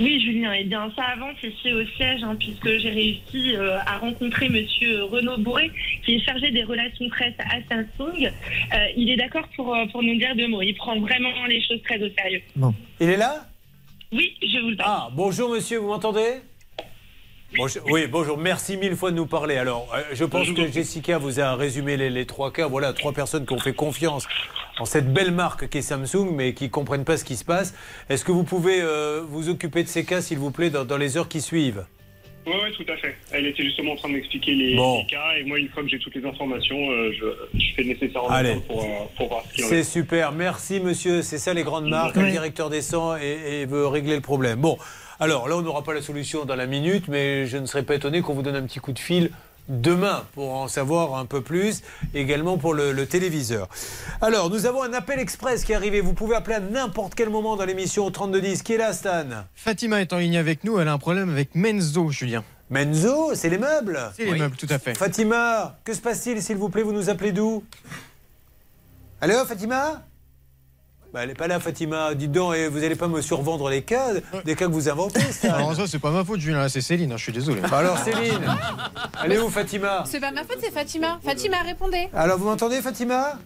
Oui, 0.00 0.20
Julien, 0.24 0.52
et 0.54 0.64
bien 0.64 0.90
ça 0.96 1.04
avance 1.04 1.36
ici 1.42 1.72
au 1.72 1.84
siège, 1.96 2.22
hein, 2.24 2.34
puisque 2.38 2.78
j'ai 2.78 2.90
réussi 2.90 3.54
euh, 3.54 3.78
à 3.86 3.98
rencontrer 3.98 4.48
Monsieur 4.48 5.04
Renaud 5.04 5.36
Bourré, 5.38 5.70
qui 6.04 6.14
est 6.14 6.24
chargé 6.24 6.50
des 6.50 6.64
relations 6.64 7.08
presse 7.10 7.34
à 7.38 7.56
Samsung. 7.68 8.26
Euh, 8.26 8.86
il 8.96 9.10
est 9.10 9.16
d'accord 9.16 9.46
pour, 9.54 9.76
pour 9.92 10.02
nous 10.02 10.16
dire 10.16 10.34
deux 10.34 10.48
mots. 10.48 10.62
Il 10.62 10.74
prend 10.74 10.98
vraiment 10.98 11.46
les 11.46 11.62
choses 11.62 11.82
très 11.82 12.02
au 12.02 12.08
sérieux. 12.10 12.42
Il 13.00 13.10
est 13.10 13.16
là? 13.16 13.46
Oui, 14.12 14.34
je 14.42 14.58
vous 14.60 14.70
le 14.70 14.76
passe. 14.76 14.86
Ah, 14.88 15.08
bonjour 15.12 15.50
monsieur, 15.50 15.78
vous 15.78 15.88
m'entendez? 15.88 16.40
Bonjour- 17.56 17.82
Oui, 17.90 18.06
bonjour, 18.06 18.38
merci 18.38 18.76
mille 18.76 18.96
fois 18.96 19.10
de 19.10 19.16
nous 19.16 19.26
parler. 19.26 19.56
Alors, 19.56 19.88
euh, 19.94 20.00
je 20.12 20.24
pense 20.24 20.50
que 20.50 20.66
Jessica 20.70 21.18
vous 21.18 21.38
a 21.40 21.54
résumé 21.54 21.96
les, 21.96 22.08
les 22.10 22.24
trois 22.26 22.50
cas. 22.52 22.66
Voilà, 22.66 22.92
trois 22.92 23.12
personnes 23.12 23.44
qui 23.46 23.52
ont 23.52 23.58
fait 23.58 23.74
confiance 23.74 24.26
en 24.78 24.84
cette 24.86 25.12
belle 25.12 25.32
marque 25.32 25.68
qui 25.68 25.78
est 25.78 25.82
Samsung, 25.82 26.30
mais 26.34 26.54
qui 26.54 26.64
ne 26.64 26.68
comprennent 26.70 27.04
pas 27.04 27.16
ce 27.18 27.24
qui 27.24 27.36
se 27.36 27.44
passe. 27.44 27.74
Est-ce 28.08 28.24
que 28.24 28.32
vous 28.32 28.44
pouvez 28.44 28.80
euh, 28.80 29.22
vous 29.26 29.50
occuper 29.50 29.82
de 29.82 29.88
ces 29.88 30.04
cas, 30.04 30.22
s'il 30.22 30.38
vous 30.38 30.50
plaît, 30.50 30.70
dans, 30.70 30.84
dans 30.84 30.96
les 30.96 31.16
heures 31.18 31.28
qui 31.28 31.40
suivent? 31.42 31.84
Oui, 32.44 32.54
tout 32.76 32.90
à 32.92 32.96
fait. 32.96 33.14
Elle 33.30 33.46
était 33.46 33.62
justement 33.62 33.92
en 33.92 33.96
train 33.96 34.08
de 34.08 34.14
m'expliquer 34.14 34.52
les, 34.54 34.74
Bon. 34.74 34.98
les 34.98 35.06
cas 35.06 35.34
et 35.38 35.44
moi, 35.44 35.58
une 35.60 35.68
fois 35.68 35.82
que 35.84 35.88
j'ai 35.88 35.98
toutes 36.00 36.16
les 36.16 36.24
informations, 36.24 36.90
euh, 36.90 37.12
je, 37.12 37.58
je 37.58 37.74
fais 37.76 37.82
le 37.82 37.88
nécessaire 37.90 38.24
en 38.24 38.28
pour, 38.66 38.82
euh, 38.82 38.86
pour 39.16 39.28
voir 39.28 39.44
ce 39.48 39.54
qu'il 39.54 39.64
C'est 39.64 39.78
est. 39.80 39.84
super, 39.84 40.32
merci 40.32 40.80
monsieur. 40.80 41.22
C'est 41.22 41.38
ça 41.38 41.54
les 41.54 41.62
grandes 41.62 41.88
marques. 41.88 42.16
Oui. 42.16 42.24
Le 42.24 42.30
directeur 42.32 42.68
descend 42.68 43.20
et, 43.22 43.60
et 43.60 43.66
veut 43.66 43.86
régler 43.86 44.16
le 44.16 44.20
problème. 44.22 44.58
Bon, 44.60 44.76
alors 45.20 45.48
là, 45.48 45.56
on 45.56 45.62
n'aura 45.62 45.82
pas 45.82 45.94
la 45.94 46.02
solution 46.02 46.44
dans 46.44 46.56
la 46.56 46.66
minute, 46.66 47.08
mais 47.08 47.46
je 47.46 47.56
ne 47.58 47.66
serais 47.66 47.82
pas 47.82 47.94
étonné 47.94 48.22
qu'on 48.22 48.34
vous 48.34 48.42
donne 48.42 48.56
un 48.56 48.62
petit 48.62 48.80
coup 48.80 48.92
de 48.92 48.98
fil 48.98 49.30
demain 49.68 50.24
pour 50.34 50.54
en 50.54 50.66
savoir 50.66 51.14
un 51.14 51.24
peu 51.24 51.40
plus, 51.40 51.82
également 52.14 52.58
pour 52.58 52.74
le, 52.74 52.90
le 52.92 53.06
téléviseur. 53.06 53.68
Alors, 54.20 54.50
nous 54.50 54.66
avons 54.66 54.82
un 54.82 54.92
appel 54.92 55.20
express 55.20 55.64
qui 55.64 55.70
est 55.72 55.76
arrivé. 55.76 56.00
Vous 56.00 56.14
pouvez 56.14 56.34
appeler 56.34 56.56
à 56.56 56.60
n'importe 56.60 57.14
quel 57.14 57.30
moment 57.30 57.56
dans 57.56 57.64
l'émission 57.64 58.04
au 58.04 58.10
3210. 58.10 58.62
Qui 58.64 58.74
est 58.74 58.78
là, 58.78 58.92
Stan? 58.92 59.24
Fatima 59.54 60.00
est 60.00 60.12
en 60.12 60.18
ligne 60.18 60.36
avec 60.36 60.64
nous. 60.64 60.80
Elle 60.80 60.88
a 60.88 60.92
un 60.92 60.98
problème 60.98 61.30
avec 61.30 61.54
Menzo, 61.54 62.10
Julien. 62.10 62.42
Menzo, 62.70 63.34
c'est 63.34 63.50
les 63.50 63.58
meubles? 63.58 64.00
C'est 64.16 64.24
les 64.24 64.38
meubles, 64.38 64.56
tout 64.56 64.66
à 64.68 64.78
fait. 64.78 64.94
Fatima, 64.94 65.78
que 65.84 65.94
se 65.94 66.00
passe-t-il, 66.00 66.42
s'il 66.42 66.56
vous 66.56 66.68
plaît? 66.68 66.82
Vous 66.82 66.92
nous 66.92 67.08
appelez 67.08 67.30
d'où? 67.30 67.62
Allô, 69.20 69.44
Fatima? 69.44 70.02
Bah, 71.12 71.20
Elle 71.22 71.28
n'est 71.28 71.34
pas 71.34 71.46
là, 71.48 71.60
Fatima. 71.60 72.14
Dites 72.14 72.32
donc, 72.32 72.54
et 72.54 72.68
vous 72.68 72.80
n'allez 72.80 72.94
pas 72.96 73.08
me 73.08 73.20
survendre 73.20 73.68
les 73.70 73.82
cas, 73.82 74.08
des 74.44 74.54
cas 74.54 74.66
que 74.66 74.72
vous 74.72 74.88
inventez, 74.88 75.20
ça 75.20 75.54
Alors 75.56 75.74
ça, 75.76 75.86
c'est 75.86 75.98
pas 75.98 76.10
ma 76.10 76.24
faute, 76.24 76.40
Julien. 76.40 76.58
là, 76.58 76.68
C'est 76.68 76.80
Céline. 76.80 77.12
hein, 77.12 77.16
Je 77.16 77.22
suis 77.24 77.32
désolé. 77.32 77.60
Bah 77.62 77.78
alors, 77.78 77.98
Céline, 77.98 78.40
elle 79.24 79.32
est 79.32 79.38
où, 79.38 79.48
Fatima? 79.50 80.04
C'est 80.06 80.20
pas 80.20 80.30
ma 80.32 80.42
faute, 80.44 80.58
c'est 80.60 80.72
Fatima. 80.72 81.18
Fatima, 81.24 81.58
répondez. 81.62 82.08
Alors, 82.14 82.38
vous 82.38 82.46
m'entendez, 82.46 82.80
Fatima? 82.80 83.38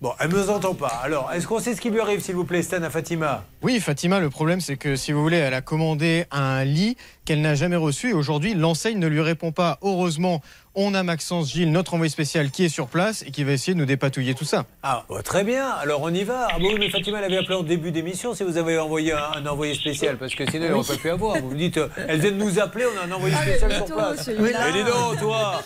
Bon, 0.00 0.12
elle 0.18 0.30
ne 0.30 0.36
nous 0.38 0.48
entend 0.48 0.72
pas. 0.74 0.98
Alors, 1.04 1.30
est-ce 1.34 1.46
qu'on 1.46 1.58
sait 1.58 1.74
ce 1.74 1.80
qui 1.82 1.90
lui 1.90 2.00
arrive, 2.00 2.20
s'il 2.22 2.34
vous 2.34 2.46
plaît, 2.46 2.62
Stan, 2.62 2.82
à 2.82 2.88
Fatima? 2.88 3.44
Oui, 3.60 3.78
Fatima, 3.80 4.18
le 4.18 4.30
problème, 4.30 4.62
c'est 4.62 4.78
que 4.78 4.96
si 4.96 5.12
vous 5.12 5.20
voulez, 5.20 5.36
elle 5.36 5.52
a 5.52 5.60
commandé 5.60 6.24
un 6.30 6.64
lit 6.64 6.96
qu'elle 7.26 7.42
n'a 7.42 7.54
jamais 7.54 7.76
reçu. 7.76 8.08
Et 8.08 8.12
aujourd'hui, 8.14 8.54
l'enseigne 8.54 8.98
ne 8.98 9.06
lui 9.08 9.20
répond 9.20 9.52
pas. 9.52 9.78
Heureusement, 9.82 10.40
on 10.74 10.94
a 10.94 11.02
Maxence 11.02 11.50
Gilles, 11.52 11.70
notre 11.70 11.94
envoyé 11.94 12.10
spécial, 12.10 12.50
qui 12.50 12.64
est 12.64 12.68
sur 12.68 12.86
place 12.86 13.22
et 13.26 13.30
qui 13.30 13.44
va 13.44 13.52
essayer 13.52 13.74
de 13.74 13.78
nous 13.78 13.86
dépatouiller 13.86 14.34
tout 14.34 14.44
ça. 14.44 14.66
Ah, 14.82 15.04
bah, 15.08 15.22
très 15.22 15.44
bien, 15.44 15.68
alors 15.68 16.00
on 16.02 16.12
y 16.14 16.24
va. 16.24 16.48
Ah, 16.50 16.58
bah 16.58 16.64
oui, 16.68 16.76
mais 16.78 16.90
Fatima, 16.90 17.18
elle 17.18 17.24
avait 17.24 17.38
appelé 17.38 17.54
en 17.54 17.62
début 17.62 17.90
d'émission 17.90 18.34
si 18.34 18.44
vous 18.44 18.56
avez 18.56 18.78
envoyé 18.78 19.12
un, 19.12 19.32
un 19.36 19.46
envoyé 19.46 19.74
spécial, 19.74 20.16
parce 20.16 20.34
que 20.34 20.48
sinon, 20.50 20.66
elle 20.66 20.72
n'aurait 20.72 20.94
pas 20.94 21.00
pu 21.00 21.10
avoir. 21.10 21.36
Vous 21.40 21.50
me 21.50 21.56
dites, 21.56 21.76
euh, 21.78 21.88
elle 22.08 22.20
vient 22.20 22.30
de 22.32 22.36
nous 22.36 22.58
appeler, 22.58 22.84
on 22.86 23.00
a 23.00 23.06
un 23.06 23.12
envoyé 23.16 23.34
Ah, 23.38 23.42
spécial 23.42 23.72
sur 23.74 23.84
place. 23.96 24.28
Mais 24.38 24.52
dis 24.72 24.84
donc, 24.84 25.18
toi 25.20 25.60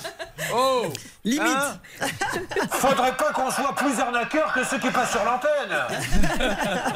Oh 0.55 0.87
Limite. 1.25 1.43
Hein 1.43 1.79
Faudrait 2.71 3.17
pas 3.17 3.33
qu'on 3.33 3.51
soit 3.51 3.75
plus 3.75 3.99
arnaqueur 3.99 4.53
que 4.53 4.63
ceux 4.65 4.79
qui 4.79 4.91
passent 4.91 5.13
sur 5.13 5.25
l'antenne 5.25 5.99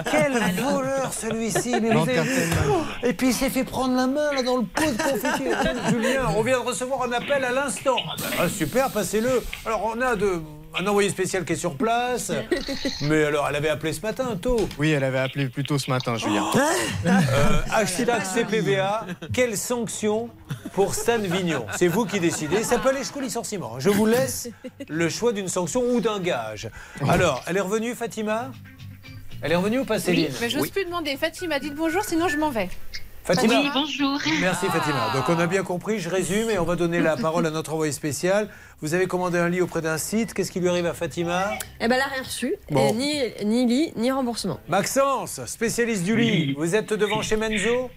Quel 0.11 0.39
voleur 0.63 1.13
celui-ci 1.13 1.75
Et 3.03 3.13
puis 3.15 3.29
il 3.29 3.35
s'est 3.35 3.49
fait 3.49 3.65
prendre 3.65 3.97
la 3.97 4.07
main 4.07 4.33
là 4.35 4.43
dans 4.43 4.59
le 4.59 4.65
pot 4.65 4.85
de 4.85 5.03
confiture. 5.03 5.57
Julien, 5.89 6.27
on 6.37 6.43
vient 6.43 6.61
de 6.61 6.65
recevoir 6.67 7.05
un 7.05 7.13
appel 7.13 7.43
à 7.43 7.53
l'instant. 7.53 7.97
Ah 8.07 8.43
ah, 8.43 8.49
super, 8.49 8.91
passez-le. 8.91 9.43
Alors 9.65 9.93
on 9.97 10.01
a 10.03 10.15
de, 10.15 10.43
un 10.74 10.86
envoyé 10.86 11.11
spécial 11.11 11.45
qui 11.45 11.55
est 11.55 11.57
sur 11.57 11.77
place. 11.77 12.32
Mais 13.03 13.24
alors 13.24 13.47
elle 13.49 13.57
avait 13.57 13.69
appelé 13.69 13.93
ce 13.93 14.01
matin, 14.01 14.36
tôt. 14.40 14.69
Oui, 14.78 14.90
elle 14.90 15.05
avait 15.05 15.19
appelé 15.19 15.49
plus 15.49 15.65
tôt 15.65 15.78
ce 15.78 15.90
matin, 15.90 16.16
Julien. 16.16 16.45
Euh, 17.07 17.61
hashtag 17.70 18.23
CPVA, 18.23 19.07
quelle 19.32 19.57
sanction 19.57 20.31
pour 20.73 20.95
Stan 20.95 21.19
Vignon? 21.19 21.66
C'est 21.77 21.89
vous 21.89 22.05
qui 22.05 22.20
décidez. 22.20 22.62
Ça 22.62 22.78
peut 22.78 22.90
aller 22.90 22.99
jusqu'au 22.99 23.20
licenciement. 23.20 23.78
Je 23.78 23.90
vous 23.90 24.07
laisse 24.07 24.49
le 24.89 25.09
choix 25.09 25.32
d'une 25.32 25.49
sanction 25.49 25.82
ou 25.82 26.01
d'un 26.01 26.20
gage. 26.20 26.70
Alors, 27.09 27.43
elle 27.47 27.57
est 27.57 27.61
revenue, 27.61 27.95
Fatima? 27.95 28.51
Elle 29.40 29.53
est 29.53 29.57
revenue 29.57 29.81
ou 29.81 29.85
pas, 29.85 30.01
Céline? 30.01 30.27
Oui, 30.31 30.36
mais 30.40 30.51
j'ose 30.51 30.70
plus 30.70 30.85
demander. 30.85 31.16
Fatima, 31.16 31.61
dites 31.61 31.74
bonjour, 31.74 32.03
sinon 32.03 32.28
je 32.28 32.36
m'en 32.36 32.51
vais. 32.51 32.69
Fatima. 33.29 33.61
Oui, 33.61 33.69
bonjour. 33.75 34.19
Merci 34.41 34.67
Fatima. 34.69 35.13
Donc 35.15 35.29
on 35.29 35.39
a 35.39 35.47
bien 35.47 35.63
compris, 35.63 35.99
je 35.99 36.09
résume 36.09 36.49
et 36.49 36.59
on 36.59 36.65
va 36.65 36.77
donner 36.77 36.99
la 36.99 37.15
parole 37.15 37.45
à 37.45 37.51
notre 37.51 37.75
envoyé 37.75 37.93
spécial. 37.93 38.49
Vous 38.81 38.95
avez 38.95 39.07
commandé 39.07 39.37
un 39.37 39.51
lit 39.51 39.61
auprès 39.61 39.83
d'un 39.83 39.99
site, 39.99 40.33
qu'est-ce 40.33 40.51
qui 40.51 40.61
lui 40.61 40.69
arrive 40.71 40.87
à 40.87 40.95
Fatima 40.95 41.51
Eh 41.79 41.89
ben, 41.89 41.97
elle 41.97 42.01
a 42.01 42.07
rien 42.07 42.23
reçu. 42.23 42.55
Bon. 42.71 42.95
Ni, 42.95 43.21
ni 43.45 43.67
lit, 43.67 43.93
ni 43.97 44.11
remboursement. 44.11 44.59
Maxence, 44.71 45.45
spécialiste 45.45 46.05
du 46.05 46.17
lit, 46.17 46.55
vous 46.55 46.75
êtes 46.75 46.95
devant 46.95 47.21
chez 47.21 47.37
Menzo? 47.37 47.91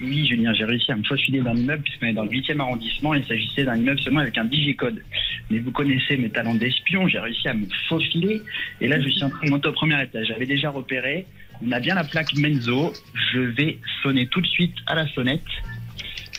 Oui, 0.00 0.26
Julien, 0.26 0.54
j'ai 0.54 0.64
réussi 0.64 0.90
à 0.90 0.96
me 0.96 1.04
faufiler 1.04 1.42
d'un 1.42 1.54
immeuble 1.54 1.82
puisqu'on 1.82 2.06
est 2.06 2.14
dans 2.14 2.24
le 2.24 2.30
8e 2.30 2.58
arrondissement. 2.58 3.12
Il 3.12 3.26
s'agissait 3.26 3.64
d'un 3.64 3.76
immeuble 3.76 4.00
seulement 4.00 4.20
avec 4.20 4.38
un 4.38 4.46
digicode. 4.46 5.02
Mais 5.50 5.58
vous 5.58 5.70
connaissez 5.70 6.16
mes 6.16 6.30
talents 6.30 6.54
d'espion, 6.54 7.08
j'ai 7.08 7.18
réussi 7.18 7.46
à 7.46 7.52
me 7.52 7.66
faufiler. 7.90 8.40
Et 8.80 8.88
là, 8.88 8.98
je 9.02 9.08
suis 9.10 9.22
en 9.22 9.28
train 9.28 9.44
de 9.44 9.50
monter 9.50 9.68
au 9.68 9.72
premier 9.72 10.02
étage. 10.02 10.28
J'avais 10.28 10.46
déjà 10.46 10.70
repéré. 10.70 11.26
On 11.66 11.72
a 11.72 11.80
bien 11.80 11.94
la 11.94 12.04
plaque 12.04 12.34
Menzo. 12.36 12.92
Je 13.32 13.40
vais 13.40 13.78
sonner 14.02 14.26
tout 14.28 14.40
de 14.40 14.46
suite 14.46 14.74
à 14.86 14.94
la 14.94 15.06
sonnette. 15.08 15.42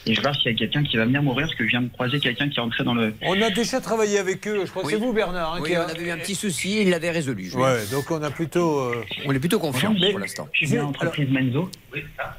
Et 0.05 0.13
je 0.15 0.21
vais 0.21 0.23
voir 0.23 0.35
s'il 0.35 0.51
y 0.51 0.55
a 0.55 0.57
quelqu'un 0.57 0.81
qui 0.83 0.95
va 0.95 1.05
venir 1.05 1.21
m'ouvrir 1.21 1.45
parce 1.45 1.57
que 1.57 1.65
je 1.65 1.69
viens 1.71 1.81
de 1.81 1.89
croiser 1.89 2.19
quelqu'un 2.21 2.47
qui 2.47 2.57
est 2.57 2.61
rentré 2.61 2.83
dans 2.85 2.93
le. 2.93 3.13
On 3.21 3.39
a 3.41 3.49
déjà 3.49 3.81
travaillé 3.81 4.17
avec 4.17 4.47
eux, 4.47 4.61
je 4.65 4.69
crois 4.71 4.81
que 4.83 4.89
c'est 4.89 4.95
vous 4.95 5.11
Bernard. 5.11 5.55
hein, 5.55 5.59
Oui, 5.61 5.71
qui 5.71 5.77
on 5.77 5.81
a- 5.81 5.83
avait 5.91 6.03
eu 6.05 6.09
un 6.09 6.17
petit 6.17 6.35
souci 6.35 6.77
et 6.77 6.81
il 6.83 6.89
l'avait 6.89 7.11
résolu. 7.11 7.51
Ouais, 7.53 7.85
donc 7.91 8.09
on 8.09 8.23
a 8.23 8.31
plutôt. 8.31 8.79
euh, 8.79 9.03
On 9.25 9.33
est 9.33 9.39
plutôt 9.39 9.59
confiant 9.59 9.93
Mais- 9.99 10.09
pour 10.11 10.19
l'instant. 10.19 10.47
Je 10.53 10.65
suis 10.65 10.75
bien 10.75 10.89
Menzo. 11.29 11.69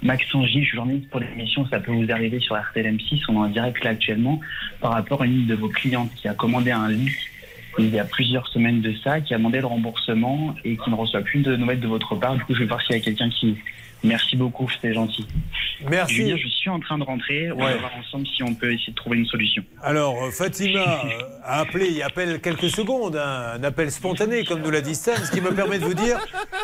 Maxence 0.03 0.47
Gilles, 0.47 0.63
je 0.63 0.69
suis 0.69 0.77
journaliste 0.77 1.11
pour 1.11 1.21
l'émission 1.21 1.67
Ça 1.69 1.79
peut 1.81 1.93
vous 1.93 2.11
arriver 2.11 2.41
sur 2.41 2.57
RTLM6. 2.57 3.21
On 3.29 3.35
est 3.35 3.37
en 3.37 3.49
direct 3.49 3.85
là 3.85 3.91
actuellement 3.91 4.41
par 4.81 4.93
rapport 4.93 5.23
à 5.23 5.27
une 5.27 5.47
de 5.47 5.55
vos 5.55 5.69
clientes 5.69 6.11
qui 6.17 6.29
a 6.29 6.35
commandé 6.35 6.71
un 6.71 6.89
lit 6.89 7.11
il 7.79 7.89
y 7.95 7.99
a 7.99 8.05
plusieurs 8.05 8.47
semaines 8.49 8.81
de 8.81 8.93
ça, 9.05 9.21
qui 9.21 9.33
a 9.35 9.39
demandé 9.39 9.61
le 9.61 9.67
remboursement 9.67 10.55
et 10.65 10.77
qui 10.77 10.91
ne 10.91 10.95
reçoit 10.97 11.21
plus 11.23 11.41
de 11.41 11.57
nouvelles 11.57 11.81
de 11.81 11.89
votre 11.89 12.15
part. 12.17 12.35
Du 12.37 12.45
coup, 12.45 12.55
je 12.55 12.61
vais 12.61 12.67
voir 12.67 12.81
s'il 12.83 12.97
y 12.97 12.99
a 12.99 13.03
quelqu'un 13.03 13.31
qui. 13.31 13.57
Merci 14.03 14.35
beaucoup, 14.35 14.67
c'était 14.71 14.95
gentil. 14.95 15.27
Merci. 15.91 16.15
Julien, 16.15 16.37
je 16.39 16.49
suis 16.49 16.71
en 16.71 16.81
train 16.81 16.97
de 16.97 17.05
rentrer. 17.05 17.53
On 17.53 17.57
Ouais. 17.57 17.73
va 17.75 17.77
voir 17.81 17.91
ensemble 17.99 18.27
si 18.35 18.43
on 18.43 18.55
peut 18.55 18.73
essayer 18.73 18.93
de 18.93 18.97
trouver 18.97 19.19
une 19.19 19.27
solution. 19.27 19.63
Alors, 19.83 20.25
euh, 20.25 20.31
Fatima 20.31 21.05
euh, 21.05 21.09
a 21.45 21.61
appelé, 21.61 21.89
il 21.91 22.03
appelle 22.03 22.41
quelques 22.41 22.71
secondes, 22.71 23.17
hein, 23.17 23.57
un 23.59 23.63
appel 23.63 23.91
spontané, 23.93 24.47
comme 24.47 24.63
nous 24.63 24.71
l'a 24.71 24.81
dit 24.81 24.95
Stan, 24.95 25.13
ce 25.23 25.31
qui 25.31 25.43
me 25.43 25.53
permet 25.55 25.79
de 25.79 25.85
vous 25.85 25.93
dire 25.93 26.19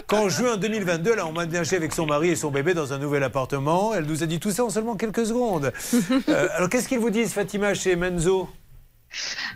qu'en 0.07 0.31
juin 0.31 0.57
2022, 0.57 1.11
elle 1.13 1.19
a 1.19 1.27
emménagé 1.27 1.77
avec 1.77 1.93
son 1.93 2.07
mari 2.07 2.31
et 2.31 2.37
son 2.37 2.51
bébé 2.51 2.73
dans 2.73 2.95
un 2.95 2.99
nouvel 2.99 3.23
appartement. 3.23 3.93
Elle 3.95 4.07
nous 4.07 4.23
a 4.23 4.27
dit 4.27 4.41
tout 4.41 4.51
ça 4.51 4.65
en 4.65 4.71
seulement 4.71 4.97
quelques 4.97 5.27
secondes. 5.27 5.73
Euh, 6.31 6.49
alors, 6.57 6.71
qu'est-ce 6.71 6.89
qu'ils 6.89 7.01
vous 7.01 7.11
disent, 7.11 7.35
Fatima, 7.35 7.75
chez 7.75 7.97
Menzo? 7.97 8.49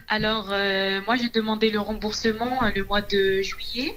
Alors, 0.09 0.49
euh, 0.51 1.01
moi, 1.07 1.17
j'ai 1.17 1.29
demandé 1.29 1.71
le 1.71 1.81
remboursement 1.81 2.63
euh, 2.63 2.71
le 2.75 2.85
mois 2.85 3.03
de 3.03 3.43
juillet. 3.43 3.97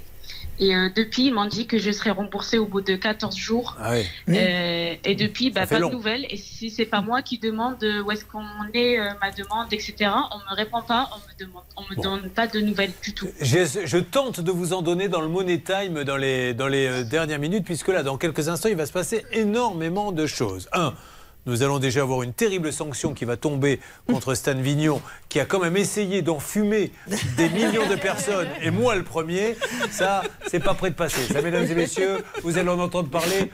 Et 0.59 0.75
euh, 0.75 0.89
depuis, 0.95 1.25
ils 1.27 1.33
m'ont 1.33 1.47
dit 1.47 1.65
que 1.65 1.79
je 1.79 1.91
serais 1.91 2.11
remboursée 2.11 2.59
au 2.59 2.65
bout 2.65 2.81
de 2.81 2.95
14 2.95 3.35
jours. 3.35 3.75
Ah 3.79 3.93
oui. 3.93 4.05
Euh, 4.29 4.95
et 5.03 5.15
depuis, 5.15 5.49
bah, 5.49 5.65
pas 5.65 5.79
long. 5.79 5.89
de 5.89 5.95
nouvelles. 5.95 6.27
Et 6.29 6.37
si 6.37 6.69
c'est 6.69 6.85
pas 6.85 7.01
moi 7.01 7.21
qui 7.21 7.39
demande 7.39 7.83
où 8.05 8.11
est-ce 8.11 8.23
qu'on 8.25 8.43
est, 8.73 8.99
euh, 8.99 9.09
ma 9.19 9.31
demande, 9.31 9.71
etc., 9.71 10.11
on 10.31 10.37
me 10.37 10.55
répond 10.55 10.81
pas, 10.83 11.09
on 11.11 11.17
me 11.17 11.47
demande, 11.47 11.63
on 11.75 11.81
me 11.81 12.01
donne 12.01 12.29
pas 12.29 12.45
de 12.47 12.59
nouvelles 12.59 12.91
du 13.01 13.13
tout. 13.13 13.27
Je, 13.41 13.81
je 13.85 13.97
tente 13.97 14.41
de 14.41 14.51
vous 14.51 14.73
en 14.73 14.83
donner 14.83 15.07
dans 15.07 15.21
le 15.21 15.27
Money 15.27 15.59
Time 15.59 16.03
dans 16.03 16.17
les, 16.17 16.53
dans 16.53 16.67
les 16.67 16.85
euh, 16.85 17.03
dernières 17.03 17.39
minutes, 17.39 17.65
puisque 17.65 17.87
là, 17.87 18.03
dans 18.03 18.17
quelques 18.17 18.47
instants, 18.47 18.69
il 18.69 18.75
va 18.75 18.85
se 18.85 18.93
passer 18.93 19.25
énormément 19.31 20.11
de 20.11 20.27
choses. 20.27 20.69
Un, 20.73 20.93
nous 21.45 21.63
allons 21.63 21.79
déjà 21.79 22.01
avoir 22.01 22.23
une 22.23 22.33
terrible 22.33 22.71
sanction 22.71 23.13
qui 23.13 23.25
va 23.25 23.37
tomber 23.37 23.79
contre 24.07 24.33
Stan 24.33 24.55
Vignon, 24.55 25.01
qui 25.29 25.39
a 25.39 25.45
quand 25.45 25.59
même 25.59 25.77
essayé 25.77 26.21
d'enfumer 26.21 26.91
des 27.37 27.49
millions 27.49 27.87
de 27.87 27.95
personnes, 27.95 28.47
et 28.61 28.71
moi 28.71 28.95
le 28.95 29.03
premier. 29.03 29.55
Ça, 29.91 30.23
c'est 30.47 30.59
pas 30.59 30.73
prêt 30.73 30.89
de 30.89 30.95
passer. 30.95 31.21
Ça, 31.31 31.41
mesdames 31.41 31.65
et 31.65 31.75
messieurs, 31.75 32.23
vous 32.43 32.57
allez 32.57 32.69
en 32.69 32.79
entendre 32.79 33.09
parler 33.09 33.51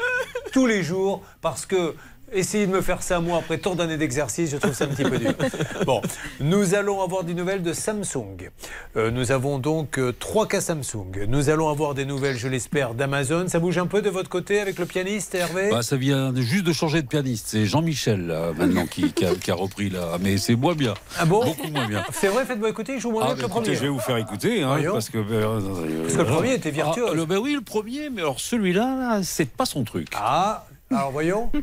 tous 0.52 0.68
les 0.68 0.84
jours, 0.84 1.24
parce 1.41 1.66
que 1.66 1.95
Essayer 2.31 2.68
de 2.68 2.72
me 2.72 2.81
faire 2.81 3.01
ça 3.01 3.19
moi 3.19 3.39
après 3.39 3.57
tant 3.57 3.76
d'années 3.76 3.97
d'exercice, 3.97 4.51
je 4.51 4.57
trouve 4.57 4.73
ça 4.73 4.85
un 4.85 4.89
petit 4.89 5.03
peu 5.03 5.18
dur. 5.18 5.34
Bon, 5.85 6.01
nous 6.39 6.76
allons 6.76 7.01
avoir 7.01 7.23
des 7.23 7.34
nouvelles 7.34 7.64
de 7.64 7.73
Samsung. 7.73 8.49
Euh, 8.97 9.11
nous 9.11 9.31
avons 9.31 9.57
donc 9.60 9.97
euh, 9.97 10.14
trois 10.18 10.47
cas 10.47 10.61
Samsung. 10.61 11.26
Nous 11.27 11.49
allons 11.49 11.69
avoir 11.69 11.93
des 11.95 12.06
nouvelles, 12.06 12.38
je 12.38 12.47
l'espère, 12.47 12.93
d'Amazon. 12.93 13.47
Ça 13.47 13.60
bouge 13.60 13.77
un 13.77 13.88
peu 13.88 14.01
de 14.01 14.10
votre 14.10 14.30
côté 14.30 14.60
avec 14.60 14.77
le 14.80 14.85
pianiste 14.85 15.34
Hervé? 15.35 15.69
Bah, 15.72 15.81
ça 15.81 15.95
vient 15.97 16.34
juste 16.35 16.65
de 16.65 16.73
changer 16.73 17.01
de 17.01 17.07
pianiste. 17.07 17.47
C'est 17.49 17.65
Jean-Michel, 17.65 18.27
là, 18.27 18.51
maintenant, 18.57 18.85
qui, 18.85 19.11
qui 19.14 19.26
a, 19.26 19.34
qui 19.35 19.49
a 19.51 19.56
repris 19.56 19.89
là. 19.89 20.18
Mais 20.22 20.38
c'est 20.38 20.56
moins 20.56 20.76
bien. 20.76 20.93
Ah 21.18 21.26
bon? 21.26 21.43
Beaucoup 21.45 21.68
moins 21.69 21.88
bien. 21.88 22.03
C'est 22.11 22.27
vrai, 22.27 22.45
faites-moi 22.45 22.69
écouter, 22.69 22.93
il 22.95 22.99
joue 22.99 23.11
moins 23.11 23.23
Ah, 23.23 23.27
bien 23.27 23.35
que 23.35 23.41
le 23.41 23.45
écoutez, 23.47 23.61
premier. 23.64 23.76
je 23.76 23.81
vais 23.81 23.89
vous 23.89 23.99
faire 23.99 24.18
écouter, 24.18 24.61
hein, 24.64 24.77
parce 24.91 25.10
que, 25.10 25.18
euh, 25.18 25.60
Parce 26.03 26.14
que 26.15 26.19
le 26.19 26.26
premier 26.26 26.53
était 26.53 26.72
virtuose. 26.72 27.10
Ah, 27.11 27.15
le- 27.15 27.26
ben 27.26 27.38
oui, 27.38 27.53
le 27.53 27.61
premier, 27.61 28.10
mais 28.10 28.22
alors 28.22 28.39
celui-là, 28.39 28.95
là, 28.99 29.19
c'est 29.23 29.49
pas 29.49 29.65
son 29.65 29.84
truc. 29.84 30.07
Ah, 30.15 30.65
alors 30.91 31.11
voyons. 31.11 31.49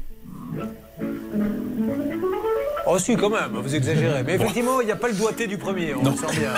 Oh 2.89 2.98
si, 3.01 3.16
quand 3.16 3.31
même, 3.31 3.51
vous 3.52 3.74
exagérez. 3.74 4.23
Mais 4.23 4.35
effectivement, 4.36 4.81
il 4.81 4.86
n'y 4.86 4.93
a 4.93 4.97
pas 4.97 5.09
le 5.09 5.14
doigté 5.14 5.48
du 5.48 5.59
premier, 5.59 5.93
on 5.94 6.05
le 6.09 6.16
sent 6.16 6.39
bien. 6.39 6.52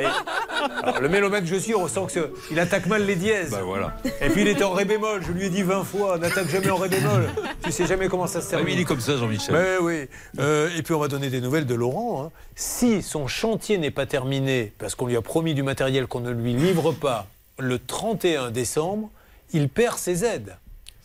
Et- 0.00 0.06
alors, 0.82 1.00
le 1.02 1.08
mélomètre 1.10 1.44
que 1.44 1.50
je 1.54 1.56
suis, 1.56 1.74
on 1.74 1.82
ressent 1.82 2.06
qu'il 2.06 2.58
attaque 2.58 2.86
mal 2.86 3.04
les 3.04 3.16
dièses. 3.16 3.50
Bah, 3.50 3.60
voilà. 3.62 3.94
Et 4.22 4.30
puis 4.30 4.40
il 4.42 4.48
était 4.48 4.64
en 4.64 4.72
ré 4.72 4.86
bémol, 4.86 5.22
je 5.22 5.32
lui 5.32 5.44
ai 5.46 5.50
dit 5.50 5.62
20 5.62 5.84
fois, 5.84 6.16
n'attaque 6.18 6.48
jamais 6.48 6.70
en 6.70 6.76
ré 6.76 6.88
bémol. 6.88 7.28
Tu 7.62 7.70
sais 7.70 7.86
jamais 7.86 8.08
comment 8.08 8.26
ça 8.26 8.40
se 8.40 8.48
termine. 8.48 8.74
il 8.74 8.80
est 8.80 8.84
comme 8.84 9.00
ça, 9.00 9.16
Jean-Michel. 9.18 9.54
Mais 9.54 9.76
oui. 9.82 10.08
Euh, 10.38 10.70
et 10.76 10.82
puis 10.82 10.94
on 10.94 10.98
va 10.98 11.08
donner 11.08 11.28
des 11.28 11.42
nouvelles 11.42 11.66
de 11.66 11.74
Laurent. 11.74 12.24
hein. 12.24 12.30
Si 12.56 13.02
son 13.02 13.26
chantier 13.26 13.76
n'est 13.76 13.90
pas 13.90 14.06
terminé, 14.06 14.72
parce 14.78 14.94
qu'on 14.94 15.06
lui 15.06 15.16
a 15.18 15.22
promis 15.22 15.52
du 15.52 15.62
matériel 15.62 16.06
qu'on 16.06 16.20
ne 16.20 16.30
lui 16.30 16.54
livre 16.54 16.92
pas 16.92 17.26
le 17.58 17.78
31 17.78 18.50
décembre, 18.50 19.10
il 19.52 19.68
perd 19.68 19.98
ses 19.98 20.24
aides. 20.24 20.56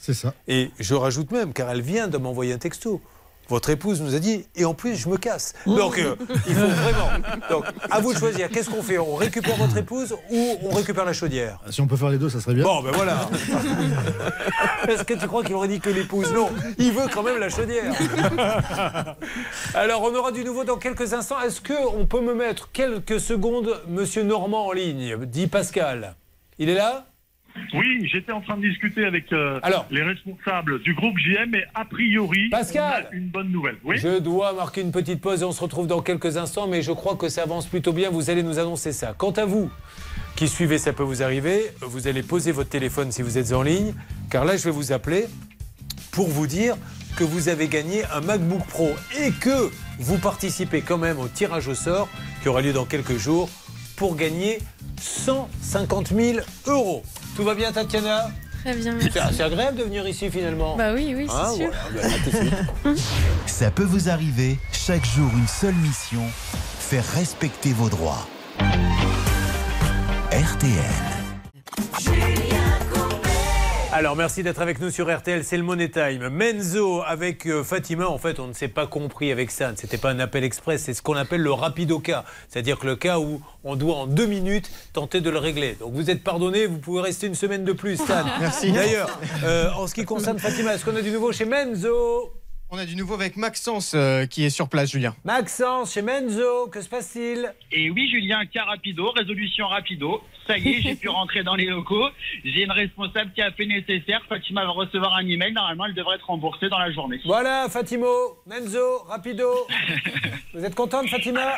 C'est 0.06 0.14
ça. 0.14 0.36
Et 0.48 0.70
je 0.80 0.94
rajoute 0.94 1.32
même, 1.32 1.52
car 1.52 1.68
elle 1.72 1.82
vient 1.82 2.08
de 2.08 2.20
m'envoyer 2.20 2.54
un 2.54 2.60
texto. 2.60 3.02
Votre 3.50 3.72
épouse 3.72 4.02
nous 4.02 4.14
a 4.14 4.20
dit, 4.20 4.46
et 4.56 4.64
en 4.64 4.76
plus, 4.76 4.96
je 4.96 5.10
me 5.10 5.18
casse. 5.18 5.54
Donc, 5.66 5.98
euh, 5.98 6.16
il 6.48 6.54
faut 6.54 6.68
vraiment. 6.68 7.10
Donc, 7.50 7.66
à 7.90 8.00
vous 8.00 8.14
de 8.14 8.20
choisir. 8.20 8.50
Qu'est-ce 8.50 8.70
qu'on 8.70 8.84
fait? 8.84 9.00
On 9.00 9.16
récupère 9.16 9.56
votre 9.56 9.76
épouse 9.78 10.16
ou 10.32 10.58
on 10.62 10.70
récupère 10.76 11.06
la 11.06 11.14
chaudière? 11.14 11.60
Si 11.72 11.82
on 11.82 11.88
peut 11.88 11.96
faire 11.96 12.10
les 12.10 12.20
deux, 12.20 12.30
ça 12.30 12.40
serait 12.40 12.54
bien. 12.54 12.64
Bon, 12.64 12.84
ben 12.84 12.92
voilà. 12.92 13.28
Est-ce 14.88 15.04
que 15.04 15.16
tu 15.16 15.26
crois 15.26 15.44
qu'il 15.44 15.56
aurait 15.56 15.68
dit 15.68 15.80
que 15.80 15.90
l'épouse? 15.90 16.32
Non, 16.34 16.50
il 16.78 16.92
veut 16.92 17.08
quand 17.12 17.24
même 17.24 17.40
la 17.40 17.50
chaudière. 17.50 17.94
Alors, 19.74 20.04
on 20.04 20.14
aura 20.16 20.32
du 20.32 20.44
nouveau 20.44 20.66
dans 20.66 20.78
quelques 20.78 21.14
instants. 21.14 21.42
Est-ce 21.42 21.62
qu'on 21.62 22.06
peut 22.06 22.22
me 22.22 22.36
mettre 22.36 22.72
quelques 22.72 23.20
secondes 23.20 23.82
Monsieur 23.88 24.22
Normand 24.22 24.68
en 24.68 24.72
ligne? 24.72 25.18
Dit 25.26 25.48
Pascal. 25.48 26.16
Il 26.60 26.70
est 26.70 26.76
là? 26.76 27.08
Oui, 27.74 28.08
j'étais 28.12 28.32
en 28.32 28.42
train 28.42 28.58
de 28.58 28.68
discuter 28.68 29.06
avec 29.06 29.32
euh, 29.34 29.60
les 29.92 30.04
responsables 30.04 30.82
du 30.82 30.94
groupe 30.94 31.18
JM 31.18 31.56
et 31.56 31.64
a 31.74 31.86
priori, 31.86 32.50
Pascal 32.50 33.08
on 33.10 33.14
a 33.14 33.18
une 33.18 33.28
bonne 33.28 33.52
nouvelle. 33.52 33.78
Oui 33.84 33.98
Je 33.98 34.20
dois 34.20 34.54
marquer 34.54 34.82
une 34.82 34.92
petite 34.92 35.22
pause 35.22 35.42
et 35.42 35.46
on 35.46 35.52
se 35.52 35.62
retrouve 35.62 35.88
dans 35.88 36.02
quelques 36.02 36.38
instants, 36.38 36.68
mais 36.68 36.82
je 36.82 36.92
crois 36.92 37.16
que 37.16 37.30
ça 37.30 37.44
avance 37.44 37.68
plutôt 37.68 37.94
bien. 37.94 38.10
Vous 38.10 38.30
allez 38.30 38.44
nous 38.44 38.60
annoncer 38.60 38.92
ça. 38.92 39.14
Quant 39.18 39.32
à 39.32 39.46
vous, 39.46 39.70
qui 40.36 40.48
suivez, 40.48 40.78
ça 40.78 40.94
peut 40.94 41.04
vous 41.04 41.24
arriver. 41.24 41.62
Vous 41.82 42.08
allez 42.08 42.24
poser 42.24 42.52
votre 42.52 42.70
téléphone 42.70 43.12
si 43.12 43.22
vous 43.22 43.38
êtes 43.38 43.54
en 43.54 43.64
ligne, 43.64 43.94
car 44.30 44.46
là, 44.46 44.58
je 44.58 44.66
vais 44.66 44.72
vous 44.72 44.92
appeler 44.92 45.26
pour 46.12 46.28
vous 46.28 46.48
dire 46.48 46.76
que 47.18 47.24
vous 47.24 47.48
avez 47.48 47.68
gagné 47.68 48.04
un 48.14 48.22
MacBook 48.22 48.66
Pro 48.68 48.90
et 49.18 49.32
que 49.32 49.72
vous 50.00 50.18
participez 50.18 50.82
quand 50.82 50.98
même 50.98 51.20
au 51.20 51.30
tirage 51.30 51.68
au 51.70 51.76
sort 51.76 52.10
qui 52.42 52.50
aura 52.50 52.62
lieu 52.62 52.74
dans 52.74 52.86
quelques 52.86 53.18
jours 53.18 53.50
pour 53.96 54.18
gagner 54.18 54.60
150 55.00 56.10
000 56.16 56.40
euros. 56.68 57.04
Tout 57.36 57.44
va 57.44 57.56
bien, 57.56 57.72
Tatiana? 57.72 58.30
Très 58.64 58.76
bien. 58.76 58.96
C'est 59.02 59.12
c'est 59.34 59.44
agréable 59.44 59.78
de 59.78 59.84
venir 59.84 60.08
ici 60.08 60.30
finalement. 60.32 60.76
Bah 60.76 60.94
oui, 60.94 61.14
oui, 61.16 61.28
c'est 61.30 61.36
Hein, 61.36 61.54
sûr. 61.56 61.70
voilà, 61.94 62.10
bah. 62.84 62.90
Ça 63.46 63.70
peut 63.72 63.84
vous 63.84 64.10
arriver, 64.10 64.58
chaque 64.72 65.06
jour 65.06 65.30
une 65.38 65.48
seule 65.48 65.76
mission, 65.76 66.22
faire 66.80 67.06
respecter 67.16 67.74
vos 67.74 67.90
droits. 67.90 68.28
RTL. 70.32 70.74
Alors 73.98 74.18
merci 74.18 74.44
d'être 74.44 74.60
avec 74.60 74.82
nous 74.82 74.90
sur 74.90 75.10
RTL, 75.10 75.46
c'est 75.46 75.56
le 75.56 75.64
Money 75.64 75.88
Time. 75.88 76.28
Menzo 76.28 77.02
avec 77.04 77.46
euh, 77.46 77.64
Fatima, 77.64 78.10
en 78.10 78.18
fait 78.18 78.42
on 78.42 78.48
ne 78.48 78.52
s'est 78.52 78.68
pas 78.68 78.88
compris 78.88 79.32
avec 79.32 79.52
ça, 79.52 79.72
c'était 79.78 79.98
pas 79.98 80.12
un 80.12 80.20
appel 80.20 80.44
express, 80.44 80.84
c'est 80.84 80.94
ce 80.94 81.02
qu'on 81.02 81.16
appelle 81.16 81.40
le 81.40 81.54
rapido 81.54 82.00
cas. 82.00 82.26
C'est-à-dire 82.50 82.78
que 82.78 82.88
le 82.88 82.98
cas 82.98 83.20
où 83.20 83.42
on 83.64 83.78
doit 83.78 83.96
en 83.96 84.06
deux 84.06 84.26
minutes 84.26 84.70
tenter 84.92 85.22
de 85.22 85.30
le 85.30 85.38
régler. 85.38 85.78
Donc 85.80 85.94
vous 85.94 86.10
êtes 86.10 86.26
pardonné, 86.26 86.66
vous 86.66 86.80
pouvez 86.80 87.00
rester 87.00 87.28
une 87.28 87.36
semaine 87.36 87.64
de 87.64 87.72
plus 87.72 87.96
Stan. 87.96 88.26
Merci. 88.42 88.74
D'ailleurs, 88.74 89.18
euh, 89.46 89.72
en 89.72 89.88
ce 89.88 89.96
qui 89.96 90.04
concerne 90.04 90.40
Fatima, 90.40 90.74
est-ce 90.74 90.84
qu'on 90.84 90.98
a 90.98 91.02
du 91.02 91.12
nouveau 91.12 91.32
chez 91.32 91.46
Menzo? 91.46 92.34
On 92.72 92.78
a 92.78 92.86
du 92.86 92.98
nouveau 92.98 93.14
avec 93.14 93.38
Maxence 93.38 93.94
euh, 93.96 94.26
qui 94.26 94.44
est 94.44 94.50
sur 94.50 94.68
place, 94.68 94.92
Julien. 94.92 95.16
Maxence, 95.24 95.94
chez 95.94 96.02
Menzo, 96.02 96.68
que 96.68 96.82
se 96.82 96.90
passe-t-il? 96.90 97.54
Et 97.72 97.90
oui, 97.90 98.10
Julien, 98.12 98.46
cas 98.48 98.66
rapido, 98.66 99.12
résolution 99.12 99.68
rapido. 99.68 100.22
Ça 100.48 100.58
y 100.58 100.70
est, 100.70 100.82
j'ai 100.82 100.96
pu 100.96 101.10
rentrer 101.10 101.44
dans 101.44 101.56
les 101.56 101.66
locaux. 101.66 102.08
J'ai 102.44 102.64
une 102.64 102.72
responsable 102.72 103.32
qui 103.34 103.42
a 103.42 103.52
fait 103.52 103.66
nécessaire. 103.66 104.22
Fatima 104.30 104.64
va 104.64 104.72
recevoir 104.72 105.16
un 105.16 105.28
email. 105.28 105.54
Normalement, 105.54 105.86
elle 105.86 105.96
devrait 105.96 106.16
être 106.16 106.28
remboursée 106.28 106.70
dans 106.70 106.78
la 106.80 106.92
journée. 106.92 107.20
Voilà 107.26 107.68
Fatimo, 107.70 108.38
Menzo, 108.46 109.00
rapido. 109.08 109.50
Vous 110.54 110.64
êtes 110.64 110.76
contente 110.76 111.10
Fatima? 111.10 111.54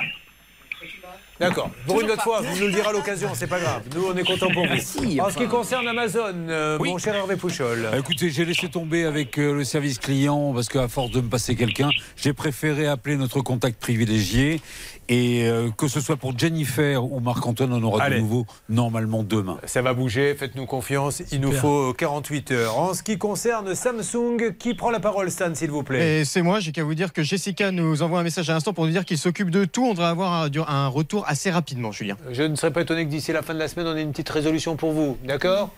D'accord. 1.39 1.69
Pour 1.85 2.01
une 2.01 2.09
autre 2.09 2.23
fois, 2.23 2.41
vous 2.41 2.59
nous 2.59 2.67
le 2.67 2.71
direz 2.71 2.87
à 2.87 2.91
l'occasion, 2.91 3.29
c'est 3.33 3.47
pas 3.47 3.59
grave. 3.59 3.83
Nous, 3.95 4.07
on 4.07 4.15
est 4.15 4.23
contents 4.23 4.49
pour 4.51 4.63
vous. 4.63 4.73
Merci, 4.73 5.19
en 5.21 5.29
ce 5.29 5.37
qui 5.37 5.47
concerne 5.47 5.87
Amazon, 5.87 6.33
euh, 6.49 6.79
mon 6.79 6.97
cher 6.97 7.15
Hervé 7.15 7.35
Pouchol. 7.35 7.89
Ah, 7.91 7.97
Écoutez, 7.97 8.29
j'ai 8.31 8.43
laissé 8.45 8.69
tomber 8.69 9.03
avec 9.03 9.37
euh, 9.37 9.53
le 9.53 9.63
service 9.63 9.99
client 9.99 10.53
parce 10.53 10.67
qu'à 10.67 10.87
force 10.87 11.11
de 11.11 11.21
me 11.21 11.29
passer 11.29 11.55
quelqu'un, 11.55 11.89
j'ai 12.15 12.33
préféré 12.33 12.87
appeler 12.87 13.17
notre 13.17 13.41
contact 13.41 13.79
privilégié. 13.79 14.61
Et 15.09 15.47
euh, 15.47 15.69
que 15.77 15.87
ce 15.87 16.01
soit 16.01 16.17
pour 16.17 16.37
Jennifer 16.37 17.03
ou 17.03 17.19
Marc-Antoine, 17.21 17.71
on 17.71 17.81
aura 17.83 18.03
Allez. 18.03 18.17
de 18.17 18.21
nouveau 18.21 18.45
normalement 18.67 19.23
demain. 19.23 19.57
Ça 19.65 19.81
va 19.81 19.93
bouger, 19.93 20.35
faites-nous 20.35 20.65
confiance. 20.65 21.23
Il 21.31 21.39
nous 21.39 21.53
faut 21.53 21.93
48 21.93 22.51
heures. 22.51 22.77
En 22.77 22.93
ce 22.93 23.03
qui 23.03 23.17
concerne 23.17 23.73
Samsung, 23.73 24.55
qui 24.59 24.73
prend 24.73 24.91
la 24.91 24.99
parole, 24.99 25.31
Stan, 25.31 25.53
s'il 25.55 25.71
vous 25.71 25.83
plaît? 25.83 26.19
Et 26.21 26.25
c'est 26.25 26.41
moi, 26.41 26.59
j'ai 26.59 26.73
qu'à 26.73 26.83
vous 26.83 26.95
dire 26.95 27.13
que 27.13 27.23
Jessica 27.23 27.71
nous 27.71 28.01
envoie 28.01 28.19
un 28.19 28.23
message 28.23 28.49
à 28.49 28.53
l'instant 28.53 28.73
pour 28.73 28.85
nous 28.85 28.91
dire 28.91 29.05
qu'il 29.05 29.17
s'occupe 29.17 29.49
de 29.49 29.63
tout. 29.63 29.85
On 29.85 29.91
devrait 29.93 30.07
avoir 30.07 30.33
un, 30.43 30.49
un 30.67 30.87
retour 30.87 31.23
assez 31.27 31.51
rapidement, 31.51 31.91
Julien. 31.93 32.17
Je 32.31 32.43
ne 32.43 32.55
serais 32.55 32.71
pas 32.71 32.81
étonné 32.81 33.05
que 33.05 33.09
d'ici 33.09 33.31
la 33.31 33.41
fin 33.43 33.53
de 33.53 33.59
la 33.59 33.69
semaine, 33.69 33.87
on 33.87 33.95
ait 33.95 34.01
une 34.03 34.11
petite 34.11 34.29
résolution 34.29 34.75
pour 34.75 34.91
vous. 34.91 35.17
D'accord? 35.23 35.69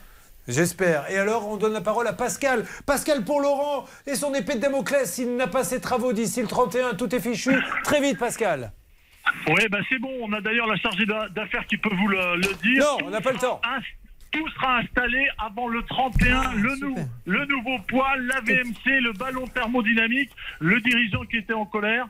J'espère. 0.47 1.11
Et 1.11 1.17
alors, 1.19 1.47
on 1.47 1.57
donne 1.57 1.73
la 1.73 1.81
parole 1.81 2.07
à 2.07 2.13
Pascal. 2.13 2.65
Pascal 2.87 3.23
pour 3.23 3.39
Laurent 3.39 3.85
et 4.07 4.15
son 4.15 4.33
épée 4.33 4.55
de 4.55 4.59
Damoclès. 4.59 5.07
S'il 5.07 5.35
n'a 5.35 5.45
pas 5.45 5.63
ses 5.63 5.79
travaux 5.79 6.13
d'ici 6.13 6.41
le 6.41 6.47
31, 6.47 6.95
tout 6.95 7.13
est 7.13 7.19
fichu. 7.19 7.55
Très 7.83 8.01
vite, 8.01 8.17
Pascal. 8.17 8.71
Oui, 9.47 9.61
bah 9.69 9.79
c'est 9.89 9.99
bon. 9.99 10.11
On 10.21 10.31
a 10.33 10.41
d'ailleurs 10.41 10.67
la 10.67 10.75
chargée 10.77 11.05
d'a- 11.05 11.29
d'affaires 11.29 11.65
qui 11.67 11.77
peut 11.77 11.93
vous 11.95 12.07
le, 12.07 12.35
le 12.37 12.61
dire. 12.61 12.83
Non, 12.83 13.07
on 13.07 13.09
n'a 13.09 13.21
pas 13.21 13.31
le 13.31 13.37
temps. 13.39 13.61
Tout 14.31 14.47
sera 14.49 14.77
installé 14.77 15.27
avant 15.39 15.67
le 15.67 15.81
31. 15.83 16.53
le, 16.53 16.75
nou- 16.79 16.95
le 17.25 17.45
nouveau 17.45 17.79
poêle, 17.87 18.27
la 18.27 18.41
VMC, 18.41 18.99
le 19.01 19.11
ballon 19.13 19.47
thermodynamique. 19.47 20.29
Le 20.59 20.79
dirigeant 20.81 21.23
qui 21.25 21.37
était 21.37 21.53
en 21.53 21.65
colère, 21.65 22.07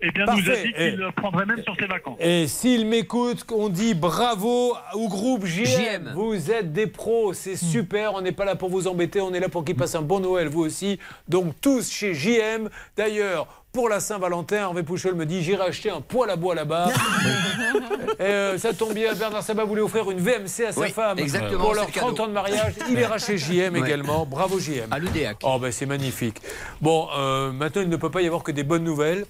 eh 0.00 0.10
bien, 0.12 0.24
nous 0.26 0.30
a 0.32 0.34
Parfait. 0.36 0.62
dit 0.66 0.72
qu'il 0.72 0.96
le 0.96 1.10
prendrait 1.12 1.46
même 1.46 1.62
sur 1.62 1.74
ses 1.76 1.86
vacances. 1.86 2.16
Et 2.20 2.46
s'il 2.46 2.86
m'écoute, 2.86 3.44
on 3.52 3.68
dit 3.68 3.94
bravo 3.94 4.74
au 4.94 5.08
groupe 5.08 5.44
JM. 5.44 5.64
JM. 5.66 6.12
Vous 6.14 6.50
êtes 6.50 6.72
des 6.72 6.86
pros, 6.86 7.32
c'est 7.32 7.56
super. 7.56 8.14
On 8.14 8.20
n'est 8.20 8.32
pas 8.32 8.44
là 8.44 8.54
pour 8.56 8.68
vous 8.70 8.86
embêter, 8.86 9.20
on 9.20 9.32
est 9.34 9.40
là 9.40 9.48
pour 9.48 9.64
qu'ils 9.64 9.74
passent 9.76 9.94
un 9.96 10.02
bon 10.02 10.20
Noël, 10.20 10.48
vous 10.48 10.62
aussi. 10.64 10.98
Donc 11.28 11.54
tous 11.60 11.90
chez 11.90 12.14
JM. 12.14 12.68
D'ailleurs, 12.96 13.46
pour 13.72 13.88
la 13.88 14.00
Saint-Valentin, 14.00 14.56
Hervé 14.56 14.82
Pouchol 14.82 15.14
me 15.14 15.26
dit 15.26 15.42
j'irai 15.42 15.66
acheter 15.68 15.90
un 15.90 16.00
poêle 16.00 16.30
à 16.30 16.36
bois 16.36 16.54
là-bas. 16.54 16.88
Et, 18.18 18.22
euh, 18.22 18.58
ça 18.58 18.72
tombe 18.72 18.94
bien, 18.94 19.14
Bernard 19.14 19.42
Sabat 19.42 19.64
voulait 19.64 19.82
offrir 19.82 20.10
une 20.10 20.18
VMC 20.18 20.64
à 20.68 20.72
sa 20.72 20.80
Oui, 20.80 20.90
femme 20.90 21.18
exactement, 21.18 21.60
pour 21.60 21.70
c'est 21.70 21.76
leur 21.76 21.86
le 21.86 21.92
cadeau. 21.92 22.06
30 22.08 22.20
ans 22.20 22.26
de 22.28 22.32
mariage. 22.32 22.72
Il 22.90 22.98
ira 22.98 23.18
chez 23.18 23.36
JM 23.38 23.74
Ouais. 23.74 23.80
également. 23.86 24.26
Bravo 24.26 24.58
JM. 24.58 24.90
À 24.90 24.98
l'UDEAC. 24.98 25.38
Oh 25.42 25.58
ben 25.60 25.70
c'est 25.70 25.86
magnifique. 25.86 26.38
Bon, 26.80 27.08
euh, 27.16 27.52
maintenant 27.52 27.82
il 27.82 27.88
ne 27.88 27.96
peut 27.96 28.10
pas 28.10 28.22
y 28.22 28.26
avoir 28.26 28.42
que 28.42 28.52
des 28.52 28.62
bonnes 28.64 28.84
nouvelles. 28.84 29.26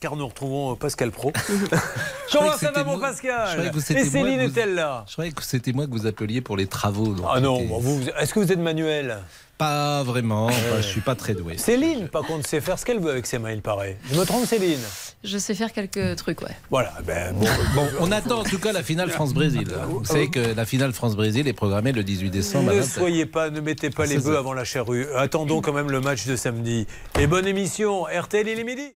Car 0.00 0.16
nous 0.16 0.26
retrouvons 0.26 0.72
euh, 0.72 0.74
Pascal 0.74 1.10
Pro. 1.10 1.32
Comment 2.32 2.50
que 2.50 2.58
ça 2.58 2.66
va 2.72 2.72
c'était 2.72 2.84
mon 2.84 2.96
je 2.96 3.00
Pascal 3.00 3.74
Et 3.96 4.04
Céline 4.04 4.40
vous- 4.46 4.58
est-elle 4.58 4.74
là 4.74 5.04
Je 5.08 5.12
croyais 5.12 5.32
que 5.32 5.42
c'était 5.42 5.72
moi 5.72 5.86
que 5.86 5.92
vous 5.92 6.06
appeliez 6.06 6.40
pour 6.40 6.56
les 6.56 6.66
travaux. 6.66 7.14
donc 7.14 7.26
Ah 7.30 7.40
non, 7.40 7.60
vous- 7.78 8.02
est-ce 8.18 8.34
que 8.34 8.40
vous 8.40 8.52
êtes 8.52 8.58
manuel 8.58 9.18
Pas 9.56 10.02
vraiment, 10.02 10.46
enfin, 10.46 10.76
je 10.78 10.82
suis 10.86 11.00
pas 11.00 11.14
très 11.14 11.32
doué. 11.34 11.56
Céline, 11.58 12.08
par 12.08 12.22
contre, 12.22 12.46
sait 12.46 12.60
faire 12.60 12.78
ce 12.78 12.84
qu'elle 12.84 12.98
veut 13.00 13.12
avec 13.12 13.24
ses 13.26 13.38
mains, 13.38 13.52
il 13.52 13.62
paraît. 13.62 13.96
Je 14.12 14.18
me 14.18 14.24
trompe, 14.26 14.44
Céline 14.46 14.80
Je 15.22 15.38
sais 15.38 15.54
faire 15.54 15.72
quelques 15.72 16.16
trucs, 16.16 16.42
ouais. 16.42 16.56
Voilà, 16.70 16.92
ben 17.06 17.32
bon. 17.34 17.46
Bon, 17.74 17.86
on 18.00 18.12
attend 18.12 18.40
en 18.40 18.44
tout 18.44 18.58
cas 18.58 18.72
la 18.72 18.82
finale 18.82 19.10
France-Brésil. 19.10 19.68
Vous 19.88 20.04
savez 20.04 20.28
que 20.28 20.40
la 20.40 20.66
finale 20.66 20.92
France-Brésil 20.92 21.46
est 21.48 21.52
programmée 21.54 21.92
le 21.92 22.02
18 22.04 22.30
décembre. 22.30 22.70
à 22.70 22.74
Ne 22.74 22.80
20h. 22.82 22.84
soyez 22.98 23.26
pas, 23.26 23.48
ne 23.50 23.60
mettez 23.60 23.90
pas 23.90 24.06
les 24.06 24.18
bœufs 24.18 24.36
avant 24.36 24.52
la 24.54 24.64
charrue. 24.64 25.06
Attendons 25.16 25.60
quand 25.62 25.72
même 25.72 25.90
le 25.90 26.00
match 26.00 26.26
de 26.26 26.36
samedi. 26.36 26.86
Et 27.18 27.26
bonne 27.26 27.46
émission, 27.46 28.04
RTL, 28.04 28.46
il 28.48 28.58
est 28.58 28.64
midi. 28.64 28.92